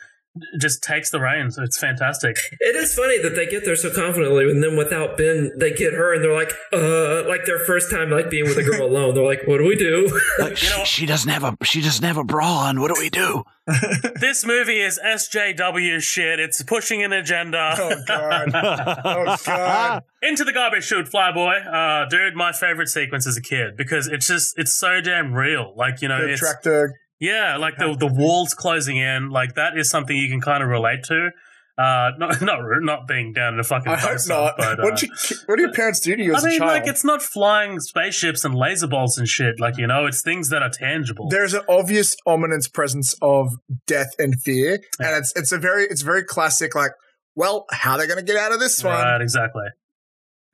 just 0.61 0.83
takes 0.83 1.11
the 1.11 1.21
reins. 1.21 1.59
It's 1.59 1.79
fantastic. 1.79 2.37
It 2.61 2.77
is 2.77 2.95
funny 2.95 3.21
that 3.23 3.35
they 3.35 3.47
get 3.47 3.65
there 3.65 3.77
so 3.77 3.91
confidently, 3.93 4.51
and 4.51 4.63
then 4.63 4.77
without 4.77 5.17
Ben, 5.17 5.53
they 5.57 5.73
get 5.73 5.93
her, 5.93 6.15
and 6.15 6.23
they're 6.25 6.35
like, 6.35 6.53
uh, 6.73 7.29
like 7.29 7.45
their 7.47 7.59
first 7.65 7.91
time 7.91 8.11
like 8.11 8.31
being 8.31 8.45
with 8.45 8.59
a 8.59 8.63
girl 8.63 8.87
alone. 8.87 9.15
They're 9.15 9.25
like, 9.25 9.43
what 9.47 9.59
do 9.59 9.65
we 9.67 9.77
do? 9.77 10.21
Like, 10.39 10.57
she, 10.57 10.85
she 10.85 11.07
doesn't 11.07 11.31
have 11.31 11.45
a 11.45 11.57
she 11.65 11.81
doesn't 11.83 12.05
have 12.05 12.17
a 12.17 12.25
bra 12.25 12.69
on. 12.69 12.81
What 12.81 12.95
do 12.95 13.01
we 13.01 13.11
do? 13.11 13.45
this 14.21 14.47
movie 14.47 14.81
is 14.81 14.99
SJW 15.05 16.01
shit. 16.01 16.41
It's 16.41 16.63
pushing 16.63 17.03
an 17.03 17.13
agenda. 17.13 17.75
Oh 17.79 18.03
god. 18.07 18.49
Oh 19.05 19.37
god. 19.45 20.03
Into 20.23 20.45
the 20.45 20.53
garbage 20.53 20.85
chute, 20.85 21.07
Flyboy. 21.07 21.67
Uh, 21.67 22.09
dude, 22.09 22.35
my 22.35 22.53
favorite 22.53 22.89
sequence 22.89 23.27
as 23.27 23.37
a 23.37 23.43
kid 23.43 23.77
because 23.77 24.07
it's 24.09 24.27
just 24.27 24.59
it's 24.59 24.75
so 24.75 25.01
damn 25.01 25.35
real. 25.35 25.75
Like 25.77 26.01
you 26.03 26.09
know, 26.09 26.23
The 26.23 26.33
it's 26.33 26.41
tractor. 26.41 26.99
Yeah, 27.21 27.57
like 27.57 27.77
the 27.77 27.97
the 27.99 28.07
walls 28.07 28.55
closing 28.55 28.97
in, 28.97 29.31
like 29.31 29.55
that 29.55 29.77
is 29.77 29.91
something 29.91 30.17
you 30.17 30.29
can 30.29 30.41
kind 30.41 30.63
of 30.63 30.69
relate 30.69 31.03
to. 31.05 31.31
Uh, 31.79 32.11
not 32.19 32.41
not 32.43 32.61
not 32.81 33.07
being 33.07 33.33
down 33.33 33.55
in 33.55 33.61
a 33.61 33.65
fucking. 33.65 33.91
I 33.91 33.97
hope 33.97 34.19
not. 34.27 34.55
But, 34.59 34.81
uh, 34.81 34.83
what, 34.83 34.99
did 34.99 35.11
you, 35.11 35.37
what 35.47 35.57
do 35.57 35.63
your 35.63 35.73
parents 35.73 36.01
do 36.01 36.17
to 36.17 36.23
you 36.23 36.35
I 36.35 36.39
as 36.39 36.45
a 36.45 36.49
mean, 36.49 36.59
child? 36.59 36.73
like 36.73 36.89
it's 36.89 37.05
not 37.05 37.23
flying 37.23 37.79
spaceships 37.79 38.45
and 38.45 38.55
laser 38.55 38.89
balls 38.89 39.17
and 39.17 39.29
shit. 39.29 39.61
Like 39.61 39.79
you 39.79 39.87
know, 39.87 40.07
it's 40.07 40.21
things 40.21 40.49
that 40.51 40.63
are 40.63 40.71
tangible. 40.71 41.29
There's 41.29 41.55
an 41.55 41.63
obvious 41.69 42.17
ominous 42.27 42.67
presence 42.67 43.15
of 43.23 43.55
death 43.87 44.11
and 44.19 44.41
fear, 44.43 44.81
and 44.99 45.17
it's 45.17 45.33
it's 45.37 45.53
a 45.53 45.59
very 45.59 45.85
it's 45.85 46.03
very 46.03 46.25
classic. 46.25 46.75
Like, 46.75 46.93
well, 47.37 47.67
how 47.71 47.93
are 47.93 47.99
they 47.99 48.07
going 48.09 48.19
to 48.19 48.25
get 48.25 48.37
out 48.37 48.51
of 48.51 48.59
this 48.59 48.83
one? 48.83 48.95
Right, 48.95 49.21
exactly, 49.21 49.67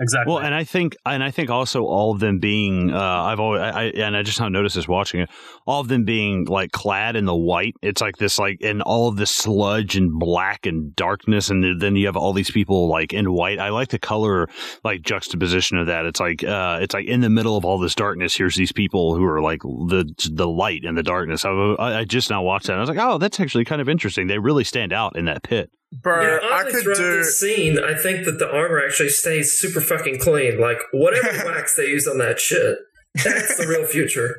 exactly. 0.01 0.33
Well, 0.33 0.43
and 0.43 0.55
I 0.55 0.65
think, 0.65 0.97
and 1.07 1.23
I 1.23 1.31
think 1.31 1.51
also 1.51 1.85
all 1.85 2.13
of 2.13 2.21
them 2.21 2.39
being, 2.39 2.93
uh, 2.93 2.99
I've 2.99 3.41
always, 3.41 3.61
I, 3.61 3.85
and 3.85 4.17
I 4.17 4.23
just 4.23 4.41
now 4.41 4.49
noticed 4.49 4.77
this 4.77 4.89
watching 4.89 5.21
it, 5.21 5.31
all 5.67 5.81
of 5.81 5.89
them 5.89 6.05
being 6.05 6.45
like 6.47 6.73
clad 6.73 7.17
in 7.17 7.25
the 7.25 7.35
white. 7.35 7.75
It's 7.83 8.01
like 8.01 8.17
this, 8.17 8.39
like, 8.39 8.59
and 8.63 8.83
all 8.83 9.09
of 9.09 9.17
this 9.17 9.31
sludge 9.31 9.97
and 9.97 10.19
black 10.19 10.67
and 10.67 10.95
darkness, 10.97 11.51
and 11.51 11.81
then 11.81 11.97
you 11.97 12.07
have 12.07 12.17
all 12.17 12.33
these 12.33 12.51
people 12.51 12.89
like 12.89 13.13
in 13.13 13.33
white. 13.33 13.59
I 13.59 13.71
like 13.71 13.89
the 13.89 13.99
color, 13.99 14.49
like 14.83 15.03
juxtaposition 15.03 15.79
of 15.79 15.87
that. 15.87 16.07
It's 16.07 16.21
like, 16.21 16.45
uh, 16.45 16.79
it's 16.81 16.95
like 16.95 17.07
in 17.07 17.21
the 17.21 17.31
middle 17.31 17.57
of 17.57 17.65
all 17.65 17.79
this 17.79 17.95
darkness. 17.95 18.37
Here's 18.37 18.57
these 18.57 18.73
people 18.73 19.17
who 19.17 19.25
are 19.25 19.41
like 19.41 19.63
the 19.63 20.05
the 20.33 20.49
light 20.49 20.85
and 20.85 20.97
the 20.97 21.03
darkness. 21.03 21.45
I, 21.45 21.51
I 21.79 22.05
just 22.05 22.31
now 22.31 22.43
watched 22.43 22.67
that. 22.67 22.77
I 22.77 22.81
was 22.81 22.89
like, 22.89 22.99
oh, 22.99 23.19
that's 23.19 23.41
actually 23.41 23.65
kind 23.65 23.81
of 23.81 23.89
interesting. 23.89 24.27
They 24.27 24.39
really 24.39 24.65
stand 24.65 24.93
out 24.93 25.17
in 25.17 25.27
that 25.27 25.43
pit. 25.43 25.71
Bro, 26.03 26.23
Yeah, 26.23 26.39
I 26.53 26.63
could 26.65 26.83
throughout 26.83 26.97
do. 26.97 27.17
this 27.19 27.39
scene, 27.39 27.79
I 27.79 27.95
think 27.97 28.25
that 28.27 28.39
the 28.39 28.49
armor 28.51 28.83
actually 28.85 29.11
stays 29.11 29.53
super 29.53 29.81
fucking 29.81 30.19
clean. 30.19 30.61
Like 30.61 30.79
whatever 30.93 31.29
wax 31.47 31.77
they 31.77 31.87
use 31.89 32.07
on 32.07 32.19
that 32.19 32.41
shit, 32.41 32.77
that's 33.23 33.57
the 33.57 33.67
real 33.67 33.87
future. 33.87 34.37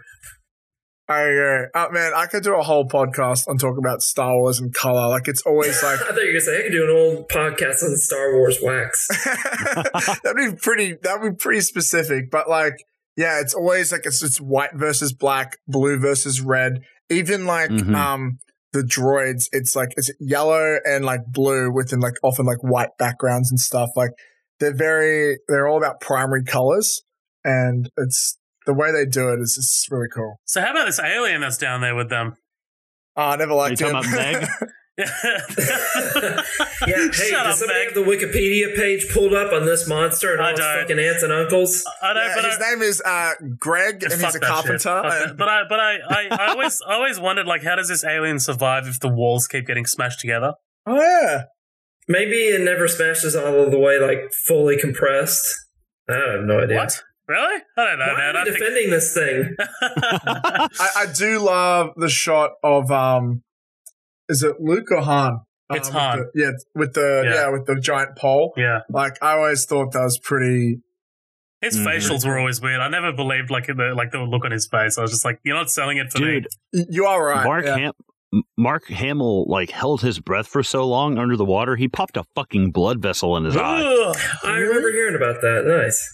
I 1.08 1.22
agree. 1.22 1.68
Oh, 1.76 1.92
man, 1.92 2.14
I 2.16 2.26
could 2.26 2.42
do 2.44 2.56
a 2.56 2.64
whole 2.64 2.88
podcast 2.90 3.48
on 3.48 3.60
talking 3.60 3.78
about 3.78 4.02
Star 4.02 4.38
Wars 4.40 4.60
and 4.60 4.74
color. 4.74 5.08
Like, 5.08 5.28
it's 5.28 5.44
always 5.44 5.82
like 5.84 6.02
I 6.02 6.06
thought 6.06 6.16
you 6.16 6.26
were 6.26 6.32
gonna 6.34 6.42
say 6.42 6.60
I 6.60 6.64
could 6.64 6.72
do 6.72 6.84
an 6.84 6.90
old 6.90 7.30
podcast 7.30 7.84
on 7.84 7.96
Star 7.96 8.34
Wars 8.34 8.58
wax. 8.64 9.08
that'd 10.24 10.36
be 10.36 10.56
pretty. 10.60 10.96
That'd 11.04 11.22
be 11.32 11.36
pretty 11.38 11.62
specific. 11.62 12.32
But 12.32 12.50
like, 12.50 12.74
yeah, 13.16 13.40
it's 13.40 13.54
always 13.54 13.92
like 13.92 14.06
it's 14.06 14.24
it's 14.24 14.42
white 14.42 14.74
versus 14.74 15.14
black, 15.14 15.58
blue 15.68 16.00
versus 16.00 16.42
red. 16.42 16.82
Even 17.12 17.46
like 17.46 17.70
Mhm. 17.70 17.96
um 17.96 18.40
the 18.76 18.84
droids, 18.84 19.46
it's 19.52 19.76
like 19.76 19.94
it's 19.98 20.12
yellow 20.20 20.78
and 20.86 21.06
like 21.06 21.22
blue 21.28 21.72
within 21.72 22.00
like 22.00 22.16
often 22.24 22.46
like 22.46 22.62
white 22.62 22.98
backgrounds 22.98 23.52
and 23.52 23.60
stuff. 23.60 23.90
Like 23.96 24.12
they're 24.60 24.76
very 24.76 25.40
they're 25.48 25.68
all 25.68 25.78
about 25.78 26.02
primary 26.02 26.44
colors, 26.44 27.02
and 27.44 27.90
it's 27.98 28.38
the 28.66 28.74
way 28.74 28.92
they 28.92 29.06
do 29.06 29.30
it 29.30 29.40
is 29.40 29.56
just 29.56 29.92
really 29.92 30.08
cool. 30.14 30.40
so 30.46 30.62
how 30.62 30.72
about 30.72 30.86
this 30.86 31.00
alien 31.00 31.42
that's 31.42 31.58
down 31.58 31.82
there 31.82 31.96
with 31.96 32.10
them? 32.10 32.36
Oh, 33.16 33.24
I 33.24 33.36
never 33.38 33.54
liked 33.54 33.80
you 33.80 33.88
him. 33.88 33.96
about 33.96 34.12
Meg? 34.12 34.48
Yeah, 34.98 35.06
hey, 36.86 36.88
Shut 37.12 37.12
does 37.12 37.36
up, 37.36 37.54
somebody 37.56 37.80
Meg. 37.80 37.96
have 37.96 37.96
the 37.96 38.02
Wikipedia 38.10 38.76
page 38.76 39.08
pulled 39.12 39.34
up 39.34 39.52
on 39.54 39.66
this 39.66 39.88
monster 39.88 40.34
and 40.34 40.42
I 40.42 40.46
all 40.46 40.52
his 40.52 40.60
don't. 40.60 40.80
fucking 40.82 41.00
aunts 41.00 41.24
and 41.24 41.34
uncles? 41.34 41.84
I 42.02 42.14
know, 42.14 42.22
Yeah, 42.22 42.36
but 42.36 42.46
his 42.46 42.58
I, 42.62 42.70
name 42.72 42.82
is 42.82 43.02
uh, 43.06 43.32
Greg, 43.60 44.04
and 44.04 44.14
Fuck 44.14 44.22
he's 44.22 44.36
a 44.36 44.40
that 44.40 44.48
carpenter. 44.48 44.78
shit. 44.78 44.84
Fuck 44.84 45.28
and- 45.30 45.38
But 45.38 45.48
I, 45.50 45.62
but 45.68 45.80
I, 45.80 45.96
I, 46.10 46.28
I 46.32 46.48
always, 46.52 46.82
I 46.88 46.94
always 46.94 47.20
wondered, 47.20 47.46
like, 47.46 47.64
how 47.64 47.76
does 47.76 47.88
this 47.90 48.04
alien 48.06 48.40
survive 48.40 48.88
if 48.88 49.00
the 49.00 49.10
walls 49.10 49.48
keep 49.48 49.66
getting 49.68 49.86
smashed 49.86 50.20
together? 50.20 50.54
oh 50.88 51.02
yeah, 51.02 51.44
Maybe 52.08 52.36
it 52.36 52.62
never 52.62 52.88
smashes 52.88 53.36
all 53.36 53.62
of 53.62 53.72
the 53.72 53.80
way, 53.80 53.98
like 54.00 54.32
fully 54.46 54.78
compressed. 54.78 55.52
I 56.08 56.14
have 56.14 56.42
no 56.44 56.60
idea. 56.60 56.78
What? 56.78 57.02
Really? 57.28 57.62
I 57.76 57.84
don't 57.86 57.98
know, 57.98 58.06
Why 58.06 58.18
man. 58.20 58.36
are 58.36 58.40
I 58.40 58.44
we 58.44 58.50
think. 58.52 58.60
defending 58.60 58.90
this 58.92 59.12
thing? 59.16 59.56
I, 59.82 60.68
I 60.98 61.06
do 61.18 61.40
love 61.40 61.90
the 61.98 62.08
shot 62.10 62.52
of 62.64 62.92
um, 62.92 63.42
is 64.30 64.44
it 64.44 64.56
Luke 64.60 64.92
or 64.92 65.02
Han? 65.02 65.40
It's 65.72 65.88
Um, 65.90 65.94
Han. 65.96 66.20
With 66.20 66.28
the, 66.34 66.40
yeah, 66.42 66.52
with 66.76 66.94
the 66.94 67.22
Yeah. 67.26 67.34
yeah. 67.34 67.50
with 67.50 67.66
the 67.66 67.80
giant 67.80 68.18
pole. 68.18 68.54
yeah, 68.58 68.80
Like 68.90 69.18
I 69.22 69.34
always 69.34 69.66
thought 69.66 69.92
that 69.94 70.02
was 70.04 70.20
pretty. 70.20 70.82
his 71.62 71.78
Mhm. 71.78 71.86
facials 71.88 72.28
were 72.28 72.38
always 72.38 72.62
weird. 72.62 72.80
I 72.80 72.90
never 72.90 73.12
believed 73.12 73.50
like 73.50 73.66
the 73.66 73.94
like 73.96 74.12
the 74.12 74.20
look 74.20 74.46
on 74.46 74.52
his 74.52 74.68
face. 74.68 74.98
I 75.00 75.02
was 75.02 75.10
just 75.12 75.26
like, 75.26 75.40
you're 75.44 75.56
not 75.56 75.72
selling 75.72 75.98
it 75.98 76.12
for 76.12 76.20
Dude, 76.20 76.44
me. 76.74 76.82
y- 76.82 76.86
You 76.90 77.06
are 77.08 77.26
right. 77.26 77.44
Mark 77.44 77.66
yeah. 77.66 77.78
Ham- 77.78 78.42
Mark 78.58 78.88
Hamill 78.90 79.46
like 79.48 79.72
held 79.72 80.02
his 80.02 80.20
breath 80.20 80.46
for 80.48 80.62
so 80.62 80.86
long 80.86 81.18
under 81.18 81.36
the 81.38 81.46
water, 81.46 81.76
he 81.78 81.88
popped 81.88 82.18
a 82.18 82.24
fucking 82.36 82.72
blood 82.72 83.02
vessel 83.02 83.36
in 83.38 83.46
his 83.46 83.56
eye. 83.56 83.82
I 84.44 84.58
remember 84.58 84.92
hearing 84.92 85.16
about 85.16 85.42
that. 85.42 85.64
Nice. 85.66 86.08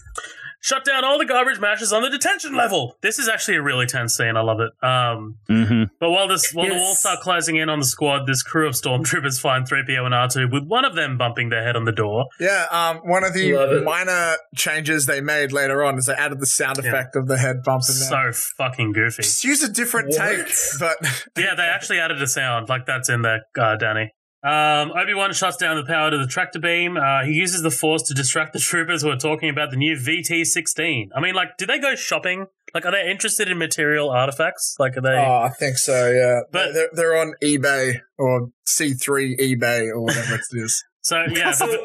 Shut 0.62 0.84
down 0.86 1.04
all 1.04 1.18
the 1.18 1.26
garbage 1.26 1.60
mashers 1.60 1.92
on 1.92 2.00
the 2.02 2.08
detention 2.08 2.54
level. 2.56 2.96
This 3.02 3.18
is 3.18 3.28
actually 3.28 3.56
a 3.58 3.62
really 3.62 3.84
tense 3.84 4.16
scene. 4.16 4.36
I 4.36 4.40
love 4.40 4.60
it. 4.60 4.70
Um, 4.82 5.36
hmm 5.48 5.82
but 6.00 6.10
while 6.10 6.28
this 6.28 6.52
while 6.52 6.68
the 6.68 6.74
walls 6.74 7.00
start 7.00 7.20
closing 7.20 7.56
in 7.56 7.68
on 7.68 7.78
the 7.80 7.84
squad, 7.84 8.26
this 8.26 8.42
crew 8.42 8.66
of 8.66 8.74
stormtroopers 8.74 9.40
find 9.40 9.68
3PO 9.68 10.04
and 10.06 10.14
R2 10.14 10.50
with 10.52 10.64
one 10.66 10.84
of 10.84 10.94
them 10.94 11.18
bumping 11.18 11.48
their 11.50 11.62
head 11.62 11.76
on 11.76 11.84
the 11.84 11.92
door. 11.92 12.26
Yeah, 12.40 12.66
um, 12.70 12.98
one 13.08 13.24
of 13.24 13.34
the 13.34 13.82
minor 13.84 14.36
changes 14.56 15.06
they 15.06 15.20
made 15.20 15.52
later 15.52 15.84
on 15.84 15.98
is 15.98 16.06
they 16.06 16.14
added 16.14 16.40
the 16.40 16.46
sound 16.46 16.78
Yeah. 16.82 16.88
effect 16.90 17.16
of 17.16 17.26
the 17.28 17.36
head 17.36 17.62
bump 17.64 17.82
in 17.88 17.98
there. 17.98 18.32
So 18.32 18.40
fucking 18.56 18.92
goofy. 18.92 19.22
Just 19.22 19.44
use 19.44 19.62
a 19.62 19.68
different 19.70 20.08
What? 20.10 20.18
take, 20.18 20.54
but 20.78 20.96
yeah, 21.36 21.54
they 21.56 21.64
actually 21.64 21.98
added 21.98 22.22
a 22.22 22.26
sound 22.26 22.68
like 22.68 22.86
that's 22.86 23.08
in 23.08 23.22
there, 23.22 23.40
uh, 23.58 23.76
Danny. 23.76 24.12
Um, 24.44 24.90
Obi 24.90 25.14
Wan 25.14 25.32
shuts 25.32 25.56
down 25.56 25.76
the 25.76 25.84
power 25.84 26.10
to 26.10 26.18
the 26.18 26.26
tractor 26.26 26.58
beam. 26.58 26.96
Uh, 26.96 27.22
he 27.24 27.32
uses 27.32 27.62
the 27.62 27.70
Force 27.70 28.02
to 28.04 28.14
distract 28.14 28.52
the 28.52 28.58
troopers 28.58 29.02
who 29.02 29.08
are 29.10 29.16
talking 29.16 29.48
about 29.48 29.70
the 29.70 29.76
new 29.76 29.96
VT 29.96 30.44
sixteen. 30.44 31.10
I 31.14 31.20
mean, 31.20 31.34
like, 31.34 31.56
do 31.58 31.66
they 31.66 31.78
go 31.78 31.94
shopping? 31.94 32.46
Like, 32.74 32.84
are 32.84 32.90
they 32.90 33.08
interested 33.10 33.48
in 33.48 33.58
material 33.58 34.10
artifacts? 34.10 34.76
Like, 34.78 34.96
are 34.96 35.00
they? 35.02 35.10
oh, 35.16 35.42
I 35.44 35.50
think 35.50 35.76
so. 35.78 36.10
Yeah, 36.10 36.40
But- 36.50 36.72
they're, 36.72 36.88
they're 36.92 37.16
on 37.16 37.34
eBay 37.42 38.00
or 38.18 38.48
C3 38.66 39.38
eBay 39.38 39.88
or 39.90 40.00
whatever 40.00 40.34
it 40.36 40.40
is. 40.52 40.82
so 41.02 41.24
yeah, 41.30 41.52
but- 41.58 41.80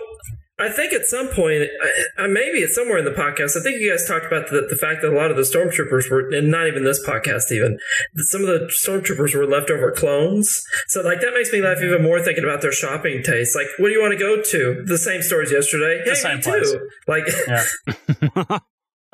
I 0.59 0.69
think 0.69 0.91
at 0.91 1.05
some 1.05 1.27
point, 1.27 1.61
uh, 1.61 2.23
uh, 2.23 2.27
maybe 2.27 2.59
it's 2.59 2.73
somewhere 2.73 2.97
in 2.97 3.05
the 3.05 3.11
podcast. 3.11 3.55
I 3.55 3.61
think 3.61 3.79
you 3.79 3.91
guys 3.91 4.07
talked 4.07 4.25
about 4.25 4.49
the, 4.49 4.65
the 4.67 4.75
fact 4.75 5.03
that 5.03 5.13
a 5.13 5.15
lot 5.15 5.29
of 5.29 5.37
the 5.37 5.43
stormtroopers 5.43 6.09
were, 6.09 6.29
and 6.29 6.49
not 6.49 6.65
even 6.65 6.83
this 6.83 7.05
podcast, 7.05 7.51
even 7.51 7.77
that 8.15 8.23
some 8.23 8.41
of 8.41 8.47
the 8.47 8.65
stormtroopers 8.71 9.35
were 9.35 9.45
leftover 9.45 9.91
clones. 9.91 10.63
So 10.87 11.01
like 11.01 11.21
that 11.21 11.33
makes 11.35 11.53
me 11.53 11.61
laugh 11.61 11.77
even 11.83 12.01
more 12.01 12.19
thinking 12.23 12.43
about 12.43 12.61
their 12.61 12.71
shopping 12.71 13.21
tastes. 13.21 13.55
Like, 13.55 13.67
what 13.77 13.89
do 13.89 13.93
you 13.93 14.01
want 14.01 14.13
to 14.13 14.19
go 14.19 14.41
to? 14.41 14.83
The 14.83 14.97
same 14.97 15.21
stores 15.21 15.51
yesterday. 15.51 16.01
The 16.03 16.11
hey, 16.11 16.15
same 16.15 16.41
place. 16.41 16.71
too. 16.71 16.89
Like, 17.07 17.27
yeah. 17.47 17.63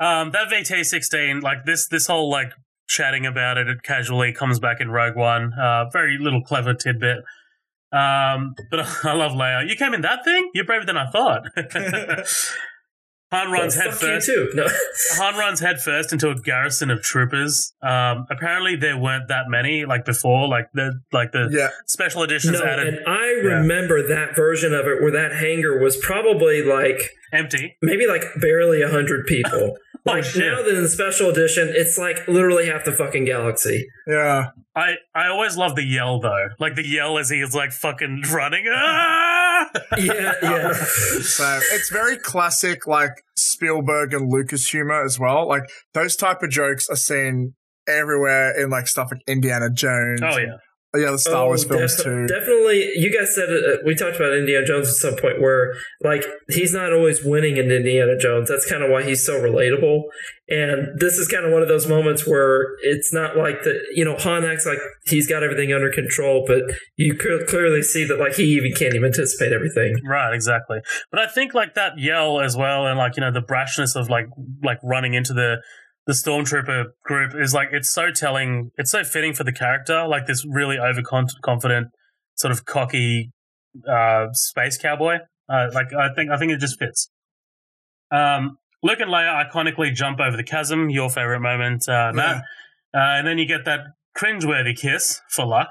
um, 0.00 0.32
that 0.32 0.48
VT 0.50 0.82
sixteen, 0.84 1.40
like 1.40 1.66
this, 1.66 1.88
this 1.88 2.06
whole 2.06 2.30
like 2.30 2.52
chatting 2.88 3.26
about 3.26 3.58
it, 3.58 3.68
it 3.68 3.82
casually 3.82 4.32
comes 4.32 4.58
back 4.58 4.80
in 4.80 4.90
Rogue 4.90 5.16
One. 5.16 5.52
Uh, 5.60 5.90
very 5.90 6.16
little 6.18 6.42
clever 6.42 6.72
tidbit. 6.72 7.18
Um, 7.94 8.54
but 8.70 8.80
I 9.04 9.12
love 9.14 9.32
Leia. 9.32 9.68
You 9.68 9.76
came 9.76 9.94
in 9.94 10.00
that 10.02 10.24
thing. 10.24 10.50
You're 10.54 10.64
braver 10.64 10.84
than 10.84 10.96
I 10.96 11.10
thought. 11.10 11.44
Han 13.32 13.50
runs 13.50 13.74
well, 13.76 13.86
head 13.90 13.94
first. 13.98 14.26
too. 14.26 14.50
No. 14.54 14.66
Han 15.16 15.36
runs 15.36 15.58
head 15.58 15.80
first 15.80 16.12
into 16.12 16.30
a 16.30 16.36
garrison 16.40 16.88
of 16.90 17.02
troopers. 17.02 17.72
Um, 17.82 18.26
apparently 18.30 18.76
there 18.76 18.96
weren't 18.96 19.26
that 19.28 19.46
many 19.48 19.84
like 19.84 20.04
before. 20.04 20.46
Like 20.46 20.66
the 20.72 21.00
like 21.12 21.32
the 21.32 21.48
Yeah, 21.50 21.70
special 21.86 22.22
editions 22.22 22.60
No, 22.60 22.64
added 22.64 22.94
and 22.94 23.06
I 23.08 23.26
remember 23.42 24.06
that 24.06 24.36
version 24.36 24.72
of 24.72 24.86
it 24.86 25.02
where 25.02 25.10
that 25.12 25.32
hangar 25.32 25.80
was 25.82 25.96
probably 25.96 26.62
like 26.62 27.10
empty. 27.32 27.76
maybe 27.82 28.06
like 28.06 28.24
barely 28.40 28.82
a 28.82 28.88
hundred 28.88 29.26
people. 29.26 29.76
Oh, 30.06 30.12
Like 30.12 30.24
shit. 30.24 30.42
now 30.52 30.62
that 30.62 30.74
in 30.76 30.82
the 30.82 30.88
special 30.88 31.30
edition, 31.30 31.72
it's 31.74 31.96
like 31.96 32.28
literally 32.28 32.66
half 32.66 32.84
the 32.84 32.92
fucking 32.92 33.24
galaxy. 33.24 33.86
yeah. 34.06 34.50
I, 34.76 34.94
I 35.14 35.28
always 35.28 35.56
love 35.56 35.76
the 35.76 35.84
yell 35.84 36.18
though. 36.20 36.48
Like 36.58 36.74
the 36.74 36.86
yell 36.86 37.16
as 37.16 37.30
he's 37.30 37.54
like 37.54 37.72
fucking 37.72 38.24
running. 38.32 38.64
Ah! 38.74 39.70
Yeah, 39.96 40.34
yeah. 40.42 40.72
So 40.74 41.60
it's 41.72 41.88
very 41.90 42.16
classic, 42.18 42.86
like 42.86 43.12
Spielberg 43.36 44.12
and 44.12 44.30
Lucas 44.30 44.68
humor 44.68 45.02
as 45.04 45.18
well. 45.18 45.48
Like 45.48 45.62
those 45.94 46.16
type 46.16 46.42
of 46.42 46.50
jokes 46.50 46.88
are 46.90 46.96
seen 46.96 47.54
everywhere 47.88 48.60
in 48.60 48.68
like 48.70 48.88
stuff 48.88 49.08
like 49.10 49.20
Indiana 49.26 49.70
Jones. 49.72 50.20
Oh 50.22 50.36
yeah. 50.38 50.56
The 50.94 51.06
other 51.08 51.18
Star 51.18 51.46
Wars 51.46 51.64
Oh, 51.64 51.68
films 51.68 51.96
defi- 51.96 52.08
too. 52.08 52.26
Definitely, 52.26 52.90
you 52.96 53.12
guys 53.16 53.34
said. 53.34 53.48
Uh, 53.50 53.76
we 53.84 53.94
talked 53.94 54.16
about 54.16 54.32
Indiana 54.32 54.64
Jones 54.64 54.88
at 54.88 54.94
some 54.94 55.16
point 55.16 55.40
where, 55.40 55.74
like, 56.02 56.24
he's 56.48 56.72
not 56.72 56.92
always 56.92 57.24
winning 57.24 57.56
in 57.56 57.70
Indiana 57.70 58.16
Jones. 58.18 58.48
That's 58.48 58.68
kind 58.68 58.82
of 58.82 58.90
why 58.90 59.02
he's 59.02 59.24
so 59.24 59.40
relatable. 59.40 60.02
And 60.48 60.98
this 60.98 61.16
is 61.18 61.26
kind 61.26 61.46
of 61.46 61.52
one 61.52 61.62
of 61.62 61.68
those 61.68 61.86
moments 61.88 62.26
where 62.26 62.76
it's 62.82 63.12
not 63.14 63.34
like 63.36 63.62
the, 63.62 63.80
you 63.94 64.04
know, 64.04 64.14
Han 64.16 64.44
acts 64.44 64.66
like 64.66 64.78
he's 65.06 65.26
got 65.26 65.42
everything 65.42 65.72
under 65.72 65.90
control, 65.90 66.44
but 66.46 66.62
you 66.96 67.14
could 67.14 67.46
clearly 67.46 67.80
see 67.82 68.04
that, 68.04 68.18
like, 68.18 68.34
he 68.34 68.44
even 68.56 68.72
can't 68.72 68.94
even 68.94 69.06
anticipate 69.06 69.52
everything. 69.52 69.96
Right, 70.06 70.34
exactly. 70.34 70.80
But 71.10 71.20
I 71.20 71.26
think 71.28 71.54
like 71.54 71.74
that 71.74 71.98
yell 71.98 72.40
as 72.40 72.56
well, 72.56 72.86
and 72.86 72.98
like 72.98 73.16
you 73.16 73.22
know 73.22 73.32
the 73.32 73.40
brashness 73.40 73.96
of 73.96 74.10
like 74.10 74.26
like 74.62 74.78
running 74.82 75.14
into 75.14 75.32
the 75.32 75.56
the 76.06 76.12
stormtrooper 76.12 76.84
group 77.04 77.32
is 77.34 77.54
like 77.54 77.68
it's 77.72 77.92
so 77.92 78.10
telling. 78.10 78.70
It's 78.76 78.90
so 78.90 79.04
fitting 79.04 79.32
for 79.34 79.44
the 79.44 79.52
character, 79.52 80.06
like 80.06 80.26
this 80.26 80.44
really 80.46 80.78
overconfident, 80.78 81.88
sort 82.34 82.52
of 82.52 82.64
cocky 82.64 83.30
uh, 83.88 84.26
space 84.32 84.76
cowboy. 84.78 85.18
Uh, 85.48 85.68
like 85.72 85.92
I 85.92 86.12
think 86.14 86.30
I 86.30 86.36
think 86.36 86.52
it 86.52 86.60
just 86.60 86.78
fits. 86.78 87.10
Um, 88.10 88.58
Luke 88.82 89.00
and 89.00 89.10
Leia 89.10 89.50
iconically 89.50 89.94
jump 89.94 90.20
over 90.20 90.36
the 90.36 90.44
chasm. 90.44 90.90
Your 90.90 91.08
favorite 91.08 91.40
moment, 91.40 91.88
uh, 91.88 92.12
Matt. 92.14 92.36
Uh, 92.94 92.98
and 93.18 93.26
then 93.26 93.38
you 93.38 93.46
get 93.46 93.64
that 93.64 93.80
cringeworthy 94.16 94.76
kiss 94.76 95.20
for 95.30 95.44
luck. 95.46 95.70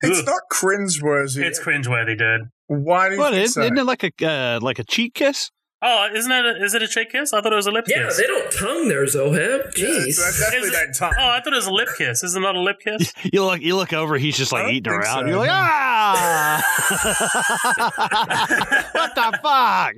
It's 0.00 0.20
Ugh. 0.20 0.26
not 0.26 0.40
cringeworthy. 0.52 1.42
It's 1.42 1.58
cringeworthy, 1.60 2.16
dude. 2.16 2.48
Why 2.68 3.08
do 3.08 3.14
you 3.16 3.20
What 3.20 3.32
think 3.32 3.44
is? 3.44 3.54
so? 3.54 3.62
Isn't 3.62 3.78
it 3.78 3.84
like 3.84 4.04
a 4.04 4.26
uh, 4.26 4.58
like 4.62 4.78
a 4.78 4.84
cheek 4.84 5.14
kiss? 5.14 5.50
Oh, 5.82 6.08
isn't 6.14 6.32
it? 6.32 6.44
A, 6.46 6.64
is 6.64 6.72
it 6.74 6.82
a 6.82 6.88
cheek 6.88 7.10
kiss? 7.12 7.34
I 7.34 7.42
thought 7.42 7.52
it 7.52 7.56
was 7.56 7.66
a 7.66 7.70
lip 7.70 7.84
Yeah, 7.86 8.04
kiss. 8.06 8.18
Yeah, 8.18 8.26
they 8.26 8.32
don't 8.32 8.50
tongue 8.50 8.88
there, 8.88 9.04
Zoheb. 9.04 9.76
Yeah, 9.76 9.86
Jeez. 9.88 10.14
so 10.14 10.22
I 10.24 10.30
definitely 10.30 10.68
Is 10.68 10.74
it- 10.74 10.76
don't 10.86 10.94
tongue. 10.94 11.12
Oh, 11.20 11.28
I 11.28 11.40
thought 11.40 11.52
it 11.52 11.56
was 11.56 11.66
a 11.66 11.72
lip 11.72 11.88
kiss. 11.98 12.22
Is 12.22 12.34
it 12.34 12.40
not 12.40 12.54
a 12.56 12.60
lip 12.60 12.78
kiss? 12.82 13.12
You 13.32 13.44
look 13.44 13.60
you 13.60 13.76
look 13.76 13.92
over, 13.92 14.16
he's 14.16 14.36
just 14.38 14.52
like 14.52 14.72
eating 14.72 14.90
around. 14.92 15.24
so, 15.24 15.26
you're 15.28 15.36
like, 15.38 15.50
ah! 15.50 16.62
what 18.92 19.14
the 19.14 19.38
fuck? 19.42 19.94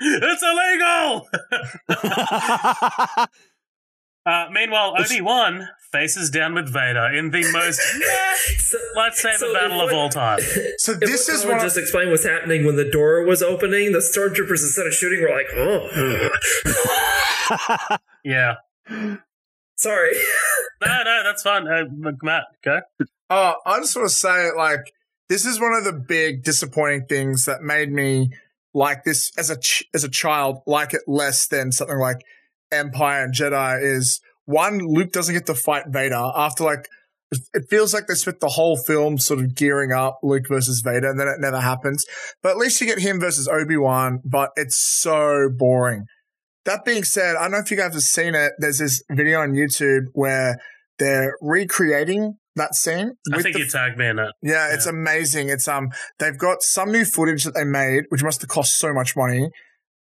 it's 0.00 0.42
illegal. 0.42 1.28
Uh, 4.24 4.46
meanwhile, 4.52 4.94
Obi 4.98 5.20
Wan 5.20 5.68
faces 5.90 6.30
down 6.30 6.54
with 6.54 6.72
Vader 6.72 7.12
in 7.12 7.30
the 7.30 7.42
most 7.52 7.80
So- 8.60 8.78
lightsaber 8.96 9.36
so 9.38 9.52
battle 9.52 9.80
if 9.82 9.90
of 9.92 9.98
all 9.98 10.08
time. 10.08 10.38
So 10.78 10.94
this 10.94 11.28
is 11.28 11.42
Colin 11.42 11.56
one. 11.58 11.66
just 11.66 11.76
explain 11.76 12.10
what's 12.10 12.24
happening 12.24 12.64
when 12.64 12.76
the 12.76 12.88
door 12.88 13.24
was 13.24 13.42
opening. 13.42 13.90
The 13.92 13.98
stormtroopers, 13.98 14.62
instead 14.62 14.86
of 14.86 14.94
shooting, 14.94 15.20
were 15.22 15.30
like, 15.30 15.48
"Oh, 15.56 15.88
Yeah. 18.24 18.54
sorry." 19.76 20.12
No, 20.84 21.02
no, 21.04 21.22
that's 21.24 21.42
fine. 21.42 21.66
Uh, 21.68 21.84
Matt, 22.22 22.44
go. 22.64 22.80
Oh, 23.30 23.54
I 23.66 23.78
just 23.80 23.94
want 23.96 24.08
to 24.08 24.14
say, 24.14 24.50
like, 24.56 24.92
this 25.28 25.44
is 25.46 25.60
one 25.60 25.72
of 25.74 25.84
the 25.84 25.92
big 25.92 26.42
disappointing 26.42 27.06
things 27.06 27.44
that 27.44 27.62
made 27.62 27.92
me 27.92 28.30
like 28.74 29.04
this 29.04 29.30
as 29.38 29.50
a 29.50 29.58
ch- 29.58 29.84
as 29.94 30.02
a 30.04 30.08
child, 30.08 30.62
like 30.66 30.92
it 30.94 31.02
less 31.06 31.46
than 31.46 31.70
something 31.72 31.98
like 31.98 32.24
Empire 32.72 33.24
and 33.24 33.34
Jedi. 33.34 33.82
Is 33.82 34.20
one, 34.44 34.78
Luke 34.78 35.12
doesn't 35.12 35.34
get 35.34 35.46
to 35.46 35.54
fight 35.54 35.84
Vader 35.88 36.30
after 36.36 36.64
like. 36.64 36.88
It 37.54 37.64
feels 37.70 37.94
like 37.94 38.08
they 38.08 38.14
spent 38.14 38.40
the 38.40 38.48
whole 38.48 38.76
film 38.76 39.16
sort 39.16 39.40
of 39.40 39.54
gearing 39.54 39.90
up 39.90 40.18
Luke 40.22 40.44
versus 40.48 40.82
Vader, 40.82 41.08
and 41.08 41.18
then 41.18 41.28
it 41.28 41.40
never 41.40 41.60
happens. 41.60 42.04
But 42.42 42.50
at 42.50 42.58
least 42.58 42.78
you 42.80 42.86
get 42.86 42.98
him 42.98 43.20
versus 43.20 43.48
Obi 43.48 43.78
Wan, 43.78 44.20
but 44.22 44.50
it's 44.54 44.76
so 44.76 45.48
boring. 45.50 46.04
That 46.66 46.84
being 46.84 47.04
said, 47.04 47.36
I 47.36 47.42
don't 47.42 47.52
know 47.52 47.58
if 47.58 47.70
you 47.70 47.76
guys 47.78 47.94
have 47.94 48.02
seen 48.02 48.34
it. 48.34 48.52
There's 48.58 48.78
this 48.78 49.02
video 49.10 49.40
on 49.40 49.52
YouTube 49.52 50.08
where 50.12 50.58
they're 50.98 51.34
recreating 51.40 52.34
that 52.56 52.74
scene. 52.74 53.12
I 53.32 53.36
with 53.36 53.44
think 53.44 53.54
the 53.56 53.62
you 53.62 53.68
tagged 53.68 53.98
me 53.98 54.08
in 54.08 54.18
it. 54.18 54.30
yeah, 54.42 54.72
it's 54.72 54.86
amazing. 54.86 55.48
It's 55.48 55.66
um 55.68 55.90
they've 56.18 56.36
got 56.36 56.62
some 56.62 56.92
new 56.92 57.04
footage 57.04 57.44
that 57.44 57.54
they 57.54 57.64
made, 57.64 58.04
which 58.10 58.22
must 58.22 58.40
have 58.42 58.50
cost 58.50 58.78
so 58.78 58.92
much 58.92 59.16
money. 59.16 59.50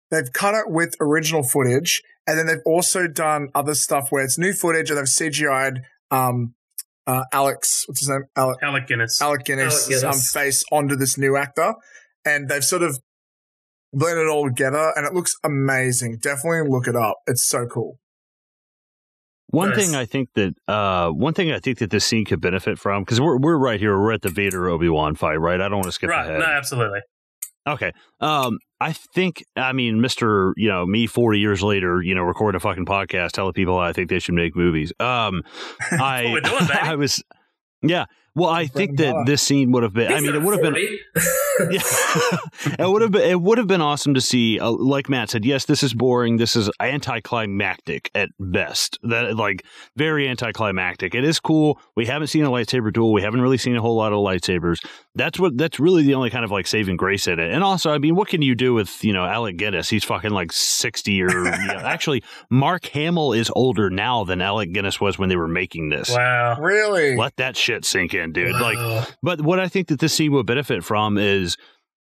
They've 0.09 0.31
cut 0.31 0.53
it 0.53 0.65
with 0.67 0.95
original 0.99 1.43
footage, 1.43 2.01
and 2.25 2.37
then 2.37 2.45
they've 2.47 2.63
also 2.65 3.07
done 3.07 3.49
other 3.53 3.75
stuff 3.75 4.07
where 4.09 4.23
it's 4.23 4.37
new 4.37 4.53
footage 4.53 4.89
and 4.89 4.97
they've 4.97 5.05
CGI'd 5.05 5.81
um 6.11 6.53
uh 7.05 7.23
Alex 7.33 7.85
what's 7.87 7.99
his 7.99 8.09
name? 8.09 8.23
Alec 8.35 8.57
Alec 8.61 8.87
Guinness. 8.87 9.21
Alec 9.21 9.43
Guinness, 9.45 9.91
Alec 9.91 10.15
Um, 10.15 10.19
face 10.19 10.63
onto 10.71 10.95
this 10.95 11.17
new 11.17 11.35
actor. 11.35 11.73
And 12.25 12.49
they've 12.49 12.63
sort 12.63 12.83
of 12.83 12.99
blended 13.93 14.25
it 14.25 14.29
all 14.29 14.45
together 14.47 14.91
and 14.95 15.05
it 15.07 15.13
looks 15.13 15.35
amazing. 15.43 16.17
Definitely 16.21 16.69
look 16.69 16.87
it 16.87 16.95
up. 16.95 17.17
It's 17.25 17.45
so 17.47 17.65
cool. 17.65 17.99
One 19.49 19.69
Nice. 19.69 19.85
thing 19.85 19.95
I 19.95 20.05
think 20.05 20.29
that 20.35 20.53
uh, 20.67 21.09
one 21.09 21.33
thing 21.33 21.53
I 21.53 21.59
think 21.59 21.77
that 21.79 21.89
this 21.89 22.03
scene 22.05 22.25
could 22.25 22.41
benefit 22.41 22.77
from 22.77 23.03
because 23.03 23.21
we're 23.21 23.37
we're 23.37 23.57
right 23.57 23.79
here. 23.79 23.97
We're 23.97 24.11
at 24.11 24.21
the 24.21 24.29
Vader 24.29 24.67
Obi 24.67 24.89
Wan 24.89 25.15
fight, 25.15 25.39
right? 25.39 25.61
I 25.61 25.69
don't 25.69 25.77
want 25.77 25.85
to 25.85 25.91
skip 25.93 26.09
right. 26.09 26.27
ahead. 26.27 26.39
No, 26.39 26.45
absolutely. 26.45 26.99
Okay. 27.65 27.93
Um, 28.19 28.59
I 28.79 28.93
think, 28.93 29.43
I 29.55 29.73
mean, 29.73 29.97
Mr. 29.97 30.53
You 30.55 30.69
know, 30.69 30.85
me 30.85 31.07
40 31.07 31.39
years 31.39 31.63
later, 31.63 32.01
you 32.01 32.13
know, 32.13 32.23
recording 32.23 32.57
a 32.57 32.59
fucking 32.59 32.85
podcast 32.85 33.31
telling 33.31 33.53
people 33.53 33.77
I 33.77 33.93
think 33.93 34.09
they 34.09 34.19
should 34.19 34.35
make 34.35 34.55
movies. 34.55 34.93
Um, 34.99 35.43
I, 35.91 36.23
doing. 36.23 36.43
I 36.73 36.95
was, 36.95 37.23
yeah. 37.81 38.05
Well, 38.37 38.51
I 38.51 38.67
think 38.67 38.97
that 38.97 39.23
this 39.25 39.41
scene 39.41 39.71
would 39.71 39.81
have 39.81 39.93
been, 39.93 40.13
I 40.13 40.19
mean, 40.19 40.35
it 40.35 40.43
would 40.43 40.53
have 40.53 40.61
been, 40.61 40.75
yeah, 41.71 42.77
it 42.77 42.87
would 42.87 43.01
have 43.01 43.09
been 43.09 43.27
it 43.27 43.41
would 43.41 43.57
have 43.57 43.65
been 43.65 43.81
awesome 43.81 44.13
to 44.13 44.21
see. 44.21 44.59
Uh, 44.59 44.69
like 44.69 45.09
Matt 45.09 45.31
said, 45.31 45.43
yes, 45.43 45.65
this 45.65 45.81
is 45.81 45.95
boring. 45.95 46.37
This 46.37 46.55
is 46.55 46.69
anticlimactic 46.79 48.11
at 48.13 48.29
best. 48.39 48.99
That 49.01 49.35
like 49.35 49.65
very 49.95 50.29
anticlimactic. 50.29 51.15
It 51.15 51.23
is 51.23 51.39
cool. 51.39 51.79
We 51.95 52.05
haven't 52.05 52.27
seen 52.27 52.43
a 52.43 52.51
lightsaber 52.51 52.93
duel. 52.93 53.11
We 53.11 53.23
haven't 53.23 53.41
really 53.41 53.57
seen 53.57 53.75
a 53.75 53.81
whole 53.81 53.95
lot 53.95 54.13
of 54.13 54.19
lightsabers. 54.19 54.85
That's 55.17 55.39
what. 55.39 55.57
That's 55.57 55.79
really 55.79 56.03
the 56.03 56.13
only 56.13 56.29
kind 56.29 56.45
of 56.45 56.51
like 56.51 56.67
saving 56.67 56.97
grace 56.97 57.27
in 57.27 57.39
it. 57.39 57.51
And 57.51 57.63
also, 57.63 57.91
I 57.91 57.97
mean, 57.97 58.15
what 58.15 58.27
can 58.27 58.41
you 58.41 58.55
do 58.55 58.73
with 58.73 59.03
you 59.03 59.13
know 59.13 59.25
Alec 59.25 59.57
Guinness? 59.57 59.89
He's 59.89 60.03
fucking 60.03 60.31
like 60.31 60.51
sixty 60.51 61.21
or 61.21 61.29
you 61.29 61.67
know, 61.67 61.73
actually, 61.83 62.23
Mark 62.49 62.85
Hamill 62.87 63.33
is 63.33 63.51
older 63.55 63.89
now 63.89 64.23
than 64.23 64.41
Alec 64.41 64.71
Guinness 64.71 65.01
was 65.01 65.17
when 65.17 65.29
they 65.29 65.35
were 65.35 65.47
making 65.47 65.89
this. 65.89 66.09
Wow. 66.09 66.59
Really? 66.59 67.17
Let 67.17 67.35
that 67.37 67.57
shit 67.57 67.83
sink 67.83 68.13
in, 68.13 68.31
dude. 68.31 68.53
Wow. 68.53 68.61
Like, 68.61 69.15
but 69.21 69.41
what 69.41 69.59
I 69.59 69.67
think 69.67 69.87
that 69.89 69.99
this 69.99 70.13
scene 70.13 70.31
will 70.31 70.43
benefit 70.43 70.83
from 70.83 71.17
is 71.17 71.57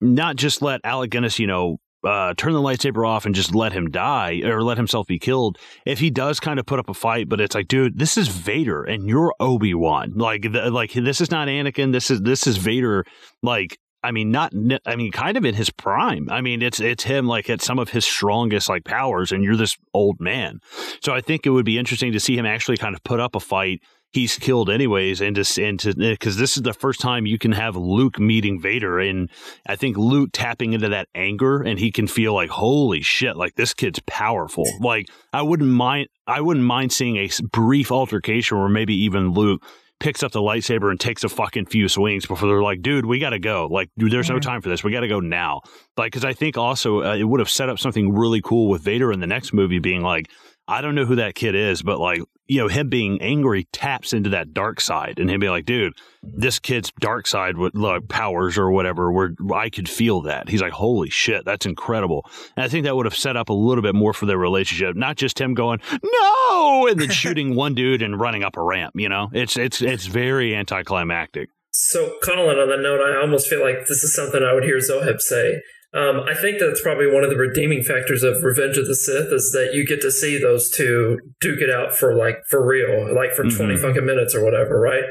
not 0.00 0.36
just 0.36 0.62
let 0.62 0.80
Alec 0.84 1.10
Guinness, 1.10 1.38
you 1.38 1.46
know, 1.46 1.78
uh, 2.04 2.34
turn 2.36 2.52
the 2.52 2.60
lightsaber 2.60 3.06
off 3.06 3.26
and 3.26 3.34
just 3.34 3.54
let 3.54 3.72
him 3.72 3.90
die 3.90 4.40
or 4.44 4.62
let 4.62 4.76
himself 4.76 5.06
be 5.06 5.18
killed. 5.18 5.58
If 5.86 6.00
he 6.00 6.10
does 6.10 6.40
kind 6.40 6.58
of 6.58 6.66
put 6.66 6.78
up 6.78 6.88
a 6.88 6.94
fight, 6.94 7.28
but 7.28 7.40
it's 7.40 7.54
like, 7.54 7.68
dude, 7.68 7.98
this 7.98 8.16
is 8.16 8.28
Vader 8.28 8.82
and 8.82 9.08
you're 9.08 9.34
Obi 9.40 9.74
Wan. 9.74 10.12
Like, 10.14 10.52
the, 10.52 10.70
like 10.70 10.92
this 10.92 11.20
is 11.20 11.30
not 11.30 11.48
Anakin. 11.48 11.92
This 11.92 12.10
is 12.10 12.22
this 12.22 12.46
is 12.46 12.56
Vader. 12.56 13.04
Like, 13.42 13.78
I 14.04 14.10
mean, 14.10 14.30
not. 14.32 14.52
I 14.84 14.96
mean, 14.96 15.12
kind 15.12 15.36
of 15.36 15.44
in 15.44 15.54
his 15.54 15.70
prime. 15.70 16.28
I 16.28 16.40
mean, 16.40 16.60
it's 16.60 16.80
it's 16.80 17.04
him 17.04 17.26
like 17.26 17.48
at 17.48 17.62
some 17.62 17.78
of 17.78 17.90
his 17.90 18.04
strongest 18.04 18.68
like 18.68 18.84
powers, 18.84 19.30
and 19.30 19.44
you're 19.44 19.56
this 19.56 19.76
old 19.94 20.20
man. 20.20 20.58
So 21.00 21.12
I 21.12 21.20
think 21.20 21.46
it 21.46 21.50
would 21.50 21.64
be 21.64 21.78
interesting 21.78 22.12
to 22.12 22.20
see 22.20 22.36
him 22.36 22.46
actually 22.46 22.78
kind 22.78 22.96
of 22.96 23.04
put 23.04 23.20
up 23.20 23.36
a 23.36 23.40
fight 23.40 23.80
he's 24.12 24.36
killed 24.36 24.70
anyways 24.70 25.20
and 25.20 25.36
to 25.36 25.64
and 25.64 25.80
to 25.80 25.94
because 25.94 26.36
this 26.36 26.56
is 26.56 26.62
the 26.62 26.72
first 26.72 27.00
time 27.00 27.26
you 27.26 27.38
can 27.38 27.52
have 27.52 27.76
Luke 27.76 28.18
meeting 28.18 28.60
Vader 28.60 28.98
and 28.98 29.30
I 29.66 29.76
think 29.76 29.96
Luke 29.96 30.30
tapping 30.32 30.72
into 30.74 30.90
that 30.90 31.08
anger 31.14 31.62
and 31.62 31.78
he 31.78 31.90
can 31.90 32.06
feel 32.06 32.34
like 32.34 32.50
holy 32.50 33.00
shit 33.00 33.36
like 33.36 33.54
this 33.54 33.74
kid's 33.74 34.00
powerful 34.06 34.66
like 34.80 35.08
I 35.32 35.42
wouldn't 35.42 35.70
mind 35.70 36.08
I 36.26 36.40
wouldn't 36.40 36.66
mind 36.66 36.92
seeing 36.92 37.16
a 37.16 37.30
brief 37.50 37.90
altercation 37.90 38.58
where 38.58 38.68
maybe 38.68 38.94
even 38.94 39.32
Luke 39.32 39.62
picks 40.02 40.24
up 40.24 40.32
the 40.32 40.40
lightsaber 40.40 40.90
and 40.90 40.98
takes 40.98 41.22
a 41.22 41.28
fucking 41.28 41.66
few 41.66 41.88
swings 41.88 42.26
before 42.26 42.48
they're 42.48 42.60
like, 42.60 42.82
dude, 42.82 43.06
we 43.06 43.20
got 43.20 43.30
to 43.30 43.38
go. 43.38 43.68
Like, 43.70 43.88
dude, 43.96 44.10
there's 44.10 44.28
no 44.28 44.40
time 44.40 44.60
for 44.60 44.68
this. 44.68 44.82
We 44.82 44.90
got 44.90 45.00
to 45.00 45.08
go 45.08 45.20
now. 45.20 45.60
Like, 45.96 46.10
because 46.10 46.24
I 46.24 46.32
think 46.32 46.58
also 46.58 47.04
uh, 47.04 47.14
it 47.14 47.22
would 47.22 47.38
have 47.38 47.48
set 47.48 47.68
up 47.68 47.78
something 47.78 48.12
really 48.12 48.40
cool 48.42 48.68
with 48.68 48.82
Vader 48.82 49.12
in 49.12 49.20
the 49.20 49.28
next 49.28 49.52
movie 49.52 49.78
being 49.78 50.02
like, 50.02 50.28
I 50.68 50.80
don't 50.80 50.94
know 50.94 51.04
who 51.04 51.16
that 51.16 51.34
kid 51.34 51.54
is, 51.54 51.82
but 51.82 51.98
like, 51.98 52.20
you 52.46 52.58
know, 52.58 52.68
him 52.68 52.88
being 52.88 53.20
angry 53.20 53.66
taps 53.72 54.12
into 54.12 54.30
that 54.30 54.52
dark 54.52 54.80
side 54.80 55.18
and 55.18 55.30
him 55.30 55.40
being 55.40 55.52
like, 55.52 55.64
dude, 55.64 55.94
this 56.22 56.58
kid's 56.58 56.92
dark 57.00 57.26
side 57.26 57.56
with 57.56 57.74
like 57.74 58.08
powers 58.08 58.58
or 58.58 58.70
whatever, 58.70 59.10
where 59.10 59.32
I 59.54 59.70
could 59.70 59.88
feel 59.88 60.22
that. 60.22 60.48
He's 60.48 60.60
like, 60.60 60.72
holy 60.72 61.10
shit, 61.10 61.44
that's 61.44 61.66
incredible. 61.66 62.26
And 62.56 62.64
I 62.64 62.68
think 62.68 62.84
that 62.84 62.94
would 62.94 63.06
have 63.06 63.16
set 63.16 63.36
up 63.36 63.48
a 63.48 63.54
little 63.54 63.82
bit 63.82 63.94
more 63.94 64.12
for 64.12 64.26
their 64.26 64.38
relationship, 64.38 64.96
not 64.96 65.16
just 65.16 65.40
him 65.40 65.54
going, 65.54 65.80
no, 66.02 66.86
and 66.86 67.00
then 67.00 67.10
shooting 67.22 67.54
one 67.54 67.74
dude 67.74 68.02
and 68.02 68.20
running 68.20 68.44
up 68.44 68.56
a 68.56 68.62
ramp, 68.62 68.94
you 68.96 69.08
know? 69.08 69.30
It's 69.32 69.56
it's 69.56 69.80
it's 69.80 70.06
very 70.06 70.54
anticlimactic. 70.54 71.48
So, 71.72 72.18
Colin, 72.22 72.58
on 72.58 72.68
that 72.68 72.80
note, 72.80 73.00
I 73.00 73.18
almost 73.20 73.48
feel 73.48 73.62
like 73.62 73.86
this 73.86 74.04
is 74.04 74.14
something 74.14 74.42
I 74.42 74.52
would 74.52 74.64
hear 74.64 74.76
Zoheb 74.76 75.20
say. 75.20 75.62
Um, 75.94 76.20
I 76.20 76.34
think 76.34 76.58
that's 76.58 76.80
probably 76.80 77.06
one 77.10 77.22
of 77.22 77.28
the 77.30 77.36
redeeming 77.36 77.82
factors 77.82 78.22
of 78.22 78.42
Revenge 78.42 78.78
of 78.78 78.86
the 78.86 78.94
Sith 78.94 79.30
is 79.30 79.52
that 79.52 79.74
you 79.74 79.86
get 79.86 80.00
to 80.00 80.10
see 80.10 80.38
those 80.38 80.70
two 80.70 81.18
duke 81.40 81.60
it 81.60 81.68
out 81.68 81.94
for 81.94 82.14
like 82.16 82.44
for 82.48 82.66
real, 82.66 83.14
like 83.14 83.32
for 83.34 83.44
Mhm. 83.44 83.56
20 83.56 83.76
fucking 83.76 84.06
minutes 84.06 84.34
or 84.34 84.42
whatever, 84.42 84.80
right? 84.80 85.04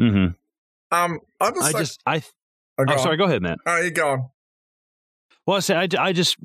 Mm-hmm. 0.00 0.28
Um, 0.96 1.20
I 1.40 1.50
was 1.50 1.62
I 1.62 1.66
like, 1.66 1.76
just 1.76 2.00
I 2.06 2.22
oh, 2.78 2.84
go 2.86 2.92
oh 2.94 2.96
on. 2.96 2.98
sorry, 3.02 3.16
go 3.18 3.24
ahead, 3.24 3.42
man. 3.42 3.58
All 3.66 3.74
right, 3.74 3.84
you 3.84 3.90
go 3.90 4.08
on. 4.08 4.28
Well, 5.46 5.58
I 5.58 5.60
say 5.60 5.74
I, 5.76 5.88
I 5.98 6.12
just 6.12 6.36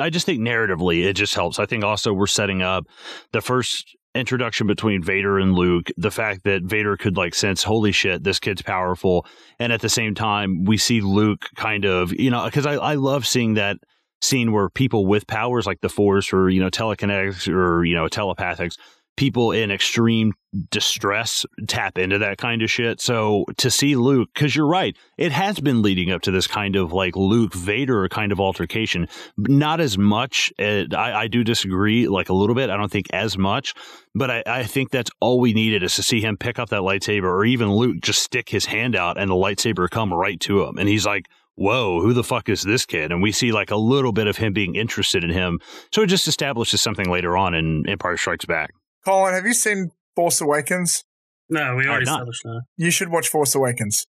I 0.00 0.08
just 0.10 0.24
think 0.26 0.40
narratively 0.40 1.04
it 1.04 1.14
just 1.14 1.34
helps. 1.34 1.58
I 1.58 1.66
think 1.66 1.82
also 1.82 2.12
we're 2.12 2.26
setting 2.28 2.62
up 2.62 2.86
the 3.32 3.40
first 3.40 3.96
introduction 4.14 4.66
between 4.66 5.02
Vader 5.02 5.38
and 5.38 5.54
Luke, 5.54 5.90
the 5.96 6.10
fact 6.10 6.44
that 6.44 6.62
Vader 6.62 6.96
could 6.96 7.16
like 7.16 7.34
sense, 7.34 7.62
holy 7.62 7.92
shit, 7.92 8.24
this 8.24 8.38
kid's 8.38 8.62
powerful, 8.62 9.26
and 9.58 9.72
at 9.72 9.80
the 9.80 9.88
same 9.88 10.14
time 10.14 10.64
we 10.64 10.76
see 10.76 11.00
Luke 11.00 11.46
kind 11.56 11.84
of 11.84 12.12
you 12.12 12.30
know 12.30 12.44
because 12.44 12.66
I 12.66 12.74
I 12.74 12.94
love 12.94 13.26
seeing 13.26 13.54
that 13.54 13.78
scene 14.20 14.52
where 14.52 14.68
people 14.68 15.06
with 15.06 15.26
powers 15.26 15.66
like 15.66 15.80
the 15.80 15.88
Force 15.88 16.32
or 16.32 16.48
you 16.48 16.60
know 16.60 16.70
telekinetics 16.70 17.52
or 17.52 17.84
you 17.84 17.94
know 17.94 18.06
telepathics 18.06 18.76
people 19.16 19.52
in 19.52 19.70
extreme 19.70 20.32
distress 20.70 21.46
tap 21.66 21.98
into 21.98 22.18
that 22.18 22.38
kind 22.38 22.62
of 22.62 22.70
shit. 22.70 23.00
So 23.00 23.44
to 23.58 23.70
see 23.70 23.96
Luke, 23.96 24.30
because 24.34 24.54
you're 24.56 24.66
right, 24.66 24.96
it 25.16 25.32
has 25.32 25.60
been 25.60 25.82
leading 25.82 26.10
up 26.10 26.22
to 26.22 26.30
this 26.30 26.46
kind 26.46 26.76
of 26.76 26.92
like 26.92 27.16
Luke 27.16 27.54
Vader 27.54 28.08
kind 28.08 28.32
of 28.32 28.40
altercation. 28.40 29.08
but 29.36 29.50
Not 29.50 29.80
as 29.80 29.96
much. 29.96 30.52
I, 30.58 30.86
I 30.94 31.28
do 31.28 31.44
disagree, 31.44 32.08
like 32.08 32.28
a 32.28 32.34
little 32.34 32.54
bit. 32.54 32.70
I 32.70 32.76
don't 32.76 32.90
think 32.90 33.06
as 33.12 33.38
much, 33.38 33.74
but 34.14 34.30
I, 34.30 34.42
I 34.46 34.64
think 34.64 34.90
that's 34.90 35.10
all 35.20 35.40
we 35.40 35.52
needed 35.52 35.82
is 35.82 35.94
to 35.96 36.02
see 36.02 36.20
him 36.20 36.36
pick 36.36 36.58
up 36.58 36.70
that 36.70 36.80
lightsaber, 36.80 37.24
or 37.24 37.44
even 37.44 37.72
Luke 37.72 37.96
just 38.02 38.22
stick 38.22 38.48
his 38.48 38.66
hand 38.66 38.96
out 38.96 39.18
and 39.18 39.30
the 39.30 39.34
lightsaber 39.34 39.88
come 39.88 40.12
right 40.12 40.40
to 40.40 40.64
him, 40.64 40.78
and 40.78 40.88
he's 40.88 41.06
like. 41.06 41.26
Whoa, 41.54 42.00
who 42.00 42.14
the 42.14 42.24
fuck 42.24 42.48
is 42.48 42.62
this 42.62 42.86
kid? 42.86 43.12
And 43.12 43.20
we 43.20 43.30
see 43.30 43.52
like 43.52 43.70
a 43.70 43.76
little 43.76 44.12
bit 44.12 44.26
of 44.26 44.38
him 44.38 44.54
being 44.54 44.74
interested 44.74 45.22
in 45.22 45.28
him. 45.28 45.60
So 45.92 46.00
it 46.00 46.06
just 46.06 46.26
establishes 46.26 46.80
something 46.80 47.10
later 47.10 47.36
on 47.36 47.54
in 47.54 47.86
Empire 47.86 48.16
Strikes 48.16 48.46
Back. 48.46 48.72
Colin, 49.04 49.34
have 49.34 49.46
you 49.46 49.54
seen 49.54 49.90
Force 50.16 50.40
Awakens? 50.40 51.04
No, 51.48 51.76
we 51.76 51.86
already 51.86 52.04
not. 52.06 52.14
established 52.20 52.42
that. 52.44 52.62
You 52.76 52.90
should 52.90 53.08
watch 53.10 53.28
Force 53.28 53.54
Awakens. 53.54 54.06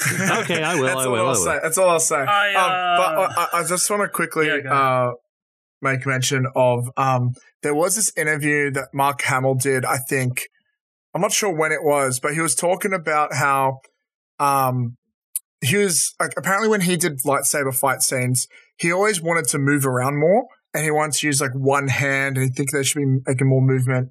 Okay, 0.04 0.62
I 0.62 0.74
will, 0.74 0.82
That's 0.86 0.96
I 0.96 1.04
all 1.04 1.12
will, 1.12 1.20
I'll 1.20 1.26
I 1.26 1.28
will. 1.30 1.34
say. 1.36 1.58
That's 1.62 1.78
all 1.78 1.88
I'll 1.88 2.00
say. 2.00 2.16
I, 2.16 2.54
um, 2.54 2.98
but 2.98 3.38
uh, 3.38 3.46
I, 3.52 3.60
I 3.60 3.64
just 3.66 3.88
want 3.88 4.02
to 4.02 4.08
quickly 4.08 4.48
Yeah, 4.48 4.72
uh, 4.72 5.12
make 5.80 6.04
mention 6.06 6.46
of 6.56 6.90
um, 6.96 7.34
there 7.62 7.74
was 7.74 7.94
this 7.96 8.12
interview 8.16 8.70
that 8.72 8.88
Mark 8.92 9.22
Hamill 9.22 9.54
did. 9.54 9.84
I 9.84 9.98
think 9.98 10.48
I'm 11.14 11.20
not 11.20 11.32
sure 11.32 11.54
when 11.54 11.70
it 11.72 11.82
was, 11.82 12.18
but 12.20 12.34
he 12.34 12.40
was 12.40 12.54
talking 12.56 12.92
about 12.92 13.34
how 13.34 13.78
um, 14.40 14.96
he 15.60 15.76
was 15.76 16.14
like 16.20 16.32
apparently 16.36 16.68
when 16.68 16.80
he 16.82 16.96
did 16.96 17.20
lightsaber 17.22 17.74
fight 17.74 18.02
scenes, 18.02 18.48
he 18.76 18.92
always 18.92 19.22
wanted 19.22 19.46
to 19.48 19.58
move 19.58 19.86
around 19.86 20.18
more, 20.18 20.46
and 20.74 20.82
he 20.84 20.90
wanted 20.90 21.14
to 21.20 21.26
use 21.28 21.40
like 21.40 21.52
one 21.54 21.86
hand, 21.88 22.36
and 22.36 22.46
he 22.46 22.52
think 22.52 22.72
they 22.72 22.82
should 22.82 22.98
be 22.98 23.20
making 23.26 23.48
more 23.48 23.62
movement. 23.62 24.10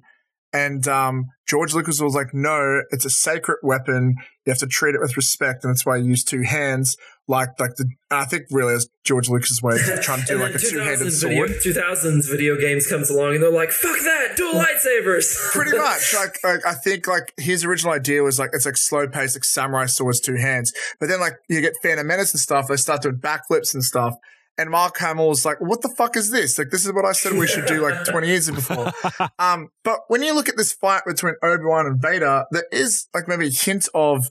And 0.54 0.86
um, 0.86 1.30
George 1.48 1.74
Lucas 1.74 2.00
was 2.00 2.14
like, 2.14 2.32
"No, 2.32 2.80
it's 2.90 3.04
a 3.04 3.10
sacred 3.10 3.58
weapon. 3.64 4.14
You 4.46 4.50
have 4.52 4.58
to 4.60 4.68
treat 4.68 4.94
it 4.94 5.00
with 5.00 5.16
respect, 5.16 5.64
and 5.64 5.72
that's 5.72 5.84
why 5.84 5.96
you 5.96 6.04
use 6.04 6.22
two 6.22 6.42
hands." 6.42 6.96
Like, 7.26 7.58
like 7.58 7.74
the 7.74 7.88
I 8.08 8.24
think 8.24 8.44
really 8.50 8.74
is 8.74 8.88
George 9.02 9.28
Lucas's 9.28 9.60
way 9.62 9.74
of 9.74 10.00
trying 10.02 10.20
to 10.20 10.26
do 10.26 10.38
like 10.38 10.54
a 10.54 10.58
two-handed 10.58 11.10
sword. 11.10 11.50
2000s 11.50 12.30
video 12.30 12.56
games 12.56 12.86
comes 12.86 13.10
along 13.10 13.34
and 13.34 13.42
they're 13.42 13.50
like, 13.50 13.70
fuck 13.72 13.98
that, 13.98 14.36
dual 14.36 14.52
lightsabers. 14.52 15.34
Pretty 15.52 15.76
much, 15.76 16.14
like, 16.14 16.36
like 16.44 16.66
I 16.66 16.74
think 16.74 17.08
like 17.08 17.32
his 17.38 17.64
original 17.64 17.94
idea 17.94 18.22
was 18.22 18.38
like 18.38 18.50
it's 18.52 18.66
like 18.66 18.76
slow 18.76 19.08
paced, 19.08 19.36
like 19.36 19.44
samurai 19.44 19.86
swords, 19.86 20.20
two 20.20 20.36
hands. 20.36 20.72
But 21.00 21.08
then 21.08 21.18
like 21.18 21.34
you 21.48 21.60
get 21.60 21.74
Phantom 21.82 22.06
Menace 22.06 22.32
and 22.32 22.40
stuff, 22.40 22.68
they 22.68 22.76
start 22.76 23.02
doing 23.02 23.16
backflips 23.16 23.74
and 23.74 23.82
stuff. 23.82 24.14
And 24.56 24.70
Mark 24.70 24.98
Hamill's 24.98 25.44
like, 25.44 25.60
what 25.60 25.82
the 25.82 25.88
fuck 25.88 26.16
is 26.16 26.30
this? 26.30 26.58
Like, 26.58 26.70
this 26.70 26.86
is 26.86 26.92
what 26.92 27.04
I 27.04 27.12
said 27.12 27.32
we 27.32 27.46
should 27.46 27.66
do 27.66 27.82
like 27.82 28.04
20 28.08 28.26
years 28.26 28.50
before. 28.50 28.92
Um, 29.38 29.70
but 29.82 30.00
when 30.08 30.22
you 30.22 30.32
look 30.32 30.48
at 30.48 30.56
this 30.56 30.72
fight 30.72 31.02
between 31.06 31.34
Obi-Wan 31.42 31.86
and 31.86 32.00
Vader, 32.00 32.44
there 32.52 32.66
is 32.70 33.08
like 33.12 33.26
maybe 33.26 33.48
a 33.48 33.50
hint 33.50 33.88
of 33.94 34.30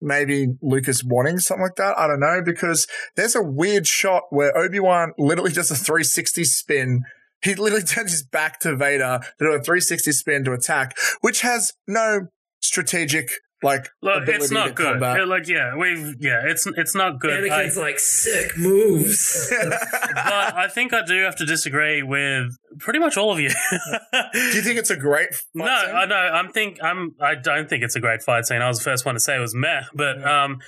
maybe 0.00 0.46
Lucas 0.62 1.02
wanting 1.04 1.38
something 1.38 1.62
like 1.62 1.74
that. 1.76 1.98
I 1.98 2.06
don't 2.06 2.20
know, 2.20 2.40
because 2.44 2.86
there's 3.16 3.34
a 3.34 3.42
weird 3.42 3.86
shot 3.86 4.24
where 4.30 4.56
Obi-Wan 4.56 5.12
literally 5.18 5.52
does 5.52 5.70
a 5.70 5.76
360 5.76 6.44
spin. 6.44 7.02
He 7.42 7.54
literally 7.54 7.84
turns 7.84 8.12
his 8.12 8.22
back 8.22 8.60
to 8.60 8.76
Vader 8.76 9.20
to 9.38 9.44
do 9.44 9.52
a 9.52 9.62
360 9.62 10.12
spin 10.12 10.44
to 10.44 10.52
attack, 10.52 10.96
which 11.20 11.40
has 11.40 11.72
no 11.86 12.28
strategic 12.60 13.32
like 13.62 13.88
Look, 14.02 14.28
it's 14.28 14.50
not 14.50 14.74
good. 14.74 14.86
combat. 14.92 15.26
Like, 15.26 15.48
yeah, 15.48 15.74
we've, 15.76 16.14
yeah, 16.20 16.42
it's 16.44 16.66
it's 16.76 16.94
not 16.94 17.18
good. 17.18 17.44
I, 17.44 17.48
Anakin's 17.48 17.76
like, 17.76 17.98
sick 17.98 18.56
moves. 18.56 19.52
but 19.60 20.54
I 20.56 20.68
think 20.68 20.92
I 20.92 21.04
do 21.04 21.22
have 21.22 21.36
to 21.36 21.46
disagree 21.46 22.02
with 22.02 22.56
pretty 22.78 23.00
much 23.00 23.16
all 23.16 23.32
of 23.32 23.40
you. 23.40 23.48
Do 23.50 24.38
you 24.54 24.62
think 24.62 24.78
it's 24.78 24.90
a 24.90 24.96
great 24.96 25.34
fight 25.34 25.42
no, 25.54 25.82
scene? 25.84 25.96
I 25.96 26.04
no, 26.04 26.16
I'm 26.16 26.52
think 26.52 26.78
I'm. 26.82 27.14
I 27.20 27.34
don't 27.34 27.68
think 27.68 27.82
it's 27.82 27.96
a 27.96 28.00
great 28.00 28.22
fight 28.22 28.46
scene. 28.46 28.62
I 28.62 28.68
was 28.68 28.78
the 28.78 28.84
first 28.84 29.04
one 29.04 29.14
to 29.14 29.20
say 29.20 29.36
it 29.36 29.40
was 29.40 29.54
meh, 29.54 29.82
but 29.92 30.24
um, 30.24 30.60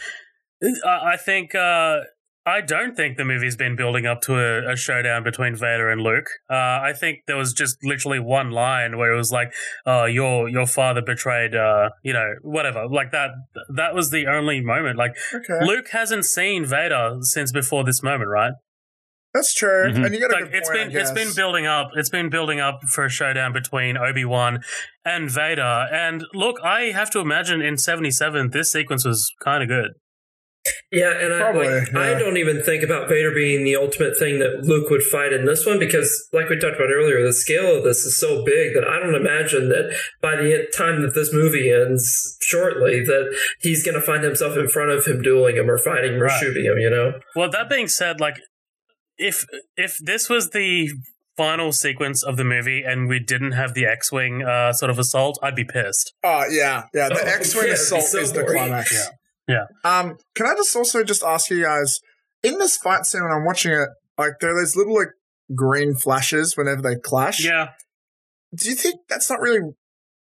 I, 0.84 1.12
I 1.12 1.16
think 1.16 1.54
uh, 1.54 2.00
I 2.46 2.62
don't 2.62 2.96
think 2.96 3.18
the 3.18 3.24
movie's 3.24 3.56
been 3.56 3.76
building 3.76 4.06
up 4.06 4.22
to 4.22 4.34
a, 4.34 4.72
a 4.72 4.76
showdown 4.76 5.22
between 5.22 5.54
Vader 5.54 5.90
and 5.90 6.00
Luke. 6.00 6.26
Uh, 6.48 6.54
I 6.54 6.94
think 6.98 7.18
there 7.26 7.36
was 7.36 7.52
just 7.52 7.76
literally 7.84 8.18
one 8.18 8.50
line 8.50 8.96
where 8.96 9.12
it 9.12 9.16
was 9.16 9.30
like, 9.30 9.52
"Oh, 9.84 10.06
your 10.06 10.48
your 10.48 10.66
father 10.66 11.02
betrayed," 11.02 11.54
uh, 11.54 11.90
you 12.02 12.14
know, 12.14 12.34
whatever. 12.42 12.88
Like 12.88 13.10
that. 13.12 13.30
That 13.74 13.94
was 13.94 14.10
the 14.10 14.26
only 14.26 14.60
moment. 14.62 14.96
Like 14.96 15.16
okay. 15.34 15.64
Luke 15.64 15.88
hasn't 15.92 16.24
seen 16.24 16.64
Vader 16.64 17.18
since 17.20 17.52
before 17.52 17.84
this 17.84 18.02
moment, 18.02 18.30
right? 18.30 18.52
That's 19.34 19.54
true. 19.54 19.92
Mhm. 19.92 20.06
And 20.06 20.14
you 20.14 20.20
got 20.20 20.32
a 20.32 20.42
like 20.42 20.44
good 20.46 20.54
it's 20.54 20.68
point, 20.68 20.92
been 20.92 20.96
I 20.96 21.00
it's 21.00 21.12
been 21.12 21.32
building 21.34 21.66
up 21.66 21.90
it's 21.94 22.10
been 22.10 22.30
building 22.30 22.58
up 22.58 22.80
for 22.88 23.04
a 23.04 23.08
showdown 23.10 23.52
between 23.52 23.96
obi-wan 23.96 24.60
and 25.04 25.30
vader 25.30 25.86
and 25.92 26.24
look 26.34 26.56
i 26.64 26.90
have 26.90 27.10
to 27.10 27.20
imagine 27.20 27.62
in 27.62 27.78
77 27.78 28.50
this 28.50 28.72
sequence 28.72 29.04
was 29.04 29.32
kind 29.42 29.62
of 29.62 29.68
good 29.68 29.92
Yeah, 30.92 31.12
and 31.18 31.32
I, 31.32 31.38
Probably, 31.38 31.68
like, 31.68 31.94
I 31.94 32.18
don't 32.18 32.36
even 32.36 32.62
think 32.62 32.82
about 32.82 33.08
Vader 33.08 33.32
being 33.32 33.64
the 33.64 33.76
ultimate 33.76 34.18
thing 34.18 34.40
that 34.40 34.64
Luke 34.64 34.90
would 34.90 35.02
fight 35.02 35.32
in 35.32 35.46
this 35.46 35.64
one 35.64 35.78
because, 35.78 36.28
like 36.32 36.48
we 36.48 36.58
talked 36.58 36.76
about 36.76 36.90
earlier, 36.90 37.24
the 37.24 37.32
scale 37.32 37.76
of 37.78 37.84
this 37.84 37.98
is 38.04 38.18
so 38.18 38.44
big 38.44 38.74
that 38.74 38.84
I 38.86 38.98
don't 38.98 39.14
imagine 39.14 39.68
that 39.70 39.96
by 40.20 40.36
the 40.36 40.66
time 40.76 41.00
that 41.02 41.14
this 41.14 41.32
movie 41.32 41.70
ends 41.72 42.36
shortly, 42.42 43.02
that 43.04 43.34
he's 43.60 43.82
going 43.84 43.94
to 43.94 44.02
find 44.02 44.22
himself 44.24 44.56
in 44.56 44.68
front 44.68 44.90
of 44.90 45.06
him 45.06 45.22
dueling 45.22 45.56
him 45.56 45.70
or 45.70 45.78
fighting 45.78 46.14
him 46.14 46.22
or 46.22 46.26
Right. 46.26 46.40
shooting 46.40 46.64
him. 46.64 46.78
You 46.78 46.90
know? 46.90 47.12
Well, 47.34 47.50
that 47.50 47.70
being 47.70 47.88
said, 47.88 48.20
like 48.20 48.36
if 49.16 49.46
if 49.76 49.96
this 49.98 50.28
was 50.28 50.50
the 50.50 50.90
final 51.36 51.72
sequence 51.72 52.22
of 52.22 52.36
the 52.36 52.44
movie 52.44 52.82
and 52.82 53.08
we 53.08 53.18
didn't 53.18 53.52
have 53.52 53.72
the 53.72 53.86
X-wing 53.86 54.42
uh, 54.42 54.72
sort 54.74 54.90
of 54.90 54.98
assault, 54.98 55.38
I'd 55.42 55.54
be 55.54 55.64
pissed. 55.64 56.12
Oh 56.22 56.44
yeah, 56.50 56.84
yeah. 56.92 57.08
The 57.08 57.14
Oh, 57.22 57.26
X-wing 57.28 57.68
yeah, 57.68 57.72
assault 57.74 58.02
so 58.02 58.18
is 58.18 58.32
the 58.32 58.44
climax. 58.44 58.92
Yeah. 58.92 59.06
Yeah. 59.50 59.64
Um, 59.84 60.16
can 60.34 60.46
I 60.46 60.54
just 60.54 60.74
also 60.76 61.02
just 61.04 61.22
ask 61.22 61.50
you 61.50 61.62
guys 61.62 62.00
in 62.42 62.58
this 62.58 62.76
fight 62.76 63.04
scene 63.06 63.22
when 63.22 63.32
I'm 63.32 63.44
watching 63.44 63.72
it, 63.72 63.88
like 64.16 64.32
there 64.40 64.54
are 64.54 64.60
those 64.60 64.76
little 64.76 64.94
like 64.94 65.08
green 65.54 65.94
flashes 65.94 66.56
whenever 66.56 66.80
they 66.82 66.94
clash. 66.96 67.44
Yeah, 67.44 67.68
Do 68.56 68.68
you 68.68 68.74
think 68.74 69.00
that's 69.08 69.28
not 69.30 69.40
really 69.40 69.60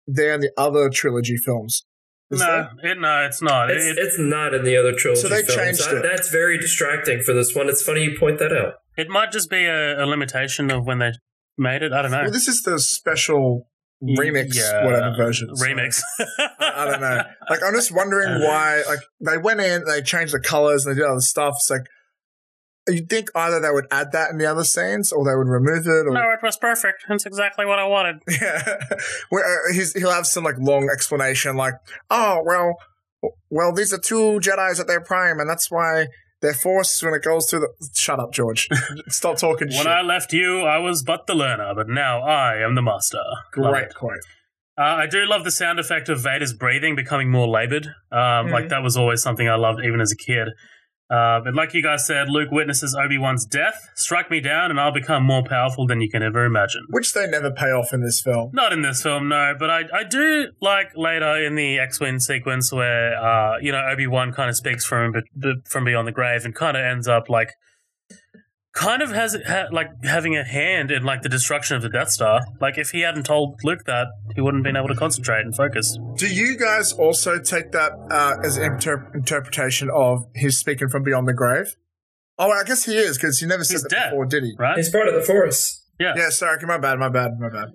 there 0.07 0.33
in 0.33 0.41
the 0.41 0.51
other 0.57 0.89
trilogy 0.89 1.37
films? 1.37 1.85
Is 2.31 2.39
no, 2.39 2.69
it, 2.81 2.97
no, 2.99 3.25
it's 3.25 3.41
not. 3.41 3.69
It's, 3.69 3.83
It, 3.85 3.97
it's 3.97 4.17
not 4.17 4.53
in 4.53 4.63
the 4.63 4.77
other 4.77 4.93
trilogy 4.93 5.21
So 5.21 5.27
they 5.27 5.43
films. 5.43 5.55
changed 5.55 5.85
That- 5.89 5.97
it. 5.97 6.03
That's 6.03 6.29
very 6.31 6.57
distracting 6.57 7.21
for 7.21 7.33
this 7.33 7.53
one. 7.53 7.67
It's 7.69 7.81
funny 7.83 8.03
you 8.05 8.17
point 8.19 8.39
that 8.39 8.53
out. 8.53 8.73
it 8.97 9.09
might 9.09 9.31
just 9.33 9.49
be 9.49 9.65
a, 9.65 10.01
a 10.01 10.05
limitation 10.05 10.71
of 10.71 10.85
when 10.85 10.99
they 10.99 11.11
made 11.57 11.81
it. 11.83 11.91
I 11.91 12.01
don't 12.01 12.11
know. 12.11 12.21
Well, 12.23 12.31
this 12.31 12.47
is 12.47 12.61
the 12.63 12.79
special 12.79 13.67
remix, 14.03 14.55
Yeah, 14.55 14.85
whatever 14.85 15.15
version. 15.15 15.49
Remix. 15.55 16.01
I, 16.19 16.49
I 16.59 16.85
don't 16.85 17.01
know. 17.01 17.23
Like, 17.49 17.59
I'm 17.63 17.73
just 17.73 17.91
wondering 17.91 18.41
why. 18.41 18.83
Like, 18.87 18.99
they 19.19 19.37
went 19.37 19.59
in, 19.59 19.83
they 19.85 20.01
changed 20.01 20.33
the 20.33 20.39
colors, 20.39 20.85
and 20.85 20.95
they 20.95 21.01
did 21.01 21.07
other 21.07 21.19
stuff. 21.19 21.55
It's 21.57 21.69
like 21.69 21.81
you'd 22.87 23.09
think 23.09 23.29
either 23.35 23.59
they 23.59 23.69
would 23.69 23.85
add 23.91 24.11
that 24.11 24.31
in 24.31 24.37
the 24.37 24.45
other 24.45 24.63
scenes, 24.63 25.11
or 25.11 25.25
they 25.25 25.35
would 25.35 25.47
remove 25.47 25.85
it, 25.85 26.07
or 26.07 26.13
no, 26.13 26.31
it 26.31 26.39
was 26.41 26.57
perfect. 26.57 27.05
That's 27.07 27.25
exactly 27.25 27.65
what 27.65 27.79
I 27.79 27.85
wanted. 27.85 28.17
yeah, 28.29 28.77
Where, 29.29 29.43
uh, 29.43 29.73
he's, 29.73 29.93
he'll 29.93 30.11
have 30.11 30.25
some 30.25 30.43
like 30.43 30.57
long 30.59 30.89
explanation, 30.91 31.55
like, 31.55 31.73
oh 32.09 32.41
well, 32.45 32.75
well, 33.49 33.73
these 33.73 33.93
are 33.93 33.99
two 33.99 34.39
Jedi's 34.39 34.79
at 34.79 34.87
their 34.87 35.01
prime, 35.01 35.39
and 35.39 35.49
that's 35.49 35.69
why 35.69 36.07
their 36.41 36.53
force 36.53 37.01
when 37.03 37.13
it 37.13 37.23
goes 37.23 37.49
through 37.49 37.61
the. 37.61 37.89
Shut 37.93 38.19
up, 38.19 38.31
George. 38.33 38.67
Stop 39.07 39.37
talking 39.37 39.67
When 39.69 39.77
shit. 39.77 39.87
I 39.87 40.01
left 40.01 40.33
you, 40.33 40.61
I 40.61 40.77
was 40.79 41.03
but 41.03 41.27
the 41.27 41.35
learner, 41.35 41.73
but 41.75 41.87
now 41.87 42.21
I 42.21 42.57
am 42.57 42.75
the 42.75 42.81
master. 42.81 43.19
Love 43.57 43.73
Great 43.73 43.85
it. 43.85 43.95
quote. 43.95 44.19
Uh, 44.77 44.83
I 44.83 45.05
do 45.05 45.25
love 45.27 45.43
the 45.43 45.51
sound 45.51 45.79
effect 45.79 46.09
of 46.09 46.21
Vader's 46.21 46.53
breathing 46.53 46.95
becoming 46.95 47.29
more 47.29 47.47
labored. 47.47 47.87
Um. 48.11 48.49
Like 48.51 48.69
that 48.69 48.81
was 48.83 48.97
always 48.97 49.21
something 49.21 49.47
I 49.47 49.55
loved 49.55 49.81
even 49.83 50.01
as 50.01 50.11
a 50.11 50.15
kid. 50.17 50.49
Uh, 51.11 51.41
but 51.43 51.53
like 51.53 51.73
you 51.73 51.83
guys 51.83 52.07
said, 52.07 52.29
Luke 52.29 52.51
witnesses 52.51 52.95
Obi 52.95 53.17
Wan's 53.17 53.45
death. 53.45 53.89
Strike 53.95 54.31
me 54.31 54.39
down, 54.39 54.71
and 54.71 54.79
I'll 54.79 54.93
become 54.93 55.23
more 55.23 55.43
powerful 55.43 55.85
than 55.85 55.99
you 55.99 56.09
can 56.09 56.23
ever 56.23 56.45
imagine. 56.45 56.85
Which 56.89 57.13
they 57.13 57.27
never 57.27 57.51
pay 57.51 57.71
off 57.71 57.93
in 57.93 58.01
this 58.01 58.21
film. 58.21 58.51
Not 58.53 58.71
in 58.71 58.81
this 58.81 59.03
film, 59.03 59.27
no, 59.27 59.53
but 59.59 59.69
I, 59.69 59.83
I 59.93 60.03
do 60.05 60.47
like 60.61 60.91
later 60.95 61.35
in 61.43 61.55
the 61.55 61.79
X 61.79 61.99
Wing 61.99 62.19
sequence 62.19 62.71
where 62.71 63.15
uh, 63.21 63.57
you 63.59 63.71
know 63.73 63.81
Obi 63.91 64.07
Wan 64.07 64.31
kind 64.31 64.49
of 64.49 64.55
speaks 64.55 64.85
from 64.85 65.13
from 65.65 65.83
beyond 65.83 66.07
the 66.07 66.13
grave 66.13 66.45
and 66.45 66.55
kind 66.55 66.77
of 66.77 66.83
ends 66.83 67.07
up 67.07 67.29
like 67.29 67.49
kind 68.73 69.01
of 69.01 69.11
has 69.11 69.37
ha, 69.47 69.65
like 69.71 69.89
having 70.03 70.35
a 70.37 70.43
hand 70.43 70.91
in 70.91 71.03
like 71.03 71.21
the 71.21 71.29
destruction 71.29 71.75
of 71.75 71.81
the 71.81 71.89
Death 71.89 72.09
Star. 72.09 72.41
Like 72.59 72.77
if 72.77 72.91
he 72.91 73.01
hadn't 73.01 73.25
told 73.25 73.59
Luke 73.63 73.83
that, 73.85 74.07
he 74.35 74.41
wouldn't 74.41 74.65
have 74.65 74.73
been 74.73 74.77
able 74.77 74.87
to 74.87 74.95
concentrate 74.95 75.41
and 75.41 75.55
focus. 75.55 75.97
Do 76.15 76.27
you 76.27 76.57
guys 76.57 76.93
also 76.93 77.39
take 77.39 77.71
that 77.71 77.91
uh, 78.09 78.35
as 78.43 78.57
an 78.57 78.73
inter- 78.73 79.11
interpretation 79.13 79.89
of 79.93 80.25
his 80.35 80.57
speaking 80.57 80.87
from 80.89 81.03
beyond 81.03 81.27
the 81.27 81.33
grave? 81.33 81.75
Oh, 82.39 82.49
I 82.51 82.63
guess 82.63 82.85
he 82.85 82.97
is 82.97 83.17
because 83.17 83.39
he 83.39 83.45
never 83.45 83.63
said 83.63 83.73
He's 83.75 83.83
that 83.83 83.89
dead. 83.89 84.09
before, 84.11 84.25
did 84.25 84.43
he? 84.43 84.55
Right? 84.57 84.77
He's 84.77 84.89
part 84.89 85.07
of 85.07 85.13
the 85.13 85.21
Force. 85.21 85.83
Yeah, 85.99 86.13
Yeah. 86.15 86.29
sorry, 86.29 86.55
okay, 86.57 86.65
my 86.65 86.77
bad, 86.79 86.97
my 86.97 87.09
bad, 87.09 87.37
my 87.39 87.49
bad. 87.49 87.69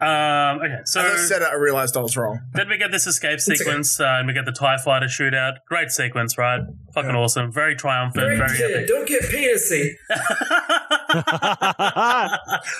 Um, 0.00 0.60
okay, 0.60 0.78
so 0.84 1.00
As 1.00 1.12
I 1.20 1.24
said 1.24 1.42
it, 1.42 1.48
I 1.50 1.54
realized 1.56 1.96
I 1.96 2.00
was 2.00 2.16
wrong. 2.16 2.38
then 2.54 2.68
we 2.68 2.78
get 2.78 2.92
this 2.92 3.06
escape 3.08 3.40
sequence, 3.40 3.98
uh, 3.98 4.04
and 4.06 4.28
we 4.28 4.32
get 4.32 4.44
the 4.44 4.52
Tie 4.52 4.76
Fighter 4.78 5.06
shootout. 5.06 5.54
Great 5.66 5.90
sequence, 5.90 6.38
right? 6.38 6.60
Fucking 6.94 7.10
Yeah. 7.10 7.16
awesome, 7.16 7.50
very 7.52 7.74
triumphant, 7.74 8.24
Great 8.24 8.38
very 8.38 8.74
epic. 8.74 8.86
don't 8.88 9.08
get 9.08 9.22
penisy. 9.22 9.94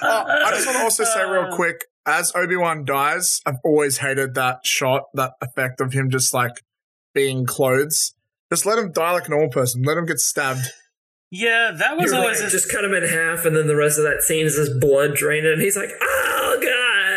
Oh, 0.00 0.24
I 0.26 0.50
just 0.52 0.66
want 0.66 0.78
to 0.78 0.84
also 0.84 1.04
say 1.04 1.24
real 1.24 1.48
quick, 1.52 1.84
as 2.06 2.32
Obi 2.34 2.56
Wan 2.56 2.84
dies, 2.84 3.40
I've 3.46 3.56
always 3.64 3.98
hated 3.98 4.34
that 4.34 4.64
shot, 4.64 5.04
that 5.14 5.32
effect 5.40 5.80
of 5.80 5.92
him 5.92 6.10
just 6.10 6.32
like 6.34 6.62
being 7.14 7.46
clothes. 7.46 8.14
Just 8.52 8.64
let 8.66 8.78
him 8.78 8.92
die 8.92 9.12
like 9.12 9.26
a 9.26 9.30
normal 9.30 9.50
person. 9.50 9.82
Let 9.82 9.96
him 9.98 10.06
get 10.06 10.18
stabbed. 10.18 10.60
Yeah, 11.30 11.72
that 11.78 11.96
was 11.98 12.10
You're 12.12 12.20
always 12.20 12.40
right. 12.40 12.48
a- 12.48 12.50
Just 12.50 12.70
cut 12.70 12.84
him 12.84 12.94
in 12.94 13.02
half, 13.06 13.44
and 13.44 13.54
then 13.56 13.66
the 13.66 13.76
rest 13.76 13.98
of 13.98 14.04
that 14.04 14.22
scene 14.22 14.46
is 14.46 14.56
his 14.56 14.70
blood 14.78 15.14
draining, 15.14 15.52
and 15.52 15.60
he's 15.60 15.76
like, 15.76 15.90
"Oh 16.00 16.17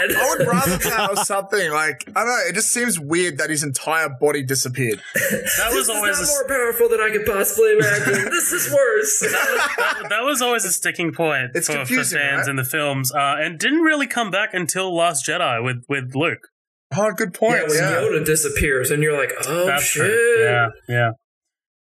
God!" 0.08 0.18
I 0.18 0.30
would 0.38 0.48
rather 0.48 0.78
that 0.90 1.10
or 1.12 1.16
something 1.18 1.72
like 1.72 2.04
I 2.16 2.24
don't 2.24 2.28
know. 2.28 2.44
It 2.50 2.54
just 2.54 2.72
seems 2.72 3.00
weird 3.00 3.38
that 3.40 3.50
his 3.50 3.64
entire 3.64 4.10
body 4.10 4.44
disappeared. 4.44 5.02
that 5.16 5.72
was 5.74 5.88
this 5.88 5.90
always 5.96 6.20
is 6.20 6.30
a, 6.30 6.32
more 6.34 6.48
powerful 6.48 6.90
than 6.90 7.00
I 7.02 7.10
could 7.12 7.26
possibly 7.26 7.74
imagine. 7.74 8.26
this 8.32 8.52
is 8.52 8.72
worse. 8.74 9.20
that, 9.32 10.08
that 10.10 10.22
was 10.24 10.42
always 10.42 10.66
a 10.66 10.72
sticking 10.72 11.12
point 11.14 11.52
It's 11.56 11.68
for, 11.68 11.74
for 11.74 11.78
confusing, 11.80 12.20
fans 12.20 12.40
right? 12.42 12.50
in 12.50 12.56
the 12.56 12.64
films, 12.64 13.14
uh, 13.14 13.36
and 13.40 13.60
didn't 13.60 13.82
really 13.82 14.08
come 14.08 14.32
back 14.32 14.54
until 14.54 14.96
Last 14.96 15.26
Jedi 15.26 15.64
with 15.64 15.84
with 15.88 16.16
Luke. 16.16 16.48
Oh, 16.94 17.12
good 17.16 17.34
point. 17.34 17.54
yeah, 17.54 17.60
point. 17.60 17.70
when 17.70 17.78
Yeah, 17.80 18.20
Yoda 18.20 18.26
disappears, 18.26 18.92
and 18.92 19.02
you're 19.02 19.18
like, 19.18 19.32
"Oh 19.48 19.66
that's 19.66 19.84
shit!" 19.84 20.04
true. 20.04 20.44
Yeah, 20.44 20.70
yeah, 20.90 21.12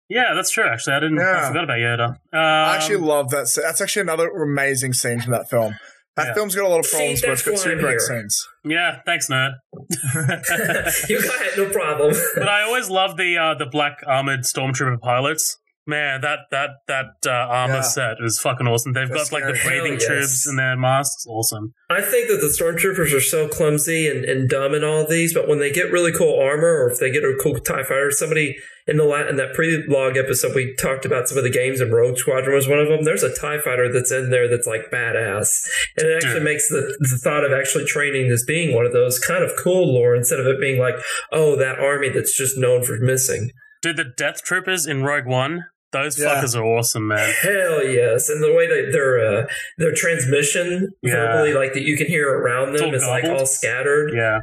yeah. 0.10 0.34
That's 0.34 0.50
true. 0.50 0.68
Actually, 0.68 0.94
I 0.94 1.00
didn't. 1.02 1.20
I 1.20 1.48
forgot 1.50 1.64
about 1.66 1.78
Yoda. 1.78 2.08
Um, 2.10 2.18
I 2.34 2.76
actually 2.76 2.98
love 2.98 3.30
that. 3.30 3.48
scene. 3.48 3.64
That's 3.64 3.80
actually 3.82 4.02
another 4.04 4.28
amazing 4.30 4.94
scene 4.94 5.20
from 5.22 5.34
that 5.34 5.50
film. 5.50 5.76
That 6.18 6.28
Yeah. 6.28 6.34
film's 6.34 6.56
got 6.56 6.66
a 6.66 6.68
lot 6.68 6.80
of 6.80 6.86
See, 6.86 6.98
problems, 6.98 7.22
but 7.22 7.30
it's 7.30 7.42
got 7.44 7.52
that's 7.52 7.64
two 7.64 7.80
great 7.80 8.02
scenes. 8.02 8.48
yeah. 8.66 9.00
Thanks, 9.06 9.30
nerd. 9.30 9.52
you 11.10 11.22
got 11.22 11.42
it, 11.46 11.58
no 11.58 11.70
problem. 11.72 12.14
but 12.36 12.50
I 12.50 12.64
always 12.64 12.90
love 12.90 13.16
the 13.18 13.38
uh, 13.38 13.54
the 13.54 13.68
black 13.68 14.00
armored 14.06 14.42
stormtrooper 14.42 15.00
pilots. 15.00 15.58
Man, 15.90 16.20
that 16.20 16.40
that 16.52 16.70
that 16.90 17.06
uh, 17.26 17.30
armor 17.32 17.76
Yeah. 17.76 17.82
set 17.82 18.18
is 18.22 18.40
fucking 18.40 18.68
awesome. 18.68 18.92
They've 18.92 19.08
That's 19.08 19.30
got 19.30 19.42
like 19.42 19.46
the 19.46 19.60
breathing 19.64 19.94
Hell 19.94 20.18
yes. 20.18 20.44
tubes 20.44 20.48
in 20.48 20.58
their 20.58 20.76
masks. 20.76 21.26
Awesome. 21.26 21.74
I 21.90 22.02
think 22.02 22.28
that 22.28 22.42
the 22.42 22.48
stormtroopers 22.54 23.16
are 23.16 23.22
so 23.22 23.48
clumsy 23.48 24.10
and, 24.10 24.26
and 24.26 24.50
dumb 24.50 24.76
in 24.76 24.84
all 24.84 25.04
of 25.04 25.10
these, 25.10 25.34
but 25.34 25.48
when 25.48 25.60
they 25.60 25.72
get 25.72 25.90
really 25.92 26.12
cool 26.12 26.38
armor 26.42 26.84
or 26.84 26.92
if 26.92 27.00
they 27.00 27.10
get 27.10 27.24
a 27.24 27.38
cool 27.42 27.56
TIE 27.60 27.84
fighter, 27.84 28.12
somebody 28.12 28.58
in 28.86 28.98
the 28.98 29.06
la- 29.06 29.28
in 29.28 29.38
that 29.38 29.54
pre-log 29.54 30.18
episode 30.18 30.54
we 30.56 30.76
talked 30.76 31.06
about 31.06 31.30
some 31.30 31.38
of 31.38 31.46
the 31.46 31.50
games 31.50 31.80
and 31.80 31.94
Rogue 31.94 32.18
Squadron 32.18 32.54
was 32.56 32.68
one 32.68 32.80
of 32.80 32.90
them. 32.90 33.04
There's 33.04 33.24
a 33.24 33.34
TIE 33.34 33.60
fighter 33.60 33.92
that's 33.92 34.12
in 34.12 34.30
there 34.30 34.50
that's 34.50 34.68
like 34.68 34.92
badass. 34.92 35.70
And 35.98 36.08
it 36.10 36.16
actually 36.18 36.34
Dude. 36.36 36.44
makes 36.44 36.68
the, 36.68 36.98
the 37.00 37.18
thought 37.24 37.46
of 37.46 37.54
actually 37.54 37.86
training 37.86 38.30
as 38.30 38.44
being 38.44 38.76
one 38.76 38.86
of 38.86 38.92
those 38.92 39.20
kind 39.20 39.42
of 39.44 39.54
cool 39.58 39.94
lore 39.94 40.16
instead 40.16 40.42
of 40.42 40.48
it 40.48 40.60
being 40.60 40.80
like, 40.82 40.96
oh, 41.32 41.56
that 41.56 41.80
army 41.80 42.10
that's 42.10 42.38
just 42.38 42.58
known 42.58 42.84
for 42.84 42.98
missing. 43.00 43.52
Dude, 43.82 43.96
the 43.98 44.04
Death 44.06 44.42
Troopers 44.44 44.86
in 44.88 45.04
Rogue 45.04 45.28
One, 45.28 45.66
those 46.04 46.20
Yeah. 46.20 46.42
fuckers 46.42 46.56
are 46.56 46.64
awesome, 46.64 47.08
man. 47.08 47.34
Hell 47.42 47.84
yes, 47.84 48.30
and 48.30 48.42
the 48.44 48.54
way 48.54 48.68
that 48.68 48.92
their 48.92 49.20
uh, 49.20 49.48
their 49.78 49.94
transmission 49.94 50.92
Yeah. 51.02 51.14
verbally, 51.16 51.54
like 51.54 51.74
that 51.74 51.84
you 51.84 51.98
can 51.98 52.08
hear 52.08 52.30
around 52.30 52.74
them, 52.78 52.94
is 52.94 53.04
like 53.04 53.26
all 53.26 53.46
scattered. 53.46 54.12
Yeah. 54.16 54.40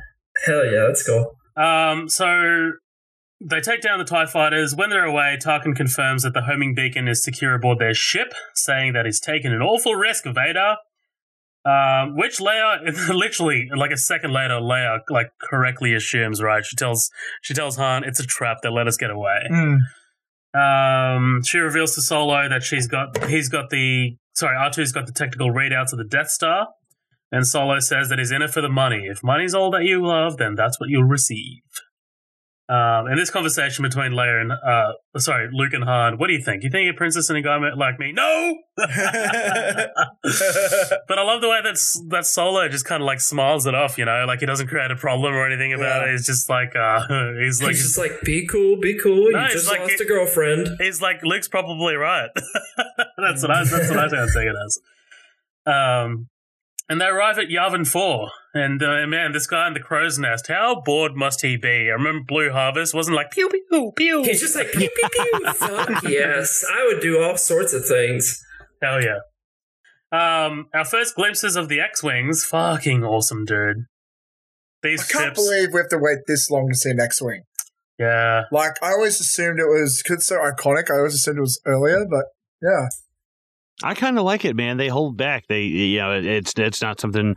Hell 0.46 0.64
yeah, 0.64 0.84
that's 0.86 1.06
cool. 1.06 1.36
Um, 1.56 2.08
so 2.08 2.72
they 3.40 3.60
take 3.60 3.80
down 3.80 3.98
the 3.98 4.04
TIE 4.04 4.26
fighters. 4.26 4.74
When 4.74 4.90
they're 4.90 5.04
away, 5.04 5.36
Tarkin 5.44 5.76
confirms 5.76 6.22
that 6.22 6.32
the 6.34 6.42
homing 6.42 6.74
beacon 6.74 7.06
is 7.08 7.22
secure 7.22 7.54
aboard 7.54 7.78
their 7.78 7.94
ship, 7.94 8.32
saying 8.54 8.92
that 8.94 9.04
he's 9.04 9.20
taken 9.20 9.52
an 9.52 9.62
awful 9.62 9.94
risk, 9.94 10.24
Vader. 10.24 10.76
Um, 11.66 12.16
which 12.16 12.40
Leia, 12.40 13.08
literally, 13.08 13.70
like 13.74 13.90
a 13.90 13.96
second 13.96 14.32
later, 14.32 14.54
Leia 14.54 14.98
like 15.08 15.28
correctly 15.40 15.94
assumes, 15.94 16.42
right? 16.42 16.62
She 16.64 16.76
tells 16.76 17.10
she 17.40 17.54
tells 17.54 17.76
Han 17.76 18.04
it's 18.04 18.20
a 18.20 18.26
trap. 18.26 18.58
They 18.62 18.68
let 18.68 18.86
us 18.86 18.98
get 18.98 19.10
away. 19.10 19.48
Mm. 19.50 19.78
Um, 20.54 21.42
she 21.44 21.58
reveals 21.58 21.94
to 21.96 22.02
Solo 22.02 22.48
that 22.48 22.62
she's 22.62 22.86
got 22.86 23.24
he's 23.24 23.48
got 23.48 23.70
the 23.70 24.16
sorry 24.34 24.56
R2's 24.56 24.92
got 24.92 25.06
the 25.06 25.12
technical 25.12 25.50
readouts 25.50 25.92
of 25.92 25.98
the 25.98 26.04
Death 26.04 26.28
Star, 26.28 26.68
and 27.32 27.46
Solo 27.46 27.80
says 27.80 28.08
that 28.08 28.18
he's 28.20 28.30
in 28.30 28.40
it 28.40 28.50
for 28.50 28.60
the 28.60 28.68
money. 28.68 29.06
If 29.10 29.24
money's 29.24 29.54
all 29.54 29.70
that 29.72 29.84
you 29.84 30.06
love, 30.06 30.36
then 30.36 30.54
that's 30.54 30.78
what 30.78 30.88
you'll 30.90 31.04
receive. 31.04 31.62
Um, 32.66 33.08
in 33.08 33.16
this 33.16 33.28
conversation 33.28 33.82
between 33.82 34.12
Leia 34.12 34.40
and 34.40 34.50
uh, 34.52 34.92
sorry 35.18 35.50
Luke 35.52 35.74
and 35.74 35.84
Han, 35.84 36.16
what 36.16 36.28
do 36.28 36.32
you 36.32 36.42
think? 36.42 36.62
You 36.64 36.70
think 36.70 36.88
a 36.90 36.96
princess 36.96 37.28
and 37.28 37.36
a 37.36 37.42
guy 37.42 37.58
like 37.76 37.98
me? 37.98 38.10
No. 38.12 38.56
but 38.76 38.88
I 41.18 41.22
love 41.22 41.40
the 41.40 41.48
way 41.48 41.60
that 41.62 41.76
that 42.08 42.24
Solo 42.26 42.66
just 42.68 42.84
kind 42.86 43.02
of 43.02 43.06
like 43.06 43.20
smiles 43.20 43.66
it 43.66 43.74
off. 43.74 43.98
You 43.98 44.04
know, 44.06 44.24
like 44.26 44.40
he 44.40 44.46
doesn't 44.46 44.68
create 44.68 44.90
a 44.90 44.96
problem 44.96 45.34
or 45.34 45.46
anything 45.46 45.72
about 45.74 46.02
Yeah. 46.02 46.08
it. 46.08 46.12
He's 46.12 46.26
just 46.26 46.48
like 46.48 46.74
uh, 46.76 47.00
he's 47.40 47.60
like 47.62 47.72
He's 47.72 47.82
just 47.82 47.98
like, 47.98 48.12
be 48.22 48.46
cool, 48.46 48.76
be 48.80 48.98
cool. 48.98 49.30
No, 49.30 49.44
you 49.44 49.50
just 49.50 49.68
like 49.68 49.80
lost 49.80 49.92
it- 49.94 50.00
a 50.00 50.04
girlfriend. 50.06 50.68
He's 50.78 51.02
like 51.02 51.22
Luke's 51.22 51.48
probably 51.48 51.94
right. 51.96 52.30
that's 53.18 53.42
what 53.42 53.50
I 53.50 53.64
that's 53.64 53.90
what 53.90 53.98
I 53.98 54.08
don't 54.08 54.28
take 54.32 54.46
it 54.48 54.56
as. 54.64 54.78
Um, 55.66 56.28
and 56.88 57.00
they 57.00 57.06
arrive 57.06 57.38
at 57.38 57.48
Yavin 57.48 57.86
Four, 57.86 58.30
And 58.56 58.80
uh, 58.84 59.04
man, 59.08 59.32
this 59.32 59.48
guy 59.48 59.66
in 59.66 59.74
the 59.74 59.80
crow's 59.80 60.16
nest, 60.16 60.46
how 60.46 60.80
bored 60.80 61.16
must 61.16 61.42
he 61.42 61.56
be? 61.56 61.88
I 61.90 61.94
remember 61.94 62.24
Blue 62.26 62.50
Harvest 62.52 62.94
wasn't 62.94 63.16
like 63.16 63.32
pew 63.32 63.48
pew 63.48 63.92
pew. 63.96 64.22
He's 64.22 64.40
just 64.40 64.54
like 64.54 64.70
pew 64.70 64.88
pew 64.88 65.08
pew. 65.10 65.52
Fuck 65.54 66.04
yes, 66.04 66.64
I 66.72 66.86
would 66.86 67.02
do 67.02 67.20
all 67.20 67.36
sorts 67.36 67.72
of 67.72 67.84
things. 67.84 68.40
Hell 68.80 69.00
yeah. 69.02 69.18
Um, 70.12 70.66
our 70.72 70.84
first 70.84 71.16
glimpses 71.16 71.56
of 71.56 71.68
the 71.68 71.80
X-wings, 71.80 72.44
fucking 72.44 73.02
awesome, 73.02 73.44
dude. 73.44 73.86
These 74.84 75.00
I 75.00 75.12
can't 75.12 75.24
ships, 75.36 75.42
believe 75.42 75.74
we 75.74 75.80
have 75.80 75.88
to 75.88 75.98
wait 75.98 76.18
this 76.28 76.48
long 76.48 76.68
to 76.68 76.76
see 76.76 76.90
an 76.90 77.00
X-wing. 77.00 77.42
yeah. 77.98 78.42
Like 78.52 78.80
I 78.80 78.92
always 78.92 79.18
assumed 79.18 79.58
it 79.58 79.66
was 79.66 80.00
because 80.00 80.18
it's 80.18 80.26
so 80.28 80.36
iconic. 80.36 80.92
I 80.92 80.98
always 80.98 81.14
assumed 81.14 81.38
it 81.38 81.40
was 81.40 81.60
earlier, 81.66 82.06
but 82.08 82.26
yeah, 82.62 82.86
I 83.82 83.94
kind 83.94 84.16
of 84.16 84.24
like 84.24 84.44
it, 84.44 84.54
man. 84.54 84.76
They 84.76 84.86
hold 84.86 85.16
back. 85.16 85.46
They, 85.48 85.62
you 85.62 85.98
know, 85.98 86.12
it's 86.12 86.52
it's 86.56 86.80
not 86.80 87.00
something 87.00 87.34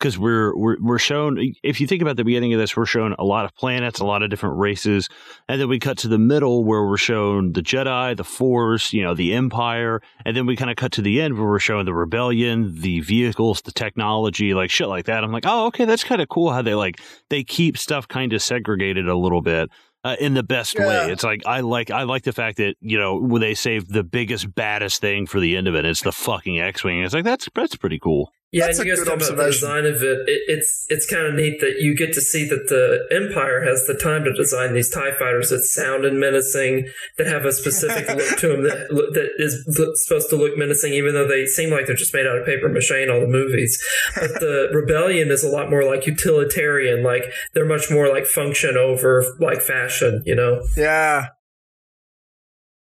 because 0.00 0.18
we're 0.18 0.56
we're 0.56 0.76
we're 0.80 0.98
shown. 0.98 1.38
If 1.62 1.80
you 1.80 1.86
think 1.86 2.00
about 2.02 2.16
the 2.16 2.24
beginning 2.24 2.54
of 2.54 2.58
this, 2.58 2.74
we're 2.76 2.86
shown 2.86 3.14
a 3.18 3.24
lot 3.24 3.44
of 3.44 3.54
planets, 3.54 4.00
a 4.00 4.04
lot 4.06 4.22
of 4.22 4.30
different 4.30 4.56
races, 4.58 5.08
and 5.48 5.60
then 5.60 5.68
we 5.68 5.78
cut 5.78 5.98
to 5.98 6.08
the 6.08 6.18
middle 6.18 6.64
where 6.64 6.82
we're 6.86 6.96
shown 6.96 7.52
the 7.52 7.60
Jedi, 7.62 8.16
the 8.16 8.24
Force, 8.24 8.92
you 8.94 9.02
know, 9.02 9.14
the 9.14 9.34
Empire, 9.34 10.00
and 10.24 10.34
then 10.36 10.46
we 10.46 10.56
kind 10.56 10.70
of 10.70 10.76
cut 10.76 10.92
to 10.92 11.02
the 11.02 11.20
end 11.20 11.34
where 11.38 11.46
we're 11.46 11.58
showing 11.58 11.84
the 11.84 11.94
rebellion, 11.94 12.80
the 12.80 13.00
vehicles, 13.00 13.60
the 13.62 13.72
technology, 13.72 14.54
like 14.54 14.70
shit 14.70 14.88
like 14.88 15.04
that. 15.04 15.22
I'm 15.22 15.32
like, 15.32 15.44
oh, 15.46 15.66
okay, 15.66 15.84
that's 15.84 16.02
kind 16.04 16.22
of 16.22 16.28
cool 16.30 16.50
how 16.50 16.62
they 16.62 16.74
like 16.74 17.00
they 17.28 17.44
keep 17.44 17.76
stuff 17.76 18.08
kind 18.08 18.32
of 18.32 18.42
segregated 18.42 19.06
a 19.06 19.14
little 19.16 19.42
bit 19.42 19.68
uh, 20.02 20.16
in 20.18 20.32
the 20.32 20.42
best 20.42 20.78
Yeah. 20.78 20.86
way. 21.06 21.12
It's 21.12 21.22
like 21.22 21.42
I 21.46 21.60
like 21.60 21.90
I 21.90 22.04
like 22.04 22.22
the 22.22 22.32
fact 22.32 22.56
that 22.56 22.76
you 22.80 22.98
know 22.98 23.16
when 23.16 23.42
they 23.42 23.54
saved 23.54 23.92
the 23.92 24.02
biggest 24.02 24.54
baddest 24.54 25.02
thing 25.02 25.26
for 25.26 25.40
the 25.40 25.56
end 25.58 25.68
of 25.68 25.74
it, 25.74 25.84
it's 25.84 26.00
the 26.00 26.12
fucking 26.12 26.58
X-wing. 26.58 27.02
It's 27.02 27.12
like 27.12 27.24
that's 27.24 27.48
that's 27.54 27.76
pretty 27.76 27.98
cool. 27.98 28.32
Yeah, 28.52 28.66
That's 28.66 28.80
and 28.80 28.88
you 28.88 28.96
guys 28.96 29.04
talk 29.04 29.16
about 29.16 29.36
the 29.36 29.44
design 29.44 29.86
of 29.86 30.02
it. 30.02 30.28
it 30.28 30.42
it's 30.48 30.84
it's 30.88 31.06
kind 31.06 31.24
of 31.24 31.34
neat 31.34 31.60
that 31.60 31.80
you 31.80 31.94
get 31.94 32.12
to 32.14 32.20
see 32.20 32.48
that 32.48 32.66
the 32.68 33.06
Empire 33.14 33.62
has 33.62 33.86
the 33.86 33.94
time 33.94 34.24
to 34.24 34.32
design 34.32 34.74
these 34.74 34.88
Tie 34.88 35.12
fighters 35.12 35.50
that 35.50 35.60
sound 35.60 36.04
and 36.04 36.18
menacing, 36.18 36.88
that 37.16 37.28
have 37.28 37.44
a 37.44 37.52
specific 37.52 38.08
look 38.16 38.38
to 38.38 38.48
them 38.48 38.62
that 38.64 38.88
that 38.88 39.30
is 39.38 39.64
supposed 40.04 40.30
to 40.30 40.36
look 40.36 40.58
menacing, 40.58 40.92
even 40.94 41.14
though 41.14 41.28
they 41.28 41.46
seem 41.46 41.70
like 41.70 41.86
they're 41.86 41.94
just 41.94 42.12
made 42.12 42.26
out 42.26 42.38
of 42.38 42.44
paper 42.44 42.68
mache 42.68 42.90
in 42.90 43.08
all 43.08 43.20
the 43.20 43.28
movies. 43.28 43.80
But 44.16 44.40
the 44.40 44.68
Rebellion 44.74 45.30
is 45.30 45.44
a 45.44 45.48
lot 45.48 45.70
more 45.70 45.84
like 45.84 46.06
utilitarian. 46.06 47.04
Like 47.04 47.32
they're 47.54 47.64
much 47.64 47.88
more 47.88 48.08
like 48.08 48.26
function 48.26 48.76
over 48.76 49.24
like 49.38 49.60
fashion. 49.60 50.24
You 50.26 50.34
know? 50.34 50.60
yeah. 50.76 51.28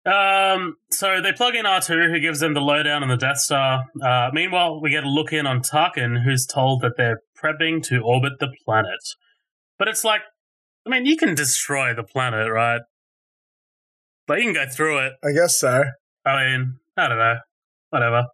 Um, 0.08 0.76
so 0.90 1.20
they 1.20 1.32
plug 1.32 1.54
in 1.54 1.64
R2, 1.66 2.10
who 2.10 2.20
gives 2.20 2.40
them 2.40 2.54
the 2.54 2.60
lowdown 2.60 3.02
on 3.02 3.08
the 3.08 3.16
Death 3.16 3.38
Star. 3.38 3.84
Uh, 4.02 4.30
meanwhile, 4.32 4.80
we 4.80 4.90
get 4.90 5.04
a 5.04 5.08
look 5.08 5.32
in 5.32 5.46
on 5.46 5.60
Tarkin, 5.60 6.22
who's 6.24 6.46
told 6.46 6.80
that 6.82 6.92
they're 6.96 7.20
prepping 7.42 7.82
to 7.88 8.00
orbit 8.00 8.34
the 8.40 8.48
planet. 8.64 9.00
But 9.78 9.88
it's 9.88 10.04
like, 10.04 10.22
I 10.86 10.90
mean, 10.90 11.04
you 11.04 11.16
can 11.16 11.34
destroy 11.34 11.94
the 11.94 12.04
planet, 12.04 12.50
right? 12.50 12.80
But 14.26 14.38
you 14.38 14.44
can 14.44 14.54
go 14.54 14.66
through 14.70 14.98
it. 14.98 15.12
I 15.22 15.32
guess 15.32 15.58
so. 15.58 15.84
I 16.24 16.44
mean, 16.44 16.76
I 16.96 17.08
don't 17.08 17.18
know. 17.18 17.36
Whatever. 17.90 18.24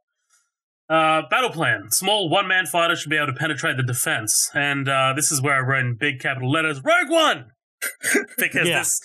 Uh, 0.88 1.22
battle 1.30 1.50
plan. 1.50 1.90
Small 1.90 2.28
one 2.28 2.46
man 2.46 2.66
fighter 2.66 2.94
should 2.94 3.10
be 3.10 3.16
able 3.16 3.28
to 3.28 3.32
penetrate 3.32 3.76
the 3.76 3.82
defense. 3.82 4.50
And 4.54 4.88
uh, 4.88 5.12
this 5.16 5.32
is 5.32 5.40
where 5.40 5.54
I 5.54 5.60
wrote 5.60 5.80
in 5.86 5.96
big 5.98 6.20
capital 6.20 6.50
letters 6.50 6.80
Rogue 6.84 7.10
One! 7.10 7.46
because 8.38 8.68
Yeah. 8.68 8.80
this 8.80 9.00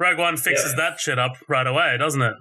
Rogue 0.00 0.18
One 0.18 0.36
fixes 0.36 0.72
Yeah. 0.72 0.88
that 0.90 0.98
shit 1.00 1.18
up 1.18 1.36
right 1.48 1.66
away, 1.66 1.96
doesn't 1.98 2.22
it? 2.22 2.34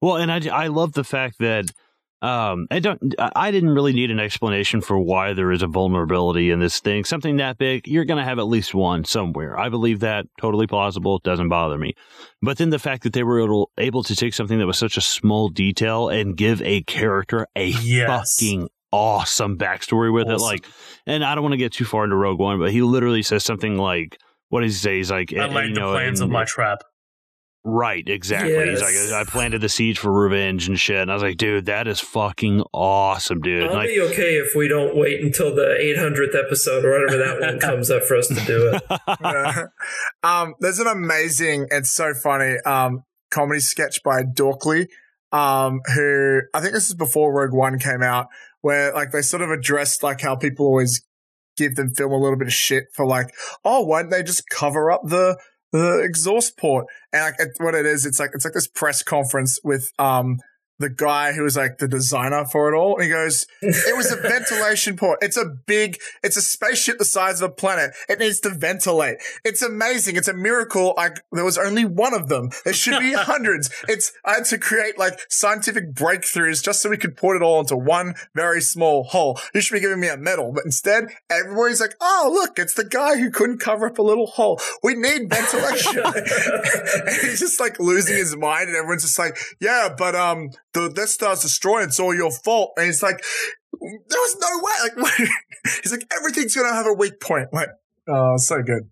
Well, 0.00 0.16
and 0.16 0.30
I, 0.30 0.40
I 0.64 0.66
love 0.68 0.92
the 0.92 1.04
fact 1.04 1.36
that 1.40 1.72
um, 2.20 2.66
I 2.70 2.78
don't 2.80 3.14
I 3.18 3.30
I 3.34 3.50
didn't 3.50 3.70
really 3.70 3.92
need 3.92 4.10
an 4.10 4.18
explanation 4.20 4.80
for 4.80 4.98
why 4.98 5.34
there 5.34 5.52
is 5.52 5.62
a 5.62 5.66
vulnerability 5.68 6.50
in 6.50 6.58
this 6.60 6.80
thing. 6.80 7.04
Something 7.04 7.36
that 7.36 7.58
big, 7.58 7.86
you're 7.86 8.04
going 8.04 8.18
to 8.18 8.24
have 8.24 8.38
at 8.40 8.46
least 8.48 8.74
one 8.74 9.04
somewhere. 9.04 9.58
I 9.58 9.68
believe 9.68 10.00
that 10.00 10.26
totally 10.40 10.66
plausible. 10.66 11.16
It 11.16 11.22
Doesn't 11.24 11.48
bother 11.48 11.78
me. 11.78 11.94
But 12.42 12.58
then 12.58 12.70
the 12.70 12.78
fact 12.80 13.04
that 13.04 13.12
they 13.12 13.22
were 13.24 13.40
able, 13.40 13.70
able 13.78 14.02
to 14.04 14.16
take 14.16 14.34
something 14.34 14.58
that 14.58 14.66
was 14.66 14.78
such 14.78 14.96
a 14.96 15.00
small 15.00 15.48
detail 15.48 16.08
and 16.08 16.36
give 16.36 16.60
a 16.62 16.82
character 16.82 17.46
a 17.56 17.66
Yes. 17.68 18.36
fucking 18.36 18.68
awesome 18.90 19.56
backstory 19.58 20.12
with 20.12 20.28
it, 20.28 20.38
like, 20.38 20.64
and 21.06 21.24
I 21.24 21.34
don't 21.34 21.42
want 21.42 21.52
to 21.52 21.58
get 21.58 21.72
too 21.72 21.84
far 21.84 22.04
into 22.04 22.16
Rogue 22.16 22.38
One, 22.40 22.58
but 22.58 22.70
he 22.72 22.82
literally 22.82 23.22
says 23.22 23.44
something 23.44 23.76
like. 23.76 24.18
What 24.48 24.62
does 24.62 24.74
he 24.74 24.78
say? 24.78 24.96
He's 24.96 25.10
like, 25.10 25.32
I 25.32 25.44
eh, 25.44 25.46
laid 25.46 25.68
you 25.68 25.74
the 25.74 25.80
know, 25.80 25.92
plans 25.92 26.20
of 26.20 26.30
my 26.30 26.44
trap. 26.44 26.78
Right, 27.64 28.08
exactly. 28.08 28.70
He's 28.70 28.80
like, 28.80 28.94
I 29.12 29.28
planted 29.28 29.60
the 29.60 29.68
seeds 29.68 29.98
for 29.98 30.10
revenge 30.10 30.68
and 30.68 30.78
shit. 30.78 30.96
And 30.96 31.10
I 31.10 31.14
was 31.14 31.22
like, 31.22 31.36
dude, 31.36 31.66
that 31.66 31.86
is 31.86 32.00
fucking 32.00 32.62
awesome, 32.72 33.40
dude. 33.40 33.64
I'll 33.64 33.74
Like, 33.74 33.88
be 33.88 34.00
okay 34.00 34.36
if 34.36 34.54
we 34.54 34.68
don't 34.68 34.96
wait 34.96 35.20
until 35.20 35.54
the 35.54 35.76
800th 35.78 36.34
episode 36.34 36.84
or 36.84 36.92
whatever 36.92 37.18
that 37.18 37.40
one 37.40 37.58
comes 37.58 37.90
up 37.90 38.04
for 38.04 38.16
us 38.16 38.28
to 38.28 38.34
do 38.34 38.72
it. 38.72 38.82
Yeah. 39.20 39.64
um, 40.22 40.54
there's 40.60 40.78
an 40.78 40.86
amazing, 40.86 41.66
and 41.70 41.86
so 41.86 42.14
funny, 42.14 42.56
um, 42.64 43.04
comedy 43.30 43.60
sketch 43.60 44.02
by 44.02 44.22
Dorkly, 44.22 44.86
um, 45.32 45.80
who 45.94 46.40
I 46.54 46.60
think 46.60 46.72
this 46.72 46.88
is 46.88 46.94
before 46.94 47.34
Rogue 47.34 47.52
One 47.52 47.78
came 47.78 48.02
out, 48.02 48.28
where 48.62 48.94
like 48.94 49.10
they 49.10 49.20
sort 49.20 49.42
of 49.42 49.50
addressed 49.50 50.02
like 50.02 50.20
how 50.22 50.36
people 50.36 50.64
always 50.64 51.02
give 51.58 51.74
them 51.74 51.90
film 51.90 52.12
a 52.12 52.16
little 52.16 52.38
bit 52.38 52.46
of 52.46 52.54
shit 52.54 52.84
for 52.94 53.04
like, 53.06 53.34
oh, 53.64 53.84
why 53.84 54.02
don't 54.02 54.10
they 54.10 54.22
just 54.22 54.48
cover 54.48 54.90
up 54.90 55.02
the 55.04 55.38
the 55.72 56.00
exhaust 56.02 56.56
port? 56.56 56.86
And 57.12 57.22
like 57.38 57.60
what 57.60 57.74
it 57.74 57.84
is, 57.84 58.06
it's 58.06 58.18
like 58.18 58.30
it's 58.32 58.44
like 58.44 58.54
this 58.54 58.68
press 58.68 59.02
conference 59.02 59.58
with 59.62 59.92
um 59.98 60.38
the 60.78 60.88
guy 60.88 61.32
who 61.32 61.42
was 61.42 61.56
like 61.56 61.78
the 61.78 61.88
designer 61.88 62.44
for 62.44 62.72
it 62.72 62.76
all. 62.76 63.00
He 63.00 63.08
goes, 63.08 63.46
it 63.60 63.96
was 63.96 64.12
a 64.12 64.16
ventilation 64.22 64.96
port. 64.96 65.18
It's 65.22 65.36
a 65.36 65.44
big, 65.44 65.98
it's 66.22 66.36
a 66.36 66.42
spaceship 66.42 66.98
the 66.98 67.04
size 67.04 67.40
of 67.40 67.50
a 67.50 67.52
planet. 67.52 67.92
It 68.08 68.18
needs 68.18 68.40
to 68.40 68.50
ventilate. 68.50 69.18
It's 69.44 69.62
amazing. 69.62 70.16
It's 70.16 70.28
a 70.28 70.34
miracle. 70.34 70.94
Like 70.96 71.20
there 71.32 71.44
was 71.44 71.58
only 71.58 71.84
one 71.84 72.14
of 72.14 72.28
them. 72.28 72.50
There 72.64 72.72
should 72.72 73.00
be 73.00 73.12
hundreds. 73.16 73.70
It's, 73.88 74.12
I 74.24 74.34
had 74.34 74.44
to 74.46 74.58
create 74.58 74.98
like 74.98 75.20
scientific 75.28 75.94
breakthroughs 75.94 76.62
just 76.62 76.82
so 76.82 76.90
we 76.90 76.96
could 76.96 77.16
put 77.16 77.36
it 77.36 77.42
all 77.42 77.60
into 77.60 77.76
one 77.76 78.14
very 78.34 78.60
small 78.60 79.04
hole. 79.04 79.40
You 79.54 79.60
should 79.60 79.74
be 79.74 79.80
giving 79.80 80.00
me 80.00 80.08
a 80.08 80.16
medal, 80.16 80.52
but 80.52 80.64
instead 80.64 81.08
everybody's 81.28 81.80
like, 81.80 81.94
oh, 82.00 82.30
look, 82.32 82.58
it's 82.58 82.74
the 82.74 82.84
guy 82.84 83.16
who 83.18 83.30
couldn't 83.30 83.58
cover 83.58 83.86
up 83.86 83.98
a 83.98 84.02
little 84.02 84.26
hole. 84.26 84.60
We 84.82 84.94
need 84.94 85.28
ventilation. 85.28 86.02
and 86.04 87.08
he's 87.22 87.40
just 87.40 87.58
like 87.58 87.80
losing 87.80 88.16
his 88.16 88.36
mind 88.36 88.68
and 88.68 88.76
everyone's 88.76 89.02
just 89.02 89.18
like, 89.18 89.36
yeah, 89.60 89.88
but, 89.96 90.14
um, 90.14 90.50
the 90.74 90.88
Death 90.90 91.08
Star's 91.08 91.40
destroyed. 91.40 91.84
It's 91.84 92.00
all 92.00 92.14
your 92.14 92.30
fault. 92.30 92.72
And 92.76 92.86
he's 92.86 93.02
like, 93.02 93.22
there 93.80 93.90
was 94.10 94.36
no 94.40 94.48
way. 94.62 95.02
Like, 95.02 95.28
he's 95.82 95.92
like, 95.92 96.06
everything's 96.16 96.54
gonna 96.54 96.74
have 96.74 96.86
a 96.86 96.94
weak 96.94 97.20
point. 97.20 97.48
Like, 97.52 97.68
oh, 98.08 98.36
so 98.36 98.62
good. 98.62 98.90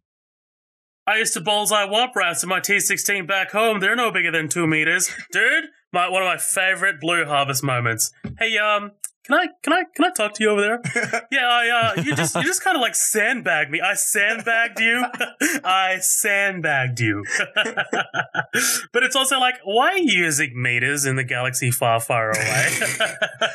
I 1.09 1.19
used 1.19 1.35
to 1.35 1.41
bullseye 1.41 1.87
womp 1.87 2.17
rats 2.17 2.43
in 2.43 2.49
my 2.49 2.59
T16 2.59 3.29
back 3.29 3.53
home. 3.53 3.79
They're 3.79 3.95
no 3.95 4.11
bigger 4.11 4.33
than 4.33 4.49
two 4.49 4.67
meters. 4.67 5.09
Dude, 5.31 5.67
my, 5.93 6.09
one 6.09 6.23
of 6.23 6.27
my 6.27 6.37
favorite 6.37 7.01
Blue 7.01 7.25
Harvest 7.25 7.63
moments. 7.63 8.11
Hey, 8.41 8.59
um, 8.59 8.91
can 9.27 9.35
I, 9.39 9.47
can 9.63 9.73
I, 9.73 9.83
can 9.95 10.05
I 10.05 10.11
talk 10.11 10.35
to 10.35 10.45
you 10.45 10.51
over 10.51 10.61
there? 10.61 10.81
yeah, 11.33 11.47
I, 11.47 11.69
uh, 11.97 12.03
you 12.03 12.15
just, 12.15 12.35
you 12.37 12.45
just 12.45 12.63
kind 12.63 12.77
of 12.77 12.81
like 12.81 12.95
sandbagged 12.95 13.71
me. 13.71 13.81
I 13.81 13.95
sandbagged 13.95 14.79
you. 14.81 15.05
I 15.65 15.99
sandbagged 16.01 17.01
you. 17.01 17.25
but 18.93 19.03
it's 19.03 19.17
also 19.17 19.39
like, 19.39 19.57
why 19.65 19.93
are 19.93 19.99
you 19.99 20.25
using 20.25 20.61
meters 20.61 21.05
in 21.07 21.17
the 21.17 21.25
galaxy 21.25 21.71
far, 21.71 22.01
far 22.01 22.31
away? 22.31 22.69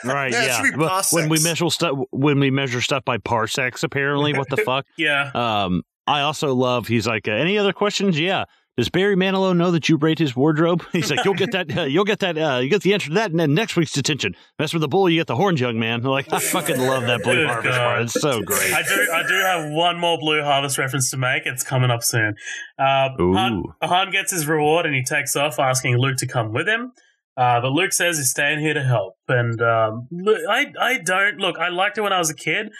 right, 0.03 0.31
Yeah, 0.31 0.45
yeah. 0.45 0.61
should 0.61 0.73
be 0.73 0.77
Well, 0.77 1.03
when 1.11 1.29
we 1.29 1.39
measure 1.41 1.69
stuff, 1.69 1.97
when 2.11 2.39
we 2.39 2.51
measure 2.51 2.81
stuff 2.81 3.05
by 3.05 3.17
parsecs, 3.17 3.83
apparently, 3.83 4.33
what 4.33 4.49
the 4.49 4.57
fuck? 4.57 4.85
yeah. 4.97 5.31
Um, 5.33 5.83
I 6.07 6.21
also 6.21 6.53
love. 6.53 6.87
He's 6.87 7.07
like, 7.07 7.27
uh, 7.27 7.31
any 7.31 7.57
other 7.57 7.73
questions? 7.73 8.19
Yeah. 8.19 8.45
Does 8.81 8.89
Barry 8.89 9.15
Manilow 9.15 9.55
know 9.55 9.69
that 9.69 9.89
you 9.89 9.97
rate 9.97 10.17
his 10.17 10.35
wardrobe? 10.35 10.83
He's 10.91 11.11
like, 11.11 11.23
you'll 11.23 11.35
get 11.35 11.51
that. 11.51 11.77
Uh, 11.77 11.83
you'll 11.83 12.03
get 12.03 12.17
that. 12.21 12.35
Uh, 12.35 12.57
you 12.57 12.67
get 12.67 12.81
the 12.81 12.95
answer 12.95 13.09
to 13.09 13.13
that, 13.13 13.29
and 13.29 13.39
then 13.39 13.53
next 13.53 13.75
week's 13.75 13.91
detention. 13.91 14.35
Mess 14.57 14.73
with 14.73 14.81
the 14.81 14.87
bull, 14.87 15.07
you 15.07 15.19
get 15.19 15.27
the 15.27 15.35
horns, 15.35 15.61
young 15.61 15.77
man. 15.77 16.01
Like, 16.11 16.33
I 16.33 16.39
fucking 16.39 16.79
love 16.79 17.03
that 17.03 17.21
Blue 17.21 17.45
Harvest 17.47 17.77
part. 17.77 18.01
It's 18.01 18.13
so 18.19 18.41
great. 18.41 18.73
I 18.73 18.81
do. 18.81 19.07
I 19.13 19.21
do 19.27 19.35
have 19.35 19.71
one 19.71 19.99
more 19.99 20.17
Blue 20.17 20.41
Harvest 20.41 20.79
reference 20.79 21.11
to 21.11 21.17
make. 21.17 21.43
It's 21.45 21.63
coming 21.63 21.91
up 21.91 22.01
soon. 22.01 22.33
Uh, 22.79 23.09
Han, 23.19 23.63
Han 23.83 24.09
gets 24.09 24.31
his 24.31 24.47
reward 24.47 24.87
and 24.87 24.95
he 24.95 25.03
takes 25.03 25.35
off, 25.35 25.59
asking 25.59 25.97
Luke 25.99 26.17
to 26.17 26.27
come 26.27 26.53
with 26.53 26.67
him. 26.67 26.91
Uh, 27.37 27.61
but 27.61 27.69
Luke 27.69 27.93
says 27.93 28.17
he's 28.17 28.31
staying 28.31 28.61
here 28.61 28.73
to 28.73 28.81
help. 28.81 29.13
And 29.27 29.61
um, 29.61 30.07
I, 30.49 30.73
I 30.79 30.97
don't 30.97 31.37
look. 31.37 31.59
I 31.59 31.69
liked 31.69 31.99
it 31.99 32.01
when 32.01 32.13
I 32.13 32.17
was 32.17 32.31
a 32.31 32.35
kid, 32.35 32.71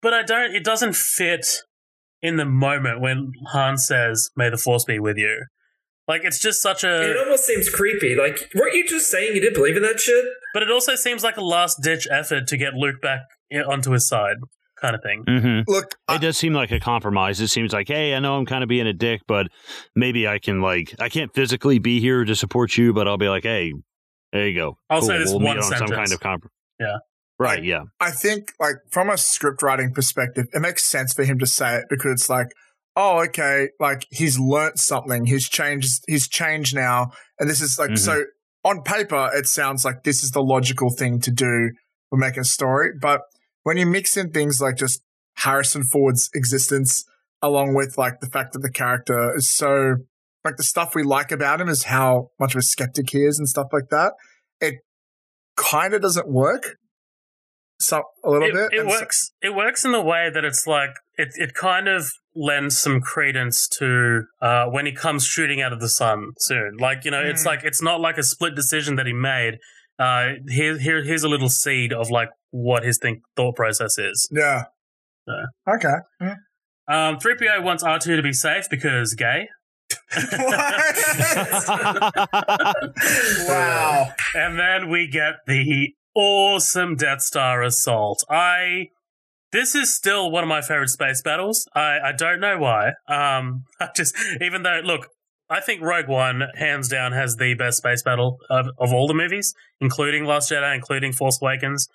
but 0.00 0.14
I 0.14 0.22
don't. 0.22 0.54
It 0.54 0.62
doesn't 0.62 0.94
fit 0.94 1.62
in 2.22 2.36
the 2.36 2.44
moment 2.44 3.00
when 3.00 3.32
Han 3.48 3.76
says, 3.78 4.30
"May 4.36 4.48
the 4.50 4.56
Force 4.56 4.84
be 4.84 4.98
with 4.98 5.16
you." 5.16 5.44
Like 6.08 6.22
it's 6.24 6.40
just 6.40 6.60
such 6.60 6.84
a 6.84 7.10
It 7.10 7.16
almost 7.16 7.46
seems 7.46 7.68
creepy. 7.68 8.14
Like, 8.16 8.50
weren't 8.54 8.74
you 8.74 8.86
just 8.86 9.08
saying 9.10 9.34
you 9.34 9.40
didn't 9.40 9.54
believe 9.54 9.76
in 9.76 9.82
that 9.82 10.00
shit? 10.00 10.24
But 10.52 10.62
it 10.62 10.70
also 10.70 10.94
seems 10.96 11.22
like 11.22 11.36
a 11.36 11.44
last 11.44 11.80
ditch 11.82 12.08
effort 12.10 12.46
to 12.48 12.56
get 12.56 12.74
Luke 12.74 13.00
back 13.00 13.20
onto 13.66 13.92
his 13.92 14.08
side, 14.08 14.36
kind 14.80 14.94
of 14.94 15.02
thing. 15.02 15.24
Mm-hmm. 15.26 15.70
Look, 15.70 15.94
I, 16.08 16.16
It 16.16 16.20
does 16.20 16.36
seem 16.36 16.52
like 16.52 16.72
a 16.72 16.80
compromise. 16.80 17.40
It 17.40 17.48
seems 17.48 17.72
like, 17.72 17.88
hey, 17.88 18.14
I 18.14 18.18
know 18.18 18.36
I'm 18.36 18.46
kind 18.46 18.62
of 18.62 18.68
being 18.68 18.86
a 18.86 18.92
dick, 18.92 19.22
but 19.28 19.46
maybe 19.94 20.26
I 20.26 20.38
can 20.38 20.60
like 20.60 20.94
I 20.98 21.08
can't 21.08 21.32
physically 21.32 21.78
be 21.78 22.00
here 22.00 22.24
to 22.24 22.34
support 22.34 22.76
you, 22.76 22.92
but 22.92 23.06
I'll 23.06 23.16
be 23.16 23.28
like, 23.28 23.44
hey, 23.44 23.72
there 24.32 24.48
you 24.48 24.58
go. 24.58 24.76
I'll 24.90 25.02
say 25.02 25.18
this 25.18 25.30
we'll 25.30 25.40
one 25.40 25.56
meet 25.56 25.62
on 25.62 25.70
some 25.70 25.78
sentence. 25.78 25.96
kind 25.96 26.12
of 26.12 26.20
comp. 26.20 26.46
Yeah. 26.80 26.96
Right, 27.42 27.58
Like, 27.60 27.68
yeah. 27.68 27.82
I 28.00 28.10
think, 28.10 28.52
like, 28.60 28.76
from 28.90 29.10
a 29.10 29.16
script 29.18 29.62
writing 29.62 29.92
perspective, 29.92 30.46
it 30.52 30.60
makes 30.60 30.84
sense 30.84 31.12
for 31.12 31.24
him 31.24 31.38
to 31.38 31.46
say 31.46 31.76
it 31.76 31.84
because 31.90 32.12
it's 32.12 32.30
like, 32.30 32.48
oh, 32.94 33.22
okay, 33.24 33.68
like 33.80 34.06
he's 34.10 34.38
learnt 34.38 34.78
something, 34.78 35.24
he's 35.24 35.48
changed, 35.48 36.02
he's 36.06 36.28
changed 36.28 36.74
now, 36.74 37.10
and 37.38 37.48
this 37.48 37.62
is 37.62 37.78
like, 37.78 37.90
Mhm. 37.92 37.98
so 37.98 38.24
on 38.64 38.82
paper, 38.82 39.30
it 39.34 39.46
sounds 39.48 39.84
like 39.84 40.04
this 40.04 40.22
is 40.22 40.32
the 40.32 40.42
logical 40.42 40.90
thing 40.90 41.18
to 41.20 41.30
do 41.30 41.70
for 42.10 42.18
making 42.18 42.40
a 42.40 42.44
story, 42.44 42.90
but 43.00 43.22
when 43.62 43.76
you 43.78 43.86
mix 43.86 44.16
in 44.16 44.30
things 44.30 44.60
like 44.60 44.76
just 44.76 45.02
Harrison 45.36 45.84
Ford's 45.84 46.28
existence, 46.34 47.04
along 47.40 47.74
with 47.74 47.96
like 47.96 48.20
the 48.20 48.26
fact 48.26 48.52
that 48.52 48.58
the 48.60 48.70
character 48.70 49.34
is 49.36 49.50
so, 49.50 49.96
like 50.44 50.56
the 50.58 50.62
stuff 50.62 50.94
we 50.94 51.02
like 51.02 51.32
about 51.32 51.60
him 51.62 51.68
is 51.70 51.84
how 51.84 52.28
much 52.38 52.54
of 52.54 52.58
a 52.58 52.62
skeptic 52.62 53.08
he 53.10 53.24
is 53.24 53.38
and 53.38 53.48
stuff 53.48 53.68
like 53.72 53.88
that, 53.90 54.12
it 54.60 54.74
kind 55.56 55.94
of 55.94 56.02
doesn't 56.02 56.28
work. 56.28 56.76
So 57.86 58.02
a 58.24 58.30
little 58.30 58.48
it, 58.48 58.54
bit. 58.54 58.72
it 58.72 58.80
And 58.80 58.90
so- 58.90 58.98
works. 59.00 59.30
It 59.42 59.54
works 59.54 59.84
in 59.84 59.92
the 59.92 60.02
way 60.02 60.30
that 60.32 60.44
it's 60.44 60.66
like 60.66 60.90
it. 61.16 61.28
It 61.36 61.54
kind 61.54 61.88
of 61.88 62.10
lends 62.34 62.78
some 62.78 63.00
credence 63.00 63.68
to 63.78 64.22
uh, 64.40 64.66
when 64.66 64.86
he 64.86 64.92
comes 64.92 65.26
shooting 65.26 65.60
out 65.60 65.72
of 65.72 65.80
the 65.80 65.88
sun 65.88 66.32
soon. 66.38 66.76
Like 66.78 67.04
you 67.04 67.10
know, 67.10 67.22
it's 67.22 67.42
Mm. 67.42 67.46
like 67.46 67.64
it's 67.64 67.82
not 67.82 68.00
like 68.00 68.18
a 68.18 68.22
split 68.22 68.54
decision 68.54 68.96
that 68.96 69.06
he 69.06 69.12
made. 69.12 69.58
Uh, 69.98 70.34
here, 70.48 70.78
here, 70.78 71.04
here's 71.04 71.22
a 71.22 71.28
little 71.28 71.50
seed 71.50 71.92
of 71.92 72.10
like 72.10 72.30
what 72.50 72.82
his 72.82 72.98
think 72.98 73.20
thought 73.36 73.54
process 73.54 73.98
is. 73.98 74.26
Yeah. 74.32 74.64
Yeah. 75.28 75.44
Okay. 75.74 76.32
Um, 76.88 77.18
3PO 77.18 77.62
wants 77.62 77.84
R2 77.84 78.16
to 78.16 78.22
be 78.22 78.32
safe 78.32 78.68
because 78.70 79.14
gay. 79.14 79.48
wow. 83.48 84.08
And 84.34 84.58
then 84.58 84.88
we 84.90 85.06
get 85.08 85.34
the 85.46 85.94
awesome 86.14 86.96
Death 86.96 87.22
Star 87.22 87.62
assault. 87.62 88.24
I 88.30 88.88
this 89.52 89.74
is 89.74 89.94
still 89.94 90.30
one 90.30 90.42
of 90.42 90.48
my 90.48 90.62
favorite 90.62 90.88
space 90.88 91.20
battles. 91.20 91.68
I, 91.74 91.98
I 92.04 92.12
don't 92.16 92.40
know 92.40 92.58
why. 92.58 92.92
Um, 93.06 93.64
I 93.80 93.88
just 93.94 94.14
even 94.40 94.62
though 94.62 94.80
look, 94.84 95.08
I 95.48 95.60
think 95.60 95.82
Rogue 95.82 96.08
One 96.08 96.42
hands 96.56 96.88
down 96.88 97.12
has 97.12 97.36
the 97.36 97.54
best 97.54 97.78
space 97.78 98.02
battle 98.02 98.38
of, 98.48 98.66
of 98.78 98.92
all 98.92 99.06
the 99.06 99.14
movies, 99.14 99.54
including 99.80 100.24
Last 100.24 100.50
Jedi, 100.50 100.74
including 100.74 101.12
Force 101.12 101.38
Awakens. 101.42 101.88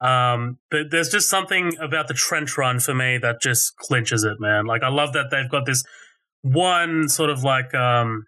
Um, 0.00 0.58
but 0.70 0.90
there's 0.90 1.08
just 1.08 1.30
something 1.30 1.72
about 1.80 2.08
the 2.08 2.14
trench 2.14 2.58
run 2.58 2.80
for 2.80 2.92
me 2.92 3.18
that 3.18 3.40
just 3.40 3.76
clinches 3.76 4.24
it, 4.24 4.38
man. 4.40 4.66
Like 4.66 4.82
I 4.82 4.88
love 4.88 5.12
that 5.14 5.26
they've 5.30 5.50
got 5.50 5.64
this 5.64 5.84
one 6.42 7.08
sort 7.08 7.30
of 7.30 7.42
like 7.42 7.74
um 7.74 8.24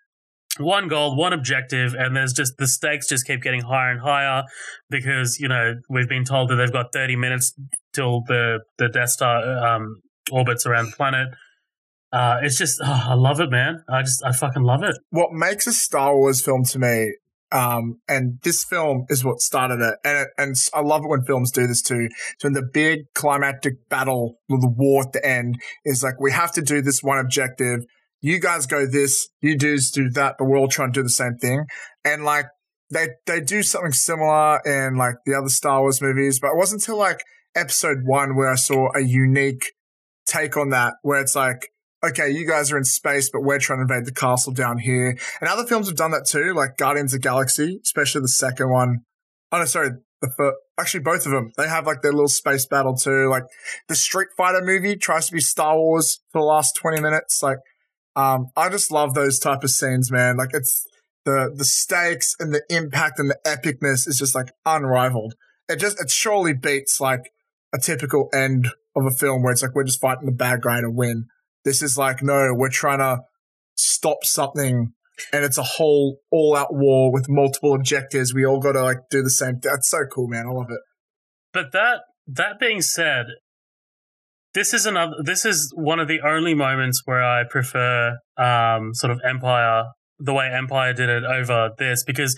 one 0.58 0.88
goal, 0.88 1.16
one 1.16 1.32
objective, 1.32 1.94
and 1.94 2.16
there's 2.16 2.32
just 2.32 2.56
the 2.58 2.66
stakes 2.66 3.08
just 3.08 3.26
keep 3.26 3.42
getting 3.42 3.62
higher 3.62 3.90
and 3.90 4.00
higher 4.00 4.44
because 4.90 5.38
you 5.38 5.48
know 5.48 5.74
we've 5.88 6.08
been 6.08 6.24
told 6.24 6.50
that 6.50 6.56
they've 6.56 6.72
got 6.72 6.92
30 6.92 7.16
minutes 7.16 7.54
till 7.92 8.22
the 8.26 8.60
the 8.78 8.88
Death 8.88 9.10
Star 9.10 9.42
um, 9.66 10.02
orbits 10.30 10.66
around 10.66 10.86
the 10.86 10.96
planet. 10.96 11.28
Uh, 12.12 12.38
it's 12.42 12.56
just 12.56 12.80
oh, 12.82 13.06
I 13.10 13.14
love 13.14 13.40
it, 13.40 13.50
man. 13.50 13.84
I 13.88 14.02
just 14.02 14.24
I 14.24 14.32
fucking 14.32 14.62
love 14.62 14.82
it. 14.82 14.96
What 15.10 15.32
makes 15.32 15.66
a 15.66 15.72
Star 15.72 16.16
Wars 16.16 16.42
film 16.42 16.64
to 16.66 16.78
me, 16.78 17.14
um, 17.52 18.00
and 18.08 18.38
this 18.42 18.64
film 18.64 19.04
is 19.08 19.24
what 19.24 19.40
started 19.40 19.80
it, 19.80 19.96
and 20.04 20.18
it, 20.18 20.28
and 20.38 20.56
I 20.72 20.80
love 20.80 21.02
it 21.04 21.08
when 21.08 21.22
films 21.24 21.50
do 21.50 21.66
this 21.66 21.82
too. 21.82 22.08
So 22.38 22.48
in 22.48 22.54
the 22.54 22.62
big 22.62 23.12
climactic 23.14 23.88
battle, 23.88 24.38
the 24.48 24.72
war 24.74 25.02
at 25.02 25.12
the 25.12 25.24
end 25.24 25.56
is 25.84 26.02
like 26.02 26.18
we 26.18 26.32
have 26.32 26.52
to 26.52 26.62
do 26.62 26.80
this 26.80 27.02
one 27.02 27.18
objective. 27.18 27.84
You 28.20 28.40
guys 28.40 28.66
go 28.66 28.86
this, 28.86 29.28
you 29.40 29.56
dudes 29.56 29.90
do 29.90 30.10
that, 30.10 30.36
but 30.38 30.46
we're 30.46 30.58
all 30.58 30.68
trying 30.68 30.92
to 30.92 31.00
do 31.00 31.02
the 31.02 31.10
same 31.10 31.36
thing. 31.36 31.64
And 32.04 32.24
like 32.24 32.46
they 32.90 33.08
they 33.26 33.40
do 33.40 33.62
something 33.62 33.92
similar 33.92 34.60
in 34.64 34.96
like 34.96 35.16
the 35.24 35.34
other 35.34 35.48
Star 35.48 35.80
Wars 35.80 36.02
movies, 36.02 36.40
but 36.40 36.48
it 36.48 36.56
wasn't 36.56 36.82
until 36.82 36.96
like 36.96 37.20
episode 37.54 37.98
one 38.04 38.36
where 38.36 38.50
I 38.50 38.56
saw 38.56 38.88
a 38.96 39.00
unique 39.00 39.72
take 40.26 40.56
on 40.56 40.70
that, 40.70 40.94
where 41.02 41.20
it's 41.20 41.36
like, 41.36 41.68
okay, 42.04 42.30
you 42.30 42.46
guys 42.46 42.72
are 42.72 42.78
in 42.78 42.84
space, 42.84 43.30
but 43.30 43.42
we're 43.42 43.58
trying 43.58 43.78
to 43.78 43.82
invade 43.82 44.06
the 44.06 44.12
castle 44.12 44.52
down 44.52 44.78
here. 44.78 45.16
And 45.40 45.48
other 45.48 45.66
films 45.66 45.88
have 45.88 45.96
done 45.96 46.10
that 46.12 46.26
too, 46.26 46.54
like 46.54 46.76
Guardians 46.76 47.14
of 47.14 47.20
Galaxy, 47.20 47.78
especially 47.84 48.22
the 48.22 48.28
second 48.28 48.70
one. 48.70 49.00
Oh 49.52 49.58
no, 49.58 49.64
sorry, 49.64 49.90
the 50.20 50.30
first. 50.36 50.56
Actually, 50.80 51.00
both 51.00 51.26
of 51.26 51.32
them. 51.32 51.50
They 51.56 51.68
have 51.68 51.86
like 51.86 52.02
their 52.02 52.12
little 52.12 52.28
space 52.28 52.64
battle 52.64 52.94
too. 52.94 53.28
Like 53.28 53.42
the 53.88 53.96
Street 53.96 54.28
Fighter 54.36 54.60
movie 54.62 54.94
tries 54.94 55.26
to 55.26 55.32
be 55.32 55.40
Star 55.40 55.76
Wars 55.76 56.20
for 56.30 56.40
the 56.40 56.46
last 56.46 56.76
twenty 56.76 57.00
minutes. 57.00 57.42
Like, 57.42 57.58
um, 58.18 58.48
I 58.56 58.68
just 58.68 58.90
love 58.90 59.14
those 59.14 59.38
type 59.38 59.62
of 59.62 59.70
scenes, 59.70 60.10
man. 60.10 60.36
Like 60.36 60.50
it's 60.52 60.84
the 61.24 61.54
the 61.54 61.64
stakes 61.64 62.34
and 62.40 62.52
the 62.52 62.62
impact 62.68 63.20
and 63.20 63.30
the 63.30 63.38
epicness 63.46 64.08
is 64.08 64.16
just 64.18 64.34
like 64.34 64.48
unrivaled. 64.66 65.34
It 65.68 65.76
just 65.76 66.00
it 66.00 66.10
surely 66.10 66.52
beats 66.52 67.00
like 67.00 67.30
a 67.72 67.78
typical 67.78 68.28
end 68.34 68.66
of 68.96 69.06
a 69.06 69.12
film 69.12 69.44
where 69.44 69.52
it's 69.52 69.62
like 69.62 69.76
we're 69.76 69.84
just 69.84 70.00
fighting 70.00 70.26
the 70.26 70.32
bad 70.32 70.62
guy 70.62 70.80
to 70.80 70.90
win. 70.90 71.26
This 71.64 71.80
is 71.80 71.96
like 71.96 72.20
no, 72.20 72.54
we're 72.56 72.70
trying 72.70 72.98
to 72.98 73.20
stop 73.76 74.24
something, 74.24 74.94
and 75.32 75.44
it's 75.44 75.58
a 75.58 75.62
whole 75.62 76.18
all 76.32 76.56
out 76.56 76.74
war 76.74 77.12
with 77.12 77.26
multiple 77.28 77.72
objectives. 77.72 78.34
We 78.34 78.44
all 78.44 78.58
got 78.58 78.72
to 78.72 78.82
like 78.82 79.08
do 79.10 79.22
the 79.22 79.30
same. 79.30 79.60
That's 79.62 79.88
so 79.88 80.06
cool, 80.12 80.26
man. 80.26 80.46
I 80.48 80.50
love 80.50 80.70
it. 80.70 80.80
But 81.52 81.70
that 81.70 82.00
that 82.26 82.58
being 82.58 82.82
said, 82.82 83.26
this 84.58 84.74
is 84.74 84.86
another. 84.86 85.14
This 85.22 85.44
is 85.44 85.72
one 85.76 86.00
of 86.00 86.08
the 86.08 86.20
only 86.20 86.52
moments 86.52 87.02
where 87.04 87.22
I 87.22 87.44
prefer 87.48 88.18
um, 88.36 88.92
sort 88.92 89.12
of 89.12 89.20
Empire 89.24 89.84
the 90.18 90.34
way 90.34 90.50
Empire 90.52 90.92
did 90.92 91.08
it 91.08 91.22
over 91.22 91.70
this 91.78 92.02
because 92.02 92.36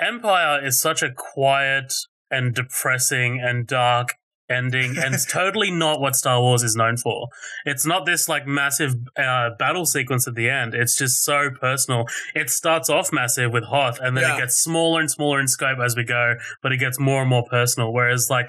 Empire 0.00 0.64
is 0.64 0.80
such 0.80 1.02
a 1.02 1.10
quiet 1.14 1.92
and 2.30 2.54
depressing 2.54 3.38
and 3.38 3.66
dark 3.66 4.14
ending 4.48 4.96
and 4.96 5.14
it's 5.14 5.26
totally 5.30 5.70
not 5.70 6.00
what 6.00 6.16
Star 6.16 6.40
Wars 6.40 6.62
is 6.62 6.74
known 6.74 6.96
for. 6.96 7.28
It's 7.66 7.84
not 7.84 8.06
this 8.06 8.30
like 8.30 8.46
massive 8.46 8.94
uh, 9.18 9.50
battle 9.58 9.84
sequence 9.84 10.26
at 10.26 10.34
the 10.34 10.48
end. 10.48 10.72
It's 10.74 10.96
just 10.96 11.22
so 11.22 11.50
personal. 11.60 12.06
It 12.34 12.48
starts 12.48 12.88
off 12.88 13.12
massive 13.12 13.52
with 13.52 13.64
Hoth 13.64 13.98
and 14.00 14.16
then 14.16 14.24
Yeah. 14.24 14.36
it 14.36 14.40
gets 14.40 14.56
smaller 14.56 15.00
and 15.00 15.10
smaller 15.10 15.38
in 15.38 15.48
scope 15.48 15.80
as 15.84 15.96
we 15.96 16.04
go, 16.04 16.36
but 16.62 16.72
it 16.72 16.78
gets 16.78 16.98
more 16.98 17.20
and 17.20 17.28
more 17.30 17.44
personal 17.50 17.92
whereas 17.92 18.28
like 18.30 18.48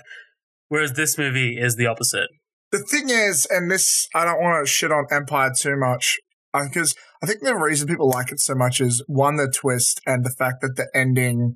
whereas 0.70 0.94
this 0.94 1.18
movie 1.18 1.58
is 1.60 1.76
the 1.76 1.88
opposite. 1.88 2.30
The 2.74 2.80
thing 2.80 3.10
is, 3.10 3.46
and 3.52 3.70
this, 3.70 4.08
I 4.16 4.26
don't 4.26 4.42
want 4.42 4.66
to 4.66 4.68
shit 4.68 4.92
on 4.92 5.06
Empire 5.12 5.52
too 5.56 5.78
much 5.78 6.20
because 6.52 6.96
I 7.22 7.28
think 7.28 7.42
the 7.42 7.54
reason 7.54 7.88
people 7.88 8.10
like 8.10 8.32
it 8.32 8.40
so 8.40 8.56
much 8.56 8.82
is 8.82 9.04
one, 9.06 9.36
the 9.36 9.48
twist 9.48 10.02
and 10.08 10.26
the 10.26 10.32
fact 10.32 10.62
that 10.62 10.76
the 10.76 10.88
ending 10.92 11.54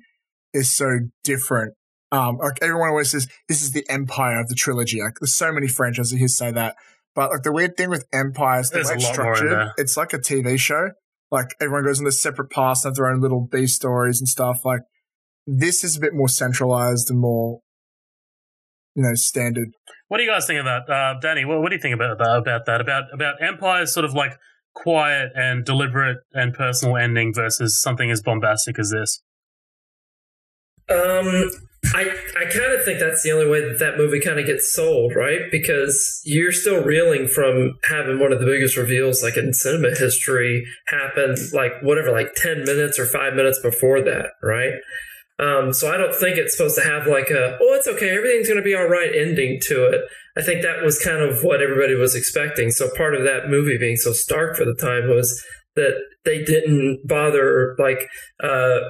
is 0.54 0.72
so 0.72 1.00
different. 1.24 1.74
Um, 2.12 2.36
like 2.36 2.62
everyone 2.62 2.90
always 2.90 3.10
says, 3.10 3.26
this 3.48 3.62
is 3.62 3.72
the 3.72 3.84
Empire 3.90 4.38
of 4.38 4.46
the 4.46 4.54
trilogy. 4.54 5.02
Like 5.02 5.14
there's 5.20 5.34
so 5.34 5.50
many 5.50 5.66
franchises 5.66 6.16
who 6.16 6.28
say 6.28 6.52
that. 6.52 6.76
But 7.16 7.32
like 7.32 7.42
the 7.42 7.52
weird 7.52 7.76
thing 7.76 7.90
with 7.90 8.06
Empire 8.12 8.60
is 8.60 8.70
the 8.70 8.74
There's 8.74 8.86
way 8.86 8.94
it's 8.94 9.04
lot 9.06 9.16
more 9.16 9.32
in 9.32 9.38
structured. 9.38 9.70
It's 9.76 9.96
like 9.96 10.12
a 10.12 10.18
TV 10.18 10.56
show. 10.56 10.90
Like 11.32 11.48
everyone 11.60 11.82
goes 11.82 11.98
on 11.98 12.04
their 12.04 12.12
separate 12.12 12.52
paths 12.52 12.84
and 12.84 12.90
have 12.90 12.94
their 12.94 13.08
own 13.08 13.20
little 13.20 13.44
B 13.50 13.66
stories 13.66 14.20
and 14.20 14.28
stuff. 14.28 14.58
Like 14.64 14.82
this 15.48 15.82
is 15.82 15.96
a 15.96 16.00
bit 16.00 16.14
more 16.14 16.28
centralized 16.28 17.10
and 17.10 17.18
more, 17.18 17.58
you 18.94 19.02
know, 19.02 19.14
standard. 19.14 19.70
What 20.08 20.18
do 20.18 20.24
you 20.24 20.30
guys 20.30 20.46
think 20.46 20.64
that, 20.64 20.90
uh, 20.90 21.20
Danny? 21.20 21.44
What, 21.44 21.60
what 21.60 21.68
do 21.68 21.76
you 21.76 21.82
think 21.82 21.94
about 21.94 22.18
that? 22.18 22.36
About 22.38 22.66
that? 22.66 22.80
About 22.80 23.04
about 23.12 23.42
Empire's 23.42 23.92
sort 23.92 24.04
of 24.04 24.14
like 24.14 24.32
quiet 24.74 25.30
and 25.34 25.64
deliberate 25.64 26.18
and 26.32 26.54
personal 26.54 26.96
ending 26.96 27.32
versus 27.34 27.80
something 27.80 28.10
as 28.10 28.22
bombastic 28.22 28.78
as 28.78 28.90
this. 28.90 29.22
Um, 30.90 31.50
I 31.94 32.10
I 32.40 32.44
kind 32.44 32.72
of 32.72 32.84
think 32.84 32.98
that's 32.98 33.22
the 33.22 33.32
only 33.32 33.48
way 33.48 33.60
that 33.60 33.78
that 33.78 33.98
movie 33.98 34.20
kind 34.20 34.38
of 34.38 34.46
gets 34.46 34.72
sold, 34.72 35.14
right? 35.14 35.42
Because 35.50 36.20
you're 36.24 36.52
still 36.52 36.82
reeling 36.82 37.28
from 37.28 37.78
having 37.84 38.18
one 38.18 38.32
of 38.32 38.40
the 38.40 38.46
biggest 38.46 38.76
reveals, 38.76 39.22
like 39.22 39.36
in 39.36 39.52
cinema 39.52 39.90
history, 39.90 40.66
happen 40.86 41.36
like 41.52 41.72
whatever, 41.82 42.10
like 42.10 42.34
ten 42.34 42.64
minutes 42.64 42.98
or 42.98 43.04
five 43.06 43.34
minutes 43.34 43.60
before 43.60 44.00
that, 44.02 44.30
right? 44.42 44.72
Um, 45.38 45.72
so 45.72 45.92
I 45.92 45.96
don't 45.96 46.14
think 46.14 46.36
it's 46.36 46.56
supposed 46.56 46.76
to 46.76 46.82
have 46.82 47.06
like 47.06 47.30
a 47.30 47.56
oh, 47.60 47.74
it's 47.74 47.86
okay, 47.86 48.10
everything's 48.10 48.48
going 48.48 48.58
to 48.58 48.64
be 48.64 48.74
all 48.74 48.88
right 48.88 49.14
ending 49.14 49.60
to 49.66 49.86
it. 49.86 50.00
I 50.36 50.42
think 50.42 50.62
that 50.62 50.82
was 50.82 50.98
kind 50.98 51.22
of 51.22 51.42
what 51.42 51.62
everybody 51.62 51.94
was 51.94 52.14
expecting. 52.14 52.70
So 52.70 52.88
part 52.96 53.14
of 53.14 53.22
that 53.24 53.48
movie 53.48 53.78
being 53.78 53.96
so 53.96 54.12
stark 54.12 54.56
for 54.56 54.64
the 54.64 54.74
time 54.74 55.08
was 55.08 55.42
that 55.76 55.94
they 56.24 56.42
didn't 56.42 57.06
bother 57.06 57.76
like 57.78 58.08
uh, 58.42 58.80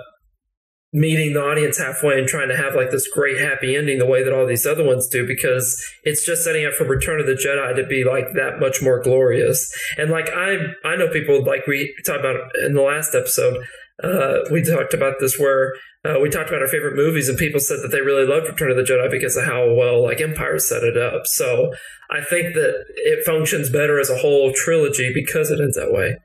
meeting 0.92 1.34
the 1.34 1.40
audience 1.40 1.78
halfway 1.78 2.18
and 2.18 2.26
trying 2.26 2.48
to 2.48 2.56
have 2.56 2.74
like 2.74 2.90
this 2.90 3.06
great 3.08 3.38
happy 3.38 3.76
ending 3.76 3.98
the 3.98 4.06
way 4.06 4.24
that 4.24 4.32
all 4.32 4.46
these 4.46 4.66
other 4.66 4.84
ones 4.84 5.06
do 5.08 5.26
because 5.26 5.78
it's 6.04 6.24
just 6.24 6.44
setting 6.44 6.64
up 6.64 6.72
for 6.72 6.84
Return 6.84 7.20
of 7.20 7.26
the 7.26 7.34
Jedi 7.34 7.76
to 7.76 7.86
be 7.86 8.04
like 8.04 8.32
that 8.34 8.58
much 8.58 8.80
more 8.80 9.02
glorious. 9.02 9.70
And 9.98 10.10
like 10.10 10.30
I 10.30 10.56
I 10.84 10.96
know 10.96 11.08
people 11.08 11.44
like 11.44 11.66
we 11.66 11.94
talked 12.06 12.20
about 12.20 12.40
in 12.64 12.72
the 12.72 12.82
last 12.82 13.14
episode, 13.14 13.62
uh, 14.02 14.38
we 14.50 14.62
talked 14.62 14.94
about 14.94 15.14
this 15.20 15.38
where 15.38 15.74
uh, 16.04 16.18
we 16.22 16.28
talked 16.28 16.48
about 16.48 16.62
our 16.62 16.68
favorite 16.68 16.94
movies 16.96 17.28
and 17.28 17.36
people 17.36 17.58
said 17.60 17.78
that 17.82 17.88
they 17.88 18.00
really 18.00 18.26
loved 18.26 18.46
Return 18.48 18.70
of 18.70 18.76
the 18.76 18.82
Jedi 18.84 19.10
because 19.10 19.36
of 19.36 19.44
how 19.44 19.72
well 19.74 20.02
like 20.02 20.20
Empire 20.20 20.58
set 20.58 20.82
it 20.84 20.96
up. 20.96 21.26
So 21.26 21.72
I 22.10 22.22
think 22.22 22.54
that 22.54 22.84
it 22.96 23.24
functions 23.26 23.70
better 23.70 23.98
as 23.98 24.08
a 24.10 24.16
whole 24.18 24.52
trilogy 24.54 25.12
because 25.12 25.50
it 25.50 25.60
ends 25.60 25.76
that 25.76 25.92
way. 25.92 26.16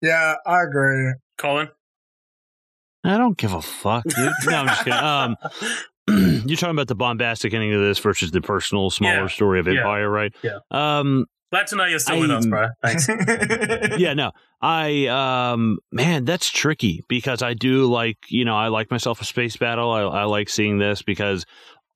Yeah, 0.00 0.34
I 0.46 0.62
agree. 0.62 1.14
Colin, 1.38 1.68
I 3.02 3.16
don't 3.18 3.36
give 3.36 3.52
a 3.52 3.62
fuck, 3.62 4.04
dude. 4.04 4.32
No, 4.46 4.56
I'm 4.56 4.66
just 4.68 4.84
kidding. 4.84 4.92
Um, 4.98 5.36
you're 6.46 6.56
talking 6.56 6.74
about 6.76 6.88
the 6.88 6.94
bombastic 6.94 7.52
ending 7.54 7.72
of 7.74 7.80
this 7.80 7.98
versus 7.98 8.30
the 8.30 8.40
personal, 8.40 8.90
smaller 8.90 9.22
Yeah. 9.22 9.26
story 9.28 9.60
of 9.60 9.66
Yeah. 9.66 9.78
Empire, 9.80 10.08
right? 10.08 10.34
Yeah. 10.42 10.58
Um, 10.70 11.26
Glad 11.54 11.68
to 11.68 11.76
know 11.76 11.84
you're 11.84 12.00
still 12.00 12.18
with 12.18 12.32
us, 12.32 12.46
bro. 12.46 12.66
Thanks. 12.82 13.08
yeah, 13.96 14.12
no. 14.12 14.32
I 14.60 15.06
um 15.06 15.78
man, 15.92 16.24
that's 16.24 16.50
tricky 16.50 17.04
because 17.06 17.44
I 17.44 17.54
do 17.54 17.86
like, 17.86 18.18
you 18.26 18.44
know, 18.44 18.56
I 18.56 18.66
like 18.66 18.90
myself 18.90 19.20
a 19.20 19.24
space 19.24 19.56
battle. 19.56 19.88
I, 19.88 20.00
I 20.00 20.24
like 20.24 20.48
seeing 20.48 20.78
this 20.78 21.02
because 21.02 21.46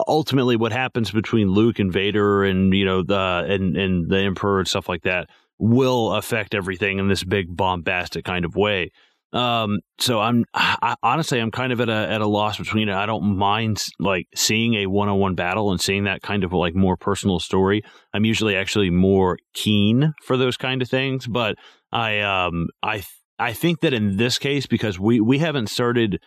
ultimately 0.06 0.54
what 0.54 0.70
happens 0.70 1.10
between 1.10 1.48
Luke 1.48 1.80
and 1.80 1.92
Vader 1.92 2.44
and, 2.44 2.72
you 2.72 2.84
know, 2.84 3.02
the 3.02 3.46
and 3.48 3.76
and 3.76 4.08
the 4.08 4.18
Emperor 4.18 4.60
and 4.60 4.68
stuff 4.68 4.88
like 4.88 5.02
that 5.02 5.28
will 5.58 6.14
affect 6.14 6.54
everything 6.54 7.00
in 7.00 7.08
this 7.08 7.24
big 7.24 7.56
bombastic 7.56 8.24
kind 8.24 8.44
of 8.44 8.54
way. 8.54 8.92
Um 9.32 9.80
so 9.98 10.20
I'm 10.20 10.44
I, 10.54 10.94
honestly 11.02 11.38
I'm 11.38 11.50
kind 11.50 11.72
of 11.72 11.80
at 11.80 11.88
a 11.88 12.10
at 12.10 12.20
a 12.20 12.26
loss 12.26 12.58
between 12.58 12.88
it. 12.88 12.94
I 12.94 13.06
don't 13.06 13.36
mind 13.36 13.84
like 13.98 14.26
seeing 14.34 14.74
a 14.74 14.86
one-on-one 14.86 15.34
battle 15.34 15.70
and 15.70 15.80
seeing 15.80 16.04
that 16.04 16.22
kind 16.22 16.44
of 16.44 16.52
like 16.52 16.74
more 16.74 16.96
personal 16.96 17.38
story. 17.38 17.82
I'm 18.14 18.24
usually 18.24 18.56
actually 18.56 18.90
more 18.90 19.38
keen 19.54 20.14
for 20.24 20.36
those 20.36 20.56
kind 20.56 20.80
of 20.80 20.88
things, 20.88 21.26
but 21.26 21.56
I 21.92 22.20
um 22.20 22.68
I 22.82 23.04
I 23.38 23.52
think 23.52 23.80
that 23.80 23.92
in 23.92 24.16
this 24.16 24.38
case 24.38 24.66
because 24.66 24.98
we 24.98 25.20
we 25.20 25.38
haven't 25.38 25.68
started 25.68 26.20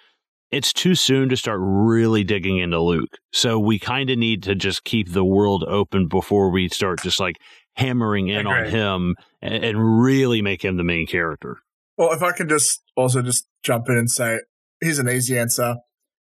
it's 0.51 0.73
too 0.73 0.95
soon 0.95 1.29
to 1.29 1.37
start 1.37 1.59
really 1.61 2.23
digging 2.23 2.57
into 2.57 2.79
Luke. 2.79 3.17
So 3.31 3.57
we 3.57 3.79
kind 3.79 4.09
of 4.09 4.17
need 4.17 4.43
to 4.43 4.53
just 4.53 4.83
keep 4.83 5.11
the 5.11 5.23
world 5.23 5.63
open 5.65 6.07
before 6.07 6.51
we 6.51 6.67
start 6.67 7.01
just 7.01 7.19
like 7.19 7.37
hammering 7.75 8.27
in 8.27 8.45
on 8.47 8.65
him 8.65 9.15
and, 9.41 9.63
and 9.63 10.01
really 10.01 10.41
make 10.41 10.63
him 10.63 10.75
the 10.75 10.83
main 10.83 11.07
character. 11.07 11.57
Well, 12.01 12.13
if 12.13 12.23
I 12.23 12.31
can 12.31 12.49
just 12.49 12.81
also 12.97 13.21
just 13.21 13.45
jump 13.63 13.87
in 13.87 13.95
and 13.95 14.09
say, 14.09 14.39
here's 14.79 14.97
an 14.97 15.07
easy 15.07 15.37
answer. 15.37 15.75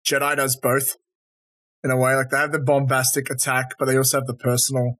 Jedi 0.07 0.35
does 0.35 0.55
both 0.61 0.95
in 1.83 1.89
a 1.89 1.97
way. 1.97 2.13
Like 2.13 2.29
they 2.29 2.37
have 2.37 2.51
the 2.51 2.59
bombastic 2.59 3.31
attack, 3.31 3.71
but 3.79 3.85
they 3.85 3.97
also 3.97 4.17
have 4.19 4.27
the 4.27 4.35
personal 4.35 4.99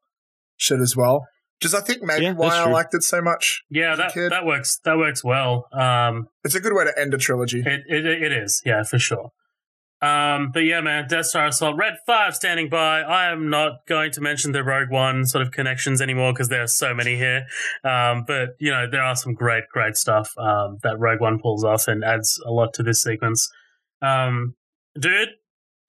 shit 0.57 0.79
as 0.79 0.95
well. 0.97 1.27
Just 1.61 1.75
I 1.75 1.81
think 1.81 2.01
maybe 2.01 2.25
Yeah, 2.25 2.33
why 2.33 2.59
I 2.59 2.63
true. 2.63 2.73
liked 2.73 2.95
it 2.95 3.03
so 3.03 3.21
much. 3.21 3.61
Yeah, 3.69 3.95
that 3.95 4.13
kid. 4.15 4.31
that 4.31 4.43
works. 4.43 4.79
That 4.85 4.97
works 4.97 5.23
well. 5.23 5.67
Um, 5.71 6.29
It's 6.43 6.55
a 6.55 6.59
good 6.59 6.73
way 6.73 6.85
to 6.85 6.99
end 6.99 7.13
a 7.13 7.19
trilogy. 7.19 7.59
it, 7.63 7.81
it 7.87 8.03
it 8.23 8.31
is. 8.33 8.63
Yeah, 8.65 8.81
for 8.81 8.97
sure. 8.97 9.29
Um, 10.05 10.51
but 10.53 10.59
yeah, 10.65 10.81
man, 10.81 11.07
Death 11.07 11.25
Star 11.27 11.47
Assault, 11.47 11.77
Red 11.77 11.95
Five 12.05 12.35
standing 12.35 12.69
by. 12.69 13.01
I 13.01 13.31
am 13.31 13.49
not 13.49 13.85
going 13.87 14.11
to 14.11 14.21
mention 14.21 14.51
the 14.51 14.63
Rogue 14.63 14.89
One 14.91 15.25
sort 15.25 15.41
of 15.41 15.51
connections 15.51 16.01
anymore 16.01 16.33
because 16.33 16.49
there 16.49 16.61
are 16.61 16.67
so 16.67 16.93
many 16.93 17.15
here. 17.15 17.45
Um, 17.83 18.23
but 18.27 18.49
you 18.59 18.71
know, 18.71 18.85
there 18.89 19.01
are 19.01 19.15
some 19.15 19.33
great, 19.33 19.63
great 19.71 19.95
stuff 19.95 20.37
um, 20.37 20.77
that 20.83 20.99
Rogue 20.99 21.21
One 21.21 21.39
pulls 21.39 21.63
off 21.63 21.87
and 21.87 22.03
adds 22.03 22.39
a 22.45 22.51
lot 22.51 22.73
to 22.75 22.83
this 22.83 23.01
sequence. 23.01 23.49
Um, 24.01 24.55
dude, 24.99 25.29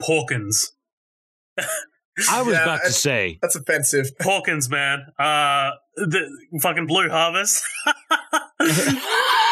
Porkins, 0.02 0.68
I 1.58 2.42
was 2.42 2.54
Yeah, 2.54 2.62
about 2.62 2.80
to 2.84 2.92
say 2.92 3.38
That's 3.42 3.56
offensive. 3.56 4.06
Porkins, 4.20 4.70
man. 4.70 5.06
Uh, 5.18 5.72
the 5.96 6.28
fucking 6.62 6.86
Blue 6.86 7.08
Harvest. 7.10 7.62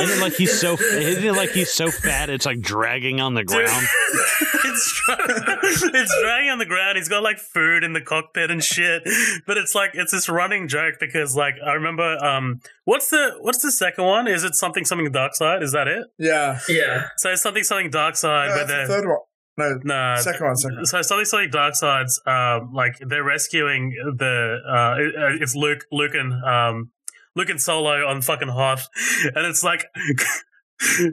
isn't 0.00 0.18
it 0.18 0.22
like 0.22 0.34
he's 0.34 0.58
so 0.60 0.72
isn't 0.80 1.24
it 1.24 1.32
like 1.32 1.50
he's 1.50 1.72
so 1.72 1.90
fat 1.90 2.30
it's 2.30 2.46
like 2.46 2.60
dragging 2.60 3.20
on 3.20 3.34
the 3.34 3.44
ground? 3.44 3.86
it's 4.64 5.02
dra- 5.06 5.16
it's 5.62 6.20
dragging 6.22 6.50
on 6.50 6.58
the 6.58 6.66
ground. 6.66 6.96
He's 6.98 7.08
got 7.08 7.22
like 7.22 7.38
food 7.38 7.84
in 7.84 7.92
the 7.92 8.00
cockpit 8.00 8.50
and 8.50 8.62
shit. 8.62 9.02
But 9.46 9.56
it's 9.56 9.74
like 9.74 9.90
it's 9.94 10.12
this 10.12 10.28
running 10.28 10.68
joke 10.68 10.94
because 11.00 11.36
like 11.36 11.54
I 11.64 11.72
remember 11.72 12.16
um 12.24 12.60
what's 12.84 13.08
the 13.10 13.32
what's 13.40 13.62
the 13.62 13.72
second 13.72 14.04
one? 14.04 14.26
Is 14.28 14.44
it 14.44 14.54
something 14.54 14.84
something 14.84 15.10
dark 15.12 15.34
side? 15.34 15.62
Is 15.62 15.72
that 15.72 15.88
it? 15.88 16.04
Yeah. 16.18 16.58
Yeah. 16.68 17.04
So 17.18 17.30
it's 17.30 17.42
something 17.42 17.62
something 17.64 17.90
dark 17.90 18.16
side 18.16 18.48
No, 18.50 18.54
where 18.56 18.66
that's 18.66 18.88
the 18.88 18.94
third 18.94 19.06
one. 19.08 19.18
No, 19.56 19.78
no 19.84 20.16
second 20.20 20.46
one, 20.46 20.56
second 20.56 20.76
one. 20.78 20.86
so 20.86 21.00
something 21.02 21.24
something 21.26 21.50
dark 21.50 21.76
sides 21.76 22.20
um 22.26 22.72
like 22.72 22.96
they're 23.00 23.22
rescuing 23.22 23.90
the 24.16 24.58
uh 24.68 24.96
it- 25.00 25.42
it's 25.42 25.54
Luke 25.54 25.84
Luke 25.92 26.14
and 26.14 26.32
um 26.44 26.90
Luke 27.36 27.50
and 27.50 27.60
Solo 27.60 28.06
on 28.06 28.22
fucking 28.22 28.48
Hoth 28.48 28.88
and 29.34 29.46
it's 29.46 29.62
like 29.64 29.86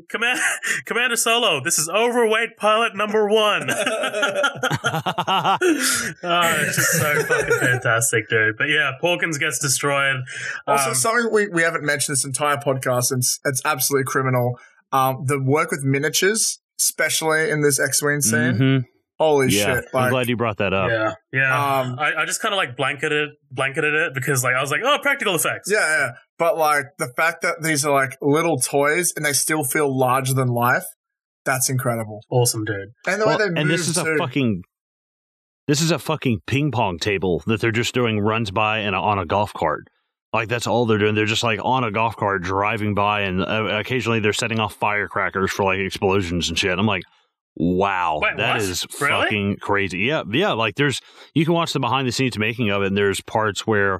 Command, 0.09 0.39
Commander 0.85 1.15
Solo, 1.15 1.61
this 1.63 1.77
is 1.79 1.87
overweight 1.87 2.57
pilot 2.57 2.95
number 2.95 3.27
one. 3.29 3.69
oh, 3.71 5.57
it's 5.61 6.75
just 6.75 6.91
so 6.93 7.23
fucking 7.23 7.59
fantastic, 7.59 8.27
dude. 8.27 8.55
But 8.57 8.69
yeah, 8.69 8.93
Porkins 9.01 9.39
gets 9.39 9.59
destroyed. 9.59 10.17
Also, 10.67 10.89
Um, 10.89 10.95
something 10.95 11.31
we, 11.31 11.47
we 11.47 11.61
haven't 11.61 11.83
mentioned 11.85 12.15
this 12.15 12.25
entire 12.25 12.57
podcast, 12.57 13.11
and 13.11 13.19
it's, 13.19 13.39
it's 13.45 13.61
absolutely 13.63 14.05
criminal. 14.11 14.59
Um, 14.91 15.23
the 15.25 15.39
work 15.41 15.71
with 15.71 15.83
miniatures, 15.83 16.59
especially 16.79 17.49
in 17.49 17.61
this 17.61 17.79
X-wing 17.79 18.21
scene. 18.21 18.53
Mhm. 18.53 18.85
Holy 19.21 19.47
Yeah, 19.49 19.75
shit! 19.75 19.85
I'm 19.93 20.09
glad 20.09 20.27
you 20.29 20.35
brought 20.35 20.57
that 20.57 20.73
up. 20.73 20.89
yeah, 20.89 21.13
yeah. 21.31 21.79
Um, 21.81 21.99
I, 21.99 22.13
I 22.21 22.25
just 22.25 22.41
kind 22.41 22.53
of 22.53 22.57
like 22.57 22.75
blanketed 22.75 23.29
blanketed 23.51 23.93
it 23.93 24.13
because 24.15 24.43
like 24.43 24.55
I 24.55 24.61
was 24.61 24.71
like, 24.71 24.81
oh, 24.83 24.97
practical 25.01 25.35
effects. 25.35 25.69
yeah, 25.71 25.79
yeah. 25.79 26.11
But 26.39 26.57
like 26.57 26.85
the 26.97 27.07
fact 27.15 27.43
that 27.43 27.61
these 27.61 27.85
are 27.85 27.93
like 27.93 28.17
little 28.21 28.57
toys 28.57 29.13
and 29.15 29.23
they 29.23 29.33
still 29.33 29.63
feel 29.63 29.95
larger 29.95 30.33
than 30.33 30.47
life, 30.47 30.85
that's 31.45 31.69
incredible. 31.69 32.21
awesome, 32.31 32.65
dude. 32.65 32.75
And 33.07 33.21
the 33.21 33.25
Well, 33.27 33.37
way 33.37 33.43
they 33.45 33.49
move 33.49 33.57
and 33.57 33.69
this 33.69 33.87
is 33.87 33.97
a 33.97 34.17
fucking 34.17 34.63
this 35.67 35.81
is 35.81 35.91
a 35.91 35.99
fucking 35.99 36.39
ping 36.47 36.71
pong 36.71 36.97
table 36.97 37.43
that 37.45 37.61
they're 37.61 37.71
just 37.71 37.93
doing 37.93 38.19
runs 38.19 38.49
by 38.51 38.79
and 38.79 38.95
on 38.95 39.19
a 39.19 39.25
golf 39.25 39.53
cart. 39.53 39.83
Like 40.33 40.47
that's 40.47 40.65
all 40.65 40.85
they're 40.85 40.97
doing. 40.97 41.13
They're 41.13 41.25
just 41.25 41.43
like 41.43 41.59
on 41.63 41.83
a 41.83 41.91
golf 41.91 42.15
cart 42.15 42.41
driving 42.41 42.95
by, 42.95 43.21
and 43.21 43.41
uh, 43.41 43.65
occasionally 43.79 44.19
they're 44.19 44.33
setting 44.33 44.59
off 44.59 44.73
firecrackers 44.75 45.51
for 45.51 45.63
like 45.63 45.79
explosions 45.79 46.49
and 46.49 46.57
shit. 46.57 46.79
I'm 46.79 46.85
like, 46.87 47.03
wow, 47.55 48.19
Wait, 48.21 48.37
that 48.37 48.53
what? 48.55 48.61
is 48.61 48.85
Really? 48.99 49.23
fucking 49.23 49.57
crazy. 49.57 49.99
Yeah, 49.99 50.23
yeah. 50.31 50.51
Like 50.53 50.75
there's 50.75 51.01
you 51.33 51.45
can 51.45 51.53
watch 51.53 51.73
the 51.73 51.79
behind 51.79 52.07
the 52.07 52.11
scenes 52.11 52.37
making 52.37 52.69
of 52.71 52.83
it, 52.83 52.87
and 52.87 52.97
there's 52.97 53.21
parts 53.21 53.65
where. 53.67 53.99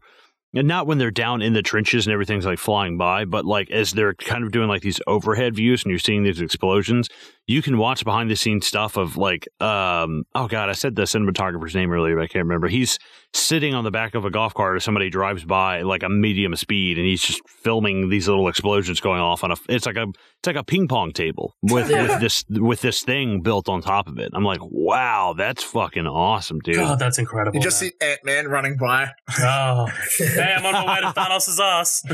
And 0.54 0.68
not 0.68 0.86
when 0.86 0.98
they're 0.98 1.12
down 1.12 1.42
in 1.42 1.54
the 1.54 1.62
trenches 1.62 2.06
and 2.06 2.12
everything's 2.12 2.46
like 2.46 2.60
flying 2.60 2.98
by, 2.98 3.24
but 3.24 3.46
like 3.46 3.72
as 3.72 3.94
they're 3.94 4.14
kind 4.16 4.44
of 4.44 4.52
doing 4.52 4.68
like 4.68 4.82
these 4.82 5.00
overhead 5.08 5.56
views 5.56 5.86
and 5.86 5.92
you're 5.92 5.98
seeing 5.98 6.24
these 6.24 6.42
explosions, 6.42 7.08
you 7.48 7.62
can 7.62 7.78
watch 7.78 8.04
behind 8.04 8.30
the 8.30 8.36
scenes 8.36 8.68
stuff 8.68 8.98
of 8.98 9.18
like 9.18 9.48
um 9.60 10.24
oh 10.36 10.48
god 10.48 10.70
i 10.70 10.74
said 10.74 10.96
the 10.96 11.04
cinematographer's 11.04 11.76
name 11.76 11.92
earlier 11.92 12.16
but 12.16 12.24
i 12.24 12.28
can't 12.28 12.46
remember 12.46 12.68
he's 12.68 13.00
sitting 13.34 13.74
on 13.74 13.84
the 13.84 13.92
back 13.92 14.14
of 14.14 14.26
a 14.26 14.30
golf 14.30 14.54
cart 14.54 14.76
as 14.76 14.84
somebody 14.84 15.10
drives 15.10 15.46
by 15.46 15.80
at, 15.80 15.86
like 15.86 16.04
a 16.04 16.10
medium 16.10 16.56
speed 16.56 16.98
and 16.98 17.08
he's 17.08 17.22
just 17.22 17.42
filming 17.48 18.10
these 18.10 18.28
little 18.28 18.48
explosions 18.48 19.00
going 19.00 19.22
off 19.22 19.44
on 19.44 19.52
a 19.52 19.56
it's 19.70 19.86
like 19.86 19.96
a 19.96 20.04
it's 20.04 20.48
like 20.48 20.56
a 20.56 20.64
ping 20.64 20.88
pong 20.88 21.12
table 21.12 21.56
with, 21.62 21.90
with 21.90 22.20
this 22.20 22.44
with 22.50 22.82
this 22.82 23.02
thing 23.04 23.42
built 23.42 23.70
on 23.70 23.82
top 23.82 24.08
of 24.08 24.20
it 24.20 24.30
i'm 24.34 24.44
like 24.44 24.60
wow 24.62 25.34
that's 25.38 25.64
fucking 25.64 26.08
awesome 26.08 26.60
dude 26.60 26.76
God, 26.76 27.00
that's 27.00 27.18
incredible. 27.20 27.56
you 27.56 27.62
just 27.62 27.82
man. 27.82 27.92
see 27.92 28.06
Ant 28.06 28.26
Man 28.26 28.48
running 28.48 28.78
by. 28.78 29.12
Oh, 29.40 29.88
hey, 30.18 30.56
I'm 30.58 30.66
on 30.66 30.74
my 30.74 30.96
way 30.96 31.02
to 31.02 31.08
Thanos' 31.08 31.60
ass. 31.60 32.04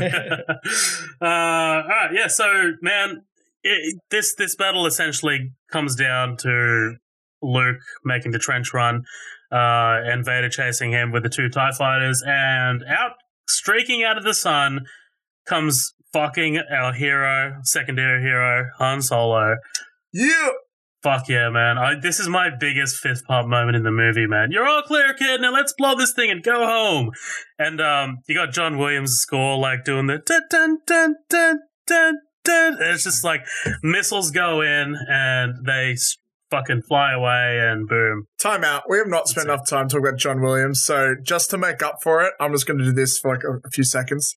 uh, 1.20 1.24
all 1.24 1.88
right, 1.88 2.10
yeah. 2.12 2.26
So, 2.28 2.72
man, 2.80 3.22
it, 3.62 3.98
this 4.10 4.34
this 4.34 4.56
battle 4.56 4.86
essentially 4.86 5.52
comes 5.70 5.94
down 5.94 6.36
to 6.38 6.96
Luke 7.42 7.80
making 8.04 8.32
the 8.32 8.38
trench 8.38 8.72
run, 8.74 9.02
uh, 9.52 10.02
and 10.04 10.24
Vader 10.24 10.48
chasing 10.48 10.92
him 10.92 11.12
with 11.12 11.22
the 11.22 11.28
two 11.28 11.48
Tie 11.48 11.72
fighters, 11.72 12.22
and 12.26 12.82
out 12.84 13.12
streaking 13.48 14.04
out 14.04 14.18
of 14.18 14.24
the 14.24 14.34
sun 14.34 14.86
comes 15.46 15.94
fucking 16.12 16.58
our 16.70 16.92
hero, 16.92 17.58
secondary 17.62 18.22
hero, 18.22 18.70
Han 18.78 19.02
Solo. 19.02 19.56
You 20.12 20.54
Fuck 21.02 21.28
yeah, 21.28 21.48
man. 21.48 21.78
I, 21.78 21.94
this 21.94 22.18
is 22.18 22.28
my 22.28 22.50
biggest 22.50 22.96
fist 22.96 23.24
pump 23.26 23.48
moment 23.48 23.76
in 23.76 23.84
the 23.84 23.90
movie, 23.92 24.26
man. 24.26 24.50
You're 24.50 24.66
all 24.66 24.82
clear, 24.82 25.14
kid. 25.14 25.40
Now 25.40 25.52
let's 25.52 25.72
blow 25.72 25.96
this 25.96 26.12
thing 26.12 26.28
and 26.28 26.42
go 26.42 26.66
home. 26.66 27.12
And 27.56 27.80
um, 27.80 28.18
you 28.26 28.34
got 28.34 28.52
John 28.52 28.78
Williams' 28.78 29.12
score, 29.20 29.56
like, 29.56 29.84
doing 29.84 30.08
the 30.08 30.18
dun 30.18 30.42
dun 30.50 30.78
dun 30.86 31.14
dun 31.28 31.60
dun 31.86 32.14
dun. 32.48 32.74
And 32.74 32.94
it's 32.94 33.04
just 33.04 33.24
like 33.24 33.46
missiles 33.82 34.30
go 34.30 34.60
in 34.60 34.96
and 35.08 35.66
they 35.66 35.96
fucking 36.50 36.82
fly 36.88 37.12
away 37.12 37.60
and 37.60 37.86
boom. 37.88 38.24
time 38.40 38.64
out. 38.64 38.84
We 38.88 38.98
have 38.98 39.06
not 39.06 39.28
spent 39.28 39.48
enough 39.48 39.68
time 39.68 39.88
talking 39.88 40.06
about 40.06 40.18
John 40.18 40.40
Williams, 40.40 40.82
so 40.82 41.14
just 41.22 41.50
to 41.50 41.58
make 41.58 41.82
up 41.82 41.96
for 42.02 42.22
it, 42.22 42.32
I'm 42.40 42.52
just 42.52 42.66
going 42.66 42.78
to 42.78 42.84
do 42.84 42.92
this 42.92 43.18
for 43.18 43.32
like 43.32 43.44
a, 43.44 43.66
a 43.66 43.70
few 43.70 43.84
seconds. 43.84 44.34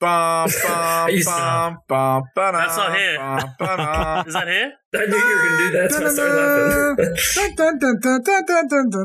Bum, 0.00 0.48
bum, 0.66 1.10
bum, 1.26 1.76
bum, 1.86 2.22
ba-da, 2.34 2.52
That's 2.58 2.76
not 2.78 2.96
here. 2.96 3.16
bum, 3.18 3.40
ba-da. 3.58 4.22
Is 4.26 4.32
that 4.32 4.48
here? 4.48 4.72
I 4.94 4.96
knew 5.06 5.16
you 5.16 5.22
were 5.22 5.42
going 5.44 5.58
to 5.58 5.58
do 5.58 5.70
that, 5.78 5.90
so 5.92 6.06
I 6.06 6.08
started 6.10 6.34
laughing. 6.36 7.14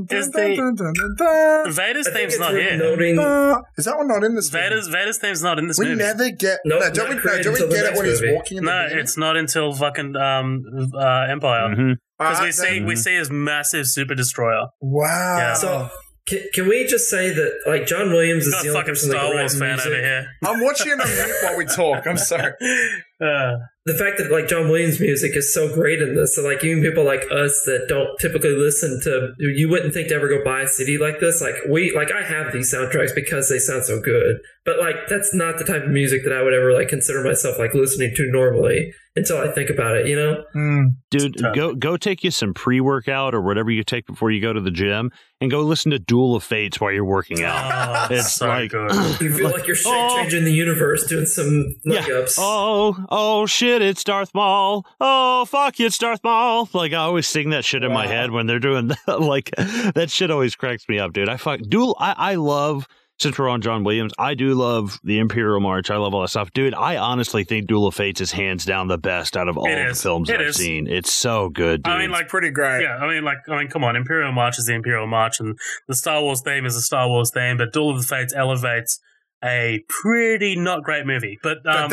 Is 0.09 0.31
the-. 0.31 1.71
Vader's 1.75 2.07
I 2.07 2.11
think 2.11 2.29
theme's 2.29 2.39
not 2.39 2.53
worth 2.53 2.61
here. 2.61 2.77
noting. 2.77 3.19
Uh, 3.19 3.61
Is 3.77 3.85
that 3.85 3.97
one 3.97 4.07
not 4.07 4.23
in 4.23 4.35
this? 4.35 4.51
movie? 4.53 4.63
Vader's 4.63 4.87
Vader's 4.87 5.17
theme's 5.19 5.43
not 5.43 5.59
in 5.59 5.67
this 5.67 5.77
we 5.77 5.85
movie. 5.87 5.97
never 5.97 6.29
get. 6.31 6.59
Nope, 6.65 6.79
no, 6.81 6.89
don't 6.91 7.09
we, 7.09 7.15
no, 7.15 7.21
don't 7.43 7.53
we 7.53 7.59
get 7.59 7.71
it 7.71 7.83
next 7.83 7.97
when 7.97 8.05
he's 8.05 8.23
walking 8.33 8.57
in 8.59 8.63
the 8.65 8.71
no, 8.71 8.83
beginning? 8.83 9.03
it's 9.03 9.17
not 9.17 9.35
until 9.37 9.73
fucking 9.73 10.15
um, 10.15 10.63
uh, 10.95 11.25
Empire. 11.29 11.75
Mhm. 11.75 11.95
Because 12.17 12.39
we 12.39 12.45
Alright, 12.45 12.53
see 12.53 12.79
then- 12.79 12.85
we 12.85 12.95
see 12.95 13.15
his 13.15 13.29
massive 13.29 13.85
super 13.87 14.15
destroyer. 14.15 14.67
Wow. 14.81 15.37
Yeah. 15.37 15.53
So, 15.55 15.89
can, 16.27 16.39
can 16.53 16.67
we 16.67 16.85
just 16.87 17.09
say 17.09 17.31
that, 17.31 17.59
like, 17.67 17.85
John 17.85 18.11
Williams 18.11 18.47
is 18.47 18.51
the 18.53 18.69
only 18.69 18.79
fucking 18.79 18.93
person 18.93 19.11
Star 19.11 19.33
Wars 19.33 19.57
fan 19.59 19.75
music? 19.75 19.87
over 19.87 20.01
here. 20.01 20.27
I'm 20.43 20.59
watching 20.61 20.91
him 20.91 21.01
on 21.01 21.07
mute 21.07 21.35
while 21.43 21.57
we 21.57 21.65
talk. 21.65 22.07
I'm 22.07 22.17
sorry. 22.17 22.53
Uh, 23.21 23.57
the 23.85 23.93
fact 23.93 24.17
that 24.17 24.31
like 24.31 24.47
John 24.47 24.67
Williams 24.69 24.99
music 24.99 25.35
is 25.35 25.53
so 25.53 25.73
great 25.73 26.01
in 26.01 26.15
this, 26.15 26.35
so 26.35 26.41
like 26.41 26.63
even 26.63 26.81
people 26.83 27.05
like 27.05 27.21
us 27.31 27.61
that 27.65 27.85
don't 27.87 28.09
typically 28.19 28.55
listen 28.55 28.99
to, 29.03 29.33
you 29.37 29.69
wouldn't 29.69 29.93
think 29.93 30.07
to 30.09 30.15
ever 30.15 30.27
go 30.27 30.43
buy 30.43 30.61
a 30.61 30.67
CD 30.67 30.97
like 30.97 31.19
this. 31.19 31.39
Like 31.39 31.53
we, 31.69 31.93
like 31.95 32.11
I 32.11 32.23
have 32.23 32.51
these 32.51 32.73
soundtracks 32.73 33.13
because 33.13 33.47
they 33.47 33.59
sound 33.59 33.85
so 33.85 34.01
good, 34.01 34.37
but 34.65 34.79
like 34.79 35.07
that's 35.07 35.33
not 35.35 35.59
the 35.59 35.63
type 35.63 35.83
of 35.83 35.89
music 35.91 36.23
that 36.23 36.33
I 36.33 36.41
would 36.41 36.53
ever 36.53 36.73
like 36.73 36.87
consider 36.89 37.23
myself 37.23 37.59
like 37.59 37.73
listening 37.75 38.13
to 38.15 38.31
normally 38.31 38.91
until 39.15 39.37
I 39.37 39.49
think 39.51 39.69
about 39.69 39.95
it. 39.95 40.07
You 40.07 40.15
know, 40.15 40.43
Mm. 40.55 40.95
Dude, 41.11 41.37
go 41.53 41.75
go 41.75 41.95
take 41.97 42.23
you 42.23 42.31
some 42.31 42.53
pre 42.55 42.81
workout 42.81 43.35
or 43.35 43.41
whatever 43.41 43.69
you 43.69 43.83
take 43.83 44.07
before 44.07 44.31
you 44.31 44.41
go 44.41 44.51
to 44.51 44.59
the 44.61 44.71
gym, 44.71 45.11
and 45.39 45.51
go 45.51 45.61
listen 45.61 45.91
to 45.91 45.99
Duel 45.99 46.35
of 46.35 46.43
Fates 46.43 46.81
while 46.81 46.91
you're 46.91 47.05
working 47.05 47.43
out. 47.43 48.09
oh, 48.11 48.15
It's 48.15 48.33
so 48.33 48.47
like- 48.47 48.71
good. 48.71 48.91
you 49.21 49.31
feel 49.31 49.51
like 49.51 49.67
you're 49.67 49.77
Oh. 49.85 50.15
changing 50.17 50.43
the 50.43 50.51
universe, 50.53 51.05
doing 51.05 51.27
some 51.27 51.75
Yeah. 51.85 51.99
leg 52.01 52.11
ups. 52.11 52.35
Oh, 52.39 52.97
oh 53.17 53.45
shit, 53.45 53.81
it's 53.81 54.03
Darth 54.03 54.33
Maul. 54.33 54.85
Oh, 54.99 55.45
fuck, 55.45 55.79
it's 55.79 55.97
Darth 55.97 56.19
Maul. 56.23 56.67
Like, 56.73 56.91
I 56.91 56.97
always 56.97 57.25
sing 57.27 57.51
that 57.51 57.63
shit 57.63 57.83
in 57.83 57.93
my 57.93 58.07
head 58.07 58.31
when 58.31 58.45
they're 58.45 58.59
doing 58.59 58.87
that. 59.07 59.21
Like, 59.21 59.51
that 59.55 60.11
shit 60.11 60.29
always 60.31 60.55
cracks 60.55 60.87
me 60.89 60.99
up, 60.99 61.13
dude. 61.13 61.29
I 61.29 61.37
fuck, 61.37 61.61
duel, 61.61 61.95
I, 61.97 62.13
I 62.17 62.35
love, 62.35 62.87
since 63.17 63.39
we're 63.39 63.47
on 63.47 63.61
John 63.61 63.85
Williams, 63.85 64.11
I 64.19 64.33
do 64.33 64.53
love 64.53 64.99
the 65.03 65.19
Imperial 65.19 65.61
March. 65.61 65.89
I 65.89 65.95
love 65.95 66.13
all 66.13 66.21
that 66.23 66.27
stuff. 66.27 66.51
Dude, 66.51 66.73
I 66.73 66.97
honestly 66.97 67.45
think 67.45 67.67
Duel 67.67 67.87
of 67.87 67.95
Fates 67.95 68.19
is 68.19 68.33
hands 68.33 68.65
down 68.65 68.89
the 68.89 68.97
best 68.97 69.37
out 69.37 69.47
of 69.47 69.57
all 69.57 69.65
the 69.65 69.93
films 69.95 70.29
It 70.29 70.41
I've 70.41 70.47
is. 70.47 70.57
seen. 70.57 70.87
It's 70.87 71.13
so 71.13 71.47
good, 71.47 71.83
dude. 71.83 71.93
I 71.93 71.99
mean, 71.99 72.11
like, 72.11 72.27
Pretty 72.27 72.51
great. 72.51 72.81
yeah, 72.83 72.97
I 72.97 73.07
mean, 73.07 73.23
like, 73.23 73.37
I 73.47 73.57
mean, 73.59 73.69
come 73.69 73.85
on, 73.85 73.95
Imperial 73.95 74.33
March 74.33 74.59
is 74.59 74.65
the 74.65 74.73
Imperial 74.73 75.07
March, 75.07 75.39
and 75.39 75.57
the 75.87 75.95
Star 75.95 76.21
Wars 76.21 76.41
theme 76.41 76.65
is 76.65 76.75
the 76.75 76.81
Star 76.81 77.07
Wars 77.07 77.31
theme, 77.33 77.57
but 77.57 77.71
Duel 77.71 77.91
of 77.91 78.01
the 78.01 78.07
Fates 78.07 78.33
elevates 78.35 78.99
a 79.43 79.83
pretty 79.89 80.55
not 80.55 80.83
great 80.83 81.05
movie. 81.05 81.37
But 81.43 81.57
um, 81.65 81.89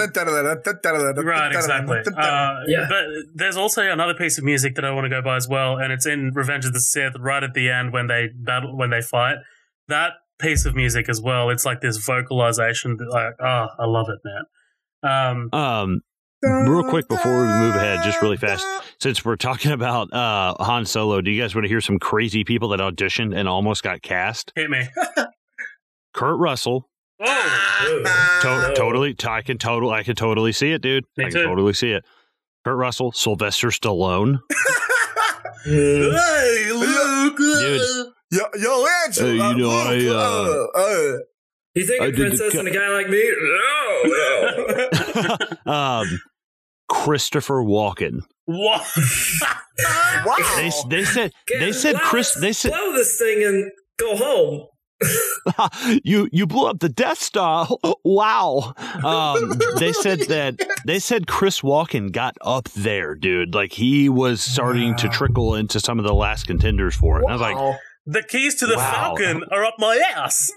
right, 1.24 1.52
exactly. 1.52 1.98
Uh, 2.16 2.60
Yeah. 2.66 2.86
But 2.88 3.04
there's 3.34 3.56
also 3.56 3.82
another 3.82 4.14
piece 4.14 4.38
of 4.38 4.44
music 4.44 4.74
that 4.76 4.84
I 4.84 4.90
want 4.90 5.04
to 5.04 5.10
go 5.10 5.22
by 5.22 5.36
as 5.36 5.48
well, 5.48 5.76
and 5.76 5.92
it's 5.92 6.06
in 6.06 6.32
Revenge 6.34 6.64
of 6.64 6.72
the 6.72 6.80
Sith, 6.80 7.14
right 7.18 7.42
at 7.42 7.54
the 7.54 7.68
end 7.70 7.92
when 7.92 8.06
they 8.06 8.28
battle, 8.34 8.76
when 8.76 8.90
they 8.90 9.02
fight. 9.02 9.36
That 9.88 10.12
piece 10.38 10.64
of 10.66 10.74
music 10.74 11.08
as 11.08 11.20
well. 11.20 11.50
It's 11.50 11.64
like 11.64 11.80
this 11.80 11.96
vocalization. 11.98 12.96
that, 12.96 13.08
Like, 13.08 13.34
oh, 13.40 13.66
I 13.78 13.86
love 13.86 14.06
it, 14.08 14.18
man. 14.24 14.42
Um, 15.04 15.48
um, 15.52 16.00
real 16.42 16.84
quick 16.84 17.08
before 17.08 17.40
we 17.40 17.46
move 17.46 17.74
ahead, 17.74 18.02
just 18.04 18.20
really 18.22 18.36
fast, 18.36 18.66
since 19.00 19.24
we're 19.24 19.36
talking 19.36 19.72
about 19.72 20.12
uh, 20.12 20.54
Han 20.62 20.84
Solo, 20.84 21.20
do 21.20 21.30
you 21.30 21.40
guys 21.40 21.54
want 21.54 21.64
to 21.64 21.68
hear 21.68 21.80
some 21.80 21.98
crazy 21.98 22.44
people 22.44 22.68
that 22.70 22.80
auditioned 22.80 23.36
and 23.36 23.48
almost 23.48 23.82
got 23.82 24.02
cast? 24.02 24.52
hit 24.54 24.70
me. 24.70 24.88
Kurt 26.14 26.38
Russell, 26.38 26.88
Oh, 27.24 28.38
To- 28.42 28.68
No. 28.68 28.74
Totally, 28.74 29.14
I 29.26 29.42
can 29.42 29.56
totally, 29.58 29.94
I 29.94 30.02
can 30.02 30.14
totally 30.16 30.52
see 30.52 30.72
it, 30.72 30.82
dude. 30.82 31.04
Me 31.16 31.26
I 31.26 31.30
too. 31.30 31.38
can 31.38 31.46
totally 31.48 31.72
see 31.72 31.92
it. 31.92 32.04
Kurt 32.64 32.76
Russell, 32.76 33.12
Sylvester 33.12 33.68
Stallone, 33.68 34.40
Mm. 35.66 36.12
hey, 36.12 36.72
Luke. 36.72 37.36
Dude. 37.36 38.06
Yo, 38.32 38.40
yo, 38.58 38.86
Angela. 39.04 39.48
Uh, 39.48 39.52
you 39.52 39.58
know, 39.58 39.70
I, 39.70 40.06
uh, 40.08 40.66
uh, 40.80 41.18
You 41.74 41.86
think 41.86 42.02
I 42.02 42.06
a 42.06 42.10
did 42.10 42.16
the 42.16 42.24
princess 42.36 42.54
and 42.56 42.66
a 42.66 42.70
guy 42.72 42.88
like 42.88 43.08
me? 43.08 43.22
No, 43.40 44.02
no. 45.66 45.72
um, 46.02 46.20
Christopher 46.88 47.62
Walken. 47.62 48.22
What? 48.46 48.84
wow. 50.26 50.36
They, 50.56 50.70
they 50.88 51.04
said 51.04 51.32
they 51.60 51.70
said 51.72 51.94
Well, 51.94 52.02
Chris. 52.04 52.34
They 52.34 52.52
said 52.52 52.72
blow 52.72 52.92
this 52.92 53.16
thing 53.18 53.44
and 53.44 53.70
go 54.00 54.16
home. 54.16 54.66
you 56.04 56.28
you 56.32 56.46
blew 56.46 56.66
up 56.66 56.80
the 56.80 56.88
Death 56.88 57.18
Star. 57.20 57.68
Wow. 58.04 58.74
Um, 59.04 59.54
they 59.78 59.92
said 59.92 60.20
that 60.28 60.56
they 60.84 60.98
said 60.98 61.26
Chris 61.26 61.60
Walken 61.60 62.10
got 62.12 62.36
up 62.42 62.68
there, 62.70 63.14
dude. 63.14 63.54
Like 63.54 63.72
he 63.72 64.08
was 64.08 64.40
starting 64.42 64.96
to 64.96 65.08
trickle 65.08 65.54
into 65.54 65.78
some 65.80 65.98
of 65.98 66.04
the 66.04 66.12
last 66.14 66.46
contenders 66.46 66.94
for 66.96 67.18
it. 67.18 67.22
And 67.24 67.30
I 67.30 67.32
was 67.34 67.40
like, 67.40 67.76
the 68.06 68.22
keys 68.22 68.56
to 68.56 68.66
the 68.66 68.76
Wow. 68.76 68.90
Falcon 68.92 69.44
are 69.52 69.64
up 69.64 69.74
my 69.78 70.02
ass. 70.16 70.50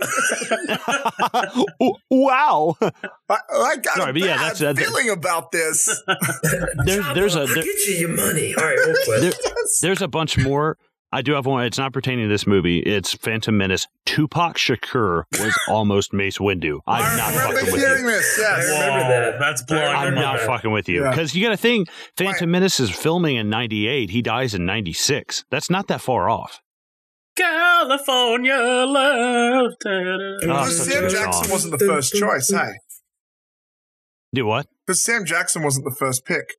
wow. 2.09 2.75
I, 2.81 2.89
I 3.29 3.75
got 3.77 3.95
Sorry, 3.97 4.09
a 4.09 4.13
but 4.13 4.21
yeah, 4.21 4.35
bad 4.37 4.55
that's- 4.55 4.61
uh, 4.61 4.73
feeling 4.73 5.09
about 5.09 5.51
this. 5.51 6.01
There's 6.85 7.05
there's 7.13 7.35
a 7.35 7.41
I'll 7.41 7.47
there- 7.47 7.55
get 7.63 7.87
you 7.87 7.93
your 7.95 8.09
money. 8.09 8.53
All 8.55 8.63
right, 8.63 8.77
we'll 8.85 8.95
quit. 9.05 9.21
There- 9.21 9.33
there's 9.81 10.01
a 10.01 10.07
bunch 10.07 10.37
more. 10.37 10.77
I 11.15 11.21
do 11.21 11.31
have 11.33 11.45
one. 11.45 11.63
It's 11.63 11.77
not 11.77 11.93
pertaining 11.93 12.25
to 12.25 12.29
this 12.29 12.45
movie. 12.45 12.79
It's 12.79 13.13
Phantom 13.13 13.55
Menace. 13.55 13.87
Tupac 14.05 14.57
Shakur 14.57 15.23
was 15.39 15.57
almost 15.69 16.11
Mace 16.11 16.39
Windu. 16.39 16.79
I'm 16.85 17.17
not 17.17 17.29
remember 17.29 17.53
fucking 17.59 17.71
with 17.71 17.81
hearing 17.81 18.03
you. 18.03 18.11
this. 18.11 18.39
I 18.45 18.57
remember 18.57 18.99
Whoa, 18.99 19.09
that. 19.09 19.39
That's 19.39 19.61
blowing 19.63 19.95
I'm 19.95 20.13
not 20.15 20.35
mind. 20.35 20.45
fucking 20.45 20.71
with 20.71 20.89
you 20.89 21.03
Yeah. 21.03 21.11
because 21.11 21.33
you 21.33 21.41
got 21.41 21.51
to 21.51 21.57
think 21.57 21.87
Phantom 22.17 22.51
Menace 22.51 22.81
is 22.81 22.89
filming 22.89 23.37
in 23.37 23.49
'98. 23.49 24.09
He 24.09 24.21
dies 24.21 24.53
in 24.53 24.65
'96. 24.65 25.45
That's 25.49 25.69
not 25.69 25.87
that 25.87 26.01
far 26.01 26.29
off. 26.29 26.59
California 27.37 28.55
love. 28.57 29.71
Oh, 29.85 29.89
ah, 29.89 30.37
Because 30.41 30.77
such 30.77 30.87
a 30.87 30.91
Sam 30.91 31.09
Jackson 31.09 31.43
song. 31.45 31.51
wasn't 31.51 31.79
the 31.79 31.85
first 31.85 32.13
choice, 32.13 32.49
hey? 32.49 32.71
Do 34.33 34.45
what? 34.45 34.67
Because 34.85 35.03
Sam 35.03 35.23
Jackson 35.25 35.63
wasn't 35.63 35.85
the 35.85 35.95
first 35.95 36.25
pick, 36.25 36.55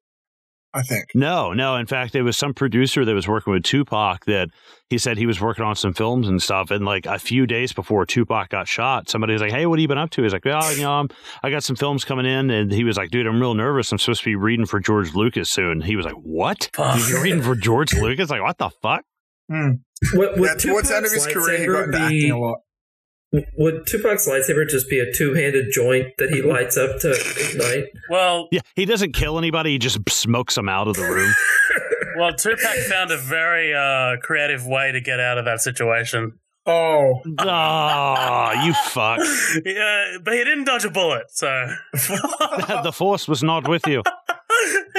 I 0.77 0.83
think. 0.83 1.07
No, 1.15 1.53
no. 1.53 1.77
In 1.77 1.87
fact, 1.87 2.13
there 2.13 2.23
was 2.23 2.37
some 2.37 2.53
producer 2.53 3.05
that 3.05 3.15
was 3.15 3.27
working 3.27 3.53
with 3.53 3.63
Tupac 3.63 4.27
that 4.27 4.51
he 4.91 4.99
said 4.99 5.17
he 5.17 5.27
was 5.27 5.41
working 5.41 5.65
on 5.65 5.75
some 5.75 5.95
films 5.95 6.29
and 6.29 6.41
stuff. 6.43 6.71
And 6.71 6.85
like 6.85 7.07
a 7.07 7.19
few 7.19 7.47
days 7.47 7.73
before 7.73 8.05
Tupac 8.05 8.51
got 8.51 8.69
shot, 8.69 9.09
somebody 9.09 9.33
was 9.33 9.41
like, 9.43 9.53
"Hey, 9.53 9.65
what 9.67 9.79
have 9.79 9.83
you 9.83 9.89
been 9.89 9.99
up 9.99 10.11
to?" 10.11 10.23
He's 10.23 10.33
like, 10.33 10.47
"Oh, 10.47 10.71
you 10.71 10.83
know, 10.83 10.93
I'm, 10.93 11.09
I 11.43 11.51
got 11.51 11.65
some 11.65 11.77
films 11.77 12.05
coming 12.05 12.27
in." 12.27 12.51
And 12.51 12.71
he 12.71 12.85
was 12.85 12.97
like, 12.97 13.11
"Dude, 13.11 13.27
I'm 13.27 13.41
real 13.41 13.55
nervous. 13.55 13.91
I'm 13.91 13.99
supposed 13.99 14.21
to 14.21 14.27
be 14.27 14.37
reading 14.37 14.67
for 14.67 14.79
George 14.79 15.15
Lucas 15.15 15.51
soon." 15.51 15.81
He 15.81 15.97
was 15.97 16.05
like, 16.05 16.15
"What? 16.15 16.71
Fuck. 16.75 17.01
You're 17.09 17.23
reading 17.23 17.43
for 17.43 17.57
George 17.57 17.95
Lucas? 17.95 18.29
Like, 18.31 18.43
what 18.43 18.59
the 18.59 18.71
fuck?" 18.83 19.03
Hmm. 19.51 19.71
Would, 20.13 20.39
would 20.39 20.47
Yeah, 20.47 20.55
towards 20.57 20.89
the 20.91 20.97
end 20.97 21.07
of 21.07 21.13
his 21.13 21.27
career, 21.27 21.59
he 21.59 21.67
got 21.67 21.73
lightsaber 21.73 21.85
into 21.85 21.93
be- 21.93 22.05
acting 22.05 22.31
a 22.33 22.39
lot. 22.39 22.59
Would 23.33 23.87
Tupac's 23.87 24.29
lightsaber 24.29 24.69
just 24.69 24.89
be 24.89 25.01
a 25.01 25.13
two-handed 25.13 25.67
joint 25.73 26.09
that 26.19 26.31
he 26.31 26.43
lights 26.43 26.77
up 26.77 27.01
to 27.01 27.11
ignite? 27.11 27.85
Well, 28.09 28.49
Yeah, 28.53 28.61
he 28.75 28.85
doesn't 28.85 29.13
kill 29.13 29.37
anybody. 29.39 29.73
He 29.73 29.79
just 29.79 29.99
smokes 30.09 30.55
them 30.55 30.69
out 30.69 30.89
of 30.89 30.95
the 30.95 31.03
room. 31.03 31.33
well, 32.19 32.33
Tupac 32.33 32.77
found 32.89 33.11
a 33.11 33.17
very 33.19 33.75
uh, 33.75 34.19
creative 34.23 34.67
way 34.67 34.93
to 34.93 35.01
get 35.01 35.21
out 35.21 35.39
of 35.39 35.45
that 35.45 35.61
situation. 35.61 36.39
Oh. 36.69 37.21
oh, 37.39 38.53
you 38.65 38.75
fuck! 38.75 39.21
Yeah, 39.65 40.19
but 40.23 40.35
he 40.35 40.43
didn't 40.43 40.65
dodge 40.65 40.85
a 40.85 40.91
bullet, 40.91 41.27
so 41.31 41.69
the 41.93 42.93
force 42.93 43.29
was 43.29 43.43
not 43.45 43.69
with 43.69 43.87
you. 43.87 44.03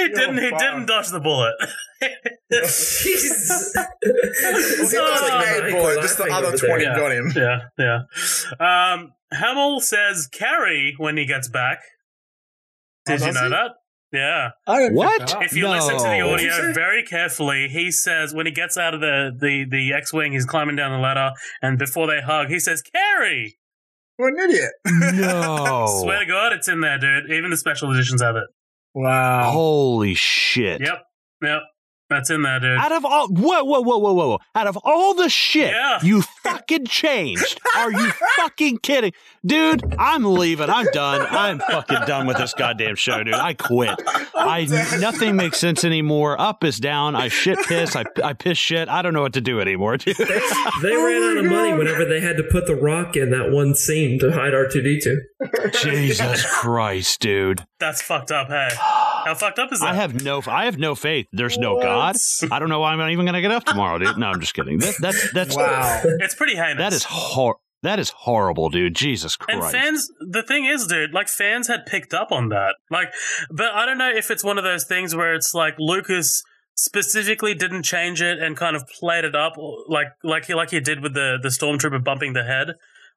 He 0.08 0.14
didn't. 0.14 0.36
He 0.38 0.50
didn't 0.50 0.86
dodge 0.86 1.08
the 1.08 1.20
bullet. 1.20 1.54
Jesus. 2.50 3.74
He 4.02 4.10
was 4.10 4.94
a 4.94 5.38
made 5.60 5.72
bullet, 5.72 6.00
just 6.02 6.18
the 6.18 6.24
other 6.30 6.56
20 6.56 6.84
there. 6.84 6.96
got 6.96 7.12
him. 7.12 7.32
yeah, 7.34 7.58
yeah. 7.78 8.92
Um, 8.94 9.12
Hamill 9.32 9.80
says 9.80 10.26
Carrie 10.26 10.94
when 10.98 11.16
he 11.16 11.26
gets 11.26 11.48
back. 11.48 11.80
Oh, 13.08 13.12
Did 13.16 13.20
you 13.26 13.32
know 13.32 13.44
he? 13.44 13.48
that? 13.50 13.70
Yeah. 14.12 14.50
I 14.66 14.78
didn't 14.78 14.94
What? 14.96 15.18
pick 15.18 15.28
that 15.28 15.36
up. 15.36 15.42
If 15.44 15.52
you 15.54 15.62
No. 15.64 15.70
listen 15.72 15.96
to 15.98 16.02
the 16.04 16.20
audio 16.20 16.72
very 16.72 17.02
carefully, 17.02 17.68
he 17.68 17.90
says 17.90 18.32
when 18.34 18.46
he 18.46 18.52
gets 18.52 18.78
out 18.78 18.94
of 18.94 19.00
the, 19.00 19.30
the, 19.38 19.64
the 19.70 19.92
X 19.92 20.12
Wing, 20.12 20.32
he's 20.32 20.46
climbing 20.46 20.76
down 20.76 20.92
the 20.92 20.98
ladder, 20.98 21.32
and 21.60 21.78
before 21.78 22.06
they 22.06 22.20
hug, 22.22 22.48
he 22.48 22.58
says, 22.58 22.82
Carrie! 22.82 23.58
What 24.16 24.32
an 24.32 24.50
idiot. 24.50 24.72
No. 25.14 25.86
Swear 26.02 26.20
to 26.20 26.26
God, 26.26 26.52
it's 26.52 26.68
in 26.68 26.80
there, 26.80 26.98
dude. 26.98 27.30
Even 27.30 27.50
the 27.50 27.56
special 27.56 27.92
editions 27.92 28.20
have 28.22 28.34
it. 28.36 28.44
Wow. 29.02 29.50
Holy 29.50 30.14
shit. 30.14 30.80
Yep. 30.80 31.02
Yep. 31.42 31.62
That's 32.10 32.30
in 32.30 32.40
there, 32.40 32.58
dude. 32.58 32.78
Out 32.78 32.90
of 32.92 33.04
all, 33.04 33.28
whoa, 33.28 33.62
whoa, 33.64 33.82
whoa, 33.82 33.98
whoa, 33.98 34.12
whoa, 34.14 34.28
whoa. 34.28 34.38
Out 34.54 34.66
of 34.66 34.78
all 34.82 35.12
the 35.12 35.28
shit 35.28 35.72
Yeah. 35.72 35.98
you 36.02 36.22
fucking 36.42 36.86
changed, 36.86 37.60
are 37.76 37.92
you 37.92 38.10
fucking 38.36 38.78
kidding? 38.78 39.12
Dude, 39.44 39.84
I'm 39.98 40.24
leaving. 40.24 40.70
I'm 40.70 40.86
done. 40.94 41.26
I'm 41.30 41.58
fucking 41.58 42.06
done 42.06 42.26
with 42.26 42.38
this 42.38 42.54
goddamn 42.54 42.94
show, 42.94 43.22
dude. 43.22 43.34
I 43.34 43.52
quit. 43.52 43.90
I 44.34 44.64
nothing 44.98 45.36
makes 45.36 45.58
sense 45.58 45.84
anymore. 45.84 46.40
Up 46.40 46.64
is 46.64 46.78
down. 46.78 47.14
I 47.14 47.28
shit 47.28 47.58
piss. 47.66 47.94
I, 47.94 48.04
I 48.24 48.32
piss 48.32 48.56
shit. 48.56 48.88
I 48.88 49.02
don't 49.02 49.12
know 49.12 49.20
what 49.22 49.34
to 49.34 49.42
do 49.42 49.60
anymore, 49.60 49.98
dude. 49.98 50.16
They 50.16 50.96
ran 50.96 51.22
out 51.22 51.44
of 51.44 51.44
money 51.44 51.74
whenever 51.74 52.06
they 52.06 52.20
had 52.20 52.38
to 52.38 52.42
put 52.42 52.66
the 52.66 52.74
rock 52.74 53.16
in 53.16 53.28
that 53.32 53.50
one 53.50 53.74
scene 53.74 54.18
to 54.20 54.32
hide 54.32 54.54
R2D2. 54.54 55.14
Jesus 55.80 56.44
Christ, 56.60 57.20
dude. 57.20 57.64
That's 57.78 58.02
fucked 58.02 58.30
up, 58.32 58.48
hey. 58.48 58.68
How 58.74 59.34
fucked 59.34 59.58
up 59.58 59.72
is 59.72 59.80
that? 59.80 59.90
I 59.90 59.94
have 59.94 60.22
no, 60.24 60.42
I 60.46 60.64
have 60.64 60.78
no 60.78 60.94
faith. 60.94 61.26
There's 61.32 61.58
no 61.58 61.80
God. 61.80 62.16
I 62.50 62.58
don't 62.58 62.68
know 62.68 62.80
why 62.80 62.92
I'm 62.92 62.98
not 62.98 63.10
even 63.10 63.24
going 63.24 63.34
to 63.34 63.40
get 63.40 63.50
up 63.50 63.64
tomorrow, 63.64 63.98
dude. 63.98 64.16
No, 64.18 64.28
I'm 64.28 64.40
just 64.40 64.54
kidding. 64.54 64.78
That, 64.78 64.94
that's 65.00 65.32
that's 65.32 65.56
Wow. 65.56 66.02
It's 66.20 66.34
pretty 66.34 66.56
heinous. 66.56 66.78
that 66.78 66.92
is 66.92 67.04
hor- 67.04 67.58
That 67.82 67.98
is 67.98 68.10
horrible, 68.10 68.68
dude. 68.70 68.94
Jesus 68.94 69.36
Christ. 69.36 69.62
And 69.62 69.70
fans, 69.72 70.10
the 70.20 70.42
thing 70.42 70.64
is, 70.64 70.86
dude, 70.86 71.12
like 71.12 71.28
fans 71.28 71.68
had 71.68 71.86
picked 71.86 72.14
up 72.14 72.32
on 72.32 72.48
that. 72.48 72.74
Like, 72.90 73.08
but 73.50 73.66
I 73.74 73.86
don't 73.86 73.98
know 73.98 74.10
if 74.10 74.30
it's 74.30 74.42
one 74.44 74.58
of 74.58 74.64
those 74.64 74.84
things 74.84 75.14
where 75.14 75.34
it's 75.34 75.54
like 75.54 75.74
Lucas 75.78 76.42
specifically 76.74 77.54
didn't 77.54 77.82
change 77.82 78.22
it 78.22 78.38
and 78.38 78.56
kind 78.56 78.76
of 78.76 78.86
played 78.86 79.24
it 79.24 79.34
up 79.34 79.54
like 79.88 80.06
like 80.22 80.44
he 80.46 80.54
like 80.54 80.70
he 80.70 80.78
did 80.80 81.00
with 81.02 81.12
the 81.12 81.36
the 81.42 81.48
stormtrooper 81.48 82.02
bumping 82.02 82.32
the 82.34 82.44
head, 82.44 82.68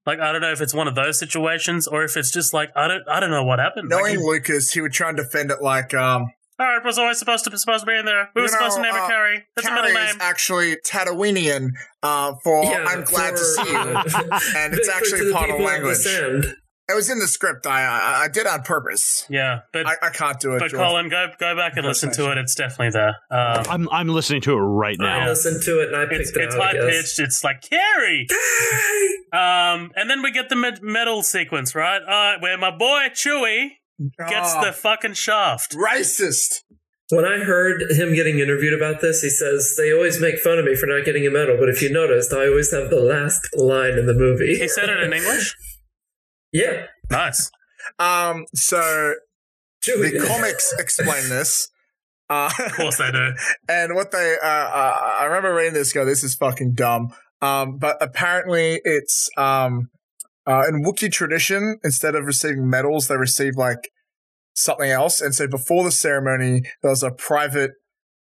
Like 0.06 0.20
I 0.20 0.32
don't 0.32 0.42
know 0.42 0.52
if 0.52 0.62
it's 0.62 0.74
one 0.74 0.88
of 0.88 0.96
those 0.96 1.20
situations 1.20 1.88
or 1.88 2.04
if 2.04 2.18
it's 2.18 2.32
just 2.32 2.54
like 2.54 2.72
I 2.76 2.88
don't 2.88 3.08
I 3.08 3.20
don't 3.20 3.30
know 3.30 3.44
what 3.44 3.60
happened. 3.60 3.90
Knowing 3.90 4.18
like, 4.18 4.26
Lucas, 4.26 4.72
he 4.72 4.82
would 4.82 4.94
try 4.94 5.10
and 5.10 5.18
defend 5.18 5.52
it 5.52 5.62
like 5.62 5.94
um, 5.94 6.26
oh, 6.60 6.78
it 6.78 6.86
was 6.86 6.98
always 6.98 7.20
supposed 7.20 7.44
to 7.44 7.52
be 7.52 7.58
supposed 7.58 7.82
to 7.82 7.86
be 7.86 7.98
in 7.98 8.06
there. 8.06 8.30
We 8.36 8.42
You 8.42 8.44
were 8.44 8.48
supposed 8.50 8.78
to 8.78 8.82
know, 8.82 8.90
name 8.90 8.96
it 8.96 9.04
uh, 9.04 9.08
Carrie. 9.08 9.46
That's 9.56 9.68
a 9.68 9.72
middle 9.72 9.92
Carrie 9.92 10.06
is 10.06 10.14
name. 10.14 10.22
actually 10.22 10.76
Tatooinean 10.78 11.70
uh, 12.02 12.34
for 12.44 12.64
Yeah, 12.64 12.86
I'm 12.88 13.04
glad 13.04 13.32
to 13.32 13.44
see 13.44 13.70
you. 13.72 13.78
And 14.58 14.74
it's 14.74 14.90
actually 14.90 15.20
to 15.20 15.26
the 15.26 15.34
part 15.34 15.50
of 15.50 15.58
people 15.58 15.66
language. 15.66 15.98
The. 16.92 16.94
It 16.94 16.96
was 16.96 17.10
in 17.10 17.20
the 17.20 17.28
script. 17.28 17.66
I 17.68 17.84
I, 17.84 18.24
I 18.24 18.28
did 18.28 18.48
on 18.48 18.62
purpose. 18.64 19.26
yeah, 19.30 19.60
but 19.74 19.88
I, 19.88 19.96
I 20.02 20.10
can't 20.10 20.40
do 20.40 20.54
it. 20.56 20.60
but 20.60 20.72
George. 20.72 20.82
Colin, 20.82 21.10
go 21.10 21.28
go 21.40 21.56
back 21.56 21.78
and 21.78 21.86
listen 21.86 22.12
to 22.14 22.32
it. 22.32 22.38
It's 22.38 22.56
definitely 22.56 22.92
there. 22.92 23.16
Um, 23.32 23.66
I'm 23.70 23.90
I'm 23.90 24.08
listening 24.10 24.42
to 24.42 24.54
it 24.54 24.62
right 24.62 24.98
I 25.00 25.20
now. 25.20 25.28
listened 25.30 25.64
to 25.64 25.80
it 25.82 25.88
and 25.88 25.96
I 25.98 26.06
picked 26.06 26.22
it's 26.22 26.32
it 26.32 26.42
it's 26.42 26.56
high 26.56 26.74
pitched. 26.74 27.20
It's 27.20 27.44
like 27.44 27.62
Carrie. 27.62 28.28
Um, 29.34 29.92
and 29.96 30.10
then 30.10 30.22
we 30.22 30.32
get 30.32 30.50
the 30.50 30.56
med- 30.56 30.82
metal 30.84 31.24
sequence, 31.24 31.74
right? 31.76 32.02
Uh, 32.02 32.40
where 32.40 32.58
my 32.58 32.72
boy 32.72 33.08
Chewie 33.14 33.70
gets 34.28 34.54
Oh, 34.56 34.66
the 34.66 34.74
fucking 34.74 35.14
shaft. 35.14 35.76
racist. 35.76 36.64
When 37.12 37.26
I 37.26 37.40
heard 37.44 37.82
him 37.92 38.14
getting 38.14 38.40
interviewed 38.40 38.74
about 38.74 39.02
this, 39.02 39.22
he 39.22 39.30
says 39.30 39.76
they 39.78 39.94
always 39.94 40.20
make 40.22 40.40
fun 40.40 40.58
of 40.60 40.66
me 40.66 40.76
for 40.76 40.86
not 40.86 41.04
getting 41.06 41.26
a 41.28 41.30
medal, 41.32 41.58
but 41.60 41.68
if 41.70 41.82
you 41.82 41.90
noticed, 41.92 42.32
I 42.34 42.48
always 42.48 42.72
have 42.72 42.90
the 42.90 43.02
last 43.02 43.50
line 43.54 43.98
in 43.98 44.06
the 44.06 44.14
movie. 44.14 44.56
He 44.58 44.68
said 44.68 44.90
it 44.90 45.00
in 45.02 45.14
English. 45.14 45.56
yeah, 46.52 46.86
Nice. 47.12 47.52
Um, 48.00 48.46
so 48.56 49.14
the 49.86 50.26
comics 50.28 50.74
explain 50.80 51.30
this. 51.30 51.68
Uh, 52.30 52.50
Of 52.66 52.72
course 52.72 52.98
they 52.98 53.12
do. 53.12 53.34
and 53.68 53.94
what 53.94 54.12
they, 54.12 54.38
uh, 54.42 54.48
uh, 54.48 55.12
I 55.20 55.26
remember 55.26 55.54
reading 55.54 55.74
this. 55.74 55.92
Go, 55.92 56.06
this 56.06 56.24
is 56.24 56.34
fucking 56.34 56.76
dumb. 56.76 57.10
Um, 57.42 57.78
but 57.78 57.98
apparently 58.00 58.80
it's 58.86 59.30
um, 59.36 59.90
uh, 60.48 60.64
in 60.66 60.82
Wookiee 60.82 61.12
tradition. 61.12 61.78
Instead 61.84 62.16
of 62.16 62.26
receiving 62.26 62.70
medals, 62.70 63.10
they 63.10 63.18
receive 63.18 63.58
like 63.58 63.90
something 64.56 64.90
else. 64.90 65.20
And 65.20 65.36
so 65.36 65.46
before 65.46 65.84
the 65.84 65.92
ceremony, 65.92 66.62
there 66.82 66.92
was 66.92 67.04
a 67.04 67.12
private 67.12 67.72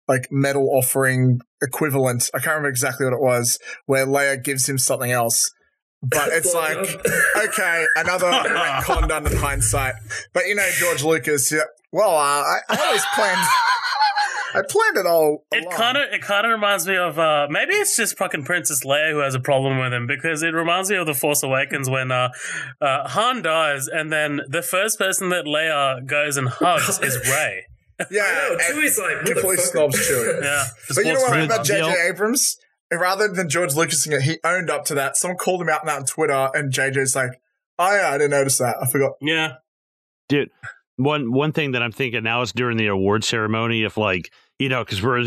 like 0.08 0.30
medal 0.32 0.68
offering 0.72 1.40
equivalent. 1.62 2.32
I 2.34 2.40
can't 2.40 2.48
remember 2.48 2.70
exactly 2.70 3.06
what 3.06 3.14
it 3.14 3.22
was, 3.22 3.60
where 3.86 4.08
Leia 4.08 4.44
gives 4.44 4.68
him 4.68 4.80
something 4.80 5.12
else. 5.12 5.52
But 6.02 6.30
it's 6.32 6.54
like 6.54 6.78
okay, 7.50 7.86
another 7.96 8.28
retcon 8.32 9.08
done 9.10 9.28
in 9.28 9.36
hindsight. 9.36 9.96
But 10.34 10.48
you 10.48 10.56
know, 10.56 10.68
George 10.78 11.04
Lucas. 11.04 11.52
Yeah, 11.52 11.62
well, 11.92 12.12
uh, 12.16 12.22
I, 12.44 12.60
I 12.70 12.86
always 12.86 13.06
planned. 13.14 13.48
I 14.52 14.62
planned 14.68 14.98
it 14.98 15.06
all. 15.06 15.46
It 15.52 15.70
kind 15.70 15.98
of 15.98 16.12
it 16.12 16.22
kind 16.22 16.46
of 16.46 16.52
reminds 16.52 16.88
me 16.88 16.96
of 16.96 17.20
uh, 17.20 17.48
maybe 17.50 17.74
it's 17.74 17.96
just 17.96 18.18
fucking 18.18 18.46
Princess 18.46 18.84
Leia 18.84 19.12
who 19.12 19.20
has 19.20 19.36
a 19.36 19.40
problem 19.40 19.78
with 19.78 19.94
him 19.94 20.08
because 20.08 20.42
it 20.42 20.54
reminds 20.54 20.90
me 20.90 20.96
of 20.96 21.06
the 21.06 21.14
Force 21.14 21.44
Awakens 21.44 21.90
when 21.90 22.12
uh, 22.12 22.30
uh, 22.82 23.08
Han 23.10 23.42
dies 23.42 23.88
and 23.88 24.12
then 24.12 24.42
the 24.48 24.62
first 24.62 24.98
person 24.98 25.30
that 25.30 25.46
Leia 25.46 26.04
goes 26.06 26.38
and 26.38 26.48
hugs 26.50 27.00
is 27.00 27.16
Rey. 27.30 27.66
yeah. 28.10 28.24
I 28.24 28.50
know, 28.50 28.58
Chewie's 28.58 28.98
like, 28.98 29.26
completely 29.26 29.58
snobs 29.58 29.98
Chewie. 29.98 30.42
Yeah, 30.42 30.66
But 30.96 31.06
you 31.06 31.14
know 31.14 31.20
what 31.22 31.44
about. 31.44 31.66
J.J. 31.66 31.94
Abrams? 32.10 32.58
Rather 32.92 33.28
than 33.28 33.50
George 33.50 33.76
Lucas, 33.76 34.04
he 34.04 34.40
owned 34.44 34.70
up 34.70 34.86
to 34.86 34.96
that. 34.96 35.16
Someone 35.16 35.38
called 35.38 35.62
him 35.62 35.70
out 35.70 35.82
on 35.82 35.88
that 35.88 36.00
on 36.00 36.06
Twitter, 36.06 36.50
and 36.54 36.74
JJ's 36.74 37.16
like, 37.16 37.32
"Oh 37.78 37.96
yeah, 37.96 38.10
I 38.10 38.18
didn't 38.18 38.32
notice 38.32 38.58
that. 38.58 38.78
I 38.82 38.88
forgot." 38.88 39.14
Yeah, 39.22 39.58
dude 40.28 40.50
one 41.00 41.32
one 41.32 41.54
thing 41.54 41.72
that 41.72 41.82
i'm 41.82 41.92
thinking 41.92 42.24
now 42.24 42.42
is 42.42 42.52
during 42.52 42.78
the 42.78 42.88
award 42.88 43.24
ceremony 43.24 43.84
if 43.84 43.98
like 43.98 44.32
you 44.60 44.70
know 44.70 44.84
because 44.84 45.02
we're 45.02 45.24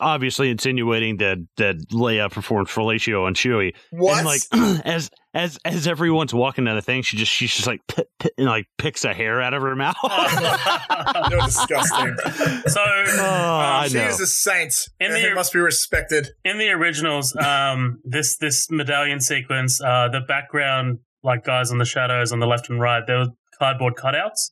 obviously 0.00 0.50
insinuating 0.50 1.18
that 1.18 1.38
that 1.58 1.76
leia 1.92 2.30
performed 2.30 2.66
fellatio 2.68 3.24
on 3.26 3.34
chewie 3.34 3.74
What? 3.90 4.16
and 4.18 4.26
like 4.26 4.40
as 4.84 5.10
as 5.34 5.58
as 5.64 5.86
everyone's 5.86 6.34
walking 6.34 6.64
down 6.64 6.74
the 6.76 6.82
thing 6.82 7.02
she 7.02 7.16
just 7.16 7.30
she's 7.30 7.54
just 7.54 7.66
like 7.66 7.80
p- 7.86 8.02
p- 8.18 8.30
and 8.38 8.46
like 8.46 8.66
picks 8.78 9.04
a 9.04 9.14
hair 9.14 9.40
out 9.40 9.54
of 9.54 9.62
her 9.62 9.76
mouth 9.76 9.94
You're 11.30 11.40
disgusting. 11.42 12.16
so 12.66 12.80
Oh, 12.80 13.22
I 13.22 13.88
she 13.88 13.94
know. 13.98 14.08
is 14.08 14.20
a 14.20 14.26
saint, 14.26 14.74
In 14.98 15.12
and 15.12 15.24
the- 15.24 15.34
must 15.34 15.52
be 15.52 15.58
respected. 15.58 16.28
in 16.44 16.58
the 16.58 16.70
originals, 16.70 17.34
um, 17.36 18.00
this 18.04 18.36
this 18.38 18.68
medallion 18.70 19.20
sequence, 19.20 19.80
uh, 19.82 20.08
the 20.08 20.20
background 20.20 20.98
like 21.22 21.44
guys 21.44 21.70
on 21.70 21.78
the 21.78 21.84
shadows 21.84 22.32
on 22.32 22.38
the 22.40 22.46
left 22.46 22.70
and 22.70 22.80
right, 22.80 23.02
there 23.06 23.18
were 23.18 23.26
cardboard 23.58 23.94
cutouts. 23.94 24.50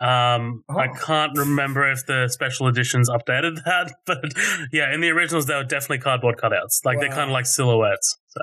Um, 0.00 0.62
I 0.68 0.88
Oh. 0.88 0.94
can't 1.04 1.36
remember 1.38 1.90
if 1.90 2.04
the 2.06 2.28
special 2.28 2.68
editions 2.68 3.08
updated 3.08 3.64
that, 3.64 3.94
but 4.06 4.24
yeah, 4.72 4.92
in 4.92 5.00
the 5.00 5.08
originals 5.10 5.46
they 5.46 5.54
were 5.54 5.64
definitely 5.64 5.98
cardboard 5.98 6.36
cutouts. 6.36 6.84
Like 6.84 7.00
they're 7.00 7.08
kind 7.08 7.30
of 7.30 7.32
like 7.32 7.46
silhouettes. 7.46 8.16
So 8.28 8.40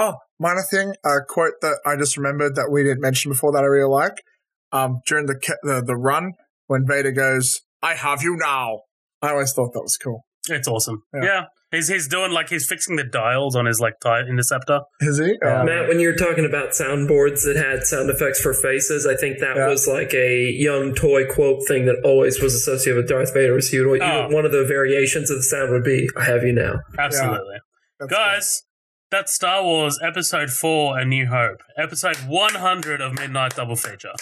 Oh, 0.00 0.14
minor 0.38 0.62
thing, 0.70 0.94
a 1.04 1.16
quote 1.28 1.54
that 1.60 1.80
I 1.84 1.96
just 1.96 2.16
remembered 2.16 2.54
that 2.54 2.70
we 2.70 2.84
didn't 2.84 3.00
mention 3.00 3.30
before 3.32 3.50
that 3.52 3.64
I 3.64 3.66
really 3.66 3.90
like. 3.90 4.22
Um, 4.70 5.00
during 5.06 5.26
the 5.26 5.34
ca- 5.34 5.56
the, 5.62 5.82
the 5.84 5.96
run 5.96 6.32
when 6.68 6.86
Vader 6.86 7.10
goes, 7.10 7.60
"I 7.82 7.94
have 7.94 8.22
you 8.22 8.36
now." 8.36 8.82
I 9.22 9.30
always 9.30 9.52
thought 9.52 9.72
that 9.72 9.80
was 9.82 9.96
cool. 9.96 10.24
it's 10.48 10.68
awesome. 10.68 11.02
Yeah. 11.12 11.24
Yeah. 11.24 11.42
He's 11.70 11.88
he's 11.88 12.08
doing 12.08 12.32
like 12.32 12.48
he's 12.48 12.66
fixing 12.66 12.96
the 12.96 13.04
dials 13.04 13.54
on 13.54 13.66
his 13.66 13.78
like 13.78 14.00
tie 14.00 14.20
interceptor. 14.22 14.80
Is 15.00 15.18
he? 15.18 15.36
Yeah. 15.42 15.60
Um, 15.60 15.66
Matt, 15.66 15.86
when 15.88 16.00
you 16.00 16.08
were 16.08 16.14
talking 16.16 16.46
about 16.46 16.70
soundboards 16.70 17.44
that 17.44 17.56
had 17.56 17.84
sound 17.86 18.08
effects 18.08 18.40
for 18.40 18.54
faces, 18.54 19.06
I 19.06 19.14
think 19.16 19.38
that 19.40 19.56
Yeah. 19.56 19.68
was 19.68 19.86
like 19.86 20.14
a 20.14 20.50
young 20.50 20.94
toy 20.94 21.26
quote 21.26 21.66
thing 21.68 21.84
that 21.84 21.96
always 22.04 22.40
was 22.40 22.54
associated 22.54 22.96
with 22.96 23.08
Darth 23.08 23.34
Vader. 23.34 23.52
Was 23.52 23.68
he 23.70 23.80
would, 23.80 24.00
Oh. 24.00 24.28
one 24.30 24.46
of 24.46 24.52
the 24.52 24.64
variations 24.64 25.30
of 25.30 25.36
the 25.38 25.42
sound 25.42 25.70
would 25.72 25.84
be 25.84 26.08
"I 26.16 26.24
have 26.24 26.42
you 26.42 26.52
now." 26.54 26.80
Absolutely. 26.98 27.58
that's 28.00 28.10
Guys, 28.12 28.62
that's 29.10 29.34
Star 29.34 29.62
Wars 29.62 29.98
Episode 30.02 30.50
4 30.50 30.98
A 30.98 31.04
New 31.04 31.26
Hope. 31.26 31.62
Episode 31.76 32.16
100 32.26 33.00
of 33.02 33.12
Midnight 33.18 33.56
Double 33.56 33.76
Feature. 33.76 34.12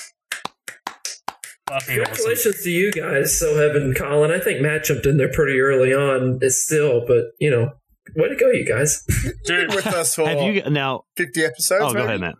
Fucking 1.68 2.00
awesome. 2.00 2.04
Congratulations 2.04 2.62
to 2.62 2.70
you 2.70 2.92
guys, 2.92 3.38
so 3.38 3.58
Evan 3.58 3.94
Colin. 3.94 4.30
I 4.30 4.38
think 4.38 4.60
Matt 4.60 4.84
jumped 4.84 5.06
in 5.06 5.16
there 5.16 5.30
pretty 5.32 5.58
early 5.58 5.92
on, 5.92 6.38
is 6.42 6.64
still, 6.64 7.04
but 7.06 7.24
you 7.40 7.50
know, 7.50 7.72
way 8.14 8.28
to 8.28 8.36
go, 8.36 8.50
you 8.50 8.64
guys. 8.64 9.04
Been 9.22 9.34
Dude, 9.44 9.74
with 9.74 9.86
us 9.86 10.14
for 10.14 10.28
have 10.28 10.42
you 10.42 10.62
now 10.70 11.04
50 11.16 11.44
episodes. 11.44 11.84
oh 11.84 11.92
go 11.92 12.04
ahead 12.04 12.20
matt 12.20 12.36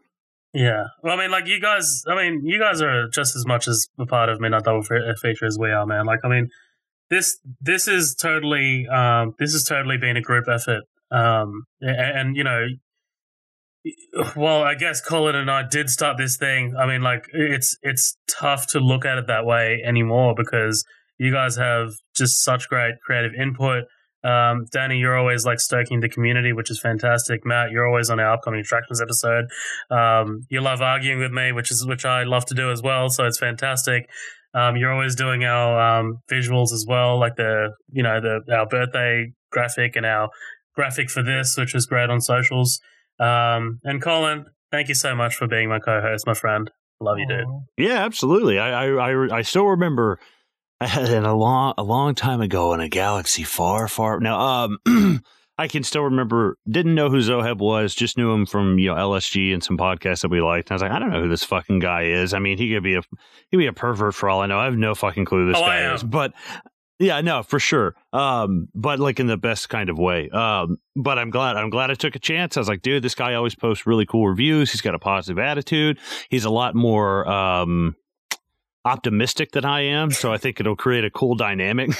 yeah. 0.55 0.85
Well, 1.03 1.19
I 1.19 1.21
mean, 1.21 1.31
like, 1.31 1.47
you 1.47 1.61
guys, 1.61 2.03
I 2.09 2.15
mean, 2.15 2.47
you 2.47 2.59
guys 2.59 2.81
are 2.81 3.09
just 3.09 3.37
as 3.37 3.45
much 3.45 3.69
as 3.69 3.89
a 3.99 4.07
part 4.07 4.31
of 4.31 4.41
Midnight 4.41 4.65
Double 4.65 4.83
Fe- 4.83 5.13
Feature 5.21 5.45
as 5.45 5.59
we 5.59 5.71
are, 5.71 5.85
man. 5.85 6.07
Like, 6.07 6.21
I 6.25 6.29
mean, 6.29 6.49
this 7.11 7.39
this 7.61 7.89
is 7.89 8.15
totally 8.15 8.87
um 8.89 9.35
this 9.39 9.53
has 9.53 9.65
totally 9.65 9.97
been 9.97 10.17
a 10.17 10.21
group 10.21 10.47
effort 10.49 10.83
um 11.11 11.65
and, 11.81 12.19
and 12.19 12.37
you 12.37 12.45
know 12.45 12.67
well 14.37 14.63
i 14.63 14.75
guess 14.75 15.01
colin 15.01 15.35
and 15.35 15.51
i 15.51 15.63
did 15.63 15.89
start 15.89 16.17
this 16.17 16.37
thing 16.37 16.75
i 16.79 16.87
mean 16.87 17.03
like 17.03 17.25
it's 17.33 17.77
it's 17.83 18.17
tough 18.29 18.67
to 18.67 18.81
look 18.81 19.05
at 19.05 19.19
it 19.19 19.27
that 19.27 19.45
way 19.45 19.83
anymore 19.85 20.35
because 20.37 20.85
you 21.19 21.33
guys 21.33 21.57
have 21.57 21.93
just 22.15 22.43
such 22.43 22.69
great 22.69 22.95
creative 23.05 23.33
input 23.35 23.85
um, 24.27 24.67
Danny, 24.73 24.99
you're 24.99 25.17
always 25.17 25.47
like 25.47 25.61
stoking 25.61 26.01
the 26.01 26.09
community, 26.09 26.53
which 26.53 26.69
is 26.69 26.81
fantastic. 26.81 27.47
Matt, 27.47 27.71
you're 27.71 27.87
always 27.87 28.11
on 28.11 28.19
our 28.19 28.33
upcoming 28.33 28.61
attractions 28.61 29.01
episode. 29.01 29.45
Um, 29.89 30.41
you 30.51 30.61
love 30.61 30.81
arguing 30.83 31.21
with 31.21 31.31
me, 31.31 31.53
which 31.53 31.71
is 31.71 31.87
which 31.87 32.05
I 32.05 32.25
love 32.25 32.45
to 32.47 32.55
do 32.55 32.73
as 32.73 32.83
well. 32.83 33.09
So 33.09 33.25
it's 33.25 33.39
fantastic. 33.39 34.09
Um, 34.53 34.77
you're 34.77 34.93
always 34.93 35.15
doing 35.15 35.45
our 35.45 35.79
um, 35.79 36.19
visuals 36.31 36.73
as 36.73 36.85
well, 36.89 37.21
like 37.21 37.37
the 37.37 37.75
you 37.93 38.03
know 38.03 38.21
the 38.21 38.41
our 38.53 38.67
birthday 38.67 39.33
graphic 39.53 39.95
and 39.95 40.05
our 40.05 40.29
graphic 40.75 41.09
for 41.09 41.23
this, 41.23 41.57
which 41.57 41.73
was 41.73 41.87
great 41.87 42.11
on 42.11 42.21
socials. 42.21 42.81
Um, 43.19 43.81
and 43.85 44.01
Colin, 44.03 44.47
thank 44.71 44.89
you 44.89 44.95
so 44.95 45.15
much 45.15 45.35
for 45.37 45.47
being 45.47 45.69
my 45.69 45.79
co-host, 45.79 46.27
my 46.27 46.35
friend. 46.35 46.71
Love 47.01 47.19
you, 47.19 47.27
dude. 47.27 47.47
Yeah, 47.77 48.05
absolutely. 48.05 48.59
I, 48.59 48.87
I 48.87 49.11
I 49.13 49.37
I 49.39 49.43
still 49.43 49.67
remember 49.67 50.19
in 50.99 51.25
a 51.25 51.35
long 51.35 51.75
a 51.77 51.83
long 51.83 52.15
time 52.15 52.41
ago 52.41 52.73
in 52.73 52.81
a 52.81 52.89
galaxy 52.89 53.43
far 53.43 53.87
far 53.89 54.19
now. 54.21 54.41
Um, 54.87 55.23
I 55.59 55.69
can 55.69 55.83
still 55.85 56.03
remember. 56.03 56.57
Didn't 56.69 56.95
know 56.95 57.09
who 57.11 57.19
Zoheb 57.19 57.59
was. 57.59 57.95
Just 57.95 58.19
knew 58.19 58.31
him 58.33 58.45
from 58.47 58.79
you 58.79 58.89
know 58.91 58.95
LSG 58.95 59.53
and 59.55 59.63
some 59.65 59.77
podcasts 59.79 60.21
that 60.23 60.31
we 60.31 60.41
liked. 60.43 60.71
And 60.71 60.73
I 60.73 60.77
was 60.77 60.83
like, 60.83 60.93
I 60.93 60.99
don't 60.99 61.11
know 61.11 61.23
who 61.23 61.29
this 61.29 61.45
fucking 61.45 61.79
guy 61.81 62.05
is. 62.05 62.35
I 62.35 62.39
mean, 62.39 62.59
he 62.59 62.73
could 62.73 62.83
be 62.83 62.95
a 62.95 63.01
he 63.01 63.57
could 63.57 63.59
be 63.59 63.67
a 63.67 63.73
pervert 63.73 64.15
for 64.15 64.29
all 64.29 64.41
I 64.41 64.47
know. 64.47 64.59
I 64.59 64.65
have 64.67 64.77
no 64.77 64.95
fucking 64.95 65.25
clue 65.27 65.45
who 65.47 65.53
this 65.53 65.61
Oh, 65.61 65.65
I 65.65 65.81
guy 65.81 65.81
am. 65.89 65.95
is. 65.97 66.03
But 66.03 66.33
yeah, 66.99 67.21
no, 67.21 67.43
for 67.43 67.59
sure. 67.59 67.95
Um, 68.13 68.69
but 68.75 68.99
like 68.99 69.21
in 69.21 69.27
the 69.27 69.37
best 69.37 69.69
kind 69.69 69.91
of 69.91 69.99
way. 69.99 70.31
Um, 70.31 70.79
but 70.95 71.19
I'm 71.19 71.31
glad 71.31 71.57
I'm 71.57 71.69
glad 71.69 71.91
I 71.91 71.95
took 71.95 72.17
a 72.17 72.19
chance. 72.19 72.57
I 72.57 72.61
was 72.61 72.69
like, 72.69 72.83
dude, 72.83 73.03
this 73.03 73.15
guy 73.15 73.35
always 73.35 73.55
posts 73.55 73.87
really 73.87 74.07
cool 74.07 74.29
reviews. 74.29 74.73
He's 74.73 74.81
got 74.81 74.95
a 74.95 74.99
positive 74.99 75.39
attitude. 75.39 75.99
He's 76.31 76.45
a 76.45 76.51
lot 76.51 76.75
more 76.75 77.29
um 77.29 77.97
optimistic 78.87 79.51
than 79.51 79.65
I 79.65 79.81
am, 79.81 80.13
so 80.13 80.33
I 80.33 80.39
think 80.39 80.61
it'll 80.61 80.77
create 80.77 81.05
a 81.05 81.11
cool 81.11 81.35
dynamic. 81.35 81.91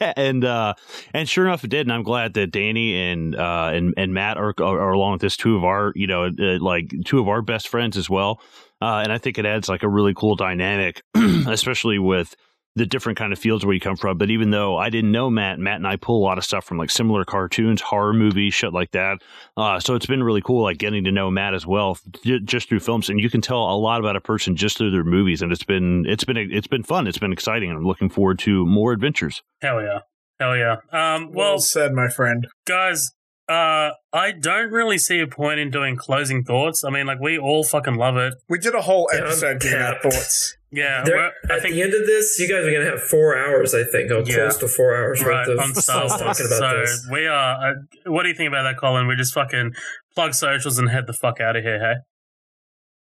and 0.00 0.44
uh 0.44 0.74
and 1.12 1.28
sure 1.28 1.46
enough 1.46 1.64
it 1.64 1.70
did, 1.70 1.86
and 1.86 1.92
I'm 1.92 2.04
glad 2.04 2.34
that 2.34 2.52
Danny 2.52 3.10
and 3.10 3.34
uh 3.34 3.70
and 3.74 3.94
and 3.96 4.14
Matt 4.14 4.36
are 4.36 4.54
are 4.60 4.92
along 4.92 5.12
with 5.12 5.22
this 5.22 5.36
two 5.36 5.56
of 5.56 5.64
our, 5.64 5.92
you 5.96 6.06
know, 6.06 6.26
uh, 6.26 6.58
like 6.60 6.92
two 7.04 7.18
of 7.18 7.26
our 7.26 7.42
best 7.42 7.66
friends 7.66 7.96
as 7.96 8.08
well. 8.08 8.40
Uh 8.80 9.00
and 9.02 9.12
I 9.12 9.18
think 9.18 9.38
it 9.38 9.46
adds 9.46 9.68
like 9.68 9.82
a 9.82 9.88
really 9.88 10.14
cool 10.14 10.36
dynamic, 10.36 11.02
especially 11.48 11.98
with 11.98 12.36
the 12.76 12.86
different 12.86 13.18
kind 13.18 13.32
of 13.32 13.38
fields 13.38 13.64
where 13.64 13.74
you 13.74 13.80
come 13.80 13.96
from. 13.96 14.16
But 14.18 14.30
even 14.30 14.50
though 14.50 14.76
I 14.76 14.90
didn't 14.90 15.10
know 15.10 15.28
Matt, 15.30 15.58
Matt 15.58 15.76
and 15.76 15.86
I 15.86 15.96
pull 15.96 16.18
a 16.22 16.24
lot 16.24 16.38
of 16.38 16.44
stuff 16.44 16.64
from 16.64 16.76
like 16.78 16.90
similar 16.90 17.24
cartoons, 17.24 17.80
horror 17.80 18.12
movies, 18.12 18.54
shit 18.54 18.72
like 18.72 18.92
that. 18.92 19.22
Uh, 19.56 19.80
so 19.80 19.94
it's 19.94 20.06
been 20.06 20.22
really 20.22 20.42
cool, 20.42 20.62
like 20.62 20.78
getting 20.78 21.02
to 21.04 21.10
know 21.10 21.30
Matt 21.30 21.54
as 21.54 21.66
well, 21.66 21.98
j- 22.24 22.38
just 22.44 22.68
through 22.68 22.80
films, 22.80 23.08
and 23.08 23.18
you 23.18 23.28
can 23.30 23.40
tell 23.40 23.58
a 23.70 23.74
lot 23.76 23.98
about 23.98 24.14
a 24.14 24.20
person 24.20 24.54
just 24.54 24.78
through 24.78 24.92
their 24.92 25.04
movies, 25.04 25.42
and 25.42 25.50
it's 25.50 25.64
been 25.64 26.04
it's 26.06 26.24
been 26.24 26.36
it's 26.36 26.66
been 26.68 26.82
fun, 26.84 27.06
it's 27.06 27.18
been 27.18 27.32
exciting, 27.32 27.70
and 27.70 27.78
I'm 27.78 27.86
looking 27.86 28.08
forward 28.10 28.38
to 28.40 28.64
more 28.66 28.92
adventures. 28.92 29.42
Hell 29.62 29.80
yeah. 29.82 30.00
Hell 30.38 30.54
yeah. 30.56 30.76
Um, 30.92 31.32
well, 31.32 31.52
well 31.52 31.58
said, 31.60 31.94
my 31.94 32.08
friend. 32.08 32.46
guys, 32.66 33.12
uh, 33.48 33.90
I 34.12 34.32
don't 34.32 34.70
really 34.70 34.98
see 34.98 35.20
a 35.20 35.26
point 35.26 35.60
in 35.60 35.70
doing 35.70 35.96
closing 35.96 36.44
thoughts. 36.44 36.84
I 36.84 36.90
mean, 36.90 37.06
like, 37.06 37.20
we 37.20 37.38
all 37.38 37.64
fucking 37.64 37.94
love 37.94 38.16
it. 38.18 38.34
We 38.48 38.58
did 38.58 38.74
a 38.74 38.82
whole 38.82 39.08
Yeah, 39.12 39.20
I'm 39.20 39.26
episode 39.28 39.60
giving 39.60 39.80
our 39.80 39.98
thoughts. 40.02 40.55
Yeah. 40.72 41.04
There- 41.04 41.16
we're- 41.16 41.32
I 41.50 41.54
at 41.56 41.62
think 41.62 41.74
the 41.74 41.82
end 41.82 41.94
of 41.94 42.06
this, 42.06 42.38
you 42.38 42.48
guys 42.48 42.66
are 42.66 42.70
going 42.70 42.84
to 42.84 42.90
have 42.90 43.02
four 43.02 43.36
hours, 43.38 43.74
I 43.74 43.84
think, 43.84 44.10
or 44.10 44.20
Yeah. 44.26 44.34
close 44.34 44.58
to 44.58 44.68
four 44.68 44.94
hours 44.96 45.22
right 45.24 45.46
worth 45.46 45.58
of 45.58 45.64
on 45.64 45.74
Star 45.74 46.00
Wars. 46.00 46.12
talking 46.12 46.46
about 46.46 46.58
So 46.58 46.80
this. 46.80 47.08
we 47.10 47.26
are. 47.26 47.70
Uh, 47.70 47.74
what 48.06 48.24
do 48.24 48.28
you 48.28 48.34
think 48.34 48.48
about 48.48 48.64
that, 48.64 48.76
Colin? 48.78 49.06
We 49.06 49.14
just 49.16 49.32
fucking 49.32 49.72
plug 50.14 50.34
socials 50.34 50.78
and 50.78 50.90
head 50.90 51.06
the 51.06 51.12
fuck 51.12 51.40
out 51.40 51.56
of 51.56 51.62
here, 51.62 51.78
hey? 51.78 51.94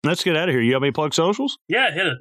Let's 0.04 0.24
get 0.24 0.38
out 0.38 0.48
of 0.48 0.54
here. 0.54 0.62
You 0.62 0.74
have 0.74 0.84
any 0.84 0.92
plug 0.92 1.14
socials? 1.16 1.58
Yeah, 1.68 1.92
hit 1.92 2.06
it. 2.06 2.18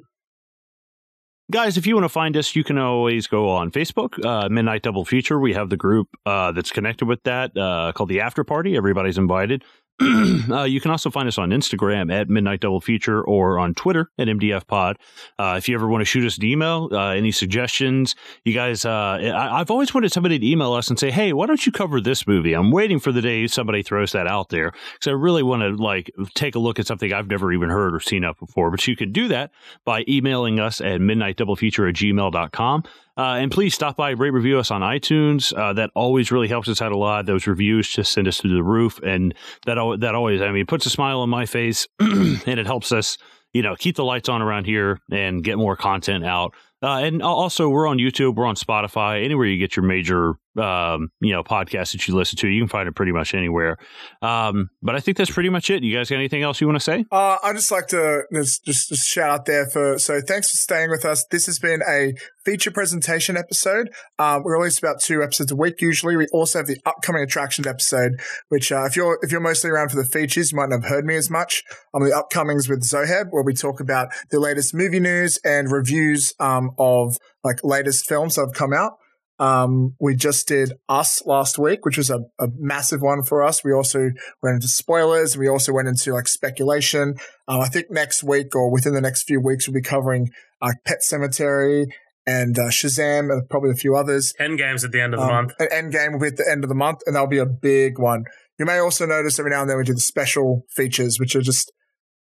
Guys, 1.51 1.77
if 1.77 1.85
you 1.85 1.93
want 1.93 2.05
to 2.05 2.09
find 2.09 2.35
us, 2.35 2.55
you 2.55 2.63
can 2.63 2.79
always 2.79 3.27
go 3.27 3.47
on 3.49 3.69
Facebook, 3.69 4.17
uh, 4.25 4.49
Midnight 4.49 4.81
Double 4.81 5.05
Feature. 5.05 5.39
We 5.39 5.53
have 5.53 5.69
the 5.69 5.77
group 5.77 6.07
uh, 6.25 6.51
that's 6.53 6.71
connected 6.71 7.05
with 7.07 7.21
that 7.23 7.55
uh, 7.55 7.91
called 7.93 8.09
the 8.09 8.19
After 8.21 8.43
Party. 8.43 8.75
Everybody's 8.75 9.19
invited. 9.19 9.63
uh, 10.51 10.63
you 10.63 10.81
can 10.81 10.91
also 10.91 11.09
find 11.09 11.25
us 11.25 11.37
on 11.37 11.51
Instagram 11.51 12.11
at 12.11 12.27
Midnight 12.29 12.59
Double 12.59 12.81
Feature 12.81 13.23
or 13.23 13.57
on 13.57 13.73
Twitter 13.73 14.11
at 14.17 14.27
MDF 14.27 14.67
Pod. 14.67 14.97
Uh, 15.39 15.55
if 15.57 15.69
you 15.69 15.75
ever 15.75 15.87
want 15.87 16.01
to 16.01 16.05
shoot 16.05 16.25
us 16.25 16.37
an 16.37 16.43
email, 16.43 16.89
uh, 16.91 17.11
any 17.11 17.31
suggestions, 17.31 18.13
you 18.43 18.53
guys, 18.53 18.83
uh, 18.83 18.89
I, 18.89 19.59
I've 19.61 19.71
always 19.71 19.93
wanted 19.93 20.11
somebody 20.11 20.37
to 20.37 20.45
email 20.45 20.73
us 20.73 20.89
and 20.89 20.99
say, 20.99 21.11
"Hey, 21.11 21.31
why 21.31 21.45
don't 21.45 21.65
you 21.65 21.71
cover 21.71 22.01
this 22.01 22.27
movie?" 22.27 22.53
I'm 22.53 22.71
waiting 22.71 22.99
for 22.99 23.13
the 23.13 23.21
day 23.21 23.47
somebody 23.47 23.83
throws 23.83 24.11
that 24.11 24.27
out 24.27 24.49
there 24.49 24.73
because 24.93 25.07
I 25.07 25.11
really 25.11 25.43
want 25.43 25.61
to 25.61 25.81
like 25.81 26.11
take 26.33 26.55
a 26.55 26.59
look 26.59 26.77
at 26.77 26.87
something 26.87 27.13
I've 27.13 27.29
never 27.29 27.53
even 27.53 27.69
heard 27.69 27.95
or 27.95 28.01
seen 28.01 28.25
up 28.25 28.37
before. 28.37 28.71
But 28.71 28.85
you 28.87 28.97
can 28.97 29.13
do 29.13 29.29
that 29.29 29.51
by 29.85 30.03
emailing 30.09 30.59
us 30.59 30.81
at 30.81 30.99
midnightdoublefeature 30.99 31.87
at 31.87 31.95
gmail.com. 31.95 32.83
Uh, 33.17 33.37
and 33.39 33.51
please 33.51 33.73
stop 33.73 33.95
by, 33.95 34.09
rate, 34.11 34.31
review 34.31 34.59
us 34.59 34.71
on 34.71 34.81
iTunes. 34.81 35.53
Uh, 35.57 35.73
that 35.73 35.89
always 35.95 36.31
really 36.31 36.47
helps 36.47 36.67
us 36.67 36.81
out 36.81 36.91
a 36.91 36.97
lot. 36.97 37.25
Those 37.25 37.47
reviews 37.47 37.87
just 37.87 38.11
send 38.11 38.27
us 38.27 38.41
through 38.41 38.53
the 38.53 38.63
roof. 38.63 38.99
And 39.03 39.33
that, 39.65 39.77
al- 39.77 39.97
that 39.97 40.15
always, 40.15 40.41
I 40.41 40.51
mean, 40.51 40.65
puts 40.65 40.85
a 40.85 40.89
smile 40.89 41.19
on 41.19 41.29
my 41.29 41.45
face 41.45 41.87
and 41.99 42.59
it 42.59 42.65
helps 42.65 42.91
us, 42.91 43.17
you 43.53 43.61
know, 43.61 43.75
keep 43.75 43.95
the 43.95 44.03
lights 44.03 44.27
on 44.27 44.41
around 44.41 44.65
here 44.65 44.99
and 45.09 45.43
get 45.43 45.57
more 45.57 45.77
content 45.77 46.25
out. 46.25 46.53
Uh, 46.81 46.97
and 46.97 47.23
also, 47.23 47.69
we're 47.69 47.87
on 47.87 47.97
YouTube, 47.97 48.35
we're 48.35 48.45
on 48.45 48.55
Spotify, 48.55 49.23
anywhere 49.23 49.45
you 49.47 49.57
get 49.57 49.75
your 49.75 49.85
major, 49.85 50.35
um, 50.57 51.09
you 51.21 51.33
know, 51.33 51.43
podcasts 51.43 51.91
that 51.91 52.07
you 52.07 52.15
listen 52.15 52.37
to. 52.37 52.47
You 52.47 52.61
can 52.61 52.69
find 52.69 52.87
it 52.87 52.95
pretty 52.95 53.11
much 53.11 53.33
anywhere. 53.33 53.77
Um, 54.21 54.69
but 54.81 54.95
I 54.95 54.99
think 54.99 55.17
that's 55.17 55.31
pretty 55.31 55.49
much 55.49 55.69
it. 55.69 55.83
You 55.83 55.95
guys 55.95 56.09
got 56.09 56.17
anything 56.17 56.43
else 56.43 56.61
you 56.61 56.67
want 56.67 56.77
to 56.77 56.83
say? 56.83 57.05
Uh, 57.11 57.37
I'd 57.43 57.55
just 57.55 57.71
like 57.71 57.87
to 57.87 58.23
just, 58.33 58.65
just, 58.65 59.05
shout 59.05 59.29
out 59.29 59.45
there 59.45 59.69
for 59.69 59.99
so 59.99 60.21
thanks 60.21 60.51
for 60.51 60.57
staying 60.57 60.89
with 60.89 61.05
us. 61.05 61.25
This 61.29 61.45
has 61.45 61.59
been 61.59 61.81
a 61.87 62.13
feature 62.43 62.71
presentation 62.71 63.37
episode. 63.37 63.89
Um, 64.19 64.43
we 64.45 64.51
release 64.51 64.77
about 64.79 65.01
two 65.01 65.21
episodes 65.21 65.51
a 65.51 65.55
week 65.55 65.81
usually. 65.81 66.15
We 66.15 66.27
also 66.33 66.59
have 66.59 66.67
the 66.67 66.79
upcoming 66.85 67.23
attractions 67.23 67.67
episode, 67.67 68.19
which 68.49 68.71
uh, 68.71 68.85
if 68.85 68.95
you're 68.95 69.19
if 69.21 69.31
you're 69.31 69.41
mostly 69.41 69.69
around 69.69 69.89
for 69.89 69.97
the 69.97 70.05
features, 70.05 70.51
you 70.51 70.57
might 70.57 70.69
not 70.69 70.81
have 70.81 70.89
heard 70.89 71.05
me 71.05 71.15
as 71.15 71.29
much. 71.29 71.63
Um, 71.93 72.03
the 72.03 72.11
upcomings 72.11 72.69
with 72.69 72.83
Zoheb, 72.83 73.27
where 73.31 73.43
we 73.43 73.53
talk 73.53 73.79
about 73.79 74.09
the 74.29 74.39
latest 74.39 74.73
movie 74.73 74.99
news 74.99 75.39
and 75.43 75.71
reviews 75.71 76.33
um, 76.39 76.71
of 76.77 77.17
like 77.43 77.63
latest 77.63 78.07
films 78.07 78.35
that 78.35 78.41
have 78.41 78.53
come 78.53 78.73
out. 78.73 78.93
Um, 79.37 79.95
we 79.99 80.15
just 80.15 80.47
did 80.47 80.73
Us 80.87 81.25
last 81.25 81.59
week, 81.59 81.85
which 81.85 81.97
was 81.97 82.09
a, 82.09 82.19
a 82.39 82.47
massive 82.57 83.01
one 83.01 83.23
for 83.23 83.43
us. 83.43 83.63
We 83.63 83.73
also 83.73 84.11
went 84.41 84.55
into 84.55 84.67
spoilers. 84.67 85.37
We 85.37 85.49
also 85.49 85.73
went 85.73 85.87
into 85.87 86.13
like 86.13 86.27
speculation. 86.27 87.15
Um, 87.47 87.59
I 87.61 87.67
think 87.67 87.87
next 87.91 88.23
week 88.23 88.55
or 88.55 88.71
within 88.71 88.93
the 88.93 89.01
next 89.01 89.23
few 89.23 89.41
weeks, 89.41 89.67
we'll 89.67 89.73
be 89.75 89.81
covering 89.81 90.29
uh, 90.61 90.71
Pet 90.85 90.99
Sematary 91.03 91.85
and 92.25 92.57
uh, 92.57 92.69
Shazam 92.69 93.31
and 93.31 93.47
probably 93.49 93.71
a 93.71 93.75
few 93.75 93.95
others. 93.95 94.33
End 94.39 94.57
games 94.57 94.83
at 94.83 94.91
the 94.91 95.01
end 95.01 95.13
of 95.13 95.19
the 95.19 95.25
Um, 95.25 95.31
month. 95.31 95.53
End 95.71 95.91
game 95.91 96.13
will 96.13 96.19
be 96.19 96.27
at 96.27 96.37
the 96.37 96.49
end 96.49 96.63
of 96.63 96.69
the 96.69 96.75
month, 96.75 96.99
and 97.05 97.15
that'll 97.15 97.27
be 97.27 97.37
a 97.37 97.45
big 97.45 97.99
one. 97.99 98.23
You 98.57 98.65
may 98.65 98.79
also 98.79 99.05
notice 99.05 99.37
every 99.37 99.51
now 99.51 99.61
and 99.61 99.69
then 99.69 99.77
we 99.77 99.83
do 99.83 99.93
the 99.93 99.99
special 99.99 100.63
features, 100.73 101.19
which 101.19 101.35
are 101.35 101.41
just 101.41 101.71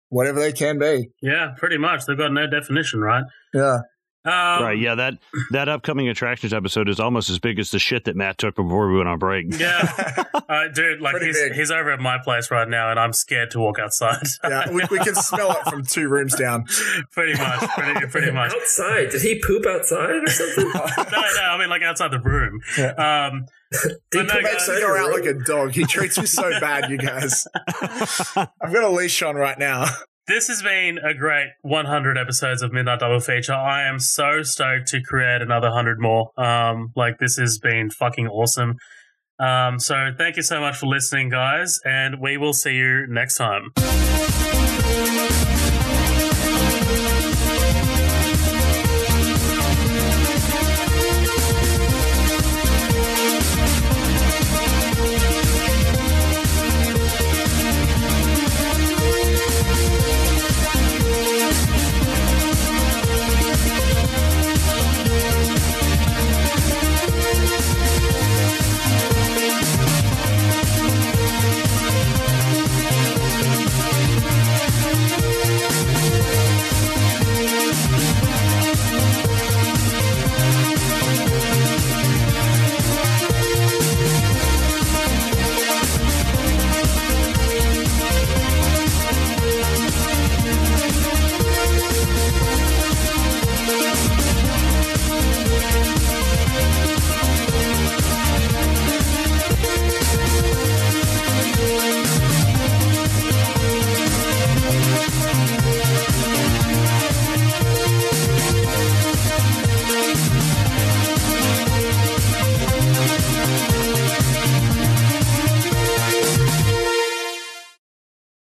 whatever 0.09 0.41
they 0.41 0.53
can 0.53 0.79
be. 0.79 1.09
Yeah, 1.21 1.51
pretty 1.57 1.79
much. 1.79 2.07
They've 2.07 2.19
got 2.19 2.33
no 2.33 2.47
definition, 2.47 3.01
right? 3.01 3.25
Yeah. 3.55 3.79
Um, 4.25 4.33
right. 4.63 4.79
Yeah. 4.79 4.95
That 4.95 5.15
that 5.51 5.69
upcoming 5.69 6.09
attractions 6.09 6.53
episode 6.53 6.89
is 6.89 7.01
almost 7.01 7.29
as 7.29 7.39
big 7.41 7.59
as 7.59 7.71
the 7.73 7.79
shit 7.81 8.05
that 8.05 8.15
Matt 8.15 8.39
took 8.39 8.55
before 8.55 8.89
we 8.91 8.97
went 8.97 9.09
on 9.09 9.19
break. 9.19 9.47
Yeah, 9.59 10.25
uh, 10.49 10.69
dude. 10.73 11.01
Like 11.01 11.13
Pretty 11.13 11.27
he's 11.27 11.41
big. 11.41 11.53
he's 11.55 11.71
over 11.73 11.91
at 11.91 11.99
my 12.01 12.19
place 12.23 12.51
right 12.51 12.69
now, 12.69 12.91
and 12.91 13.01
I'm 13.01 13.13
scared 13.13 13.51
to 13.53 13.59
walk 13.59 13.79
outside. 13.79 14.23
Yeah, 14.45 14.71
we, 14.71 14.83
we 14.91 14.99
can 14.99 15.15
smell 15.15 15.51
it 15.53 15.69
from 15.71 15.85
two 15.85 16.09
rooms 16.09 16.35
down. 16.37 16.65
pretty 17.13 17.33
much, 17.39 17.61
pretty, 17.71 18.07
pretty 18.11 18.31
much. 18.33 18.53
Outside. 18.53 19.11
Did 19.11 19.23
he 19.23 19.41
poop 19.45 19.65
outside 19.67 20.11
or 20.23 20.27
something? 20.29 20.69
No, 20.69 21.21
no, 21.21 21.43
I 21.43 21.59
mean 21.59 21.71
like 21.71 21.83
outside 21.83 22.11
the 22.11 22.21
room. 22.21 22.61
Um, 22.99 23.47
Did 23.73 23.97
But 24.11 24.13
he 24.13 24.19
no, 24.19 24.23
poop 24.25 24.29
guys- 24.29 24.43
Makes 24.43 24.55
outside 24.55 24.75
me 24.75 24.81
go 24.81 24.89
out 24.97 25.09
room? 25.09 25.13
like 25.13 25.25
a 25.25 25.45
dog. 25.45 25.73
He 25.73 25.85
treats 25.85 26.19
me 26.19 26.27
so 26.27 26.51
bad, 26.61 26.91
you 26.91 26.99
guys. 26.99 27.47
I've 28.37 28.73
got 28.73 28.85
a 28.85 28.91
leash 28.91 29.23
on 29.23 29.37
right 29.37 29.59
now. 29.59 29.87
This 30.33 30.49
has 30.49 30.63
been 30.63 30.97
a 30.99 31.13
great 31.13 31.49
100 31.61 32.17
episodes 32.17 32.63
of 32.63 32.73
Midnight 32.73 33.01
Double 33.01 33.21
Feature. 33.21 33.53
I 33.53 33.87
am 33.87 33.99
so 33.99 34.43
stoked 34.43 34.89
to 34.89 35.03
create 35.03 35.43
another 35.43 35.69
100 35.69 36.01
more. 36.01 36.31
Um, 36.39 36.91
like 36.97 37.19
this 37.19 37.37
has 37.37 37.59
been 37.59 37.91
fucking 37.91 38.29
awesome. 38.29 38.77
Um, 39.39 39.79
so 39.79 40.11
thank 40.17 40.37
you 40.37 40.43
so 40.43 40.59
much 40.59 40.79
for 40.79 40.87
listening, 40.87 41.29
guys, 41.29 41.81
and 41.85 42.19
we 42.19 42.39
will 42.39 42.55
see 42.55 42.75
you 42.75 43.07
next 43.09 43.37
time. 43.37 43.73